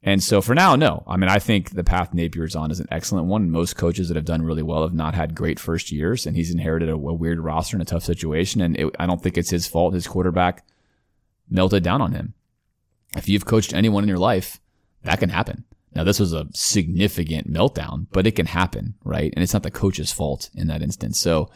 And 0.03 0.23
so 0.23 0.41
for 0.41 0.55
now, 0.55 0.77
no. 0.77 1.05
I 1.07 1.17
mean, 1.17 1.29
I 1.29 1.39
think 1.39 1.71
the 1.71 1.85
path 1.85 2.13
Napier's 2.13 2.55
on 2.55 2.71
is 2.71 2.81
an 2.81 2.87
excellent 2.91 3.27
one. 3.27 3.51
Most 3.51 3.77
coaches 3.77 4.09
that 4.09 4.17
have 4.17 4.25
done 4.25 4.43
really 4.43 4.63
well 4.63 4.83
have 4.83 4.95
not 4.95 5.15
had 5.15 5.35
great 5.35 5.59
first 5.59 5.91
years, 5.91 6.27
and 6.27 6.37
he's 6.37 6.53
inherited 6.53 6.89
a, 6.89 6.95
a 6.95 6.97
weird 6.97 7.41
roster 7.41 7.77
in 7.77 7.83
a 7.83 7.87
tough 7.87 8.05
situation. 8.05 8.61
And 8.61 8.77
it, 8.77 8.95
I 8.99 9.07
don't 9.07 9.23
think 9.23 9.37
it's 9.37 9.51
his 9.51 9.67
fault. 9.67 9.95
His 9.95 10.07
quarterback 10.07 10.65
melted 11.51 11.83
down 11.83 12.01
on 12.01 12.13
him. 12.13 12.35
If 13.17 13.29
you've 13.29 13.47
coached 13.47 13.73
anyone 13.73 14.05
in 14.05 14.09
your 14.09 14.19
life, 14.19 14.61
that 15.03 15.21
can 15.21 15.31
happen. 15.31 15.65
Now, 15.95 16.05
this 16.05 16.21
was 16.21 16.33
a 16.33 16.47
significant 16.53 17.53
meltdown, 17.53 18.07
but 18.13 18.27
it 18.27 18.37
can 18.37 18.47
happen, 18.47 18.95
right? 19.05 19.33
And 19.35 19.43
it's 19.43 19.53
not 19.53 19.63
the 19.63 19.71
coach's 19.71 20.13
fault 20.13 20.51
in 20.55 20.67
that 20.69 20.83
instance. 20.83 21.19
So, 21.19 21.51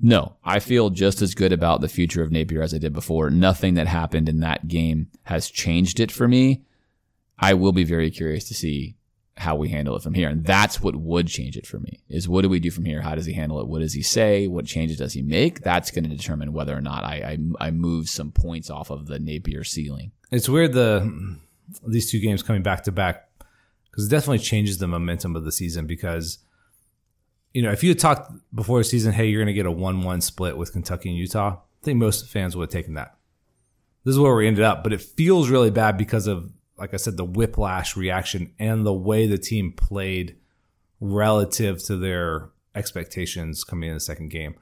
no, 0.00 0.36
I 0.44 0.58
feel 0.58 0.90
just 0.90 1.22
as 1.22 1.34
good 1.34 1.52
about 1.52 1.80
the 1.80 1.88
future 1.88 2.22
of 2.22 2.30
Napier 2.30 2.62
as 2.62 2.74
I 2.74 2.78
did 2.78 2.92
before. 2.92 3.30
Nothing 3.30 3.74
that 3.74 3.86
happened 3.86 4.28
in 4.28 4.40
that 4.40 4.68
game 4.68 5.08
has 5.24 5.50
changed 5.50 5.98
it 5.98 6.12
for 6.12 6.28
me. 6.28 6.62
I 7.38 7.54
will 7.54 7.72
be 7.72 7.84
very 7.84 8.10
curious 8.10 8.46
to 8.48 8.54
see 8.54 8.96
how 9.38 9.54
we 9.54 9.68
handle 9.68 9.96
it 9.96 10.02
from 10.02 10.14
here. 10.14 10.28
And 10.28 10.44
that's 10.44 10.80
what 10.80 10.96
would 10.96 11.28
change 11.28 11.56
it 11.56 11.66
for 11.66 11.78
me 11.78 12.00
is 12.08 12.28
what 12.28 12.42
do 12.42 12.48
we 12.48 12.58
do 12.58 12.70
from 12.70 12.84
here? 12.84 13.02
How 13.02 13.14
does 13.14 13.26
he 13.26 13.32
handle 13.32 13.60
it? 13.60 13.68
What 13.68 13.80
does 13.80 13.94
he 13.94 14.02
say? 14.02 14.48
What 14.48 14.66
changes 14.66 14.98
does 14.98 15.12
he 15.12 15.22
make? 15.22 15.60
That's 15.60 15.92
going 15.92 16.04
to 16.04 16.14
determine 16.14 16.52
whether 16.52 16.76
or 16.76 16.80
not 16.80 17.04
I, 17.04 17.38
I, 17.60 17.66
I 17.66 17.70
move 17.70 18.08
some 18.08 18.32
points 18.32 18.68
off 18.68 18.90
of 18.90 19.06
the 19.06 19.20
Napier 19.20 19.62
ceiling. 19.62 20.10
It's 20.30 20.48
weird 20.48 20.72
the 20.72 21.38
these 21.86 22.10
two 22.10 22.20
games 22.20 22.42
coming 22.42 22.62
back 22.62 22.84
to 22.84 22.92
back 22.92 23.28
because 23.90 24.06
it 24.06 24.10
definitely 24.10 24.38
changes 24.38 24.78
the 24.78 24.86
momentum 24.86 25.36
of 25.36 25.44
the 25.44 25.52
season 25.52 25.86
because 25.86 26.38
you 27.52 27.62
know 27.62 27.70
if 27.70 27.82
you 27.82 27.90
had 27.90 27.98
talked 27.98 28.32
before 28.54 28.78
the 28.78 28.84
season 28.84 29.12
hey 29.12 29.26
you're 29.26 29.40
going 29.40 29.46
to 29.46 29.52
get 29.52 29.66
a 29.66 29.70
1-1 29.70 30.22
split 30.22 30.56
with 30.56 30.72
Kentucky 30.72 31.08
and 31.08 31.18
Utah 31.18 31.56
I 31.56 31.84
think 31.84 31.98
most 31.98 32.28
fans 32.28 32.56
would 32.56 32.64
have 32.64 32.72
taken 32.72 32.94
that 32.94 33.16
this 34.04 34.12
is 34.12 34.18
where 34.18 34.34
we 34.34 34.46
ended 34.46 34.64
up 34.64 34.82
but 34.82 34.92
it 34.92 35.02
feels 35.02 35.50
really 35.50 35.70
bad 35.70 35.96
because 35.96 36.26
of 36.26 36.50
like 36.78 36.94
I 36.94 36.96
said, 36.96 37.16
the 37.16 37.24
whiplash 37.24 37.96
reaction 37.96 38.54
and 38.58 38.86
the 38.86 38.94
way 38.94 39.26
the 39.26 39.36
team 39.36 39.72
played 39.72 40.36
relative 41.00 41.82
to 41.84 41.96
their 41.96 42.50
expectations 42.74 43.64
coming 43.64 43.88
in 43.88 43.94
the 43.94 44.00
second 44.00 44.28
game. 44.28 44.54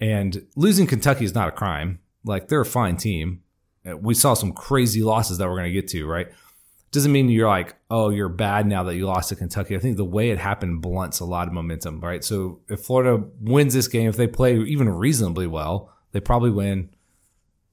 And 0.00 0.46
losing 0.54 0.86
Kentucky 0.86 1.24
is 1.24 1.34
not 1.34 1.48
a 1.48 1.52
crime. 1.52 1.98
Like 2.24 2.48
they're 2.48 2.60
a 2.60 2.66
fine 2.66 2.96
team. 2.96 3.42
Uh, 3.88 3.96
we 3.96 4.14
saw 4.14 4.34
some 4.34 4.52
crazy 4.52 5.02
losses 5.02 5.38
that 5.38 5.48
we're 5.48 5.56
going 5.56 5.72
to 5.72 5.80
get 5.80 5.88
to, 5.88 6.06
right? 6.06 6.28
Doesn't 6.92 7.12
mean 7.12 7.28
you're 7.28 7.48
like, 7.48 7.76
oh, 7.90 8.10
you're 8.10 8.28
bad 8.28 8.66
now 8.66 8.84
that 8.84 8.96
you 8.96 9.06
lost 9.06 9.28
to 9.28 9.36
Kentucky. 9.36 9.76
I 9.76 9.78
think 9.78 9.96
the 9.96 10.04
way 10.04 10.30
it 10.30 10.38
happened 10.38 10.82
blunts 10.82 11.20
a 11.20 11.24
lot 11.24 11.48
of 11.48 11.52
momentum, 11.52 12.00
right? 12.00 12.24
So 12.24 12.60
if 12.68 12.80
Florida 12.80 13.24
wins 13.40 13.74
this 13.74 13.88
game, 13.88 14.08
if 14.08 14.16
they 14.16 14.26
play 14.26 14.58
even 14.58 14.88
reasonably 14.88 15.46
well, 15.46 15.92
they 16.12 16.20
probably 16.20 16.50
win. 16.50 16.90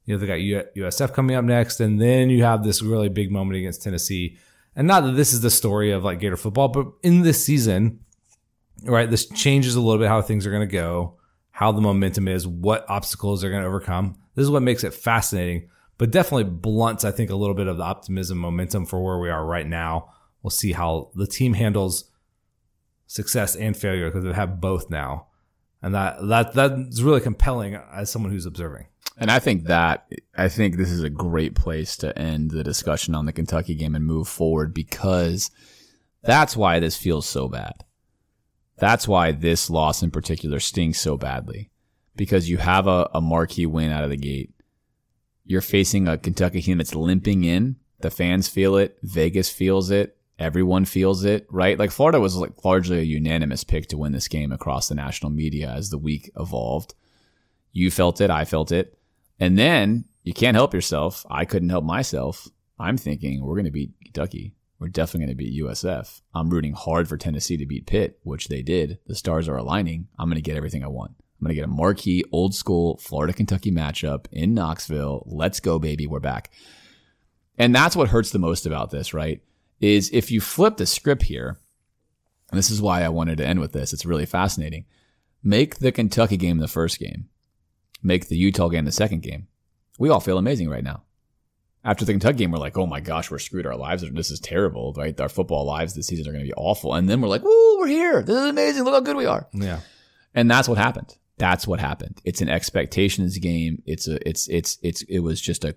You 0.06 0.16
know, 0.16 0.20
they 0.20 0.28
got 0.28 0.74
USF 0.76 1.14
coming 1.14 1.36
up 1.36 1.46
next, 1.46 1.80
and 1.80 2.02
then 2.02 2.30
you 2.30 2.44
have 2.44 2.64
this 2.64 2.82
really 2.82 3.08
big 3.08 3.32
moment 3.32 3.58
against 3.58 3.84
Tennessee. 3.84 4.38
And 4.76 4.88
not 4.88 5.04
that 5.04 5.12
this 5.12 5.32
is 5.32 5.42
the 5.42 5.50
story 5.50 5.92
of 5.92 6.04
like 6.04 6.20
Gator 6.20 6.36
football, 6.36 6.68
but 6.68 6.88
in 7.04 7.22
this 7.22 7.44
season, 7.46 8.00
right, 8.84 9.10
this 9.10 9.28
changes 9.28 9.76
a 9.76 9.82
little 9.82 10.00
bit 10.00 10.10
how 10.10 10.22
things 10.22 10.46
are 10.46 10.52
going 10.52 10.68
to 10.68 10.74
go, 10.74 11.18
how 11.52 11.72
the 11.72 11.80
momentum 11.80 12.28
is, 12.28 12.48
what 12.48 12.86
obstacles 12.90 13.42
they're 13.42 13.52
going 13.52 13.64
to 13.64 13.68
overcome. 13.68 14.18
This 14.36 14.44
is 14.44 14.50
what 14.50 14.64
makes 14.64 14.84
it 14.84 14.94
fascinating, 14.94 15.70
but 16.04 16.12
definitely 16.12 16.44
blunts, 16.44 17.06
I 17.06 17.12
think, 17.12 17.30
a 17.30 17.36
little 17.38 17.56
bit 17.56 17.68
of 17.68 17.78
the 17.78 17.84
optimism, 17.84 18.38
momentum 18.38 18.86
for 18.86 19.02
where 19.02 19.20
we 19.20 19.30
are 19.30 19.46
right 19.46 19.66
now. 19.66 20.12
We'll 20.42 20.52
see 20.52 20.74
how 20.74 21.12
the 21.16 21.26
team 21.26 21.54
handles 21.54 22.12
success 23.08 23.56
and 23.56 23.78
failure 23.78 24.10
because 24.10 24.26
they 24.26 24.34
have 24.34 24.60
both 24.60 24.90
now. 24.90 25.28
And 25.82 25.96
that, 25.96 26.18
that, 26.28 26.54
that's 26.56 27.00
really 27.00 27.22
compelling 27.22 27.76
as 27.76 28.12
someone 28.12 28.34
who's 28.34 28.46
observing. 28.46 28.88
And 29.18 29.32
I 29.32 29.40
think 29.40 29.68
that 29.68 30.06
I 30.36 30.50
think 30.50 30.76
this 30.76 30.92
is 30.92 31.04
a 31.04 31.10
great 31.10 31.56
place 31.56 31.96
to 31.96 32.20
end 32.20 32.52
the 32.52 32.66
discussion 32.66 33.16
on 33.16 33.26
the 33.26 33.32
Kentucky 33.32 33.74
game 33.74 33.96
and 33.96 34.06
move 34.06 34.28
forward 34.28 34.74
because 34.74 35.52
that's 36.22 36.58
why 36.58 36.82
this 36.82 36.98
feels 36.98 37.26
so 37.26 37.48
bad. 37.48 37.86
That's 38.76 39.08
why 39.08 39.32
this 39.32 39.70
loss 39.70 40.04
in 40.04 40.12
particular 40.12 40.60
stings 40.60 41.00
so 41.00 41.16
badly 41.16 41.72
because 42.14 42.50
you 42.50 42.58
have 42.58 42.88
a, 42.88 43.10
a 43.14 43.22
marquee 43.22 43.68
win 43.68 43.90
out 43.90 44.04
of 44.04 44.10
the 44.10 44.18
gate. 44.18 44.54
You're 45.46 45.62
facing 45.62 46.08
a 46.08 46.18
Kentucky 46.18 46.62
team 46.62 46.78
that's 46.78 46.96
limping 46.96 47.44
in. 47.44 47.78
The 48.00 48.12
fans 48.12 48.48
feel 48.48 48.78
it. 48.78 48.98
Vegas 49.04 49.50
feels 49.50 49.92
it. 49.92 50.18
Everyone 50.40 50.86
feels 50.86 51.24
it, 51.24 51.46
right? 51.50 51.78
Like 51.78 51.92
Florida 51.92 52.20
was 52.20 52.36
like 52.36 52.66
largely 52.66 53.00
a 53.00 53.04
unanimous 53.04 53.64
pick 53.64 53.88
to 53.88 53.98
win 53.98 54.12
this 54.14 54.28
game 54.28 54.52
across 54.52 54.90
the 54.90 54.96
national 54.96 55.32
media 55.32 55.70
as 55.70 55.90
the 55.90 55.98
week 55.98 56.32
evolved. 56.38 56.96
You 57.72 57.92
felt 57.92 58.20
it. 58.20 58.30
I 58.30 58.46
felt 58.46 58.72
it. 58.72 58.98
And 59.40 59.58
then 59.58 60.06
you 60.24 60.34
can't 60.34 60.56
help 60.56 60.74
yourself. 60.74 61.26
I 61.30 61.46
couldn't 61.46 61.70
help 61.70 61.86
myself. 61.86 62.48
I'm 62.80 62.98
thinking 62.98 63.44
we're 63.44 63.56
going 63.56 63.66
to 63.66 63.72
beat 63.72 63.94
Kentucky. 64.04 64.56
We're 64.80 64.90
definitely 64.90 65.28
going 65.28 65.38
to 65.38 65.44
beat 65.44 65.64
USF. 65.64 66.22
I'm 66.34 66.50
rooting 66.50 66.74
hard 66.74 67.08
for 67.08 67.16
Tennessee 67.16 67.58
to 67.58 67.66
beat 67.66 67.86
Pitt, 67.86 68.20
which 68.24 68.48
they 68.48 68.62
did. 68.62 69.00
The 69.08 69.16
stars 69.16 69.48
are 69.48 69.56
aligning. 69.56 70.08
I'm 70.20 70.28
going 70.28 70.36
to 70.36 70.42
get 70.42 70.58
everything 70.58 70.84
I 70.84 70.88
want. 70.88 71.14
I'm 71.44 71.46
going 71.46 71.56
to 71.56 71.62
get 71.62 71.70
a 71.70 71.76
marquee, 71.76 72.24
old 72.32 72.56
school 72.56 72.98
Florida 72.98 73.34
Kentucky 73.34 73.72
matchup 73.72 74.26
in 74.32 74.54
Knoxville. 74.54 75.24
Let's 75.26 75.60
go, 75.60 75.78
baby. 75.78 76.08
We're 76.08 76.20
back. 76.20 76.52
And 77.58 77.76
that's 77.76 77.96
what 77.96 78.10
hurts 78.10 78.32
the 78.32 78.40
most 78.40 78.66
about 78.66 78.92
this, 78.92 79.14
right? 79.14 79.42
Is 79.80 80.10
if 80.14 80.32
you 80.32 80.42
flip 80.42 80.78
the 80.78 80.86
script 80.86 81.24
here, 81.24 81.58
and 82.50 82.58
this 82.58 82.72
is 82.72 82.82
why 82.82 83.04
I 83.04 83.10
wanted 83.10 83.38
to 83.40 83.46
end 83.46 83.60
with 83.60 83.74
this, 83.74 83.94
it's 83.94 84.06
really 84.06 84.26
fascinating. 84.26 84.86
Make 85.44 85.80
the 85.80 85.92
Kentucky 85.92 86.38
game 86.38 86.58
the 86.58 86.68
first 86.68 87.00
game 87.00 87.30
make 88.04 88.28
the 88.28 88.38
Utah 88.38 88.68
game 88.68 88.86
the 88.86 88.92
second 88.92 89.22
game. 89.22 89.48
We 89.98 90.10
all 90.10 90.20
feel 90.20 90.38
amazing 90.38 90.70
right 90.70 90.84
now. 90.84 91.04
After 91.86 92.06
the 92.06 92.14
Kentucky 92.14 92.38
game, 92.38 92.52
we're 92.52 92.60
like, 92.60 92.78
oh 92.78 92.86
my 92.86 93.00
gosh, 93.00 93.30
we're 93.30 93.40
screwed. 93.40 93.66
Our 93.66 93.76
lives 93.76 94.04
are, 94.04 94.10
this 94.10 94.32
is 94.32 94.40
terrible, 94.40 94.94
right? 94.96 95.20
Our 95.20 95.30
football 95.30 95.66
lives 95.66 95.94
this 95.94 96.08
season 96.08 96.28
are 96.28 96.32
going 96.32 96.44
to 96.44 96.50
be 96.50 96.54
awful. 96.54 96.94
And 96.94 97.10
then 97.10 97.22
we're 97.22 97.28
like, 97.28 97.44
woo, 97.44 97.78
we're 97.80 97.88
here. 97.88 98.22
This 98.22 98.36
is 98.36 98.50
amazing. 98.50 98.84
Look 98.84 98.94
how 98.94 99.02
good 99.02 99.18
we 99.18 99.26
are. 99.26 99.48
Yeah. 99.54 99.80
And 100.34 100.50
that's 100.50 100.70
what 100.70 100.78
happened. 100.78 101.18
That's 101.38 101.68
what 101.68 101.80
happened. 101.80 102.22
It's 102.24 102.42
an 102.42 102.50
expectations 102.50 103.38
game. 103.38 103.82
It's 103.86 104.08
a, 104.08 104.28
it's, 104.28 104.48
it's, 104.50 104.78
it's, 104.84 105.02
it 105.04 105.20
was 105.20 105.42
just 105.42 105.66
a 105.66 105.76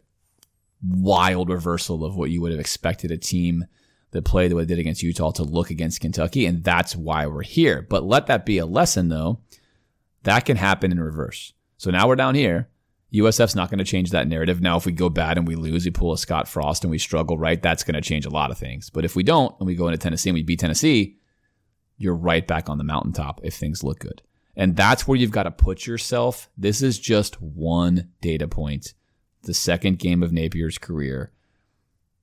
wild 0.86 1.48
reversal 1.48 2.04
of 2.04 2.16
what 2.16 2.30
you 2.30 2.40
would 2.42 2.52
have 2.52 2.60
expected 2.60 3.10
a 3.10 3.16
team 3.16 3.64
that 4.10 4.24
played 4.24 4.50
the 4.50 4.56
way 4.56 4.64
they 4.64 4.74
did 4.74 4.80
against 4.80 5.02
Utah 5.02 5.30
to 5.32 5.42
look 5.42 5.70
against 5.70 6.00
Kentucky. 6.00 6.46
And 6.46 6.62
that's 6.62 6.94
why 6.94 7.26
we're 7.26 7.42
here. 7.42 7.82
But 7.88 8.04
let 8.04 8.26
that 8.26 8.46
be 8.46 8.58
a 8.58 8.66
lesson 8.66 9.08
though. 9.08 9.40
That 10.22 10.44
can 10.44 10.56
happen 10.56 10.92
in 10.92 11.00
reverse. 11.00 11.52
So 11.78 11.90
now 11.90 12.08
we're 12.08 12.16
down 12.16 12.34
here. 12.34 12.68
USF's 13.12 13.54
not 13.54 13.70
going 13.70 13.78
to 13.78 13.84
change 13.84 14.10
that 14.10 14.26
narrative. 14.26 14.60
Now, 14.60 14.76
if 14.76 14.84
we 14.84 14.92
go 14.92 15.08
bad 15.08 15.38
and 15.38 15.46
we 15.46 15.54
lose, 15.54 15.84
we 15.84 15.90
pull 15.90 16.12
a 16.12 16.18
Scott 16.18 16.48
Frost 16.48 16.82
and 16.84 16.90
we 16.90 16.98
struggle, 16.98 17.38
right? 17.38 17.62
That's 17.62 17.84
going 17.84 17.94
to 17.94 18.00
change 18.00 18.26
a 18.26 18.30
lot 18.30 18.50
of 18.50 18.58
things. 18.58 18.90
But 18.90 19.04
if 19.04 19.14
we 19.14 19.22
don't 19.22 19.54
and 19.60 19.66
we 19.66 19.76
go 19.76 19.86
into 19.86 19.98
Tennessee 19.98 20.30
and 20.30 20.34
we 20.34 20.42
beat 20.42 20.58
Tennessee, 20.58 21.16
you're 21.98 22.16
right 22.16 22.46
back 22.46 22.68
on 22.68 22.78
the 22.78 22.84
mountaintop 22.84 23.40
if 23.44 23.54
things 23.54 23.84
look 23.84 24.00
good. 24.00 24.22
And 24.56 24.74
that's 24.74 25.06
where 25.06 25.18
you've 25.18 25.30
got 25.30 25.42
to 25.42 25.50
put 25.50 25.86
yourself. 25.86 26.48
This 26.56 26.82
is 26.82 26.98
just 26.98 27.40
one 27.42 28.10
data 28.20 28.48
point. 28.48 28.94
The 29.42 29.54
second 29.54 29.98
game 29.98 30.22
of 30.22 30.32
Napier's 30.32 30.78
career. 30.78 31.30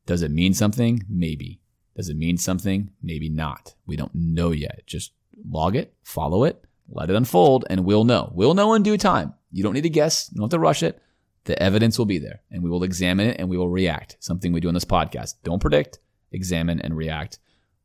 Does 0.06 0.24
it 0.24 0.32
mean 0.32 0.54
something? 0.54 1.04
Maybe. 1.08 1.62
Does 1.96 2.10
it 2.10 2.18
mean 2.18 2.38
something? 2.38 2.90
Maybe 3.02 3.30
not. 3.30 3.76
We 3.86 3.96
don't 3.96 4.14
know 4.16 4.52
yet. 4.52 4.82
Just 4.88 5.12
log 5.48 5.76
it, 5.76 5.94
follow 6.02 6.44
it, 6.44 6.64
let 6.90 7.10
it 7.10 7.16
unfold, 7.16 7.66
and 7.70 7.86
we'll 7.86 8.04
know. 8.04 8.32
We'll 8.34 8.56
know 8.56 8.74
in 8.74 8.84
due 8.84 8.98
time. 8.98 9.36
You 9.52 9.64
don't 9.64 9.74
need 9.74 9.82
to 9.82 9.90
guess. 9.90 10.30
You 10.32 10.38
don't 10.38 10.46
have 10.46 10.52
to 10.52 10.60
rush 10.60 10.82
it. 10.82 11.00
The 11.46 11.62
evidence 11.62 11.98
will 11.98 12.06
be 12.06 12.20
there 12.20 12.42
and 12.52 12.64
we 12.64 12.70
will 12.70 12.84
examine 12.84 13.28
it 13.28 13.38
and 13.40 13.50
we 13.50 13.58
will 13.58 13.70
react. 13.70 14.18
Something 14.20 14.54
we 14.54 14.62
do 14.62 14.70
on 14.70 14.74
this 14.74 14.86
podcast. 14.86 15.36
Don't 15.44 15.62
predict, 15.62 16.00
examine 16.32 16.80
and 16.80 16.96
react. 16.96 17.40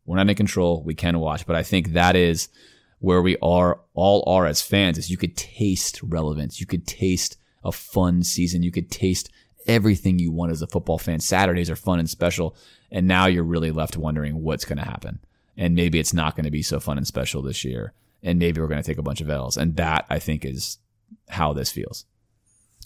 We're 0.07 0.17
not 0.17 0.31
in 0.31 0.37
control. 0.37 0.83
We 0.85 0.95
can 0.95 1.19
watch, 1.19 1.45
but 1.45 1.57
I 1.57 1.63
think 1.63 1.93
that 1.93 2.17
is 2.17 2.49
where 3.01 3.23
we 3.23 3.37
are, 3.43 3.81
all 3.95 4.25
are 4.27 4.47
as 4.47 4.63
fans 4.63 4.99
is 4.99 5.11
you 5.11 5.17
could 5.17 5.37
taste 5.37 6.01
relevance. 6.03 6.61
You 6.61 6.67
could 6.67 6.87
taste 6.87 7.37
a 7.65 7.73
fun 7.73 8.23
season. 8.23 8.63
You 8.63 8.73
could 8.73 8.91
taste 8.91 9.31
everything 9.67 10.19
you 10.19 10.33
want 10.33 10.53
as 10.53 10.63
a 10.63 10.67
football 10.67 10.99
fan. 10.99 11.21
Saturdays 11.21 11.71
are 11.71 11.77
fun 11.77 11.99
and 11.99 12.11
special. 12.11 12.57
And 12.91 13.07
now 13.07 13.27
you're 13.27 13.45
really 13.45 13.71
left 13.71 13.97
wondering 13.97 14.43
what's 14.43 14.65
going 14.65 14.79
to 14.79 14.85
happen. 14.85 15.21
And 15.57 15.75
maybe 15.75 15.99
it's 15.99 16.15
not 16.15 16.37
going 16.37 16.45
to 16.45 16.51
be 16.51 16.63
so 16.63 16.81
fun 16.81 16.97
and 16.97 17.07
special 17.07 17.43
this 17.43 17.65
year. 17.65 17.93
And 18.23 18.39
maybe 18.39 18.61
we're 18.61 18.69
going 18.69 18.83
to 18.83 18.87
take 18.87 18.99
a 18.99 19.03
bunch 19.03 19.21
of 19.21 19.31
L's. 19.31 19.57
And 19.57 19.77
that 19.77 20.07
I 20.09 20.19
think 20.19 20.45
is 20.45 20.79
how 21.29 21.53
this 21.53 21.71
feels. 21.71 22.05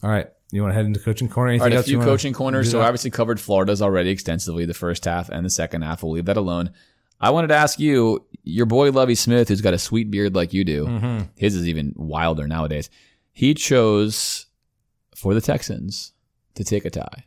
All 0.03 0.11
right. 0.11 0.29
You 0.51 0.61
want 0.61 0.73
to 0.73 0.75
head 0.75 0.85
into 0.85 1.01
coaching 1.01 1.29
corner? 1.29 1.53
Anything 1.53 1.73
All 1.73 1.77
right, 1.77 1.81
a 1.81 1.83
few 1.83 2.01
coaching 2.01 2.35
corners. 2.35 2.71
So 2.71 2.83
obviously 2.83 3.11
covered 3.11 3.41
Florida's 3.41 3.81
already 3.81 4.11
extensively 4.11 4.67
the 4.67 4.75
first 4.75 5.07
half 5.07 5.31
and 5.31 5.47
the 5.47 5.51
second 5.51 5.83
half. 5.83 6.03
We'll 6.03 6.13
leave 6.13 6.27
that 6.27 6.37
alone. 6.37 6.73
I 7.19 7.31
wanted 7.31 7.49
to 7.49 7.55
ask 7.55 7.79
you, 7.79 8.27
your 8.43 8.67
boy 8.67 8.91
Lovie 8.91 9.15
Smith, 9.15 9.49
who's 9.49 9.61
got 9.61 9.75
a 9.75 9.79
sweet 9.79 10.11
beard 10.11 10.35
like 10.35 10.53
you 10.53 10.65
do, 10.65 10.87
mm-hmm. 10.87 11.25
his 11.37 11.55
is 11.55 11.69
even 11.69 11.93
wilder 11.97 12.47
nowadays. 12.49 12.91
He 13.33 13.55
chose 13.55 14.47
for 15.15 15.35
the 15.35 15.41
Texans 15.41 16.13
to 16.55 16.65
take 16.65 16.85
a 16.85 16.91
tie. 16.91 17.27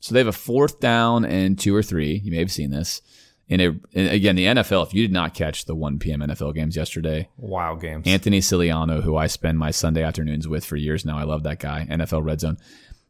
So 0.00 0.12
they 0.12 0.20
have 0.20 0.26
a 0.26 0.32
fourth 0.32 0.80
down 0.80 1.24
and 1.24 1.58
two 1.58 1.74
or 1.74 1.82
three. 1.82 2.20
You 2.22 2.30
may 2.30 2.38
have 2.38 2.52
seen 2.52 2.70
this 2.70 3.00
in 3.48 3.60
a 3.60 3.66
and 3.94 4.08
again 4.08 4.36
the 4.36 4.44
NFL. 4.44 4.86
If 4.86 4.94
you 4.94 5.02
did 5.02 5.12
not 5.12 5.34
catch 5.34 5.64
the 5.64 5.74
1 5.74 5.98
p.m. 5.98 6.20
NFL 6.20 6.54
games 6.54 6.76
yesterday, 6.76 7.28
Wow 7.36 7.74
games. 7.74 8.06
Anthony 8.06 8.40
Siliano, 8.40 9.00
who 9.00 9.16
I 9.16 9.26
spend 9.26 9.58
my 9.58 9.70
Sunday 9.70 10.02
afternoons 10.02 10.46
with 10.46 10.64
for 10.64 10.76
years 10.76 11.04
now, 11.04 11.18
I 11.18 11.24
love 11.24 11.42
that 11.44 11.58
guy. 11.58 11.86
NFL 11.90 12.24
Red 12.24 12.40
Zone. 12.40 12.58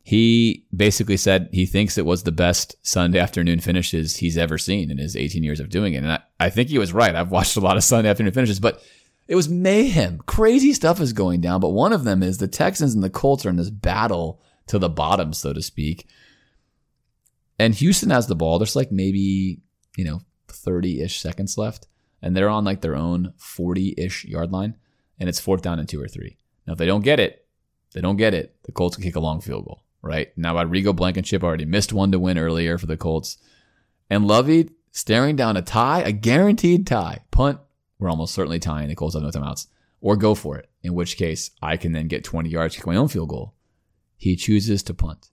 He 0.06 0.66
basically 0.74 1.16
said 1.16 1.48
he 1.50 1.66
thinks 1.66 1.96
it 1.96 2.04
was 2.04 2.22
the 2.22 2.32
best 2.32 2.76
Sunday 2.82 3.18
afternoon 3.18 3.58
finishes 3.58 4.18
he's 4.18 4.36
ever 4.36 4.58
seen 4.58 4.90
in 4.90 4.98
his 4.98 5.16
18 5.16 5.42
years 5.42 5.60
of 5.60 5.70
doing 5.70 5.94
it, 5.94 6.02
and 6.02 6.12
I, 6.12 6.20
I 6.38 6.50
think 6.50 6.68
he 6.68 6.78
was 6.78 6.92
right. 6.92 7.14
I've 7.14 7.30
watched 7.30 7.56
a 7.56 7.60
lot 7.60 7.76
of 7.76 7.84
Sunday 7.84 8.10
afternoon 8.10 8.32
finishes, 8.32 8.60
but 8.60 8.82
it 9.26 9.34
was 9.34 9.48
mayhem. 9.48 10.20
Crazy 10.26 10.72
stuff 10.74 11.00
is 11.00 11.12
going 11.12 11.40
down, 11.40 11.60
but 11.60 11.70
one 11.70 11.92
of 11.92 12.04
them 12.04 12.22
is 12.22 12.38
the 12.38 12.46
Texans 12.46 12.94
and 12.94 13.02
the 13.02 13.10
Colts 13.10 13.46
are 13.46 13.50
in 13.50 13.56
this 13.56 13.70
battle 13.70 14.40
to 14.66 14.78
the 14.78 14.90
bottom, 14.90 15.32
so 15.32 15.52
to 15.52 15.62
speak. 15.62 16.06
And 17.58 17.74
Houston 17.74 18.10
has 18.10 18.26
the 18.26 18.34
ball. 18.34 18.58
There's 18.58 18.76
like 18.76 18.90
maybe, 18.90 19.60
you 19.96 20.04
know, 20.04 20.20
30 20.48 21.00
ish 21.00 21.20
seconds 21.20 21.56
left. 21.56 21.86
And 22.20 22.34
they're 22.34 22.48
on 22.48 22.64
like 22.64 22.80
their 22.80 22.96
own 22.96 23.34
40 23.36 23.94
ish 23.96 24.24
yard 24.24 24.50
line. 24.50 24.76
And 25.18 25.28
it's 25.28 25.40
fourth 25.40 25.62
down 25.62 25.78
and 25.78 25.88
two 25.88 26.02
or 26.02 26.08
three. 26.08 26.36
Now, 26.66 26.72
if 26.72 26.78
they 26.78 26.86
don't 26.86 27.04
get 27.04 27.20
it, 27.20 27.46
they 27.92 28.00
don't 28.00 28.16
get 28.16 28.34
it. 28.34 28.56
The 28.64 28.72
Colts 28.72 28.96
can 28.96 29.04
kick 29.04 29.16
a 29.16 29.20
long 29.20 29.40
field 29.40 29.66
goal, 29.66 29.83
right? 30.04 30.28
Now, 30.36 30.54
Rodrigo 30.54 30.92
Blankenship 30.92 31.42
already 31.42 31.64
missed 31.64 31.92
one 31.92 32.12
to 32.12 32.18
win 32.18 32.38
earlier 32.38 32.78
for 32.78 32.86
the 32.86 32.96
Colts. 32.96 33.38
And 34.10 34.26
Lovie 34.26 34.70
staring 34.92 35.36
down 35.36 35.56
a 35.56 35.62
tie, 35.62 36.02
a 36.02 36.12
guaranteed 36.12 36.86
tie. 36.86 37.20
Punt, 37.30 37.58
we're 37.98 38.10
almost 38.10 38.34
certainly 38.34 38.58
tying. 38.58 38.88
The 38.88 38.94
Colts 38.94 39.14
have 39.14 39.22
no 39.22 39.30
timeouts. 39.30 39.66
Or 40.00 40.16
go 40.16 40.34
for 40.34 40.58
it, 40.58 40.68
in 40.82 40.94
which 40.94 41.16
case 41.16 41.50
I 41.62 41.76
can 41.78 41.92
then 41.92 42.08
get 42.08 42.24
20 42.24 42.50
yards, 42.50 42.76
kick 42.76 42.86
my 42.86 42.96
own 42.96 43.08
field 43.08 43.30
goal. 43.30 43.54
He 44.16 44.36
chooses 44.36 44.82
to 44.84 44.94
punt. 44.94 45.30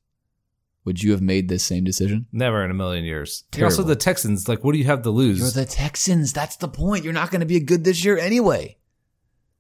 Would 0.84 1.04
you 1.04 1.12
have 1.12 1.22
made 1.22 1.48
this 1.48 1.64
same 1.64 1.84
decision? 1.84 2.26
Never 2.32 2.64
in 2.64 2.72
a 2.72 2.74
million 2.74 3.04
years. 3.04 3.44
You're 3.56 3.66
Also, 3.66 3.84
the 3.84 3.96
Texans. 3.96 4.48
Like, 4.48 4.64
what 4.64 4.72
do 4.72 4.80
you 4.80 4.86
have 4.86 5.04
to 5.04 5.12
lose? 5.12 5.40
You're 5.40 5.52
the 5.52 5.70
Texans. 5.70 6.34
That's 6.34 6.56
the 6.56 6.68
point. 6.68 7.04
You're 7.04 7.14
not 7.14 7.30
going 7.30 7.42
to 7.42 7.46
be 7.46 7.60
good 7.60 7.84
this 7.84 8.04
year 8.04 8.18
anyway. 8.18 8.78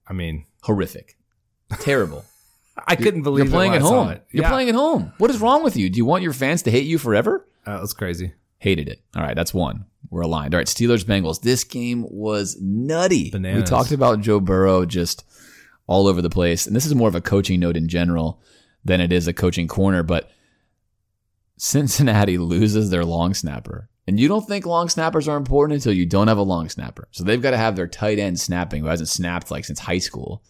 I 0.08 0.14
mean, 0.14 0.46
Horrific. 0.64 1.18
Terrible. 1.80 2.26
I 2.88 2.96
couldn't 2.96 3.24
believe 3.24 3.46
You're 3.46 3.52
playing 3.54 3.74
at 3.74 3.82
when 3.82 3.86
I 3.86 3.90
saw 3.90 4.04
home. 4.06 4.20
You're 4.32 4.44
Yeah. 4.44 4.50
playing 4.50 4.70
at 4.70 4.76
home. 4.76 5.12
What 5.18 5.30
is 5.30 5.40
wrong 5.40 5.64
with 5.64 5.76
you? 5.76 5.90
Do 5.90 5.98
you 5.98 6.06
want 6.06 6.24
your 6.24 6.34
fans 6.34 6.62
to 6.64 6.72
hate 6.72 6.86
you 6.86 6.98
forever? 6.98 7.46
Uh, 7.66 7.74
That 7.76 7.82
was 7.82 7.94
crazy. 7.94 8.34
Hated 8.60 8.88
it. 8.88 9.02
All 9.16 9.22
right, 9.24 9.36
that's 9.36 9.54
one. 9.54 9.86
We're 10.10 10.22
aligned. 10.22 10.54
All 10.54 10.60
right, 10.60 10.68
Steelers 10.68 11.04
Bengals. 11.06 11.42
This 11.42 11.64
game 11.64 12.06
was 12.10 12.58
nutty. 12.62 13.32
We 13.34 13.64
talked 13.64 13.92
about 13.92 14.22
Joe 14.22 14.40
Burrow 14.40 14.86
just 14.86 15.24
all 15.88 16.08
over 16.08 16.22
the 16.22 16.30
place. 16.30 16.66
And 16.68 16.76
this 16.76 16.86
is 16.86 16.96
more 16.96 17.08
of 17.10 17.16
a 17.16 17.22
coaching 17.22 17.60
note 17.60 17.76
in 17.78 17.88
general 17.88 18.42
than 18.84 19.02
it 19.02 19.12
is 19.12 19.28
a 19.28 19.34
coaching 19.34 19.68
corner, 19.68 20.04
but 20.04 20.30
Cincinnati 21.58 22.38
loses 22.38 22.90
their 22.90 23.06
long 23.06 23.34
snapper. 23.34 23.90
And 24.08 24.20
you 24.20 24.28
don't 24.28 24.48
think 24.48 24.66
long 24.66 24.90
snappers 24.90 25.28
are 25.28 25.38
important 25.38 25.76
until 25.76 25.94
you 25.94 26.06
don't 26.06 26.28
have 26.28 26.38
a 26.38 26.42
long 26.44 26.70
snapper. 26.70 27.08
So 27.12 27.24
they've 27.24 27.42
got 27.42 27.52
to 27.52 27.58
have 27.58 27.76
their 27.76 27.88
tight 27.88 28.20
end 28.20 28.40
snapping 28.40 28.82
who 28.82 28.88
hasn't 28.88 29.10
snapped 29.10 29.52
like 29.52 29.64
since 29.66 29.80
high 29.80 30.00
school. 30.00 30.44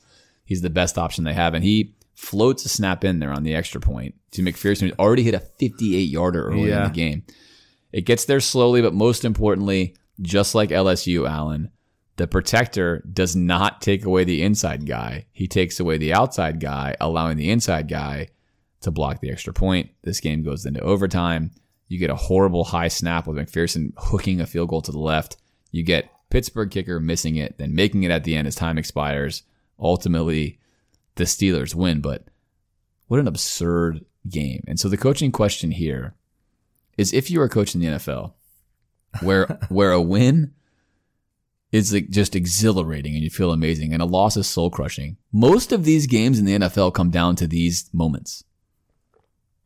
He's 0.45 0.61
the 0.61 0.69
best 0.69 0.97
option 0.97 1.23
they 1.23 1.33
have. 1.33 1.53
And 1.53 1.63
he 1.63 1.93
floats 2.21 2.63
a 2.65 2.69
snap 2.69 3.03
in 3.03 3.17
there 3.17 3.33
on 3.33 3.41
the 3.41 3.55
extra 3.55 3.81
point 3.81 4.13
to 4.29 4.43
McPherson, 4.43 4.81
who's 4.81 4.99
already 4.99 5.23
hit 5.23 5.33
a 5.33 5.39
58 5.39 5.97
yarder 5.97 6.49
early 6.49 6.71
in 6.71 6.83
the 6.83 6.89
game. 6.89 7.23
It 7.91 8.05
gets 8.05 8.25
there 8.25 8.39
slowly, 8.39 8.83
but 8.83 8.93
most 8.93 9.25
importantly, 9.25 9.95
just 10.21 10.53
like 10.53 10.69
LSU, 10.69 11.27
Alan, 11.27 11.71
the 12.17 12.27
protector 12.27 13.03
does 13.11 13.35
not 13.35 13.81
take 13.81 14.05
away 14.05 14.23
the 14.23 14.43
inside 14.43 14.85
guy. 14.85 15.25
He 15.31 15.47
takes 15.47 15.79
away 15.79 15.97
the 15.97 16.13
outside 16.13 16.59
guy, 16.59 16.95
allowing 17.01 17.37
the 17.37 17.49
inside 17.49 17.87
guy 17.87 18.27
to 18.81 18.91
block 18.91 19.19
the 19.19 19.31
extra 19.31 19.51
point. 19.51 19.89
This 20.03 20.19
game 20.19 20.43
goes 20.43 20.65
into 20.67 20.79
overtime. 20.81 21.49
You 21.87 21.97
get 21.97 22.11
a 22.11 22.15
horrible 22.15 22.65
high 22.65 22.87
snap 22.87 23.25
with 23.25 23.37
McPherson 23.37 23.93
hooking 23.97 24.39
a 24.39 24.45
field 24.45 24.69
goal 24.69 24.83
to 24.83 24.91
the 24.91 24.99
left. 24.99 25.37
You 25.71 25.83
get 25.83 26.11
Pittsburgh 26.29 26.69
kicker 26.69 26.99
missing 26.99 27.37
it, 27.37 27.57
then 27.57 27.73
making 27.73 28.03
it 28.03 28.11
at 28.11 28.25
the 28.25 28.35
end 28.35 28.47
as 28.47 28.55
time 28.55 28.77
expires. 28.77 29.41
Ultimately, 29.79 30.59
the 31.15 31.25
Steelers 31.25 31.75
win, 31.75 32.01
but 32.01 32.25
what 33.07 33.19
an 33.19 33.27
absurd 33.27 34.05
game. 34.29 34.63
And 34.67 34.79
so 34.79 34.87
the 34.87 34.97
coaching 34.97 35.31
question 35.31 35.71
here 35.71 36.13
is 36.97 37.13
if 37.13 37.29
you 37.29 37.41
are 37.41 37.49
coaching 37.49 37.81
the 37.81 37.87
NFL, 37.87 38.33
where 39.21 39.45
where 39.69 39.91
a 39.91 40.01
win 40.01 40.53
is 41.71 41.93
like 41.93 42.09
just 42.09 42.35
exhilarating 42.35 43.13
and 43.13 43.23
you 43.23 43.29
feel 43.29 43.51
amazing, 43.51 43.93
and 43.93 44.01
a 44.01 44.05
loss 44.05 44.37
is 44.37 44.47
soul 44.47 44.69
crushing. 44.69 45.17
Most 45.31 45.71
of 45.71 45.83
these 45.83 46.07
games 46.07 46.39
in 46.39 46.45
the 46.45 46.59
NFL 46.59 46.93
come 46.93 47.09
down 47.09 47.35
to 47.37 47.47
these 47.47 47.89
moments. 47.93 48.43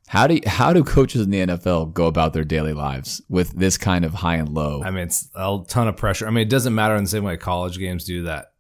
How 0.08 0.28
do 0.28 0.40
how 0.46 0.72
do 0.72 0.84
coaches 0.84 1.22
in 1.22 1.32
the 1.32 1.40
NFL 1.40 1.94
go 1.94 2.06
about 2.06 2.34
their 2.34 2.44
daily 2.44 2.74
lives 2.74 3.22
with 3.28 3.52
this 3.54 3.78
kind 3.78 4.06
of 4.06 4.14
high 4.14 4.36
and 4.36 4.50
low? 4.50 4.84
I 4.84 4.92
mean, 4.92 5.04
it's 5.04 5.30
a 5.36 5.60
ton 5.68 5.88
of 5.88 5.98
pressure. 5.98 6.28
I 6.28 6.30
mean, 6.30 6.46
it 6.46 6.50
doesn't 6.50 6.76
matter 6.76 6.96
in 6.96 7.04
the 7.04 7.10
same 7.10 7.24
way 7.24 7.38
college 7.38 7.80
games 7.80 8.06
do 8.06 8.24
that. 8.24 8.54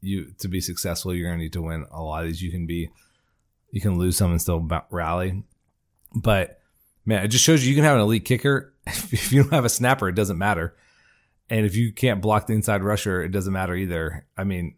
You 0.00 0.32
to 0.38 0.48
be 0.48 0.60
successful, 0.60 1.14
you're 1.14 1.28
going 1.28 1.38
to 1.38 1.42
need 1.42 1.52
to 1.54 1.62
win 1.62 1.86
a 1.90 2.02
lot 2.02 2.22
of 2.22 2.28
these. 2.28 2.42
You 2.42 2.50
can 2.50 2.66
be, 2.66 2.90
you 3.70 3.80
can 3.80 3.98
lose 3.98 4.16
some 4.16 4.30
and 4.30 4.40
still 4.40 4.68
rally. 4.90 5.42
But 6.14 6.60
man, 7.04 7.24
it 7.24 7.28
just 7.28 7.44
shows 7.44 7.64
you 7.64 7.70
you 7.70 7.76
can 7.76 7.84
have 7.84 7.96
an 7.96 8.02
elite 8.02 8.24
kicker. 8.24 8.74
If 8.86 9.32
you 9.32 9.42
don't 9.42 9.52
have 9.52 9.66
a 9.66 9.70
snapper, 9.70 10.08
it 10.08 10.14
doesn't 10.14 10.38
matter. 10.38 10.74
And 11.50 11.66
if 11.66 11.76
you 11.76 11.92
can't 11.92 12.22
block 12.22 12.46
the 12.46 12.54
inside 12.54 12.82
rusher, 12.82 13.22
it 13.22 13.30
doesn't 13.30 13.52
matter 13.52 13.74
either. 13.74 14.26
I 14.36 14.44
mean, 14.44 14.76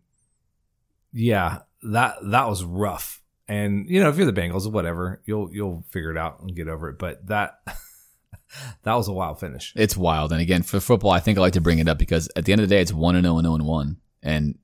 yeah, 1.12 1.58
that 1.82 2.16
that 2.24 2.48
was 2.48 2.64
rough. 2.64 3.22
And 3.48 3.88
you 3.88 4.00
know, 4.00 4.08
if 4.08 4.16
you're 4.16 4.30
the 4.30 4.40
Bengals, 4.40 4.66
or 4.66 4.70
whatever, 4.70 5.20
you'll 5.24 5.52
you'll 5.52 5.84
figure 5.90 6.10
it 6.10 6.16
out 6.16 6.40
and 6.40 6.54
get 6.54 6.68
over 6.68 6.88
it. 6.88 6.98
But 6.98 7.26
that 7.26 7.60
that 8.82 8.94
was 8.94 9.08
a 9.08 9.12
wild 9.12 9.40
finish. 9.40 9.72
It's 9.74 9.96
wild. 9.96 10.32
And 10.32 10.40
again, 10.40 10.62
for 10.62 10.80
football, 10.80 11.10
I 11.10 11.20
think 11.20 11.38
I 11.38 11.40
like 11.40 11.54
to 11.54 11.60
bring 11.60 11.80
it 11.80 11.88
up 11.88 11.98
because 11.98 12.28
at 12.36 12.44
the 12.44 12.52
end 12.52 12.60
of 12.60 12.68
the 12.68 12.74
day, 12.74 12.80
it's 12.80 12.92
1 12.92 13.16
and 13.16 13.24
0 13.24 13.38
and 13.38 13.46
0 13.46 13.54
and 13.56 13.66
1. 13.66 13.96
And 14.22 14.58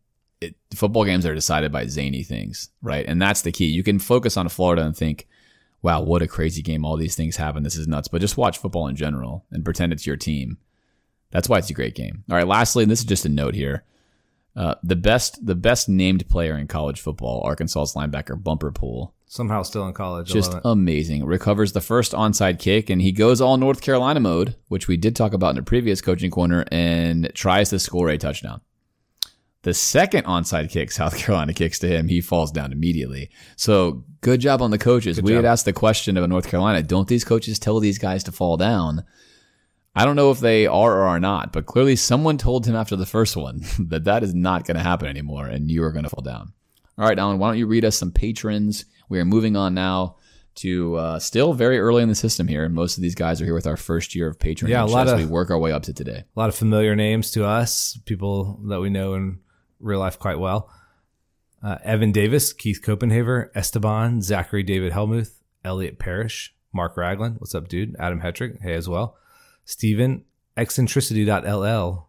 it, 0.46 0.76
football 0.76 1.04
games 1.04 1.26
are 1.26 1.34
decided 1.34 1.72
by 1.72 1.86
zany 1.86 2.22
things, 2.22 2.70
right? 2.82 3.04
And 3.06 3.20
that's 3.20 3.42
the 3.42 3.52
key. 3.52 3.66
You 3.66 3.82
can 3.82 3.98
focus 3.98 4.36
on 4.36 4.48
Florida 4.48 4.82
and 4.82 4.96
think, 4.96 5.26
wow, 5.82 6.00
what 6.02 6.22
a 6.22 6.28
crazy 6.28 6.62
game. 6.62 6.84
All 6.84 6.96
these 6.96 7.16
things 7.16 7.36
happen. 7.36 7.62
This 7.62 7.76
is 7.76 7.88
nuts. 7.88 8.08
But 8.08 8.20
just 8.20 8.36
watch 8.36 8.58
football 8.58 8.88
in 8.88 8.96
general 8.96 9.44
and 9.50 9.64
pretend 9.64 9.92
it's 9.92 10.06
your 10.06 10.16
team. 10.16 10.58
That's 11.30 11.48
why 11.48 11.58
it's 11.58 11.70
a 11.70 11.74
great 11.74 11.94
game. 11.94 12.24
All 12.30 12.36
right. 12.36 12.46
Lastly, 12.46 12.82
and 12.82 12.90
this 12.90 13.00
is 13.00 13.04
just 13.04 13.26
a 13.26 13.28
note 13.28 13.54
here. 13.54 13.84
Uh, 14.54 14.74
the 14.82 14.96
best, 14.96 15.44
the 15.44 15.54
best 15.54 15.88
named 15.88 16.28
player 16.28 16.56
in 16.56 16.66
college 16.66 17.00
football, 17.00 17.42
Arkansas's 17.42 17.94
linebacker 17.94 18.42
Bumper 18.42 18.72
Pool, 18.72 19.14
Somehow 19.28 19.62
still 19.64 19.86
in 19.88 19.92
college. 19.92 20.28
Just 20.28 20.54
amazing. 20.64 21.24
Recovers 21.24 21.72
the 21.72 21.80
first 21.80 22.12
onside 22.12 22.60
kick 22.60 22.88
and 22.88 23.02
he 23.02 23.10
goes 23.10 23.40
all 23.40 23.56
North 23.56 23.80
Carolina 23.80 24.20
mode, 24.20 24.54
which 24.68 24.86
we 24.86 24.96
did 24.96 25.16
talk 25.16 25.32
about 25.32 25.50
in 25.50 25.58
a 25.58 25.62
previous 25.62 26.00
coaching 26.00 26.30
corner, 26.30 26.64
and 26.70 27.30
tries 27.34 27.70
to 27.70 27.78
score 27.80 28.08
a 28.08 28.18
touchdown. 28.18 28.60
The 29.66 29.74
second 29.74 30.26
onside 30.26 30.70
kick 30.70 30.92
South 30.92 31.18
Carolina 31.18 31.52
kicks 31.52 31.80
to 31.80 31.88
him, 31.88 32.06
he 32.06 32.20
falls 32.20 32.52
down 32.52 32.70
immediately. 32.70 33.30
So 33.56 34.04
good 34.20 34.40
job 34.40 34.62
on 34.62 34.70
the 34.70 34.78
coaches. 34.78 35.20
we 35.20 35.32
job. 35.32 35.42
had 35.42 35.44
asked 35.44 35.64
the 35.64 35.72
question 35.72 36.16
of 36.16 36.28
North 36.28 36.46
Carolina, 36.48 36.84
don't 36.84 37.08
these 37.08 37.24
coaches 37.24 37.58
tell 37.58 37.80
these 37.80 37.98
guys 37.98 38.22
to 38.24 38.32
fall 38.32 38.56
down? 38.56 39.02
I 39.96 40.04
don't 40.04 40.14
know 40.14 40.30
if 40.30 40.38
they 40.38 40.68
are 40.68 40.92
or 40.98 41.02
are 41.08 41.18
not, 41.18 41.52
but 41.52 41.66
clearly 41.66 41.96
someone 41.96 42.38
told 42.38 42.64
him 42.64 42.76
after 42.76 42.94
the 42.94 43.06
first 43.06 43.36
one 43.36 43.62
that 43.88 44.04
that 44.04 44.22
is 44.22 44.36
not 44.36 44.66
going 44.68 44.76
to 44.76 44.84
happen 44.84 45.08
anymore 45.08 45.48
and 45.48 45.68
you 45.68 45.82
are 45.82 45.90
going 45.90 46.04
to 46.04 46.10
fall 46.10 46.22
down. 46.22 46.52
All 46.96 47.08
right, 47.08 47.18
Alan, 47.18 47.40
why 47.40 47.48
don't 47.48 47.58
you 47.58 47.66
read 47.66 47.84
us 47.84 47.98
some 47.98 48.12
patrons? 48.12 48.84
We 49.08 49.18
are 49.18 49.24
moving 49.24 49.56
on 49.56 49.74
now 49.74 50.18
to 50.56 50.94
uh, 50.94 51.18
still 51.18 51.54
very 51.54 51.80
early 51.80 52.04
in 52.04 52.08
the 52.08 52.14
system 52.14 52.46
here. 52.46 52.64
And 52.64 52.72
most 52.72 52.98
of 52.98 53.02
these 53.02 53.16
guys 53.16 53.42
are 53.42 53.44
here 53.44 53.54
with 53.54 53.66
our 53.66 53.76
first 53.76 54.14
year 54.14 54.28
of 54.28 54.38
patronage 54.38 54.70
Yeah, 54.70 54.84
a 54.84 54.86
lot 54.86 55.08
as 55.08 55.14
of- 55.14 55.18
we 55.18 55.26
work 55.26 55.50
our 55.50 55.58
way 55.58 55.72
up 55.72 55.82
to 55.82 55.92
today. 55.92 56.22
a 56.36 56.38
lot 56.38 56.50
of 56.50 56.54
familiar 56.54 56.94
names 56.94 57.32
to 57.32 57.44
us, 57.44 57.98
people 58.06 58.60
that 58.68 58.78
we 58.80 58.90
know 58.90 59.14
in 59.14 59.40
real 59.80 60.00
life 60.00 60.18
quite 60.18 60.38
well. 60.38 60.70
Uh, 61.62 61.78
Evan 61.82 62.12
Davis, 62.12 62.52
Keith 62.52 62.80
Copenhaver, 62.82 63.48
Esteban, 63.54 64.22
Zachary 64.22 64.62
David 64.62 64.92
Helmuth, 64.92 65.42
Elliot 65.64 65.98
Parrish, 65.98 66.54
Mark 66.72 66.96
Ragland. 66.96 67.36
What's 67.38 67.54
up, 67.54 67.68
dude? 67.68 67.96
Adam 67.98 68.20
Hetrick. 68.20 68.60
Hey, 68.60 68.74
as 68.74 68.88
well. 68.88 69.16
Steven, 69.64 70.24
eccentricity.ll, 70.56 72.08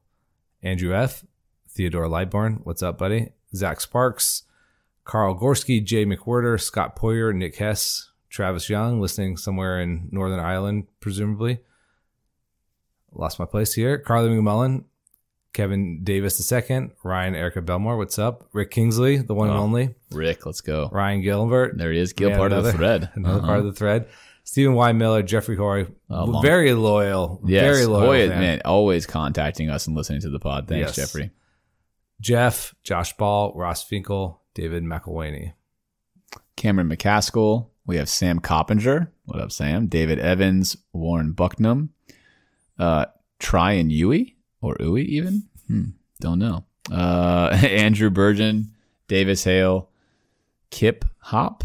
Andrew 0.61 0.95
F., 0.95 1.26
Theodore 1.69 2.07
Lightborn. 2.07 2.60
What's 2.64 2.84
up, 2.84 2.98
buddy? 2.98 3.31
Zach 3.56 3.81
Sparks, 3.81 4.44
Carl 5.06 5.39
Gorski, 5.39 5.84
Jay 5.84 6.06
McWhirter, 6.06 6.60
Scott 6.60 6.95
Poyer, 6.95 7.34
Nick 7.34 7.56
Hess, 7.56 8.11
Travis 8.30 8.69
Young, 8.69 8.99
listening 8.99 9.38
somewhere 9.38 9.80
in 9.80 10.10
Northern 10.11 10.39
Ireland, 10.39 10.88
presumably. 10.99 11.60
Lost 13.14 13.39
my 13.39 13.45
place 13.45 13.73
here. 13.73 13.98
Carly 13.98 14.30
McMullen, 14.30 14.84
Kevin 15.57 16.03
Davis 16.03 16.51
II, 16.51 16.91
Ryan 17.03 17.34
Erica 17.34 17.63
Belmore. 17.63 17.97
What's 17.97 18.19
up? 18.19 18.47
Rick 18.53 18.69
Kingsley, 18.69 19.17
the 19.17 19.34
one 19.34 19.49
and 19.49 19.57
Oh. 19.57 19.61
only. 19.63 19.95
Rick, 20.11 20.45
let's 20.45 20.61
go. 20.61 20.88
Ryan 20.91 21.21
Gilbert. 21.23 21.79
There 21.79 21.91
he 21.91 21.97
is. 21.97 22.13
Gil, 22.13 22.29
part 22.38 22.51
of 22.53 22.63
the 22.63 22.71
thread. 22.73 23.09
Another 23.15 23.39
Uh-huh. 23.39 23.47
part 23.47 23.59
of 23.61 23.65
the 23.65 23.73
thread. 23.73 24.05
Stephen 24.43 24.75
Y. 24.75 24.91
Miller, 24.91 25.23
Jeffrey. 25.23 25.57
Oh, 25.57 26.39
very 26.41 26.73
loyal. 26.75 27.41
Yes, 27.43 27.63
Very 27.63 27.85
loyal. 27.88 28.29
Man, 28.29 28.61
always 28.65 29.07
contacting 29.07 29.71
us 29.71 29.88
and 29.88 29.95
listening 29.97 30.21
to 30.21 30.29
the 30.29 30.38
pod. 30.39 30.67
Thanks, 30.67 30.95
Yes. 30.95 30.95
Jeffrey. 30.95 31.31
Jeff, 32.21 32.75
Josh 32.84 33.17
Ball, 33.17 33.51
Ross 33.55 33.84
Finkel, 33.84 34.39
David 34.53 34.84
McElwaney. 34.84 35.53
Cameron 36.55 36.88
McCaskill. 36.88 37.69
We 37.88 37.97
have 37.97 38.09
Sam 38.09 38.39
Coppinger. 38.39 39.11
What 39.25 39.39
up, 39.41 39.51
Sam? 39.51 39.88
David 39.88 40.19
Evans, 40.19 40.77
Warren 40.93 41.34
Bucknam, 41.34 41.89
uh, 42.77 43.05
Tryon 43.39 43.89
Yui, 43.89 44.35
or 44.61 44.75
Uwe 44.75 45.03
even. 45.05 45.43
Hmm, 45.67 45.84
don't 46.19 46.39
know. 46.39 46.65
Uh, 46.91 47.49
Andrew 47.63 48.09
Burgeon, 48.09 48.71
Davis 49.07 49.43
Hale, 49.43 49.89
Kip 50.69 51.05
Hop, 51.19 51.63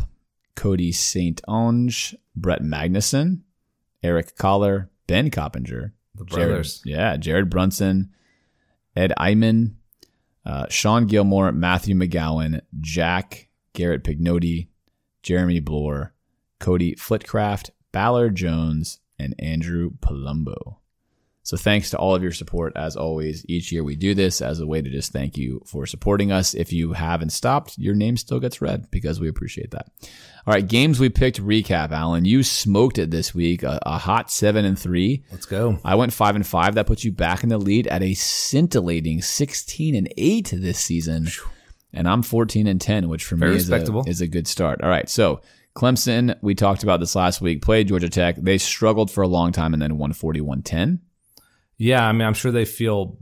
Cody 0.54 0.92
St. 0.92 1.40
Onge, 1.48 2.14
Brett 2.36 2.62
Magnuson, 2.62 3.40
Eric 4.02 4.36
Collar, 4.36 4.90
Ben 5.06 5.30
Coppinger, 5.30 5.92
The 6.14 6.24
Jared- 6.24 6.48
brothers. 6.48 6.82
yeah, 6.84 7.16
Jared 7.16 7.48
Brunson, 7.50 8.10
Ed 8.96 9.12
Eyman, 9.18 9.74
uh, 10.44 10.66
Sean 10.68 11.06
Gilmore, 11.06 11.52
Matthew 11.52 11.94
McGowan, 11.94 12.60
Jack, 12.80 13.48
Garrett 13.74 14.04
Pignotti, 14.04 14.68
Jeremy 15.22 15.60
Bloor, 15.60 16.12
Cody 16.58 16.94
Flitcraft, 16.96 17.70
Ballard 17.92 18.34
Jones, 18.34 18.98
and 19.18 19.34
Andrew 19.38 19.92
Palumbo. 20.00 20.76
So 21.44 21.56
thanks 21.56 21.90
to 21.90 21.98
all 21.98 22.14
of 22.14 22.22
your 22.22 22.32
support 22.32 22.72
as 22.76 22.96
always. 22.96 23.44
Each 23.48 23.72
year 23.72 23.82
we 23.82 23.96
do 23.96 24.14
this 24.14 24.40
as 24.40 24.60
a 24.60 24.66
way 24.66 24.80
to 24.80 24.88
just 24.88 25.12
thank 25.12 25.36
you 25.36 25.60
for 25.66 25.86
supporting 25.86 26.30
us. 26.30 26.54
If 26.54 26.72
you 26.72 26.92
haven't 26.92 27.30
stopped, 27.30 27.76
your 27.78 27.96
name 27.96 28.16
still 28.16 28.38
gets 28.38 28.60
read 28.60 28.90
because 28.92 29.18
we 29.18 29.28
appreciate 29.28 29.72
that. 29.72 29.88
All 30.46 30.54
right, 30.54 30.66
games 30.66 31.00
we 31.00 31.08
picked 31.08 31.42
recap, 31.42 31.90
Alan. 31.90 32.24
You 32.24 32.44
smoked 32.44 32.98
it 32.98 33.10
this 33.10 33.34
week, 33.34 33.64
a, 33.64 33.80
a 33.84 33.98
hot 33.98 34.30
seven 34.30 34.64
and 34.64 34.78
three. 34.78 35.24
Let's 35.32 35.46
go. 35.46 35.78
I 35.84 35.96
went 35.96 36.12
five 36.12 36.36
and 36.36 36.46
five. 36.46 36.76
That 36.76 36.86
puts 36.86 37.04
you 37.04 37.10
back 37.10 37.42
in 37.42 37.48
the 37.48 37.58
lead 37.58 37.88
at 37.88 38.02
a 38.02 38.14
scintillating 38.14 39.20
sixteen 39.22 39.96
and 39.96 40.12
eight 40.16 40.52
this 40.52 40.78
season. 40.78 41.28
And 41.92 42.08
I'm 42.08 42.22
fourteen 42.22 42.68
and 42.68 42.80
ten, 42.80 43.08
which 43.08 43.24
for 43.24 43.36
Very 43.36 43.52
me 43.52 43.56
is 43.56 43.70
a, 43.70 44.02
is 44.06 44.20
a 44.20 44.28
good 44.28 44.46
start. 44.46 44.80
All 44.82 44.88
right, 44.88 45.08
so 45.08 45.40
Clemson, 45.74 46.36
we 46.42 46.54
talked 46.54 46.82
about 46.82 47.00
this 47.00 47.16
last 47.16 47.40
week, 47.40 47.62
played 47.62 47.88
Georgia 47.88 48.08
Tech. 48.08 48.36
They 48.36 48.58
struggled 48.58 49.10
for 49.10 49.22
a 49.22 49.28
long 49.28 49.52
time 49.52 49.72
and 49.72 49.82
then 49.82 49.98
won 49.98 50.12
41-10. 50.12 51.00
Yeah, 51.82 52.06
I 52.06 52.12
mean, 52.12 52.22
I'm 52.22 52.34
sure 52.34 52.52
they 52.52 52.64
feel 52.64 53.18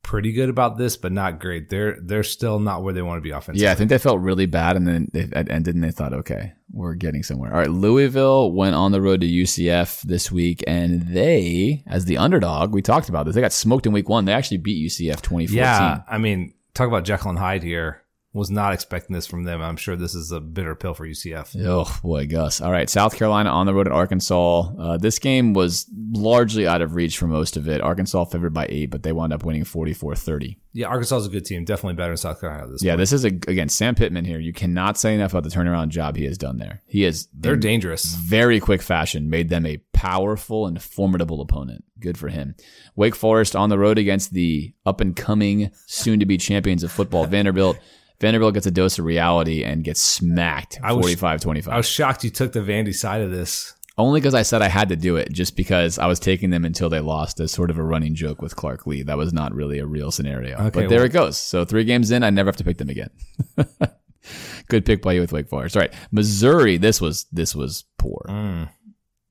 pretty 0.00 0.32
good 0.32 0.48
about 0.48 0.78
this, 0.78 0.96
but 0.96 1.12
not 1.12 1.38
great. 1.38 1.68
They're 1.68 1.98
they're 2.00 2.22
still 2.22 2.58
not 2.58 2.82
where 2.82 2.94
they 2.94 3.02
want 3.02 3.18
to 3.18 3.20
be 3.20 3.28
offensively. 3.28 3.64
Yeah, 3.64 3.72
I 3.72 3.74
think 3.74 3.90
they 3.90 3.98
felt 3.98 4.20
really 4.20 4.46
bad, 4.46 4.74
and 4.74 4.88
then 4.88 5.10
they 5.12 5.24
it 5.24 5.50
ended, 5.50 5.74
and 5.74 5.84
they 5.84 5.90
thought, 5.90 6.14
okay, 6.14 6.54
we're 6.72 6.94
getting 6.94 7.22
somewhere. 7.22 7.52
All 7.52 7.58
right, 7.58 7.70
Louisville 7.70 8.52
went 8.52 8.74
on 8.74 8.90
the 8.90 9.02
road 9.02 9.20
to 9.20 9.26
UCF 9.26 10.00
this 10.00 10.32
week, 10.32 10.64
and 10.66 11.08
they, 11.08 11.82
as 11.86 12.06
the 12.06 12.16
underdog, 12.16 12.72
we 12.72 12.80
talked 12.80 13.10
about 13.10 13.26
this. 13.26 13.34
They 13.34 13.42
got 13.42 13.52
smoked 13.52 13.84
in 13.84 13.92
week 13.92 14.08
one. 14.08 14.24
They 14.24 14.32
actually 14.32 14.56
beat 14.56 14.86
UCF 14.86 15.20
2014. 15.20 15.56
Yeah, 15.56 16.00
I 16.08 16.16
mean, 16.16 16.54
talk 16.72 16.88
about 16.88 17.04
Jekyll 17.04 17.28
and 17.28 17.38
Hyde 17.38 17.62
here. 17.62 18.02
Was 18.36 18.50
not 18.50 18.74
expecting 18.74 19.14
this 19.14 19.26
from 19.26 19.44
them. 19.44 19.62
I'm 19.62 19.76
sure 19.78 19.96
this 19.96 20.14
is 20.14 20.30
a 20.30 20.40
bitter 20.40 20.74
pill 20.74 20.92
for 20.92 21.06
UCF. 21.06 21.56
Oh 21.64 21.98
boy, 22.02 22.26
Gus. 22.26 22.60
All 22.60 22.70
right, 22.70 22.88
South 22.90 23.16
Carolina 23.16 23.48
on 23.48 23.64
the 23.64 23.72
road 23.72 23.86
at 23.86 23.92
Arkansas. 23.94 24.72
Uh, 24.78 24.96
this 24.98 25.18
game 25.18 25.54
was 25.54 25.86
largely 26.12 26.66
out 26.66 26.82
of 26.82 26.94
reach 26.94 27.16
for 27.16 27.26
most 27.26 27.56
of 27.56 27.66
it. 27.66 27.80
Arkansas 27.80 28.26
favored 28.26 28.52
by 28.52 28.66
eight, 28.68 28.90
but 28.90 29.02
they 29.02 29.12
wound 29.12 29.32
up 29.32 29.42
winning 29.44 29.64
44-30. 29.64 30.56
Yeah, 30.74 30.88
Arkansas 30.88 31.16
is 31.16 31.26
a 31.26 31.30
good 31.30 31.46
team. 31.46 31.64
Definitely 31.64 31.94
better 31.94 32.10
than 32.10 32.18
South 32.18 32.38
Carolina. 32.40 32.66
This 32.70 32.82
Yeah, 32.82 32.92
point. 32.92 32.98
this 32.98 33.12
is 33.14 33.24
a 33.24 33.28
again 33.28 33.70
Sam 33.70 33.94
Pittman 33.94 34.26
here. 34.26 34.38
You 34.38 34.52
cannot 34.52 34.98
say 34.98 35.14
enough 35.14 35.32
about 35.32 35.44
the 35.44 35.56
turnaround 35.56 35.88
job 35.88 36.16
he 36.16 36.24
has 36.26 36.36
done 36.36 36.58
there. 36.58 36.82
He 36.86 37.02
has 37.02 37.28
they're 37.32 37.56
dangerous. 37.56 38.04
very 38.16 38.60
quick 38.60 38.82
fashion 38.82 39.30
made 39.30 39.48
them 39.48 39.64
a 39.64 39.78
powerful 39.94 40.66
and 40.66 40.82
formidable 40.82 41.40
opponent. 41.40 41.84
Good 41.98 42.18
for 42.18 42.28
him. 42.28 42.54
Wake 42.94 43.14
Forest 43.16 43.56
on 43.56 43.70
the 43.70 43.78
road 43.78 43.96
against 43.96 44.34
the 44.34 44.74
up 44.84 45.00
and 45.00 45.16
coming, 45.16 45.70
soon 45.86 46.20
to 46.20 46.26
be 46.26 46.36
champions 46.36 46.82
of 46.82 46.92
football, 46.92 47.24
Vanderbilt. 47.26 47.78
Vanderbilt 48.20 48.54
gets 48.54 48.66
a 48.66 48.70
dose 48.70 48.98
of 48.98 49.04
reality 49.04 49.62
and 49.64 49.84
gets 49.84 50.00
smacked 50.00 50.78
I 50.82 50.92
was- 50.92 51.04
45 51.04 51.40
25. 51.40 51.74
I 51.74 51.76
was 51.76 51.88
shocked 51.88 52.24
you 52.24 52.30
took 52.30 52.52
the 52.52 52.60
Vandy 52.60 52.94
side 52.94 53.20
of 53.20 53.30
this. 53.30 53.74
Only 53.98 54.20
because 54.20 54.34
I 54.34 54.42
said 54.42 54.60
I 54.60 54.68
had 54.68 54.90
to 54.90 54.96
do 54.96 55.16
it, 55.16 55.32
just 55.32 55.56
because 55.56 55.98
I 55.98 56.06
was 56.06 56.20
taking 56.20 56.50
them 56.50 56.66
until 56.66 56.90
they 56.90 57.00
lost 57.00 57.40
as 57.40 57.50
sort 57.50 57.70
of 57.70 57.78
a 57.78 57.82
running 57.82 58.14
joke 58.14 58.42
with 58.42 58.54
Clark 58.54 58.86
Lea. 58.86 59.02
That 59.04 59.16
was 59.16 59.32
not 59.32 59.54
really 59.54 59.78
a 59.78 59.86
real 59.86 60.10
scenario. 60.10 60.56
Okay, 60.56 60.82
but 60.82 60.88
there 60.90 60.98
well- 60.98 61.06
it 61.06 61.12
goes. 61.12 61.38
So 61.38 61.64
three 61.64 61.84
games 61.84 62.10
in, 62.10 62.22
I 62.22 62.28
never 62.28 62.48
have 62.48 62.56
to 62.56 62.64
pick 62.64 62.76
them 62.76 62.90
again. 62.90 63.08
Good 64.68 64.84
pick 64.84 65.00
by 65.00 65.12
you 65.14 65.20
with 65.20 65.32
Wake 65.32 65.48
Forest. 65.48 65.76
All 65.76 65.80
right, 65.80 65.94
Missouri. 66.10 66.76
This 66.76 67.00
was 67.00 67.24
this 67.32 67.54
was 67.54 67.84
poor. 67.98 68.26
Mm. 68.28 68.68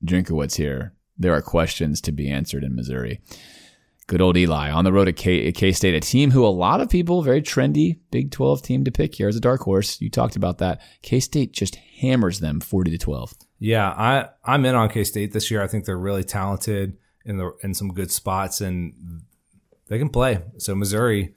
Drinkwitz 0.04 0.56
here. 0.56 0.94
There 1.18 1.32
are 1.32 1.42
questions 1.42 2.00
to 2.02 2.12
be 2.12 2.28
answered 2.30 2.64
in 2.64 2.74
Missouri. 2.74 3.20
Good 4.08 4.20
old 4.20 4.36
Eli 4.36 4.70
on 4.70 4.84
the 4.84 4.92
road 4.92 5.08
at 5.08 5.16
K 5.16 5.72
State, 5.72 5.94
a 5.94 6.00
team 6.00 6.30
who 6.30 6.46
a 6.46 6.48
lot 6.48 6.80
of 6.80 6.88
people 6.88 7.22
very 7.22 7.42
trendy 7.42 7.98
Big 8.12 8.30
Twelve 8.30 8.62
team 8.62 8.84
to 8.84 8.92
pick 8.92 9.16
here 9.16 9.28
as 9.28 9.34
a 9.34 9.40
dark 9.40 9.62
horse. 9.62 10.00
You 10.00 10.10
talked 10.10 10.36
about 10.36 10.58
that. 10.58 10.80
K 11.02 11.18
State 11.18 11.52
just 11.52 11.74
hammers 11.74 12.38
them 12.38 12.60
forty 12.60 12.90
to 12.92 12.98
twelve. 12.98 13.34
Yeah, 13.58 13.88
I 13.88 14.28
I'm 14.44 14.64
in 14.64 14.76
on 14.76 14.90
K 14.90 15.02
State 15.02 15.32
this 15.32 15.50
year. 15.50 15.60
I 15.60 15.66
think 15.66 15.86
they're 15.86 15.98
really 15.98 16.22
talented 16.22 16.98
in 17.24 17.38
the 17.38 17.52
in 17.62 17.74
some 17.74 17.92
good 17.92 18.12
spots 18.12 18.60
and 18.60 19.22
they 19.88 19.98
can 19.98 20.08
play. 20.08 20.40
So 20.58 20.74
Missouri, 20.76 21.34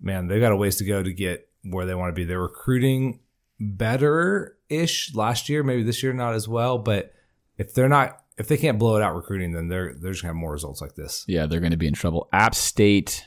man, 0.00 0.28
they 0.28 0.38
got 0.38 0.52
a 0.52 0.56
ways 0.56 0.76
to 0.76 0.84
go 0.84 1.02
to 1.02 1.12
get 1.12 1.48
where 1.62 1.86
they 1.86 1.94
want 1.94 2.10
to 2.10 2.14
be. 2.14 2.24
They're 2.24 2.40
recruiting 2.40 3.20
better 3.58 4.58
ish 4.68 5.14
last 5.14 5.48
year, 5.48 5.62
maybe 5.62 5.82
this 5.82 6.02
year 6.02 6.12
not 6.12 6.34
as 6.34 6.46
well. 6.46 6.78
But 6.78 7.14
if 7.58 7.74
they're 7.74 7.88
not, 7.88 8.22
if 8.40 8.48
they 8.48 8.56
can't 8.56 8.78
blow 8.78 8.96
it 8.96 9.02
out 9.02 9.14
recruiting, 9.14 9.52
then 9.52 9.68
they're 9.68 9.94
they're 9.94 10.12
just 10.12 10.22
gonna 10.22 10.30
have 10.30 10.40
more 10.40 10.52
results 10.52 10.80
like 10.80 10.94
this. 10.94 11.24
Yeah, 11.28 11.46
they're 11.46 11.60
going 11.60 11.72
to 11.72 11.76
be 11.76 11.86
in 11.86 11.94
trouble. 11.94 12.28
App 12.32 12.54
State 12.54 13.26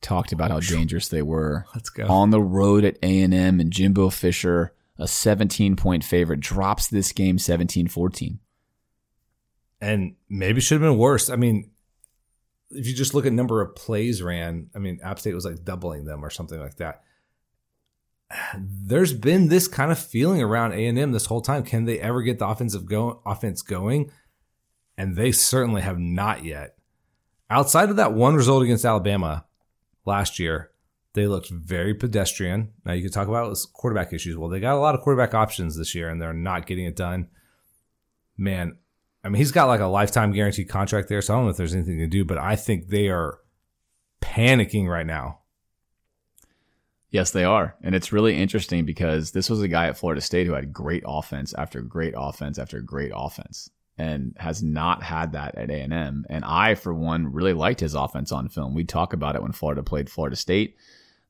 talked 0.00 0.32
about 0.32 0.50
how 0.50 0.60
dangerous 0.60 1.08
they 1.08 1.22
were. 1.22 1.66
Let's 1.74 1.90
go. 1.90 2.06
On 2.06 2.30
the 2.30 2.40
road 2.40 2.84
at 2.84 2.96
A&M 3.02 3.32
and 3.34 3.70
Jimbo 3.72 4.10
Fisher, 4.10 4.72
a 4.98 5.08
17 5.08 5.76
point 5.76 6.04
favorite, 6.04 6.40
drops 6.40 6.88
this 6.88 7.12
game 7.12 7.36
17-14. 7.36 8.38
and 9.80 10.14
maybe 10.28 10.60
should 10.60 10.80
have 10.80 10.88
been 10.90 10.98
worse. 10.98 11.28
I 11.28 11.36
mean, 11.36 11.70
if 12.70 12.86
you 12.86 12.94
just 12.94 13.14
look 13.14 13.26
at 13.26 13.32
number 13.32 13.60
of 13.60 13.74
plays 13.74 14.22
ran, 14.22 14.70
I 14.74 14.78
mean, 14.78 15.00
App 15.02 15.18
State 15.18 15.34
was 15.34 15.44
like 15.44 15.64
doubling 15.64 16.04
them 16.04 16.24
or 16.24 16.30
something 16.30 16.58
like 16.60 16.76
that. 16.76 17.02
There's 18.58 19.12
been 19.12 19.48
this 19.48 19.68
kind 19.68 19.92
of 19.92 19.98
feeling 19.98 20.40
around 20.42 20.72
A 20.72 20.86
and 20.86 20.98
M 20.98 21.12
this 21.12 21.26
whole 21.26 21.42
time. 21.42 21.64
Can 21.64 21.84
they 21.84 22.00
ever 22.00 22.22
get 22.22 22.38
the 22.38 22.46
offensive 22.46 22.86
go 22.86 23.20
offense 23.26 23.60
going? 23.60 24.10
And 25.02 25.16
they 25.16 25.32
certainly 25.32 25.82
have 25.82 25.98
not 25.98 26.44
yet. 26.44 26.76
Outside 27.50 27.90
of 27.90 27.96
that 27.96 28.12
one 28.12 28.36
result 28.36 28.62
against 28.62 28.84
Alabama 28.84 29.46
last 30.04 30.38
year, 30.38 30.70
they 31.14 31.26
looked 31.26 31.50
very 31.50 31.92
pedestrian. 31.92 32.70
Now 32.84 32.92
you 32.92 33.02
could 33.02 33.12
talk 33.12 33.26
about 33.26 33.58
quarterback 33.72 34.12
issues. 34.12 34.36
Well, 34.36 34.48
they 34.48 34.60
got 34.60 34.76
a 34.76 34.78
lot 34.78 34.94
of 34.94 35.00
quarterback 35.00 35.34
options 35.34 35.76
this 35.76 35.92
year, 35.96 36.08
and 36.08 36.22
they're 36.22 36.32
not 36.32 36.68
getting 36.68 36.84
it 36.84 36.94
done. 36.94 37.26
Man, 38.36 38.76
I 39.24 39.28
mean, 39.28 39.38
he's 39.38 39.50
got 39.50 39.66
like 39.66 39.80
a 39.80 39.86
lifetime 39.86 40.30
guaranteed 40.30 40.68
contract 40.68 41.08
there, 41.08 41.20
so 41.20 41.34
I 41.34 41.36
don't 41.36 41.46
know 41.46 41.50
if 41.50 41.56
there's 41.56 41.74
anything 41.74 41.98
to 41.98 42.06
do, 42.06 42.24
but 42.24 42.38
I 42.38 42.54
think 42.54 42.86
they 42.86 43.08
are 43.08 43.40
panicking 44.20 44.86
right 44.86 45.04
now. 45.04 45.40
Yes, 47.10 47.32
they 47.32 47.42
are. 47.42 47.74
And 47.82 47.96
it's 47.96 48.12
really 48.12 48.36
interesting 48.36 48.86
because 48.86 49.32
this 49.32 49.50
was 49.50 49.62
a 49.62 49.68
guy 49.68 49.88
at 49.88 49.98
Florida 49.98 50.20
State 50.20 50.46
who 50.46 50.52
had 50.52 50.72
great 50.72 51.02
offense 51.04 51.54
after 51.54 51.80
great 51.80 52.14
offense 52.16 52.56
after 52.56 52.80
great 52.80 53.10
offense 53.12 53.68
and 53.98 54.34
has 54.38 54.62
not 54.62 55.02
had 55.02 55.32
that 55.32 55.56
at 55.56 55.70
A&M. 55.70 56.24
And 56.28 56.44
I, 56.44 56.74
for 56.74 56.94
one, 56.94 57.32
really 57.32 57.52
liked 57.52 57.80
his 57.80 57.94
offense 57.94 58.32
on 58.32 58.48
film. 58.48 58.74
We 58.74 58.84
talk 58.84 59.12
about 59.12 59.36
it 59.36 59.42
when 59.42 59.52
Florida 59.52 59.82
played 59.82 60.10
Florida 60.10 60.36
State. 60.36 60.76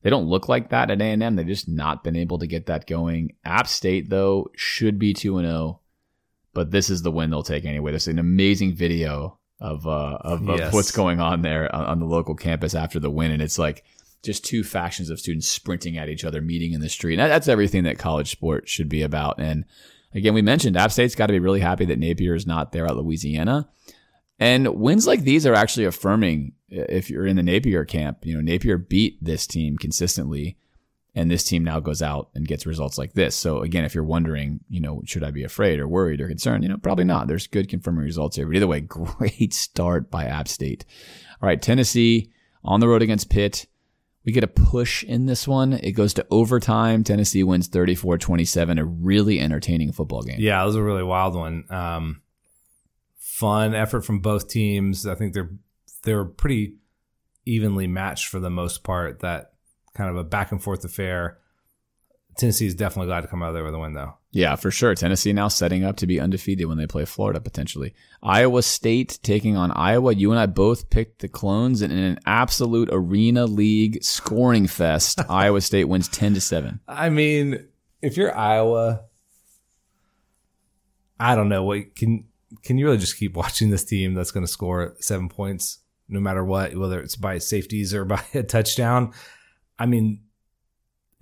They 0.02 0.10
don't 0.10 0.28
look 0.28 0.48
like 0.48 0.70
that 0.70 0.90
at 0.90 1.02
A&M. 1.02 1.36
They've 1.36 1.46
just 1.46 1.68
not 1.68 2.02
been 2.04 2.16
able 2.16 2.38
to 2.38 2.46
get 2.46 2.66
that 2.66 2.86
going. 2.86 3.34
App 3.44 3.66
State, 3.66 4.10
though, 4.10 4.50
should 4.56 4.98
be 4.98 5.14
2-0, 5.14 5.78
but 6.54 6.70
this 6.70 6.90
is 6.90 7.02
the 7.02 7.10
win 7.10 7.30
they'll 7.30 7.42
take 7.42 7.64
anyway. 7.64 7.92
There's 7.92 8.08
an 8.08 8.18
amazing 8.18 8.74
video 8.74 9.38
of, 9.60 9.86
uh, 9.86 10.18
of, 10.20 10.48
of 10.48 10.72
what's 10.72 10.90
going 10.90 11.20
on 11.20 11.42
there 11.42 11.72
on, 11.74 11.84
on 11.84 11.98
the 12.00 12.06
local 12.06 12.34
campus 12.34 12.74
after 12.74 12.98
the 12.98 13.10
win. 13.10 13.30
And 13.30 13.42
it's 13.42 13.58
like, 13.58 13.84
just 14.22 14.44
two 14.44 14.62
factions 14.62 15.10
of 15.10 15.18
students 15.18 15.48
sprinting 15.48 15.98
at 15.98 16.08
each 16.08 16.24
other, 16.24 16.40
meeting 16.40 16.72
in 16.72 16.80
the 16.80 16.88
street. 16.88 17.18
And 17.18 17.30
that's 17.30 17.48
everything 17.48 17.84
that 17.84 17.98
college 17.98 18.30
sport 18.30 18.68
should 18.68 18.88
be 18.88 19.02
about. 19.02 19.40
And 19.40 19.64
again, 20.14 20.34
we 20.34 20.42
mentioned 20.42 20.76
App 20.76 20.92
State's 20.92 21.14
got 21.14 21.26
to 21.26 21.32
be 21.32 21.38
really 21.38 21.60
happy 21.60 21.84
that 21.86 21.98
Napier 21.98 22.34
is 22.34 22.46
not 22.46 22.72
there 22.72 22.86
at 22.86 22.96
Louisiana. 22.96 23.68
And 24.38 24.80
wins 24.80 25.06
like 25.06 25.22
these 25.22 25.46
are 25.46 25.54
actually 25.54 25.84
affirming 25.84 26.54
if 26.68 27.10
you're 27.10 27.26
in 27.26 27.36
the 27.36 27.42
Napier 27.42 27.84
camp. 27.84 28.24
You 28.26 28.34
know, 28.34 28.40
Napier 28.40 28.76
beat 28.78 29.22
this 29.22 29.46
team 29.46 29.76
consistently, 29.76 30.56
and 31.14 31.30
this 31.30 31.44
team 31.44 31.62
now 31.62 31.78
goes 31.78 32.02
out 32.02 32.30
and 32.34 32.48
gets 32.48 32.66
results 32.66 32.98
like 32.98 33.12
this. 33.12 33.36
So 33.36 33.60
again, 33.60 33.84
if 33.84 33.94
you're 33.94 34.02
wondering, 34.02 34.60
you 34.68 34.80
know, 34.80 35.02
should 35.04 35.22
I 35.22 35.30
be 35.30 35.44
afraid 35.44 35.78
or 35.78 35.86
worried 35.86 36.20
or 36.20 36.28
concerned? 36.28 36.64
You 36.64 36.70
know, 36.70 36.78
probably 36.78 37.04
not. 37.04 37.28
There's 37.28 37.46
good 37.46 37.68
confirming 37.68 38.04
results 38.04 38.36
here. 38.36 38.46
But 38.46 38.56
either 38.56 38.66
way, 38.66 38.80
great 38.88 39.52
start 39.54 40.10
by 40.10 40.24
App 40.24 40.48
State. 40.48 40.84
All 41.40 41.46
right, 41.46 41.60
Tennessee 41.60 42.32
on 42.64 42.80
the 42.80 42.88
road 42.88 43.02
against 43.02 43.30
Pitt. 43.30 43.66
We 44.24 44.32
get 44.32 44.44
a 44.44 44.48
push 44.48 45.02
in 45.02 45.26
this 45.26 45.48
one. 45.48 45.72
It 45.72 45.92
goes 45.92 46.14
to 46.14 46.26
overtime. 46.30 47.02
Tennessee 47.02 47.42
wins 47.42 47.66
34 47.66 48.18
27, 48.18 48.78
a 48.78 48.84
really 48.84 49.40
entertaining 49.40 49.92
football 49.92 50.22
game. 50.22 50.36
Yeah, 50.38 50.62
it 50.62 50.66
was 50.66 50.76
a 50.76 50.82
really 50.82 51.02
wild 51.02 51.34
one. 51.34 51.64
Um, 51.70 52.22
fun 53.18 53.74
effort 53.74 54.02
from 54.02 54.20
both 54.20 54.48
teams. 54.48 55.06
I 55.06 55.14
think 55.14 55.34
they're 55.34 55.50
they're 56.04 56.24
pretty 56.24 56.76
evenly 57.44 57.86
matched 57.86 58.28
for 58.28 58.38
the 58.38 58.50
most 58.50 58.84
part. 58.84 59.20
That 59.20 59.52
kind 59.94 60.10
of 60.10 60.16
a 60.16 60.24
back 60.24 60.52
and 60.52 60.62
forth 60.62 60.84
affair. 60.84 61.38
Tennessee 62.36 62.66
is 62.66 62.74
definitely 62.74 63.08
glad 63.08 63.22
to 63.22 63.26
come 63.28 63.42
out 63.42 63.48
of 63.48 63.54
there 63.54 63.64
with 63.64 63.74
a 63.74 63.78
win, 63.78 63.94
though. 63.94 64.14
Yeah, 64.30 64.56
for 64.56 64.70
sure. 64.70 64.94
Tennessee 64.94 65.32
now 65.32 65.48
setting 65.48 65.84
up 65.84 65.96
to 65.98 66.06
be 66.06 66.18
undefeated 66.18 66.66
when 66.66 66.78
they 66.78 66.86
play 66.86 67.04
Florida 67.04 67.38
potentially. 67.40 67.94
Iowa 68.22 68.62
State 68.62 69.18
taking 69.22 69.56
on 69.56 69.70
Iowa. 69.72 70.14
You 70.14 70.30
and 70.30 70.40
I 70.40 70.46
both 70.46 70.88
picked 70.88 71.20
the 71.20 71.28
Clones 71.28 71.82
and 71.82 71.92
in 71.92 71.98
an 71.98 72.18
absolute 72.24 72.88
arena 72.90 73.44
league 73.44 74.02
scoring 74.02 74.66
fest. 74.66 75.20
Iowa 75.28 75.60
State 75.60 75.84
wins 75.84 76.08
10 76.08 76.34
to 76.34 76.40
7. 76.40 76.80
I 76.88 77.10
mean, 77.10 77.66
if 78.00 78.16
you're 78.16 78.34
Iowa, 78.34 79.02
I 81.20 81.34
don't 81.36 81.50
know. 81.50 81.64
What 81.64 81.94
can 81.94 82.24
can 82.64 82.78
you 82.78 82.86
really 82.86 82.98
just 82.98 83.16
keep 83.18 83.36
watching 83.36 83.70
this 83.70 83.84
team 83.84 84.14
that's 84.14 84.30
going 84.30 84.44
to 84.44 84.52
score 84.52 84.94
seven 84.98 85.28
points 85.28 85.78
no 86.08 86.20
matter 86.20 86.44
what, 86.44 86.74
whether 86.74 87.00
it's 87.00 87.16
by 87.16 87.38
safeties 87.38 87.94
or 87.94 88.04
by 88.06 88.22
a 88.34 88.42
touchdown? 88.42 89.12
I 89.78 89.86
mean, 89.86 90.20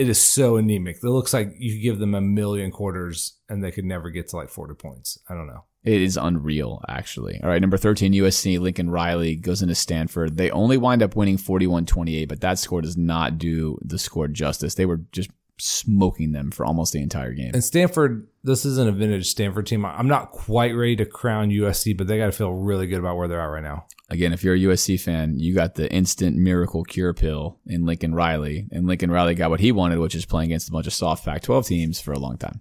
it 0.01 0.09
is 0.09 0.19
so 0.19 0.57
anemic. 0.57 0.97
It 0.97 1.11
looks 1.11 1.35
like 1.35 1.55
you 1.59 1.75
could 1.75 1.83
give 1.83 1.99
them 1.99 2.15
a 2.15 2.23
million 2.23 2.71
quarters 2.71 3.35
and 3.51 3.63
they 3.63 3.71
could 3.71 3.85
never 3.85 4.09
get 4.09 4.29
to 4.29 4.37
like 4.37 4.49
40 4.49 4.73
points. 4.73 5.19
I 5.29 5.35
don't 5.35 5.47
know. 5.47 5.65
It 5.85 6.01
is 6.01 6.17
unreal, 6.17 6.83
actually. 6.89 7.39
All 7.43 7.51
right, 7.51 7.61
number 7.61 7.77
13, 7.77 8.15
USC, 8.15 8.59
Lincoln 8.59 8.89
Riley 8.89 9.37
goes 9.37 9.61
into 9.61 9.75
Stanford. 9.75 10.39
They 10.39 10.51
only 10.53 10.79
wind 10.79 11.03
up 11.03 11.17
winning 11.17 11.37
41 11.37 11.85
28, 11.85 12.31
but 12.31 12.41
that 12.41 12.59
score 12.59 12.81
does 12.81 12.97
not 12.97 13.37
do 13.37 13.79
the 13.83 13.99
score 13.99 14.27
justice. 14.27 14.75
They 14.75 14.87
were 14.87 15.03
just 15.13 15.29
smoking 15.59 16.33
them 16.33 16.51
for 16.51 16.65
almost 16.65 16.95
the 16.95 17.03
entire 17.03 17.35
game. 17.35 17.51
And 17.53 17.63
Stanford, 17.63 18.27
this 18.43 18.65
isn't 18.65 18.89
a 18.89 18.93
vintage 18.93 19.29
Stanford 19.29 19.67
team. 19.67 19.85
I'm 19.85 20.09
not 20.09 20.31
quite 20.31 20.75
ready 20.75 20.97
to 20.97 21.05
crown 21.05 21.51
USC, 21.51 21.95
but 21.95 22.07
they 22.07 22.17
got 22.17 22.27
to 22.27 22.33
feel 22.33 22.53
really 22.53 22.87
good 22.87 23.01
about 23.01 23.19
where 23.19 23.29
they're 23.29 23.41
at 23.41 23.45
right 23.45 23.63
now. 23.63 23.85
Again, 24.11 24.33
if 24.33 24.43
you're 24.43 24.57
a 24.57 24.59
USC 24.59 25.01
fan, 25.01 25.39
you 25.39 25.55
got 25.55 25.77
the 25.77 25.91
instant 25.93 26.37
miracle 26.37 26.83
cure 26.83 27.15
pill 27.15 27.61
in 27.67 27.87
Lincoln 27.87 28.13
Riley, 28.13 28.67
and 28.73 28.87
Lincoln 28.87 29.11
Riley 29.11 29.37
got 29.37 29.51
what 29.51 29.61
he 29.61 29.71
wanted, 29.71 30.01
which 30.01 30.17
is 30.17 30.27
playing 30.27 30.51
against 30.51 30.69
a 30.69 30.73
bunch 30.73 30.89
of 30.89 30.93
soft 30.93 31.25
Pac-12 31.25 31.67
teams 31.67 32.01
for 32.01 32.13
a 32.13 32.19
long 32.19 32.37
time. 32.37 32.61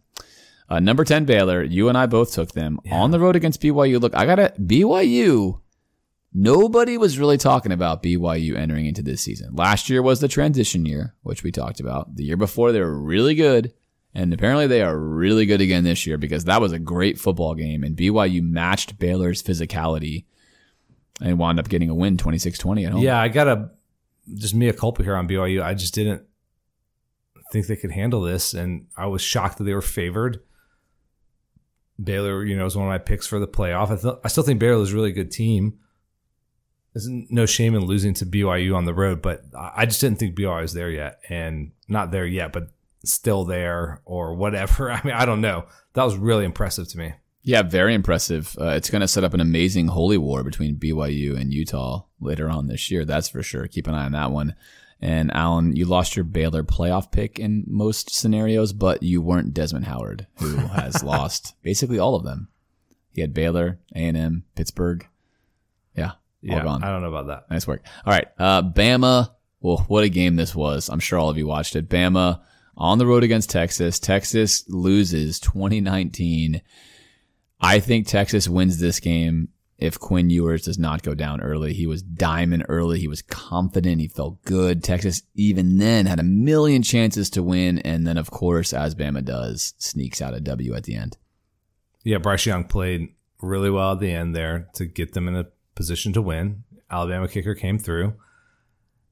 Uh, 0.70 0.80
number 0.80 1.04
10, 1.04 1.26
Baylor. 1.26 1.64
You 1.64 1.90
and 1.90 1.98
I 1.98 2.06
both 2.06 2.32
took 2.32 2.52
them 2.52 2.80
on 2.92 3.10
the 3.10 3.20
road 3.20 3.36
against 3.36 3.62
BYU. 3.62 4.00
Look, 4.00 4.16
I 4.16 4.28
got 4.28 4.36
to 4.36 4.54
BYU. 4.62 5.60
Nobody 6.32 6.96
was 7.00 7.18
really 7.18 7.40
talking 7.40 7.72
about 7.72 8.04
BYU 8.04 8.56
entering 8.56 8.86
into 8.86 9.02
this 9.02 9.22
season. 9.22 9.56
Last 9.56 9.90
year 9.90 10.04
was 10.04 10.20
the 10.20 10.28
transition 10.28 10.86
year, 10.86 11.16
which 11.24 11.42
we 11.42 11.52
talked 11.52 11.80
about. 11.80 12.16
The 12.16 12.24
year 12.24 12.38
before, 12.38 12.72
they 12.72 12.82
were 12.82 13.00
really 13.00 13.34
good. 13.34 13.74
And 14.14 14.32
apparently 14.34 14.68
they 14.68 14.84
are 14.84 14.98
really 14.98 15.48
good 15.48 15.62
again 15.62 15.84
this 15.84 16.06
year 16.06 16.20
because 16.20 16.46
that 16.46 16.62
was 16.62 16.72
a 16.72 16.80
great 16.80 17.20
football 17.20 17.56
game 17.56 17.84
and 17.84 17.96
BYU 17.96 18.42
matched 18.42 18.98
Baylor's 18.98 19.44
physicality 19.44 20.26
and 21.22 21.38
wound 21.38 21.60
up 21.60 21.70
getting 21.70 21.90
a 21.90 21.96
win 21.96 22.18
26-20 22.18 22.86
at 22.86 22.92
home. 22.94 23.02
Yeah, 23.02 23.20
I 23.20 23.28
got 23.28 23.46
to 23.46 23.70
just 24.36 24.56
mea 24.56 24.72
culpa 24.74 25.04
here 25.04 25.16
on 25.16 25.28
BYU. 25.28 25.64
I 25.64 25.74
just 25.74 25.94
didn't 25.94 26.24
think 27.52 27.68
they 27.68 27.76
could 27.76 27.92
handle 27.92 28.22
this, 28.22 28.54
and 28.54 28.88
I 28.96 29.08
was 29.08 29.22
shocked 29.22 29.58
that 29.58 29.64
they 29.64 29.74
were 29.74 29.82
favored. 29.82 30.42
Baylor, 32.02 32.46
you 32.46 32.56
know, 32.56 32.66
is 32.66 32.76
one 32.76 32.86
of 32.88 32.92
my 32.92 32.98
picks 32.98 33.28
for 33.28 33.40
the 33.40 33.48
playoff. 33.48 33.92
I, 33.92 34.02
th- 34.02 34.20
I 34.24 34.28
still 34.30 34.44
think 34.44 34.60
Baylor 34.60 34.82
is 34.82 34.94
a 34.94 34.96
really 34.96 35.12
good 35.12 35.32
team. 35.32 35.80
There's 36.94 37.08
no 37.08 37.46
shame 37.46 37.76
in 37.76 37.86
losing 37.86 38.14
to 38.16 38.26
BYU 38.26 38.76
on 38.76 38.86
the 38.86 38.94
road, 38.94 39.22
but 39.22 39.44
I 39.58 39.86
just 39.86 40.02
didn't 40.02 40.20
think 40.20 40.36
BYU 40.36 40.62
was 40.62 40.74
there 40.74 40.90
yet, 40.90 41.20
and 41.30 41.72
not 41.88 42.12
there 42.12 42.26
yet, 42.26 42.54
but 42.54 42.72
still 43.04 43.46
there 43.46 44.02
or 44.06 44.36
whatever. 44.36 44.92
I 44.92 45.02
mean, 45.04 45.14
I 45.14 45.26
don't 45.26 45.42
know. 45.42 45.66
That 45.94 46.04
was 46.04 46.16
really 46.16 46.46
impressive 46.46 46.88
to 46.90 46.98
me. 46.98 47.14
Yeah, 47.44 47.62
very 47.62 47.94
impressive. 47.94 48.56
Uh, 48.60 48.70
it's 48.70 48.90
going 48.90 49.02
to 49.02 49.08
set 49.08 49.24
up 49.24 49.34
an 49.34 49.40
amazing 49.40 49.88
holy 49.88 50.18
war 50.18 50.44
between 50.44 50.76
BYU 50.76 51.40
and 51.40 51.54
Utah 51.54 52.04
later 52.20 52.50
on 52.50 52.68
this 52.68 52.92
year. 52.92 53.06
That's 53.06 53.30
for 53.30 53.42
sure. 53.42 53.68
Keep 53.68 53.88
an 53.88 53.96
eye 53.96 54.06
on 54.06 54.12
that 54.12 54.32
one. 54.32 54.56
And 55.02 55.34
Alan, 55.34 55.76
you 55.76 55.86
lost 55.86 56.16
your 56.18 56.26
Baylor 56.26 56.64
playoff 56.64 57.12
pick 57.12 57.40
in 57.40 57.64
most 57.68 58.14
scenarios, 58.14 58.74
but 58.74 59.02
you 59.02 59.22
weren't 59.22 59.54
Desmond 59.54 59.86
Howard, 59.86 60.28
who 60.40 60.58
has 60.58 61.04
lost 61.06 61.56
basically 61.64 62.00
all 62.00 62.16
of 62.16 62.26
them. 62.26 62.50
He 63.14 63.22
had 63.22 63.34
Baylor, 63.34 63.80
A 63.96 64.00
and 64.00 64.18
M, 64.18 64.44
Pittsburgh. 64.56 65.08
Yeah, 65.96 66.12
Yeah, 66.42 66.64
gone. 66.64 66.84
I 66.84 66.92
don't 66.92 67.02
know 67.02 67.08
about 67.08 67.28
that. 67.28 67.50
Nice 67.50 67.66
work. 67.66 67.84
All 68.06 68.14
right. 68.14 68.28
Uh, 68.38 68.62
Bama. 68.62 69.32
Well, 69.62 69.86
what 69.88 70.04
a 70.04 70.10
game 70.10 70.36
this 70.36 70.54
was. 70.54 70.90
I'm 70.90 71.00
sure 71.00 71.20
all 71.20 71.30
of 71.30 71.38
you 71.38 71.48
watched 71.48 71.76
it. 71.76 71.90
Bama 71.90 72.42
on 72.78 72.98
the 72.98 73.06
road 73.06 73.24
against 73.24 73.50
Texas. 73.50 74.00
Texas 74.00 74.64
loses 74.70 75.40
2019. 75.40 76.62
I 77.60 77.80
think 77.80 78.08
Texas 78.08 78.48
wins 78.48 78.80
this 78.80 79.00
game 79.00 79.50
if 79.78 80.00
Quinn 80.00 80.30
Ewers 80.30 80.64
does 80.64 80.78
not 80.78 81.04
go 81.04 81.14
down 81.14 81.42
early. 81.42 81.74
He 81.74 81.88
was 81.88 82.02
diamond 82.02 82.66
early. 82.68 83.00
He 83.00 83.08
was 83.08 83.22
confident. 83.22 84.02
He 84.02 84.08
felt 84.08 84.42
good. 84.44 84.84
Texas 84.84 85.24
even 85.36 85.78
then 85.78 86.06
had 86.06 86.20
a 86.20 86.24
million 86.24 86.84
chances 86.84 87.30
to 87.32 87.44
win. 87.44 87.80
And 87.80 88.06
then, 88.06 88.18
of 88.18 88.30
course, 88.30 88.74
as 88.74 88.96
Bama 88.96 89.24
does, 89.24 89.74
sneaks 89.78 90.22
out 90.22 90.34
a 90.34 90.42
W 90.42 90.74
at 90.76 90.84
the 90.84 90.96
end. 90.96 91.18
Yeah, 92.04 92.18
Bryce 92.18 92.46
Young 92.46 92.66
played 92.66 93.10
really 93.42 93.70
well 93.70 93.94
at 93.94 94.00
the 94.00 94.12
end 94.12 94.36
there 94.36 94.68
to 94.74 94.86
get 94.86 95.14
them 95.14 95.28
in 95.28 95.36
a 95.36 95.48
position 95.76 96.12
to 96.14 96.22
win. 96.22 96.64
Alabama 96.92 97.28
kicker 97.28 97.56
came 97.56 97.78
through. 97.78 98.14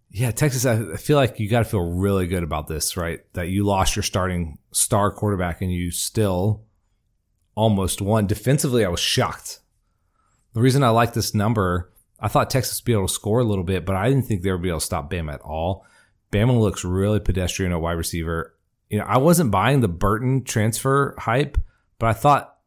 Yeah, 0.09 0.31
Texas, 0.31 0.65
I 0.65 0.95
feel 0.95 1.17
like 1.17 1.39
you 1.39 1.49
got 1.49 1.59
to 1.59 1.65
feel 1.65 1.81
really 1.81 2.27
good 2.27 2.43
about 2.43 2.67
this, 2.67 2.95
right? 2.95 3.21
That 3.33 3.49
you 3.49 3.65
lost 3.65 3.95
your 3.95 4.03
starting 4.03 4.57
star 4.71 5.11
quarterback 5.11 5.61
and 5.61 5.71
you 5.71 5.91
still 5.91 6.63
almost 7.57 8.01
won. 8.01 8.27
Defensively, 8.27 8.85
I 8.85 8.89
was 8.89 8.99
shocked. 8.99 9.59
The 10.53 10.61
reason 10.61 10.83
I 10.83 10.89
like 10.89 11.13
this 11.13 11.33
number, 11.33 11.91
I 12.19 12.27
thought 12.27 12.49
Texas 12.49 12.79
would 12.79 12.85
be 12.85 12.93
able 12.93 13.07
to 13.07 13.13
score 13.13 13.39
a 13.39 13.43
little 13.43 13.63
bit, 13.63 13.85
but 13.85 13.95
I 13.95 14.07
didn't 14.07 14.25
think 14.25 14.43
they 14.43 14.51
would 14.51 14.61
be 14.61 14.69
able 14.69 14.79
to 14.79 14.85
stop 14.85 15.11
Bama 15.11 15.33
at 15.33 15.41
all. 15.41 15.85
Bama 16.31 16.57
looks 16.57 16.85
really 16.85 17.19
pedestrian 17.19 17.71
at 17.71 17.81
wide 17.81 17.93
receiver. 17.93 18.55
You 18.89 18.99
know, 18.99 19.05
I 19.05 19.17
wasn't 19.17 19.51
buying 19.51 19.81
the 19.81 19.87
Burton 19.87 20.43
transfer 20.43 21.15
hype, 21.17 21.57
but 21.99 22.07
I 22.07 22.13
thought 22.13 22.57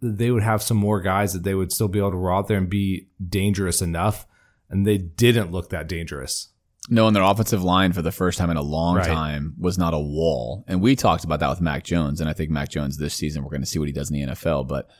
they 0.00 0.30
would 0.30 0.42
have 0.42 0.62
some 0.62 0.76
more 0.76 1.00
guys 1.00 1.32
that 1.32 1.42
they 1.42 1.54
would 1.54 1.72
still 1.72 1.88
be 1.88 1.98
able 1.98 2.12
to 2.12 2.16
roll 2.16 2.38
out 2.38 2.48
there 2.48 2.58
and 2.58 2.70
be 2.70 3.08
dangerous 3.26 3.82
enough. 3.82 4.26
And 4.70 4.86
they 4.86 4.96
didn't 4.96 5.50
look 5.50 5.70
that 5.70 5.88
dangerous. 5.88 6.48
No, 6.90 7.06
and 7.06 7.16
their 7.16 7.22
offensive 7.22 7.64
line 7.64 7.92
for 7.92 8.02
the 8.02 8.12
first 8.12 8.36
time 8.38 8.50
in 8.50 8.56
a 8.58 8.62
long 8.62 8.96
Right. 8.96 9.06
time 9.06 9.54
was 9.58 9.78
not 9.78 9.94
a 9.94 9.98
wall. 9.98 10.64
And 10.68 10.82
we 10.82 10.94
talked 10.96 11.24
about 11.24 11.40
that 11.40 11.48
with 11.48 11.60
Mac 11.62 11.82
Jones. 11.82 12.20
And 12.20 12.28
I 12.28 12.34
think 12.34 12.50
Mac 12.50 12.68
Jones 12.68 12.98
this 12.98 13.14
season, 13.14 13.42
we're 13.42 13.50
going 13.50 13.62
to 13.62 13.66
see 13.66 13.78
what 13.78 13.88
he 13.88 13.92
does 13.94 14.10
in 14.10 14.16
the 14.16 14.32
NFL. 14.34 14.64
But 14.68 14.90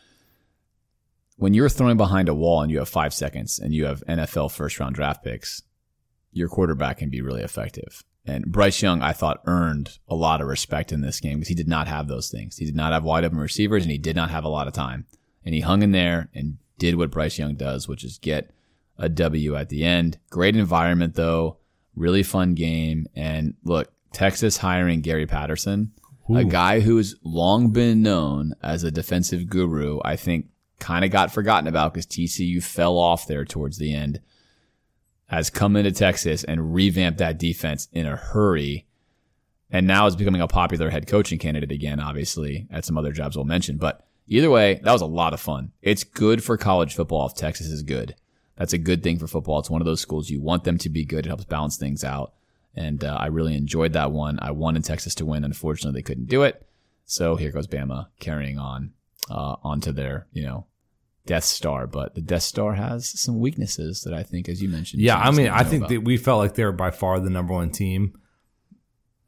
when 1.37 1.53
you're 1.53 1.69
throwing 1.69 1.97
behind 1.97 2.29
a 2.29 2.35
wall 2.35 2.63
and 2.63 2.71
you 2.71 2.79
have 2.79 2.89
five 2.89 3.13
seconds 3.13 3.59
and 3.59 3.75
you 3.75 3.85
have 3.85 4.03
NFL 4.09 4.51
first 4.51 4.79
round 4.81 4.95
draft 4.95 5.23
picks, 5.23 5.63
your 6.33 6.49
quarterback 6.49 6.99
can 6.99 7.11
be 7.11 7.21
really 7.21 7.43
effective. 7.43 8.03
And 8.27 8.47
Bryce 8.51 8.81
Young, 8.81 9.03
I 9.03 9.13
thought, 9.13 9.43
earned 9.45 9.99
a 10.09 10.15
lot 10.15 10.41
of 10.41 10.47
respect 10.47 10.91
in 10.93 11.03
this 11.03 11.21
game 11.21 11.39
because 11.39 11.49
he 11.49 11.55
did 11.55 11.69
not 11.69 11.87
have 11.89 12.09
those 12.09 12.31
things. 12.31 12.57
He 12.57 12.65
did 12.65 12.75
not 12.77 12.93
have 12.93 13.05
wide 13.05 13.25
open 13.25 13.39
receivers 13.39 13.83
and 13.83 13.93
he 13.93 13.99
did 13.99 14.17
not 14.17 14.31
have 14.31 14.45
a 14.45 14.49
lot 14.49 14.67
of 14.67 14.73
time. 14.73 15.05
And 15.45 15.55
he 15.55 15.61
hung 15.61 15.83
in 15.83 15.93
there 15.93 16.31
and 16.35 16.57
did 16.79 16.95
what 16.95 17.11
Bryce 17.11 17.39
Young 17.39 17.55
does, 17.57 17.87
which 17.87 18.03
is 18.03 18.17
get 18.17 18.51
a 18.97 19.11
W 19.11 19.55
at 19.57 19.69
the 19.69 19.85
end. 19.85 20.19
Great 20.31 20.57
environment 20.57 21.15
though. 21.17 21.59
Really 21.97 22.23
fun 22.23 22.55
game. 22.55 23.07
And 23.15 23.55
look, 23.65 23.93
Texas 24.13 24.57
hiring 24.57 25.01
Gary 25.01 25.27
Patterson, 25.27 25.93
a 26.35 26.45
guy 26.45 26.81
who's 26.81 27.17
long 27.23 27.71
been 27.71 28.03
known 28.03 28.55
as 28.63 28.85
a 28.85 28.91
defensive 28.91 29.49
guru, 29.49 30.01
I 30.05 30.17
think 30.17 30.47
kind 30.79 31.05
of 31.05 31.11
got 31.11 31.33
forgotten 31.33 31.69
about 31.69 31.93
because 31.93 32.07
TCU 32.07 32.63
fell 32.63 32.99
off 32.99 33.27
there 33.27 33.45
towards 33.45 33.79
the 33.79 33.95
end, 33.95 34.21
has 35.27 35.51
come 35.51 35.77
into 35.77 35.93
Texas 35.93 36.45
and 36.45 36.75
revamped 36.75 37.19
that 37.19 37.39
defense 37.39 37.89
in 37.93 38.07
a 38.07 38.17
hurry. 38.17 38.87
And 39.71 39.87
now 39.87 40.07
is 40.07 40.17
becoming 40.17 40.41
a 40.41 40.49
popular 40.49 40.91
head 40.91 41.07
coaching 41.07 41.39
candidate 41.39 41.73
again, 41.73 42.01
obviously, 42.01 42.69
at 42.71 42.85
some 42.85 42.97
other 42.97 43.13
jobs 43.13 43.37
we'll 43.37 43.45
mention. 43.45 43.77
But 43.77 44.07
either 44.29 44.51
way, 44.51 44.81
that 44.83 44.93
was 44.93 45.03
a 45.03 45.07
lot 45.07 45.33
of 45.33 45.41
fun. 45.41 45.73
It's 45.83 46.05
good 46.05 46.45
for 46.45 46.57
college 46.57 46.95
football 46.95 47.27
if 47.27 47.35
Texas 47.35 47.67
is 47.67 47.83
good. 47.83 48.15
That's 48.57 48.73
a 48.73 48.79
good 48.79 49.03
thing 49.03 49.19
for 49.19 49.27
football. 49.27 49.59
It's 49.59 49.71
one 49.71 49.81
of 49.81 49.87
those 49.87 50.01
schools 50.01 50.31
you 50.31 50.41
want 50.41 50.65
them 50.65 50.79
to 50.79 50.89
be 50.89 51.05
good. 51.05 51.27
It 51.27 51.29
helps 51.29 51.45
balance 51.45 51.77
things 51.77 52.05
out. 52.05 52.35
And 52.77 53.05
uh, 53.05 53.17
I 53.19 53.27
really 53.27 53.57
enjoyed 53.57 53.93
that 53.93 54.13
one. 54.13 54.39
I 54.43 54.51
wanted 54.51 54.85
Texas 54.85 55.15
to 55.17 55.27
win. 55.27 55.45
Unfortunately, 55.45 55.99
they 55.99 56.03
couldn't 56.03 56.29
do 56.29 56.43
it. 56.43 56.67
So 57.05 57.37
here 57.37 57.53
goes 57.53 57.67
Bama 57.67 58.09
carrying 58.19 58.59
on 58.59 58.93
uh, 59.31 59.57
onto 59.63 59.93
their, 59.93 60.27
you 60.33 60.43
know, 60.43 60.67
Death 61.27 61.45
Star. 61.45 61.87
But 61.87 62.15
the 62.15 62.21
Death 62.21 62.43
Star 62.43 62.75
has 62.75 63.09
some 63.21 63.39
weaknesses 63.39 64.03
that 64.03 64.15
I 64.15 64.23
think, 64.23 64.49
as 64.49 64.63
you 64.63 64.69
mentioned. 64.69 65.03
Yeah, 65.03 65.19
I 65.19 65.31
mean, 65.31 65.49
I 65.49 65.63
think 65.63 65.83
about. 65.83 65.91
that 65.91 66.01
we 66.01 66.17
felt 66.17 66.39
like 66.39 66.55
they 66.55 66.65
were 66.65 66.73
by 66.73 66.91
far 66.91 67.21
the 67.21 67.31
number 67.31 67.55
one 67.55 67.71
team. 67.71 68.19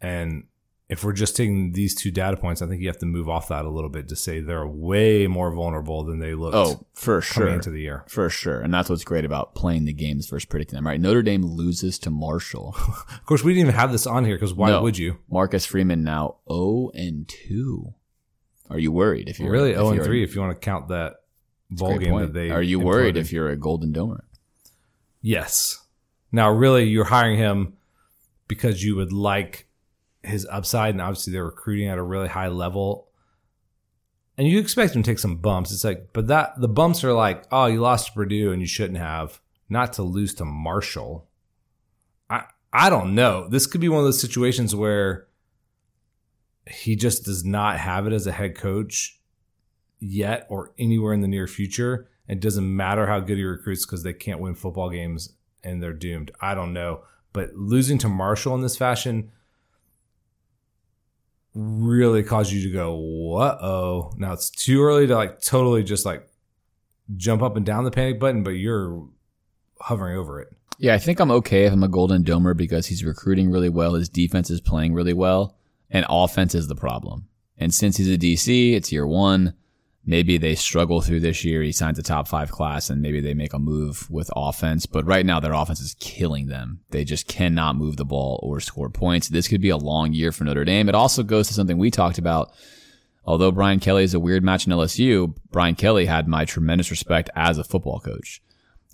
And 0.01 0.45
if 0.89 1.03
we're 1.03 1.13
just 1.13 1.37
taking 1.37 1.73
these 1.73 1.95
two 1.97 2.11
data 2.13 2.37
points, 2.37 2.63
I 2.63 2.67
think 2.69 2.81
you 2.81 2.87
have 2.87 2.99
to 2.99 3.07
move 3.07 3.29
off 3.29 3.49
that 3.49 3.65
a 3.65 3.69
little 3.69 3.91
bit 3.91 4.09
to 4.09 4.17
say 4.17 4.41
they're 4.41 4.67
way 4.67 5.27
more 5.27 5.51
vulnerable 5.53 6.05
than 6.05 6.21
they 6.21 6.35
looked 6.35 6.55
Oh, 6.57 6.87
for 6.95 7.21
coming 7.21 7.49
sure. 7.49 7.55
into 7.55 7.71
the 7.71 7.81
year. 7.81 8.05
For 8.09 8.31
sure. 8.31 8.61
And 8.61 8.73
that's 8.73 8.89
what's 8.89 9.03
great 9.03 9.25
about 9.25 9.55
playing 9.57 9.85
the 9.85 9.93
games 9.93 10.29
versus 10.29 10.45
predicting 10.47 10.77
them, 10.77 10.87
right? 10.87 11.01
Notre 11.01 11.23
Dame 11.23 11.45
loses 11.45 11.99
to 12.01 12.11
Marshall. 12.11 12.77
Of 13.11 13.25
course, 13.27 13.43
we 13.43 13.53
didn't 13.55 13.69
even 13.69 13.81
have 13.81 13.91
this 13.91 14.07
on 14.07 14.25
here 14.25 14.37
because 14.37 14.55
why 14.55 14.71
No. 14.71 14.83
would 14.83 14.97
you? 14.97 15.19
Marcus 15.29 15.67
Freeman 15.67 16.05
now 16.05 16.37
0 16.49 16.91
and 16.95 17.27
2. 17.29 17.93
Are 18.71 18.79
you 18.79 18.93
worried 18.93 19.29
if 19.29 19.41
you're 19.41 19.51
Really, 19.51 19.71
if 19.73 19.79
0 19.79 19.91
and 19.91 20.03
3 20.05 20.23
if 20.23 20.35
you 20.37 20.41
want 20.41 20.53
to 20.61 20.65
count 20.65 20.87
that 20.89 21.15
bowl 21.71 21.99
game 21.99 22.11
point. 22.13 22.27
that 22.33 22.39
they 22.39 22.51
Are 22.51 22.63
you 22.63 22.79
worried 22.79 23.17
if 23.17 23.33
you're 23.33 23.49
a 23.49 23.57
Golden 23.57 23.93
Domer? 23.93 24.21
Yes. 25.21 25.85
Now, 26.31 26.51
really, 26.51 26.85
you're 26.85 27.05
hiring 27.07 27.39
him 27.39 27.75
because 28.49 28.83
you 28.85 28.95
would 28.97 29.13
like 29.13 29.67
his 30.27 30.47
upside, 30.51 30.95
and 30.95 31.01
obviously 31.01 31.33
they're 31.33 31.45
recruiting 31.45 31.89
at 31.89 31.99
a 31.99 32.03
really 32.03 32.29
high 32.29 32.49
level. 32.49 33.09
And 34.39 34.47
you 34.47 34.59
expect 34.59 34.95
him 34.95 35.03
to 35.03 35.11
take 35.11 35.19
some 35.19 35.37
bumps. 35.37 35.73
It's 35.73 35.85
like, 35.85 36.11
but 36.13 36.27
that 36.27 36.61
the 36.61 36.69
bumps 36.69 37.03
are 37.05 37.13
like, 37.13 37.45
oh, 37.51 37.67
you 37.67 37.81
lost 37.81 38.09
to 38.09 38.13
Purdue 38.13 38.53
and 38.53 38.61
you 38.61 38.69
shouldn't 38.69 38.99
have, 38.99 39.41
not 39.69 39.95
to 39.95 40.03
lose 40.03 40.35
to 40.35 40.45
Marshall. 40.45 41.29
I 42.29 42.45
I 42.73 42.91
don't 42.91 43.15
know. 43.15 43.49
This 43.49 43.67
could 43.67 43.81
be 43.81 43.89
one 43.89 44.01
of 44.01 44.05
those 44.05 44.21
situations 44.21 44.75
where 44.75 45.29
he 46.69 46.97
just 46.97 47.25
does 47.25 47.45
not 47.45 47.79
have 47.79 48.07
it 48.07 48.13
as 48.13 48.27
a 48.27 48.33
head 48.33 48.57
coach 48.57 49.21
yet 49.99 50.47
or 50.51 50.73
anywhere 50.79 51.15
in 51.15 51.21
the 51.21 51.29
near 51.29 51.47
future. 51.47 52.09
It 52.29 52.41
doesn't 52.41 52.77
matter 52.77 53.07
how 53.07 53.21
good 53.21 53.39
he 53.39 53.45
recruits 53.45 53.87
because 53.87 54.03
they 54.03 54.13
can't 54.13 54.41
win 54.41 54.55
football 54.55 54.91
games 54.91 55.33
and 55.63 55.83
they're 55.83 55.93
doomed. 55.93 56.33
I 56.41 56.55
don't 56.55 56.73
know. 56.73 57.03
But 57.33 57.55
losing 57.55 57.99
to 57.99 58.09
Marshall 58.09 58.55
in 58.55 58.63
this 58.63 58.77
fashion 58.77 59.31
really 61.57 62.23
cause 62.23 62.53
you 62.53 62.63
to 62.69 62.73
go, 62.73 62.95
"What? 62.95 63.59
Oh, 63.63 64.13
now 64.17 64.33
it's 64.33 64.51
too 64.51 64.83
early 64.83 65.07
to 65.07 65.15
like 65.15 65.41
totally 65.41 65.83
just 65.83 66.05
like 66.05 66.29
jump 67.17 67.43
up 67.43 67.57
and 67.57 67.65
down 67.65 67.85
the 67.85 67.91
panic 67.91 68.21
button, 68.21 68.43
but 68.43 68.51
you're 68.51 69.09
hovering 69.81 70.19
over 70.19 70.41
it." 70.41 70.49
Yeah, 70.79 70.95
I 70.95 70.99
think 70.99 71.19
I'm 71.19 71.31
okay 71.31 71.65
if 71.65 71.73
I'm 71.73 71.83
a 71.83 71.89
Golden 71.89 72.23
Domer 72.23 72.55
because 72.55 72.87
he's 72.87 73.05
recruiting 73.05 73.51
really 73.51 73.71
well. 73.71 73.95
His 73.95 74.11
defense 74.11 74.51
is 74.51 74.61
playing 74.61 74.93
really 74.93 75.15
well, 75.15 75.57
and 75.91 76.05
offense 76.09 76.55
is 76.55 76.69
the 76.69 76.77
problem. 76.77 77.29
And 77.57 77.73
since 77.73 77.97
he's 77.97 78.11
a 78.11 78.19
DC, 78.19 78.75
it's 78.75 78.93
year 78.93 79.07
one. 79.07 79.55
Maybe 80.09 80.39
they 80.39 80.55
struggle 80.55 81.01
through 81.01 81.21
this 81.21 81.45
year. 81.45 81.63
He 81.63 81.73
signs 81.73 81.99
a 81.99 82.03
top 82.03 82.29
five 82.29 82.53
class 82.53 82.91
and 82.91 83.03
maybe 83.03 83.21
they 83.21 83.35
make 83.35 83.53
a 83.53 83.59
move 83.59 84.09
with 84.09 84.31
offense. 84.37 84.87
But 84.87 85.05
right 85.05 85.27
now, 85.27 85.41
their 85.41 85.53
offense 85.53 85.81
is 85.81 85.97
killing 85.99 86.47
them. 86.47 86.81
They 86.91 87.05
just 87.05 87.27
cannot 87.27 87.75
move 87.75 87.97
the 87.97 88.05
ball 88.05 88.39
or 88.45 88.61
score 88.61 88.89
points. 88.89 89.29
This 89.29 89.49
could 89.49 89.61
be 89.61 89.71
a 89.71 89.77
long 89.77 90.13
year 90.13 90.31
for 90.31 90.45
Notre 90.45 90.65
Dame. 90.65 90.89
It 90.89 90.95
also 90.95 91.25
goes 91.25 91.49
to 91.49 91.55
something 91.55 91.77
we 91.77 91.91
talked 91.91 92.19
about. 92.19 92.53
Although 93.25 93.51
Brian 93.51 93.81
Kelly 93.81 94.05
is 94.05 94.15
a 94.15 94.21
weird 94.21 94.45
match 94.45 94.69
in 94.69 94.73
LSU, 94.73 95.35
Brian 95.51 95.75
Kelly 95.75 96.07
had 96.07 96.29
my 96.29 96.45
tremendous 96.45 96.93
respect 96.93 97.29
as 97.35 97.59
a 97.59 97.65
football 97.65 97.99
coach. 97.99 98.41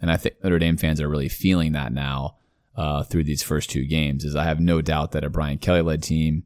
And 0.01 0.11
I 0.11 0.17
think 0.17 0.43
Notre 0.43 0.59
Dame 0.59 0.79
fans 0.79 0.99
are 1.03 1.11
really 1.11 1.29
feeling 1.29 1.73
that 1.73 1.93
now 1.93 2.37
uh, 2.75 3.03
through 3.03 3.25
these 3.25 3.43
first 3.43 3.69
two 3.69 3.85
games. 3.85 4.25
Is 4.25 4.35
I 4.35 4.45
have 4.45 4.61
no 4.61 4.81
doubt 4.81 5.13
that 5.13 5.25
a 5.25 5.29
Brian 5.29 5.59
Kelly 5.59 5.83
led 5.83 6.03
team, 6.03 6.45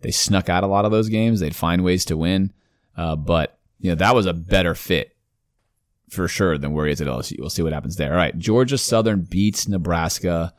they 0.00 0.10
snuck 0.10 0.48
out 0.48 0.64
a 0.64 0.66
lot 0.66 0.84
of 0.84 0.90
those 0.90 1.08
games. 1.08 1.38
They'd 1.38 1.54
find 1.54 1.84
ways 1.84 2.04
to 2.06 2.16
win, 2.16 2.52
uh, 2.96 3.14
but 3.14 3.59
you 3.80 3.90
know, 3.90 3.96
that 3.96 4.14
was 4.14 4.26
a 4.26 4.32
better 4.32 4.74
fit 4.74 5.16
for 6.10 6.28
sure 6.28 6.58
than 6.58 6.72
where 6.72 6.86
he 6.86 6.92
is 6.92 7.00
at 7.00 7.06
LSU. 7.06 7.38
We'll 7.38 7.50
see 7.50 7.62
what 7.62 7.72
happens 7.72 7.96
there. 7.96 8.10
All 8.10 8.16
right. 8.16 8.36
Georgia 8.36 8.76
Southern 8.76 9.22
beats 9.22 9.68
Nebraska. 9.68 10.52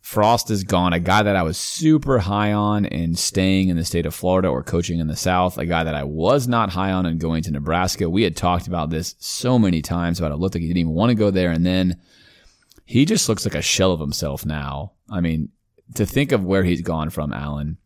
Frost 0.00 0.50
is 0.50 0.64
gone. 0.64 0.92
A 0.92 0.98
guy 0.98 1.22
that 1.22 1.36
I 1.36 1.42
was 1.42 1.56
super 1.56 2.18
high 2.18 2.52
on 2.52 2.86
in 2.86 3.14
staying 3.14 3.68
in 3.68 3.76
the 3.76 3.84
state 3.84 4.06
of 4.06 4.14
Florida 4.14 4.48
or 4.48 4.64
coaching 4.64 4.98
in 4.98 5.06
the 5.06 5.14
South. 5.14 5.58
A 5.58 5.66
guy 5.66 5.84
that 5.84 5.94
I 5.94 6.02
was 6.02 6.48
not 6.48 6.70
high 6.70 6.90
on 6.90 7.06
in 7.06 7.18
going 7.18 7.44
to 7.44 7.52
Nebraska. 7.52 8.10
We 8.10 8.24
had 8.24 8.36
talked 8.36 8.66
about 8.66 8.90
this 8.90 9.14
so 9.20 9.58
many 9.58 9.80
times 9.80 10.18
about 10.18 10.32
it 10.32 10.36
looked 10.36 10.56
like 10.56 10.62
he 10.62 10.68
didn't 10.68 10.78
even 10.78 10.92
want 10.92 11.10
to 11.10 11.14
go 11.14 11.30
there. 11.30 11.52
And 11.52 11.64
then 11.64 12.00
he 12.84 13.04
just 13.04 13.28
looks 13.28 13.44
like 13.44 13.54
a 13.54 13.62
shell 13.62 13.92
of 13.92 14.00
himself 14.00 14.44
now. 14.44 14.92
I 15.08 15.20
mean, 15.20 15.50
to 15.94 16.04
think 16.04 16.32
of 16.32 16.44
where 16.44 16.64
he's 16.64 16.80
gone 16.80 17.10
from, 17.10 17.32
Alan, 17.32 17.76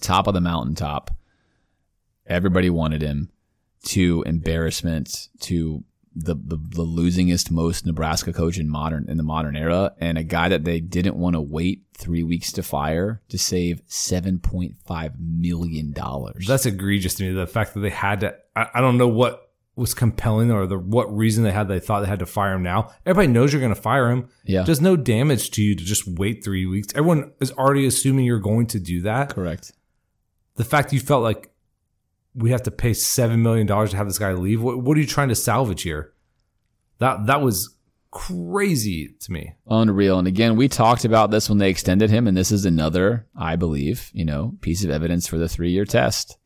top 0.00 0.28
of 0.28 0.34
the 0.34 0.40
mountaintop. 0.40 1.10
Everybody 2.26 2.70
wanted 2.70 3.02
him 3.02 3.30
to 3.84 4.22
embarrassment 4.26 5.28
to 5.40 5.84
the, 6.14 6.34
the, 6.34 6.56
the 6.56 6.84
losingest 6.84 7.50
most 7.50 7.86
Nebraska 7.86 8.32
coach 8.32 8.58
in 8.58 8.68
modern 8.68 9.08
in 9.08 9.16
the 9.16 9.22
modern 9.22 9.56
era 9.56 9.92
and 9.98 10.18
a 10.18 10.24
guy 10.24 10.48
that 10.48 10.64
they 10.64 10.80
didn't 10.80 11.16
want 11.16 11.34
to 11.34 11.40
wait 11.40 11.84
three 11.96 12.22
weeks 12.22 12.50
to 12.52 12.62
fire 12.62 13.22
to 13.28 13.38
save 13.38 13.80
seven 13.86 14.38
point 14.40 14.74
five 14.84 15.14
million 15.20 15.92
dollars. 15.92 16.46
That's 16.46 16.66
egregious 16.66 17.14
to 17.14 17.24
me. 17.24 17.32
The 17.32 17.46
fact 17.46 17.74
that 17.74 17.80
they 17.80 17.90
had 17.90 18.20
to 18.20 18.34
I, 18.56 18.68
I 18.74 18.80
don't 18.80 18.98
know 18.98 19.08
what 19.08 19.50
was 19.76 19.94
compelling 19.94 20.50
or 20.50 20.66
the 20.66 20.78
what 20.78 21.16
reason 21.16 21.44
they 21.44 21.52
had 21.52 21.68
they 21.68 21.80
thought 21.80 22.00
they 22.00 22.08
had 22.08 22.18
to 22.18 22.26
fire 22.26 22.54
him 22.54 22.62
now. 22.62 22.92
Everybody 23.06 23.28
knows 23.28 23.52
you're 23.52 23.62
gonna 23.62 23.76
fire 23.76 24.10
him. 24.10 24.28
Yeah. 24.44 24.62
There's 24.62 24.80
no 24.80 24.96
damage 24.96 25.52
to 25.52 25.62
you 25.62 25.76
to 25.76 25.84
just 25.84 26.06
wait 26.08 26.42
three 26.42 26.66
weeks. 26.66 26.88
Everyone 26.94 27.32
is 27.40 27.52
already 27.52 27.86
assuming 27.86 28.24
you're 28.24 28.40
going 28.40 28.66
to 28.68 28.80
do 28.80 29.02
that. 29.02 29.30
Correct. 29.30 29.72
The 30.56 30.64
fact 30.64 30.92
you 30.92 31.00
felt 31.00 31.22
like 31.22 31.49
we 32.40 32.50
have 32.50 32.62
to 32.64 32.70
pay 32.70 32.94
seven 32.94 33.42
million 33.42 33.66
dollars 33.66 33.90
to 33.90 33.96
have 33.96 34.06
this 34.06 34.18
guy 34.18 34.32
leave. 34.32 34.62
What, 34.62 34.82
what 34.82 34.96
are 34.96 35.00
you 35.00 35.06
trying 35.06 35.28
to 35.28 35.34
salvage 35.34 35.82
here? 35.82 36.12
That 36.98 37.26
that 37.26 37.42
was 37.42 37.76
crazy 38.10 39.14
to 39.20 39.32
me. 39.32 39.54
Unreal. 39.68 40.18
And 40.18 40.26
again, 40.26 40.56
we 40.56 40.68
talked 40.68 41.04
about 41.04 41.30
this 41.30 41.48
when 41.48 41.58
they 41.58 41.70
extended 41.70 42.10
him, 42.10 42.26
and 42.26 42.36
this 42.36 42.50
is 42.50 42.64
another, 42.64 43.26
I 43.36 43.56
believe, 43.56 44.10
you 44.12 44.24
know, 44.24 44.56
piece 44.60 44.84
of 44.84 44.90
evidence 44.90 45.26
for 45.26 45.38
the 45.38 45.48
three 45.48 45.70
year 45.70 45.84
test. 45.84 46.36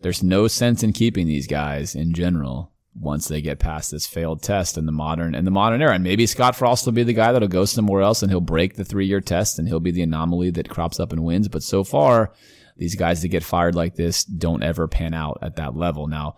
There's 0.00 0.22
no 0.22 0.48
sense 0.48 0.82
in 0.82 0.92
keeping 0.92 1.26
these 1.26 1.46
guys 1.46 1.94
in 1.94 2.12
general 2.12 2.72
once 2.98 3.26
they 3.26 3.40
get 3.40 3.58
past 3.58 3.90
this 3.90 4.06
failed 4.06 4.42
test 4.42 4.78
in 4.78 4.86
the 4.86 4.92
modern 4.92 5.34
in 5.34 5.44
the 5.44 5.50
modern 5.50 5.82
era. 5.82 5.94
And 5.94 6.04
maybe 6.04 6.26
Scott 6.26 6.54
Frost 6.54 6.86
will 6.86 6.92
be 6.92 7.02
the 7.02 7.12
guy 7.12 7.32
that'll 7.32 7.48
go 7.48 7.64
somewhere 7.64 8.02
else 8.02 8.22
and 8.22 8.30
he'll 8.30 8.40
break 8.40 8.74
the 8.74 8.84
three 8.84 9.06
year 9.06 9.20
test 9.20 9.58
and 9.58 9.66
he'll 9.66 9.80
be 9.80 9.90
the 9.90 10.02
anomaly 10.02 10.50
that 10.50 10.68
crops 10.68 11.00
up 11.00 11.12
and 11.12 11.24
wins. 11.24 11.48
But 11.48 11.62
so 11.62 11.84
far, 11.84 12.32
these 12.76 12.96
guys 12.96 13.22
that 13.22 13.28
get 13.28 13.44
fired 13.44 13.74
like 13.74 13.94
this 13.94 14.24
don't 14.24 14.62
ever 14.62 14.88
pan 14.88 15.14
out 15.14 15.38
at 15.42 15.56
that 15.56 15.76
level. 15.76 16.06
Now, 16.06 16.36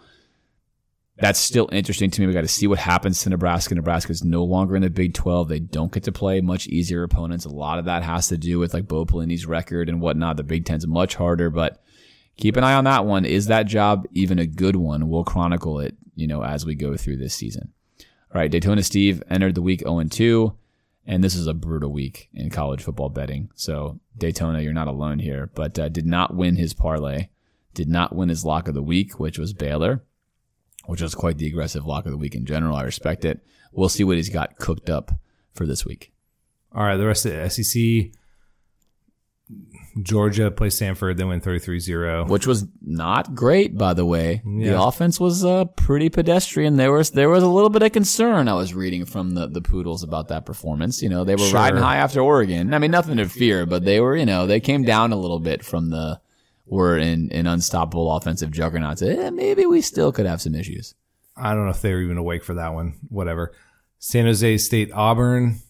that's 1.19 1.39
still 1.39 1.69
interesting 1.73 2.11
to 2.11 2.21
me. 2.21 2.27
We 2.27 2.35
got 2.35 2.43
to 2.43 2.49
see 2.49 2.67
what 2.67 2.79
happens 2.79 3.23
to 3.23 3.31
Nebraska. 3.31 3.75
Nebraska 3.75 4.13
is 4.13 4.23
no 4.23 4.45
longer 4.45 4.77
in 4.77 4.83
the 4.83 4.91
Big 4.91 5.15
12. 5.15 5.49
They 5.49 5.61
don't 5.61 5.91
get 5.91 6.03
to 6.05 6.13
play 6.13 6.43
much 6.43 6.67
easier 6.67 7.03
opponents. 7.03 7.47
A 7.47 7.51
lot 7.51 7.79
of 7.79 7.87
that 7.87 8.03
has 8.03 8.29
to 8.29 8.37
do 8.37 8.59
with 8.59 8.75
like 8.75 8.87
Bo 8.87 9.07
Pelini's 9.07 9.47
record 9.47 9.89
and 9.89 10.01
whatnot. 10.01 10.37
The 10.37 10.43
Big 10.43 10.67
Ten's 10.67 10.87
much 10.87 11.15
harder, 11.15 11.49
but 11.49 11.83
keep 12.37 12.57
an 12.57 12.65
eye 12.65 12.75
on 12.75 12.85
that 12.85 13.07
one. 13.07 13.25
Is 13.25 13.47
that 13.47 13.67
job 13.67 14.07
even 14.13 14.39
a 14.39 14.47
good 14.47 14.77
one? 14.77 15.09
We'll 15.09 15.25
chronicle 15.25 15.81
it, 15.81 15.97
you 16.17 16.27
know, 16.27 16.43
as 16.43 16.67
we 16.67 16.75
go 16.75 16.97
through 16.99 17.17
this 17.17 17.35
season. 17.35 17.73
All 18.35 18.41
right. 18.41 18.51
Daytona 18.51 18.83
Steve 18.83 19.23
entered 19.31 19.55
the 19.55 19.63
week 19.63 19.81
0 19.81 20.05
2. 20.05 20.53
And 21.07 21.23
this 21.23 21.37
is 21.37 21.47
a 21.47 21.55
brutal 21.55 21.93
week 21.93 22.29
in 22.35 22.51
college 22.51 22.83
football 22.83 23.09
betting. 23.09 23.51
So 23.55 24.01
Daytona, 24.19 24.61
you're 24.61 24.73
not 24.73 24.89
alone 24.89 25.21
here, 25.21 25.51
but 25.55 25.79
uh, 25.79 25.89
did 25.89 26.07
not 26.07 26.35
win 26.35 26.57
his 26.57 26.75
parlay, 26.75 27.29
did 27.75 27.89
not 27.89 28.15
win 28.15 28.29
his 28.29 28.45
lock 28.45 28.67
of 28.67 28.75
the 28.75 28.83
week, 28.83 29.21
which 29.21 29.39
was 29.39 29.53
Baylor, 29.53 30.03
which 30.87 31.01
was 31.01 31.15
quite 31.15 31.39
the 31.39 31.47
aggressive 31.47 31.87
lock 31.87 32.07
of 32.07 32.11
the 32.11 32.19
week 32.19 32.35
in 32.35 32.45
general. 32.45 32.77
I 32.77 32.83
respect 32.83 33.25
it. 33.25 33.41
We'll 33.73 33.89
see 33.89 34.03
what 34.03 34.17
he's 34.17 34.31
got 34.31 34.59
cooked 34.59 34.91
up 34.91 35.13
for 35.55 35.65
this 35.65 35.85
week. 35.85 36.13
All 36.75 36.85
right, 36.85 36.97
the 36.97 37.07
rest 37.07 37.25
of 37.25 37.33
the 37.33 37.49
SEC. 37.49 38.13
Georgia 40.03 40.51
plays 40.51 40.75
Stanford, 40.75 41.17
they 41.17 41.25
win 41.25 41.41
33-0. 41.41 42.29
Which 42.29 42.47
was 42.47 42.67
not 42.83 43.35
great, 43.35 43.79
by 43.79 43.95
the 43.95 44.05
way. 44.05 44.43
Yeah. 44.47 44.73
The 44.73 44.83
offense 44.83 45.19
was 45.19 45.45
uh, 45.45 45.65
pretty 45.65 46.11
pedestrian. 46.11 46.77
There 46.77 46.93
was 46.93 47.11
there 47.13 47.31
was 47.31 47.43
a 47.43 47.49
little 47.49 47.71
bit 47.71 47.83
of 47.83 47.93
concern 47.93 48.49
I 48.49 48.55
was 48.55 48.75
reading 48.75 49.07
from 49.07 49.31
the, 49.35 49.47
the 49.47 49.63
Poodles 49.63 50.03
about 50.03 50.29
that 50.29 50.45
performance. 50.45 51.03
You 51.03 51.09
know, 51.09 51.25
they 51.25 51.35
were 51.35 51.45
Sure. 51.47 51.55
riding 51.55 51.81
high 51.81 51.97
after 51.97 52.21
Oregon. 52.21 52.75
I 52.75 52.79
mean, 52.79 52.91
nothing 52.91 53.17
to 53.17 53.29
fear, 53.29 53.65
but 53.67 53.85
they 53.85 54.01
were, 54.01 54.17
you 54.17 54.27
know, 54.27 54.47
they 54.47 54.61
came 54.61 54.83
down 54.85 55.13
a 55.13 55.17
little 55.17 55.41
bit 55.41 55.65
from 55.65 55.91
the 55.91 56.21
were 56.67 56.99
in 56.99 57.31
an 57.33 57.47
unstoppable 57.47 58.11
offensive 58.17 58.51
juggernauts. 58.51 59.01
Eh, 59.01 59.31
maybe 59.31 59.65
we 59.67 59.81
still 59.81 60.11
could 60.13 60.27
have 60.27 60.43
some 60.43 60.55
issues. 60.55 60.95
I 61.37 61.55
don't 61.55 61.65
know 61.65 61.71
if 61.71 61.81
they 61.81 61.93
were 61.93 62.01
even 62.03 62.19
awake 62.19 62.43
for 62.45 62.55
that 62.55 62.75
one. 62.75 62.95
Whatever. 63.09 63.53
San 63.99 64.25
Jose 64.27 64.59
State 64.59 64.91
Auburn. 64.93 65.61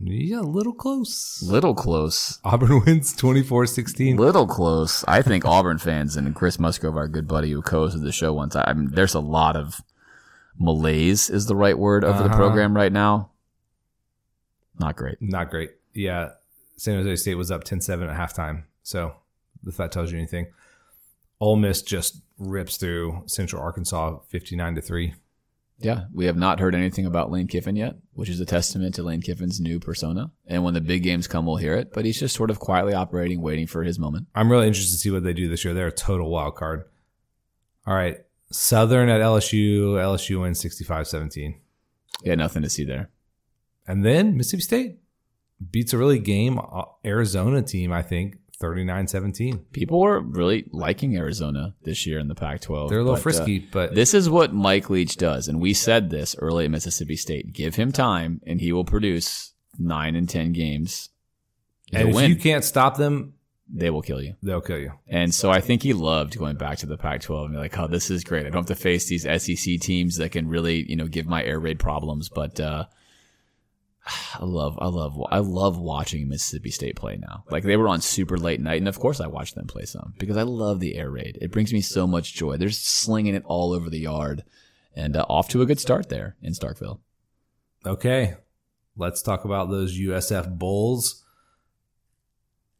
Yeah, 0.00 0.40
a 0.40 0.42
little 0.42 0.72
close. 0.74 1.42
Little 1.42 1.74
close. 1.74 2.38
Auburn 2.44 2.82
wins 2.86 3.14
24-16. 3.14 4.18
Little 4.18 4.46
close. 4.46 5.04
I 5.06 5.22
think 5.22 5.44
Auburn 5.44 5.78
fans 5.78 6.16
and 6.16 6.34
Chris 6.34 6.58
Musgrove, 6.58 6.96
our 6.96 7.08
good 7.08 7.26
buddy 7.28 7.50
who 7.52 7.62
co-hosted 7.62 8.02
the 8.02 8.12
show 8.12 8.32
once. 8.32 8.56
I 8.56 8.72
mean, 8.72 8.90
there's 8.92 9.14
a 9.14 9.20
lot 9.20 9.56
of 9.56 9.80
malaise 10.58 11.30
is 11.30 11.46
the 11.46 11.56
right 11.56 11.78
word 11.78 12.04
over 12.04 12.18
the 12.18 12.24
Uh-huh. 12.26 12.36
program 12.36 12.74
right 12.76 12.92
now. 12.92 13.30
Not 14.78 14.96
great. 14.96 15.18
Not 15.20 15.50
great. 15.50 15.70
Yeah. 15.92 16.30
San 16.76 16.96
Jose 16.96 17.16
State 17.16 17.36
was 17.36 17.50
up 17.50 17.64
10-7 17.64 18.08
at 18.10 18.16
halftime. 18.16 18.64
So 18.82 19.14
if 19.66 19.76
that 19.76 19.92
tells 19.92 20.10
you 20.12 20.18
anything. 20.18 20.46
Ole 21.40 21.56
Miss 21.56 21.82
just 21.82 22.20
rips 22.38 22.76
through 22.76 23.22
Central 23.26 23.62
Arkansas 23.62 24.18
59 24.28 24.74
to 24.76 24.80
3. 24.80 25.14
Yeah, 25.78 26.04
we 26.12 26.26
have 26.26 26.36
not 26.36 26.60
heard 26.60 26.74
anything 26.74 27.04
about 27.04 27.30
Lane 27.30 27.48
Kiffin 27.48 27.76
yet, 27.76 27.96
which 28.12 28.28
is 28.28 28.40
a 28.40 28.46
testament 28.46 28.94
to 28.94 29.02
Lane 29.02 29.20
Kiffin's 29.20 29.60
new 29.60 29.80
persona. 29.80 30.30
And 30.46 30.62
when 30.62 30.72
the 30.72 30.80
big 30.80 31.02
games 31.02 31.26
come, 31.26 31.46
we'll 31.46 31.56
hear 31.56 31.74
it. 31.74 31.92
But 31.92 32.04
he's 32.04 32.18
just 32.18 32.36
sort 32.36 32.50
of 32.50 32.60
quietly 32.60 32.94
operating, 32.94 33.42
waiting 33.42 33.66
for 33.66 33.82
his 33.82 33.98
moment. 33.98 34.28
I'm 34.34 34.50
really 34.50 34.68
interested 34.68 34.92
to 34.92 34.98
see 34.98 35.10
what 35.10 35.24
they 35.24 35.32
do 35.32 35.48
this 35.48 35.64
year. 35.64 35.74
They're 35.74 35.88
a 35.88 35.92
total 35.92 36.30
wild 36.30 36.54
card. 36.54 36.84
All 37.86 37.94
right. 37.94 38.18
Southern 38.50 39.08
at 39.08 39.20
LSU. 39.20 39.94
LSU 39.94 40.40
wins 40.40 40.60
65 40.60 41.08
17. 41.08 41.60
Yeah, 42.22 42.36
nothing 42.36 42.62
to 42.62 42.70
see 42.70 42.84
there. 42.84 43.10
And 43.86 44.04
then 44.04 44.36
Mississippi 44.36 44.62
State 44.62 44.98
beats 45.70 45.92
a 45.92 45.98
really 45.98 46.18
game 46.18 46.58
uh, 46.58 46.84
Arizona 47.04 47.62
team, 47.62 47.92
I 47.92 48.02
think, 48.02 48.38
39 48.64 49.08
17. 49.08 49.58
People 49.72 50.00
were 50.00 50.20
really 50.20 50.64
liking 50.72 51.14
Arizona 51.18 51.74
this 51.82 52.06
year 52.06 52.18
in 52.18 52.28
the 52.28 52.34
Pac-12. 52.34 52.88
They're 52.88 53.00
a 53.00 53.02
little 53.02 53.12
but, 53.16 53.20
uh, 53.20 53.22
frisky, 53.22 53.58
but 53.58 53.94
This 53.94 54.14
is 54.14 54.30
what 54.30 54.54
Mike 54.54 54.88
Leach 54.88 55.18
does, 55.18 55.48
and 55.48 55.60
we 55.60 55.74
said 55.74 56.08
this 56.08 56.34
early 56.38 56.64
at 56.64 56.70
Mississippi 56.70 57.14
State. 57.14 57.52
Give 57.52 57.74
him 57.74 57.92
time, 57.92 58.40
and 58.46 58.62
he 58.62 58.72
will 58.72 58.86
produce 58.86 59.52
nine 59.78 60.16
and 60.16 60.26
ten 60.26 60.52
games. 60.52 61.10
He'll 61.90 62.00
and 62.00 62.08
if 62.08 62.14
win. 62.14 62.30
you 62.30 62.36
can't 62.36 62.64
stop 62.64 62.96
them, 62.96 63.34
they 63.68 63.90
will 63.90 64.00
kill 64.00 64.22
you. 64.22 64.34
They'll 64.42 64.62
kill 64.62 64.78
you. 64.78 64.92
And 65.08 65.34
so 65.34 65.50
I 65.50 65.60
think 65.60 65.82
he 65.82 65.92
loved 65.92 66.38
going 66.38 66.56
back 66.56 66.78
to 66.78 66.86
the 66.86 66.96
Pac-12 66.96 67.44
and 67.44 67.52
be 67.52 67.58
like, 67.58 67.78
"Oh, 67.78 67.86
this 67.86 68.10
is 68.10 68.24
great. 68.24 68.46
I 68.46 68.48
don't 68.48 68.66
have 68.66 68.76
to 68.78 68.82
face 68.82 69.06
these 69.06 69.24
SEC 69.24 69.78
teams 69.78 70.16
that 70.16 70.32
can 70.32 70.48
really, 70.48 70.88
you 70.88 70.96
know, 70.96 71.06
give 71.06 71.26
my 71.26 71.44
air 71.44 71.60
raid 71.60 71.78
problems." 71.78 72.30
But 72.30 72.58
uh, 72.58 72.86
I 74.40 74.44
love, 74.44 74.78
I 74.80 74.88
love, 74.88 75.18
I 75.30 75.38
love 75.38 75.78
watching 75.78 76.28
Mississippi 76.28 76.70
State 76.70 76.96
play 76.96 77.16
now. 77.16 77.44
Like 77.50 77.62
they 77.64 77.76
were 77.76 77.88
on 77.88 78.00
super 78.00 78.36
late 78.36 78.60
night, 78.60 78.78
and 78.78 78.88
of 78.88 78.98
course 79.00 79.20
I 79.20 79.26
watched 79.26 79.54
them 79.54 79.66
play 79.66 79.84
some 79.84 80.14
because 80.18 80.36
I 80.36 80.42
love 80.42 80.80
the 80.80 80.96
air 80.96 81.10
raid. 81.10 81.38
It 81.40 81.50
brings 81.52 81.72
me 81.72 81.80
so 81.80 82.06
much 82.06 82.34
joy. 82.34 82.56
They're 82.56 82.70
slinging 82.70 83.34
it 83.34 83.44
all 83.46 83.72
over 83.72 83.88
the 83.88 84.00
yard, 84.00 84.44
and 84.94 85.16
uh, 85.16 85.24
off 85.28 85.48
to 85.50 85.62
a 85.62 85.66
good 85.66 85.80
start 85.80 86.08
there 86.08 86.36
in 86.42 86.52
Starkville. 86.52 87.00
Okay, 87.86 88.34
let's 88.96 89.22
talk 89.22 89.44
about 89.44 89.70
those 89.70 89.98
USF 89.98 90.58
Bulls. 90.58 91.24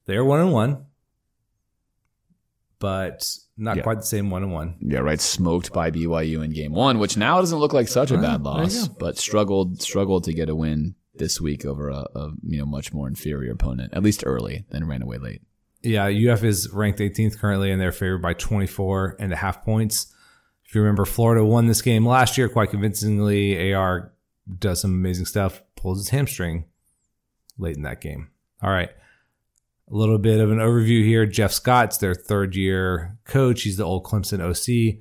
They're 0.06 0.24
one 0.24 0.40
and 0.40 0.52
one, 0.52 0.84
but 2.78 3.26
not 3.56 3.76
Yeah. 3.76 3.82
quite 3.82 3.98
the 4.00 4.06
same 4.06 4.30
one 4.30 4.42
and 4.42 4.52
one. 4.52 4.76
Yeah, 4.80 4.98
right. 4.98 5.20
Smoked 5.20 5.72
by 5.72 5.90
BYU 5.90 6.44
in 6.44 6.52
game 6.52 6.72
one, 6.72 6.98
which 6.98 7.16
now 7.16 7.40
doesn't 7.40 7.58
look 7.58 7.72
like 7.72 7.88
such 7.88 8.10
a 8.10 8.18
bad 8.18 8.42
loss, 8.42 8.88
but 8.88 9.16
struggled 9.16 9.80
struggled 9.80 10.24
to 10.24 10.32
get 10.34 10.48
a 10.48 10.54
win 10.54 10.94
this 11.16 11.40
week 11.40 11.64
over 11.64 11.88
a, 11.88 12.06
a 12.14 12.32
you 12.42 12.58
know 12.58 12.66
much 12.66 12.92
more 12.92 13.08
inferior 13.08 13.52
opponent, 13.52 13.94
at 13.94 14.02
least 14.02 14.24
early, 14.26 14.64
then 14.70 14.86
ran 14.86 15.02
away 15.02 15.18
late. 15.18 15.42
Yeah, 15.82 16.06
UF 16.06 16.42
is 16.44 16.70
ranked 16.70 16.98
18th 16.98 17.38
currently, 17.38 17.70
and 17.70 17.80
they're 17.80 17.92
favored 17.92 18.22
by 18.22 18.32
24 18.34 19.16
and 19.18 19.32
a 19.32 19.36
half 19.36 19.62
points. 19.62 20.12
If 20.64 20.74
you 20.74 20.80
remember, 20.80 21.04
Florida 21.04 21.44
won 21.44 21.66
this 21.66 21.82
game 21.82 22.06
last 22.06 22.38
year 22.38 22.48
quite 22.48 22.70
convincingly. 22.70 23.74
AR 23.74 24.12
does 24.58 24.80
some 24.80 24.92
amazing 24.92 25.26
stuff, 25.26 25.62
pulls 25.76 25.98
his 25.98 26.08
hamstring 26.08 26.64
late 27.58 27.76
in 27.76 27.82
that 27.82 28.00
game. 28.00 28.30
All 28.62 28.70
right. 28.70 28.90
A 29.90 29.94
little 29.94 30.18
bit 30.18 30.40
of 30.40 30.50
an 30.50 30.58
overview 30.58 31.04
here. 31.04 31.26
Jeff 31.26 31.52
Scott's 31.52 31.98
their 31.98 32.14
third 32.14 32.56
year 32.56 33.18
coach. 33.24 33.62
He's 33.62 33.76
the 33.76 33.84
old 33.84 34.04
Clemson 34.04 34.40
OC. 34.40 35.00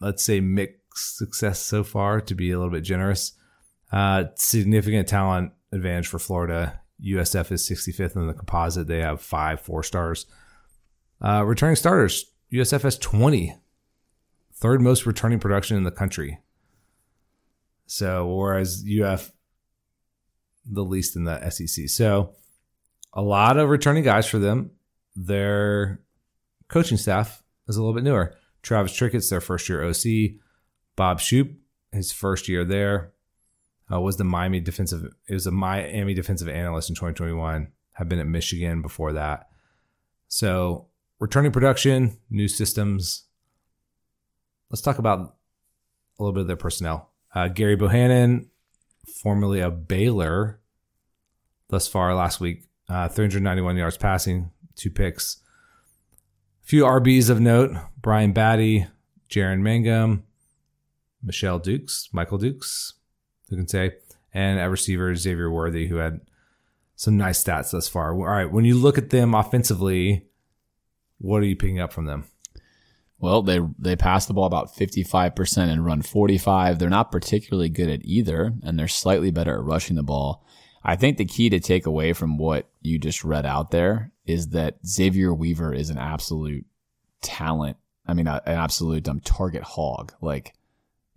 Let's 0.00 0.22
say 0.22 0.40
mixed 0.40 1.18
success 1.18 1.58
so 1.58 1.82
far 1.82 2.20
to 2.20 2.34
be 2.34 2.52
a 2.52 2.58
little 2.58 2.72
bit 2.72 2.82
generous. 2.82 3.32
Uh, 3.92 4.24
significant 4.36 5.08
talent 5.08 5.52
advantage 5.72 6.08
for 6.08 6.18
Florida. 6.18 6.80
USF 7.04 7.50
is 7.52 7.68
65th 7.68 8.16
in 8.16 8.26
the 8.26 8.34
composite. 8.34 8.86
They 8.86 9.00
have 9.00 9.20
five 9.20 9.60
four 9.60 9.82
stars. 9.82 10.26
Uh, 11.20 11.44
returning 11.44 11.76
starters, 11.76 12.26
USF 12.52 12.82
has 12.82 12.98
20, 12.98 13.54
third 14.54 14.80
most 14.80 15.06
returning 15.06 15.38
production 15.38 15.76
in 15.76 15.84
the 15.84 15.90
country. 15.90 16.38
So, 17.86 18.26
whereas 18.26 18.84
UF, 18.86 19.32
the 20.64 20.84
least 20.84 21.16
in 21.16 21.24
the 21.24 21.50
SEC. 21.50 21.88
So, 21.88 22.34
a 23.12 23.22
lot 23.22 23.56
of 23.56 23.68
returning 23.68 24.04
guys 24.04 24.28
for 24.28 24.38
them. 24.38 24.70
Their 25.16 26.00
coaching 26.68 26.98
staff 26.98 27.42
is 27.68 27.76
a 27.76 27.80
little 27.80 27.94
bit 27.94 28.04
newer. 28.04 28.36
Travis 28.62 28.94
Trickett's 28.94 29.28
their 29.28 29.40
first 29.40 29.68
year 29.68 29.82
OC. 29.82 30.36
Bob 30.96 31.20
Shoop, 31.20 31.52
his 31.92 32.12
first 32.12 32.48
year 32.48 32.64
there, 32.64 33.12
uh, 33.92 34.00
was 34.00 34.16
the 34.16 34.24
Miami 34.24 34.60
defensive. 34.60 35.12
It 35.28 35.34
was 35.34 35.46
a 35.46 35.50
Miami 35.50 36.14
defensive 36.14 36.48
analyst 36.48 36.88
in 36.88 36.94
2021. 36.94 37.68
Have 37.94 38.08
been 38.08 38.18
at 38.18 38.26
Michigan 38.26 38.82
before 38.82 39.12
that. 39.14 39.48
So 40.28 40.86
returning 41.18 41.52
production, 41.52 42.18
new 42.30 42.48
systems. 42.48 43.24
Let's 44.70 44.82
talk 44.82 44.98
about 44.98 45.36
a 46.18 46.22
little 46.22 46.32
bit 46.32 46.42
of 46.42 46.46
their 46.46 46.56
personnel. 46.56 47.10
Uh, 47.34 47.48
Gerry 47.48 47.76
Bohanon, 47.76 48.48
formerly 49.22 49.60
of 49.60 49.88
Baylor, 49.88 50.60
thus 51.68 51.88
far 51.88 52.14
last 52.14 52.40
week, 52.40 52.64
uh, 52.88 53.08
391 53.08 53.76
yards 53.76 53.96
passing, 53.96 54.50
two 54.76 54.90
picks. 54.90 55.38
A 56.64 56.66
few 56.66 56.84
RBs 56.84 57.30
of 57.30 57.40
note: 57.40 57.72
Brian 58.00 58.32
Battie, 58.32 58.88
Jaren 59.28 59.60
Mangham, 59.60 60.22
Michel 61.22 61.58
Dukes, 61.58 62.08
Michael 62.12 62.38
Dukes, 62.38 62.94
who 63.50 63.56
can 63.56 63.68
say, 63.68 63.92
and 64.32 64.58
at 64.58 64.70
receiver 64.70 65.14
Xavier 65.14 65.50
Worthy, 65.50 65.88
who 65.88 65.96
had 65.96 66.20
some 66.96 67.16
nice 67.16 67.42
stats 67.42 67.72
thus 67.72 67.88
far. 67.88 68.12
All 68.14 68.24
right, 68.24 68.50
when 68.50 68.64
you 68.64 68.76
look 68.76 68.96
at 68.96 69.10
them 69.10 69.34
offensively, 69.34 70.26
what 71.18 71.42
are 71.42 71.46
you 71.46 71.56
picking 71.56 71.80
up 71.80 71.92
from 71.92 72.06
them? 72.06 72.24
Well, 73.18 73.42
they 73.42 73.60
they 73.78 73.96
pass 73.96 74.24
the 74.24 74.32
ball 74.32 74.46
about 74.46 74.74
55% 74.74 75.58
and 75.58 75.84
run 75.84 76.00
45. 76.00 76.78
They're 76.78 76.88
not 76.88 77.12
particularly 77.12 77.68
good 77.68 77.90
at 77.90 78.04
either, 78.04 78.54
and 78.62 78.78
they're 78.78 78.88
slightly 78.88 79.30
better 79.30 79.54
at 79.54 79.64
rushing 79.64 79.96
the 79.96 80.02
ball. 80.02 80.44
I 80.82 80.96
think 80.96 81.18
the 81.18 81.26
key 81.26 81.50
to 81.50 81.60
take 81.60 81.84
away 81.84 82.14
from 82.14 82.38
what 82.38 82.70
you 82.80 82.98
just 82.98 83.22
read 83.22 83.44
out 83.44 83.70
there 83.70 84.12
is 84.24 84.48
that 84.48 84.78
Xavier 84.86 85.34
Weaver 85.34 85.74
is 85.74 85.90
an 85.90 85.98
absolute 85.98 86.64
talent. 87.20 87.76
I 88.06 88.14
mean, 88.14 88.26
an 88.26 88.40
absolute 88.46 89.06
um, 89.06 89.20
target 89.20 89.62
hog. 89.62 90.14
Like, 90.22 90.54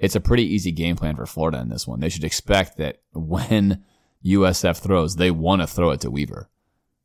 it's 0.04 0.18
a 0.18 0.20
pretty 0.20 0.44
easy 0.44 0.74
game 0.74 0.98
plan 0.98 1.16
for 1.16 1.26
Florida 1.26 1.62
in 1.62 1.70
this 1.70 1.88
one. 1.88 2.02
They 2.02 2.10
should 2.10 2.26
expect 2.26 2.76
that 2.76 3.00
when 3.14 3.86
USF 4.26 4.80
throws, 4.80 5.16
they 5.16 5.32
want 5.32 5.62
to 5.62 5.68
throw 5.68 5.92
it 5.92 6.02
to 6.02 6.12
Weaver. 6.12 6.50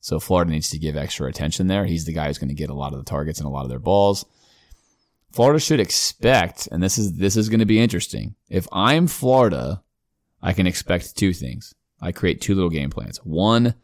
So 0.01 0.19
Florida 0.19 0.51
needs 0.51 0.71
to 0.71 0.81
give 0.81 0.97
extra 0.97 1.29
attention 1.29 1.69
there. 1.69 1.85
He's 1.85 2.07
the 2.07 2.13
guy 2.13 2.27
who's 2.27 2.39
going 2.39 2.49
to 2.49 2.55
get 2.57 2.71
a 2.71 2.75
lot 2.75 2.93
of 2.93 2.99
the 2.99 3.09
targets 3.09 3.39
and 3.39 3.47
a 3.47 3.51
lot 3.51 3.63
of 3.63 3.69
their 3.69 3.79
balls. 3.79 4.27
Florida 5.31 5.61
should 5.61 5.79
expect, 5.79 6.67
and 6.73 6.83
this 6.83 6.99
is 6.99 7.19
this 7.19 7.37
is 7.37 7.49
going 7.49 7.61
to 7.61 7.67
be 7.67 7.79
interesting. 7.79 8.35
If 8.49 8.67
I'm 8.73 9.07
Florida, 9.07 9.85
I 10.43 10.53
can 10.53 10.67
expect 10.67 11.17
two 11.17 11.33
things. 11.33 11.75
I 12.01 12.11
create 12.11 12.41
two 12.41 12.57
little 12.57 12.71
game 12.71 12.91
plans. 12.91 13.19
One, 13.19 13.75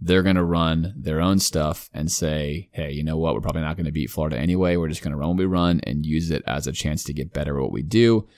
they're 0.00 0.22
going 0.22 0.36
to 0.36 0.44
run 0.44 0.94
their 0.96 1.20
own 1.20 1.40
stuff 1.40 1.90
and 1.92 2.08
say, 2.08 2.68
"Hey, 2.72 2.92
you 2.92 3.02
know 3.02 3.16
what? 3.16 3.34
We're 3.34 3.40
probably 3.40 3.62
not 3.62 3.76
going 3.76 3.86
to 3.86 3.92
beat 3.92 4.10
Florida 4.10 4.38
anyway. 4.38 4.76
We're 4.76 4.88
just 4.88 5.02
going 5.02 5.12
to 5.12 5.16
run 5.16 5.30
what 5.30 5.38
we 5.38 5.44
run 5.44 5.80
and 5.82 6.06
use 6.06 6.30
it 6.30 6.44
as 6.46 6.68
a 6.68 6.72
chance 6.72 7.02
to 7.04 7.12
get 7.12 7.32
better 7.32 7.56
at 7.56 7.62
what 7.62 7.72
we 7.72 7.82
do." 7.82 8.28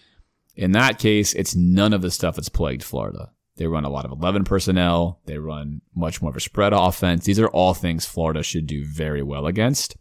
In 0.56 0.72
that 0.72 0.98
case, 0.98 1.34
it's 1.34 1.54
none 1.54 1.92
of 1.92 2.02
the 2.02 2.10
stuff 2.10 2.36
that's 2.36 2.48
plagued 2.48 2.82
Florida. 2.82 3.30
They 3.56 3.66
run 3.66 3.84
a 3.84 3.90
lot 3.90 4.04
of 4.04 4.12
11 4.12 4.44
personnel. 4.44 5.20
They 5.26 5.38
run 5.38 5.82
much 5.94 6.20
more 6.20 6.30
of 6.30 6.36
a 6.36 6.40
spread 6.40 6.72
offense. 6.72 7.24
These 7.24 7.38
are 7.38 7.48
all 7.48 7.74
things 7.74 8.06
Florida 8.06 8.42
should 8.42 8.66
do 8.66 8.84
very 8.84 9.22
well 9.22 9.46
against. 9.46 9.96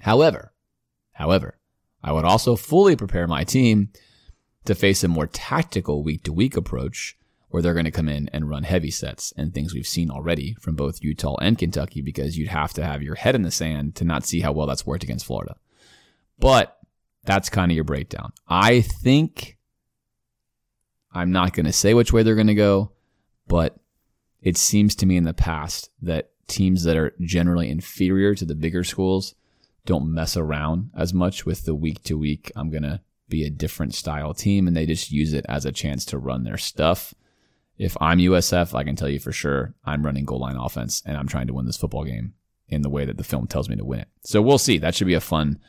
However, 0.00 0.52
however, 1.12 1.58
I 2.02 2.12
would 2.12 2.24
also 2.24 2.56
fully 2.56 2.96
prepare 2.96 3.26
my 3.26 3.44
team 3.44 3.90
to 4.64 4.74
face 4.74 5.04
a 5.04 5.08
more 5.08 5.26
tactical 5.26 6.02
week 6.02 6.24
to 6.24 6.32
week 6.32 6.56
approach 6.56 7.16
where 7.48 7.62
they're 7.62 7.72
going 7.72 7.84
to 7.84 7.90
come 7.90 8.08
in 8.08 8.28
and 8.32 8.50
run 8.50 8.64
heavy 8.64 8.90
sets 8.90 9.32
and 9.36 9.54
things 9.54 9.72
we've 9.72 9.86
seen 9.86 10.10
already 10.10 10.54
from 10.60 10.74
both 10.74 11.02
Utah 11.02 11.36
and 11.40 11.56
Kentucky 11.56 12.02
because 12.02 12.36
you'd 12.36 12.48
have 12.48 12.72
to 12.74 12.84
have 12.84 13.02
your 13.02 13.14
head 13.14 13.34
in 13.34 13.42
the 13.42 13.50
sand 13.50 13.94
to 13.94 14.04
not 14.04 14.26
see 14.26 14.40
how 14.40 14.52
well 14.52 14.66
that's 14.66 14.86
worked 14.86 15.04
against 15.04 15.24
Florida. 15.24 15.56
But 16.38 16.76
that's 17.24 17.48
kind 17.48 17.70
of 17.70 17.74
your 17.74 17.84
breakdown. 17.84 18.32
I 18.46 18.82
think 18.82 19.55
I'm 21.16 21.32
not 21.32 21.54
going 21.54 21.66
to 21.66 21.72
say 21.72 21.94
which 21.94 22.12
way 22.12 22.22
they're 22.22 22.34
going 22.34 22.46
to 22.46 22.54
go, 22.54 22.92
but 23.48 23.76
it 24.42 24.58
seems 24.58 24.94
to 24.96 25.06
me 25.06 25.16
in 25.16 25.24
the 25.24 25.32
past 25.32 25.90
that 26.02 26.30
teams 26.46 26.84
that 26.84 26.96
are 26.96 27.14
generally 27.20 27.70
inferior 27.70 28.34
to 28.34 28.44
the 28.44 28.54
bigger 28.54 28.84
schools 28.84 29.34
don't 29.86 30.12
mess 30.12 30.36
around 30.36 30.90
as 30.94 31.14
much 31.14 31.46
with 31.46 31.64
the 31.64 31.74
week 31.74 32.02
to 32.04 32.18
week. 32.18 32.52
I'm 32.54 32.70
going 32.70 32.82
to 32.82 33.00
be 33.28 33.44
a 33.44 33.50
different 33.50 33.94
style 33.94 34.34
team 34.34 34.68
and 34.68 34.76
they 34.76 34.84
just 34.84 35.10
use 35.10 35.32
it 35.32 35.46
as 35.48 35.64
a 35.64 35.72
chance 35.72 36.04
to 36.06 36.18
run 36.18 36.44
their 36.44 36.58
stuff. 36.58 37.14
If 37.78 37.96
I'm 38.00 38.18
USF, 38.18 38.74
I 38.74 38.84
can 38.84 38.94
tell 38.94 39.08
you 39.08 39.18
for 39.18 39.32
sure 39.32 39.74
I'm 39.84 40.04
running 40.04 40.26
goal 40.26 40.40
line 40.40 40.56
offense 40.56 41.02
and 41.06 41.16
I'm 41.16 41.28
trying 41.28 41.46
to 41.46 41.54
win 41.54 41.66
this 41.66 41.78
football 41.78 42.04
game 42.04 42.34
in 42.68 42.82
the 42.82 42.90
way 42.90 43.06
that 43.06 43.16
the 43.16 43.24
film 43.24 43.46
tells 43.46 43.68
me 43.68 43.76
to 43.76 43.84
win 43.84 44.00
it. 44.00 44.08
So 44.22 44.42
we'll 44.42 44.58
see. 44.58 44.78
That 44.78 44.94
should 44.94 45.06
be 45.06 45.14
a 45.14 45.20
fun 45.20 45.60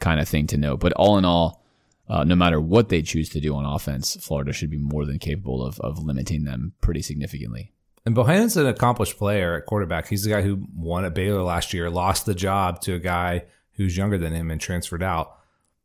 kind 0.00 0.20
of 0.20 0.28
thing 0.28 0.46
to 0.48 0.56
know. 0.56 0.76
But 0.76 0.92
all 0.94 1.16
in 1.16 1.24
all, 1.24 1.62
uh, 2.08 2.24
no 2.24 2.36
matter 2.36 2.60
what 2.60 2.88
they 2.88 3.02
choose 3.02 3.28
to 3.30 3.40
do 3.40 3.54
on 3.54 3.64
offense, 3.64 4.16
Florida 4.20 4.52
should 4.52 4.70
be 4.70 4.78
more 4.78 5.04
than 5.04 5.18
capable 5.18 5.64
of, 5.64 5.80
of 5.80 5.98
limiting 6.02 6.44
them 6.44 6.72
pretty 6.80 7.02
significantly. 7.02 7.72
And 8.04 8.14
Bohanon's 8.14 8.56
an 8.56 8.66
accomplished 8.66 9.18
player 9.18 9.56
at 9.56 9.66
quarterback. 9.66 10.06
He's 10.08 10.22
the 10.22 10.30
guy 10.30 10.42
who 10.42 10.64
won 10.76 11.04
at 11.04 11.14
Baylor 11.14 11.42
last 11.42 11.74
year, 11.74 11.90
lost 11.90 12.24
the 12.24 12.34
job 12.36 12.80
to 12.82 12.94
a 12.94 13.00
guy 13.00 13.42
who's 13.72 13.96
younger 13.96 14.16
than 14.16 14.32
him 14.32 14.50
and 14.50 14.60
transferred 14.60 15.02
out. 15.02 15.36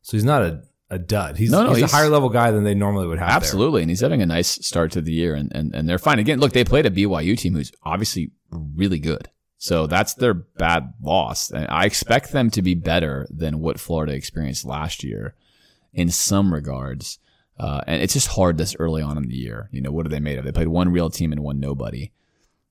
So 0.03 0.15
he's 0.17 0.23
not 0.23 0.43
a, 0.43 0.61
a 0.91 0.99
dud. 0.99 1.37
He's, 1.37 1.49
No, 1.49 1.63
no, 1.63 1.69
he's, 1.69 1.77
he's- 1.79 1.91
a 1.91 1.95
higher 1.95 2.09
level 2.09 2.29
guy 2.29 2.51
than 2.51 2.63
they 2.63 2.75
normally 2.75 3.07
would 3.07 3.17
have. 3.17 3.27
there. 3.29 3.35
Absolutely. 3.37 3.81
And 3.81 3.89
he's 3.89 4.01
having 4.01 4.21
a 4.21 4.27
nice 4.27 4.47
start 4.65 4.91
to 4.91 5.01
the 5.01 5.11
year 5.11 5.33
and, 5.33 5.51
and, 5.55 5.73
and 5.73 5.89
they're 5.89 5.97
fine. 5.97 6.19
Again, 6.19 6.39
look, 6.39 6.53
they 6.53 6.63
played 6.63 6.85
a 6.85 6.91
BYU 6.91 7.35
team 7.35 7.55
who's 7.55 7.71
obviously 7.83 8.29
really 8.51 8.99
good. 8.99 9.27
So 9.57 9.87
that's 9.87 10.13
their 10.15 10.33
bad 10.35 10.93
loss. 11.01 11.49
And 11.51 11.67
I 11.69 11.85
expect 11.85 12.31
them 12.31 12.49
to 12.51 12.61
be 12.61 12.73
better 12.75 13.27
than 13.31 13.59
what 13.59 13.79
Florida 13.79 14.13
experienced 14.13 14.63
last 14.65 15.03
year 15.03 15.35
in 15.93 16.09
some 16.09 16.53
regards. 16.53 17.19
Uh, 17.59 17.81
and 17.85 18.01
it's 18.01 18.13
just 18.13 18.27
hard 18.27 18.57
this 18.57 18.75
early 18.79 19.01
on 19.03 19.17
in 19.17 19.27
the 19.27 19.35
year. 19.35 19.69
You 19.71 19.81
know, 19.81 19.91
what 19.91 20.05
are 20.05 20.09
they 20.09 20.19
made 20.19 20.39
of? 20.39 20.45
They 20.45 20.51
played 20.51 20.67
one 20.67 20.89
real 20.89 21.09
team 21.09 21.31
and 21.31 21.41
one 21.43 21.59
nobody. 21.59 22.11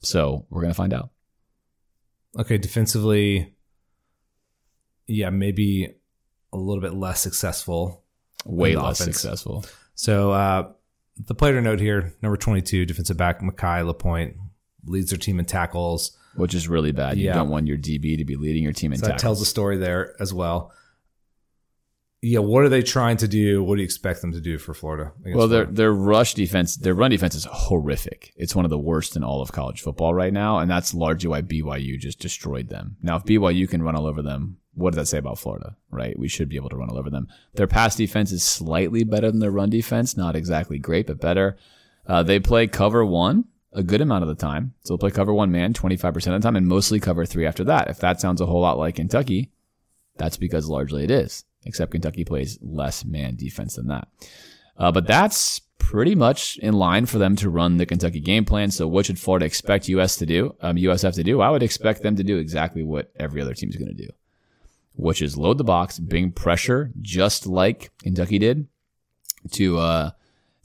So 0.00 0.46
we're 0.50 0.62
going 0.62 0.72
to 0.72 0.76
find 0.76 0.92
out. 0.92 1.10
Okay, 2.38 2.58
defensively, 2.58 3.54
yeah, 5.06 5.30
maybe 5.30 5.94
a 6.52 6.56
little 6.56 6.80
bit 6.80 6.94
less 6.94 7.20
successful. 7.20 8.02
Way 8.44 8.74
less 8.76 9.00
offense. 9.00 9.16
successful. 9.20 9.64
So 9.94 10.30
uh, 10.32 10.68
the 11.26 11.34
player 11.34 11.60
note 11.60 11.80
here, 11.80 12.14
number 12.22 12.36
22, 12.36 12.86
defensive 12.86 13.16
back 13.16 13.40
Makai 13.42 13.84
Lapointe, 13.86 14.36
leads 14.86 15.10
their 15.10 15.18
team 15.18 15.38
in 15.38 15.44
tackles. 15.44 16.16
which 16.36 16.54
is 16.54 16.68
really 16.68 16.92
bad. 16.92 17.18
You 17.18 17.26
Yeah. 17.26 17.34
don't 17.34 17.50
want 17.50 17.66
your 17.66 17.76
DB 17.76 18.16
to 18.16 18.24
be 18.24 18.36
leading 18.36 18.62
your 18.62 18.72
team 18.72 18.92
in 18.92 18.98
So 18.98 19.06
that 19.06 19.12
tackles. 19.12 19.22
tells 19.22 19.42
a 19.42 19.46
story 19.46 19.76
there 19.78 20.14
as 20.20 20.32
well. 20.32 20.72
Yeah, 22.22 22.40
what 22.40 22.64
are 22.64 22.68
they 22.68 22.82
trying 22.82 23.16
to 23.18 23.28
do? 23.28 23.62
What 23.62 23.76
do 23.76 23.80
you 23.80 23.84
expect 23.84 24.20
them 24.20 24.32
to 24.32 24.40
do 24.40 24.58
for 24.58 24.74
Florida? 24.74 25.12
Well, 25.24 25.48
their 25.48 25.64
Florida? 25.64 25.72
their 25.72 25.92
rush 25.92 26.34
defense, 26.34 26.76
their 26.76 26.94
run 26.94 27.10
defense 27.10 27.34
is 27.34 27.46
horrific. 27.50 28.32
It's 28.36 28.54
one 28.54 28.66
of 28.66 28.70
the 28.70 28.78
worst 28.78 29.16
in 29.16 29.24
all 29.24 29.40
of 29.40 29.52
college 29.52 29.80
football 29.80 30.12
right 30.12 30.32
now, 30.32 30.58
and 30.58 30.70
that's 30.70 30.92
largely 30.92 31.28
why 31.28 31.40
BYU 31.40 31.98
just 31.98 32.20
destroyed 32.20 32.68
them. 32.68 32.96
Now, 33.02 33.16
if 33.16 33.24
BYU 33.24 33.68
can 33.68 33.82
run 33.82 33.96
all 33.96 34.06
over 34.06 34.20
them, 34.20 34.58
what 34.74 34.90
does 34.90 34.96
that 34.96 35.06
say 35.06 35.18
about 35.18 35.38
Florida? 35.38 35.76
Right? 35.90 36.18
We 36.18 36.28
should 36.28 36.50
be 36.50 36.56
able 36.56 36.68
to 36.70 36.76
run 36.76 36.90
all 36.90 36.98
over 36.98 37.08
them. 37.08 37.28
Their 37.54 37.66
pass 37.66 37.96
defense 37.96 38.32
is 38.32 38.42
slightly 38.42 39.02
better 39.02 39.30
than 39.30 39.40
their 39.40 39.50
run 39.50 39.70
defense, 39.70 40.14
not 40.16 40.36
exactly 40.36 40.78
great, 40.78 41.06
but 41.06 41.20
better. 41.20 41.56
Uh, 42.06 42.22
they 42.22 42.38
play 42.38 42.66
cover 42.66 43.04
one 43.04 43.44
a 43.72 43.82
good 43.82 44.00
amount 44.00 44.24
of 44.24 44.28
the 44.28 44.34
time, 44.34 44.74
so 44.82 44.92
they'll 44.92 44.98
play 44.98 45.10
cover 45.10 45.32
one 45.32 45.50
man 45.50 45.72
twenty 45.72 45.96
five 45.96 46.12
percent 46.12 46.34
of 46.34 46.42
the 46.42 46.46
time, 46.46 46.56
and 46.56 46.66
mostly 46.66 47.00
cover 47.00 47.24
three 47.24 47.46
after 47.46 47.64
that. 47.64 47.88
If 47.88 47.98
that 48.00 48.20
sounds 48.20 48.40
a 48.42 48.46
whole 48.46 48.60
lot 48.60 48.78
like 48.78 48.96
Kentucky, 48.96 49.52
that's 50.16 50.36
because 50.36 50.68
largely 50.68 51.04
it 51.04 51.10
is, 51.10 51.44
except 51.64 51.92
Kentucky 51.92 52.24
plays 52.24 52.58
less 52.62 53.04
man 53.04 53.36
defense 53.36 53.76
than 53.76 53.88
that. 53.88 54.08
Uh, 54.76 54.90
but 54.90 55.06
that's 55.06 55.60
pretty 55.78 56.14
much 56.14 56.56
in 56.58 56.74
line 56.74 57.04
for 57.06 57.18
them 57.18 57.34
to 57.36 57.50
run 57.50 57.76
the 57.76 57.86
Kentucky 57.86 58.20
game 58.20 58.44
plan. 58.44 58.70
So 58.70 58.86
what 58.86 59.06
should 59.06 59.18
Florida 59.18 59.46
expect 59.46 59.88
US 59.88 60.16
to 60.16 60.26
do? 60.26 60.54
Um, 60.60 60.76
USF 60.76 61.14
to 61.14 61.24
do? 61.24 61.40
I 61.40 61.50
would 61.50 61.62
expect 61.62 62.02
them 62.02 62.16
to 62.16 62.22
do 62.22 62.38
exactly 62.38 62.82
what 62.82 63.10
every 63.16 63.42
other 63.42 63.54
team 63.54 63.70
is 63.70 63.76
going 63.76 63.94
to 63.94 64.06
do, 64.06 64.08
which 64.94 65.20
is 65.20 65.36
load 65.36 65.58
the 65.58 65.64
box, 65.64 65.98
bring 65.98 66.32
pressure, 66.32 66.92
just 67.00 67.46
like 67.46 67.90
Kentucky 68.02 68.38
did 68.38 68.68
to 69.52 69.78
uh, 69.78 70.10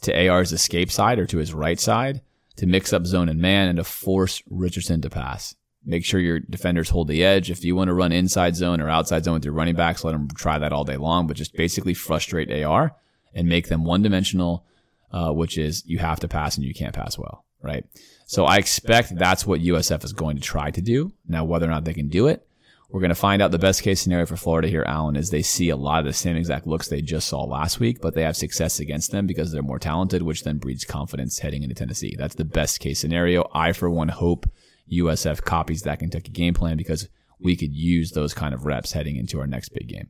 to 0.01 0.27
AR's 0.27 0.51
escape 0.51 0.91
side 0.91 1.19
or 1.19 1.25
to 1.25 1.37
his 1.37 1.53
right 1.53 1.79
side 1.79 2.21
to 2.57 2.65
mix 2.65 2.93
up 2.93 3.05
zone 3.05 3.29
and 3.29 3.39
man 3.39 3.67
and 3.67 3.77
to 3.77 3.83
force 3.83 4.41
Richardson 4.49 5.01
to 5.01 5.09
pass. 5.09 5.55
Make 5.85 6.03
sure 6.03 6.19
your 6.19 6.39
defenders 6.39 6.89
hold 6.89 7.07
the 7.07 7.23
edge. 7.23 7.51
If 7.51 7.63
you 7.63 7.75
want 7.75 7.89
to 7.89 7.93
run 7.93 8.11
inside 8.11 8.55
zone 8.55 8.81
or 8.81 8.89
outside 8.89 9.23
zone 9.23 9.35
with 9.35 9.45
your 9.45 9.53
running 9.53 9.75
backs, 9.75 10.03
let 10.03 10.13
them 10.13 10.27
try 10.35 10.57
that 10.57 10.73
all 10.73 10.83
day 10.83 10.97
long, 10.97 11.27
but 11.27 11.37
just 11.37 11.53
basically 11.53 11.93
frustrate 11.93 12.51
AR 12.51 12.95
and 13.33 13.47
make 13.47 13.67
them 13.67 13.83
one 13.83 14.01
dimensional, 14.01 14.65
uh, 15.11 15.31
which 15.31 15.57
is 15.57 15.83
you 15.85 15.99
have 15.99 16.19
to 16.21 16.27
pass 16.27 16.57
and 16.57 16.65
you 16.65 16.73
can't 16.73 16.95
pass 16.95 17.17
well, 17.17 17.45
right? 17.61 17.85
So 18.25 18.45
I 18.45 18.57
expect 18.57 19.15
that's 19.15 19.45
what 19.45 19.61
USF 19.61 20.03
is 20.03 20.13
going 20.13 20.37
to 20.37 20.41
try 20.41 20.71
to 20.71 20.81
do. 20.81 21.13
Now, 21.27 21.45
whether 21.45 21.67
or 21.67 21.69
not 21.69 21.85
they 21.85 21.93
can 21.93 22.07
do 22.07 22.27
it, 22.27 22.47
we're 22.89 23.01
going 23.01 23.09
to 23.09 23.15
find 23.15 23.41
out 23.41 23.51
the 23.51 23.59
best 23.59 23.81
case 23.81 23.99
scenario 23.99 24.25
for 24.25 24.37
Florida 24.37 24.67
here, 24.67 24.85
Alan, 24.87 25.15
is 25.15 25.29
they 25.29 25.41
see 25.41 25.69
a 25.69 25.75
lot 25.75 25.99
of 25.99 26.05
the 26.05 26.13
same 26.13 26.37
exact 26.37 26.65
looks 26.65 26.87
they 26.87 27.01
just 27.01 27.27
saw 27.27 27.43
last 27.43 27.79
week, 27.79 27.99
but 27.99 28.13
they 28.13 28.21
have 28.21 28.37
success 28.37 28.79
against 28.79 29.11
them 29.11 29.27
because 29.27 29.51
they're 29.51 29.61
more 29.61 29.79
talented, 29.79 30.21
which 30.21 30.43
then 30.43 30.59
breeds 30.59 30.85
confidence 30.85 31.39
heading 31.39 31.63
into 31.63 31.75
Tennessee. 31.75 32.15
That's 32.17 32.35
the 32.35 32.45
best 32.45 32.79
case 32.79 32.99
scenario. 32.99 33.49
I, 33.53 33.73
for 33.73 33.89
one, 33.89 34.07
hope 34.07 34.49
USF 34.91 35.43
copies 35.43 35.81
that 35.83 35.99
Kentucky 35.99 36.31
game 36.31 36.53
plan 36.53 36.77
because 36.77 37.07
we 37.39 37.55
could 37.55 37.73
use 37.73 38.11
those 38.11 38.33
kind 38.33 38.53
of 38.53 38.65
reps 38.65 38.91
heading 38.91 39.17
into 39.17 39.39
our 39.39 39.47
next 39.47 39.69
big 39.69 39.87
game. 39.87 40.09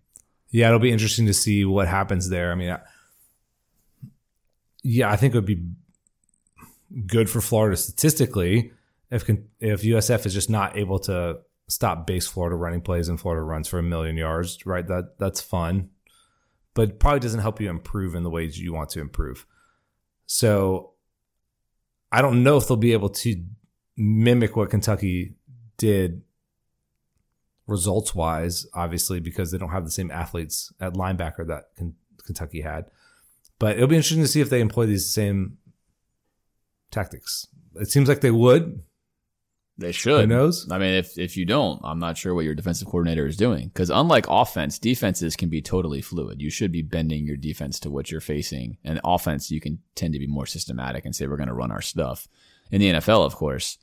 yeah, 0.51 0.67
it'll 0.67 0.79
be 0.79 0.91
interesting 0.91 1.25
to 1.25 1.33
see 1.33 1.65
what 1.65 1.87
happens 1.87 2.29
there. 2.29 2.51
I 2.51 2.55
mean, 2.55 2.71
I, 2.71 2.79
yeah, 4.83 5.11
I 5.11 5.15
think 5.15 5.33
it 5.33 5.37
would 5.37 5.45
be 5.45 5.65
good 7.07 7.29
for 7.29 7.41
Florida 7.41 7.75
statistically 7.75 8.71
if 9.11 9.29
if 9.59 9.81
USF 9.81 10.25
is 10.25 10.33
just 10.33 10.49
not 10.49 10.77
able 10.77 10.99
to 10.99 11.39
stop 11.67 12.05
base 12.05 12.27
Florida 12.27 12.55
running 12.55 12.81
plays 12.81 13.09
and 13.09 13.19
Florida 13.19 13.43
runs 13.43 13.67
for 13.67 13.79
a 13.79 13.83
million 13.83 14.17
yards, 14.17 14.65
right? 14.65 14.85
That 14.85 15.17
that's 15.17 15.41
fun, 15.41 15.89
but 16.73 16.99
probably 16.99 17.19
doesn't 17.19 17.41
help 17.41 17.59
you 17.59 17.69
improve 17.69 18.15
in 18.15 18.23
the 18.23 18.29
ways 18.29 18.59
you 18.59 18.73
want 18.73 18.89
to 18.91 19.01
improve. 19.01 19.45
So 20.27 20.91
I 22.11 22.21
don't 22.21 22.43
know 22.43 22.57
if 22.57 22.67
they'll 22.67 22.77
be 22.77 22.93
able 22.93 23.09
to 23.09 23.43
mimic 23.97 24.55
what 24.55 24.69
Kentucky 24.69 25.35
did 25.77 26.21
results 27.67 28.13
wise, 28.13 28.67
obviously, 28.73 29.19
because 29.19 29.51
they 29.51 29.57
don't 29.57 29.69
have 29.69 29.85
the 29.85 29.91
same 29.91 30.11
athletes 30.11 30.71
at 30.79 30.93
linebacker 30.93 31.47
that 31.47 31.65
Ken- 31.77 31.95
Kentucky 32.25 32.61
had. 32.61 32.85
But 33.59 33.75
it'll 33.75 33.87
be 33.87 33.95
interesting 33.95 34.21
to 34.21 34.27
see 34.27 34.41
if 34.41 34.49
they 34.49 34.61
employ 34.61 34.85
these 34.85 35.11
same 35.11 35.57
tactics. 36.91 37.47
It 37.75 37.89
seems 37.89 38.09
like 38.09 38.21
they 38.21 38.31
would. 38.31 38.81
They 39.77 39.91
should. 39.91 40.21
Who 40.21 40.35
knows? 40.35 40.69
I 40.71 40.77
mean, 40.77 40.93
if 40.93 41.17
if 41.17 41.35
you 41.35 41.45
don't, 41.45 41.81
I'm 41.83 41.99
not 41.99 42.17
sure 42.17 42.33
what 42.33 42.45
your 42.45 42.55
defensive 42.55 42.87
coordinator 42.87 43.25
is 43.25 43.35
doing. 43.35 43.67
Because 43.67 43.89
unlike 43.89 44.25
offense, 44.29 44.79
defenses 44.79 45.35
can 45.35 45.49
be 45.49 45.61
totally 45.61 46.01
fluid. 46.01 46.41
You 46.41 46.49
should 46.49 46.71
be 46.71 46.81
bending 46.81 47.25
your 47.25 47.35
defense 47.35 47.79
to 47.81 47.89
what 47.89 48.09
you're 48.09 48.21
facing. 48.21 48.77
And 48.85 49.01
offense, 49.03 49.51
you 49.51 49.59
can 49.59 49.79
tend 49.93 50.13
to 50.13 50.19
be 50.19 50.27
more 50.27 50.45
systematic 50.45 51.03
and 51.03 51.13
say 51.13 51.27
we're 51.27 51.35
going 51.35 51.49
to 51.49 51.53
run 51.53 51.71
our 51.71 51.81
stuff. 51.81 52.29
In 52.71 52.79
the 52.79 52.93
NFL, 52.93 53.25
of 53.25 53.35
course, 53.35 53.77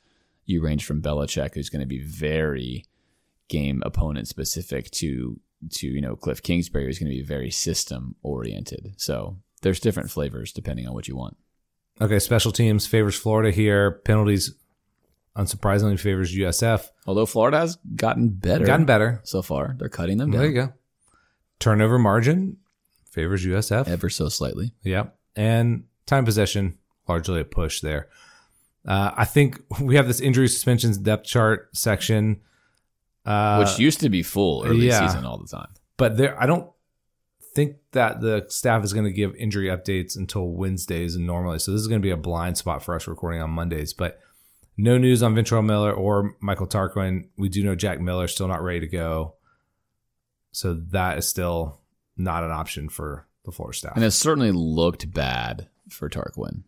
you 0.45 0.61
range 0.63 0.85
from 0.85 1.01
Belichick, 1.01 1.53
who's 1.53 1.69
going 1.69 1.81
to 1.81 1.87
be 1.87 1.99
very 2.01 2.85
game 3.49 3.81
opponent 3.85 4.27
specific, 4.27 4.89
to 4.91 5.39
to 5.71 5.87
you 5.87 6.01
know 6.01 6.15
Cliff 6.15 6.41
Kingsbury, 6.41 6.85
who's 6.85 6.99
going 6.99 7.11
to 7.11 7.17
be 7.17 7.23
very 7.23 7.49
system 7.51 8.15
oriented. 8.23 8.93
So 8.97 9.37
there's 9.61 9.79
different 9.79 10.11
flavors 10.11 10.51
depending 10.51 10.87
on 10.87 10.93
what 10.93 11.07
you 11.07 11.15
want. 11.15 11.37
Okay, 12.01 12.19
special 12.19 12.51
teams 12.51 12.85
favors 12.87 13.15
Florida 13.15 13.51
here. 13.51 13.91
Penalties, 14.03 14.53
unsurprisingly, 15.37 15.99
favors 15.99 16.33
USF. 16.35 16.87
Although 17.07 17.25
Florida 17.25 17.59
has 17.59 17.77
gotten 17.95 18.29
better, 18.29 18.65
Gotten 18.65 18.85
better. 18.85 19.21
so 19.23 19.41
far. 19.41 19.75
They're 19.77 19.89
cutting 19.89 20.17
them 20.17 20.31
down 20.31 20.41
There 20.41 20.49
you 20.49 20.55
go. 20.55 20.73
Turnover 21.59 21.97
margin 21.99 22.57
favors 23.09 23.45
USF. 23.45 23.87
ever 23.87 24.09
so 24.09 24.27
slightly. 24.27 24.73
Yep. 24.83 25.15
And 25.35 25.83
time 26.05 26.25
possession, 26.25 26.77
largely 27.07 27.39
a 27.41 27.45
push 27.45 27.79
there. 27.81 28.09
Uh, 28.87 29.11
I 29.15 29.25
think 29.25 29.61
we 29.81 29.95
have 29.95 30.07
this 30.07 30.19
injury 30.19 30.47
suspensions 30.47 30.97
depth 30.97 31.25
chart 31.25 31.69
section. 31.75 32.41
Uh, 33.25 33.63
which 33.63 33.79
used 33.79 34.01
to 34.01 34.09
be 34.09 34.21
full 34.21 34.65
early 34.65 34.87
yeah. 34.87 35.07
season 35.07 35.25
all 35.25 35.37
the 35.37 35.47
time. 35.47 35.69
but 35.95 36.17
there, 36.17 36.41
I 36.41 36.45
don't 36.45 36.69
think 37.55 37.77
that 37.91 38.21
the 38.21 38.45
staff 38.49 38.83
is 38.83 38.93
going 38.93 39.05
to 39.05 39.11
give 39.11 39.35
injury 39.35 39.67
updates 39.67 40.17
until 40.17 40.49
Wednesdays 40.49 41.15
and 41.15 41.25
normally. 41.25 41.59
So 41.59 41.71
this 41.71 41.81
is 41.81 41.87
going 41.87 42.01
to 42.01 42.05
be 42.05 42.11
a 42.11 42.17
blind 42.17 42.57
spot 42.57 42.83
for 42.83 42.95
us 42.95 43.07
recording 43.07 43.41
on 43.41 43.51
Mondays. 43.51 43.93
But 43.93 44.19
no 44.75 44.97
news 44.97 45.21
on 45.21 45.35
Ventrell 45.35 45.63
Miller 45.63 45.93
or 45.93 46.35
Michael 46.39 46.67
Tarquin. 46.67 47.27
We 47.37 47.49
do 47.49 47.63
know 47.63 47.75
Jack 47.75 48.01
Miller 48.01 48.27
still 48.27 48.47
not 48.47 48.63
ready 48.63 48.79
to 48.81 48.87
go. 48.87 49.35
So 50.51 50.73
that 50.73 51.17
is 51.17 51.27
still 51.27 51.79
not 52.17 52.43
an 52.43 52.51
option 52.51 52.89
for 52.89 53.27
the 53.45 53.51
Florida 53.51 53.77
staff. 53.77 53.95
And 53.95 54.05
it 54.05 54.11
certainly 54.11 54.51
looked 54.51 55.11
bad 55.11 55.69
for 55.89 56.09
Tarquin. 56.09 56.63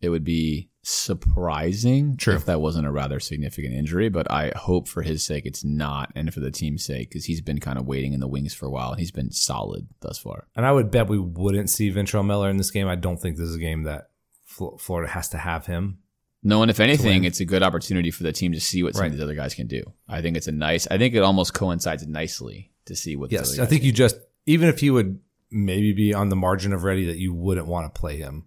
It 0.00 0.08
would 0.08 0.24
be 0.24 0.70
surprising 0.82 2.16
True. 2.16 2.34
if 2.34 2.46
that 2.46 2.60
wasn't 2.60 2.86
a 2.86 2.90
rather 2.90 3.20
significant 3.20 3.74
injury, 3.74 4.08
but 4.08 4.30
I 4.30 4.52
hope 4.56 4.88
for 4.88 5.02
his 5.02 5.22
sake 5.24 5.44
it's 5.46 5.64
not, 5.64 6.10
and 6.14 6.32
for 6.32 6.40
the 6.40 6.50
team's 6.50 6.84
sake, 6.84 7.10
because 7.10 7.26
he's 7.26 7.40
been 7.40 7.60
kind 7.60 7.78
of 7.78 7.86
waiting 7.86 8.12
in 8.12 8.20
the 8.20 8.28
wings 8.28 8.54
for 8.54 8.66
a 8.66 8.70
while, 8.70 8.90
and 8.90 8.98
he's 9.00 9.10
been 9.10 9.30
solid 9.30 9.88
thus 10.00 10.18
far. 10.18 10.48
And 10.56 10.64
I 10.64 10.72
would 10.72 10.90
bet 10.90 11.08
we 11.08 11.18
wouldn't 11.18 11.70
see 11.70 11.92
Ventrell 11.92 12.24
Miller 12.26 12.48
in 12.48 12.56
this 12.56 12.70
game. 12.70 12.88
I 12.88 12.96
don't 12.96 13.18
think 13.20 13.36
this 13.36 13.48
is 13.48 13.56
a 13.56 13.60
game 13.60 13.82
that 13.84 14.08
Fl- 14.44 14.76
Florida 14.78 15.10
has 15.12 15.28
to 15.30 15.38
have 15.38 15.66
him. 15.66 15.98
No, 16.42 16.62
and 16.62 16.70
if 16.70 16.80
anything, 16.80 17.24
it's 17.24 17.40
a 17.40 17.44
good 17.44 17.62
opportunity 17.62 18.10
for 18.10 18.22
the 18.22 18.32
team 18.32 18.52
to 18.52 18.60
see 18.60 18.82
what 18.82 18.94
some 18.94 19.02
Right. 19.02 19.06
of 19.08 19.12
these 19.12 19.22
other 19.22 19.34
guys 19.34 19.54
can 19.54 19.66
do. 19.66 19.82
I 20.08 20.22
think 20.22 20.38
it's 20.38 20.48
a 20.48 20.52
nice. 20.52 20.86
I 20.90 20.96
think 20.96 21.14
it 21.14 21.22
almost 21.22 21.52
coincides 21.52 22.06
nicely 22.06 22.72
to 22.86 22.96
see 22.96 23.14
what. 23.14 23.30
Yes, 23.30 23.58
I 23.58 23.66
think 23.66 23.82
you 23.82 23.92
just 23.92 24.16
even 24.46 24.70
if 24.70 24.80
he 24.80 24.88
would 24.88 25.18
maybe 25.50 25.92
be 25.92 26.14
on 26.14 26.30
the 26.30 26.36
margin 26.36 26.72
of 26.72 26.82
ready, 26.84 27.04
that 27.06 27.18
you 27.18 27.34
wouldn't 27.34 27.66
want 27.66 27.92
to 27.92 28.00
play 28.00 28.16
him 28.16 28.46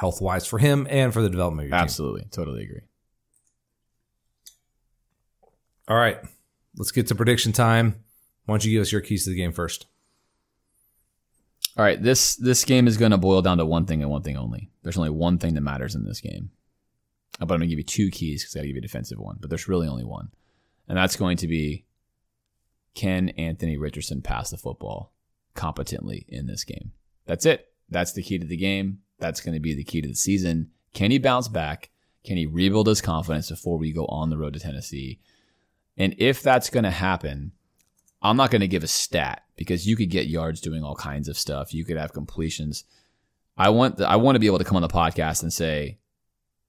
health 0.00 0.22
wise 0.22 0.46
for 0.46 0.58
him 0.58 0.86
and 0.88 1.12
for 1.12 1.20
the 1.20 1.28
development 1.28 1.66
of 1.66 1.68
your 1.68 1.76
team. 1.78 1.82
absolutely, 1.82 2.24
totally 2.30 2.62
agree. 2.64 2.80
All 5.88 5.96
right, 5.96 6.18
let's 6.76 6.90
get 6.90 7.06
to 7.08 7.14
prediction 7.14 7.52
time. 7.52 8.02
Why 8.46 8.54
don't 8.54 8.64
you 8.64 8.72
give 8.72 8.80
us 8.80 8.92
your 8.92 9.02
keys 9.02 9.24
to 9.24 9.30
the 9.30 9.36
game 9.36 9.52
first? 9.52 9.86
All 11.76 11.84
right, 11.84 12.02
this 12.02 12.36
this 12.36 12.64
game 12.64 12.86
is 12.86 12.96
going 12.96 13.10
to 13.10 13.18
boil 13.18 13.42
down 13.42 13.58
to 13.58 13.66
one 13.66 13.84
thing 13.84 14.00
and 14.00 14.10
one 14.10 14.22
thing 14.22 14.36
only. 14.38 14.70
There's 14.82 14.96
only 14.96 15.10
one 15.10 15.36
thing 15.38 15.54
that 15.54 15.60
matters 15.60 15.94
in 15.94 16.04
this 16.04 16.20
game. 16.20 16.50
Uh, 17.40 17.44
But 17.46 17.54
I'm 17.54 17.60
going 17.60 17.68
to 17.68 17.76
give 17.76 17.78
you 17.78 17.84
two 17.84 18.10
keys 18.10 18.42
because 18.42 18.56
I 18.56 18.58
got 18.60 18.62
to 18.62 18.68
give 18.68 18.76
you 18.76 18.80
a 18.80 18.82
defensive 18.82 19.18
one. 19.18 19.36
But 19.38 19.50
there's 19.50 19.68
really 19.68 19.86
only 19.86 20.04
one, 20.04 20.30
and 20.88 20.96
that's 20.96 21.16
going 21.16 21.36
to 21.38 21.46
be: 21.46 21.84
Can 22.94 23.28
Anthony 23.30 23.76
Richardson 23.76 24.22
pass 24.22 24.50
the 24.50 24.56
football 24.56 25.12
competently 25.54 26.24
in 26.28 26.46
this 26.46 26.64
game? 26.64 26.92
That's 27.26 27.44
it. 27.44 27.66
That's 27.90 28.12
the 28.12 28.22
key 28.22 28.38
to 28.38 28.46
the 28.46 28.56
game. 28.56 29.00
That's 29.20 29.40
going 29.40 29.54
to 29.54 29.60
be 29.60 29.74
the 29.74 29.84
key 29.84 30.00
to 30.00 30.08
the 30.08 30.14
season. 30.14 30.70
Can 30.94 31.10
he 31.10 31.18
bounce 31.18 31.48
back? 31.48 31.90
Can 32.24 32.36
he 32.36 32.46
rebuild 32.46 32.86
his 32.86 33.00
confidence 33.00 33.50
before 33.50 33.78
we 33.78 33.92
go 33.92 34.06
on 34.06 34.30
the 34.30 34.38
road 34.38 34.54
to 34.54 34.60
Tennessee? 34.60 35.20
And 35.96 36.14
if 36.18 36.42
that's 36.42 36.70
going 36.70 36.84
to 36.84 36.90
happen, 36.90 37.52
I'm 38.22 38.36
not 38.36 38.50
going 38.50 38.60
to 38.60 38.68
give 38.68 38.84
a 38.84 38.88
stat 38.88 39.44
because 39.56 39.86
you 39.86 39.96
could 39.96 40.10
get 40.10 40.26
yards 40.26 40.60
doing 40.60 40.82
all 40.82 40.94
kinds 40.94 41.28
of 41.28 41.38
stuff. 41.38 41.72
You 41.72 41.84
could 41.84 41.96
have 41.96 42.12
completions. 42.12 42.84
I 43.56 43.70
want 43.70 43.98
the, 43.98 44.08
I 44.08 44.16
want 44.16 44.36
to 44.36 44.40
be 44.40 44.46
able 44.46 44.58
to 44.58 44.64
come 44.64 44.76
on 44.76 44.82
the 44.82 44.88
podcast 44.88 45.42
and 45.42 45.52
say 45.52 45.98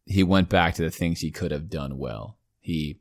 he 0.06 0.24
went 0.24 0.50
back 0.50 0.76
to 0.76 0.82
the 0.84 0.92
things 0.92 1.20
he 1.20 1.32
could 1.32 1.52
have 1.52 1.70
done 1.70 1.98
well. 1.98 2.38
He 2.60 3.00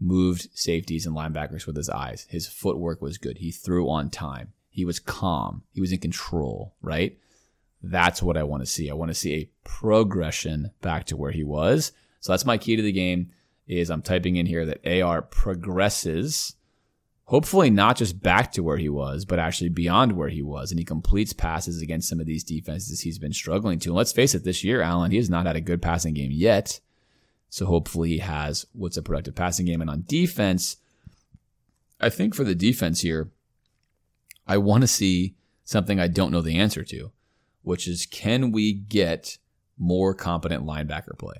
moved 0.00 0.48
safeties 0.54 1.06
and 1.06 1.16
linebackers 1.16 1.66
with 1.66 1.76
his 1.76 1.90
eyes. 1.90 2.26
His 2.30 2.46
footwork 2.46 3.02
was 3.02 3.18
good. 3.18 3.38
He 3.38 3.50
threw 3.50 3.88
on 3.88 4.10
time. 4.10 4.52
He 4.70 4.84
was 4.84 5.00
calm. 5.00 5.64
He 5.72 5.80
was 5.80 5.92
in 5.92 5.98
control, 5.98 6.74
right? 6.80 7.18
That's 7.82 8.22
what 8.22 8.36
I 8.36 8.42
want 8.42 8.62
to 8.62 8.66
see. 8.66 8.90
I 8.90 8.94
want 8.94 9.10
to 9.10 9.14
see 9.14 9.34
a 9.34 9.50
progression 9.64 10.70
back 10.80 11.04
to 11.06 11.16
where 11.16 11.30
he 11.30 11.44
was. 11.44 11.92
So 12.20 12.32
that's 12.32 12.46
my 12.46 12.58
key 12.58 12.76
to 12.76 12.82
the 12.82 12.92
game 12.92 13.30
is 13.66 13.90
I'm 13.90 14.02
typing 14.02 14.36
in 14.36 14.46
here 14.46 14.66
that 14.66 15.02
AR 15.02 15.22
progresses, 15.22 16.56
hopefully 17.24 17.70
not 17.70 17.96
just 17.96 18.20
back 18.20 18.50
to 18.52 18.62
where 18.62 18.78
he 18.78 18.88
was, 18.88 19.24
but 19.24 19.38
actually 19.38 19.68
beyond 19.68 20.12
where 20.12 20.30
he 20.30 20.42
was. 20.42 20.70
And 20.70 20.78
he 20.78 20.84
completes 20.84 21.32
passes 21.32 21.82
against 21.82 22.08
some 22.08 22.18
of 22.18 22.26
these 22.26 22.42
defenses 22.42 23.00
he's 23.00 23.18
been 23.18 23.32
struggling 23.32 23.78
to. 23.80 23.90
And 23.90 23.96
let's 23.96 24.12
face 24.12 24.34
it, 24.34 24.42
this 24.42 24.64
year, 24.64 24.80
Alan, 24.80 25.10
he 25.10 25.18
has 25.18 25.30
not 25.30 25.46
had 25.46 25.56
a 25.56 25.60
good 25.60 25.82
passing 25.82 26.14
game 26.14 26.32
yet. 26.32 26.80
So 27.50 27.66
hopefully 27.66 28.08
he 28.10 28.18
has 28.18 28.66
what's 28.72 28.96
a 28.96 29.02
productive 29.02 29.34
passing 29.34 29.66
game. 29.66 29.80
And 29.80 29.90
on 29.90 30.04
defense, 30.06 30.76
I 32.00 32.08
think 32.08 32.34
for 32.34 32.44
the 32.44 32.54
defense 32.54 33.02
here, 33.02 33.30
I 34.46 34.56
want 34.58 34.82
to 34.82 34.88
see 34.88 35.36
something 35.64 36.00
I 36.00 36.08
don't 36.08 36.32
know 36.32 36.40
the 36.40 36.58
answer 36.58 36.82
to, 36.84 37.12
which 37.68 37.86
is 37.86 38.06
can 38.06 38.50
we 38.50 38.72
get 38.72 39.36
more 39.76 40.14
competent 40.14 40.64
linebacker 40.64 41.16
play? 41.18 41.36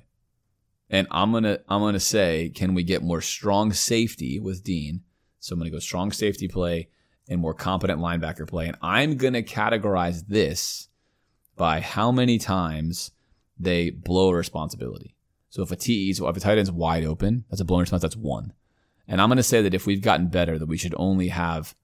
And 0.90 1.07
I'm 1.10 1.32
gonna 1.32 1.60
I'm 1.68 1.81
gonna 1.81 1.98
say, 1.98 2.50
can 2.55 2.74
we 2.74 2.82
get 2.82 3.02
more 3.02 3.23
strong 3.23 3.73
safety 3.73 4.39
with 4.39 4.62
Dean? 4.62 5.00
So 5.40 5.55
I'm 5.55 5.58
gonna 5.58 5.70
go 5.70 5.78
strong 5.78 6.12
safety 6.12 6.47
play 6.47 6.89
and 7.31 7.40
more 7.40 7.55
competent 7.55 8.00
linebacker 8.00 8.47
play. 8.47 8.66
And 8.66 8.76
I'm 8.82 9.16
gonna 9.16 9.42
categorize 9.42 10.26
this 10.28 10.89
by 11.57 11.81
how 11.81 12.12
many 12.12 12.36
times 12.39 13.10
they 13.58 13.89
blow 13.89 14.28
a 14.28 14.34
responsibility. 14.34 15.15
So 15.48 15.62
if 15.62 15.73
a 15.73 15.76
TE, 15.76 16.12
so 16.12 16.28
if 16.28 16.36
a 16.36 16.40
tight 16.40 16.58
end's 16.58 16.70
wide 16.70 17.05
open, 17.05 17.44
that's 17.48 17.62
a 17.62 17.65
blown 17.65 17.81
response, 17.81 18.02
that's 18.02 18.16
one. 18.16 18.52
And 19.07 19.23
I'm 19.23 19.31
gonna 19.31 19.42
say 19.42 19.62
that 19.62 19.73
if 19.73 19.86
we've 19.86 20.02
gotten 20.02 20.28
better, 20.28 20.58
that 20.58 20.66
we 20.66 20.76
should 20.76 20.94
only 20.98 21.28
have 21.28 21.74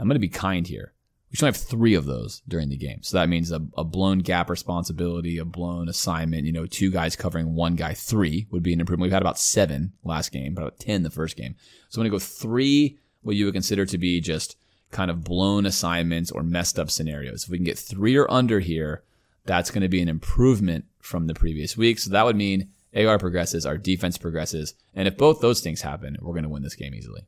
I'm 0.00 0.08
gonna 0.08 0.18
be 0.18 0.28
kind 0.28 0.66
here 0.66 0.94
we 1.34 1.36
should 1.36 1.46
have 1.46 1.56
three 1.56 1.94
of 1.94 2.06
those 2.06 2.42
during 2.46 2.68
the 2.68 2.76
game. 2.76 3.02
So 3.02 3.18
that 3.18 3.28
means 3.28 3.50
a, 3.50 3.60
a, 3.76 3.82
blown 3.82 4.20
gap 4.20 4.48
responsibility, 4.48 5.38
a 5.38 5.44
blown 5.44 5.88
assignment, 5.88 6.46
you 6.46 6.52
know, 6.52 6.64
two 6.64 6.92
guys 6.92 7.16
covering 7.16 7.56
one 7.56 7.74
guy, 7.74 7.92
three 7.92 8.46
would 8.52 8.62
be 8.62 8.72
an 8.72 8.78
improvement. 8.78 9.08
We've 9.08 9.12
had 9.12 9.22
about 9.22 9.40
seven 9.40 9.94
last 10.04 10.30
game, 10.30 10.56
about 10.56 10.78
10 10.78 11.02
the 11.02 11.10
first 11.10 11.36
game. 11.36 11.56
So 11.88 12.00
I'm 12.00 12.08
going 12.08 12.12
to 12.12 12.24
go 12.24 12.24
three, 12.24 13.00
what 13.22 13.34
you 13.34 13.46
would 13.46 13.54
consider 13.54 13.84
to 13.84 13.98
be 13.98 14.20
just 14.20 14.56
kind 14.92 15.10
of 15.10 15.24
blown 15.24 15.66
assignments 15.66 16.30
or 16.30 16.44
messed 16.44 16.78
up 16.78 16.88
scenarios. 16.88 17.42
If 17.42 17.50
we 17.50 17.58
can 17.58 17.64
get 17.64 17.80
three 17.80 18.14
or 18.14 18.30
under 18.30 18.60
here, 18.60 19.02
that's 19.44 19.72
going 19.72 19.82
to 19.82 19.88
be 19.88 20.00
an 20.00 20.08
improvement 20.08 20.84
from 21.00 21.26
the 21.26 21.34
previous 21.34 21.76
week. 21.76 21.98
So 21.98 22.10
that 22.10 22.24
would 22.24 22.36
mean 22.36 22.70
AR 22.94 23.18
progresses, 23.18 23.66
our 23.66 23.76
defense 23.76 24.18
progresses. 24.18 24.74
And 24.94 25.08
if 25.08 25.16
both 25.16 25.40
those 25.40 25.60
things 25.60 25.82
happen, 25.82 26.16
we're 26.20 26.34
going 26.34 26.44
to 26.44 26.48
win 26.48 26.62
this 26.62 26.76
game 26.76 26.94
easily. 26.94 27.22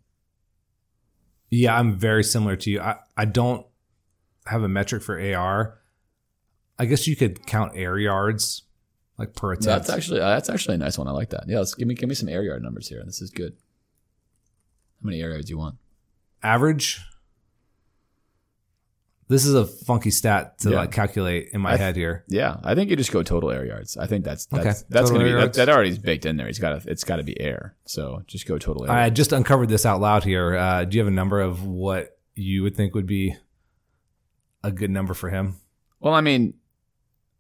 Yeah, 1.51 1.77
I'm 1.77 1.97
very 1.97 2.23
similar 2.23 2.55
to 2.55 2.71
you. 2.71 2.81
I, 2.81 2.99
I 3.17 3.25
don't 3.25 3.67
have 4.47 4.63
a 4.63 4.69
metric 4.69 5.03
for 5.03 5.21
AR, 5.21 5.79
I 6.79 6.85
guess 6.85 7.07
you 7.07 7.17
could 7.17 7.47
count 7.47 7.73
air 7.75 7.99
yards 7.99 8.63
like 9.19 9.35
per 9.35 9.53
attempt. 9.53 9.87
That's 9.87 9.91
actually 9.91 10.21
uh, 10.21 10.29
that's 10.29 10.51
actually 10.51 10.75
a 10.75 10.79
nice 10.79 10.99
one. 10.99 11.09
I 11.09 11.13
like 11.13 11.31
that. 11.31 11.45
Yeah, 11.47 11.59
let's 11.59 11.75
give 11.75 11.89
me 11.89 11.95
give 11.95 12.09
me 12.09 12.15
some 12.15 12.29
air 12.29 12.43
yard 12.43 12.63
numbers 12.63 12.89
here. 12.89 13.03
This 13.05 13.23
is 13.23 13.31
good. 13.31 13.55
How 15.03 15.07
many 15.07 15.21
air 15.21 15.31
yards 15.31 15.47
do 15.47 15.51
you 15.51 15.59
want? 15.59 15.77
Average. 16.43 17.01
This 19.29 19.45
is 19.45 19.55
a 19.55 19.67
funky 19.67 20.13
stat 20.13 20.61
to 20.61 20.71
yeah. 20.71 20.77
like 20.77 20.93
calculate 20.93 21.49
in 21.53 21.61
my 21.61 21.71
th- 21.71 21.81
head 21.81 21.97
here. 21.97 22.25
Yeah, 22.29 22.59
I 22.63 22.77
think 22.77 22.91
you 22.91 22.97
just 22.97 23.11
go 23.11 23.25
total 23.25 23.51
air 23.51 23.65
yards. 23.65 23.97
I 23.97 24.07
think 24.07 24.25
that's 24.25 24.47
that's 24.47 24.61
okay. 24.61 24.87
that's 24.89 25.11
total 25.11 25.25
gonna 25.25 25.25
be 25.25 25.33
that, 25.33 25.55
that, 25.55 25.69
already 25.69 25.91
is 25.91 25.99
baked 25.99 26.27
in 26.27 26.37
there. 26.37 26.47
It's 26.47 26.61
got 26.61 26.81
to 26.81 26.91
it's 26.91 27.03
got 27.03 27.17
to 27.17 27.25
be 27.25 27.41
air. 27.41 27.75
So 27.87 28.23
just 28.29 28.47
go 28.47 28.57
total 28.59 28.85
air. 28.85 28.93
I 28.93 29.11
just 29.11 29.33
uncovered 29.33 29.69
this 29.69 29.85
out 29.85 30.01
loud 30.01 30.23
here. 30.23 30.55
Uh, 30.55 30.85
do 30.85 30.97
you 30.97 31.01
have 31.01 31.09
a 31.09 31.15
number 31.15 31.41
of 31.41 31.67
what 31.67 32.17
you 32.37 32.63
would 32.63 32.77
think 32.77 32.95
would 32.95 33.07
be 33.07 33.35
a 34.67 34.73
good 34.73 34.91
number 34.91 35.15
for 35.15 35.31
him? 35.31 35.57
Well, 36.01 36.13
I 36.13 36.21
mean, 36.21 36.55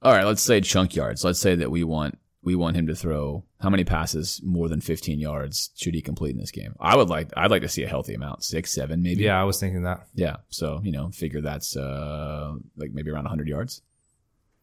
all 0.00 0.12
right, 0.12 0.24
let's 0.24 0.42
say 0.42 0.60
chunk 0.60 0.94
yards. 0.94 1.24
Let's 1.24 1.40
say 1.40 1.56
that 1.56 1.70
we 1.70 1.84
want 1.84 2.18
we 2.42 2.54
want 2.54 2.76
him 2.76 2.86
to 2.86 2.94
throw 2.94 3.44
how 3.60 3.68
many 3.68 3.82
passes 3.82 4.40
more 4.44 4.68
than 4.68 4.80
15 4.80 5.18
yards 5.18 5.70
should 5.74 5.94
he 5.94 6.00
complete 6.00 6.30
in 6.30 6.40
this 6.40 6.52
game? 6.52 6.76
I 6.78 6.96
would 6.96 7.08
like 7.08 7.30
I'd 7.36 7.50
like 7.50 7.62
to 7.62 7.68
see 7.68 7.82
a 7.82 7.88
healthy 7.88 8.14
amount, 8.14 8.44
6, 8.44 8.72
7 8.72 9.02
maybe. 9.02 9.24
Yeah, 9.24 9.40
I 9.40 9.44
was 9.44 9.58
thinking 9.58 9.82
that. 9.82 10.06
Yeah, 10.14 10.36
so, 10.48 10.80
you 10.84 10.92
know, 10.92 11.10
figure 11.10 11.40
that's 11.40 11.76
uh 11.76 12.54
like 12.76 12.92
maybe 12.92 13.10
around 13.10 13.24
100 13.24 13.48
yards. 13.48 13.82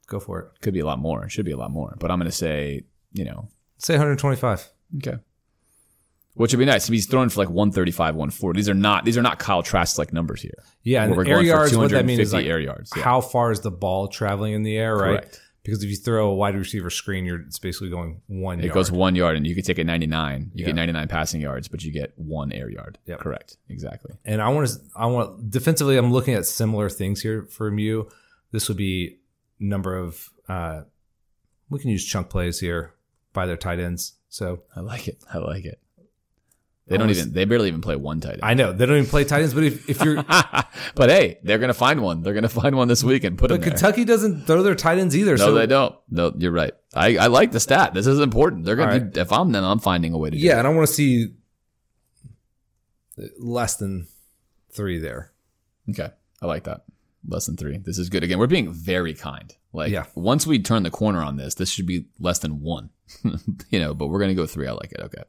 Go 0.07 0.19
for 0.19 0.39
it. 0.39 0.61
Could 0.61 0.73
be 0.73 0.79
a 0.79 0.85
lot 0.85 0.99
more. 0.99 1.27
Should 1.27 1.45
be 1.45 1.51
a 1.51 1.57
lot 1.57 1.71
more, 1.71 1.95
but 1.99 2.09
I'm 2.09 2.19
going 2.19 2.29
to 2.29 2.35
say, 2.35 2.83
you 3.11 3.25
know, 3.25 3.49
say 3.77 3.95
125. 3.95 4.69
Okay 4.97 5.17
which 6.35 6.51
would 6.51 6.59
be 6.59 6.65
nice. 6.65 6.87
He's 6.87 7.07
throwing 7.07 7.29
for 7.29 7.41
like 7.41 7.49
135, 7.49 8.15
140. 8.15 8.57
These 8.57 8.69
are 8.69 8.73
not 8.73 9.05
these 9.05 9.17
are 9.17 9.21
not 9.21 9.39
Kyle 9.39 9.63
Trask 9.63 9.97
like 9.97 10.13
numbers 10.13 10.41
here. 10.41 10.63
Yeah, 10.83 11.03
and 11.03 11.27
air 11.27 11.41
yards. 11.41 11.75
What 11.75 11.91
that 11.91 12.05
means 12.05 12.19
is 12.19 12.33
like 12.33 12.45
air 12.45 12.59
yards. 12.59 12.91
Yeah. 12.95 13.03
How 13.03 13.21
far 13.21 13.51
is 13.51 13.61
the 13.61 13.71
ball 13.71 14.07
traveling 14.07 14.53
in 14.53 14.63
the 14.63 14.77
air? 14.77 14.95
Right. 14.95 15.21
Correct. 15.21 15.41
Because 15.63 15.81
if 15.81 15.89
you 15.89 15.95
throw 15.95 16.29
a 16.29 16.35
wide 16.35 16.55
receiver 16.55 16.89
screen, 16.89 17.23
you're 17.23 17.39
it's 17.41 17.57
basically 17.57 17.89
going 17.89 18.21
one. 18.27 18.59
It 18.59 18.65
yard. 18.65 18.73
goes 18.73 18.91
one 18.91 19.15
yard, 19.15 19.37
and 19.37 19.47
you 19.47 19.55
could 19.55 19.63
take 19.63 19.79
it 19.79 19.85
99. 19.85 20.51
You 20.53 20.61
yeah. 20.61 20.65
get 20.65 20.75
99 20.75 21.07
passing 21.07 21.39
yards, 21.39 21.69
but 21.69 21.83
you 21.83 21.91
get 21.91 22.11
one 22.17 22.51
air 22.51 22.69
yard. 22.69 22.97
Yeah, 23.05 23.15
correct, 23.15 23.55
exactly. 23.69 24.13
And 24.25 24.41
I 24.41 24.49
want 24.49 24.67
to, 24.67 24.75
I 24.93 25.05
want 25.05 25.49
defensively. 25.49 25.95
I'm 25.95 26.11
looking 26.11 26.33
at 26.33 26.45
similar 26.45 26.89
things 26.89 27.21
here 27.21 27.43
from 27.43 27.79
you. 27.79 28.09
This 28.51 28.67
would 28.67 28.77
be 28.77 29.19
number 29.59 29.95
of. 29.95 30.29
uh 30.49 30.81
We 31.69 31.79
can 31.79 31.91
use 31.91 32.03
chunk 32.05 32.29
plays 32.29 32.59
here 32.59 32.93
by 33.31 33.45
their 33.45 33.57
tight 33.57 33.79
ends. 33.79 34.15
So 34.27 34.63
I 34.75 34.81
like 34.81 35.07
it. 35.07 35.23
I 35.33 35.37
like 35.37 35.63
it. 35.63 35.79
They 36.87 36.97
don't 36.97 37.09
even. 37.09 37.31
They 37.31 37.45
barely 37.45 37.69
even 37.69 37.79
play 37.79 37.95
one 37.95 38.19
tight 38.19 38.33
end. 38.33 38.41
I 38.43 38.55
know 38.55 38.73
they 38.73 38.85
don't 38.85 38.97
even 38.97 39.09
play 39.09 39.23
tight 39.23 39.41
ends. 39.41 39.53
But 39.53 39.63
if, 39.63 39.89
if 39.89 40.01
you're, 40.03 40.21
but 40.95 41.09
hey, 41.09 41.39
they're 41.41 41.57
gonna 41.57 41.73
find 41.73 42.01
one. 42.01 42.23
They're 42.23 42.33
gonna 42.33 42.49
find 42.49 42.75
one 42.75 42.89
this 42.89 43.03
week 43.03 43.23
and 43.23 43.37
put 43.37 43.49
but 43.49 43.61
them. 43.61 43.69
Kentucky 43.69 44.03
doesn't 44.03 44.45
throw 44.45 44.63
their 44.63 44.75
tight 44.75 44.97
ends 44.97 45.15
either. 45.15 45.37
No, 45.37 45.45
so 45.45 45.53
they 45.53 45.65
don't. 45.65 45.95
No, 46.09 46.33
you're 46.37 46.51
right. 46.51 46.73
I, 46.93 47.17
I 47.17 47.27
like 47.27 47.53
the 47.53 47.61
stat. 47.61 47.93
This 47.93 48.05
is 48.05 48.19
important. 48.19 48.65
They're 48.65 48.75
gonna. 48.75 49.05
Right. 49.05 49.17
If 49.17 49.31
I'm 49.31 49.53
them, 49.53 49.63
I'm 49.63 49.79
finding 49.79 50.13
a 50.13 50.17
way 50.17 50.29
to. 50.29 50.37
Yeah, 50.37 50.55
it. 50.55 50.59
and 50.59 50.67
I 50.67 50.71
want 50.71 50.85
to 50.87 50.93
see 50.93 51.33
less 53.39 53.77
than 53.77 54.07
three 54.73 54.99
there. 54.99 55.31
Okay, 55.89 56.09
I 56.41 56.45
like 56.45 56.65
that. 56.65 56.81
Less 57.25 57.45
than 57.45 57.55
three. 57.55 57.77
This 57.77 57.97
is 57.97 58.09
good. 58.09 58.23
Again, 58.23 58.39
we're 58.39 58.47
being 58.47 58.73
very 58.73 59.13
kind. 59.13 59.55
Like, 59.71 59.91
yeah. 59.91 60.03
once 60.15 60.45
we 60.45 60.59
turn 60.59 60.83
the 60.83 60.91
corner 60.91 61.23
on 61.23 61.37
this, 61.37 61.55
this 61.55 61.69
should 61.69 61.87
be 61.87 62.07
less 62.19 62.39
than 62.39 62.61
one. 62.61 62.89
you 63.69 63.79
know, 63.79 63.93
but 63.93 64.07
we're 64.07 64.19
gonna 64.19 64.35
go 64.35 64.45
three. 64.45 64.67
I 64.67 64.73
like 64.73 64.91
it. 64.91 64.99
Okay. 64.99 65.23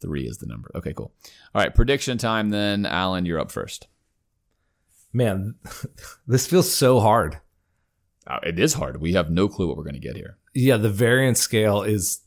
Three 0.00 0.26
is 0.26 0.38
the 0.38 0.46
number. 0.46 0.70
Okay, 0.74 0.92
cool. 0.92 1.12
All 1.54 1.62
right, 1.62 1.74
prediction 1.74 2.18
time 2.18 2.50
then. 2.50 2.86
Alan, 2.86 3.26
you're 3.26 3.40
up 3.40 3.50
first. 3.50 3.88
Man, 5.12 5.54
this 6.26 6.46
feels 6.46 6.72
so 6.72 7.00
hard. 7.00 7.40
Uh, 8.26 8.38
it 8.42 8.58
is 8.58 8.74
hard. 8.74 9.00
We 9.00 9.14
have 9.14 9.30
no 9.30 9.48
clue 9.48 9.66
what 9.66 9.76
we're 9.76 9.84
going 9.84 9.94
to 9.94 10.00
get 10.00 10.16
here. 10.16 10.36
Yeah, 10.54 10.76
the 10.76 10.90
variance 10.90 11.40
scale 11.40 11.82
is 11.82 12.20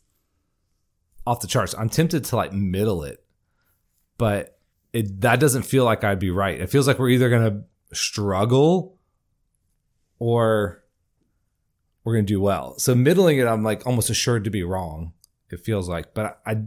off 1.25 1.41
the 1.41 1.47
charts. 1.47 1.75
I'm 1.77 1.89
tempted 1.89 2.25
to 2.25 2.35
like 2.35 2.53
middle 2.53 3.03
it, 3.03 3.23
but 4.17 4.57
it 4.93 5.21
that 5.21 5.39
doesn't 5.39 5.63
feel 5.63 5.85
like 5.85 6.03
I'd 6.03 6.19
be 6.19 6.31
right. 6.31 6.59
It 6.59 6.69
feels 6.69 6.87
like 6.87 6.99
we're 6.99 7.09
either 7.09 7.29
going 7.29 7.51
to 7.51 7.95
struggle 7.95 8.97
or 10.19 10.83
we're 12.03 12.13
going 12.13 12.25
to 12.25 12.33
do 12.33 12.41
well. 12.41 12.77
So 12.79 12.95
middling 12.95 13.37
it, 13.37 13.47
I'm 13.47 13.63
like 13.63 13.85
almost 13.85 14.09
assured 14.09 14.43
to 14.45 14.49
be 14.49 14.63
wrong. 14.63 15.13
It 15.49 15.59
feels 15.63 15.87
like, 15.87 16.13
but 16.13 16.39
I, 16.45 16.51
I 16.51 16.57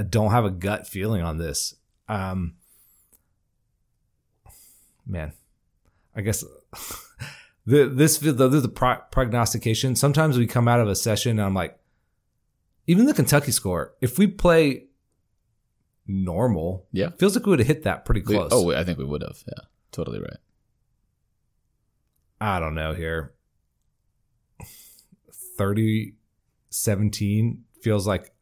I 0.00 0.02
don't 0.02 0.30
have 0.30 0.46
a 0.46 0.50
gut 0.50 0.86
feeling 0.86 1.20
on 1.20 1.36
this. 1.36 1.74
Um, 2.08 2.54
man, 5.06 5.34
I 6.16 6.22
guess 6.22 6.42
the 7.66 7.84
this 7.84 8.16
the, 8.16 8.32
the, 8.32 8.48
the 8.48 8.68
prognostication. 9.10 9.94
Sometimes 9.94 10.38
we 10.38 10.46
come 10.46 10.68
out 10.68 10.80
of 10.80 10.88
a 10.88 10.96
session 10.96 11.32
and 11.32 11.42
I'm 11.42 11.52
like, 11.52 11.78
even 12.86 13.04
the 13.04 13.12
Kentucky 13.12 13.52
score. 13.52 13.92
If 14.00 14.18
we 14.18 14.26
play 14.26 14.86
normal, 16.06 16.86
yeah, 16.92 17.10
feels 17.18 17.36
like 17.36 17.44
we 17.44 17.50
would 17.50 17.58
have 17.58 17.68
hit 17.68 17.82
that 17.82 18.06
pretty 18.06 18.22
close. 18.22 18.50
We, 18.50 18.74
oh, 18.74 18.80
I 18.80 18.84
think 18.84 18.96
we 18.96 19.04
would 19.04 19.20
have. 19.20 19.36
Yeah, 19.46 19.64
totally 19.92 20.20
right. 20.20 20.38
I 22.40 22.58
don't 22.58 22.74
know 22.74 22.94
here. 22.94 23.34
30 25.58 26.14
17 26.70 27.64
feels 27.82 28.06
like 28.06 28.32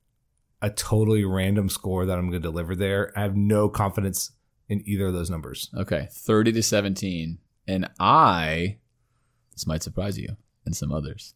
a 0.60 0.70
totally 0.70 1.24
random 1.24 1.68
score 1.68 2.06
that 2.06 2.18
I'm 2.18 2.30
going 2.30 2.40
to 2.42 2.48
deliver 2.48 2.74
there. 2.74 3.12
I 3.16 3.20
have 3.22 3.36
no 3.36 3.68
confidence 3.68 4.32
in 4.68 4.82
either 4.86 5.06
of 5.06 5.12
those 5.12 5.30
numbers. 5.30 5.70
Okay, 5.76 6.08
30 6.10 6.52
to 6.52 6.62
17. 6.62 7.38
And 7.66 7.88
I, 8.00 8.78
this 9.52 9.66
might 9.66 9.82
surprise 9.82 10.18
you 10.18 10.36
and 10.64 10.76
some 10.76 10.92
others. 10.92 11.34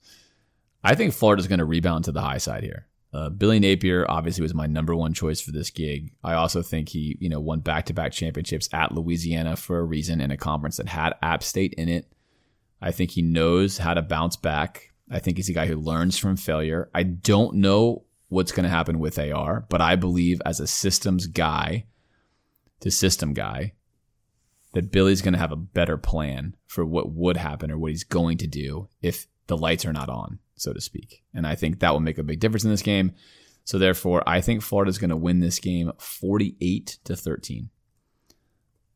I 0.83 0.95
think 0.95 1.15
Florida's 1.15 1.47
going 1.47 1.61
to 1.61 1.65
rebound 1.65 2.05
to 2.05 2.13
the 2.13 2.21
high 2.21 2.39
side 2.39 2.65
here. 2.65 2.89
Uh, 3.13 3.29
Billy 3.29 3.61
Napier 3.61 4.07
obviously 4.09 4.43
was 4.43 4.55
my 4.55 4.67
number 4.67 4.97
one 4.97 5.13
choice 5.13 5.41
for 5.41 5.53
this 5.53 5.71
gig. 5.71 6.13
I 6.25 6.33
also 6.33 6.63
think 6.63 6.89
he, 6.89 7.19
you 7.21 7.29
know, 7.29 7.41
won 7.41 7.61
back-to-back 7.61 8.13
championships 8.13 8.71
at 8.73 8.93
Louisiana 8.93 9.55
for 9.57 9.79
a 9.79 9.85
reason 9.85 10.21
in 10.21 10.31
a 10.31 10.37
conference 10.37 10.79
that 10.79 10.89
had 10.89 11.13
App 11.21 11.43
State 11.43 11.75
in 11.75 11.91
it. 11.91 12.11
I 12.81 12.91
think 12.91 13.11
he 13.11 13.23
knows 13.23 13.79
how 13.79 13.95
to 13.95 14.03
bounce 14.03 14.37
back. 14.37 14.93
I 15.11 15.19
think 15.19 15.37
he's 15.37 15.51
a 15.51 15.53
guy 15.53 15.67
who 15.67 15.77
learns 15.77 16.17
from 16.17 16.37
failure. 16.37 16.91
I 16.95 17.03
don't 17.03 17.57
know 17.57 18.05
what's 18.33 18.53
going 18.53 18.65
to 18.65 18.71
happen 18.71 18.99
with 18.99 19.19
AR, 19.19 19.67
but 19.69 19.81
I 19.81 19.95
believe 19.95 20.41
as 20.45 20.59
a 20.59 20.67
systems 20.67 21.27
guy, 21.27 21.85
the 22.81 22.91
system 22.91 23.35
guy, 23.35 23.75
that 24.73 24.91
Billy's 24.91 25.21
going 25.21 25.35
to 25.35 25.39
have 25.39 25.53
a 25.53 25.57
better 25.57 25.99
plan 25.99 26.57
for 26.67 26.85
what 26.85 27.13
would 27.13 27.37
happen 27.37 27.71
or 27.71 27.79
what 27.79 27.91
he's 27.91 28.05
going 28.05 28.39
to 28.39 28.47
do 28.47 28.89
if 29.03 29.27
the 29.47 29.57
lights 29.57 29.85
are 29.85 29.93
not 29.93 30.09
on, 30.09 30.39
so 30.57 30.73
to 30.73 30.81
speak. 30.81 31.23
And 31.35 31.47
I 31.47 31.55
think 31.55 31.79
that 31.79 31.93
will 31.93 32.01
make 32.01 32.17
a 32.17 32.23
big 32.23 32.41
difference 32.41 32.65
in 32.65 32.71
this 32.71 32.83
game. 32.83 33.13
So 33.65 33.79
therefore, 33.79 34.23
I 34.27 34.41
think 34.41 34.63
Florida's 34.63 34.99
going 34.99 35.11
to 35.11 35.17
win 35.17 35.41
this 35.41 35.59
game 35.59 35.93
48 35.99 36.99
to 37.05 37.15
13. 37.15 37.69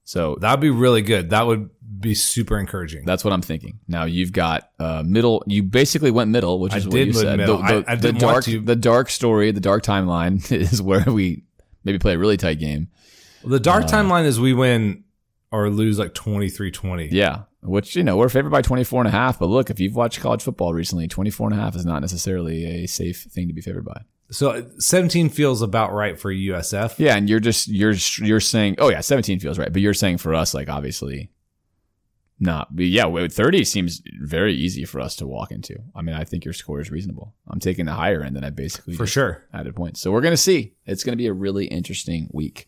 So 0.07 0.37
That'd 0.41 0.61
be 0.61 0.71
really 0.71 1.03
good. 1.03 1.31
That 1.31 1.47
would 1.47 1.69
be 2.01 2.15
super 2.15 2.59
encouraging. 2.59 3.05
that's 3.05 3.25
what 3.25 3.33
I'm 3.33 3.43
thinking. 3.43 3.81
Now 3.89 4.05
you've 4.05 4.33
got 4.33 4.71
uh, 4.79 5.03
middle. 5.05 5.43
You 5.47 5.63
basically 5.63 6.11
went 6.11 6.31
middle, 6.31 6.59
which 6.61 6.73
I 6.75 6.77
is 6.79 6.87
what 6.87 6.95
did 6.95 7.07
you 7.09 7.13
said. 7.13 7.37
middle. 7.39 7.59
The, 7.59 7.63
I- 7.65 7.81
the- 7.81 7.91
I 7.91 7.95
the 7.97 8.13
dark, 8.13 8.45
the 8.45 8.77
dark 8.77 9.11
story, 9.11 9.51
the 9.51 9.61
dark 9.61 9.83
timeline 9.83 10.51
is 10.53 10.81
where 10.81 11.05
we 11.07 11.43
maybe 11.85 11.99
play 11.99 12.15
a 12.15 12.19
really 12.19 12.37
tight 12.37 12.59
game. 12.61 12.89
the 13.45 13.61
dark 13.61 13.85
timeline 13.87 14.25
is 14.25 14.39
we 14.41 14.53
win 14.55 15.05
or 15.53 15.71
lose 15.71 15.99
like 15.99 16.13
23-20. 16.15 17.09
Yeah, 17.13 17.43
which 17.63 17.97
you 17.97 18.05
know 18.05 18.17
we're 18.17 18.29
favored 18.29 18.51
by 18.51 18.63
24 18.63 19.01
and 19.03 19.09
a 19.09 19.13
half. 19.13 19.39
But 19.39 19.47
look, 19.47 19.71
if 19.71 19.81
you've 19.81 19.97
watched 19.97 20.21
college 20.21 20.43
football 20.43 20.73
recently, 20.75 21.09
24 21.09 21.51
and 21.51 21.59
a 21.59 21.63
half 21.63 21.75
is 21.77 21.85
not 21.87 22.01
necessarily 22.01 22.65
a 22.85 22.87
safe 22.87 23.23
thing 23.23 23.49
to 23.49 23.55
be 23.55 23.61
favored 23.63 23.85
by. 23.85 24.03
So 24.31 24.67
17 24.79 25.29
feels 25.29 25.63
about 25.63 25.93
right 25.93 26.19
for 26.19 26.33
USF. 26.33 26.99
Yeah, 26.99 27.17
and 27.17 27.29
you're 27.31 27.41
just 27.41 27.69
you're 27.69 27.95
you're 28.19 28.41
saying, 28.41 28.77
oh 28.79 28.91
yeah, 28.91 29.01
17 29.01 29.39
feels 29.39 29.59
right, 29.59 29.73
but 29.73 29.83
you're 29.83 29.95
saying 29.95 30.19
for 30.19 30.35
us, 30.35 30.53
like 30.53 30.69
obviously, 30.69 31.31
not. 32.41 32.75
But 32.75 32.87
yeah, 32.87 33.29
30 33.29 33.65
seems 33.65 34.03
very 34.21 34.55
easy 34.55 34.85
for 34.85 35.01
us 35.01 35.15
to 35.17 35.27
walk 35.27 35.53
into. 35.53 35.77
I 35.95 36.03
mean, 36.03 36.17
I 36.17 36.25
think 36.25 36.45
your 36.45 36.55
score 36.55 36.81
is 36.81 36.91
reasonable. 36.91 37.35
I'm 37.49 37.61
taking 37.61 37.87
the 37.87 37.93
higher 37.93 38.23
end, 38.23 38.37
and 38.37 38.45
I 38.45 38.51
basically 38.51 38.97
For 38.97 39.07
sure. 39.07 39.45
added 39.55 39.77
points. 39.77 40.01
So 40.01 40.11
we're 40.11 40.23
gonna 40.23 40.37
see. 40.37 40.75
It's 40.87 41.05
gonna 41.05 41.17
be 41.17 41.29
a 41.29 41.33
really 41.33 41.67
interesting 41.67 42.29
week. 42.33 42.67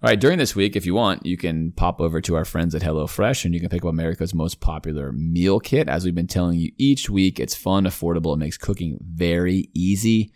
All 0.00 0.08
right, 0.08 0.20
during 0.20 0.38
this 0.38 0.54
week, 0.54 0.76
if 0.76 0.86
you 0.86 0.94
want, 0.94 1.26
you 1.26 1.36
can 1.36 1.72
pop 1.72 2.00
over 2.00 2.20
to 2.20 2.36
our 2.36 2.44
friends 2.44 2.72
at 2.72 2.82
HelloFresh 2.82 3.44
and 3.44 3.52
you 3.52 3.58
can 3.58 3.68
pick 3.68 3.82
up 3.82 3.88
America's 3.88 4.32
most 4.32 4.60
popular 4.60 5.10
meal 5.10 5.58
kit. 5.58 5.88
As 5.88 6.04
we've 6.04 6.14
been 6.14 6.28
telling 6.28 6.56
you 6.56 6.70
each 6.78 7.10
week, 7.10 7.40
it's 7.40 7.56
fun, 7.56 7.82
affordable, 7.82 8.32
it 8.34 8.38
makes 8.38 8.56
cooking 8.56 8.98
very 9.02 9.70
easy. 9.74 10.30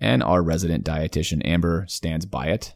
And 0.00 0.22
our 0.22 0.42
resident 0.42 0.84
dietitian, 0.84 1.46
Amber, 1.46 1.86
stands 1.88 2.26
by 2.26 2.48
it. 2.48 2.74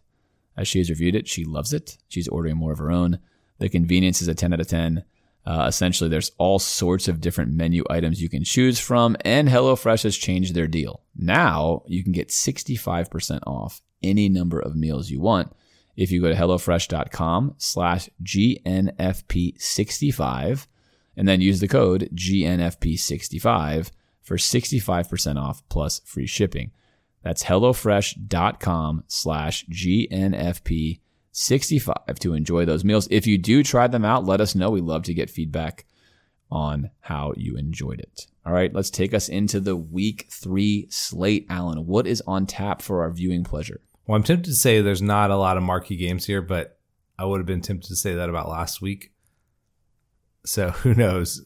As 0.57 0.69
she 0.69 0.79
has 0.79 0.91
reviewed 0.91 1.15
it, 1.15 1.29
she 1.29 1.45
loves 1.45 1.73
it. 1.73 1.99
She's 2.09 2.29
ordering 2.29 2.57
more 2.57 2.73
of 2.73 2.79
her 2.79 2.91
own. 2.91 3.19
The 3.59 3.69
convenience 3.69 4.23
is 4.23 4.29
a 4.29 4.35
10 4.35 4.55
out 4.55 4.61
of 4.61 4.69
10. 4.69 5.05
Uh, 5.47 5.65
essentially, 5.67 6.11
there's 6.11 6.33
all 6.39 6.59
sorts 6.59 7.09
of 7.09 7.21
different 7.21 7.53
menu 7.53 7.85
items 7.89 8.21
you 8.21 8.29
can 8.29 8.45
choose 8.45 8.79
from, 8.79 9.17
and 9.25 9.49
HelloFresh 9.49 10.03
has 10.03 10.17
changed 10.17 10.55
their 10.55 10.69
deal. 10.69 11.03
Now 11.17 11.83
you 11.87 12.03
can 12.03 12.13
get 12.13 12.29
65% 12.29 13.41
off 13.47 13.81
any 14.03 14.29
number 14.29 14.59
of 14.59 14.77
meals 14.77 15.11
you 15.11 15.21
want 15.21 15.53
if 15.97 16.11
you 16.11 16.21
go 16.21 16.29
to 16.29 16.35
HelloFresh.com 16.35 17.55
slash 17.59 18.11
GNFP65 18.23 20.67
and 21.17 21.29
then 21.29 21.41
use 21.41 21.61
the 21.61 21.69
code 21.69 22.11
GNFP65 22.15 23.91
for 24.23 24.37
65% 24.37 25.37
off 25.37 25.63
plus 25.69 26.01
free 26.05 26.27
shipping. 26.27 26.73
That's 27.23 27.45
HelloFresh.com 27.45 29.05
slash 29.07 29.67
GNFP65 29.67 32.19
to 32.21 32.35
enjoy 32.35 32.65
those 32.65 32.85
meals. 32.85 33.09
If 33.11 33.27
you 33.27 33.39
do 33.39 33.63
try 33.63 33.87
them 33.87 34.05
out, 34.05 34.25
let 34.25 34.41
us 34.41 34.55
know. 34.55 34.71
We 34.71 34.81
love 34.81 35.03
to 35.05 35.15
get 35.15 35.31
feedback 35.31 35.87
on 36.51 36.91
how 37.01 37.33
you 37.37 37.57
enjoyed 37.57 38.01
it. 38.01 38.27
All 38.45 38.53
right, 38.53 38.75
let's 38.75 38.91
take 38.91 39.15
us 39.15 39.29
into 39.29 39.61
the 39.61 39.77
week 39.77 40.27
three 40.31 40.87
slate. 40.91 41.47
Alan, 41.49 41.87
what 41.87 42.07
is 42.07 42.23
on 42.27 42.47
tap 42.47 42.83
for 42.83 43.03
our 43.03 43.11
viewing 43.11 43.45
pleasure? 43.45 43.81
Well, 44.07 44.17
I'm 44.17 44.23
tempted 44.23 44.51
to 44.51 44.57
say 44.57 44.81
there's 44.81 45.03
not 45.03 45.31
a 45.31 45.37
lot 45.37 45.57
of 45.57 45.63
marquee 45.63 45.97
games 45.97 46.27
here, 46.27 46.43
but 46.43 46.79
I 47.19 47.27
would 47.27 47.39
have 47.39 47.47
been 47.47 47.61
tempted 47.61 47.89
to 47.89 47.97
say 47.97 48.15
that 48.15 48.31
about 48.31 48.49
last 48.49 48.81
week. 48.81 49.13
So 50.45 50.71
who 50.83 50.95
knows 50.95 51.45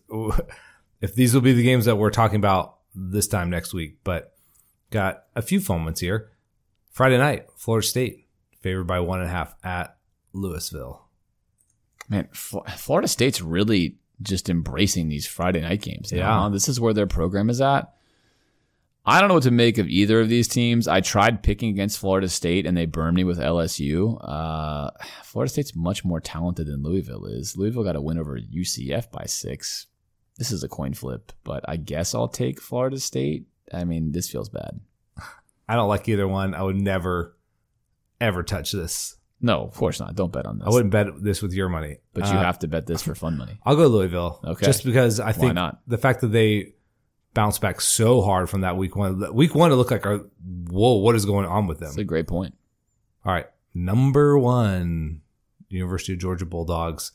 if 1.01 1.15
these 1.15 1.35
will 1.35 1.41
be 1.41 1.53
the 1.53 1.65
games 1.65 1.87
that 1.87 1.97
we're 1.97 2.11
talking 2.11 2.37
about 2.37 2.79
this 2.95 3.27
time 3.27 3.51
next 3.51 3.75
week. 3.75 3.99
But 4.05 4.34
got 4.95 5.25
a 5.35 5.43
few 5.43 5.61
fun 5.61 5.85
ones 5.85 6.01
here. 6.01 6.31
Friday 6.93 7.19
night, 7.19 7.49
Florida 7.57 7.87
State 7.87 8.29
favored 8.61 8.85
by 8.85 9.01
one 9.01 9.21
and 9.21 9.29
a 9.29 9.33
half 9.33 9.55
at 9.65 9.97
Louisville. 10.33 11.09
Man, 12.09 12.29
Florida 12.33 13.09
State's 13.09 13.43
really 13.43 13.99
just 14.23 14.49
embracing 14.49 15.09
these 15.09 15.27
Friday 15.27 15.61
night 15.61 15.83
games. 15.83 16.13
Yeah. 16.13 16.43
huh? 16.43 16.49
This 16.51 16.69
is 16.69 16.81
where 16.81 16.95
their 16.95 17.09
program 17.09 17.51
is 17.51 17.61
at. 17.61 17.93
I 19.05 19.21
don't 19.21 19.29
know 19.29 19.35
what 19.35 19.43
to 19.43 19.51
make 19.51 19.77
of 19.77 19.89
either 19.89 20.21
of 20.21 20.29
these 20.29 20.49
teams. 20.49 20.89
I 20.89 21.01
tried 21.01 21.43
picking 21.43 21.71
against 21.71 21.99
Florida 21.99 22.29
State 22.29 22.65
and 22.65 22.77
they 22.77 22.87
burned 22.87 23.17
me 23.17 23.25
with 23.25 23.39
LSU. 23.39 24.17
Uh, 24.23 24.91
Florida 25.25 25.51
State's 25.51 25.75
much 25.75 26.05
more 26.05 26.21
talented 26.21 26.69
than 26.69 26.83
Louisville 26.83 27.27
is. 27.27 27.57
Louisville 27.57 27.85
got 27.85 27.97
a 27.97 28.01
win 28.01 28.19
over 28.19 28.39
UCF 28.39 29.11
by 29.11 29.25
six. 29.27 29.89
This 30.39 30.53
is 30.53 30.63
a 30.63 30.69
coin 30.69 30.95
flip, 30.95 31.33
but 31.43 31.65
I 31.69 31.77
guess 31.77 32.15
I'll 32.15 32.29
take 32.29 32.63
Florida 32.63 32.99
State. 32.99 33.47
I 33.73 33.85
mean, 33.85 34.13
this 34.13 34.29
feels 34.31 34.49
bad. 34.49 34.81
I 35.69 35.75
don't 35.77 35.89
like 35.89 36.09
either 36.09 36.29
one. 36.29 36.55
I 36.55 36.63
would 36.63 36.77
never, 36.77 37.37
ever 38.21 38.43
touch 38.43 38.73
this. 38.73 39.17
No, 39.41 39.63
of 39.65 39.75
course 39.75 40.01
not. 40.01 40.15
Don't 40.15 40.33
bet 40.33 40.47
on 40.47 40.59
this. 40.59 40.67
I 40.67 40.71
wouldn't 40.71 40.91
bet 40.91 41.07
this 41.23 41.43
with 41.43 41.53
your 41.53 41.69
money. 41.69 41.99
but 42.13 42.25
you 42.27 42.33
Uh, 42.39 42.43
have 42.43 42.59
to 42.61 42.69
bet 42.69 42.87
this 42.87 43.03
for 43.03 43.15
fun 43.15 43.37
money. 43.37 43.59
I'll 43.65 43.77
go 43.77 43.87
Louisville. 43.87 44.41
Okay. 44.45 44.65
Just 44.65 44.85
because 44.85 45.21
I 45.21 45.33
think 45.33 45.55
not? 45.55 45.81
the 45.87 45.99
fact 45.99 46.21
that 46.21 46.29
they 46.29 46.75
bounced 47.35 47.61
back 47.61 47.81
so 47.81 48.23
hard 48.23 48.49
from 48.49 48.61
that 48.63 48.77
week 48.77 48.95
one, 48.97 49.35
week 49.35 49.55
one, 49.55 49.73
it 49.73 49.75
looked 49.75 49.91
like, 49.91 50.07
a, 50.07 50.19
whoa, 50.71 50.95
what 50.99 51.15
is 51.15 51.25
going 51.27 51.47
on 51.47 51.67
with 51.67 51.79
them? 51.81 51.89
That's 51.89 51.99
a 51.99 52.05
great 52.05 52.27
point. 52.29 52.55
All 53.25 53.33
right. 53.33 53.47
Number 53.75 54.39
one, 54.39 55.21
University 55.69 56.13
of 56.13 56.21
Georgia 56.21 56.47
Bulldogs, 56.47 57.13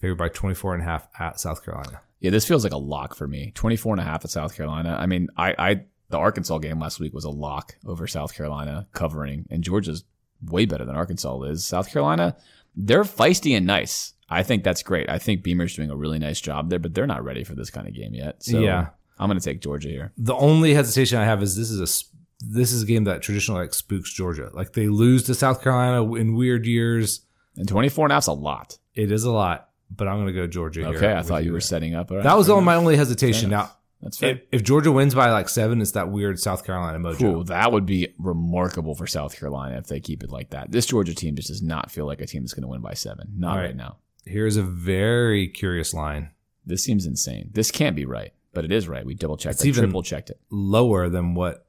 favored 0.00 0.16
by 0.18 0.28
24 0.30 0.74
and 0.74 0.82
a 0.82 0.86
half 0.86 1.06
at 1.18 1.38
South 1.38 1.64
Carolina. 1.64 2.00
Yeah, 2.20 2.30
this 2.30 2.46
feels 2.46 2.64
like 2.64 2.72
a 2.72 2.78
lock 2.78 3.14
for 3.14 3.28
me. 3.28 3.52
24 3.54 3.94
and 3.94 4.00
a 4.00 4.04
half 4.04 4.24
at 4.24 4.30
South 4.30 4.56
Carolina. 4.56 4.96
I 4.98 5.06
mean, 5.06 5.28
I, 5.36 5.54
I 5.58 5.80
the 6.10 6.18
Arkansas 6.18 6.58
game 6.58 6.80
last 6.80 6.98
week 7.00 7.12
was 7.12 7.24
a 7.24 7.30
lock 7.30 7.76
over 7.86 8.06
South 8.06 8.34
Carolina 8.34 8.88
covering, 8.92 9.46
and 9.50 9.62
Georgia's 9.62 10.04
way 10.42 10.64
better 10.64 10.84
than 10.84 10.96
Arkansas 10.96 11.42
is. 11.42 11.64
South 11.64 11.90
Carolina, 11.92 12.36
they're 12.74 13.04
feisty 13.04 13.56
and 13.56 13.66
nice. 13.66 14.14
I 14.30 14.42
think 14.42 14.62
that's 14.64 14.82
great. 14.82 15.08
I 15.08 15.18
think 15.18 15.42
Beamer's 15.42 15.74
doing 15.74 15.90
a 15.90 15.96
really 15.96 16.18
nice 16.18 16.40
job 16.40 16.70
there, 16.70 16.78
but 16.78 16.94
they're 16.94 17.06
not 17.06 17.24
ready 17.24 17.44
for 17.44 17.54
this 17.54 17.70
kind 17.70 17.88
of 17.88 17.94
game 17.94 18.14
yet. 18.14 18.42
So 18.42 18.60
Yeah. 18.60 18.88
I'm 19.18 19.28
going 19.28 19.38
to 19.38 19.44
take 19.44 19.60
Georgia 19.60 19.88
here. 19.88 20.12
The 20.16 20.34
only 20.34 20.74
hesitation 20.74 21.18
I 21.18 21.24
have 21.24 21.42
is 21.42 21.56
this 21.56 21.70
is 21.70 21.80
a 21.80 22.04
this 22.40 22.70
is 22.70 22.84
a 22.84 22.86
game 22.86 23.02
that 23.04 23.20
traditionally 23.20 23.62
like 23.62 23.74
spooks 23.74 24.12
Georgia. 24.12 24.48
Like 24.52 24.72
they 24.74 24.86
lose 24.86 25.24
to 25.24 25.34
South 25.34 25.60
Carolina 25.62 26.14
in 26.14 26.36
weird 26.36 26.66
years. 26.66 27.22
And 27.56 27.66
24 27.66 28.04
and 28.06 28.12
a 28.12 28.14
half's 28.14 28.28
a 28.28 28.32
lot. 28.32 28.78
It 28.94 29.10
is 29.10 29.24
a 29.24 29.32
lot, 29.32 29.67
but 29.90 30.08
I'm 30.08 30.16
going 30.16 30.26
to 30.26 30.32
go 30.32 30.46
Georgia. 30.46 30.80
here 30.80 30.96
Okay, 30.96 31.14
I 31.14 31.22
thought 31.22 31.44
you 31.44 31.52
were 31.52 31.60
setting 31.60 31.94
up. 31.94 32.10
Right, 32.10 32.22
That 32.22 32.36
was 32.36 32.48
my 32.48 32.74
only 32.74 32.96
hesitation. 32.96 33.50
Now. 33.50 33.72
That's 34.00 34.16
fair. 34.16 34.30
if, 34.36 34.40
if 34.52 34.62
Georgia 34.62 34.92
wins 34.92 35.12
by 35.12 35.32
like 35.32 35.48
seven, 35.48 35.80
it's 35.82 35.90
that 35.92 36.08
weird 36.10 36.38
South 36.38 36.64
Carolina 36.64 37.00
mojo. 37.00 37.40
Ooh, 37.40 37.44
that 37.44 37.72
would 37.72 37.84
be 37.84 38.14
remarkable 38.18 38.94
for 38.94 39.08
South 39.08 39.36
Carolina 39.36 39.76
if 39.78 39.88
they 39.88 39.98
keep 39.98 40.22
it 40.22 40.30
like 40.30 40.50
that. 40.50 40.70
This 40.70 40.86
Georgia 40.86 41.16
team 41.16 41.34
just 41.34 41.48
does 41.48 41.62
not 41.62 41.90
feel 41.90 42.06
like 42.06 42.20
a 42.20 42.26
team 42.26 42.42
that's 42.42 42.54
going 42.54 42.62
to 42.62 42.68
win 42.68 42.80
by 42.80 42.94
seven. 42.94 43.32
Not 43.36 43.56
right. 43.56 43.62
right. 43.64 43.76
now. 43.76 43.96
Here's 44.24 44.56
a 44.56 44.62
very 44.62 45.48
curious 45.48 45.92
line, 45.92 46.30
This 46.64 46.84
seems 46.84 47.06
insane. 47.06 47.50
This 47.52 47.72
can't 47.72 47.96
be 47.96 48.04
right, 48.04 48.32
but 48.54 48.64
it 48.64 48.70
is 48.70 48.86
right. 48.86 49.04
We 49.04 49.14
double 49.14 49.36
checked 49.36 49.54
It's 49.56 49.64
it, 49.64 49.68
even- 49.68 49.84
triple 49.84 50.04
checked 50.04 50.30
it. 50.30 50.38
lower 50.48 51.08
than 51.08 51.34
what 51.34 51.66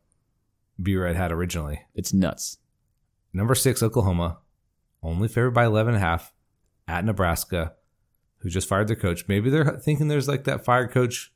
B 0.82 0.96
Red 0.98 1.16
had 1.16 1.32
originally. 1.32 1.82
It's 1.96 2.14
nuts. 2.14 2.58
Number 3.34 3.56
six, 3.56 3.82
Oklahoma, 3.82 4.38
only 5.02 5.28
favored 5.30 5.52
by 5.52 5.66
11 5.66 5.96
and 5.96 6.04
a 6.04 6.06
half 6.06 6.32
at 6.88 7.06
Nebraska, 7.06 7.74
who 8.40 8.50
just 8.50 8.68
fired 8.68 8.88
their 8.88 8.96
coach. 8.96 9.28
Maybe 9.28 9.50
they're 9.50 9.78
thinking 9.78 10.08
there's 10.08 10.28
like 10.28 10.46
that 10.46 10.66
fired 10.66 10.92
coach 10.92 11.32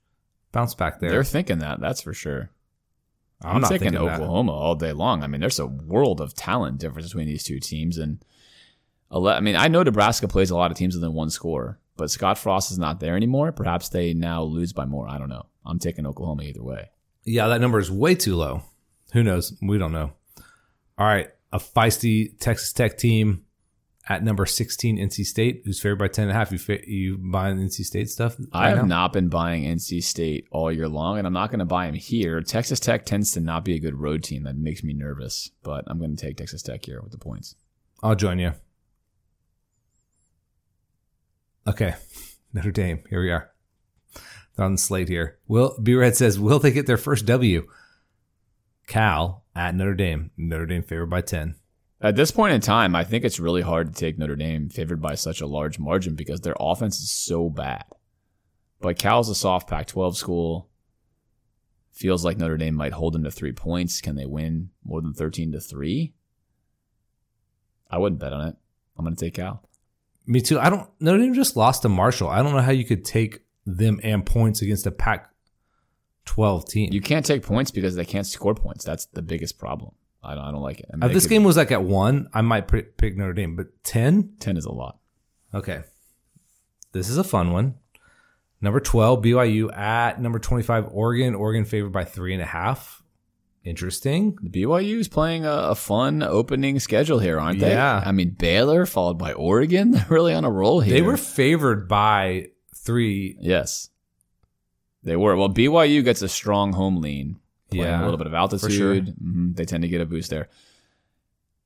bounce 0.52 0.74
back 0.74 1.00
there. 1.00 1.12
They're 1.12 1.24
thinking 1.24 1.60
that. 1.60 1.80
That's 1.80 2.02
for 2.02 2.14
sure. 2.14 2.50
I'm, 3.42 3.58
I'm, 3.58 3.62
not 3.62 3.70
taking 3.70 3.90
thinking 3.90 4.08
that. 4.08 4.22
Oklahoma 4.22 4.54
all 4.54 4.76
day 4.76 4.94
long. 4.94 5.24
I 5.24 5.28
mean, 5.28 5.42
there's 5.42 5.60
a 5.60 5.68
world 5.68 6.22
of 6.22 6.34
talent 6.34 6.80
difference 6.80 7.08
between 7.10 7.28
these 7.28 7.44
two 7.44 7.60
teams, 7.60 7.98
and 7.98 8.24
I 9.12 9.42
mean, 9.42 9.56
I 9.56 9.68
know 9.68 9.84
Nebraska 9.84 10.28
plays 10.28 10.50
a 10.50 10.56
lot 10.56 10.72
of 10.72 10.78
teams 10.78 10.96
within 10.96 11.14
one 11.14 11.30
score, 11.30 11.80
but 11.98 12.10
Scott 12.10 12.38
Frost 12.38 12.72
is 12.72 12.80
not 12.80 13.00
there 13.00 13.16
anymore. 13.16 13.52
Perhaps 13.52 13.90
they 13.90 14.14
now 14.14 14.44
lose 14.44 14.74
by 14.74 14.86
more. 14.86 15.08
I 15.10 15.18
don't 15.18 15.30
know. 15.30 15.48
I'm 15.66 15.80
taking 15.80 16.08
Oklahoma 16.08 16.44
either 16.44 16.64
way. 16.64 16.90
Yeah, 17.26 17.48
that 17.48 17.62
number 17.62 17.80
is 17.80 17.92
way 17.92 18.16
too 18.16 18.36
low. 18.36 18.64
Who 19.14 19.24
knows? 19.24 19.54
We 19.62 19.78
don't 19.78 19.92
know. 19.92 20.14
All 20.98 21.06
right, 21.08 21.30
a 21.52 21.60
feisty 21.60 22.38
Texas 22.40 22.72
Tech 22.72 22.98
team 22.98 23.46
at 24.10 24.24
number 24.24 24.46
16, 24.46 24.98
NC 24.98 25.26
State, 25.26 25.62
who's 25.64 25.80
favored 25.80 26.00
by 26.00 26.10
10 26.10 26.24
and 26.24 26.32
a 26.32 26.34
half. 26.34 26.52
You, 26.52 26.58
fa- 26.58 26.88
you 26.90 27.18
buying 27.18 27.58
NC 27.58 27.86
State 27.86 28.10
stuff? 28.10 28.36
I 28.52 28.64
right 28.66 28.70
have 28.76 28.88
now? 28.88 29.04
not 29.04 29.14
been 29.14 29.30
buying 29.30 29.64
NC 29.64 30.04
State 30.04 30.46
all 30.52 30.72
year 30.72 30.90
long, 30.90 31.18
and 31.18 31.26
I'm 31.26 31.32
not 31.34 31.52
going 31.52 31.60
to 31.60 31.66
buy 31.66 31.86
them 31.86 31.96
here. 31.96 32.42
Texas 32.42 32.80
Tech 32.82 33.06
tends 33.06 33.32
to 33.32 33.40
not 33.40 33.64
be 33.64 33.76
a 33.76 33.80
good 33.80 33.96
road 33.96 34.24
team. 34.24 34.44
That 34.44 34.58
makes 34.58 34.84
me 34.84 34.94
nervous, 34.94 35.52
but 35.64 35.86
I'm 35.88 36.00
going 36.00 36.16
to 36.16 36.22
take 36.22 36.36
Texas 36.38 36.62
Tech 36.62 36.86
here 36.86 37.02
with 37.02 37.12
the 37.14 37.18
points. 37.18 37.56
I'll 38.02 38.16
join 38.16 38.40
you. 38.40 38.54
Okay, 41.66 41.96
Notre 42.54 42.72
Dame. 42.72 43.04
Here 43.10 43.22
we 43.22 43.32
are. 43.32 43.52
They're 44.56 44.66
on 44.66 44.74
the 44.74 44.78
slate 44.78 45.08
here. 45.08 45.40
Will 45.48 45.78
B 45.82 45.96
Red 45.96 46.16
says, 46.18 46.38
will 46.40 46.60
they 46.60 46.72
get 46.72 46.86
their 46.88 46.98
first 46.98 47.26
W? 47.26 47.68
Cal 48.86 49.46
at 49.56 49.74
Notre 49.76 49.94
Dame. 49.96 50.32
Notre 50.38 50.66
Dame 50.66 50.84
favored 50.84 51.10
by 51.10 51.22
10. 51.22 51.56
At 52.04 52.18
this 52.18 52.32
point 52.32 52.54
in 52.54 52.60
time, 52.60 52.98
I 52.98 53.06
think 53.06 53.24
it's 53.24 53.40
really 53.40 53.62
hard 53.62 53.88
to 53.88 54.00
take 54.00 54.20
Notre 54.20 54.36
Dame 54.36 54.68
favored 54.68 55.02
by 55.02 55.16
such 55.16 55.40
a 55.40 55.48
large 55.48 55.80
margin 55.80 56.16
because 56.16 56.42
their 56.42 56.58
offense 56.60 57.00
is 57.00 57.10
so 57.10 57.50
bad. 57.50 57.86
But 58.82 59.00
Cal's 59.00 59.30
a 59.30 59.36
soft 59.36 59.70
Pac 59.70 59.88
12 59.88 60.18
school. 60.18 60.70
Feels 61.94 62.26
like 62.26 62.38
Notre 62.38 62.58
Dame 62.58 62.76
might 62.76 62.92
hold 62.92 63.14
them 63.14 63.24
to 63.24 63.32
three 63.32 63.54
points. 63.54 64.02
Can 64.02 64.18
they 64.18 64.26
win 64.26 64.72
more 64.84 65.02
than 65.02 65.14
13 65.14 65.54
to 65.54 65.62
three? 65.62 66.14
I 67.90 68.00
wouldn't 68.00 68.20
bet 68.20 68.34
on 68.34 68.50
it. 68.50 68.56
I'm 68.98 69.06
going 69.06 69.16
to 69.16 69.26
take 69.26 69.36
Cal. 69.36 69.64
Me 70.26 70.42
too. 70.42 70.60
I 70.60 70.70
don't. 70.70 70.90
Notre 71.00 71.20
Dame 71.20 71.34
just 71.34 71.56
lost 71.56 71.84
to 71.84 71.90
Marshall. 71.90 72.28
I 72.28 72.44
don't 72.44 72.54
know 72.54 72.62
how 72.62 72.72
you 72.72 72.84
could 72.84 73.06
take 73.06 73.44
them 73.66 74.02
and 74.04 74.26
points 74.26 74.62
against 74.62 74.86
a 74.88 74.92
Pac 74.92 75.30
12 76.26 76.68
team. 76.68 76.90
You 76.92 77.00
can't 77.00 77.26
take 77.26 77.44
points 77.44 77.72
because 77.72 77.96
they 77.96 78.04
can't 78.04 78.28
score 78.28 78.56
points. 78.56 78.84
That's 78.84 79.06
the 79.06 79.22
biggest 79.22 79.58
problem. 79.58 79.94
I 80.24 80.36
don't, 80.36 80.44
I 80.46 80.52
don't 80.52 80.62
like 80.62 80.80
it. 80.80 80.90
If 81.02 81.12
this 81.14 81.24
could- 81.26 81.30
game 81.32 81.44
was 81.44 81.58
like 81.58 81.72
at 81.72 81.84
one, 81.84 82.30
I 82.34 82.42
might 82.42 82.68
pick 82.68 83.18
Notre 83.18 83.34
Dame, 83.34 83.56
but 83.56 83.68
10? 83.84 84.36
10 84.40 84.58
is 84.58 84.66
a 84.66 84.72
lot. 84.72 84.98
Okay. 85.54 85.82
This 86.94 87.10
is 87.10 87.18
a 87.18 87.24
fun 87.24 87.52
one. 87.52 87.76
Number 88.62 88.80
12, 88.80 89.22
BYU 89.22 89.76
at 89.76 90.22
number 90.22 90.40
25, 90.40 90.88
Oregon. 90.92 91.36
Oregon 91.36 91.66
favored 91.66 91.92
by 91.92 92.06
three 92.06 92.34
and 92.34 92.42
a 92.42 92.46
half. 92.46 93.04
Interesting. 93.66 94.38
The 94.42 94.50
BYU 94.64 95.00
is 95.00 95.08
playing 95.08 95.46
a, 95.46 95.52
a 95.52 95.76
fun 95.76 96.22
opening 96.24 96.80
schedule 96.80 97.20
here, 97.20 97.40
aren't 97.40 97.60
they? 97.60 97.72
Yeah. 97.72 98.02
I 98.06 98.12
mean, 98.12 98.32
Baylor 98.32 98.86
followed 98.86 99.18
by 99.18 99.34
Oregon. 99.34 99.92
They're 99.92 100.06
really 100.10 100.34
on 100.34 100.46
a 100.46 100.52
roll 100.52 100.80
here. 100.82 100.94
They 100.94 101.02
were 101.02 101.18
favored 101.18 101.88
by 101.88 102.48
three. 102.76 103.38
Yes. 103.40 103.90
They 105.04 105.16
were. 105.16 105.36
Well, 105.36 105.50
BYU 105.50 106.04
gets 106.04 106.22
a 106.22 106.30
strong 106.30 106.74
home 106.74 107.02
lean. 107.02 107.40
Playing 107.74 107.92
Yeah, 107.92 108.02
a 108.02 108.06
little 108.06 108.18
bit 108.18 108.28
of 108.28 108.34
altitude. 108.34 108.72
sure. 108.72 108.96
Mhm, 108.96 109.56
They 109.56 109.66
tend 109.66 109.82
to 109.84 109.88
get 109.90 110.02
a 110.02 110.06
boost 110.06 110.30
there. 110.30 110.50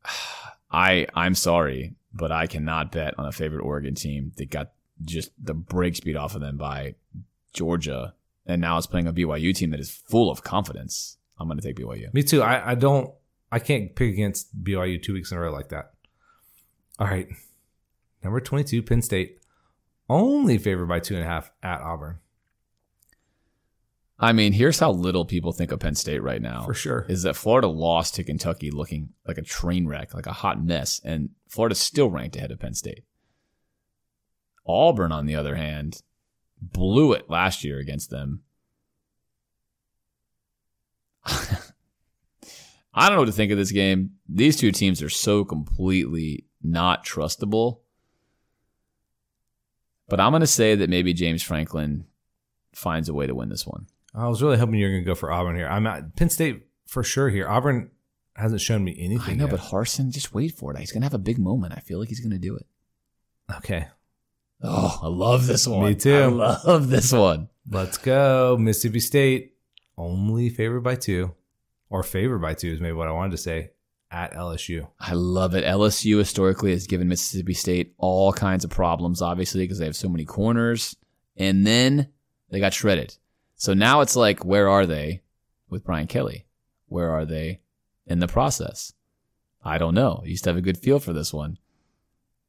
I 0.71 1.07
I'm 1.13 1.35
sorry, 1.35 1.95
but 2.13 2.31
I 2.31 2.47
cannot 2.47 2.91
bet 2.91 3.17
on 3.17 3.25
a 3.25 3.31
favorite 3.31 3.61
Oregon 3.63 3.95
team 3.95 4.31
that 4.37 4.49
got 4.49 4.71
just 5.03 5.31
the 5.41 5.53
break 5.53 5.95
speed 5.95 6.15
off 6.17 6.35
of 6.35 6.41
them 6.41 6.57
by 6.57 6.95
Georgia, 7.53 8.13
and 8.45 8.59
now 8.61 8.77
it's 8.77 8.87
playing 8.87 9.07
a 9.07 9.13
BYU 9.13 9.53
team 9.55 9.69
that 9.71 9.79
is 9.79 9.89
full 9.89 10.29
of 10.29 10.43
confidence. 10.43 11.17
I'm 11.39 11.47
going 11.47 11.59
to 11.59 11.63
take 11.65 11.77
BYU. 11.77 12.13
Me 12.13 12.23
too. 12.23 12.41
I, 12.41 12.71
I 12.71 12.75
don't, 12.75 13.13
I 13.51 13.59
can't 13.59 13.95
pick 13.95 14.11
against 14.13 14.61
BYU 14.63 15.01
two 15.01 15.13
weeks 15.13 15.31
in 15.31 15.37
a 15.37 15.41
row 15.41 15.51
like 15.51 15.69
that. 15.69 15.91
All 16.99 17.07
right. 17.07 17.27
Number 18.23 18.39
22, 18.39 18.81
Penn 18.81 19.01
State. 19.03 19.39
Only 20.09 20.57
favored 20.57 20.87
by 20.87 20.99
two 20.99 21.13
and 21.15 21.23
a 21.23 21.27
half 21.27 21.51
at 21.61 21.79
Auburn. 21.81 22.17
I 24.19 24.33
mean, 24.33 24.51
here's 24.53 24.79
how 24.79 24.91
little 24.91 25.25
people 25.25 25.51
think 25.51 25.71
of 25.71 25.79
Penn 25.79 25.93
State 25.93 26.23
right 26.23 26.41
now. 26.41 26.63
For 26.65 26.73
sure. 26.73 27.05
Is 27.07 27.21
that 27.23 27.35
Florida 27.35 27.67
lost 27.67 28.15
to 28.15 28.23
Kentucky 28.23 28.71
looking 28.71 29.09
like 29.27 29.37
a 29.37 29.43
train 29.43 29.87
wreck, 29.87 30.13
like 30.13 30.25
a 30.25 30.33
hot 30.33 30.63
mess, 30.63 30.99
and 31.03 31.29
Florida's 31.47 31.79
still 31.79 32.09
ranked 32.09 32.35
ahead 32.35 32.51
of 32.51 32.59
Penn 32.59 32.73
State. 32.73 33.03
Auburn, 34.65 35.11
on 35.11 35.27
the 35.27 35.35
other 35.35 35.55
hand, 35.55 36.01
blew 36.59 37.13
it 37.13 37.29
last 37.29 37.63
year 37.63 37.77
against 37.77 38.09
them. 38.09 38.41
I 41.25 43.09
don't 43.09 43.13
know 43.13 43.19
what 43.19 43.25
to 43.25 43.31
think 43.31 43.51
of 43.51 43.59
this 43.59 43.71
game. 43.71 44.13
These 44.27 44.57
two 44.57 44.71
teams 44.71 45.03
are 45.03 45.09
so 45.09 45.45
completely 45.45 46.45
not 46.63 47.05
trustable. 47.05 47.81
But 50.09 50.19
I'm 50.19 50.31
going 50.31 50.41
to 50.41 50.47
say 50.47 50.73
that 50.73 50.89
maybe 50.89 51.13
James 51.13 51.43
Franklin 51.43 52.05
finds 52.73 53.09
a 53.09 53.13
way 53.13 53.27
to 53.27 53.35
win 53.35 53.49
this 53.49 53.67
one. 53.67 53.87
I 54.17 54.27
was 54.27 54.41
really 54.41 54.57
hoping 54.57 54.75
you 54.75 54.85
were 54.85 54.91
going 54.91 55.03
to 55.03 55.05
go 55.05 55.15
for 55.15 55.31
Auburn 55.31 55.55
here. 55.55 55.67
I'm 55.67 55.85
at 55.85 56.15
Penn 56.15 56.29
State 56.29 56.65
for 56.87 57.03
sure 57.03 57.29
here. 57.29 57.47
Auburn 57.47 57.91
hasn't 58.35 58.61
shown 58.61 58.83
me 58.83 58.95
anything. 58.99 59.33
I 59.33 59.35
know, 59.35 59.45
yet. 59.45 59.51
but 59.51 59.59
Harsin, 59.59 60.11
just 60.11 60.33
wait 60.33 60.53
for 60.53 60.73
it. 60.73 60.79
He's 60.79 60.91
gonna 60.91 61.05
have 61.05 61.13
a 61.13 61.19
big 61.19 61.39
moment. 61.39 61.73
I 61.75 61.79
feel 61.79 61.99
like 61.99 62.09
he's 62.09 62.19
gonna 62.19 62.37
do 62.37 62.55
it. 62.55 62.65
okay. 63.57 63.87
Oh, 64.63 64.99
I 65.03 65.07
love 65.07 65.45
this 65.45 65.67
one. 65.67 65.85
Me 65.85 65.95
too. 65.95 66.41
I 66.41 66.57
love 66.65 66.89
this 66.89 67.11
one. 67.11 67.49
Let's 67.69 67.97
go. 67.97 68.57
Mississippi 68.59 68.99
State 68.99 69.53
only 69.97 70.49
favored 70.49 70.81
by 70.81 70.95
two, 70.95 71.33
or 71.89 72.01
favored 72.03 72.39
by 72.39 72.53
two 72.53 72.71
is 72.71 72.79
maybe 72.79 72.93
what 72.93 73.07
I 73.07 73.11
wanted 73.11 73.31
to 73.31 73.37
say 73.37 73.71
at 74.09 74.33
LSU. 74.33 74.87
I 74.99 75.13
love 75.13 75.53
it. 75.53 75.63
LSU 75.63 76.17
historically 76.17 76.71
has 76.71 76.87
given 76.87 77.07
Mississippi 77.07 77.53
State 77.53 77.93
all 77.97 78.33
kinds 78.33 78.63
of 78.63 78.69
problems, 78.71 79.21
obviously, 79.21 79.63
because 79.63 79.79
they 79.79 79.85
have 79.85 79.95
so 79.95 80.09
many 80.09 80.25
corners. 80.25 80.95
And 81.35 81.67
then 81.67 82.09
they 82.49 82.59
got 82.59 82.73
shredded. 82.73 83.15
So 83.57 83.73
now 83.73 84.01
it's 84.01 84.15
like, 84.15 84.45
where 84.45 84.69
are 84.69 84.85
they 84.85 85.21
with 85.69 85.83
Brian 85.83 86.07
Kelly? 86.07 86.45
Where 86.87 87.09
are 87.11 87.25
they 87.25 87.59
in 88.05 88.19
the 88.19 88.27
process? 88.27 88.93
I 89.65 89.77
don't 89.77 89.95
know. 89.95 90.21
I 90.23 90.27
used 90.27 90.43
to 90.45 90.49
have 90.51 90.57
a 90.57 90.61
good 90.61 90.77
feel 90.77 90.99
for 90.99 91.11
this 91.11 91.33
one. 91.33 91.57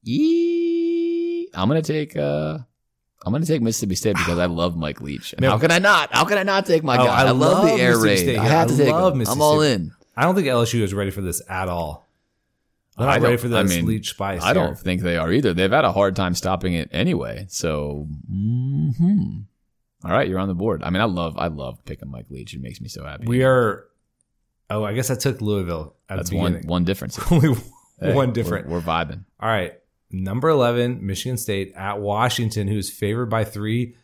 Eee, 0.06 1.48
I'm 1.54 1.68
gonna 1.68 1.82
take 1.82 2.16
uh 2.16 2.58
I'm 3.26 3.32
gonna 3.32 3.46
take 3.46 3.62
Mississippi 3.62 3.94
State 3.96 4.16
because 4.16 4.38
I 4.38 4.46
love 4.46 4.76
Mike 4.76 5.00
Leach. 5.00 5.32
And 5.32 5.40
Man. 5.40 5.50
how 5.50 5.58
can 5.58 5.70
I 5.70 5.78
not? 5.78 6.12
How 6.12 6.24
can 6.24 6.38
I 6.38 6.44
not 6.44 6.66
take 6.66 6.84
my 6.84 6.96
Oh, 6.96 7.04
guy? 7.04 7.22
I 7.22 7.26
I, 7.26 7.30
love, 7.30 7.64
love 7.64 7.66
the 7.76 7.82
air 7.82 7.98
raid. 7.98 8.18
State. 8.18 8.38
I 8.38 8.44
have 8.44 8.68
to 8.68 8.74
I 8.74 8.76
take 8.76 8.92
love 8.92 9.14
him. 9.14 9.26
I'm 9.26 9.42
all 9.42 9.60
in. 9.62 9.92
I 10.16 10.22
don't 10.22 10.34
think 10.34 10.46
LSU 10.46 10.82
is 10.82 10.94
ready 10.94 11.10
for 11.10 11.20
this 11.20 11.42
at 11.48 11.68
all. 11.68 12.06
They're 12.96 13.08
I 13.08 13.18
not 13.18 13.22
ready 13.24 13.36
for 13.36 13.46
I 13.48 13.62
this 13.62 13.76
mean, 13.76 13.86
Leach 13.86 14.10
spice. 14.10 14.42
I 14.42 14.52
don't 14.52 14.78
think 14.78 15.02
they 15.02 15.16
are 15.16 15.32
either. 15.32 15.52
They've 15.54 15.70
had 15.70 15.84
a 15.84 15.92
hard 15.92 16.16
time 16.16 16.34
stopping 16.34 16.74
it 16.74 16.88
anyway. 16.92 17.46
So, 17.48 18.06
mhm. 18.32 19.44
All 20.04 20.10
right, 20.12 20.28
you're 20.28 20.38
on 20.38 20.48
the 20.48 20.54
board. 20.54 20.82
I 20.82 20.90
mean, 20.90 21.00
I 21.00 21.06
love, 21.06 21.36
I 21.38 21.48
love 21.48 21.84
picking 21.84 22.10
Mike 22.10 22.26
Leach. 22.30 22.54
It 22.54 22.60
makes 22.60 22.80
me 22.80 22.88
so 22.88 23.04
happy. 23.04 23.26
We 23.26 23.42
are. 23.44 23.84
Oh, 24.70 24.84
I 24.84 24.92
guess 24.92 25.10
I 25.10 25.14
took 25.14 25.40
Louisville 25.40 25.96
at 26.08 26.16
That's 26.16 26.30
one 26.32 26.60
one 26.66 26.84
difference. 26.84 27.18
Only 27.32 27.54
Hey, 28.00 28.14
one 28.14 28.28
we're- 28.28 28.32
different. 28.32 28.68
We're, 28.68 28.80
vibing. 28.80 29.24
All 29.40 29.48
right. 29.48 29.74
Number 30.10 30.48
11, 30.48 31.04
Michigan 31.04 31.36
State 31.36 31.74
at 31.74 32.00
Washington, 32.00 32.68
who's 32.68 32.90
favored 32.90 33.26
by 33.26 33.44
three. 33.44 33.96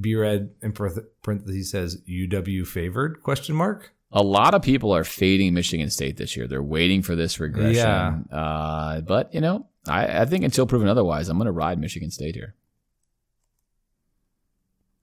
B 0.00 0.14
red 0.14 0.50
in 0.62 0.72
parenth- 0.72 1.04
parentheses 1.22 1.70
says 1.70 2.00
UW 2.08 2.64
favored 2.66 3.22
question 3.22 3.56
mark. 3.56 3.92
A 4.12 4.22
lot 4.22 4.54
of 4.54 4.62
people 4.62 4.92
are 4.94 5.02
fading 5.04 5.54
Michigan 5.54 5.90
State 5.90 6.16
this 6.18 6.36
year. 6.36 6.46
They're 6.46 6.62
waiting 6.62 7.02
for 7.02 7.16
this 7.16 7.40
regression. 7.40 7.74
Yeah. 7.74 8.14
Uh, 8.30 9.00
but 9.00 9.34
you 9.34 9.40
know, 9.40 9.66
I, 9.88 10.20
I 10.20 10.24
think 10.26 10.44
until 10.44 10.66
proven 10.66 10.86
otherwise, 10.86 11.28
I'm 11.28 11.36
going 11.38 11.46
to 11.46 11.52
ride 11.52 11.80
Michigan 11.80 12.10
State 12.12 12.34
here. 12.36 12.54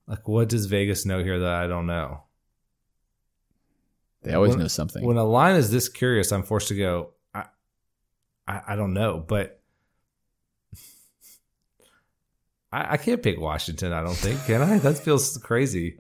Like, 0.09 0.27
what 0.27 0.49
does 0.49 0.65
Vegas 0.65 1.05
know 1.05 1.23
here 1.23 1.39
that 1.39 1.53
I 1.53 1.67
don't 1.67 1.85
know? 1.85 2.23
They 4.23 4.33
always 4.33 4.49
When- 4.49 4.59
know 4.59 4.67
something. 4.67 5.05
When 5.05 5.15
a 5.17 5.23
line 5.23 5.55
is 5.55 5.71
this 5.71 5.87
curious, 5.87 6.31
I'm 6.33 6.43
forced 6.43 6.67
to 6.69 6.75
go. 6.75 7.11
I, 7.33 7.45
I, 8.47 8.61
I 8.69 8.75
don't 8.75 8.93
know, 8.93 9.23
but 9.25 9.61
I, 12.71 12.93
I 12.93 12.97
can't 12.97 13.21
pick 13.23 13.39
Washington. 13.39 13.93
I 13.93 14.01
don't 14.01 14.15
think 14.15 14.43
can 14.45 14.61
I? 14.61 14.79
That 14.79 14.97
feels 14.97 15.37
crazy. 15.37 15.99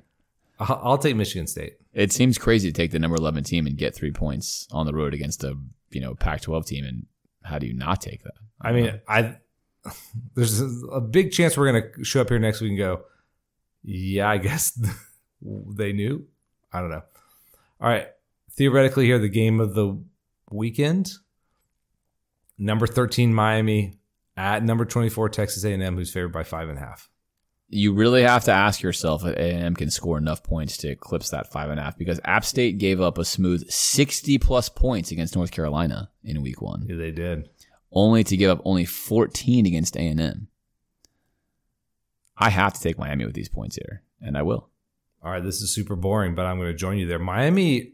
I'll, 0.59 0.79
I'll 0.83 0.97
take 0.97 1.15
Michigan 1.15 1.47
State. 1.47 1.77
it 1.93 2.11
seems 2.11 2.37
crazy 2.37 2.69
to 2.71 2.73
take 2.75 2.91
the 2.91 2.99
number 2.99 3.15
11 3.15 3.43
team 3.45 3.65
and 3.65 3.77
get 3.77 3.95
three 3.95 4.11
points 4.11 4.67
on 4.71 4.85
the 4.85 4.93
road 4.93 5.13
against 5.13 5.43
a 5.43 5.55
you 5.91 6.01
know 6.01 6.15
Pac-12 6.15 6.65
team, 6.65 6.85
and 6.85 7.05
how 7.43 7.59
do 7.59 7.67
you 7.67 7.73
not 7.73 8.01
take 8.01 8.23
that? 8.23 8.33
I 8.61 8.71
mean, 8.73 8.87
uh, 8.87 8.97
I 9.07 9.37
there's 10.35 10.61
a 10.91 10.99
big 11.01 11.31
chance 11.31 11.57
we're 11.57 11.71
gonna 11.71 12.03
show 12.03 12.21
up 12.21 12.29
here 12.29 12.39
next 12.39 12.61
week 12.61 12.69
and 12.71 12.77
go, 12.77 13.03
yeah, 13.83 14.29
I 14.29 14.37
guess 14.39 14.77
they 15.41 15.93
knew. 15.93 16.25
I 16.71 16.81
don't 16.81 16.91
know. 16.91 17.03
All 17.81 17.89
right, 17.89 18.07
theoretically, 18.51 19.05
here 19.05 19.19
the 19.19 19.29
game 19.29 19.59
of 19.59 19.73
the 19.73 20.01
weekend. 20.51 21.09
Number 22.57 22.87
thirteen 22.87 23.33
Miami 23.33 23.99
at 24.35 24.63
number 24.63 24.85
twenty 24.85 25.09
four 25.09 25.29
Texas 25.29 25.63
A 25.63 25.71
and 25.73 25.81
M, 25.81 25.95
who's 25.95 26.11
favored 26.11 26.33
by 26.33 26.43
five 26.43 26.67
and 26.69 26.77
a 26.77 26.81
half. 26.81 27.09
you 27.69 27.93
really 27.93 28.23
have 28.23 28.43
to 28.45 28.51
ask 28.51 28.81
yourself 28.81 29.23
if 29.25 29.35
A&M 29.37 29.75
can 29.75 29.89
score 29.91 30.17
enough 30.17 30.43
points 30.43 30.75
to 30.77 30.89
eclipse 30.89 31.29
that 31.29 31.51
five 31.51 31.69
and 31.69 31.79
a 31.79 31.83
half 31.83 31.97
because 31.97 32.19
App 32.25 32.43
State 32.43 32.79
gave 32.79 32.99
up 32.99 33.17
a 33.19 33.23
smooth 33.23 33.63
60 33.69 34.39
plus 34.39 34.67
points 34.69 35.11
against 35.11 35.35
North 35.35 35.51
Carolina 35.51 36.09
in 36.23 36.41
week 36.41 36.61
one, 36.61 36.85
Yeah, 36.89 36.95
they 36.97 37.11
did. 37.11 37.47
only 37.91 38.23
to 38.25 38.35
give 38.35 38.49
up 38.49 38.61
only 38.65 38.85
14 38.85 39.65
against 39.67 39.95
A&M. 39.95 40.47
I 42.39 42.49
have 42.49 42.73
to 42.73 42.79
take 42.79 42.97
Miami 42.97 43.25
with 43.25 43.35
these 43.35 43.49
points 43.49 43.75
here, 43.75 44.03
and 44.21 44.37
I 44.37 44.43
will. 44.43 44.69
All 45.21 45.31
right, 45.31 45.43
this 45.43 45.61
is 45.61 45.73
super 45.73 45.97
boring, 45.97 46.33
but 46.33 46.45
I'm 46.45 46.57
going 46.57 46.71
to 46.71 46.77
join 46.77 46.97
you 46.97 47.05
there. 47.05 47.19
Miami, 47.19 47.93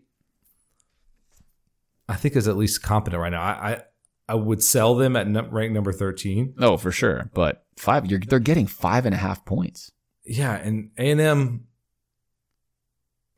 I 2.07 2.15
think 2.15 2.35
is 2.35 2.47
at 2.47 2.55
least 2.55 2.83
competent 2.83 3.19
right 3.19 3.31
now. 3.31 3.41
I 3.41 3.71
I, 3.71 3.81
I 4.29 4.35
would 4.35 4.61
sell 4.61 4.93
them 4.93 5.15
at 5.15 5.51
rank 5.51 5.73
number 5.73 5.91
thirteen. 5.91 6.53
Oh, 6.59 6.77
for 6.77 6.91
sure. 6.91 7.31
But 7.33 7.65
five, 7.77 8.05
you're, 8.05 8.19
they're 8.19 8.39
getting 8.39 8.67
five 8.67 9.05
and 9.05 9.15
a 9.15 9.17
half 9.17 9.43
points. 9.45 9.91
Yeah, 10.23 10.53
and 10.53 10.91
A 10.97 11.09
and 11.11 11.21
M, 11.21 11.67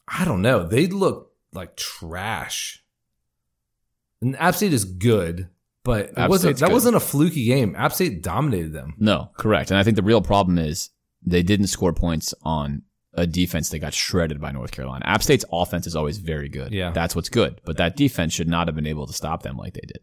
I 0.08 0.26
don't 0.26 0.42
know. 0.42 0.68
They 0.68 0.88
look 0.88 1.32
like 1.54 1.78
trash. 1.78 2.84
And 4.22 4.36
App 4.38 4.56
State 4.56 4.74
is 4.74 4.84
good, 4.84 5.50
but 5.84 6.12
it 6.18 6.30
wasn't 6.30 6.58
that 6.58 6.68
good. 6.68 6.74
wasn't 6.74 6.96
a 6.96 7.00
fluky 7.00 7.46
game. 7.46 7.76
App 7.76 7.94
State 7.94 8.24
dominated 8.24 8.74
them. 8.74 8.96
No, 8.98 9.32
correct. 9.38 9.70
And 9.72 9.78
I 9.78 9.84
think 9.84 9.96
the 9.96 10.04
real 10.04 10.22
problem 10.22 10.58
is 10.58 10.90
they 11.28 11.44
didn't 11.44 11.68
score 11.68 11.94
points 11.94 12.34
on 12.44 12.84
a 13.14 13.28
defense 13.28 13.70
that 13.70 13.80
got 13.80 13.94
shredded 13.94 14.40
by 14.40 14.52
North 14.52 14.72
Carolina. 14.72 15.06
App 15.06 15.24
State's 15.24 15.46
offense 15.52 15.88
is 15.88 15.96
always 15.96 16.20
very 16.20 16.50
good. 16.50 16.72
Yeah. 16.72 16.92
That's 16.92 17.16
what's 17.16 17.30
good. 17.30 17.60
But 17.66 17.78
that 17.78 17.96
defense 17.96 18.34
should 18.34 18.48
not 18.48 18.68
have 18.68 18.76
been 18.76 18.88
able 18.88 19.08
to 19.08 19.14
stop 19.14 19.44
them 19.44 19.58
like 19.58 19.74
they 19.74 19.82
did. 19.82 20.00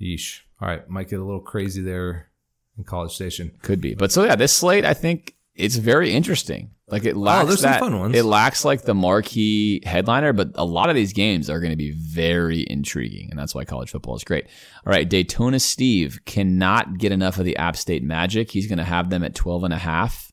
Yeesh. 0.00 0.40
All 0.60 0.68
right, 0.68 0.88
might 0.88 1.08
get 1.08 1.20
a 1.20 1.24
little 1.24 1.40
crazy 1.40 1.82
there 1.82 2.28
in 2.76 2.84
College 2.84 3.12
Station. 3.12 3.52
Could 3.62 3.80
be. 3.80 3.94
But 3.94 4.12
so 4.12 4.24
yeah, 4.24 4.36
this 4.36 4.52
slate 4.52 4.84
I 4.84 4.94
think 4.94 5.34
it's 5.54 5.76
very 5.76 6.12
interesting. 6.12 6.70
Like 6.90 7.04
it 7.04 7.14
oh, 7.14 7.20
lacks 7.20 7.44
Oh, 7.44 7.46
there's 7.46 7.60
some 7.60 7.70
that, 7.70 7.80
fun 7.80 7.98
ones. 7.98 8.16
It 8.16 8.24
lacks 8.24 8.64
like 8.64 8.82
the 8.82 8.94
marquee 8.94 9.80
headliner, 9.84 10.32
but 10.32 10.50
a 10.56 10.64
lot 10.64 10.88
of 10.90 10.96
these 10.96 11.12
games 11.12 11.48
are 11.48 11.60
going 11.60 11.70
to 11.70 11.76
be 11.76 11.92
very 11.92 12.66
intriguing, 12.68 13.30
and 13.30 13.38
that's 13.38 13.54
why 13.54 13.64
college 13.64 13.90
football 13.90 14.16
is 14.16 14.24
great. 14.24 14.46
All 14.86 14.92
right, 14.92 15.08
Daytona 15.08 15.60
Steve 15.60 16.20
cannot 16.24 16.98
get 16.98 17.12
enough 17.12 17.38
of 17.38 17.44
the 17.44 17.56
App 17.56 17.76
State 17.76 18.02
Magic. 18.02 18.50
He's 18.50 18.66
going 18.66 18.78
to 18.78 18.84
have 18.84 19.08
them 19.10 19.22
at 19.22 19.34
12 19.34 19.64
and 19.64 19.74
a 19.74 19.78
half 19.78 20.32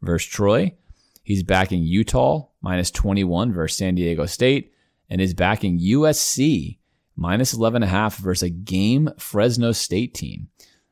versus 0.00 0.28
Troy. 0.28 0.74
He's 1.22 1.42
backing 1.42 1.82
Utah 1.82 2.46
minus 2.62 2.90
21 2.90 3.52
versus 3.52 3.76
San 3.76 3.94
Diego 3.94 4.24
State, 4.24 4.72
and 5.10 5.20
is 5.20 5.34
backing 5.34 5.78
USC 5.78 6.78
minus 7.16 7.52
11 7.52 7.82
and 7.82 7.84
a 7.84 7.92
half 7.92 8.16
versus 8.16 8.44
a 8.44 8.50
game 8.50 9.10
Fresno 9.18 9.72
State 9.72 10.14
team. 10.14 10.48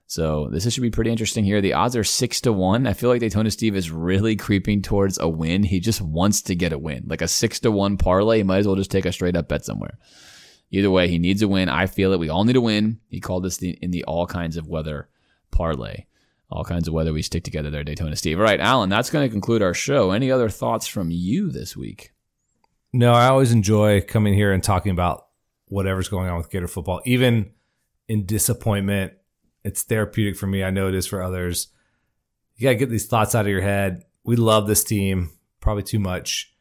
So 0.08 0.48
this 0.52 0.72
should 0.72 0.82
be 0.82 0.90
pretty 0.90 1.10
interesting 1.10 1.44
here. 1.44 1.60
The 1.60 1.72
odds 1.72 1.96
are 1.96 2.04
six 2.04 2.40
to 2.42 2.52
one. 2.52 2.86
I 2.86 2.92
feel 2.92 3.10
like 3.10 3.20
Daytona 3.20 3.50
Steve 3.50 3.74
is 3.74 3.90
really 3.90 4.36
creeping 4.36 4.80
towards 4.80 5.18
a 5.18 5.28
win. 5.28 5.64
He 5.64 5.80
just 5.80 6.00
wants 6.00 6.42
to 6.42 6.54
get 6.54 6.72
a 6.72 6.78
win, 6.78 7.04
like 7.08 7.22
a 7.22 7.28
six 7.28 7.58
to 7.60 7.72
one 7.72 7.96
parlay. 7.96 8.38
He 8.38 8.42
might 8.44 8.58
as 8.58 8.66
well 8.66 8.76
just 8.76 8.90
take 8.90 9.04
a 9.04 9.12
straight 9.12 9.36
up 9.36 9.48
bet 9.48 9.64
somewhere. 9.64 9.98
Either 10.70 10.90
way, 10.90 11.08
he 11.08 11.18
needs 11.18 11.42
a 11.42 11.48
win. 11.48 11.68
I 11.68 11.86
feel 11.86 12.12
it. 12.12 12.20
We 12.20 12.28
all 12.28 12.44
need 12.44 12.56
a 12.56 12.60
win. 12.60 13.00
He 13.08 13.20
called 13.20 13.44
this 13.44 13.56
the, 13.56 13.70
in 13.82 13.90
the 13.90 14.04
all 14.04 14.26
kinds 14.26 14.56
of 14.56 14.68
weather 14.68 15.08
parlay. 15.50 16.04
All 16.50 16.64
kinds 16.64 16.86
of 16.86 16.94
weather. 16.94 17.12
We 17.12 17.22
stick 17.22 17.42
together 17.42 17.70
there, 17.70 17.82
Daytona 17.82 18.14
Steve. 18.14 18.38
All 18.38 18.44
right, 18.44 18.60
Alan, 18.60 18.88
that's 18.88 19.10
going 19.10 19.26
to 19.26 19.32
conclude 19.32 19.62
our 19.62 19.74
show. 19.74 20.12
Any 20.12 20.30
other 20.30 20.48
thoughts 20.48 20.86
from 20.86 21.10
you 21.10 21.50
this 21.50 21.76
week? 21.76 22.12
No, 22.92 23.12
I 23.12 23.26
always 23.26 23.50
enjoy 23.50 24.00
coming 24.02 24.34
here 24.34 24.52
and 24.52 24.62
talking 24.62 24.92
about 24.92 25.26
whatever's 25.66 26.08
going 26.08 26.28
on 26.28 26.38
with 26.38 26.50
Gator 26.50 26.68
football, 26.68 27.02
even 27.04 27.50
in 28.08 28.26
disappointment. 28.26 29.14
It's 29.66 29.82
therapeutic 29.82 30.36
for 30.36 30.46
me. 30.46 30.62
I 30.62 30.70
know 30.70 30.86
it 30.86 30.94
is 30.94 31.08
for 31.08 31.20
others. 31.20 31.68
You 32.54 32.68
got 32.68 32.70
to 32.70 32.76
get 32.76 32.88
these 32.88 33.08
thoughts 33.08 33.34
out 33.34 33.46
of 33.46 33.50
your 33.50 33.62
head. 33.62 34.04
We 34.22 34.36
love 34.36 34.68
this 34.68 34.84
team, 34.84 35.32
probably 35.60 35.82
too 35.82 35.98
much. 35.98 36.54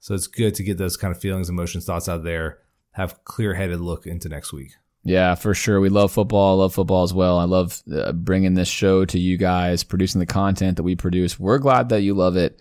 So 0.00 0.14
it's 0.14 0.26
good 0.26 0.56
to 0.56 0.64
get 0.64 0.76
those 0.76 0.96
kind 0.96 1.14
of 1.14 1.20
feelings, 1.20 1.48
emotions, 1.48 1.84
thoughts 1.84 2.08
out 2.08 2.24
there. 2.24 2.58
Have 2.92 3.22
clear 3.22 3.54
headed 3.54 3.80
look 3.80 4.04
into 4.04 4.28
next 4.28 4.52
week. 4.52 4.72
Yeah, 5.04 5.36
for 5.36 5.54
sure. 5.54 5.80
We 5.80 5.90
love 5.90 6.10
football. 6.10 6.58
I 6.58 6.62
love 6.62 6.74
football 6.74 7.04
as 7.04 7.14
well. 7.14 7.38
I 7.38 7.44
love 7.44 7.80
uh, 7.94 8.12
bringing 8.12 8.54
this 8.54 8.68
show 8.68 9.04
to 9.04 9.18
you 9.18 9.36
guys, 9.36 9.84
producing 9.84 10.18
the 10.18 10.26
content 10.26 10.76
that 10.76 10.82
we 10.82 10.96
produce. 10.96 11.38
We're 11.38 11.58
glad 11.58 11.90
that 11.90 12.02
you 12.02 12.14
love 12.14 12.36
it. 12.36 12.60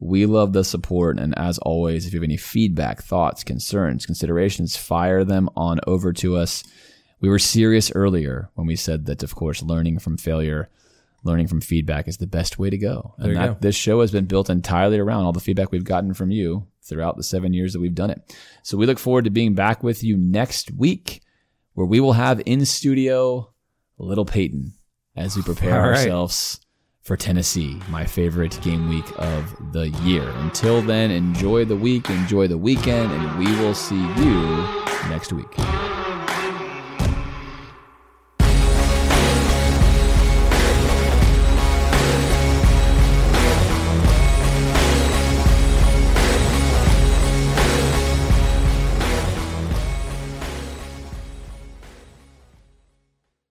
We 0.00 0.26
love 0.26 0.52
the 0.52 0.64
support. 0.64 1.16
And 1.16 1.38
as 1.38 1.58
always, 1.58 2.06
if 2.06 2.12
you 2.12 2.18
have 2.18 2.24
any 2.24 2.36
feedback, 2.36 3.02
thoughts, 3.04 3.44
concerns, 3.44 4.04
considerations, 4.04 4.76
fire 4.76 5.22
them 5.22 5.48
on 5.56 5.78
over 5.86 6.12
to 6.14 6.36
us. 6.36 6.64
We 7.20 7.28
were 7.28 7.38
serious 7.38 7.90
earlier 7.94 8.50
when 8.54 8.66
we 8.66 8.76
said 8.76 9.06
that, 9.06 9.22
of 9.22 9.34
course, 9.34 9.62
learning 9.62 9.98
from 9.98 10.16
failure, 10.16 10.70
learning 11.24 11.48
from 11.48 11.60
feedback 11.60 12.06
is 12.06 12.18
the 12.18 12.26
best 12.26 12.58
way 12.58 12.70
to 12.70 12.78
go. 12.78 13.14
And 13.18 13.36
that, 13.36 13.46
go. 13.46 13.56
this 13.60 13.74
show 13.74 14.00
has 14.00 14.10
been 14.10 14.26
built 14.26 14.48
entirely 14.48 14.98
around 14.98 15.24
all 15.24 15.32
the 15.32 15.40
feedback 15.40 15.72
we've 15.72 15.84
gotten 15.84 16.14
from 16.14 16.30
you 16.30 16.66
throughout 16.82 17.16
the 17.16 17.22
seven 17.22 17.52
years 17.52 17.72
that 17.72 17.80
we've 17.80 17.94
done 17.94 18.10
it. 18.10 18.36
So 18.62 18.76
we 18.76 18.86
look 18.86 18.98
forward 18.98 19.24
to 19.24 19.30
being 19.30 19.54
back 19.54 19.82
with 19.82 20.02
you 20.04 20.16
next 20.16 20.70
week 20.70 21.22
where 21.74 21.86
we 21.86 22.00
will 22.00 22.14
have 22.14 22.42
in 22.46 22.64
studio 22.64 23.52
little 23.98 24.24
Peyton 24.24 24.74
as 25.16 25.36
we 25.36 25.42
prepare 25.42 25.80
right. 25.80 25.98
ourselves 25.98 26.60
for 27.02 27.16
Tennessee, 27.16 27.80
my 27.88 28.04
favorite 28.04 28.60
game 28.62 28.88
week 28.88 29.06
of 29.16 29.72
the 29.72 29.88
year. 30.02 30.28
Until 30.28 30.82
then, 30.82 31.10
enjoy 31.10 31.64
the 31.64 31.76
week, 31.76 32.10
enjoy 32.10 32.46
the 32.48 32.58
weekend, 32.58 33.10
and 33.10 33.38
we 33.38 33.46
will 33.60 33.74
see 33.74 33.96
you 33.96 34.40
next 35.08 35.32
week. 35.32 35.48